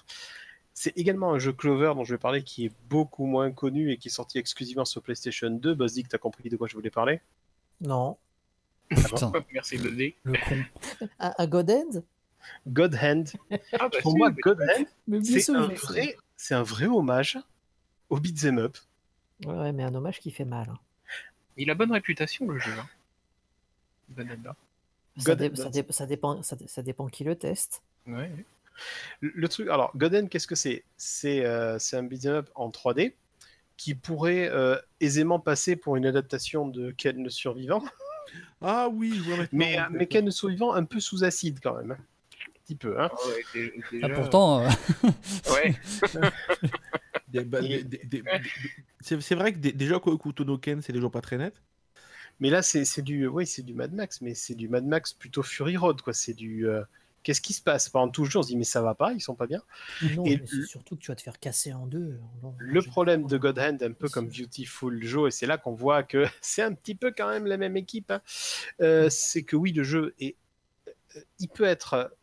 C'est 0.78 0.96
également 0.98 1.32
un 1.34 1.40
jeu 1.40 1.54
Clover 1.54 1.94
dont 1.96 2.04
je 2.04 2.14
vais 2.14 2.20
parler 2.20 2.44
qui 2.44 2.66
est 2.66 2.72
beaucoup 2.90 3.26
moins 3.26 3.50
connu 3.52 3.92
et 3.92 3.98
qui 3.98 4.10
est 4.10 4.12
sorti 4.12 4.38
exclusivement 4.40 4.84
sur 4.84 5.02
PlayStation 5.02 5.50
2. 5.50 5.74
Buzzy, 5.74 6.04
tu 6.04 6.14
as 6.14 6.20
compris 6.20 6.50
de 6.50 6.58
quoi 6.58 6.68
je 6.68 6.76
voulais 6.76 6.90
parler? 6.90 7.22
Non. 7.80 8.18
Putain, 8.90 9.32
Merci 9.54 9.78
de 9.80 9.88
le 9.90 10.12
le 10.24 10.34
con. 10.34 11.08
À, 11.18 11.42
à 11.42 11.48
God 11.48 11.72
Hand. 11.72 12.04
Ah, 13.52 13.58
bah, 13.88 13.90
Pour 14.02 14.12
si, 14.12 14.18
moi, 14.18 14.30
mais- 14.32 14.42
God 14.42 14.62
Hand, 14.62 14.86
Mais 15.08 15.20
bien 15.20 15.40
c'est 15.40 15.52
un 15.56 15.68
vrai, 15.68 16.18
c'est 16.36 16.54
un 16.56 16.64
vrai 16.64 16.86
hommage 16.88 17.40
au 18.10 18.20
beat'em 18.20 18.60
up. 18.60 18.78
Ouais, 19.46 19.54
ouais, 19.54 19.72
mais 19.72 19.84
un 19.84 19.96
hommage 19.96 20.20
qui 20.20 20.30
fait 20.30 20.46
mal. 20.46 20.68
hein. 20.70 20.80
Il 21.58 21.70
a 21.70 21.74
bonne 21.74 21.92
réputation 21.94 22.48
le 22.50 22.60
jeu. 22.60 22.72
Hein. 22.78 22.88
Banana. 24.10 24.56
Ça, 25.18 25.24
God 25.36 25.38
dé- 25.40 25.46
Hand. 25.48 25.56
ça 25.56 25.70
dé- 25.70 25.86
ça 25.90 26.06
dépend, 26.06 26.44
ça, 26.44 26.56
dé- 26.58 26.68
ça 26.68 26.82
dépend 26.84 27.08
qui 27.08 27.24
le 27.24 27.36
teste. 27.38 27.82
Ouais. 28.06 28.30
Le, 29.22 29.48
truc, 29.48 29.70
alors, 29.70 29.92
Godden, 29.96 30.30
qu'est-ce 30.30 30.48
que 30.48 30.56
c'est? 30.56 30.84
C'est 30.98 31.46
euh, 31.46 31.78
c'est 31.80 31.98
un 31.98 32.04
beat'em 32.04 32.34
up 32.34 32.50
en 32.56 32.70
3D 32.70 33.14
qui 33.78 33.94
pourrait 33.96 34.50
euh, 34.50 34.78
aisément 35.02 35.40
passer 35.40 35.76
pour 35.76 35.96
une 35.96 36.06
adaptation 36.06 36.68
de 36.68 36.92
Ken 36.92 37.22
le 37.22 37.30
survivant, 37.30 37.84
Ah 38.62 38.90
oui, 38.92 39.14
je 39.16 39.22
vois 39.22 39.38
maintenant. 39.38 39.60
mais, 39.60 39.80
euh, 39.80 39.84
mais 39.92 40.08
Ken 40.08 40.26
le 40.26 40.32
survivant 40.32 40.74
un 40.74 40.86
peu 40.86 41.00
sous 41.00 41.24
acide 41.24 41.60
quand 41.62 41.76
même. 41.76 41.92
Un 41.92 41.98
petit 42.66 42.76
peu, 42.76 43.00
hein. 43.00 43.10
Ah 43.12 43.28
ouais, 43.56 43.74
Ah, 44.02 44.10
pourtant, 44.10 44.64
Ouais. 45.54 45.76
Bah, 47.44 47.60
C'est 49.02 49.36
vrai 49.36 49.52
que 49.52 49.58
déjà 49.58 50.00
Kokuto 50.00 50.46
no 50.46 50.58
Ken, 50.58 50.82
c'est 50.82 50.94
déjà 50.94 51.10
pas 51.10 51.22
très 51.22 51.38
net. 51.38 51.62
Mais 52.40 52.50
là, 52.50 52.62
c'est 52.62 52.86
c'est 52.86 53.02
du, 53.02 53.28
oui, 53.28 53.46
c'est 53.46 53.64
du 53.64 53.74
Mad 53.74 53.94
Max, 53.94 54.22
mais 54.22 54.34
c'est 54.34 54.56
du 54.56 54.68
Mad 54.68 54.86
Max 54.86 55.14
plutôt 55.14 55.44
Fury 55.44 55.78
Road, 55.78 56.02
quoi. 56.02 56.14
C'est 56.14 56.34
du, 56.34 56.68
euh, 56.68 56.82
qu'est-ce 57.26 57.42
qui 57.42 57.52
se 57.54 57.62
passe? 57.62 57.90
Pendant 57.90 58.10
tout 58.10 58.24
le 58.24 58.30
jeu, 58.30 58.40
on 58.40 58.44
se 58.44 58.48
dit 58.48 58.56
mais 58.58 58.64
ça 58.64 58.82
va 58.82 58.96
pas, 58.96 59.12
ils 59.12 59.20
sont 59.20 59.36
pas 59.36 59.48
bien. 59.48 59.62
Non, 60.02 60.24
Et 60.26 60.38
le- 60.38 60.46
surtout 60.66 60.96
que 60.96 61.02
tu 61.02 61.12
vas 61.12 61.16
te 61.16 61.22
faire 61.22 61.40
casser 61.40 61.74
en 61.74 61.88
deux. 61.88 62.18
Le 62.60 62.82
problème 62.82 63.26
de 63.28 63.38
God 63.38 63.60
Hand, 63.60 63.84
un 63.84 63.92
peu 63.92 64.08
comme 64.10 64.28
Beautiful 64.28 65.04
Joe, 65.04 65.28
et 65.28 65.32
c'est 65.32 65.48
là 65.48 65.58
qu'on 65.58 65.74
voit 65.74 66.04
que 66.04 66.26
c'est 66.42 66.62
un 66.62 66.74
petit 66.74 66.96
peu 66.96 67.12
quand 67.16 67.30
même 67.30 67.46
la 67.48 67.58
même 67.58 67.76
équipe, 67.76 68.12
hein, 68.12 68.22
euh, 68.82 69.10
c'est 69.10 69.44
que 69.44 69.56
oui, 69.56 69.74
le 69.74 69.84
jeu 69.84 70.14
est, 70.20 70.36
euh, 71.18 71.22
il 71.40 71.50
peut 71.50 71.66
être 71.66 72.16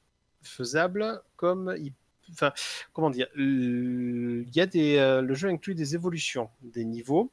faisable 0.42 1.22
comme 1.36 1.74
il, 1.78 1.92
enfin, 2.32 2.52
comment 2.92 3.10
dire, 3.10 3.28
il 3.36 4.48
y 4.54 4.60
a 4.60 4.66
des, 4.66 4.96
euh, 4.98 5.22
le 5.22 5.34
jeu 5.34 5.48
inclut 5.48 5.74
des 5.74 5.94
évolutions 5.94 6.50
des 6.62 6.84
niveaux. 6.84 7.30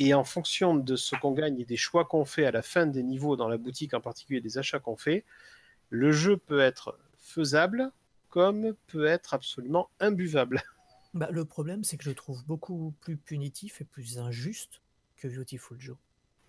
Et 0.00 0.14
en 0.14 0.24
fonction 0.24 0.76
de 0.76 0.96
ce 0.96 1.16
qu'on 1.16 1.32
gagne 1.32 1.58
et 1.60 1.64
des 1.64 1.76
choix 1.76 2.04
qu'on 2.04 2.24
fait 2.24 2.46
à 2.46 2.52
la 2.52 2.62
fin 2.62 2.86
des 2.86 3.02
niveaux 3.02 3.36
dans 3.36 3.48
la 3.48 3.56
boutique, 3.56 3.94
en 3.94 4.00
particulier 4.00 4.40
des 4.40 4.56
achats 4.58 4.78
qu'on 4.78 4.96
fait, 4.96 5.24
le 5.90 6.12
jeu 6.12 6.36
peut 6.36 6.60
être 6.60 6.98
faisable 7.18 7.90
comme 8.28 8.74
peut 8.86 9.06
être 9.06 9.34
absolument 9.34 9.88
imbuvable. 10.00 10.62
Bah, 11.14 11.30
le 11.32 11.46
problème, 11.46 11.84
c'est 11.84 11.96
que 11.96 12.04
je 12.04 12.10
le 12.10 12.14
trouve 12.14 12.44
beaucoup 12.44 12.94
plus 13.00 13.16
punitif 13.16 13.80
et 13.80 13.84
plus 13.84 14.18
injuste 14.18 14.82
que 15.16 15.26
Beautiful 15.26 15.80
Joe. 15.80 15.96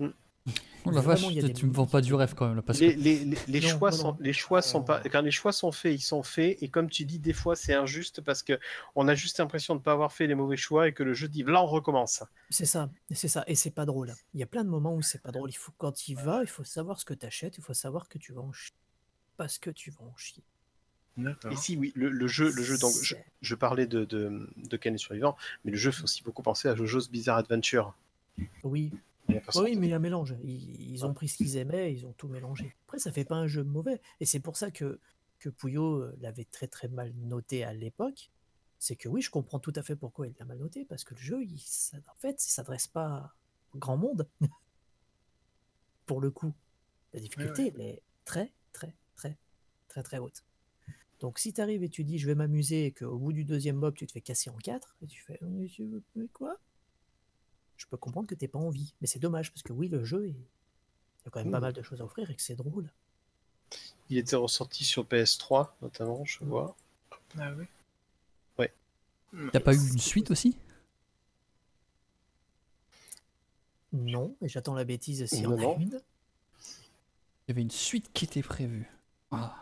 oh 0.02 0.92
la 0.92 1.00
vache, 1.02 1.26
des 1.34 1.54
tu 1.54 1.66
me 1.66 1.72
vends 1.74 1.86
pas 1.88 2.02
du 2.02 2.14
rêve 2.14 2.34
quand 2.36 2.48
même 2.48 2.58
là. 2.58 2.62
Parce 2.62 2.80
les, 2.80 2.94
que... 2.94 3.00
les- 3.00 3.24
les- 3.26 3.38
les 3.48 3.60
Non, 3.62 3.68
choix 3.70 3.92
non, 3.92 3.98
sont 3.98 4.12
non. 4.12 4.18
les 4.20 4.34
choix 4.34 4.62
sont 4.62 4.84
pas 4.84 5.00
Euh. 5.00 5.10
quand 5.10 5.22
les 5.22 5.32
choix 5.32 5.54
sont 5.54 5.72
faits 5.72 5.94
ils 5.96 6.02
sont 6.02 6.24
faits 6.24 6.58
et 6.62 6.68
comme 6.70 6.90
tu 6.90 7.06
dis 7.06 7.20
des 7.20 7.34
fois 7.34 7.56
c'est 7.56 7.74
injuste 7.74 8.20
parce 8.22 8.44
que 8.44 8.60
on 8.96 9.08
a 9.08 9.16
juste 9.16 9.40
l'impression 9.40 9.76
de 9.76 9.82
pas 9.82 9.94
avoir 9.94 10.12
fait 10.12 10.28
les 10.28 10.36
mauvais 10.36 10.58
choix 10.58 10.88
et 10.90 10.94
que 10.94 11.04
le 11.04 11.14
jeu 11.14 11.30
dit 11.30 11.44
là 11.44 11.64
on 11.64 11.66
recommence 11.68 12.24
C'est 12.50 12.66
ça, 12.66 12.90
c'est 13.12 13.28
ça, 13.30 13.44
et 13.48 13.56
c'est 13.56 13.72
pas 13.72 13.86
drôle. 13.86 14.14
Il 14.34 14.40
y 14.40 14.44
a 14.44 14.48
plein 14.48 14.64
de 14.66 14.70
moments 14.70 14.94
où 14.94 15.02
c'est 15.02 15.22
pas 15.22 15.32
drôle. 15.32 15.50
Il 15.50 15.58
faut 15.58 15.72
quand 15.78 16.08
il 16.10 16.16
va, 16.16 16.42
il 16.44 16.50
faut 16.50 16.64
savoir 16.66 17.00
ce 17.00 17.06
que 17.06 17.14
tu 17.14 17.26
achètes, 17.26 17.58
il 17.58 17.64
faut 17.64 17.74
savoir 17.74 18.10
que 18.10 18.18
tu 18.18 18.34
vas 18.34 18.42
en 18.42 18.52
chier. 18.52 18.76
Parce 19.40 19.58
que 19.58 19.70
tu 19.70 19.90
vas 19.90 20.02
en 20.02 20.16
chier. 20.18 20.44
Et 21.52 21.56
si 21.56 21.76
oui 21.76 21.92
le, 21.96 22.10
le 22.10 22.28
jeu 22.28 22.50
le 22.50 22.64
jeu 22.64 22.78
donc 22.78 22.94
je, 23.02 23.16
je 23.42 23.56
parlais 23.56 23.88
de 23.88 24.06
de, 24.06 24.50
de 24.56 24.78
Ken 24.78 24.94
le 24.94 24.98
survivant 24.98 25.36
mais 25.66 25.72
le 25.72 25.78
jeu 25.78 25.92
fait 25.92 26.04
aussi 26.04 26.24
beaucoup 26.24 26.44
penser 26.44 26.70
à 26.70 26.76
JoJo's 26.76 27.10
Bizarre 27.10 27.38
Adventure 27.38 27.94
Oui, 28.64 28.94
oui, 29.56 29.76
mais 29.76 29.88
il 29.88 29.90
y 29.90 29.94
a 29.94 29.98
un 29.98 30.00
mélange. 30.00 30.36
Ils, 30.44 30.92
ils 30.92 31.06
ont 31.06 31.14
pris 31.14 31.28
ce 31.28 31.38
qu'ils 31.38 31.58
aimaient, 31.58 31.94
ils 31.94 32.06
ont 32.06 32.14
tout 32.14 32.28
mélangé. 32.28 32.76
Après, 32.88 33.00
ça 33.00 33.12
fait 33.12 33.26
pas 33.26 33.36
un 33.36 33.48
jeu 33.48 33.64
mauvais, 33.64 34.02
et 34.20 34.26
c'est 34.26 34.40
pour 34.40 34.58
ça 34.58 34.72
que 34.72 35.00
que 35.40 35.50
Pouillot 35.50 36.02
euh, 36.02 36.18
l'avait 36.20 36.46
très 36.46 36.68
très 36.68 36.90
mal 36.90 37.14
noté 37.16 37.64
à 37.64 37.74
l'époque. 37.74 38.30
C'est 38.78 38.96
que 38.96 39.08
oui, 39.08 39.22
je 39.22 39.30
comprends 39.30 39.60
tout 39.60 39.74
à 39.76 39.84
fait 39.84 39.96
pourquoi 39.96 40.28
il 40.28 40.36
l'a 40.40 40.46
mal 40.46 40.58
noté, 40.58 40.86
parce 40.86 41.04
que 41.04 41.14
le 41.14 41.20
jeu, 41.20 41.44
il, 41.44 41.62
en 42.08 42.16
fait, 42.16 42.46
il 42.46 42.50
s'adresse 42.50 42.88
pas 42.88 43.34
au 43.74 43.78
grand 43.78 43.98
monde. 43.98 44.28
pour 46.06 46.22
le 46.22 46.32
coup, 46.32 46.54
la 47.14 47.20
difficulté, 47.20 47.72
elle 47.74 47.82
est 47.82 48.02
très 48.26 48.52
très 48.74 48.96
très 49.20 49.38
très 49.90 50.04
très 50.04 50.18
haute. 50.20 50.44
Donc 51.20 51.40
si 51.40 51.54
tu 51.54 51.62
arrives 51.62 51.84
et 51.84 51.90
tu 51.90 52.04
dis 52.04 52.18
je 52.18 52.28
vais 52.28 52.36
m'amuser 52.36 52.86
et 52.88 52.92
qu'au 52.92 53.18
bout 53.18 53.34
du 53.34 53.44
deuxième 53.46 53.76
mob 53.78 53.96
tu 53.96 54.08
te 54.08 54.14
fais 54.14 54.22
casser 54.22 54.50
en 54.50 54.58
quatre, 54.58 54.96
et 55.02 55.08
tu 55.08 55.22
fais 55.22 55.38
mais 55.42 55.68
veux- 55.80 56.28
quoi? 56.34 56.58
Je 57.78 57.86
peux 57.88 57.98
comprendre 57.98 58.28
que 58.28 58.36
t'aies 58.36 58.48
pas 58.48 58.60
envie, 58.60 58.94
mais 59.02 59.08
c'est 59.08 59.20
dommage 59.20 59.52
parce 59.52 59.64
que 59.64 59.74
oui 59.74 59.88
le 59.88 60.04
jeu 60.04 60.28
est 60.28 60.36
a 61.26 61.30
quand 61.30 61.42
même 61.44 61.52
pas 61.52 61.60
mal 61.60 61.74
de 61.74 61.82
choses 61.82 62.02
à 62.02 62.06
offrir 62.06 62.30
et 62.32 62.36
que 62.36 62.42
c'est 62.42 62.56
drôle. 62.56 62.92
Il 64.10 64.18
était 64.18 64.36
ressorti 64.36 64.84
sur 64.84 65.06
PS3, 65.06 65.76
notamment, 65.82 66.26
je 66.26 66.44
vois. 66.44 66.76
Ah 67.38 67.54
ouais. 67.54 67.68
T'as 69.52 69.60
pas 69.60 69.74
eu 69.74 69.78
une 69.78 70.00
suite 70.00 70.32
aussi? 70.32 70.58
Non, 73.94 74.36
et 74.42 74.48
j'attends 74.48 74.76
la 74.76 74.84
bêtise 74.84 75.26
s'il 75.26 75.42
y 75.42 75.48
Non, 75.48 75.56
en 75.56 75.58
a 75.78 75.82
une. 75.82 76.02
Il 77.48 77.50
y 77.50 77.52
avait 77.52 77.62
une 77.62 77.72
suite 77.72 78.12
qui 78.14 78.26
était 78.26 78.42
prévue. 78.44 78.88
Ah. 79.32 79.56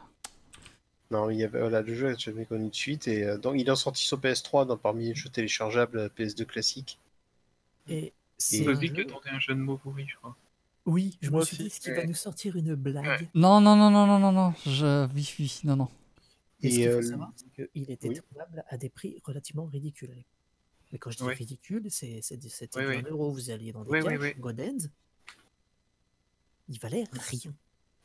Non, 1.10 1.30
il 1.30 1.38
y 1.38 1.44
avait, 1.44 1.60
voilà, 1.60 1.81
le 1.81 1.94
jeu 1.94 2.10
n'a 2.10 2.18
jamais 2.18 2.45
connu 2.45 2.69
de 2.69 2.76
suite. 2.76 3.07
Et, 3.07 3.23
euh, 3.23 3.38
donc, 3.38 3.56
il 3.57 3.68
est 3.69 3.76
sorti 3.76 4.03
sur 4.03 4.19
PS3 4.19 4.65
dans, 4.65 4.77
parmi 4.77 5.06
les 5.07 5.15
jeux 5.15 5.30
téléchargeables 5.30 5.98
euh, 5.98 6.10
PS2 6.10 6.45
classique. 6.45 6.99
Et 7.88 8.14
c'est 8.38 8.64
Je 8.65 8.69
un 8.69 8.73
dis 8.73 8.89
que 8.91 8.98
jeu- 8.98 9.06
tentait 9.07 9.30
un 9.30 9.39
jeu 9.39 9.56
de 9.56 9.60
mots 9.60 9.77
pourri, 9.77 10.06
je 10.07 10.15
crois. 10.18 10.35
Oui, 10.85 11.18
je 11.22 11.30
Moi 11.30 11.41
me 11.41 11.45
suis 11.45 11.56
aussi. 11.65 11.69
dit, 11.69 11.80
qu'il 11.80 11.94
va 11.94 12.06
nous 12.06 12.14
sortir 12.14 12.56
une 12.56 12.76
blague 12.76 13.30
Non, 13.34 13.60
non, 13.61 13.76
non, 13.76 13.89
non, 13.89 14.06
non, 14.06 14.19
non, 14.19 14.31
non. 14.31 14.53
Je... 14.65 15.07
Oui, 15.14 15.34
oui, 15.39 15.60
non, 15.64 15.76
non. 15.77 15.89
Et 16.61 16.69
ce 16.72 16.76
Et, 16.76 16.80
qu'il 16.81 16.91
faut 16.91 16.98
euh, 16.98 17.02
savoir, 17.02 17.31
c'est 17.35 17.69
qu'il 17.72 17.91
était 17.91 18.10
oui. 18.10 18.15
trouvable 18.15 18.64
à 18.69 18.77
des 18.77 18.89
prix 18.89 19.22
relativement 19.23 19.65
ridicules. 19.65 20.15
Mais 20.91 20.98
quand 20.98 21.11
je 21.11 21.18
dis 21.18 21.23
ridicule, 21.26 21.85
c'est, 21.89 22.19
c'est, 22.22 22.41
c'était 22.49 22.80
Ouais, 22.80 22.84
du 22.85 23.03
ouais. 23.03 23.10
1 23.10 23.11
euro, 23.11 23.31
vous 23.31 23.49
alliez 23.49 23.73
dans 23.73 23.84
des 23.84 23.91
caches, 23.91 24.03
ouais, 24.06 24.18
ouais. 24.18 24.35
God 24.39 24.60
Ends, 24.61 24.88
il 26.69 26.80
valait 26.80 27.03
rien. 27.11 27.53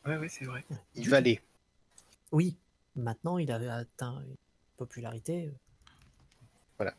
Ouais, 0.06 0.16
ouais, 0.18 0.28
c'est 0.28 0.44
vrai. 0.44 0.64
Il 0.96 1.08
valait. 1.08 1.40
Oui, 2.32 2.56
maintenant 2.96 3.38
il 3.38 3.50
avait 3.52 3.68
atteint 3.68 4.20
une 4.26 4.36
popularité. 4.76 5.46
euh, 6.80 6.90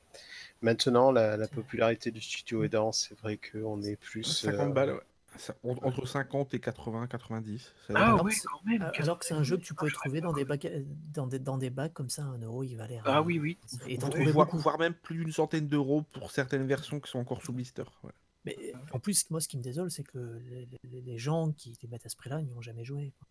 Maintenant, 0.62 1.12
la, 1.12 1.36
la 1.36 1.48
popularité 1.50 2.10
du 2.10 2.22
studio 2.22 2.64
aidant, 2.64 2.94
c'est 2.94 3.18
vrai 3.20 3.38
qu'on 3.38 3.82
est 3.82 3.98
plus. 3.98 4.24
50 4.24 4.60
euh, 4.70 4.72
balles, 4.72 4.92
ouais. 4.94 5.02
Ça- 5.36 5.56
Entre 5.64 6.06
50 6.06 6.54
et 6.54 6.60
80, 6.60 7.08
90. 7.08 7.74
ça 7.88 7.94
Ah 7.98 8.16
ouais, 8.24 8.30
que 8.32 8.38
c'est- 8.38 8.48
quand 8.48 8.64
même. 8.66 8.90
Alors 8.98 9.20
que 9.20 9.26
c'est 9.26 9.34
un 9.34 9.44
jeu 9.44 9.58
que 9.58 9.64
tu 9.64 9.74
peux 9.74 9.88
Ah, 9.90 9.94
trouver 9.94 10.22
dans 10.22 10.32
des, 10.32 10.46
bacs, 10.46 10.66
dans, 11.14 11.28
des, 11.28 11.40
dans 11.40 11.58
des 11.58 11.70
bacs 11.72 11.92
comme 11.92 12.10
ça, 12.10 12.22
1 12.22 12.38
euro, 12.44 12.64
il 12.64 12.76
valait 12.76 13.00
rien. 13.02 13.12
Ah 13.14 13.22
oui, 13.24 13.40
oui. 13.40 13.58
Et 13.88 13.98
t'en 13.98 14.08
Voire- 14.10 14.22
voire, 14.32 14.46
beaucoup. 14.46 14.58
voire 14.60 14.80
même 14.80 14.94
plus 14.94 15.18
d'une 15.18 15.32
centaine 15.34 15.68
d'euros 15.68 16.04
pour 16.14 16.32
certaines 16.32 16.66
versions 16.68 17.00
qui 17.02 17.10
sont 17.12 17.20
encore 17.20 17.42
sous 17.44 17.52
blister. 17.52 17.84
ouais. 18.04 18.12
Mais 18.46 18.74
en 18.94 19.00
plus, 19.00 19.30
moi, 19.32 19.42
ce 19.42 19.48
qui 19.50 19.58
me 19.58 19.64
désole, 19.64 19.90
c'est 19.92 20.04
que 20.04 20.40
les, 20.50 20.68
les- 20.92 21.02
les 21.02 21.18
gens 21.18 21.52
qui 21.52 21.76
les 21.82 21.90
mettent 21.90 22.06
à 22.06 22.10
ce 22.10 22.16
prix-là 22.16 22.42
n'y 22.42 22.54
ont 22.54 22.62
jamais 22.62 22.86
joué. 22.86 23.12
quoi. 23.20 23.28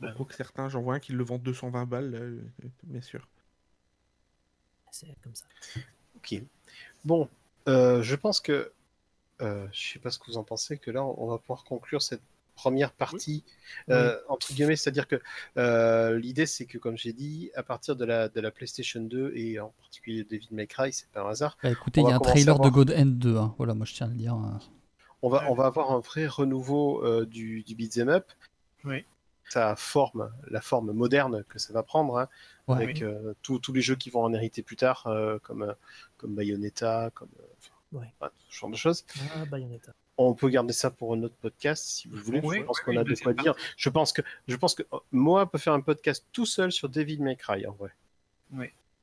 Bah, 0.00 0.12
Quoique 0.16 0.34
certains, 0.34 0.68
j'en 0.68 0.82
vois 0.82 0.94
un 0.96 1.00
qui 1.00 1.12
le 1.12 1.22
vend 1.24 1.38
220 1.38 1.86
balles, 1.86 2.14
euh, 2.14 2.40
bien 2.84 3.00
sûr. 3.02 3.28
C'est 4.90 5.06
comme 5.22 5.34
ça. 5.34 5.46
Ok. 6.16 6.36
Bon, 7.04 7.28
euh, 7.68 8.02
je 8.02 8.16
pense 8.16 8.40
que. 8.40 8.72
euh, 9.42 9.66
je 9.72 9.92
sais 9.94 9.98
pas 10.00 10.10
ce 10.10 10.18
que 10.18 10.26
vous 10.26 10.38
en 10.38 10.44
pensez, 10.44 10.78
que 10.78 10.90
là, 10.92 11.04
on 11.04 11.28
va 11.28 11.38
pouvoir 11.38 11.64
conclure 11.64 12.02
cette 12.02 12.22
première 12.56 12.92
partie, 12.92 13.44
euh, 13.90 14.18
entre 14.28 14.52
guillemets, 14.54 14.76
c'est-à-dire 14.76 15.08
que 15.08 15.20
euh, 15.58 16.18
l'idée, 16.18 16.46
c'est 16.46 16.66
que, 16.66 16.78
comme 16.78 16.96
j'ai 16.98 17.12
dit, 17.14 17.50
à 17.56 17.62
partir 17.64 17.96
de 17.96 18.04
la, 18.06 18.28
de 18.28 18.40
la 18.40 18.50
PlayStation 18.52 19.00
2 19.02 19.32
et 19.36 19.60
en 19.60 19.70
particulier 19.80 20.24
David 20.24 20.52
May 20.52 20.66
Cry, 20.68 20.92
c'est 20.92 21.08
pas 21.10 21.22
un 21.22 21.30
hasard, 21.30 21.58
Bah, 21.62 21.70
écoutez, 21.70 22.02
il 22.02 22.08
y 22.08 22.10
a 22.10 22.16
un 22.16 22.20
trailer 22.20 22.60
de. 22.60 22.68
God 22.68 22.90
End 22.94 23.06
2. 23.06 23.36
hein. 23.38 23.54
Voilà, 23.56 23.72
moi 23.74 23.86
je 23.86 23.94
tiens 23.94 24.06
à 24.06 24.10
le 24.10 24.16
dire. 24.16 24.34
hein. 24.34 24.58
on 25.22 25.28
va, 25.28 25.44
on 25.50 25.54
va 25.54 25.66
avoir 25.66 25.92
un 25.92 26.00
vrai 26.00 26.26
renouveau 26.26 27.04
euh, 27.04 27.24
du, 27.26 27.62
du 27.62 27.74
beat'em 27.74 28.08
up. 28.08 28.26
Oui. 28.84 29.04
Sa 29.52 29.74
forme, 29.74 30.32
la 30.48 30.60
forme 30.60 30.92
moderne 30.92 31.44
que 31.48 31.58
ça 31.58 31.72
va 31.72 31.82
prendre, 31.82 32.18
hein, 32.18 32.28
Ouais. 32.68 32.76
avec 32.76 33.02
euh, 33.02 33.34
tous 33.42 33.58
tous 33.58 33.72
les 33.72 33.80
jeux 33.82 33.96
qui 33.96 34.08
vont 34.10 34.22
en 34.22 34.32
hériter 34.32 34.62
plus 34.62 34.76
tard, 34.76 35.08
euh, 35.08 35.38
comme, 35.42 35.62
euh, 35.62 35.72
comme 36.18 36.34
Bayonetta, 36.36 37.10
comme 37.14 37.30
euh, 37.40 37.98
Ouais. 37.98 38.06
ce 38.48 38.56
genre 38.60 38.70
de 38.70 38.76
choses. 38.76 39.04
Ah, 39.34 39.44
Bayonetta. 39.46 39.92
On 40.16 40.34
peut 40.34 40.48
garder 40.50 40.72
ça 40.72 40.90
pour 40.90 41.14
un 41.14 41.22
autre 41.24 41.34
podcast 41.40 41.84
si 41.84 42.06
vous 42.06 42.18
voulez. 42.18 42.40
Oui, 42.44 42.58
je 42.60 42.62
pense 42.64 42.78
oui, 42.78 42.84
qu'on 42.84 42.90
oui, 42.92 42.98
a 42.98 43.04
de 43.04 43.14
quoi 43.20 43.32
dire. 43.32 43.54
Je 43.76 43.88
pense 43.88 44.12
que, 44.12 44.22
je 44.46 44.54
pense 44.54 44.74
que 44.76 44.84
oh, 44.92 45.02
moi 45.10 45.50
peut 45.50 45.58
faire 45.58 45.72
un 45.72 45.80
podcast 45.80 46.24
tout 46.30 46.46
seul 46.46 46.70
sur 46.70 46.88
David 46.88 47.20
May 47.20 47.34
Cry 47.36 47.66
en 47.66 47.72
vrai. 47.72 47.90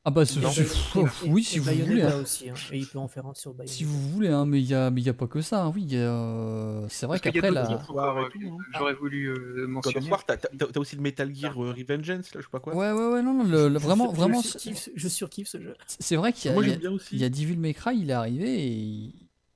Ah 0.07 0.09
bah, 0.09 0.23
ce- 0.23 0.39
Non, 0.39 0.49
ce- 0.51 0.61
et- 0.61 0.63
pff, 0.63 1.23
et- 1.25 1.29
oui, 1.29 1.43
si 1.43 1.59
vous 1.59 1.69
voulez. 1.69 2.01
hein. 2.01 2.21
aussi, 2.21 2.49
hein. 2.49 2.53
Et 2.71 2.77
il 2.77 2.87
peut 2.87 2.97
en 2.97 3.09
faire 3.09 3.25
un 3.25 3.33
sur 3.33 3.51
Bayonetta. 3.53 3.73
Si 3.77 3.83
vous 3.83 3.99
voulez, 4.11 4.29
hein, 4.29 4.45
mais 4.45 4.61
il 4.61 4.65
y 4.65 4.73
a, 4.73 4.89
mais 4.89 5.01
il 5.01 5.03
y 5.05 5.09
a 5.09 5.13
pas 5.13 5.27
que 5.27 5.41
ça. 5.41 5.65
hein. 5.65 5.73
Oui, 5.75 5.85
euh, 5.95 6.85
c'est 6.87 7.05
vrai 7.07 7.19
qu'après 7.19 7.41
d'autres 7.41 7.93
la. 7.93 8.13
euh. 8.13 8.29
J'aurais 8.77 8.93
voulu 8.93 9.25
euh, 9.27 9.67
mentionner. 9.67 10.09
T'as 10.57 10.79
aussi 10.79 10.95
le 10.95 11.01
Metal 11.01 11.35
Gear 11.35 11.61
euh, 11.61 11.73
Revengeance, 11.77 12.33
là, 12.33 12.39
je 12.39 12.41
sais 12.43 12.49
pas 12.49 12.61
quoi. 12.61 12.73
Ouais, 12.73 12.89
ouais, 12.93 13.07
ouais, 13.15 13.21
non, 13.21 13.33
non, 13.33 13.43
le- 13.43 13.67
le- 13.67 13.79
Je- 13.79 13.83
vraiment, 13.85 14.11
je, 14.11 14.15
vraiment, 14.15 14.41
je, 14.41 14.47
c'est 14.47 14.59
surkiffe, 14.59 14.89
je 14.95 15.07
surkiffe 15.09 15.47
ce 15.49 15.59
jeu. 15.61 15.75
c'est 15.87 16.15
vrai 16.15 16.31
qu'il 16.31 16.49
y 16.49 16.51
a, 16.51 16.53
Moi 16.53 16.63
il 16.63 16.67
y 16.67 16.69
a- 16.69 16.73
j'aime 16.75 16.81
bien 16.81 16.91
aussi. 16.91 17.09
il 17.15 17.19
y 17.19 17.25
a 17.25 17.29
Devil 17.29 17.57
May 17.57 17.73
Cry, 17.73 17.97
il 17.99 18.09
est 18.09 18.13
arrivé 18.13 18.63
et 18.63 18.67
il, 18.71 19.13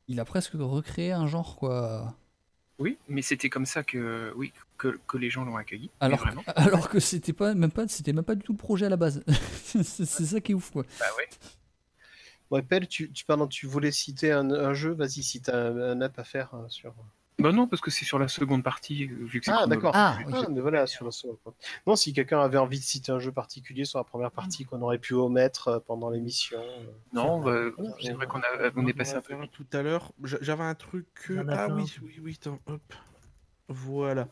il 0.09 0.19
a 0.19 0.25
presque 0.25 0.51
recréé 0.55 1.13
un 1.13 1.27
genre, 1.27 1.55
quoi. 1.55 2.13
Oui, 2.77 2.97
mais 3.07 3.21
c'était 3.21 3.49
comme 3.49 3.65
ça 3.67 3.83
que, 3.83 4.33
oui, 4.35 4.51
que, 4.81 4.99
que 5.07 5.17
les 5.17 5.29
gens 5.29 5.45
l'ont 5.45 5.57
accueilli. 5.57 5.91
Alors, 5.99 6.89
que 6.89 6.99
c'était 6.99 7.33
pas, 7.33 7.53
même 7.53 7.71
pas, 7.71 7.87
c'était 7.87 8.13
même 8.13 8.23
pas 8.25 8.33
du 8.35 8.41
tout 8.43 8.53
le 8.53 8.57
projet 8.57 8.87
à 8.87 8.89
la 8.89 8.97
base. 8.97 9.23
c'est 9.63 9.83
ça 10.05 10.41
qui 10.41 10.53
est 10.53 10.55
ouf, 10.55 10.71
quoi. 10.71 10.83
Bah 10.99 11.05
ouais. 11.17 11.29
Ouais, 12.49 12.61
Pelle, 12.63 12.87
tu, 12.87 13.11
tu, 13.11 13.23
pardon, 13.25 13.47
tu 13.47 13.65
voulais 13.67 13.91
citer 13.91 14.31
un, 14.31 14.49
un 14.51 14.73
jeu, 14.73 14.91
vas-y, 14.93 15.23
si 15.23 15.41
t'as 15.41 15.55
un, 15.57 15.77
un 15.77 16.01
app 16.01 16.17
à 16.19 16.23
faire 16.23 16.53
euh, 16.55 16.67
sur. 16.67 16.93
Bah 17.39 17.51
non, 17.53 17.65
parce 17.67 17.81
que 17.81 17.89
c'est 17.89 18.03
sur 18.05 18.19
la 18.19 18.27
seconde 18.27 18.61
partie, 18.63 19.05
euh, 19.05 19.25
vu 19.25 19.39
que 19.39 19.45
c'est 19.45 19.51
Ah, 19.51 19.59
chronologique. 19.61 19.83
d'accord. 19.83 19.91
Ah, 19.95 20.17
oui. 20.27 20.33
Ah, 20.35 20.47
mais 20.49 20.59
voilà, 20.59 20.85
sur 20.85 21.05
la 21.05 21.11
seconde. 21.11 21.37
Non, 21.87 21.95
si 21.95 22.11
quelqu'un 22.13 22.41
avait 22.41 22.57
envie 22.57 22.77
de 22.79 22.83
citer 22.83 23.11
un 23.11 23.19
jeu 23.19 23.31
particulier 23.31 23.85
sur 23.85 23.99
la 23.99 24.03
première 24.03 24.31
partie 24.31 24.65
qu'on 24.65 24.81
aurait 24.81 24.97
pu 24.99 25.13
omettre 25.13 25.67
euh, 25.69 25.79
pendant 25.79 26.09
l'émission. 26.09 26.59
euh, 26.59 26.85
Non, 27.13 27.39
bah, 27.39 27.69
Voilà, 27.77 27.95
c'est 28.01 28.11
on- 28.11 28.15
vrai 28.15 28.27
qu'on 28.27 28.39
a, 28.39 28.71
on 28.75 28.85
est 28.87 28.93
passé 28.93 29.15
un 29.15 29.21
peu 29.21 29.35
tout 29.47 29.65
à 29.71 29.81
l'heure. 29.81 30.11
J'a- 30.23 30.37
J'avais 30.41 30.63
un 30.63 30.75
truc. 30.75 31.07
Euh, 31.29 31.47
a 31.47 31.63
Ah 31.65 31.67
oui, 31.69 31.85
oui, 32.03 32.19
oui, 32.21 32.37
attends, 32.41 32.59
hop. 32.67 32.81
Voilà. 33.69 34.27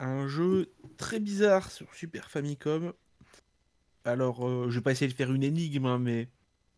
Un 0.00 0.28
jeu 0.28 0.72
très 0.96 1.18
bizarre 1.20 1.70
sur 1.70 1.92
Super 1.94 2.30
Famicom. 2.30 2.92
Alors, 4.04 4.46
euh, 4.46 4.70
je 4.70 4.76
vais 4.78 4.82
pas 4.82 4.92
essayer 4.92 5.10
de 5.10 5.16
faire 5.16 5.32
une 5.32 5.42
énigme, 5.42 5.86
hein, 5.86 5.98
mais. 5.98 6.28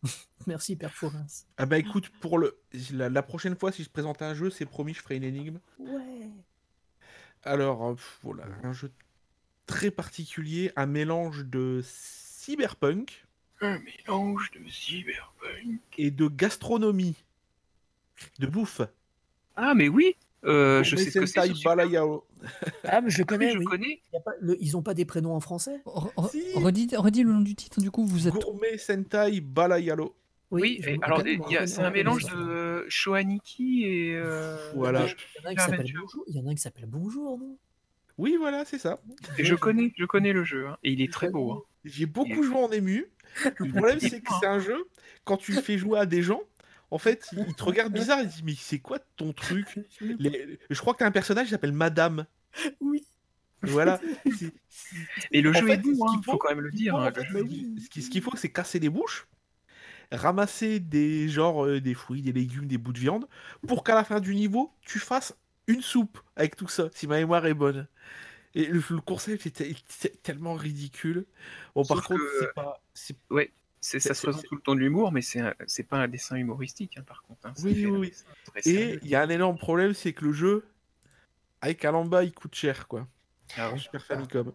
Merci, 0.47 0.75
Père 0.75 0.93
Forens. 0.93 1.45
Ah 1.57 1.65
bah 1.67 1.77
écoute, 1.77 2.09
pour 2.19 2.39
le 2.39 2.59
la, 2.91 3.09
la 3.09 3.21
prochaine 3.23 3.55
fois, 3.55 3.71
si 3.71 3.83
je 3.83 3.89
présente 3.89 4.21
un 4.23 4.33
jeu, 4.33 4.49
c'est 4.49 4.65
promis, 4.65 4.93
je 4.93 5.01
ferai 5.01 5.17
une 5.17 5.23
énigme. 5.23 5.59
Ouais. 5.77 6.29
Alors, 7.43 7.85
euh, 7.87 7.93
pff, 7.93 8.19
voilà, 8.23 8.45
un 8.63 8.73
jeu 8.73 8.91
très 9.67 9.91
particulier, 9.91 10.71
un 10.75 10.87
mélange 10.87 11.45
de 11.45 11.81
cyberpunk 11.83 13.25
Un 13.61 13.79
mélange 13.79 14.49
de 14.51 14.67
cyberpunk. 14.67 15.79
et 15.97 16.09
de 16.09 16.27
gastronomie, 16.27 17.15
de 18.39 18.47
bouffe. 18.47 18.81
Ah, 19.55 19.73
mais 19.75 19.87
oui 19.89 20.15
euh, 20.45 20.83
Je 20.83 20.95
sais 20.95 21.11
ce 21.11 21.19
que 21.19 21.25
c'est. 21.25 21.63
Balayao. 21.63 22.25
Ah, 22.83 23.01
mais 23.01 23.09
je 23.09 23.21
Oui, 23.21 23.25
connais, 23.25 23.51
je 23.51 23.57
oui. 23.59 23.65
connais. 23.65 24.01
Il 24.11 24.13
y 24.13 24.17
a 24.17 24.21
pas- 24.21 24.31
le- 24.39 24.57
ils 24.61 24.75
ont 24.77 24.81
pas 24.81 24.93
des 24.93 25.05
prénoms 25.05 25.35
en 25.35 25.39
français? 25.39 25.81
Re- 25.85 26.13
re- 26.15 26.29
Si. 26.31 26.43
redis, 26.55 26.89
redis 26.95 27.23
le 27.23 27.31
nom 27.33 27.41
du 27.41 27.55
titre, 27.55 27.79
du 27.81 27.91
coup, 27.91 28.05
vous 28.05 28.27
êtes. 28.27 28.33
Gourmet 28.33 28.77
Sentai 28.77 29.41
Balayalo. 29.41 30.15
Oui, 30.49 30.81
me 30.85 30.97
alors 31.05 31.21
c'est 31.65 31.79
un 31.81 31.91
mélange 31.91 32.25
de 32.25 32.85
Shoaniki 32.89 33.85
et. 33.85 34.15
euh, 34.15 34.57
Voilà. 34.75 35.05
Il 35.05 35.41
y 35.43 35.45
en 35.45 35.47
a 35.47 35.51
un 35.51 35.55
qui 35.55 35.61
s'appelle. 35.61 35.93
Bonjour. 36.01 36.23
Il 36.27 36.35
y 36.35 36.39
en 36.41 36.47
a 36.47 36.49
un 36.49 36.55
qui 36.55 36.61
s'appelle 36.61 36.85
Bonjour, 36.87 37.37
non? 37.37 37.57
Oui, 38.17 38.35
voilà, 38.37 38.65
c'est 38.65 38.77
ça. 38.77 39.01
Et 39.37 39.45
je 39.45 39.55
connais, 39.55 39.93
je 39.97 40.05
connais 40.05 40.33
le 40.33 40.43
jeu, 40.43 40.67
hein, 40.67 40.77
et 40.83 40.91
il 40.91 41.01
est 41.01 41.11
très 41.11 41.29
beau. 41.29 41.51
hein. 41.53 41.61
J'ai 41.85 42.05
beaucoup 42.05 42.43
joué 42.43 42.57
en 42.57 42.69
ému. 42.69 43.07
Le 43.57 43.69
problème, 43.71 43.99
c'est 43.99 44.21
que 44.21 44.31
c'est 44.39 44.45
un 44.45 44.59
jeu, 44.59 44.89
quand 45.23 45.37
tu 45.37 45.53
le 45.53 45.61
fais 45.61 45.77
jouer 45.77 45.97
à 45.99 46.05
des 46.05 46.21
gens, 46.21 46.41
en 46.91 46.97
fait, 46.97 47.27
ils 47.33 47.45
ils 47.47 47.55
te 47.55 47.63
regardent 47.63 47.93
bizarre 47.93 48.19
et 48.19 48.23
ils 48.23 48.27
disent 48.29 48.43
Mais 48.43 48.55
c'est 48.57 48.79
quoi 48.79 48.99
ton 49.17 49.33
truc 49.33 49.79
Les- 50.01 50.59
Je 50.69 50.79
crois 50.79 50.93
que 50.93 50.99
t'as 50.99 51.07
un 51.07 51.11
personnage 51.11 51.45
qui 51.45 51.51
s'appelle 51.51 51.71
Madame. 51.73 52.25
Oui. 52.79 53.03
Voilà. 53.63 53.99
Et 55.31 55.41
le 55.41 55.51
En 55.51 55.53
jeu 55.53 55.67
fait, 55.67 55.73
est 55.73 55.83
ce 55.83 55.89
hein, 55.89 56.05
qu'il 56.13 56.23
faut 56.23 56.31
faut- 56.33 56.37
quand 56.37 56.49
même 56.49 56.61
le 56.61 56.71
dire. 56.71 56.95
Hein, 56.95 57.11
le 57.31 57.45
ce 57.79 58.09
qu'il 58.09 58.21
faut, 58.21 58.35
c'est 58.35 58.49
casser 58.51 58.79
les 58.79 58.89
bouches, 58.89 59.27
ramasser 60.11 60.79
des 60.79 61.29
genres 61.29 61.65
euh, 61.65 61.79
des 61.79 61.93
fruits, 61.93 62.21
des 62.21 62.33
légumes, 62.33 62.67
des 62.67 62.77
bouts 62.77 62.93
de 62.93 62.99
viande, 62.99 63.27
pour 63.67 63.83
qu'à 63.83 63.95
la 63.95 64.03
fin 64.03 64.19
du 64.19 64.35
niveau, 64.35 64.73
tu 64.81 64.99
fasses 64.99 65.35
une 65.67 65.81
soupe 65.81 66.19
avec 66.35 66.55
tout 66.55 66.67
ça, 66.67 66.89
si 66.93 67.07
ma 67.07 67.17
mémoire 67.17 67.45
est 67.45 67.53
bonne. 67.53 67.87
Et 68.55 68.65
le, 68.65 68.83
le 68.89 68.99
concept 69.01 69.45
est, 69.45 69.51
te- 69.51 69.63
est 69.63 70.21
tellement 70.23 70.55
ridicule. 70.55 71.25
Bon, 71.75 71.85
par 71.85 72.03
contre, 72.03 72.19
que- 72.19 72.39
c'est 72.39 72.53
pas. 72.53 72.81
c'est- 72.93 73.17
ça 73.99 74.13
se 74.13 74.21
présente 74.21 74.45
sous 74.45 74.55
le 74.55 74.61
ton 74.61 74.75
de 74.75 74.79
l'humour, 74.79 75.11
mais 75.11 75.21
c'est 75.21 75.39
un- 75.41 75.55
c'est 75.65 75.83
pas 75.83 75.97
un 75.97 76.07
dessin 76.07 76.35
humoristique, 76.35 76.97
hein, 76.97 77.03
par 77.03 77.23
contre. 77.23 77.47
hein, 77.47 77.53
Oui, 77.63 77.73
oui, 77.85 77.85
oui. 77.97 78.13
Et 78.65 78.99
il 79.01 79.07
y 79.09 79.15
a 79.15 79.21
un 79.23 79.29
énorme 79.29 79.57
problème, 79.57 79.93
c'est 79.93 80.13
que 80.13 80.25
le 80.25 80.33
jeu, 80.33 80.65
avec 81.61 81.83
Alamba, 81.83 82.23
il 82.23 82.33
coûte 82.33 82.55
cher, 82.55 82.87
quoi. 82.87 83.07
Ah 83.57 83.71
ouais. 83.71 83.79
Super 83.79 84.03
Famicom. 84.05 84.53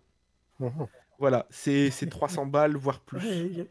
Mhm. 0.60 0.86
Voilà, 1.18 1.46
c'est 1.50 1.90
c'est 1.90 2.06
300 2.08 2.46
balles, 2.46 2.76
voire 2.76 3.00
plus. 3.00 3.18
Ouais. 3.18 3.68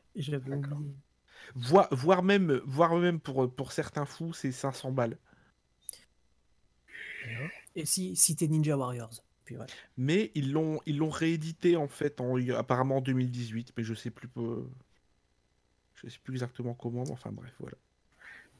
Voire, 1.92 2.24
même, 2.24 2.60
voire 2.66 2.96
même 2.96 3.20
pour, 3.20 3.54
pour 3.54 3.72
certains 3.72 4.06
fous, 4.06 4.34
c'est 4.34 4.52
500 4.52 4.92
balles. 4.92 5.18
Et 7.76 7.86
si, 7.86 8.16
si 8.16 8.36
t'es 8.36 8.48
Ninja 8.48 8.78
Warriors 8.78 9.24
Puis 9.46 9.56
voilà. 9.56 9.72
Mais 9.98 10.32
ils 10.36 10.52
l'ont 10.52 10.80
ils 10.86 10.98
l'ont 10.98 11.10
réédité 11.10 11.76
en 11.76 11.88
fait 11.88 12.20
en 12.22 12.36
apparemment 12.52 12.98
en 12.98 13.02
2018, 13.02 13.74
mais 13.78 13.84
je 13.84 13.94
sais 13.94 14.12
plus 14.12 14.28
peu- 14.28 14.68
je 16.06 16.10
sais 16.12 16.20
plus 16.24 16.34
exactement 16.36 16.74
comment, 16.74 17.04
mais 17.04 17.12
enfin 17.12 17.32
bref 17.32 17.54
voilà. 17.60 17.76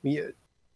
Oui, 0.04 0.20
euh, 0.20 0.32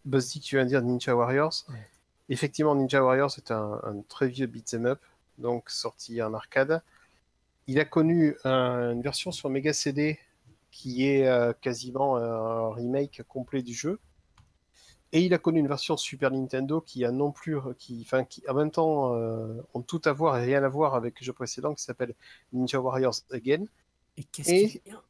Buzz 0.06 0.30
dit 0.30 0.40
que 0.40 0.46
tu 0.46 0.56
viens 0.56 0.64
de 0.64 0.70
dire 0.70 0.82
Ninja 0.82 1.16
Warriors. 1.16 1.54
Ouais. 1.70 1.88
Effectivement, 2.30 2.76
Ninja 2.76 3.04
Warrior, 3.04 3.30
c'est 3.30 3.52
un, 3.52 3.80
un 3.84 4.02
très 4.08 4.28
vieux 4.28 4.48
beat'em 4.48 4.86
up, 4.86 5.02
donc 5.40 5.70
sorti 5.70 6.22
en 6.22 6.34
arcade. 6.34 6.82
Il 7.68 7.80
a 7.80 7.86
connu 7.86 8.36
un- 8.44 8.92
une 8.94 9.02
version 9.02 9.32
sur 9.32 9.50
Mega 9.50 9.74
CD 9.74 10.18
qui 10.72 11.06
est 11.08 11.28
euh, 11.28 11.54
quasiment 11.60 12.18
un 12.18 12.74
remake 12.74 13.24
complet 13.28 13.62
du 13.64 13.74
jeu. 13.74 14.00
Et 15.12 15.22
il 15.22 15.34
a 15.34 15.40
connu 15.40 15.60
une 15.60 15.68
version 15.68 15.98
Super 15.98 16.30
Nintendo 16.30 16.82
qui 16.82 17.04
a 17.04 17.12
non 17.12 17.32
plus, 17.32 17.58
qui, 17.80 18.04
enfin, 18.06 18.24
qui 18.24 18.44
en 18.48 18.54
même 18.54 18.70
temps 18.70 19.16
euh, 19.16 19.60
ont 19.74 19.82
tout 19.82 20.02
à 20.06 20.14
voir 20.14 20.38
et 20.38 20.46
rien 20.46 20.64
à 20.64 20.68
voir 20.70 20.94
avec 20.94 21.20
le 21.20 21.26
jeu 21.26 21.34
précédent 21.34 21.74
qui 21.74 21.84
s'appelle 21.84 22.14
Ninja 22.54 22.80
Warriors 22.80 23.16
Again. 23.32 23.66
Et 24.18 24.24
qu'est-ce 24.24 24.52
Et- 24.52 24.68
qu'il 24.68 24.78
est 24.78 24.84
bien 24.86 25.02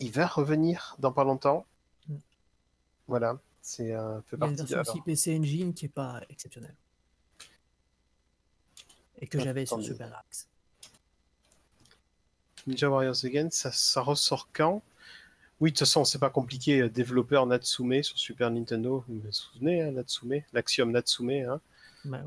Il 0.00 0.10
va 0.12 0.26
revenir 0.26 0.96
dans 0.98 1.12
pas 1.12 1.24
longtemps. 1.24 1.66
Mm. 2.08 2.16
Voilà, 3.06 3.38
c'est 3.60 3.92
un 3.94 4.22
fait 4.22 4.36
Il 4.36 4.40
y 4.40 4.44
a 4.44 4.48
une 4.48 4.56
partie 4.56 4.72
version 4.72 4.76
alors, 4.76 4.94
aussi 4.94 5.00
PC 5.02 5.38
Engine 5.38 5.74
qui 5.74 5.86
est 5.86 5.88
pas 5.90 6.22
exceptionnelle. 6.28 6.74
Et 9.18 9.26
que 9.26 9.38
j'avais 9.38 9.66
sur. 9.66 9.82
Super 9.82 10.16
Axe. 10.16 10.48
Ninja 12.66 12.90
Warriors 12.90 13.24
Again, 13.24 13.48
ça, 13.50 13.70
ça 13.72 14.00
ressort 14.00 14.48
quand? 14.52 14.82
Oui, 15.60 15.70
de 15.70 15.74
toute 15.74 15.80
façon, 15.80 16.04
c'est 16.04 16.18
pas 16.18 16.30
compliqué. 16.30 16.80
euh, 16.80 16.88
Développeur 16.88 17.46
Natsume 17.46 18.02
sur 18.02 18.18
Super 18.18 18.50
Nintendo, 18.50 19.04
vous 19.08 19.20
vous 19.20 19.32
souvenez, 19.32 19.82
hein, 19.82 19.92
Natsume, 19.92 20.42
l'Axiom 20.52 20.90
Natsume, 20.90 21.30
hein, 21.30 21.60
Ma- 22.04 22.22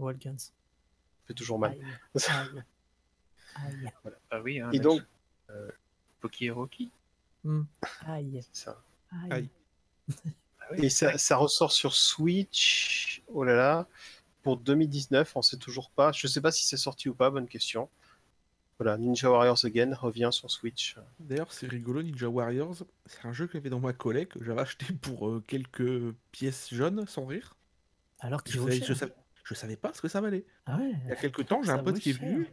fait 1.25 1.33
toujours 1.33 1.57
mal. 1.57 1.71
Aïe. 1.71 1.83
Aïe. 2.35 2.63
Aïe. 3.55 3.91
Ah 4.29 4.41
oui, 4.41 4.59
hein, 4.59 4.69
Et 4.71 4.79
donc, 4.79 5.01
Poki 6.19 6.45
et 6.45 6.51
Hmm. 7.43 7.63
Aïe. 8.07 8.41
ça. 8.51 8.81
Aïe. 9.29 9.49
Et 10.77 10.89
ça, 10.89 11.17
ça 11.17 11.35
ressort 11.37 11.71
sur 11.71 11.93
Switch, 11.93 13.21
oh 13.27 13.43
là 13.43 13.55
là, 13.55 13.87
pour 14.41 14.57
2019, 14.57 15.35
on 15.35 15.41
sait 15.41 15.57
toujours 15.57 15.89
pas. 15.91 16.11
Je 16.11 16.27
sais 16.27 16.41
pas 16.41 16.51
si 16.51 16.65
c'est 16.65 16.77
sorti 16.77 17.09
ou 17.09 17.13
pas, 17.13 17.29
bonne 17.29 17.47
question. 17.47 17.89
Voilà, 18.79 18.97
Ninja 18.97 19.29
Warriors 19.29 19.63
Again 19.65 19.93
revient 19.93 20.29
sur 20.31 20.49
Switch. 20.49 20.95
D'ailleurs, 21.19 21.53
c'est 21.53 21.67
rigolo, 21.67 22.01
Ninja 22.01 22.27
Warriors, 22.27 22.83
c'est 23.05 23.25
un 23.25 23.33
jeu 23.33 23.45
que 23.45 23.53
j'avais 23.53 23.69
dans 23.69 23.79
ma 23.79 23.93
collègue, 23.93 24.29
que 24.29 24.43
j'avais 24.43 24.61
acheté 24.61 24.85
pour 25.01 25.29
euh, 25.29 25.43
quelques 25.47 26.13
pièces 26.31 26.73
jaunes, 26.73 27.05
sans 27.07 27.25
rire. 27.25 27.55
Alors 28.19 28.41
Je 28.45 28.51
qu'il 28.51 28.61
vaut 28.61 28.67
savais, 28.69 28.83
je, 28.83 28.93
savais, 28.93 29.13
je 29.43 29.53
savais 29.53 29.75
pas 29.75 29.93
ce 29.93 30.01
que 30.01 30.07
ça 30.07 30.21
valait. 30.21 30.45
Ah 30.65 30.77
ouais. 30.77 30.93
Il 31.03 31.09
y 31.09 31.11
a 31.11 31.15
quelques 31.15 31.45
temps, 31.45 31.61
j'ai 31.61 31.71
un 31.71 31.77
pote 31.77 31.99
qui 31.99 32.11
est 32.11 32.19
venu, 32.19 32.47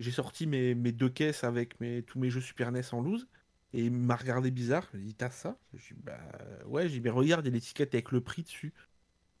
j'ai 0.00 0.12
sorti 0.12 0.46
mes, 0.46 0.74
mes 0.74 0.92
deux 0.92 1.08
caisses 1.08 1.44
avec 1.44 1.78
mes, 1.80 2.02
tous 2.02 2.18
mes 2.18 2.30
jeux 2.30 2.40
Super 2.40 2.72
NES 2.72 2.82
en 2.92 3.00
loose, 3.00 3.28
et 3.72 3.84
il 3.84 3.92
m'a 3.92 4.16
regardé 4.16 4.50
bizarre, 4.50 4.88
il 4.94 5.00
m'a 5.00 5.06
dit 5.06 5.14
T'as 5.14 5.30
ça? 5.30 5.56
Je 5.74 5.94
dis 5.94 6.00
Bah 6.02 6.18
ouais, 6.66 6.88
j'ai 6.88 6.94
dit 6.94 7.00
Mais 7.00 7.10
regarde, 7.10 7.44
il 7.44 7.48
y 7.48 7.52
a 7.52 7.54
l'étiquette 7.54 7.94
avec 7.94 8.12
le 8.12 8.20
prix 8.20 8.42
dessus. 8.42 8.72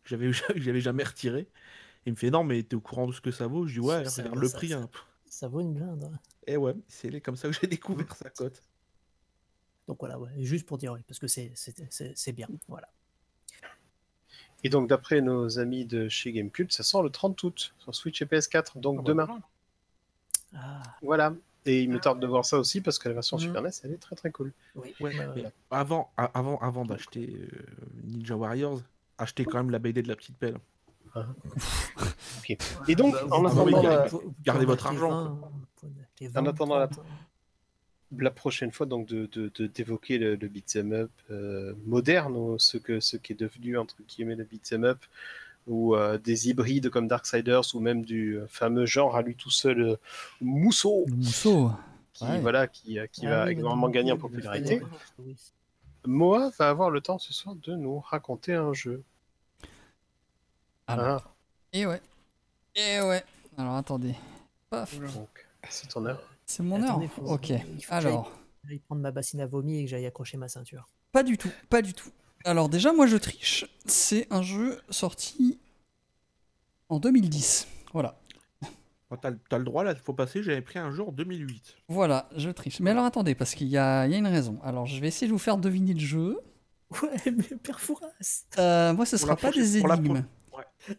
que 0.02 0.08
J'avais 0.10 0.30
j'avais 0.56 0.80
jamais 0.80 1.04
retiré. 1.04 1.48
Il 2.06 2.12
me 2.12 2.16
fait 2.16 2.30
Non, 2.30 2.44
mais 2.44 2.62
t'es 2.62 2.76
au 2.76 2.80
courant 2.80 3.06
de 3.06 3.12
ce 3.12 3.20
que 3.20 3.30
ça 3.30 3.46
vaut? 3.46 3.66
Je 3.66 3.74
dis 3.74 3.80
Ouais, 3.80 4.04
Ça- 4.04 4.22
regarde 4.22 4.34
ça- 4.36 4.40
le 4.42 4.48
ça- 4.48 4.56
prix. 4.58 4.68
ça- 4.68 4.78
hein. 4.78 4.90
Ça 5.28 5.48
vaut 5.48 5.60
une 5.60 5.74
blinde. 5.74 6.04
hein. 6.04 6.18
Et 6.46 6.56
ouais, 6.56 6.74
c'est 6.88 7.20
comme 7.20 7.36
ça 7.36 7.48
que 7.48 7.54
j'ai 7.60 7.66
découvert 7.66 8.14
sa 8.14 8.30
cote. 8.30 8.62
Donc 9.88 9.98
voilà, 10.00 10.18
ouais, 10.18 10.30
juste 10.38 10.66
pour 10.66 10.78
dire 10.78 10.92
oui, 10.92 11.00
parce 11.06 11.18
que 11.18 11.26
c'est- 11.26 11.52
c'est 11.54 11.74
c'est- 11.92 12.12
c'est 12.16 12.32
bien. 12.32 12.48
Voilà. 12.68 12.88
Et 14.64 14.68
donc, 14.68 14.88
d'après 14.88 15.20
nos 15.20 15.58
amis 15.58 15.84
de 15.84 16.08
chez 16.08 16.32
Gamecube, 16.32 16.70
ça 16.70 16.82
sort 16.82 17.02
le 17.02 17.10
30 17.10 17.40
août 17.42 17.74
sur 17.78 17.94
Switch 17.94 18.20
et 18.22 18.24
PS4, 18.26 18.78
donc 18.78 18.96
Ah 18.98 19.02
bah 19.02 19.08
demain. 19.08 19.24
voilà. 19.26 19.42
Ah, 20.54 20.82
Voilà. 21.02 21.34
Et 21.66 21.82
il 21.82 21.90
me 21.90 21.98
tarde 22.00 22.20
de 22.20 22.26
voir 22.26 22.44
ça 22.46 22.58
aussi 22.58 22.80
parce 22.80 22.98
que 22.98 23.08
la 23.08 23.14
version 23.14 23.36
Mhm. 23.36 23.42
Super 23.42 23.62
NES, 23.62 23.70
elle 23.84 23.92
est 23.92 23.96
très 23.98 24.14
très 24.16 24.30
cool. 24.30 24.52
oui. 24.76 24.94
Ouais, 25.00 25.16
Ouais, 25.18 25.26
mais 25.34 25.42
ouais. 25.42 25.52
avant, 25.70 26.10
avant, 26.16 26.58
avant 26.58 26.84
d'acheter 26.84 27.36
euh, 27.38 27.48
Ninja 28.04 28.36
Warriors, 28.36 28.80
achetez 29.18 29.44
quand 29.44 29.58
même 29.58 29.70
la 29.70 29.78
BD 29.80 30.02
de 30.02 30.08
la 30.08 30.16
petite 30.16 30.36
pelle. 30.38 30.56
Et 32.88 32.94
donc, 32.94 33.14
Bah, 33.14 33.24
en 33.30 33.40
vous 33.42 33.46
attendant, 33.48 33.82
la, 33.82 34.06
gardez 34.44 34.64
en 34.64 34.68
votre 34.68 34.86
argent, 34.86 35.10
20, 35.10 35.28
vous 35.30 35.36
pouvez 35.76 35.92
en 35.92 36.02
acheter 36.02 36.28
En 36.38 36.42
20, 36.42 36.46
attendant 36.50 36.78
la- 36.78 36.88
30. 36.88 37.04
la 38.18 38.30
prochaine 38.30 38.70
fois, 38.70 38.86
donc 38.86 39.06
de 39.08 39.26
de- 39.26 39.50
de- 39.54 39.66
d'évoquer 39.66 40.18
le, 40.18 40.36
le 40.36 40.48
beat'em 40.48 40.92
up 40.92 41.10
euh, 41.30 41.74
moderne, 41.86 42.36
ou 42.36 42.58
ce, 42.58 42.76
que, 42.78 43.00
ce 43.00 43.16
qui 43.16 43.32
est 43.32 43.36
devenu 43.36 43.76
entre 43.78 43.96
guillemets 44.06 44.36
le 44.36 44.44
beat'em 44.44 44.84
up, 44.84 44.98
ou 45.66 45.94
euh, 45.96 46.16
des 46.18 46.48
hybrides 46.48 46.90
comme 46.90 47.08
Darksiders, 47.08 47.74
ou 47.74 47.80
même 47.80 48.04
du 48.04 48.38
euh, 48.38 48.46
fameux 48.48 48.86
genre 48.86 49.16
à 49.16 49.22
lui 49.22 49.34
tout 49.34 49.50
seul, 49.50 49.80
euh, 49.80 49.96
Mousseau, 50.40 51.04
mousseau. 51.08 51.70
qui, 52.12 52.24
Ouais. 52.24 52.40
voilà, 52.40 52.66
qui, 52.68 52.98
qui 53.12 53.26
Ah 53.26 53.30
va 53.30 53.44
oui, 53.46 53.52
énormément 53.52 53.88
gagner 53.88 54.12
en 54.12 54.18
popularité. 54.18 54.80
oui. 55.18 55.36
Moa 56.06 56.50
va 56.58 56.68
avoir 56.68 56.88
le 56.90 57.00
temps 57.00 57.18
ce 57.18 57.32
soir 57.32 57.56
de 57.56 57.74
nous 57.74 57.98
raconter 57.98 58.54
un 58.54 58.72
jeu. 58.72 59.02
Alors. 60.86 61.22
Ah, 61.26 61.30
Et 61.72 61.84
ouais. 61.86 62.00
Et 62.76 63.00
ouais. 63.00 63.24
Alors 63.58 63.74
attendez. 63.74 64.14
Paf. 64.70 64.98
donc, 65.00 65.46
c'est 65.68 65.88
ton 65.88 66.06
heure. 66.06 66.22
C'est 66.44 66.62
mon 66.62 66.80
heure. 66.82 67.00
Faut- 67.10 67.22
Ok. 67.22 67.50
il 67.50 67.58
faut 67.84 67.90
que 67.90 67.94
Alors. 67.94 68.32
J'aille 68.68 68.78
prendre 68.80 69.00
ma 69.00 69.10
bassine 69.12 69.40
à 69.40 69.46
vomi 69.46 69.78
et 69.78 69.84
que 69.84 69.90
j'aille 69.90 70.06
accrocher 70.06 70.36
ma 70.36 70.48
ceinture. 70.48 70.88
Pas 71.12 71.22
du 71.22 71.38
tout, 71.38 71.50
pas 71.68 71.82
du 71.82 71.94
tout. 71.94 72.10
Alors 72.44 72.68
déjà, 72.68 72.92
moi 72.92 73.06
je 73.06 73.16
triche. 73.16 73.64
C'est 73.86 74.26
un 74.30 74.42
jeu 74.42 74.80
sorti 74.90 75.58
en 76.88 76.98
2010. 77.00 77.66
Voilà. 77.92 78.18
Bon, 79.10 79.16
T'as 79.20 79.30
t'as 79.48 79.58
le 79.58 79.64
droit 79.64 79.84
là, 79.84 79.92
il 79.92 79.98
faut 79.98 80.12
passer. 80.12 80.42
J'avais 80.42 80.60
pris 80.62 80.78
un 80.78 80.90
jeu 80.92 81.02
en 81.02 81.12
2008. 81.12 81.76
Voilà, 81.88 82.28
je 82.36 82.50
triche. 82.50 82.80
Mais 82.80 82.90
alors 82.90 83.04
attendez, 83.04 83.34
parce 83.34 83.54
qu'il 83.54 83.68
y 83.68 83.76
a, 83.78 84.06
il 84.06 84.12
y 84.12 84.14
a 84.14 84.18
une 84.18 84.26
raison. 84.26 84.58
Alors 84.62 84.86
je 84.86 85.00
vais 85.00 85.08
essayer 85.08 85.26
de 85.28 85.32
vous 85.32 85.38
faire 85.38 85.56
deviner 85.58 85.94
le 85.94 86.00
jeu. 86.00 86.38
Ouais, 87.02 87.32
mais 87.36 87.56
Père 87.62 87.80
Fouras 87.80 88.06
Euh, 88.58 88.92
moi, 88.94 89.04
ce 89.06 89.16
Pour 89.16 89.20
sera 89.26 89.34
pas 89.36 89.48
prochaine- 89.50 89.72
des 89.72 89.78
pour 89.80 89.88
la 89.88 89.96
énigmes. 89.96 90.24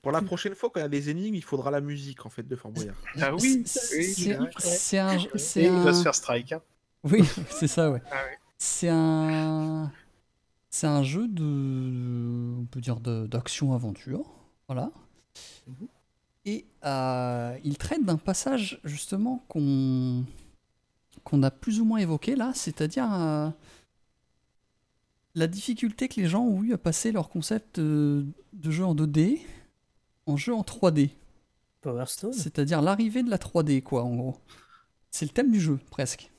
Pour 0.01 0.11
la 0.11 0.21
prochaine 0.21 0.53
fois, 0.53 0.69
quand 0.69 0.81
il 0.81 0.83
y 0.83 0.85
a 0.85 0.89
des 0.89 1.09
énigmes, 1.09 1.35
il 1.35 1.43
faudra 1.43 1.71
la 1.71 1.79
musique 1.79 2.25
en 2.25 2.29
fait 2.29 2.43
de 2.43 2.55
Fort 2.57 2.71
Boyard. 2.71 2.95
Ah 3.21 3.33
oui, 3.35 3.63
C'est- 3.65 3.97
oui, 3.97 4.03
c'est 4.13 4.33
vrai. 4.33 4.49
c'est 4.57 4.97
un, 4.97 5.13
il 5.17 5.69
va 5.83 5.93
se 5.93 6.03
faire 6.03 6.13
strike. 6.15 6.51
hein. 6.51 6.61
Oui, 7.05 7.23
c'est 7.49 7.67
ça, 7.67 7.89
ouais. 7.89 8.01
Ah 8.11 8.15
ouais. 8.15 8.37
C'est 8.57 8.89
un, 8.89 9.89
c'est 10.77 10.85
un 10.85 11.01
jeu 11.01 11.27
de, 11.27 12.55
on 12.59 12.65
peut 12.65 12.81
dire 12.81 12.99
d'action-aventure, 12.99 14.23
voilà. 14.67 14.91
Mhm. 15.65 15.87
Et 16.45 16.67
euh, 16.85 17.57
il 17.63 17.79
traite 17.79 18.05
d'un 18.05 18.17
passage 18.17 18.79
justement 18.83 19.43
qu'on 19.47 20.23
qu'on 21.23 21.41
a 21.41 21.49
plus 21.49 21.81
ou 21.81 21.85
moins 21.85 21.97
évoqué 21.97 22.35
là, 22.35 22.51
c'est-à-dire 22.53 23.11
euh, 23.11 23.49
la 25.33 25.47
difficulté 25.47 26.07
que 26.07 26.21
les 26.21 26.27
gens 26.27 26.43
ont 26.43 26.61
eu 26.61 26.73
à 26.73 26.77
passer 26.77 27.11
leur 27.11 27.29
concept 27.29 27.79
de, 27.79 28.25
de 28.53 28.71
jeu 28.71 28.85
en 28.85 28.93
2D 28.93 29.39
en 30.27 30.37
jeu 30.37 30.53
en 30.53 30.61
3D. 30.61 31.09
Power 31.81 32.05
Stone 32.05 32.33
C'est-à-dire 32.33 32.83
l'arrivée 32.83 33.23
de 33.23 33.31
la 33.31 33.37
3D, 33.37 33.81
quoi, 33.81 34.03
en 34.03 34.15
gros. 34.15 34.37
C'est 35.09 35.25
le 35.25 35.31
thème 35.31 35.51
du 35.51 35.59
jeu, 35.59 35.79
presque. 35.89 36.31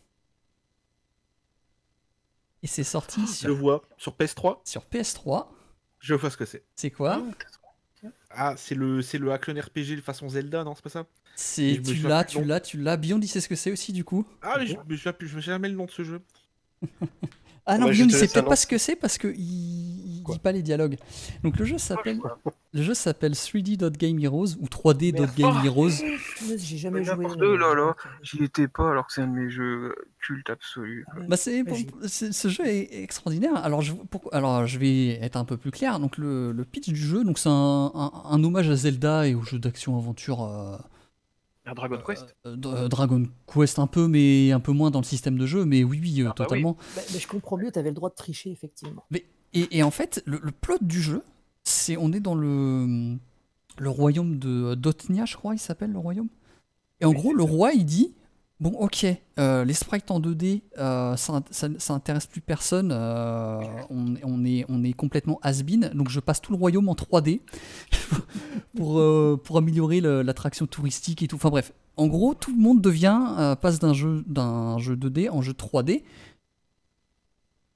Et 2.62 2.66
c'est 2.66 2.84
sorti 2.84 3.20
Je 3.22 3.32
sur, 3.32 3.54
vois 3.56 3.82
sur 3.96 4.12
PS3. 4.16 4.58
sur 4.64 4.82
PS3. 4.82 5.46
Je 6.00 6.14
vois 6.14 6.30
ce 6.30 6.36
que 6.36 6.44
c'est. 6.44 6.64
C'est 6.74 6.90
quoi 6.90 7.22
Ah, 8.30 8.54
c'est 8.56 8.74
le 8.74 9.02
c'est 9.02 9.18
le 9.18 9.32
action 9.32 9.54
RPG 9.54 9.96
de 9.96 10.00
façon 10.00 10.28
Zelda, 10.28 10.64
non 10.64 10.74
C'est 10.74 10.82
pas 10.82 10.90
ça? 10.90 11.06
C'est 11.36 11.74
je 11.74 11.80
tu 11.82 11.94
l'as, 12.08 12.24
tu 12.24 12.44
l'as, 12.44 12.60
tu 12.60 12.78
l'as. 12.78 12.96
Beyond, 12.96 13.20
il 13.20 13.28
sait 13.28 13.40
ce 13.40 13.48
que 13.48 13.54
c'est 13.54 13.70
aussi, 13.70 13.92
du 13.92 14.04
coup. 14.04 14.26
Ah, 14.42 14.56
mais 14.58 14.66
je 14.66 14.74
je 14.74 14.96
me 14.96 14.96
souviens 14.96 15.40
jamais 15.40 15.68
le 15.68 15.74
nom 15.76 15.86
de 15.86 15.90
ce 15.90 16.02
jeu. 16.02 16.20
Ah 17.70 17.78
non, 17.78 17.86
Ouais, 17.86 17.92
sait 18.10 18.20
laisse 18.22 18.32
peut-être 18.32 18.48
pas 18.48 18.56
ce 18.56 18.66
que 18.66 18.78
c'est 18.78 18.96
parce 18.96 19.18
que 19.18 19.28
il, 19.28 20.16
il 20.18 20.22
Quoi 20.24 20.34
dit 20.34 20.40
pas 20.40 20.52
les 20.52 20.62
dialogues. 20.62 20.96
Donc 21.44 21.58
le 21.58 21.64
jeu 21.64 21.78
s'appelle 21.78 22.18
le 22.72 22.82
jeu 22.82 22.94
s'appelle 22.94 23.32
3D.Game 23.32 24.18
Heroes 24.18 24.56
ou 24.60 24.66
3D.Game 24.66 25.52
Merde. 25.52 25.64
Heroes. 25.66 25.90
J'ai 26.56 26.76
jamais 26.76 27.00
Mais 27.00 27.04
joué. 27.04 27.14
n'importe 27.16 27.38
là, 27.40 27.74
là. 27.74 27.94
J'y 28.22 28.42
étais 28.44 28.68
pas 28.68 28.90
alors 28.90 29.06
que 29.06 29.12
c'est 29.12 29.22
un 29.22 29.26
de 29.26 29.32
mes 29.38 29.50
jeux 29.50 29.94
cultes 30.26 30.50
absolus. 30.50 31.04
Bah 31.28 31.36
c'est, 31.36 31.62
Ouais, 31.62 31.86
c'est- 32.06 32.32
ce 32.32 32.48
jeu 32.48 32.66
est 32.66 33.02
extraordinaire. 33.02 33.56
Alors 33.56 33.80
je, 33.82 33.92
pourquoi- 34.10 34.34
alors 34.34 34.66
je 34.66 34.78
vais 34.78 35.18
être 35.22 35.36
un 35.36 35.44
peu 35.44 35.56
plus 35.56 35.70
clair. 35.70 35.98
Donc 36.00 36.18
le, 36.18 36.52
le 36.52 36.64
pitch 36.64 36.88
du 36.88 36.96
jeu, 36.96 37.22
donc 37.24 37.38
c'est 37.38 37.48
un, 37.48 37.90
un- 37.94 38.12
un 38.30 38.44
hommage 38.44 38.68
à 38.70 38.76
Zelda 38.76 39.26
et 39.28 39.34
aux 39.34 39.42
jeux 39.42 39.58
d'action-aventure 39.58 40.42
euh, 40.42 40.76
Un 41.70 41.74
Dragon 41.74 41.98
Quest 42.04 42.34
euh, 42.46 42.56
d- 42.56 42.88
Dragon 42.88 43.22
Quest 43.46 43.78
un 43.78 43.86
peu, 43.86 44.08
mais 44.08 44.52
un 44.52 44.60
peu 44.60 44.72
moins 44.72 44.90
dans 44.90 45.00
le 45.00 45.04
système 45.04 45.36
de 45.38 45.46
jeu. 45.46 45.64
Mais 45.64 45.84
oui, 45.84 46.00
oui, 46.02 46.22
euh, 46.22 46.24
Ah 46.24 46.28
bah 46.28 46.34
oui. 46.40 46.46
totalement. 46.46 46.76
Bah, 46.96 47.02
mais 47.12 47.18
je 47.18 47.28
comprends 47.28 47.56
mieux, 47.58 47.70
t'avais 47.70 47.90
le 47.90 47.94
droit 47.94 48.08
de 48.10 48.14
tricher, 48.14 48.50
effectivement. 48.50 49.04
Et, 49.12 49.24
et 49.78 49.82
en 49.82 49.90
fait, 49.90 50.22
le, 50.26 50.40
le 50.42 50.50
plot 50.52 50.78
du 50.80 51.00
jeu, 51.02 51.22
c'est 51.64 51.96
on 51.96 52.12
est 52.12 52.20
dans 52.20 52.34
le 52.34 53.16
le 53.78 53.90
royaume 53.90 54.38
de 54.38 54.74
Dotnia, 54.74 55.24
je 55.24 55.36
crois, 55.36 55.54
il 55.54 55.58
s'appelle 55.58 55.92
le 55.92 55.98
royaume. 55.98 56.28
Et 57.00 57.04
en 57.04 57.12
gros, 57.12 57.32
le 57.32 57.44
roi, 57.44 57.72
il 57.72 57.84
dit 57.84 58.12
bon, 58.60 58.70
ok, 58.70 59.06
euh, 59.38 59.64
les 59.64 59.74
sprites 59.74 60.10
en 60.10 60.20
2D, 60.20 60.62
euh, 60.78 61.16
ça, 61.16 61.42
ça, 61.50 61.68
ça 61.78 61.94
intéresse 61.94 62.26
plus 62.26 62.40
personne. 62.40 62.90
euh, 62.92 63.60
on, 63.90 64.14
on 64.22 64.44
est 64.44 64.64
on 64.68 64.82
est 64.82 64.92
complètement 64.92 65.38
has-been, 65.42 65.90
donc 65.94 66.08
je 66.08 66.20
passe 66.20 66.40
tout 66.40 66.52
le 66.52 66.58
royaume 66.58 66.88
en 66.88 66.94
3D 66.94 67.40
pour 68.76 69.02
pour 69.42 69.58
améliorer 69.58 70.00
l'attraction 70.00 70.66
touristique 70.66 71.22
et 71.22 71.28
tout. 71.28 71.36
Enfin 71.36 71.50
bref, 71.50 71.72
en 71.96 72.06
gros, 72.06 72.34
tout 72.34 72.54
le 72.54 72.60
monde 72.60 72.80
devient 72.80 73.56
passe 73.60 73.78
d'un 73.78 73.92
jeu 73.94 74.24
d'un 74.26 74.78
jeu 74.78 74.96
2D 74.96 75.30
en 75.30 75.42
jeu 75.42 75.52
3D. 75.52 76.02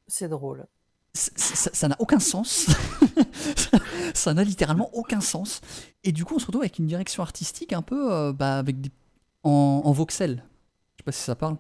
C'est 0.08 0.28
drôle. 0.28 0.66
ça 1.14 1.88
n'a 1.88 1.96
aucun 2.00 2.18
sens. 2.18 2.66
ça 4.14 4.34
n'a 4.34 4.44
littéralement 4.44 4.90
aucun 4.94 5.20
sens. 5.20 5.60
Et 6.04 6.12
du 6.12 6.24
coup, 6.24 6.34
on 6.36 6.38
se 6.38 6.46
retrouve 6.46 6.62
avec 6.62 6.78
une 6.78 6.86
direction 6.86 7.22
artistique 7.22 7.72
un 7.72 7.82
peu 7.82 8.32
bah, 8.32 8.58
avec 8.58 8.80
des... 8.80 8.90
en, 9.42 9.82
en 9.84 9.92
voxel. 9.92 10.42
Je 11.02 11.04
sais 11.04 11.04
pas 11.04 11.12
si 11.12 11.22
ça 11.22 11.34
parle. 11.34 11.56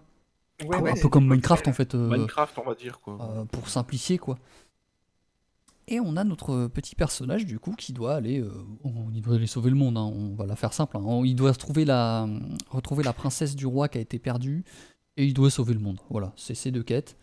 Ouais, 0.64 0.76
un 0.76 0.82
ouais, 0.82 1.00
peu 1.00 1.08
comme 1.08 1.26
Minecraft 1.28 1.66
en 1.66 1.72
fait. 1.72 1.94
euh, 1.96 2.08
Minecraft, 2.08 2.56
on 2.58 2.62
va 2.68 2.74
dire 2.76 3.00
quoi. 3.00 3.18
euh, 3.20 3.44
pour 3.46 3.68
simplifier 3.68 4.18
quoi. 4.18 4.38
Et 5.88 5.98
on 5.98 6.16
a 6.16 6.22
notre 6.22 6.68
petit 6.68 6.94
personnage 6.94 7.44
du 7.44 7.58
coup 7.58 7.72
qui 7.72 7.92
doit 7.92 8.14
aller, 8.14 8.38
euh, 8.40 8.52
on, 8.84 9.10
il 9.12 9.20
doit 9.20 9.34
aller 9.34 9.48
sauver 9.48 9.70
le 9.70 9.76
monde. 9.76 9.96
hein, 9.98 10.02
on 10.14 10.34
va 10.36 10.46
la 10.46 10.54
faire 10.54 10.72
simple. 10.72 10.96
hein. 10.96 11.02
On- 11.04 11.24
il 11.24 11.34
doit 11.34 11.52
trouver 11.54 11.84
la, 11.84 12.28
retrouver 12.70 13.02
la 13.02 13.12
princesse 13.12 13.56
du 13.56 13.66
roi 13.66 13.88
qui 13.88 13.98
a 13.98 14.00
été 14.00 14.20
perdue 14.20 14.64
et 15.16 15.26
il 15.26 15.34
doit 15.34 15.50
sauver 15.50 15.74
le 15.74 15.80
monde. 15.80 15.98
Voilà, 16.08 16.32
c'est 16.36 16.54
ces 16.54 16.70
deux 16.70 16.84
quêtes. 16.84 17.16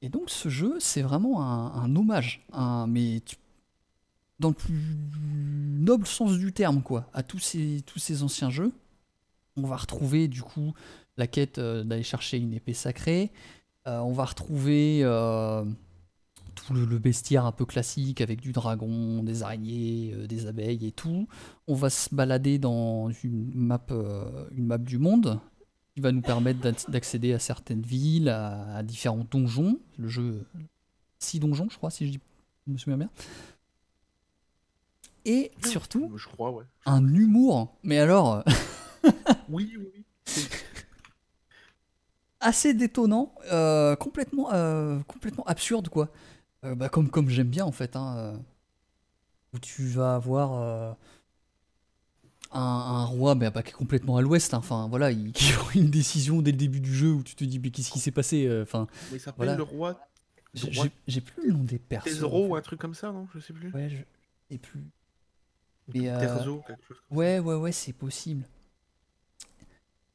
Et 0.00 0.08
donc 0.08 0.30
ce 0.30 0.48
jeu, 0.48 0.76
c'est 0.80 1.02
vraiment 1.02 1.42
un, 1.42 1.74
un 1.82 1.94
hommage, 1.96 2.46
un, 2.54 2.86
mais 2.86 3.20
tu- 3.26 3.36
dans 4.38 4.48
le 4.48 4.54
plus 4.54 4.96
noble 5.78 6.06
sens 6.06 6.38
du 6.38 6.52
terme 6.54 6.80
quoi, 6.82 7.10
à 7.12 7.22
tous 7.22 7.38
ces, 7.38 7.82
tous 7.84 7.98
ces 7.98 8.22
anciens 8.22 8.50
jeux. 8.50 8.72
On 9.56 9.62
va 9.66 9.76
retrouver 9.76 10.28
du 10.28 10.42
coup 10.42 10.74
la 11.16 11.26
quête 11.26 11.58
euh, 11.58 11.82
d'aller 11.84 12.02
chercher 12.02 12.38
une 12.38 12.52
épée 12.52 12.74
sacrée. 12.74 13.32
Euh, 13.86 13.98
on 14.00 14.12
va 14.12 14.24
retrouver 14.24 15.00
euh, 15.02 15.64
tout 16.54 16.74
le, 16.74 16.84
le 16.84 16.98
bestiaire 16.98 17.46
un 17.46 17.52
peu 17.52 17.64
classique 17.64 18.20
avec 18.20 18.40
du 18.40 18.52
dragon, 18.52 19.22
des 19.22 19.42
araignées, 19.42 20.12
euh, 20.14 20.26
des 20.26 20.46
abeilles 20.46 20.86
et 20.86 20.92
tout. 20.92 21.26
On 21.68 21.74
va 21.74 21.88
se 21.90 22.14
balader 22.14 22.58
dans 22.58 23.10
une 23.22 23.50
map, 23.54 23.80
euh, 23.92 24.46
une 24.52 24.66
map 24.66 24.78
du 24.78 24.98
monde 24.98 25.40
qui 25.94 26.00
va 26.02 26.12
nous 26.12 26.20
permettre 26.20 26.60
d'ac- 26.60 26.90
d'accéder 26.90 27.32
à 27.32 27.38
certaines 27.38 27.80
villes, 27.82 28.28
à, 28.28 28.76
à 28.76 28.82
différents 28.82 29.24
donjons. 29.30 29.78
Le 29.96 30.08
jeu, 30.08 30.44
6 31.18 31.40
donjons, 31.40 31.68
je 31.70 31.78
crois, 31.78 31.90
si 31.90 32.06
je, 32.06 32.12
dis- 32.12 32.20
je 32.66 32.72
me 32.72 32.76
souviens 32.78 32.98
bien. 32.98 33.10
Et 35.24 35.50
surtout, 35.64 36.12
Je 36.16 36.28
crois, 36.28 36.50
ouais. 36.52 36.64
un 36.84 37.06
humour. 37.14 37.74
Mais 37.82 37.98
alors, 37.98 38.44
Oui, 39.48 39.72
oui, 39.78 40.04
assez 42.40 42.74
détonnant, 42.74 43.34
euh, 43.52 43.96
complètement, 43.96 44.52
euh, 44.52 45.00
complètement 45.06 45.44
absurde 45.44 45.88
quoi. 45.88 46.10
Euh, 46.64 46.74
bah, 46.74 46.88
comme 46.88 47.10
comme 47.10 47.28
j'aime 47.28 47.48
bien 47.48 47.64
en 47.64 47.72
fait. 47.72 47.96
hein, 47.96 48.40
où 49.52 49.58
tu 49.58 49.86
vas 49.86 50.16
avoir 50.16 50.96
un, 52.52 52.60
un 52.60 53.04
roi 53.04 53.34
mais 53.34 53.50
pas 53.50 53.62
qui 53.62 53.70
est 53.70 53.72
complètement 53.74 54.16
à 54.16 54.22
l'ouest. 54.22 54.52
hein, 54.54 54.58
Enfin 54.58 54.86
voilà, 54.88 55.10
il, 55.10 55.32
qui 55.32 55.52
prend 55.52 55.70
une 55.72 55.90
décision 55.90 56.42
dès 56.42 56.50
le 56.52 56.56
début 56.58 56.80
du 56.80 56.94
jeu 56.94 57.10
où 57.12 57.22
tu 57.22 57.34
te 57.34 57.44
dis 57.44 57.58
mais 57.58 57.70
qu'est-ce 57.70 57.90
qui 57.90 58.00
s'est 58.00 58.10
passé. 58.10 58.48
Enfin, 58.62 58.86
Mais 59.10 59.16
il 59.16 59.20
s'appelle 59.20 59.46
Voilà. 59.46 59.56
le 59.56 59.62
roi 59.62 60.00
j'ai- 60.54 61.20
plus 61.20 61.46
le 61.48 61.52
nom 61.52 61.64
des 61.64 61.78
persos. 61.78 62.04
Tesoro 62.12 62.44
en 62.44 62.48
ou 62.48 62.52
fait. 62.54 62.58
un 62.58 62.62
truc 62.62 62.80
comme 62.80 62.94
ça, 62.94 63.12
non 63.12 63.26
Je 63.34 63.40
sais 63.40 63.52
plus. 63.52 63.70
Ouais, 63.72 63.88
je 63.90 63.96
sais 64.50 64.58
plus. 64.58 64.84
Mais, 65.94 66.08
euh, 66.08 66.18
Terzo, 66.18 66.62
quelque 66.66 66.84
chose 66.88 66.96
comme 67.08 67.18
Ouais, 67.18 67.38
ouais, 67.38 67.54
ouais, 67.54 67.72
c'est 67.72 67.92
possible. 67.92 68.44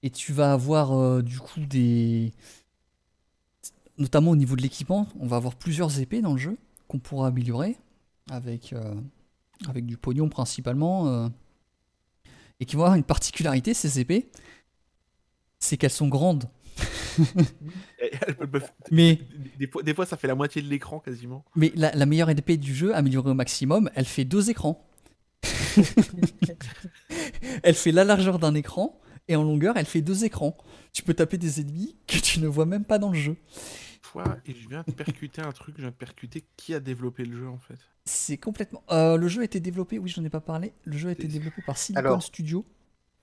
Et 0.03 0.09
tu 0.09 0.33
vas 0.33 0.53
avoir 0.53 0.93
euh, 0.93 1.21
du 1.21 1.39
coup 1.39 1.59
des. 1.59 2.33
Notamment 3.97 4.31
au 4.31 4.35
niveau 4.35 4.55
de 4.55 4.61
l'équipement, 4.61 5.07
on 5.19 5.27
va 5.27 5.35
avoir 5.35 5.55
plusieurs 5.55 5.99
épées 5.99 6.21
dans 6.21 6.33
le 6.33 6.39
jeu 6.39 6.57
qu'on 6.87 6.97
pourra 6.99 7.27
améliorer 7.27 7.77
avec, 8.31 8.73
euh, 8.73 8.95
avec 9.67 9.85
du 9.85 9.97
pognon 9.97 10.29
principalement. 10.29 11.07
euh, 11.07 11.27
et 12.59 12.65
qui 12.65 12.75
vont 12.75 12.83
avoir 12.83 12.95
une 12.95 13.03
particularité, 13.03 13.73
ces 13.73 13.99
épées, 13.99 14.29
c'est 15.59 15.77
qu'elles 15.77 15.89
sont 15.89 16.07
grandes. 16.07 16.45
Mais, 18.91 19.19
Des 19.57 19.67
fois, 19.67 19.83
des 19.83 19.93
fois, 19.93 20.05
ça 20.05 20.17
fait 20.17 20.27
la 20.27 20.35
moitié 20.35 20.61
de 20.61 20.67
l'écran 20.67 20.99
quasiment. 20.99 21.43
mais 21.55 21.71
la, 21.75 21.91
la 21.91 22.05
meilleure 22.05 22.29
épée 22.29 22.57
du 22.57 22.75
jeu, 22.75 22.95
améliorée 22.95 23.31
au 23.31 23.35
maximum, 23.35 23.89
elle 23.95 24.05
fait 24.05 24.25
deux 24.25 24.49
écrans. 24.49 24.87
elle 27.63 27.75
fait 27.75 27.91
la 27.91 28.03
largeur 28.03 28.39
d'un 28.39 28.55
écran 28.55 28.99
et 29.27 29.35
en 29.35 29.43
longueur, 29.43 29.77
elle 29.77 29.85
fait 29.85 30.01
deux 30.01 30.25
écrans. 30.25 30.55
Tu 30.93 31.03
peux 31.03 31.13
taper 31.13 31.37
des 31.37 31.61
ennemis 31.61 31.95
que 32.07 32.17
tu 32.17 32.39
ne 32.39 32.47
vois 32.47 32.65
même 32.65 32.83
pas 32.85 32.99
dans 32.99 33.09
le 33.11 33.17
jeu. 33.17 33.37
Et 34.45 34.53
je 34.53 34.67
viens 34.67 34.83
de 34.85 34.91
percuter 34.91 35.41
un 35.41 35.51
truc, 35.53 35.75
je 35.77 35.81
viens 35.83 35.91
de 35.91 35.95
percuter 35.95 36.43
qui 36.57 36.73
a 36.73 36.81
développé 36.81 37.23
le 37.23 37.37
jeu 37.37 37.47
en 37.47 37.57
fait. 37.59 37.77
C'est 38.03 38.35
complètement. 38.37 38.83
Euh, 38.91 39.15
le 39.15 39.27
jeu 39.29 39.41
a 39.41 39.45
été 39.45 39.59
développé, 39.61 39.99
oui, 39.99 40.09
j'en 40.09 40.23
ai 40.25 40.29
pas 40.29 40.41
parlé. 40.41 40.73
Le 40.83 40.97
jeu 40.97 41.07
a 41.09 41.11
été 41.13 41.27
développé 41.27 41.61
par 41.61 41.77
Silicon 41.77 41.99
Alors- 42.05 42.23
Studio. 42.23 42.65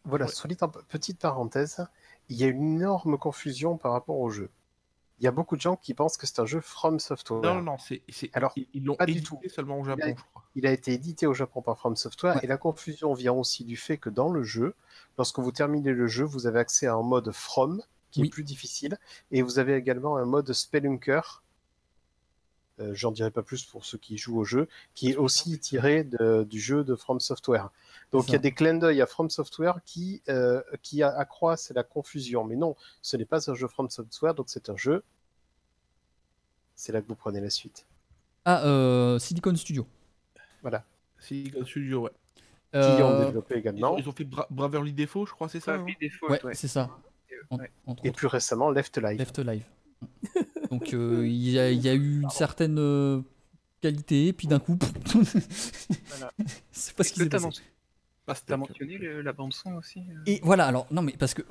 Voilà, 0.05 0.25
Ouais. 0.27 0.31
solide 0.33 0.63
en- 0.63 0.69
petite 0.69 1.19
parenthèse, 1.19 1.85
il 2.31 2.37
y 2.37 2.45
a 2.45 2.47
une 2.47 2.77
énorme 2.77 3.19
confusion 3.19 3.77
par 3.77 3.93
rapport 3.93 4.19
au 4.19 4.31
jeu. 4.31 4.49
Il 5.21 5.25
y 5.25 5.27
a 5.27 5.33
beaucoup 5.33 5.57
de 5.57 5.61
gens 5.61 5.75
qui 5.77 5.95
pensent 5.95 6.17
que 6.17 6.27
c'est 6.27 6.39
un 6.39 6.47
jeu 6.47 6.61
From 6.61 7.01
Software. 7.01 7.41
Non, 7.43 7.55
non, 7.57 7.63
non, 7.73 7.77
c'est, 7.79 8.03
Alors, 8.35 8.53
ils- 8.57 8.85
l'ont 8.85 8.95
pas 8.95 9.05
du 9.07 9.13
édité 9.13 9.27
tout. 9.27 9.41
seulement 9.49 9.81
au 9.81 9.85
Il 9.85 9.91
a- 9.91 9.97
Japon, 9.97 10.15
je 10.17 10.23
crois. 10.31 10.45
Il 10.55 10.67
a 10.67 10.71
été 10.73 10.93
édité 10.93 11.27
au 11.27 11.35
Japon 11.35 11.61
par 11.61 11.77
From 11.79 11.97
Software 11.97 12.37
Ouais. 12.37 12.41
et 12.45 12.47
la 12.47 12.57
confusion 12.57 13.13
vient 13.15 13.33
aussi 13.33 13.65
du 13.65 13.77
fait 13.77 13.99
que 13.99 14.11
dans 14.11 14.31
le 14.31 14.43
jeu, 14.45 14.75
lorsque 15.17 15.39
vous 15.41 15.51
terminez 15.53 15.93
le 15.93 16.07
jeu, 16.07 16.25
vous 16.25 16.47
avez 16.47 16.61
accès 16.61 16.87
à 16.87 16.95
un 16.95 17.03
mode 17.03 17.33
From 17.33 17.83
qui 18.13 18.21
Oui. 18.21 18.29
est 18.29 18.31
plus 18.31 18.45
difficile 18.45 18.97
et 19.33 19.43
vous 19.43 19.59
avez 19.59 19.75
également 19.75 20.17
un 20.17 20.25
mode 20.25 20.53
Spelunker. 20.53 21.43
euh, 22.81 22.95
J'en 22.95 23.11
dirai 23.11 23.33
pas 23.33 23.43
plus 23.43 23.65
pour 23.65 23.85
ceux 23.85 23.99
qui 23.99 24.17
jouent 24.19 24.39
au 24.39 24.45
jeu, 24.45 24.69
qui 24.95 25.11
est 25.11 25.17
aussi 25.17 25.59
tiré 25.59 26.05
de- 26.05 26.45
du 26.49 26.61
jeu 26.61 26.85
de 26.85 26.95
From 26.95 27.19
Software. 27.19 27.71
Donc 28.11 28.29
il 28.29 28.33
y 28.33 28.37
a 28.37 28.39
des 28.39 28.53
clins 28.53 28.75
d'œil 28.75 29.03
à 29.03 29.07
From 29.07 29.29
Software 29.29 29.81
qui, 29.85 30.23
euh, 30.29 30.63
qui 30.83 31.03
accroissent 31.03 31.71
la 31.75 31.83
confusion. 31.83 32.45
Mais 32.45 32.57
non, 32.57 32.75
ce 33.03 33.17
n'est 33.17 33.27
pas 33.27 33.51
un 33.51 33.55
jeu 33.55 33.69
From 33.69 33.91
Software, 33.91 34.35
donc 34.35 34.49
c'est 34.49 34.71
un 34.71 34.77
jeu. 34.77 35.03
C'est 36.75 36.93
là 36.93 37.03
que 37.03 37.09
vous 37.09 37.17
prenez 37.17 37.41
la 37.41 37.51
suite. 37.51 37.87
Ah, 38.45 38.65
euh, 38.65 39.19
Silicon 39.19 39.55
Studio. 39.57 39.87
Silicon 41.19 41.65
Studio, 41.65 42.03
ouais. 42.03 42.11
Qui 42.73 42.79
ont 42.79 43.11
Euh, 43.11 43.25
développé 43.27 43.55
Ils 43.57 43.59
également. 43.59 43.95
ont, 43.95 43.99
ils 43.99 44.09
ont 44.09 44.13
fait 44.13 44.25
Bra- 44.25 44.47
Braverly 44.51 44.93
Default, 44.93 45.27
je 45.27 45.33
crois, 45.33 45.49
c'est 45.49 45.59
ça 45.61 45.79
des 46.01 46.11
fautes, 46.11 46.31
ouais, 46.31 46.45
ouais. 46.45 46.55
c'est 46.55 46.69
ça. 46.69 46.91
En- 47.51 47.59
Ouais. 47.59 47.71
entre 47.87 48.05
Et 48.05 48.09
autres. 48.11 48.19
plus 48.19 48.27
récemment, 48.27 48.71
Left 48.71 48.99
Live. 48.99 49.19
Left 49.19 49.39
Live. 49.39 49.65
Donc 50.71 50.93
euh, 50.93 51.27
il 51.27 51.49
y, 51.51 51.59
a- 51.59 51.71
il 51.71 51.81
y 51.81 51.89
a 51.89 51.95
eu 51.95 52.21
une 52.21 52.31
certaine 52.31 52.79
euh, 52.79 53.21
qualité, 53.81 54.33
puis 54.35 54.47
d'un 54.47 54.59
coup, 54.61 54.79
Voilà. 56.09 56.33
c'est 56.71 56.95
pas 56.95 57.05
ce 57.05 57.13
qui 57.13 57.21
Le 57.21 57.25
s'est 57.25 57.31
passé. 57.31 57.45
men- 57.47 57.53
Pas 58.29 58.35
t'as 58.47 58.57
mentionné 58.59 58.99
le- 58.99 59.23
la 59.23 59.33
bande 59.33 59.53
son 59.53 59.73
aussi 59.75 60.01
euh 60.01 60.23
Et 60.27 60.41
voilà, 60.43 60.67
alors, 60.67 60.87
non, 60.91 61.03
mais 61.03 61.13
parce 61.19 61.35
que 61.35 61.43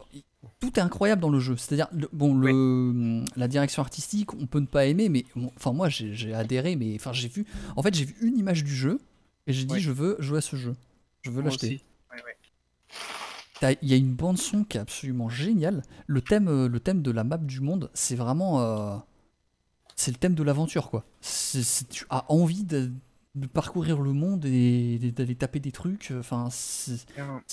tout 0.60 0.78
est 0.80 0.82
incroyable 0.82 1.22
dans 1.22 1.30
le 1.30 1.40
jeu. 1.40 1.58
C'est-à-dire, 1.58 1.88
bon, 2.14 2.36
le, 2.38 3.24
la 3.36 3.48
direction 3.48 3.82
artistique, 3.82 4.34
on 4.34 4.46
peut 4.46 4.60
ne 4.60 4.66
pas 4.68 4.86
aimer, 4.86 5.10
mais 5.10 5.26
bon, 5.36 5.52
enfin, 5.56 5.74
moi, 5.74 5.90
j'ai 5.90 6.34
adhéré, 6.34 6.76
mais 6.76 6.94
enfin, 6.96 7.14
j'ai 7.14 7.28
vu, 7.30 7.46
en 7.76 7.82
fait, 7.84 7.94
j'ai 7.96 8.06
vu 8.06 8.16
une 8.22 8.38
image 8.38 8.64
du 8.64 8.76
jeu 8.76 9.00
et 9.48 9.54
j'ai 9.54 9.66
dit, 9.66 9.74
je 9.80 9.92
veux 9.92 10.16
jouer 10.20 10.38
à 10.38 10.42
ce 10.42 10.56
jeu. 10.56 10.76
Je 11.24 11.32
veux 11.32 11.42
l'acheter. 11.42 11.82
Il 13.82 13.90
y 13.90 13.94
a 13.94 13.98
une 13.98 14.14
bande 14.14 14.38
son 14.38 14.64
qui 14.64 14.78
est 14.78 14.82
absolument 14.82 15.30
géniale. 15.30 15.82
Le 16.06 16.22
thème, 16.22 16.48
euh, 16.48 16.68
le 16.70 16.80
thème 16.80 17.02
de 17.02 17.10
la 17.10 17.24
map 17.24 17.38
du 17.38 17.60
monde, 17.60 17.90
c'est 17.96 18.16
vraiment, 18.16 18.62
euh, 18.62 18.96
c'est 19.96 20.12
le 20.12 20.18
thème 20.18 20.36
de 20.36 20.44
l'aventure, 20.44 20.92
quoi. 20.92 21.04
C'est- 21.22 21.64
c'est- 21.64 21.90
tu 21.90 22.06
as 22.12 22.32
envie 22.32 22.64
de, 22.64 22.92
de 23.38 23.48
parcourir 23.48 24.02
le 24.02 24.14
monde 24.14 24.46
et 24.46 25.00
d'aller 25.12 25.36
taper 25.36 25.60
des 25.60 25.72
trucs. 25.72 26.12
Enfin, 26.12 26.50
c'est 26.50 27.06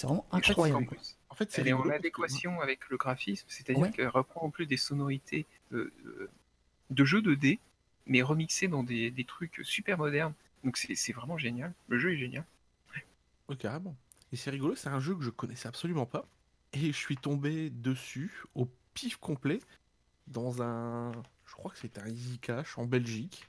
vraiment 0.03 0.27
incroyable. 0.33 0.87
plus, 0.87 1.19
En 1.31 1.35
fait, 1.35 1.51
c'est 1.51 1.63
Elle 1.63 1.69
est 1.69 1.73
en 1.73 1.89
adéquation 1.91 2.61
avec 2.61 2.89
le 2.89 2.97
graphisme, 2.97 3.47
c'est-à-dire 3.49 3.83
Ouais. 3.83 3.91
qu'elle 3.91 4.09
reprend 4.09 4.43
en 4.47 4.51
plus 4.51 4.67
des 4.67 4.77
sonorités 4.77 5.47
de, 5.71 5.93
de, 6.05 6.31
de 6.91 7.05
jeux 7.05 7.23
2D, 7.23 7.59
mais 8.07 8.23
remixées 8.23 8.69
dans 8.69 8.83
des, 8.85 9.11
des 9.11 9.25
trucs 9.25 9.61
super 9.65 9.99
modernes. 9.99 10.35
Donc 10.65 10.77
c'est 10.79 10.95
c'est 10.95 11.13
vraiment 11.13 11.39
génial. 11.39 11.73
Le 11.89 11.99
jeu 11.99 12.13
est 12.15 12.19
génial. 12.19 12.45
Ouais, 13.49 13.57
carrément. 13.57 13.97
Et 14.33 14.37
c'est 14.37 14.51
rigolo, 14.51 14.75
c'est 14.75 14.89
un 14.89 15.01
jeu 15.01 15.15
que 15.15 15.23
je 15.23 15.31
connaissais 15.31 15.69
absolument 15.69 16.07
pas. 16.07 16.27
Et 16.73 16.89
je 16.93 16.97
suis 16.99 17.17
tombé 17.17 17.71
dessus 17.71 18.43
au 18.55 18.69
pif 18.95 19.17
complet 19.17 19.61
dans 20.27 20.63
un. 20.63 21.13
Je 21.47 21.55
crois 21.55 21.71
que 21.73 21.79
c'était 21.79 22.01
un 22.01 22.09
Easy 22.09 22.39
Cash 22.41 22.79
en 22.79 22.87
Belgique, 22.87 23.47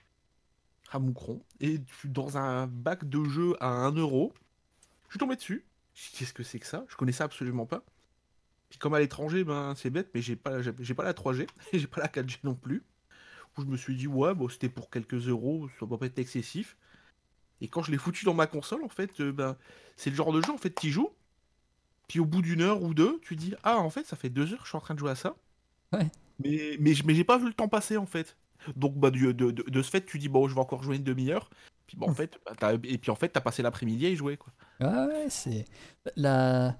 à 0.91 0.99
Moucron. 0.99 1.41
Et 1.59 1.79
dans 2.05 2.37
un 2.37 2.67
bac 2.67 3.07
de 3.07 3.23
jeu 3.25 3.55
à 3.59 3.67
1 3.67 3.93
euro. 3.95 4.33
Je 5.07 5.13
suis 5.13 5.19
tombé 5.19 5.35
dessus. 5.35 5.65
Qu'est-ce 5.93 6.33
que 6.33 6.43
c'est 6.43 6.59
que 6.59 6.67
ça? 6.67 6.85
Je 6.89 6.95
connaissais 6.95 7.23
absolument 7.23 7.65
pas. 7.65 7.83
Puis 8.69 8.79
comme 8.79 8.93
à 8.93 8.99
l'étranger, 8.99 9.43
ben 9.43 9.73
c'est 9.75 9.89
bête, 9.89 10.09
mais 10.13 10.21
j'ai 10.21 10.35
pas, 10.35 10.61
j'ai 10.61 10.73
j'ai 10.79 10.93
pas 10.93 11.03
la 11.03 11.13
3G 11.13 11.47
et 11.73 11.79
j'ai 11.79 11.87
pas 11.87 12.01
la 12.01 12.07
4G 12.07 12.39
non 12.43 12.55
plus. 12.55 12.83
Où 13.57 13.61
je 13.61 13.67
me 13.67 13.77
suis 13.77 13.95
dit, 13.95 14.07
ouais, 14.07 14.33
bon, 14.35 14.49
c'était 14.49 14.69
pour 14.69 14.89
quelques 14.89 15.27
euros, 15.29 15.69
ça 15.79 15.85
doit 15.85 15.97
pas 15.97 16.07
être 16.07 16.19
excessif. 16.19 16.77
Et 17.61 17.67
quand 17.69 17.83
je 17.83 17.91
l'ai 17.91 17.97
foutu 17.97 18.25
dans 18.25 18.33
ma 18.33 18.47
console, 18.47 18.83
en 18.83 18.89
fait, 18.89 19.19
euh, 19.21 19.31
ben, 19.31 19.57
c'est 19.95 20.09
le 20.09 20.15
genre 20.15 20.33
de 20.33 20.41
jeu, 20.41 20.51
en 20.51 20.57
fait, 20.57 20.73
tu 20.75 20.91
joues. 20.91 21.09
Puis 22.07 22.19
au 22.19 22.25
bout 22.25 22.41
d'une 22.41 22.61
heure 22.61 22.83
ou 22.83 22.93
deux, 22.93 23.19
tu 23.21 23.35
dis, 23.35 23.55
ah, 23.63 23.77
en 23.79 23.89
fait, 23.89 24.05
ça 24.05 24.15
fait 24.15 24.29
deux 24.29 24.53
heures 24.53 24.59
que 24.59 24.65
je 24.65 24.69
suis 24.69 24.77
en 24.77 24.81
train 24.81 24.93
de 24.93 24.99
jouer 24.99 25.11
à 25.11 25.15
ça. 25.15 25.35
Ouais. 25.93 26.11
Mais, 26.39 26.77
mais, 26.79 26.93
mais 27.05 27.15
j'ai 27.15 27.23
pas 27.23 27.37
vu 27.37 27.47
le 27.47 27.53
temps 27.53 27.69
passer, 27.69 27.97
en 27.97 28.05
fait. 28.05 28.37
Donc, 28.75 28.95
bah, 28.97 29.11
de, 29.11 29.31
de, 29.31 29.51
de 29.51 29.81
ce 29.81 29.89
fait, 29.89 30.05
tu 30.05 30.17
dis, 30.19 30.29
bon, 30.29 30.47
je 30.47 30.55
vais 30.55 30.61
encore 30.61 30.83
jouer 30.83 30.95
une 30.97 31.03
demi-heure. 31.03 31.49
Puis, 31.87 31.97
bon, 31.97 32.09
en 32.09 32.13
fait, 32.13 32.39
bah, 32.59 32.73
et 32.83 32.97
puis 32.97 33.11
en 33.11 33.15
fait, 33.15 33.29
t'as 33.29 33.41
passé 33.41 33.61
l'après-midi 33.61 34.05
à 34.05 34.09
y 34.09 34.15
jouer, 34.15 34.37
quoi. 34.37 34.51
Ah 34.79 35.05
ouais, 35.07 35.27
c'est 35.29 35.65
la 36.15 36.75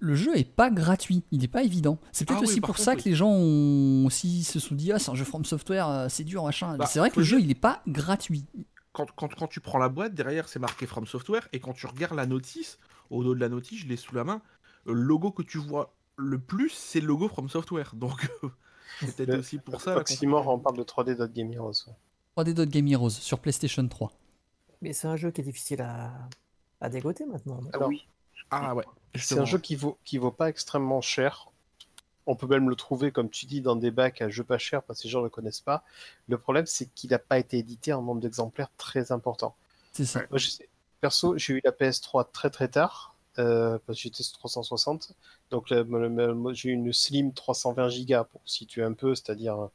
le- 0.00 0.14
jeu 0.14 0.36
est 0.36 0.44
pas 0.50 0.70
gratuit, 0.70 1.24
il 1.30 1.44
est 1.44 1.48
pas 1.48 1.62
évident. 1.62 1.98
C'est 2.10 2.24
peut-être 2.26 2.40
Ah 2.40 2.44
aussi 2.44 2.60
pour 2.60 2.68
contre, 2.68 2.80
ça 2.80 2.92
oui. 2.94 3.02
que 3.02 3.08
les 3.08 3.14
gens 3.14 3.28
ont 3.30 4.06
aussi 4.06 4.42
se 4.42 4.58
sont 4.58 4.74
dit 4.74 4.90
ah 4.92 4.98
c'est 4.98 5.10
un 5.10 5.14
jeu 5.14 5.24
From 5.24 5.44
Software, 5.44 5.88
euh, 5.88 6.06
c'est 6.08 6.24
dur 6.24 6.42
machin. 6.44 6.76
Bah, 6.76 6.86
c'est 6.86 6.98
vrai 6.98 7.10
que 7.10 7.18
le 7.20 7.24
jeu 7.24 7.38
il 7.40 7.50
est 7.50 7.54
pas 7.54 7.82
gratuit. 7.86 8.46
quand, 8.92 9.06
quand, 9.14 9.34
quand 9.34 9.46
tu 9.46 9.60
prends 9.60 9.78
la 9.78 9.88
boîte, 9.90 10.14
derrière 10.14 10.48
c'est 10.48 10.58
marqué 10.58 10.86
From 10.86 11.06
Software, 11.06 11.48
et 11.52 11.60
quand 11.60 11.74
tu 11.74 11.86
regardes 11.86 12.16
la 12.16 12.24
notice, 12.26 12.78
au 13.10 13.22
dos 13.22 13.34
de 13.34 13.40
la 13.40 13.48
notice, 13.50 13.80
je 13.80 13.86
l'ai 13.86 13.96
sous 13.96 14.14
la 14.14 14.24
main, 14.24 14.40
le 14.86 14.94
logo 14.94 15.30
que 15.32 15.42
tu 15.42 15.58
vois 15.58 15.94
le 16.16 16.38
plus, 16.38 16.70
c'est 16.70 17.00
le 17.00 17.06
logo 17.06 17.28
From 17.28 17.48
Software. 17.50 17.92
Donc 17.94 18.26
c'est 19.00 19.16
peut-être 19.16 19.38
aussi 19.38 19.58
pour 19.58 19.80
ça. 19.80 19.96
Oxymore, 19.96 20.48
on 20.48 20.58
parle 20.58 20.76
de 20.76 20.82
3D 20.84 21.16
Dot 21.16 21.32
Game 21.32 21.52
Heroes. 21.52 21.72
ouais. 21.86 21.94
3D 22.44 22.54
Dot 22.54 22.68
Game 22.68 22.86
Heroes 22.88 23.10
sur 23.10 23.38
PlayStation 23.38 23.86
3. 23.86 24.12
Mais 24.82 24.92
c'est 24.92 25.06
un 25.08 25.16
jeu 25.16 25.30
qui 25.30 25.40
est 25.40 25.44
difficile 25.44 25.82
à, 25.82 26.12
à 26.80 26.88
dégoter 26.88 27.24
maintenant. 27.26 27.60
Ah 27.72 27.76
Alors, 27.76 27.88
oui. 27.88 28.06
Ah 28.50 28.74
ouais. 28.74 28.84
C'est 29.14 29.38
un 29.38 29.44
jeu 29.44 29.58
qui 29.58 29.76
vaut, 29.76 29.98
qui 30.04 30.18
vaut 30.18 30.30
pas 30.32 30.48
extrêmement 30.48 31.00
cher. 31.00 31.48
On 32.26 32.36
peut 32.36 32.46
même 32.46 32.68
le 32.70 32.76
trouver, 32.76 33.12
comme 33.12 33.28
tu 33.30 33.46
dis, 33.46 33.60
dans 33.60 33.76
des 33.76 33.90
bacs 33.90 34.20
à 34.22 34.28
jeux 34.28 34.44
pas 34.44 34.58
chers 34.58 34.82
parce 34.82 35.00
que 35.00 35.04
les 35.04 35.10
gens 35.10 35.18
ne 35.20 35.24
le 35.24 35.30
connaissent 35.30 35.60
pas. 35.60 35.84
Le 36.28 36.38
problème, 36.38 36.66
c'est 36.66 36.86
qu'il 36.94 37.10
n'a 37.10 37.18
pas 37.18 37.38
été 37.38 37.58
édité 37.58 37.92
en 37.92 38.02
nombre 38.02 38.20
d'exemplaires 38.20 38.70
très 38.78 39.12
important. 39.12 39.54
C'est 39.92 40.06
ça. 40.06 40.20
Moi, 40.30 40.38
je 40.38 40.48
sais- 40.48 40.68
perso, 41.00 41.36
j'ai 41.36 41.54
eu 41.54 41.60
la 41.64 41.70
PS3 41.70 42.26
très 42.32 42.48
très 42.50 42.68
tard 42.68 43.13
euh, 43.38 43.78
parce 43.86 43.98
que 43.98 44.02
j'étais 44.02 44.22
sur 44.22 44.38
360. 44.38 45.12
Donc, 45.50 45.66
j'ai 45.66 46.70
une 46.70 46.92
Slim 46.92 47.32
320 47.32 47.88
Go 48.06 48.24
pour 48.30 48.40
situer 48.44 48.82
un 48.82 48.92
peu, 48.92 49.14
c'est-à-dire, 49.14 49.58
euh, 49.58 49.68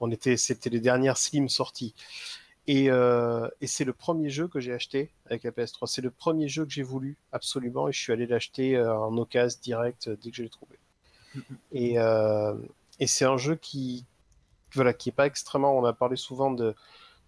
on 0.00 0.10
était, 0.10 0.36
c'était 0.36 0.70
les 0.70 0.80
dernières 0.80 1.18
Slim 1.18 1.48
sorties. 1.48 1.94
Et, 2.68 2.90
euh, 2.90 3.48
et 3.60 3.66
c'est 3.66 3.84
le 3.84 3.92
premier 3.92 4.28
jeu 4.28 4.48
que 4.48 4.60
j'ai 4.60 4.72
acheté 4.72 5.10
avec 5.26 5.44
la 5.44 5.52
PS3. 5.52 5.86
C'est 5.86 6.02
le 6.02 6.10
premier 6.10 6.48
jeu 6.48 6.64
que 6.64 6.72
j'ai 6.72 6.82
voulu 6.82 7.16
absolument 7.32 7.88
et 7.88 7.92
je 7.92 8.00
suis 8.00 8.12
allé 8.12 8.26
l'acheter 8.26 8.80
en 8.80 9.16
occasion 9.18 9.60
direct 9.62 10.08
dès 10.08 10.30
que 10.30 10.36
je 10.36 10.42
l'ai 10.42 10.48
trouvé. 10.48 10.76
Et, 11.72 11.98
euh, 11.98 12.54
et 12.98 13.06
c'est 13.06 13.24
un 13.24 13.36
jeu 13.36 13.56
qui, 13.56 14.04
voilà, 14.72 14.92
qui 14.92 15.10
est 15.10 15.12
pas 15.12 15.26
extrêmement. 15.26 15.76
On 15.76 15.84
a 15.84 15.92
parlé 15.92 16.16
souvent 16.16 16.50
de, 16.50 16.74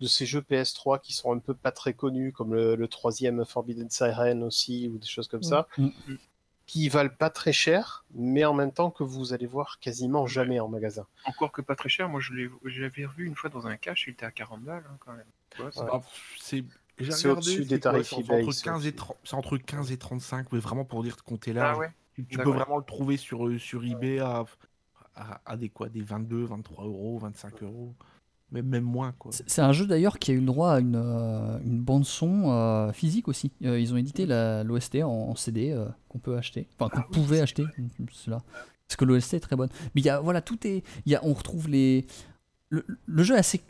de 0.00 0.06
ces 0.06 0.26
jeux 0.26 0.40
PS3 0.42 1.00
qui 1.00 1.12
sont 1.12 1.32
un 1.32 1.38
peu 1.38 1.54
pas 1.54 1.72
très 1.72 1.92
connus, 1.94 2.32
comme 2.32 2.54
le, 2.54 2.76
le 2.76 2.88
troisième 2.88 3.44
Forbidden 3.44 3.90
Siren 3.90 4.42
aussi, 4.42 4.88
ou 4.88 4.98
des 4.98 5.06
choses 5.06 5.28
comme 5.28 5.42
ça, 5.42 5.66
Mm. 5.78 5.88
qui 6.66 6.88
valent 6.90 7.08
pas 7.18 7.30
très 7.30 7.52
cher, 7.52 8.04
mais 8.14 8.44
en 8.44 8.52
même 8.54 8.72
temps 8.72 8.90
que 8.90 9.02
vous 9.02 9.32
allez 9.32 9.46
voir 9.46 9.78
quasiment 9.80 10.26
jamais 10.26 10.60
en 10.60 10.68
magasin. 10.68 11.06
Encore 11.24 11.50
que 11.50 11.62
pas 11.62 11.74
très 11.76 11.88
cher, 11.88 12.08
moi 12.08 12.20
je 12.20 12.32
l'ai- 12.34 12.50
je 12.64 12.82
l'avais 12.82 13.06
revu 13.06 13.26
une 13.26 13.34
fois 13.34 13.48
dans 13.50 13.66
un 13.66 13.76
cache, 13.76 14.06
il 14.06 14.10
était 14.10 14.26
à 14.26 14.30
40 14.30 14.62
balles 14.62 14.84
hein, 14.88 14.96
quand 15.00 15.12
même. 15.12 15.24
Ouais. 15.58 15.70
Ah, 15.90 16.00
c'est 16.38 16.64
j'ai 16.98 17.10
C'est 17.12 17.28
regardé, 17.28 17.30
au-dessus 17.48 17.62
c'est 17.62 17.68
des 17.68 17.80
tarifs 17.80 18.08
c'est 18.08 18.16
entre, 18.16 18.24
eBay, 18.32 18.42
entre 18.42 18.52
c'est 18.52 18.64
15 18.64 18.84
et 18.84 18.88
au-dessus. 18.88 18.96
30 18.96 19.16
c'est 19.24 19.34
entre 19.34 19.56
15 19.56 19.92
et 19.92 19.96
35, 19.98 20.52
mais 20.52 20.58
vraiment 20.58 20.84
pour 20.84 21.02
dire 21.02 21.16
de 21.16 21.20
compter 21.22 21.52
là. 21.52 21.72
Ah 21.74 21.78
ouais 21.78 21.90
Tu, 22.14 22.26
tu 22.26 22.38
peux 22.38 22.50
vraiment 22.50 22.76
le 22.76 22.84
trouver 22.84 23.16
sur, 23.16 23.46
euh, 23.46 23.58
sur 23.58 23.84
eBay 23.84 24.18
à, 24.18 24.44
à, 25.14 25.40
à 25.46 25.56
des 25.56 25.68
quoi, 25.70 25.88
des 25.88 26.02
22, 26.02 26.44
23 26.44 26.84
euros, 26.84 27.18
25 27.18 27.62
euros, 27.62 27.94
même, 28.52 28.66
même 28.66 28.84
moins. 28.84 29.14
C'est 29.30 29.60
un 29.60 29.72
jeu 29.72 29.86
d'ailleurs 29.86 30.18
qui 30.18 30.30
a 30.30 30.34
eu 30.34 30.40
le 30.40 30.46
droit 30.46 30.72
à 30.72 30.80
une, 30.80 30.96
euh, 30.96 31.58
une 31.64 31.80
bande 31.80 32.04
son 32.04 32.50
euh, 32.50 32.92
physique 32.92 33.28
aussi. 33.28 33.52
Euh, 33.64 33.78
ils 33.78 33.92
ont 33.92 33.96
édité 33.96 34.26
l'OST 34.26 35.02
en, 35.02 35.34
CD 35.34 35.76
qu'on 36.08 36.18
peut 36.18 36.36
acheter, 36.36 36.66
enfin 36.78 36.88
qu'on 36.88 37.12
pouvait 37.12 37.40
acheter. 37.40 37.64
Cela. 38.12 38.42
Parce 38.86 38.96
que 38.96 39.04
l'OST 39.04 39.34
est 39.34 39.40
très 39.40 39.56
bonne. 39.56 39.68
Mais 39.94 40.00
y 40.00 40.08
a 40.08 40.20
voilà 40.20 40.40
tout 40.40 40.66
est, 40.66 40.82
y 41.04 41.14
a, 41.14 41.20
on 41.24 41.34
retrouve 41.34 41.68
les, 41.68 42.06
le, 42.70 43.22
jeu 43.22 43.34
est 43.34 43.38
assez, 43.38 43.60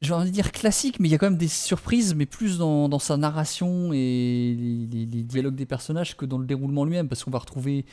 j'ai 0.00 0.14
envie 0.14 0.30
de 0.30 0.34
dire 0.34 0.52
classique, 0.52 1.00
mais 1.00 1.08
il 1.08 1.12
y 1.12 1.14
a 1.14 1.18
quand 1.18 1.26
même 1.26 1.38
des 1.38 1.48
surprises, 1.48 2.14
mais 2.14 2.26
plus 2.26 2.58
dans, 2.58 2.98
sa 3.00 3.16
narration 3.16 3.92
et 3.92 4.54
les 4.56 5.22
dialogues 5.24 5.56
des 5.56 5.66
personnages 5.66 6.16
que 6.16 6.24
dans 6.24 6.38
le 6.38 6.46
déroulement 6.46 6.84
lui-même, 6.84 7.08
parce 7.08 7.24
qu'on 7.24 7.32
va 7.32 7.38
retrouver 7.40 7.84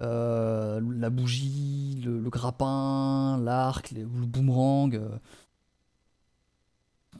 euh, 0.00 0.80
la 0.96 1.10
bougie, 1.10 2.00
le, 2.04 2.20
grappin, 2.30 3.38
l'arc, 3.38 3.90
le 3.90 4.04
boomerang. 4.04 4.94
euh, 4.94 5.08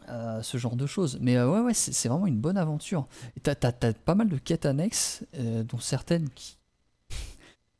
euh, 0.09 0.43
ce 0.43 0.57
genre 0.57 0.77
de 0.77 0.87
choses. 0.87 1.19
Mais 1.21 1.41
ouais, 1.43 1.61
ouais, 1.61 1.75
c'est 1.75 2.09
vraiment 2.09 2.27
une 2.27 2.41
bonne 2.41 2.57
aventure. 2.57 3.09
Et 3.37 3.41
t'as, 3.41 3.55
pas 3.93 4.15
mal 4.15 4.29
de 4.29 4.39
quêtes 4.39 4.65
annexes, 4.65 5.25
dont 5.65 5.79
certaines 5.79 6.31
qui, 6.31 6.57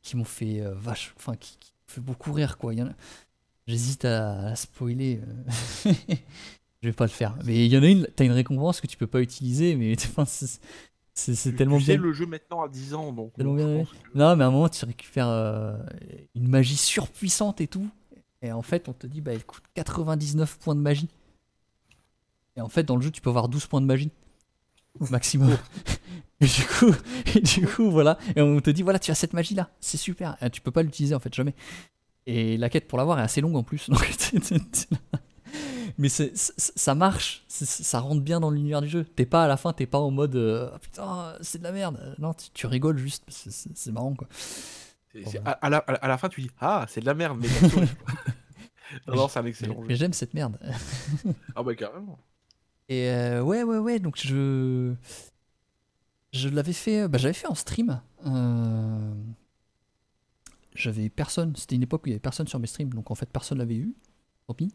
qui 0.01 0.15
m'ont 0.15 0.25
fait 0.25 0.61
vache, 0.75 1.13
enfin 1.17 1.35
qui, 1.35 1.57
fait 1.87 2.01
beaucoup 2.01 2.31
rire 2.33 2.59
quoi. 2.59 2.73
J'hésite 3.65 4.05
à, 4.05 4.55
spoiler. 4.55 5.21
Je 6.81 6.87
vais 6.87 6.93
pas 6.93 7.05
le 7.05 7.09
faire. 7.09 7.35
Mais 7.43 7.65
il 7.65 7.73
y 7.73 7.77
en 7.77 7.83
a 7.83 7.87
une, 7.87 8.07
t'as 8.15 8.25
une 8.25 8.31
récompense 8.31 8.79
que 8.79 8.87
tu 8.87 8.95
peux 8.95 9.07
pas 9.07 9.21
utiliser, 9.21 9.75
mais 9.75 9.95
c'est, 11.35 11.55
tellement 11.55 11.77
tu 11.77 11.85
sais, 11.85 11.97
bien. 11.97 12.03
le 12.03 12.13
jeu 12.13 12.25
maintenant 12.25 12.61
à 12.61 12.67
10 12.67 12.93
ans, 12.93 13.11
donc 13.11 13.33
bien 13.37 13.45
que- 13.45 14.17
Non, 14.17 14.35
mais 14.35 14.43
à 14.43 14.47
un 14.47 14.51
moment, 14.51 14.69
tu 14.69 14.83
récupères 14.85 15.27
euh, 15.27 15.77
une 16.35 16.47
magie 16.47 16.77
surpuissante 16.77 17.61
et 17.61 17.67
tout. 17.67 17.89
Et 18.41 18.51
en 18.51 18.61
fait, 18.61 18.87
on 18.87 18.93
te 18.93 19.05
dit, 19.07 19.21
bah, 19.21 19.33
elle 19.33 19.45
coûte 19.45 19.63
99 19.73 20.57
points 20.59 20.75
de 20.75 20.79
magie. 20.79 21.09
Et 22.55 22.61
en 22.61 22.69
fait, 22.69 22.83
dans 22.83 22.95
le 22.95 23.01
jeu, 23.01 23.11
tu 23.11 23.21
peux 23.21 23.29
avoir 23.29 23.49
12 23.49 23.67
points 23.67 23.81
de 23.81 23.85
magie. 23.85 24.11
Maximum. 25.11 25.55
et 26.41 26.45
du 26.45 26.65
coup, 26.65 26.93
et 27.35 27.41
du 27.41 27.67
coup, 27.67 27.89
voilà. 27.91 28.17
Et 28.35 28.41
on 28.41 28.59
te 28.59 28.69
dit, 28.69 28.81
voilà, 28.81 28.99
tu 28.99 29.11
as 29.11 29.15
cette 29.15 29.33
magie-là. 29.33 29.69
C'est 29.79 29.97
super. 29.97 30.37
Et 30.41 30.49
tu 30.49 30.61
peux 30.61 30.71
pas 30.71 30.83
l'utiliser, 30.83 31.15
en 31.15 31.19
fait, 31.19 31.33
jamais. 31.33 31.53
Et 32.25 32.57
la 32.57 32.69
quête 32.69 32.87
pour 32.87 32.97
l'avoir 32.97 33.19
est 33.19 33.23
assez 33.23 33.41
longue 33.41 33.55
en 33.55 33.63
plus. 33.63 33.89
Donc, 33.91 33.99
mais 35.97 36.09
ça 36.09 36.95
marche. 36.95 37.43
Ça 37.47 37.99
rentre 37.99 38.21
bien 38.21 38.39
dans 38.39 38.51
l'univers 38.51 38.81
du 38.81 38.87
jeu. 38.89 39.03
T'es 39.03 39.25
pas 39.25 39.43
à 39.45 39.47
la 39.47 39.57
fin, 39.57 39.73
t'es 39.73 39.85
pas 39.85 39.99
en 39.99 40.11
mode, 40.11 40.35
euh, 40.35 40.69
Ah, 40.73 40.79
putain, 40.79 41.33
c'est 41.41 41.57
de 41.59 41.63
la 41.63 41.71
merde. 41.71 42.15
Non, 42.19 42.33
tu, 42.33 42.49
tu 42.53 42.67
rigoles 42.67 42.97
juste. 42.97 43.23
C'est 43.29 43.91
marrant, 43.91 44.13
quoi. 44.15 44.27
c'est- 45.11 45.25
c'est- 45.25 45.41
à, 45.45 45.51
à 45.51 45.69
la, 45.69 45.77
à 45.79 46.07
la 46.07 46.17
fin, 46.17 46.29
tu 46.29 46.41
dis 46.41 46.51
Ah, 46.59 46.85
c'est 46.89 47.01
de 47.01 47.05
la 47.05 47.13
merde, 47.13 47.37
mais 47.41 47.47
non, 49.07 49.15
non, 49.15 49.27
c'est 49.27 49.39
un 49.39 49.45
excellent 49.45 49.75
Mais, 49.75 49.81
jeu. 49.81 49.87
mais 49.89 49.95
j'aime 49.95 50.13
cette 50.13 50.33
merde. 50.33 50.57
Ah, 51.55 51.63
bah 51.63 51.75
carrément. 51.75 52.17
Et 52.87 53.09
euh, 53.09 53.41
ouais, 53.41 53.63
ouais, 53.63 53.77
ouais, 53.77 53.99
donc 53.99 54.17
je. 54.17 54.93
Je 56.33 56.47
l'avais 56.49 56.73
fait. 56.73 57.07
Bah, 57.07 57.17
j'avais 57.17 57.33
fait 57.33 57.47
en 57.47 57.55
stream. 57.55 58.01
Euh, 58.25 59.13
J'avais 60.75 61.09
personne. 61.09 61.55
C'était 61.55 61.75
une 61.75 61.83
époque 61.83 62.03
où 62.03 62.07
il 62.07 62.11
y 62.11 62.13
avait 62.13 62.19
personne 62.19 62.47
sur 62.47 62.59
mes 62.59 62.67
streams, 62.67 62.93
donc 62.93 63.09
en 63.11 63.15
fait 63.15 63.27
personne 63.29 63.57
l'avait 63.57 63.75
eu. 63.75 63.93
Tant 64.47 64.53
pis. 64.53 64.71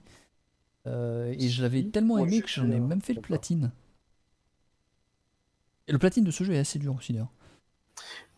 Euh, 0.87 1.35
et 1.39 1.49
je 1.49 1.63
l'avais 1.63 1.83
tellement 1.85 2.19
aimé 2.19 2.43
que 2.43 2.49
j'en 2.49 2.71
ai 2.71 2.81
même 2.81 3.01
fait 3.01 3.15
le 3.15 3.21
platine. 3.21 3.73
Et 5.87 5.93
le 5.93 5.99
platine 5.99 6.25
de 6.25 6.31
ce 6.31 6.45
jeu 6.45 6.55
est 6.55 6.59
assez 6.59 6.79
dur 6.79 6.95
aussi 6.97 7.13
d'ailleurs. 7.13 7.33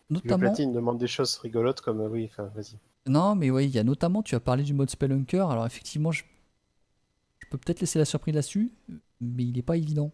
Le 0.09 0.15
Notamment. 0.15 0.37
platine 0.37 0.71
demande 0.73 0.97
des 0.97 1.07
choses 1.07 1.37
rigolotes 1.37 1.81
comme 1.81 1.99
euh, 2.01 2.09
oui, 2.09 2.29
enfin 2.31 2.45
vas-y. 2.55 2.77
Non, 3.07 3.35
mais 3.35 3.49
ouais, 3.51 3.65
il 3.65 3.71
y 3.71 3.79
a 3.79 3.83
notamment, 3.83 4.21
tu 4.23 4.35
as 4.35 4.39
parlé 4.39 4.63
du 4.63 4.73
mode 4.73 4.89
Spelunker. 4.89 5.49
Alors 5.49 5.65
effectivement, 5.65 6.11
je, 6.11 6.23
je 7.39 7.47
peux 7.49 7.57
peut-être 7.57 7.79
laisser 7.81 7.99
la 7.99 8.05
surprise 8.05 8.35
là-dessus, 8.35 8.71
mais 9.21 9.43
il 9.43 9.53
n'est 9.55 9.61
pas 9.61 9.77
évident. 9.77 10.11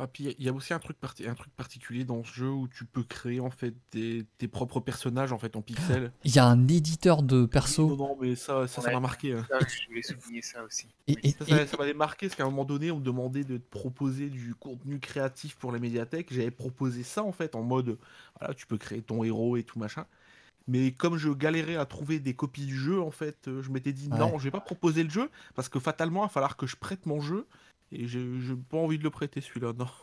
Ah, 0.00 0.06
puis 0.06 0.34
il 0.38 0.44
y 0.44 0.48
a 0.48 0.52
aussi 0.52 0.72
un 0.72 0.78
truc, 0.78 0.96
parti- 1.00 1.26
un 1.26 1.34
truc 1.34 1.52
particulier 1.56 2.04
dans 2.04 2.22
ce 2.22 2.32
jeu 2.32 2.48
où 2.50 2.68
tu 2.68 2.84
peux 2.84 3.02
créer 3.02 3.40
en 3.40 3.50
fait 3.50 3.74
des, 3.90 4.24
tes 4.38 4.46
propres 4.46 4.78
personnages 4.80 5.32
en 5.32 5.38
fait 5.38 5.56
en 5.56 5.62
pixels. 5.62 6.12
Il 6.24 6.34
y 6.34 6.38
a 6.38 6.46
un 6.46 6.68
éditeur 6.68 7.22
de 7.22 7.40
non, 7.40 7.46
perso. 7.48 7.96
non, 7.96 8.16
mais 8.20 8.36
ça, 8.36 8.68
ça, 8.68 8.80
ça 8.80 8.88
Ouais. 8.88 8.94
m'a 8.94 9.00
marqué. 9.00 9.32
hein. 9.32 9.46
Ah, 9.52 9.58
je 9.60 9.88
voulais 9.88 10.02
souligner 10.02 10.42
ça 10.42 10.62
aussi. 10.62 10.86
Et, 11.08 11.16
et- 11.24 11.32
Ça, 11.32 11.44
ça, 11.46 11.62
et- 11.62 11.66
ça 11.66 11.76
m'avait 11.76 11.94
marqué 11.94 12.28
parce 12.28 12.36
qu'à 12.36 12.44
un 12.44 12.50
moment 12.50 12.64
donné, 12.64 12.90
on 12.90 12.98
me 12.98 13.04
demandait 13.04 13.44
de 13.44 13.56
te 13.56 13.68
proposer 13.70 14.28
du 14.28 14.54
contenu 14.54 15.00
créatif 15.00 15.56
pour 15.56 15.72
la 15.72 15.78
médiathèque. 15.80 16.32
J'avais 16.32 16.50
proposé 16.52 17.02
ça 17.02 17.24
en 17.24 17.32
fait 17.32 17.54
en 17.56 17.62
mode 17.62 17.98
voilà, 18.38 18.54
tu 18.54 18.66
peux 18.66 18.78
créer 18.78 19.02
ton 19.02 19.24
héros 19.24 19.56
et 19.56 19.64
tout 19.64 19.78
machin. 19.78 20.06
Mais 20.70 20.92
comme 20.92 21.16
je 21.16 21.30
galérais 21.30 21.76
à 21.76 21.86
trouver 21.86 22.20
des 22.20 22.34
copies 22.34 22.66
du 22.66 22.76
jeu, 22.76 23.00
en 23.00 23.10
fait, 23.10 23.48
euh, 23.48 23.62
je 23.62 23.70
m'étais 23.70 23.94
dit 23.94 24.08
Ouais. 24.12 24.18
non, 24.18 24.38
je 24.38 24.44
vais 24.44 24.50
pas 24.50 24.60
proposer 24.60 25.02
le 25.02 25.08
jeu 25.08 25.30
parce 25.54 25.70
que 25.70 25.80
fatalement, 25.80 26.20
il 26.24 26.26
va 26.26 26.28
falloir 26.28 26.56
que 26.58 26.66
je 26.66 26.76
prête 26.76 27.06
mon 27.06 27.20
jeu 27.20 27.46
et 27.92 28.06
j'ai 28.06 28.20
pas 28.68 28.78
envie 28.78 28.98
de 28.98 29.04
le 29.04 29.10
prêter 29.10 29.40
celui-là. 29.40 29.72
Non. 29.78 29.86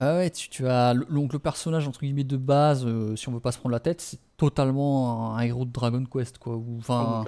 Ah 0.00 0.16
ouais, 0.16 0.28
tu, 0.28 0.48
tu 0.48 0.66
as 0.66 0.92
donc 0.92 1.32
le 1.32 1.38
personnage 1.38 1.86
entre 1.86 2.00
guillemets 2.00 2.24
de 2.24 2.36
base, 2.36 2.84
euh, 2.84 3.14
si 3.14 3.28
on 3.28 3.32
veut 3.32 3.40
pas 3.40 3.52
se 3.52 3.58
prendre 3.58 3.72
la 3.72 3.80
tête, 3.80 4.00
c'est 4.00 4.18
totalement 4.36 5.32
un, 5.32 5.38
un 5.38 5.40
héros 5.42 5.64
de 5.64 5.70
Dragon 5.70 6.04
Quest 6.04 6.38
quoi. 6.38 6.56
Ou, 6.56 6.78
enfin, 6.78 7.24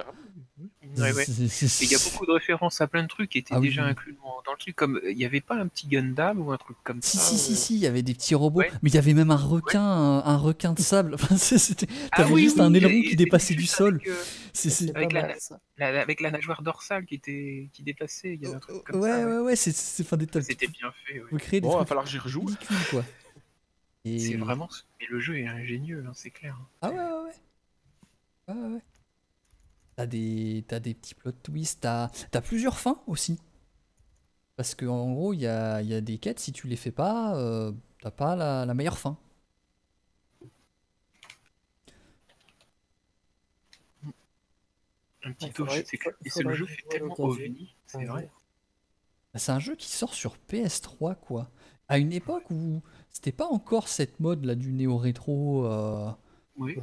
Ouais, 0.97 1.11
ouais. 1.13 1.25
il 1.27 1.91
y 1.91 1.95
a 1.95 1.99
beaucoup 2.03 2.25
de 2.25 2.31
références 2.31 2.79
à 2.81 2.87
plein 2.87 3.03
de 3.03 3.07
trucs 3.07 3.29
qui 3.31 3.39
étaient 3.39 3.53
Ah 3.55 3.59
déjà 3.59 3.83
oui. 3.83 3.89
inclus 3.89 4.15
dans, 4.23 4.51
le 4.51 4.57
truc. 4.57 4.75
Comme 4.75 4.99
il 5.07 5.15
n'y 5.17 5.25
avait 5.25 5.41
pas 5.41 5.55
un 5.55 5.67
petit 5.67 5.87
Gundam 5.87 6.39
ou 6.39 6.51
un 6.51 6.57
truc 6.57 6.77
comme 6.83 7.01
Si 7.01 7.17
ça. 7.17 7.23
si 7.23 7.37
si 7.37 7.51
euh, 7.51 7.55
si, 7.55 7.73
il 7.75 7.79
y 7.79 7.87
avait 7.87 8.01
des 8.03 8.13
petits 8.13 8.35
robots, 8.35 8.59
Ouais. 8.59 8.71
mais 8.81 8.89
il 8.89 8.95
y 8.95 8.97
avait 8.97 9.13
même 9.13 9.31
un 9.31 9.35
requin, 9.35 9.81
un, 9.81 10.19
un 10.23 10.37
requin 10.37 10.73
de 10.73 10.79
sable. 10.81 11.13
Enfin, 11.15 11.35
c'était, 11.37 11.87
Ah 12.11 12.17
t'avais 12.17 12.33
oui, 12.33 12.43
juste 12.43 12.57
oui, 12.57 12.63
un 12.63 12.73
aileron 12.73 13.01
qui 13.01 13.15
dépassait 13.15 13.55
du 13.55 13.65
sol. 13.65 13.95
Avec, 13.95 14.07
euh, 14.07 14.15
C'est, 14.53 14.93
la- 14.93 15.07
mal, 15.27 15.35
ça. 15.39 15.59
la, 15.77 16.01
avec 16.01 16.21
la 16.21 16.31
nageoire 16.31 16.61
dorsale 16.61 17.05
qui 17.05 17.15
était 17.15 17.69
qui 17.73 17.83
déplaçait. 17.83 18.33
Il 18.35 18.41
y 18.41 18.45
avait 18.47 18.55
un 18.55 18.59
truc 18.59 18.83
comme 18.83 19.01
ouais, 19.01 19.09
ça. 19.09 19.17
ouais 19.19 19.25
ouais. 19.33 19.39
ouais 19.39 19.55
c'est, 19.55 19.75
c'est, 19.75 20.03
enfin, 20.03 20.17
des 20.17 20.27
C'était 20.41 20.67
bien 20.67 20.91
fait. 21.05 21.19
ouais. 21.21 21.59
Bon, 21.61 21.75
il 21.75 21.79
va 21.79 21.85
falloir 21.85 22.05
que 22.05 22.11
j'y 22.11 22.17
rejoue. 22.19 22.41
ridicules 22.45 22.75
quoi. 22.89 23.03
Et- 24.05 24.19
C'est 24.19 24.37
vraiment. 24.37 24.69
Mais 24.99 25.07
le 25.09 25.19
jeu 25.19 25.37
est 25.37 25.47
ingénieux, 25.47 26.03
hein, 26.07 26.11
c'est 26.15 26.29
clair. 26.31 26.57
Ah 26.81 26.89
ouais, 26.89 26.95
ouais, 26.95 27.01
ouais. 27.03 27.31
Ouais, 28.47 28.53
ouais, 28.61 28.73
ouais. 28.75 28.81
T'as 29.97 30.05
des, 30.05 30.63
as 30.69 30.79
des 30.79 30.93
petits 30.93 31.15
plot 31.15 31.31
twists, 31.41 31.81
t'as 31.81 32.41
plusieurs 32.41 32.77
fins 32.77 33.01
aussi. 33.07 33.39
Parce 34.55 34.75
que 34.75 34.85
en 34.85 35.11
gros, 35.11 35.33
il 35.33 35.39
y 35.39 35.47
a, 35.47 36.01
des 36.01 36.19
quêtes, 36.19 36.39
si 36.39 36.51
tu 36.51 36.67
les 36.67 36.75
fais 36.75 36.91
pas, 36.91 37.35
euh, 37.35 37.71
t'as 38.01 38.11
pas 38.11 38.35
la, 38.35 38.71
meilleure 38.75 38.99
fin. 38.99 39.17
Un 45.23 45.31
petit 45.31 45.51
bah, 49.33 49.39
c'est 49.39 49.51
un 49.51 49.59
jeu 49.59 49.75
qui 49.75 49.89
sort 49.89 50.13
sur 50.13 50.37
PS3, 50.47 51.15
quoi. 51.15 51.49
À 51.87 51.97
une 51.97 52.13
époque 52.13 52.51
où 52.51 52.83
c'était 53.09 53.31
pas 53.31 53.47
encore 53.47 53.87
cette 53.87 54.19
mode 54.19 54.45
là 54.45 54.53
du 54.53 54.73
néo-rétro. 54.73 55.65
Euh, 55.65 56.11
oui, 56.57 56.75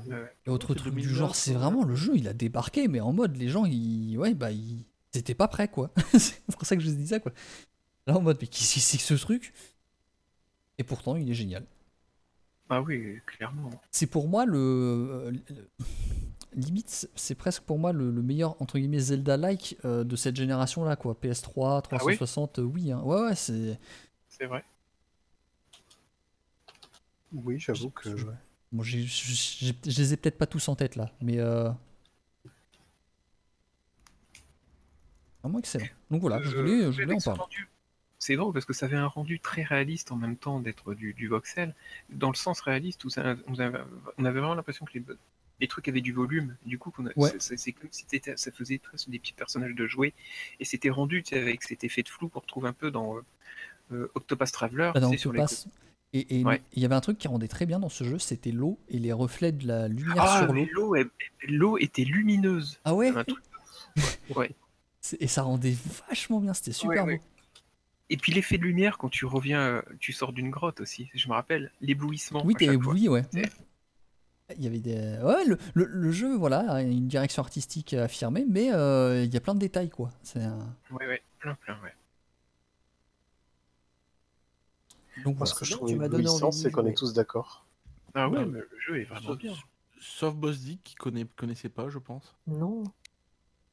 et 0.46 0.50
autre 0.50 0.74
truc 0.74 0.94
du 0.94 1.00
2009, 1.00 1.16
genre. 1.18 1.36
C'est 1.36 1.52
vraiment 1.54 1.84
le 1.84 1.94
jeu, 1.96 2.12
il 2.16 2.28
a 2.28 2.32
débarqué, 2.32 2.86
mais 2.88 3.00
en 3.00 3.12
mode 3.12 3.36
les 3.36 3.48
gens, 3.48 3.64
ils, 3.64 4.16
ouais, 4.18 4.34
bah, 4.34 4.52
ils 4.52 4.84
étaient 5.14 5.34
pas 5.34 5.48
prêts, 5.48 5.68
quoi. 5.68 5.90
c'est 6.18 6.44
pour 6.46 6.64
ça 6.64 6.76
que 6.76 6.82
je 6.82 6.90
dis 6.90 7.08
ça, 7.08 7.18
quoi. 7.20 7.32
Là, 8.06 8.16
en 8.16 8.20
mode, 8.22 8.38
mais 8.40 8.46
qu'est-ce 8.46 8.74
que 8.74 8.80
c'est 8.80 8.98
que 8.98 9.02
ce 9.02 9.14
truc? 9.14 9.52
Et 10.78 10.84
pourtant, 10.84 11.16
il 11.16 11.28
est 11.30 11.34
génial. 11.34 11.64
ah 12.68 12.82
oui, 12.82 13.20
clairement. 13.26 13.70
C'est 13.90 14.06
pour 14.06 14.28
moi 14.28 14.44
le. 14.44 14.58
euh, 14.58 15.30
le- 15.30 15.68
Limite, 16.56 17.08
c'est- 17.16 17.34
presque 17.34 17.64
pour 17.64 17.80
moi 17.80 17.92
le, 17.92 18.12
le 18.12 18.22
meilleur 18.22 18.60
entre 18.62 18.78
guillemets 18.78 19.00
Zelda-like 19.00 19.76
euh, 19.84 20.04
de 20.04 20.14
cette 20.14 20.36
génération-là, 20.36 20.94
quoi. 20.94 21.18
PS3, 21.20 21.78
Ah 21.78 22.04
oui? 22.04 22.16
360, 22.16 22.60
euh, 22.60 22.62
oui. 22.62 22.92
hein. 22.92 23.00
Ouais, 23.02 23.20
ouais, 23.22 23.34
c'est. 23.34 23.78
C'est 24.28 24.46
vrai? 24.46 24.64
Oui, 27.32 27.58
j'avoue 27.58 27.90
que. 27.90 28.16
Je- 28.16 28.24
ouais. 28.24 28.34
Bon, 28.72 28.82
je 28.82 28.96
les 29.84 30.12
ai 30.12 30.16
peut-être 30.16 30.38
pas 30.38 30.46
tous 30.46 30.68
en 30.68 30.74
tête 30.74 30.96
là, 30.96 31.12
mais. 31.20 31.38
Euh... 31.38 31.70
Vraiment 35.42 35.58
excellent. 35.58 35.86
Donc 36.10 36.20
voilà, 36.22 36.40
je 36.42 36.48
Euh, 36.56 36.60
voulais, 36.62 36.80
je 36.82 36.88
oui, 36.88 37.04
voulais 37.04 37.14
en 37.14 37.20
parler. 37.20 37.42
C'est 38.18 38.36
drôle 38.36 38.54
parce 38.54 38.64
que 38.64 38.72
ça 38.72 38.86
avait 38.86 38.96
un 38.96 39.06
rendu 39.06 39.38
très 39.38 39.62
réaliste 39.62 40.10
en 40.10 40.16
même 40.16 40.36
temps 40.36 40.58
d'être 40.60 40.94
du, 40.94 41.12
du 41.12 41.28
voxel, 41.28 41.74
dans 42.08 42.30
le 42.30 42.34
sens 42.36 42.60
réaliste 42.62 43.04
où 43.04 43.10
ça, 43.10 43.36
on, 43.46 43.58
avait, 43.58 43.78
on 44.16 44.24
avait 44.24 44.40
vraiment 44.40 44.54
l'impression 44.54 44.86
que 44.86 44.94
les, 44.98 45.04
les 45.60 45.68
trucs 45.68 45.86
avaient 45.88 46.00
du 46.00 46.12
volume. 46.14 46.56
Du 46.64 46.78
coup, 46.78 46.90
a- 46.98 47.18
Ouais. 47.20 47.30
c'est- 47.32 47.40
c'est 47.40 47.56
c'est 47.58 47.72
comme 47.72 47.90
si 47.92 48.06
t'étais- 48.06 48.36
ça 48.38 48.50
faisait 48.50 48.78
presque 48.78 49.10
des 49.10 49.18
petits 49.18 49.34
personnages 49.34 49.74
de 49.74 49.86
jouets 49.86 50.14
et 50.58 50.64
c'était 50.64 50.88
rendu 50.88 51.22
avec 51.32 51.62
cet 51.62 51.84
effet 51.84 52.02
de 52.02 52.08
flou 52.08 52.28
qu'on 52.30 52.40
retrouve 52.40 52.64
un 52.64 52.72
peu 52.72 52.90
dans 52.90 53.16
euh, 53.18 53.20
euh, 53.92 54.10
Octopus 54.14 54.50
Traveler. 54.52 54.92
Dans 54.94 55.10
tu 55.10 55.28
Et 56.16 56.36
il 56.38 56.46
Ouais. 56.46 56.62
y 56.76 56.84
avait 56.84 56.94
un 56.94 57.00
truc 57.00 57.18
qui 57.18 57.26
rendait 57.26 57.48
très 57.48 57.66
bien 57.66 57.80
dans 57.80 57.88
ce 57.88 58.04
jeu, 58.04 58.20
c'était 58.20 58.52
l'eau 58.52 58.78
et 58.88 59.00
les 59.00 59.12
reflets 59.12 59.50
de 59.50 59.66
la 59.66 59.88
lumière 59.88 60.14
Ah, 60.26 60.44
sur 60.44 60.52
l'eau. 60.52 60.94
l'eau, 61.48 61.76
était 61.78 62.04
lumineuse. 62.04 62.78
Ah 62.84 62.94
ouais 62.94 63.08
Un 63.08 63.24
truc- 63.24 63.38
Ouais. 64.36 64.50
Et 65.18 65.26
ça 65.26 65.42
rendait 65.42 65.74
vachement 66.08 66.40
bien, 66.40 66.54
c'était 66.54 66.70
super 66.72 67.04
Ouais, 67.04 67.16
beau. 67.18 67.22
Et 68.10 68.16
puis 68.16 68.32
l'effet 68.32 68.58
de 68.58 68.62
lumière 68.62 68.96
quand 68.96 69.08
tu 69.08 69.26
reviens, 69.26 69.60
euh, 69.60 69.82
tu 69.98 70.12
sors 70.12 70.32
d'une 70.32 70.50
grotte 70.50 70.80
aussi. 70.80 71.10
Je 71.14 71.26
me 71.28 71.32
rappelle 71.34 71.72
l'éblouissement. 71.80 72.42
Oui, 72.44 72.54
t'es 72.54 72.66
ébloui, 72.66 73.08
ouais. 73.08 73.24
Il 74.56 74.62
y 74.62 74.66
avait 74.66 74.78
des. 74.80 74.94
Ouais, 75.22 75.44
le, 75.46 75.58
le- 75.72 75.86
le 75.86 76.12
jeu, 76.12 76.36
voilà, 76.36 76.70
a 76.70 76.82
une 76.82 77.08
direction 77.08 77.42
artistique 77.42 77.92
affirmée, 77.94 78.44
mais 78.48 78.72
euh, 78.72 79.24
il 79.24 79.32
y 79.32 79.36
a 79.36 79.40
plein 79.40 79.54
de 79.54 79.58
détails, 79.60 79.90
quoi. 79.90 80.12
Un- 80.36 80.58
Ouais, 80.92 81.06
ouais, 81.08 81.22
plein, 81.40 81.54
plein, 81.56 81.76
ouais. 81.82 81.92
Donc 85.22 85.36
Moi, 85.36 85.46
ce 85.46 85.54
que 85.54 85.64
je 85.64 85.70
Tu 85.70 85.76
trouve 85.76 85.90
éblouissant, 85.90 86.50
c'est 86.52 86.70
qu'on 86.70 86.86
est 86.86 86.96
tous 86.96 87.12
d'accord. 87.14 87.66
Ah 88.14 88.28
ouais, 88.28 88.44
mais 88.46 88.58
le 88.60 88.70
jeu 88.78 89.00
est 89.00 89.04
vraiment 89.04 89.28
Sauf, 89.28 89.38
bien. 89.38 89.54
sauf 90.00 90.34
Boss 90.34 90.60
Dick 90.60 90.82
qui 90.84 90.94
connaît, 90.94 91.24
connaissait 91.36 91.68
pas, 91.68 91.88
je 91.88 91.98
pense. 91.98 92.36
Non, 92.46 92.84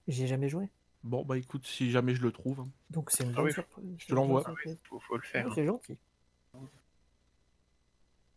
j'y 0.07 0.23
ai 0.23 0.27
jamais 0.27 0.49
joué. 0.49 0.69
Bon, 1.03 1.23
bah 1.25 1.37
écoute, 1.37 1.65
si 1.65 1.89
jamais 1.91 2.13
je 2.15 2.21
le 2.21 2.31
trouve. 2.31 2.59
hein. 2.61 2.69
Donc 2.91 3.11
c'est 3.11 3.23
une 3.23 3.31
Ah 3.31 3.37
bonne 3.37 3.45
oui. 3.45 3.53
surprise. 3.53 3.95
Je 3.97 4.07
te 4.07 4.13
l'envoie. 4.13 4.43
surprise. 4.43 4.77
Faut, 4.83 4.99
faut 4.99 5.15
le 5.17 5.23
faire. 5.23 5.47
Ouais, 5.47 5.53
C'est 5.55 5.65
gentil. 5.65 5.97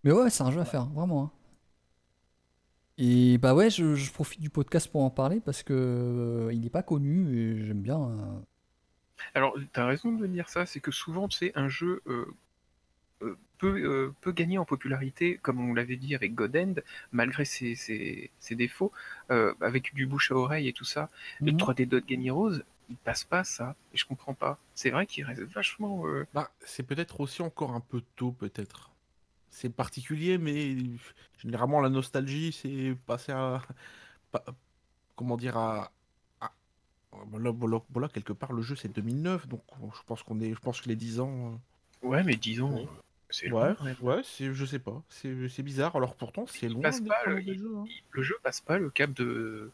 Mais 0.02 0.12
ouais, 0.12 0.30
c'est 0.30 0.42
un 0.42 0.50
jeu 0.50 0.60
à 0.60 0.64
faire, 0.64 0.86
vraiment. 0.86 1.24
hein. 1.24 1.30
Et 2.96 3.38
bah 3.38 3.54
ouais, 3.54 3.70
je, 3.70 3.94
je 3.96 4.12
profite 4.12 4.40
du 4.40 4.50
podcast 4.50 4.88
pour 4.88 5.02
en 5.02 5.10
parler 5.10 5.40
parce 5.40 5.62
que 5.62 5.72
euh, 5.74 6.52
il 6.52 6.60
n'est 6.60 6.70
pas 6.70 6.82
connu 6.84 7.36
et 7.36 7.66
j'aime 7.66 7.82
bien. 7.82 8.00
euh, 8.00 8.38
Alors, 9.34 9.56
t'as 9.72 9.86
raison 9.86 10.12
de 10.12 10.26
dire 10.26 10.48
ça, 10.48 10.64
c'est 10.64 10.80
que 10.80 10.92
souvent, 10.92 11.26
tu 11.28 11.36
sais, 11.38 11.52
un 11.56 11.68
jeu 11.68 12.02
euh, 12.06 12.26
peut, 13.58 13.78
euh, 13.82 14.14
peut 14.20 14.32
gagner 14.32 14.58
en 14.58 14.64
popularité, 14.64 15.38
comme 15.42 15.60
on 15.60 15.74
l'avait 15.74 15.96
dit 15.96 16.14
avec 16.14 16.34
God 16.34 16.56
End, 16.56 16.74
malgré 17.12 17.44
ses, 17.44 17.74
ses- 17.74 18.30
ses 18.40 18.54
défauts, 18.54 18.92
euh, 19.30 19.54
avec 19.60 19.94
du 19.94 20.06
bouche 20.06 20.32
à 20.32 20.36
oreille 20.36 20.68
et 20.68 20.72
tout 20.72 20.84
ça. 20.84 21.08
Le 21.40 21.52
Mhm. 21.52 21.58
3D 21.58 21.86
Dot 21.86 22.04
Gagny 22.06 22.30
Rose, 22.30 22.64
il 22.90 22.96
passe 22.96 23.24
pas 23.24 23.44
ça, 23.44 23.76
et 23.92 23.96
je 23.96 24.04
comprends 24.06 24.34
pas. 24.34 24.58
C'est 24.74 24.90
vrai 24.90 25.06
qu'il 25.06 25.24
reste 25.24 25.42
vachement. 25.42 26.06
euh, 26.06 26.26
Bah, 26.34 26.50
c'est 26.64 26.82
peut-être 26.82 27.20
aussi 27.20 27.42
encore 27.42 27.72
un 27.72 27.80
peu 27.80 28.02
tôt, 28.16 28.32
peut-être. 28.32 28.90
C'est 29.50 29.70
particulier, 29.70 30.38
mais 30.38 30.76
généralement 31.38 31.80
la 31.80 31.88
nostalgie, 31.90 32.52
c'est 32.52 32.96
passer 33.06 33.32
à, 33.32 33.62
comment 35.16 35.36
dire 35.36 35.56
à, 35.56 35.92
à- 36.40 36.52
voilà, 37.30 37.50
voilà, 37.50 37.80
voilà, 37.90 38.08
quelque 38.08 38.32
part 38.32 38.52
le 38.52 38.62
jeu 38.62 38.76
c'est 38.76 38.88
2009, 38.92 39.48
donc 39.48 39.62
je 39.94 40.02
pense 40.06 40.22
qu'on 40.22 40.40
est, 40.40 40.54
je 40.54 40.60
pense 40.60 40.80
que 40.80 40.88
les 40.88 40.96
10 40.96 41.20
ans. 41.20 41.60
Ouais, 42.02 42.22
mais 42.22 42.36
disons, 42.36 42.74
Oui. 42.76 42.88
C'est 43.34 43.50
Ouais, 43.50 44.20
c'est, 44.24 44.52
je 44.54 44.64
sais 44.64 44.78
pas, 44.78 45.02
c'est, 45.08 45.48
c'est 45.48 45.62
bizarre. 45.62 45.96
Alors 45.96 46.14
pourtant 46.14 46.46
c'est 46.46 46.68
loin. 46.68 46.82
passe 46.82 47.00
pas, 47.00 47.22
le- 47.26 47.40
jeu, 47.42 47.70
hein. 47.76 47.84
le 48.10 48.22
jeu 48.22 48.36
passe 48.42 48.60
pas 48.60 48.78
le 48.78 48.90
cap 48.90 49.12
de, 49.12 49.70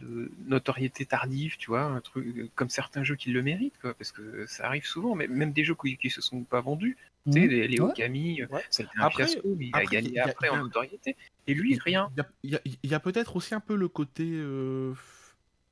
de 0.00 0.30
notoriété 0.46 1.04
tardive, 1.04 1.56
tu 1.58 1.70
vois, 1.70 1.82
un 1.82 2.00
truc 2.00 2.50
comme 2.54 2.70
certains 2.70 3.04
jeux 3.04 3.16
qui 3.16 3.30
le 3.30 3.42
méritent, 3.42 3.78
quoi, 3.80 3.92
parce 3.94 4.12
que 4.12 4.46
ça 4.46 4.66
arrive 4.66 4.86
souvent, 4.86 5.14
mais 5.14 5.26
même 5.28 5.52
des 5.52 5.64
jeux 5.64 5.74
qui, 5.74 5.96
qui 5.98 6.08
se 6.10 6.20
sont 6.22 6.42
pas 6.42 6.60
vendus, 6.60 6.96
tu 7.26 7.32
sais, 7.32 7.40
Mhm. 7.40 7.48
les, 7.48 7.68
les 7.68 7.80
Ouais. 7.80 7.90
Okami, 7.90 8.44
Ouais. 8.44 8.64
ça 8.70 8.82
a 8.82 8.86
été 8.86 8.98
un 8.98 9.02
Après- 9.04 9.26
fiasco, 9.26 9.54
mais 9.58 9.66
il 9.66 9.74
a 9.74 9.78
après, 9.78 9.96
gagné 9.96 10.10
y 10.12 10.18
a- 10.18 10.24
après 10.26 10.48
il 10.48 10.52
y 10.52 10.54
a- 10.54 10.58
en 10.58 10.62
notoriété. 10.64 11.16
Et 11.46 11.54
lui, 11.54 11.78
rien. 11.78 12.10
Il 12.14 12.18
y 12.18 12.20
a, 12.20 12.28
il 12.44 12.50
y 12.50 12.56
a- 12.56 12.60
il 12.82 12.90
y 12.90 12.94
a 12.94 13.00
peut-être 13.00 13.36
aussi 13.36 13.54
un 13.54 13.60
peu 13.60 13.76
le 13.76 13.88
côté, 13.88 14.24
euh, 14.26 14.94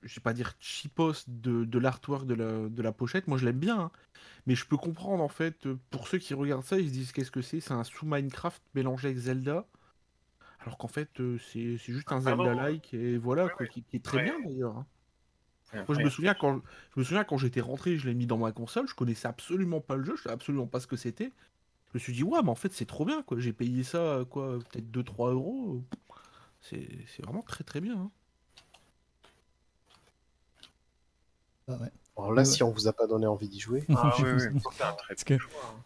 je 0.02 0.16
vais 0.16 0.22
pas 0.22 0.32
dire 0.34 0.54
cheapos 0.60 1.24
de, 1.28 1.64
de 1.64 1.78
l'artwork 1.78 2.26
de 2.26 2.34
la, 2.34 2.68
de 2.68 2.82
la 2.82 2.92
pochette. 2.92 3.28
Moi, 3.28 3.38
je 3.38 3.44
l'aime 3.46 3.58
bien, 3.58 3.78
hein. 3.80 3.90
mais 4.46 4.54
je 4.56 4.66
peux 4.66 4.76
comprendre 4.78 5.22
en 5.24 5.28
fait. 5.28 5.66
euh, 5.66 5.78
Pour 5.90 6.08
ceux 6.08 6.18
qui 6.18 6.34
regardent 6.34 6.64
ça, 6.64 6.78
ils 6.80 6.88
se 6.88 6.92
disent 6.94 7.12
qu'est-ce 7.12 7.30
que 7.32 7.42
c'est? 7.42 7.60
C'est 7.60 7.74
un 7.74 7.84
sous 7.84 8.06
Minecraft 8.06 8.62
mélangé 8.74 9.08
avec 9.08 9.18
Zelda. 9.18 9.66
Alors 10.60 10.78
qu'en 10.78 10.88
fait, 10.88 11.20
euh, 11.20 11.38
c'est 11.38 11.78
c'est 11.78 11.92
juste 11.92 12.12
un 12.12 12.20
Ah, 12.24 12.36
pardon. 12.36 12.46
Zelda-like 12.46 12.94
et 12.94 13.18
voilà, 13.18 13.48
Ouais, 13.48 13.50
quoi, 13.50 13.66
ouais. 13.66 13.68
qui, 13.68 13.84
qui 13.84 13.96
est 13.96 14.04
très 14.04 14.18
Ouais. 14.18 14.20
bien 14.20 14.40
d'ailleurs. 14.40 14.76
hein. 14.78 14.86
Moi, 15.88 15.96
je 15.96 16.00
me 16.00 16.08
souviens 16.10 16.34
quand 16.34 16.62
je 16.94 17.00
me 17.00 17.04
souviens 17.04 17.24
quand 17.24 17.36
j'étais 17.38 17.60
rentré, 17.60 17.96
je 17.96 18.06
l'ai 18.08 18.14
mis 18.14 18.26
dans 18.26 18.38
ma 18.38 18.52
console. 18.52 18.88
Je 18.88 18.94
connaissais 18.94 19.28
absolument 19.28 19.80
pas 19.80 19.96
le 19.96 20.04
jeu, 20.04 20.16
je 20.16 20.22
savais 20.22 20.34
absolument 20.34 20.66
pas 20.66 20.80
ce 20.80 20.86
que 20.86 20.96
c'était. 20.96 21.32
Je 21.92 21.92
me 21.94 22.00
suis 22.00 22.12
dit 22.14 22.24
ouais, 22.24 22.42
mais 22.44 22.50
en 22.50 22.54
fait 22.56 22.72
c'est 22.74 22.86
trop 22.86 23.04
bien 23.06 23.22
quoi. 23.24 23.38
J'ai 23.40 23.52
payé 23.54 23.84
ça 23.84 24.24
quoi, 24.30 24.58
peut-être 24.60 24.90
2-3 24.90 25.32
euros. 25.32 25.84
C'est 26.60 26.88
c'est 27.08 27.24
vraiment 27.24 27.42
très 27.42 27.64
très 27.64 27.80
bien. 27.82 27.96
hein. 27.98 28.12
Ah 31.68 31.72
ouais. 31.74 31.88
Alors 32.18 32.32
là, 32.34 32.42
Ouais. 32.42 32.44
si 32.44 32.62
on 32.62 32.70
vous 32.70 32.88
a 32.88 32.92
pas 32.92 33.06
donné 33.06 33.26
envie 33.26 33.48
d'y 33.48 33.58
jouer, 33.58 33.84
Ah, 33.88 34.12
Parce 35.08 35.24
que- 35.24 35.34
hein. 35.34 35.38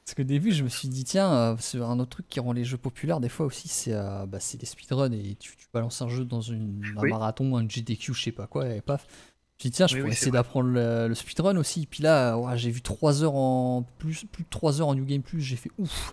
Parce 0.05 0.15
qu'au 0.17 0.25
début, 0.25 0.53
je 0.53 0.65
me 0.65 0.69
suis 0.69 0.89
dit, 0.89 1.05
tiens, 1.05 1.33
euh, 1.33 1.57
c'est 1.61 1.79
un 1.81 1.99
autre 2.01 2.11
truc 2.11 2.29
qui 2.29 2.41
rend 2.41 2.53
les 2.53 2.65
jeux 2.65 2.77
populaires 2.79 3.21
des 3.21 3.29
fois 3.29 3.47
aussi, 3.47 3.69
c'est 3.69 3.93
euh, 3.93 4.27
bah, 4.27 4.41
c'est 4.41 4.61
les 4.61 4.67
speedruns 4.67 5.13
et 5.13 5.37
tu, 5.39 5.57
tu 5.57 5.67
balances 5.73 6.03
un 6.03 6.09
jeu 6.09 6.25
dans 6.25 6.41
une, 6.41 6.83
un 6.97 7.01
Oui. 7.03 7.11
marathon, 7.11 7.57
un 7.57 7.69
GDQ, 7.69 8.13
je 8.15 8.23
sais 8.25 8.33
pas 8.33 8.47
quoi, 8.49 8.69
et 8.69 8.81
paf. 8.81 9.07
Je 9.09 9.15
me 9.15 9.61
suis 9.63 9.71
dit, 9.71 9.77
tiens, 9.77 9.87
je 9.87 9.95
Oui, 9.95 10.01
pourrais 10.03 10.13
essayer 10.13 10.31
d'apprendre 10.33 10.69
le, 10.69 11.09
le 11.09 11.15
speedrun 11.15 11.57
aussi. 11.57 11.87
Puis 11.87 12.03
là, 12.03 12.37
ouais, 12.37 12.59
j'ai 12.59 12.71
vu 12.71 12.83
3 12.83 13.23
heures 13.23 13.37
en 13.37 13.85
plus, 13.99 14.25
plus 14.31 14.43
de 14.45 14.49
3 14.51 14.81
heures 14.83 14.89
en 14.89 14.95
New 14.95 15.05
Game 15.07 15.23
Plus, 15.23 15.41
j'ai 15.41 15.57
fait 15.57 15.71
ouf. 15.79 16.13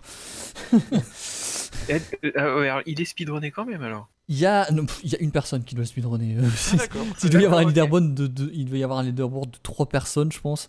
Et, 1.88 1.94
euh, 2.24 2.32
ah 2.36 2.40
alors, 2.42 2.82
il 2.86 3.00
est 3.00 3.04
speedrunné 3.04 3.50
quand 3.50 3.64
même 3.64 3.82
alors. 3.82 4.08
Il 4.28 4.38
y 4.38 4.46
a, 4.46 4.70
non, 4.70 4.86
pff, 4.86 5.00
il 5.04 5.12
y 5.12 5.16
a 5.16 5.18
une 5.20 5.32
personne 5.32 5.64
qui 5.64 5.74
doit 5.74 5.84
speedrunner. 5.84 6.36
euh, 6.38 6.48
il 7.24 7.30
doit 7.30 7.40
y 7.42 7.44
avoir 7.44 7.60
un 7.60 7.64
leaderboard 7.66 8.14
de, 8.14 8.26
de- 8.26 8.50
il 8.54 8.64
doit 8.66 8.78
y 8.78 8.82
avoir 8.84 8.98
un 9.00 9.02
leaderboard 9.02 9.50
de 9.50 9.58
3 9.62 9.86
personnes, 9.88 10.32
je 10.32 10.40
pense. 10.40 10.68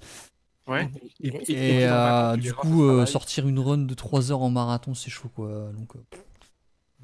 Ouais. 0.67 0.89
Et, 1.21 1.85
euh, 1.87 2.35
du 2.37 2.51
coup, 2.53 2.83
euh, 2.85 3.05
sortir 3.05 3.47
une 3.47 3.59
run 3.59 3.77
de 3.79 3.93
3 3.93 4.31
heures 4.31 4.41
en 4.41 4.49
marathon, 4.49 4.93
c'est 4.95 5.09
chaud 5.11 5.29
quoi. 5.33 5.47
Donc, 5.77 5.95
euh, 5.95 5.99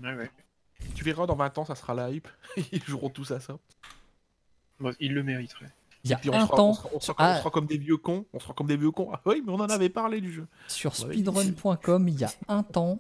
Ouais, 0.03 0.15
ouais. 0.17 0.31
tu 0.95 1.03
verras 1.03 1.25
dans 1.27 1.35
20 1.35 1.57
ans, 1.59 1.65
ça 1.65 1.75
sera 1.75 1.93
la 1.93 2.09
hype. 2.09 2.27
Ils 2.71 2.83
joueront 2.83 3.09
tous 3.09 3.29
à 3.31 3.39
ça. 3.39 3.57
Bon, 4.79 4.91
il 4.99 5.13
le 5.13 5.21
mériterait. 5.23 5.69
il 6.03 6.09
y 6.09 6.13
a 6.13 6.17
un 6.17 6.45
sera, 6.47 6.55
temps 6.57 6.69
on 6.69 6.73
sera- 6.73 6.89
on 6.95 6.99
sera- 6.99 7.15
Ah. 7.19 7.33
on 7.35 7.39
sera 7.39 7.49
comme 7.51 7.67
des 7.67 7.77
vieux 7.77 7.97
cons. 7.97 8.25
On 8.33 8.39
sera 8.39 8.53
comme 8.55 8.65
des 8.67 8.77
vieux 8.77 8.89
cons. 8.91 9.09
Ah 9.13 9.21
oui, 9.27 9.43
mais 9.45 9.51
on 9.51 9.59
en 9.59 9.69
avait 9.69 9.89
parlé 9.89 10.19
du 10.21 10.33
jeu. 10.33 10.47
sur 10.67 10.91
Ouais. 11.05 11.13
speedrun.com, 11.13 12.07
il 12.07 12.19
y 12.19 12.23
a 12.23 12.31
un 12.47 12.63
temps. 12.63 12.99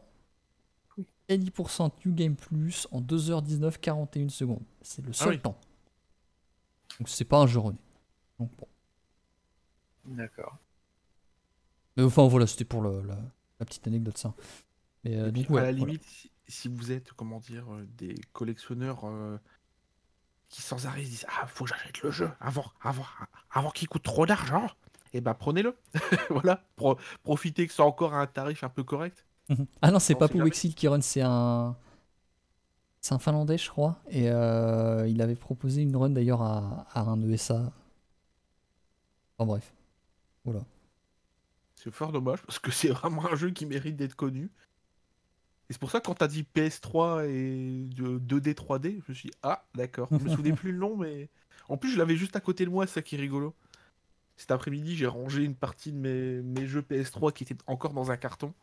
Et 1.31 1.37
10% 1.37 1.91
New 2.05 2.13
Game 2.13 2.35
Plus 2.35 2.87
en 2.91 3.01
2h19 3.01 3.77
41 3.79 4.29
secondes. 4.29 4.63
C'est 4.81 5.05
le 5.05 5.13
seul 5.13 5.29
oui. 5.29 5.39
temps. 5.39 5.57
Donc 6.99 7.09
c'est 7.09 7.25
pas 7.25 7.39
un 7.39 7.47
jeu. 7.47 7.59
Donc 8.39 8.51
bon. 8.57 8.67
D'accord. 10.05 10.57
Mais 11.97 12.03
enfin 12.03 12.27
voilà, 12.27 12.47
c'était 12.47 12.65
pour 12.65 12.81
le- 12.81 13.01
la, 13.03 13.17
la 13.59 13.65
petite 13.65 13.87
anecdote 13.87 14.17
ça. 14.17 14.33
Mais 15.03 15.15
euh, 15.17 15.31
donc 15.31 15.49
ouais. 15.49 15.61
à 15.61 15.63
la 15.65 15.71
voilà. 15.71 15.93
limite, 15.93 16.03
si, 16.03 16.31
si 16.47 16.67
vous 16.67 16.91
êtes, 16.91 17.11
comment 17.13 17.39
dire, 17.39 17.73
euh, 17.73 17.85
des 17.97 18.15
collectionneurs 18.33 19.05
euh, 19.05 19.37
qui 20.49 20.61
sans 20.61 20.85
arrêt 20.85 21.03
se 21.05 21.09
disent 21.09 21.25
Ah, 21.29 21.47
faut 21.47 21.63
que 21.65 21.69
j'achète 21.71 22.01
le 22.01 22.11
jeu 22.11 22.29
avant, 22.39 22.71
avant, 22.81 23.05
avant 23.51 23.71
qu'il 23.71 23.87
coûte 23.87 24.03
trop 24.03 24.25
d'argent, 24.25 24.67
et 25.13 25.21
ben 25.21 25.33
prenez-le. 25.33 25.77
voilà, 26.29 26.63
pro- 26.75 26.97
profitez 27.23 27.67
que 27.67 27.73
c'est 27.73 27.81
encore 27.81 28.13
à 28.13 28.21
un 28.21 28.27
tarif 28.27 28.63
un 28.63 28.69
peu 28.69 28.83
correct. 28.83 29.25
Ah 29.81 29.91
non, 29.91 29.99
c'est 29.99 30.15
pas 30.15 30.27
sait 30.27 30.31
pour 30.33 30.39
jamais. 30.39 30.47
Exil 30.47 30.75
qui 30.75 30.87
run, 30.87 31.01
c'est 31.01 31.21
un. 31.21 31.77
C'est 33.01 33.13
un 33.13 33.19
Finlandais, 33.19 33.57
je 33.57 33.69
crois. 33.69 33.99
Et 34.09 34.29
euh, 34.29 35.07
il 35.07 35.21
avait 35.21 35.35
proposé 35.35 35.81
une 35.81 35.95
run 35.95 36.11
d'ailleurs 36.11 36.41
à, 36.41 36.87
à 36.93 37.01
un 37.01 37.21
ESA. 37.29 37.71
Enfin 39.37 39.47
bref. 39.47 39.73
Voilà. 40.45 40.61
C'est 41.75 41.91
fort 41.91 42.11
dommage 42.11 42.41
parce 42.43 42.59
que 42.59 42.71
c'est 42.71 42.89
vraiment 42.89 43.25
un 43.25 43.35
jeu 43.35 43.49
qui 43.49 43.65
mérite 43.65 43.95
d'être 43.95 44.15
connu. 44.15 44.51
Et 45.69 45.73
c'est 45.73 45.79
pour 45.79 45.89
ça 45.89 45.99
que 45.99 46.05
quand 46.05 46.15
t'as 46.15 46.27
dit 46.27 46.45
PS3 46.55 47.25
et 47.27 47.87
de 47.95 48.19
2D 48.19 48.53
3D, 48.53 49.01
je 49.05 49.11
me 49.11 49.13
suis 49.15 49.29
dit, 49.29 49.35
ah 49.41 49.65
d'accord. 49.73 50.09
Je 50.11 50.23
me 50.23 50.29
souvenais 50.35 50.53
plus 50.53 50.73
le 50.73 50.77
nom, 50.77 50.95
mais 50.97 51.29
en 51.69 51.77
plus 51.77 51.91
je 51.91 51.97
l'avais 51.97 52.17
juste 52.17 52.35
à 52.35 52.41
côté 52.41 52.65
de 52.65 52.69
moi, 52.69 52.85
c'est 52.85 52.95
ça 52.95 53.01
qui 53.01 53.15
est 53.15 53.19
rigolo. 53.19 53.55
Cet 54.37 54.51
après-midi, 54.51 54.95
j'ai 54.95 55.07
rangé 55.07 55.43
une 55.43 55.55
partie 55.55 55.91
de 55.91 55.97
mes, 55.97 56.41
mes 56.41 56.67
jeux 56.67 56.81
PS3 56.81 57.33
qui 57.33 57.43
étaient 57.43 57.57
encore 57.67 57.93
dans 57.93 58.11
un 58.11 58.17
carton. 58.17 58.53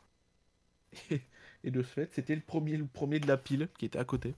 Et, 1.10 1.20
et 1.65 1.70
de 1.70 1.83
ce 1.83 1.89
fait, 1.89 2.12
c'était 2.12 2.34
le 2.34 2.41
premier, 2.41 2.76
le 2.76 2.86
premier 2.86 3.20
de 3.20 3.26
la 3.26 3.36
pile 3.36 3.68
qui 3.78 3.84
était 3.86 3.99
à 3.99 4.05
côté. 4.05 4.34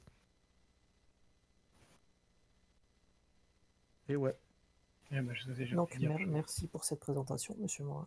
Et 4.08 4.16
ouais. 4.16 4.36
Eh 5.12 5.20
ben, 5.20 5.34
je 5.34 5.44
sais 5.44 5.54
déjà 5.54 5.76
Donc, 5.76 5.96
mer- 5.98 6.18
merci 6.26 6.66
pour 6.66 6.84
cette 6.84 7.00
présentation, 7.00 7.56
monsieur 7.58 7.84
Morin. 7.84 8.06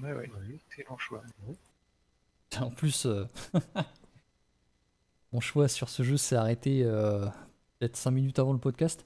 Ouais, 0.00 0.12
ouais. 0.12 0.30
Excellent 0.68 0.98
choix. 0.98 1.22
En 2.60 2.70
plus, 2.70 3.06
euh, 3.06 3.24
mon 5.32 5.40
choix 5.40 5.68
sur 5.68 5.88
ce 5.88 6.02
jeu 6.02 6.16
s'est 6.16 6.36
arrêté 6.36 6.82
euh, 6.84 7.26
peut-être 7.78 7.96
5 7.96 8.10
minutes 8.10 8.38
avant 8.38 8.52
le 8.52 8.58
podcast. 8.58 9.04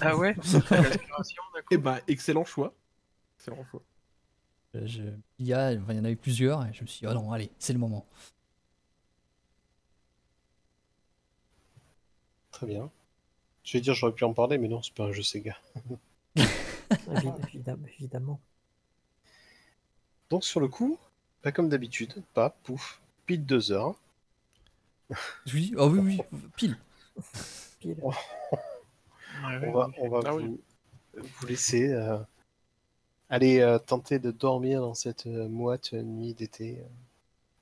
Ah 0.00 0.16
ouais 0.16 0.36
Et 1.70 1.78
bah, 1.78 2.00
excellent 2.08 2.44
choix. 2.44 2.74
Excellent 3.38 3.64
choix. 3.70 3.82
Euh, 4.74 4.86
je- 4.86 5.02
il, 5.38 5.46
y 5.46 5.52
a, 5.54 5.72
enfin, 5.72 5.92
il 5.92 5.96
y 5.96 6.00
en 6.00 6.04
avait 6.04 6.16
plusieurs 6.16 6.64
et 6.66 6.72
je 6.72 6.82
me 6.82 6.86
suis 6.86 7.00
dit, 7.00 7.06
oh 7.06 7.14
non, 7.14 7.32
allez, 7.32 7.50
c'est 7.58 7.72
le 7.72 7.78
moment. 7.78 8.06
Très 12.50 12.66
bien. 12.66 12.90
Je 13.64 13.74
vais 13.78 13.82
dire, 13.82 13.94
j'aurais 13.94 14.14
pu 14.14 14.24
en 14.24 14.34
parler, 14.34 14.58
mais 14.58 14.68
non, 14.68 14.82
c'est 14.82 14.94
pas 14.94 15.04
un 15.04 15.12
jeu 15.12 15.22
Sega. 15.22 15.56
Évi- 17.06 17.34
évidemment, 17.48 17.86
évidemment. 17.98 18.40
Donc, 20.30 20.42
sur 20.42 20.58
le 20.60 20.68
coup, 20.68 20.98
pas 21.42 21.52
comme 21.52 21.68
d'habitude, 21.68 22.22
pas, 22.32 22.48
pouf, 22.48 23.02
pile 23.26 23.44
deux 23.44 23.72
heures. 23.72 23.94
Je 25.46 25.54
lui 25.54 25.62
dis, 25.62 25.74
oh 25.76 25.88
oui, 25.88 25.98
oui, 26.00 26.40
pile. 26.56 26.76
Pile. 27.80 27.96
On 29.62 29.72
va, 29.72 29.88
on 29.98 30.08
va 30.08 30.20
Ah 30.24 30.32
vous, 30.32 30.40
oui. 30.40 30.60
vous 31.16 31.46
laisser 31.46 31.88
euh, 31.92 32.18
aller 33.30 33.60
euh, 33.60 33.78
tenter 33.78 34.18
de 34.18 34.30
dormir 34.30 34.80
dans 34.80 34.94
cette 34.94 35.26
euh, 35.26 35.48
moite 35.48 35.92
nuit 35.92 36.34
d'été 36.34 36.78
euh, 36.80 36.84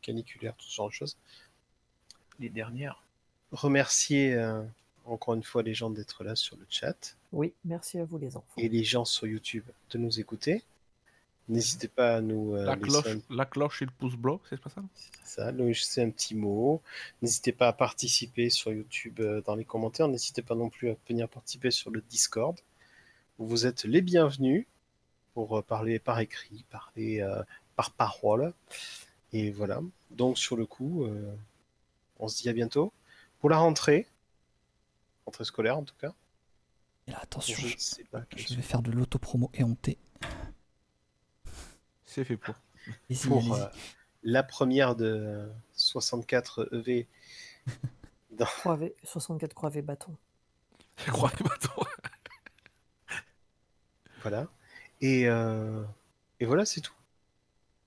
caniculaire, 0.02 0.54
tout 0.56 0.66
ce 0.66 0.74
genre 0.74 0.88
de 0.88 0.92
choses. 0.94 1.16
Les 2.38 2.48
dernières. 2.48 3.02
Remercier 3.52 4.34
euh, 4.34 4.62
encore 5.04 5.34
une 5.34 5.42
fois 5.42 5.62
les 5.62 5.74
gens 5.74 5.90
d'être 5.90 6.24
là 6.24 6.36
sur 6.36 6.56
le 6.56 6.66
chat 6.68 7.16
Oui, 7.32 7.52
merci 7.64 7.98
à 7.98 8.04
vous 8.04 8.18
les 8.18 8.36
enfants. 8.36 8.46
et 8.58 8.68
les 8.68 8.84
gens 8.84 9.04
sur 9.04 9.26
YouTube 9.26 9.64
de 9.90 9.98
nous 9.98 10.20
écouter. 10.20 10.62
N'hésitez 11.48 11.86
pas 11.86 12.16
à 12.16 12.20
nous 12.20 12.56
euh, 12.56 12.64
La 12.64 12.76
cloche, 12.76 13.06
un- 13.06 13.34
la 13.34 13.44
cloche 13.46 13.82
et 13.82 13.84
le 13.84 13.92
pouce 13.92 14.16
blanc, 14.16 14.40
c'est 14.50 14.60
pas 14.60 14.68
ça? 14.68 14.82
Ça, 15.22 15.52
nous 15.52 15.68
laisser 15.68 16.02
un 16.02 16.10
petit 16.10 16.34
mot. 16.34 16.82
N'hésitez 17.22 17.52
pas 17.52 17.68
à 17.68 17.72
participer 17.72 18.50
sur 18.50 18.72
YouTube 18.72 19.20
euh, 19.20 19.40
dans 19.42 19.54
les 19.54 19.64
commentaires. 19.64 20.08
N'hésitez 20.08 20.42
pas 20.42 20.56
non 20.56 20.68
plus 20.70 20.90
à 20.90 20.96
venir 21.08 21.28
participer 21.28 21.70
sur 21.70 21.90
le 21.92 22.00
Discord. 22.10 22.56
Vous 23.38 23.64
êtes 23.64 23.84
les 23.84 24.00
bienvenus 24.02 24.66
pour 25.36 25.58
euh, 25.58 25.60
parler 25.60 25.98
par 25.98 26.18
écrit, 26.20 26.64
parler 26.70 27.20
euh, 27.20 27.42
par 27.76 27.90
parole. 27.90 28.54
Et 29.34 29.50
voilà. 29.50 29.82
Donc 30.10 30.38
sur 30.38 30.56
le 30.56 30.64
coup, 30.64 31.04
euh, 31.04 31.36
on 32.18 32.26
se 32.26 32.40
dit 32.40 32.48
à 32.48 32.54
bientôt. 32.54 32.90
Pour 33.38 33.50
la 33.50 33.58
rentrée, 33.58 34.08
rentrée 35.26 35.44
scolaire 35.44 35.76
en 35.76 35.84
tout 35.84 35.94
cas. 36.00 36.14
Et 37.06 37.10
là, 37.10 37.18
attention, 37.20 37.54
Je 37.54 38.04
pas 38.10 38.22
vais 38.30 38.62
faire 38.62 38.80
de 38.80 38.90
l'autopromo 38.90 39.50
éhontée. 39.52 39.98
C'est 42.06 42.24
fait 42.24 42.38
pour. 42.38 42.54
Pour 43.24 43.56
euh, 43.56 43.66
la 44.22 44.42
première 44.42 44.96
de 44.96 45.46
64 45.74 46.70
EV. 46.72 47.06
3 48.38 48.76
V, 48.76 48.94
64 49.04 49.52
croix 49.52 49.68
V 49.68 49.82
bâton. 49.82 50.16
Crois 50.96 51.28
que 51.28 51.42
maintenant. 51.44 51.84
Voilà. 54.22 54.48
Et, 55.00 55.28
euh, 55.28 55.82
et 56.40 56.46
voilà, 56.46 56.64
c'est 56.64 56.80
tout. 56.80 56.94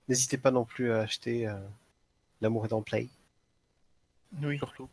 N'hésitez 0.08 0.38
pas 0.38 0.50
non 0.50 0.64
plus 0.64 0.92
à 0.92 1.00
acheter 1.00 1.46
euh, 1.46 1.58
L'amour 2.40 2.64
est 2.64 2.72
en 2.72 2.82
play. 2.82 3.08
Oui. 4.42 4.58
Surtout. 4.58 4.88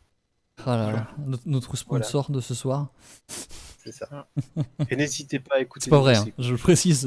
Ah 0.66 0.76
là 0.76 0.92
là, 0.92 1.08
notre, 1.46 1.76
sponsor 1.76 2.30
de 2.30 2.40
ce 2.40 2.52
soir. 2.52 2.88
C'est 3.28 3.92
ça. 3.92 4.28
Et 4.90 4.96
n'hésitez 4.96 5.38
pas 5.38 5.56
à 5.56 5.60
écouter. 5.60 5.84
C'est 5.84 5.90
pas 5.90 6.00
vrai, 6.00 6.16
hein, 6.16 6.26
je 6.36 6.50
le 6.50 6.58
précise. 6.58 7.06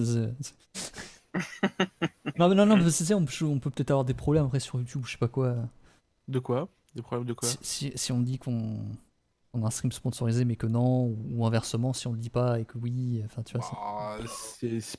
non, 2.40 2.48
mais 2.48 2.56
non, 2.56 2.66
non, 2.66 2.78
mais 2.78 2.90
c'est 2.90 3.04
ça, 3.04 3.18
on 3.18 3.26
peut, 3.26 3.46
on 3.46 3.60
peut 3.60 3.70
peut-être 3.70 3.92
avoir 3.92 4.06
des 4.06 4.14
problèmes 4.14 4.46
après 4.46 4.62
sur 4.62 4.80
YouTube, 4.80 5.04
je 5.06 5.12
sais 5.12 5.18
pas 5.18 5.28
quoi. 5.28 5.56
De 6.30 6.40
quoi? 6.40 6.70
Des 6.96 7.02
problèmes 7.02 7.28
de 7.28 7.34
quoi? 7.34 7.50
Si, 7.50 7.58
si, 7.62 7.92
si 7.96 8.12
on 8.14 8.22
dit 8.22 8.40
qu'on 8.40 8.80
on 9.54 9.64
a 9.64 9.68
un 9.68 9.70
stream 9.70 9.92
sponsorisé 9.92 10.46
mais 10.46 10.56
que 10.56 10.68
non, 10.68 11.06
ou, 11.06 11.18
ou 11.32 11.46
inversement, 11.46 11.94
si 11.94 12.08
on 12.08 12.14
le 12.14 12.18
dit 12.20 12.30
pas 12.30 12.60
et 12.60 12.66
que 12.66 12.78
oui, 12.78 13.22
enfin 13.26 13.44
tu 13.44 13.58
vois. 13.58 13.66
c'est- 13.68 13.76
Ah, 13.78 14.18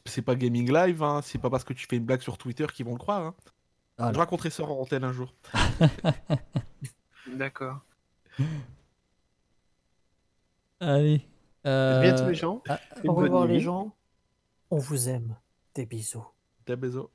c'est- 0.05 0.23
pas 0.23 0.35
gaming 0.35 0.71
live, 0.73 1.03
hein. 1.03 1.21
c'est 1.23 1.39
pas 1.39 1.51
parce 1.51 1.65
que 1.65 1.73
tu 1.73 1.87
fais 1.89 1.97
une 1.97 2.05
blague 2.05 2.21
sur 2.21 2.37
Twitter 2.39 2.67
qu'ils 2.73 2.85
vont 2.87 2.93
le 2.93 2.99
croire. 2.99 3.23
Hein. 3.27 3.35
Ah, 3.99 4.11
Je 4.13 4.19
raconterai 4.19 4.51
ça 4.51 4.65
en 4.65 4.71
antenne 4.81 5.05
un 5.05 5.13
jour. 5.13 5.35
D'accord. 7.37 7.81
Allez. 10.81 11.27
À 11.65 12.01
bientôt 12.01 12.23
euh, 12.25 12.29
les 12.29 12.35
gens. 12.35 12.63
ah, 12.69 12.81
Au 13.05 13.13
revoir 13.15 13.47
les 13.47 13.61
gens. 13.61 13.95
On 14.71 14.79
vous 14.79 15.09
aime. 15.09 15.37
Des 15.75 15.87
bisous. 15.87 16.27
Des 16.67 16.77
bisous. 16.77 17.09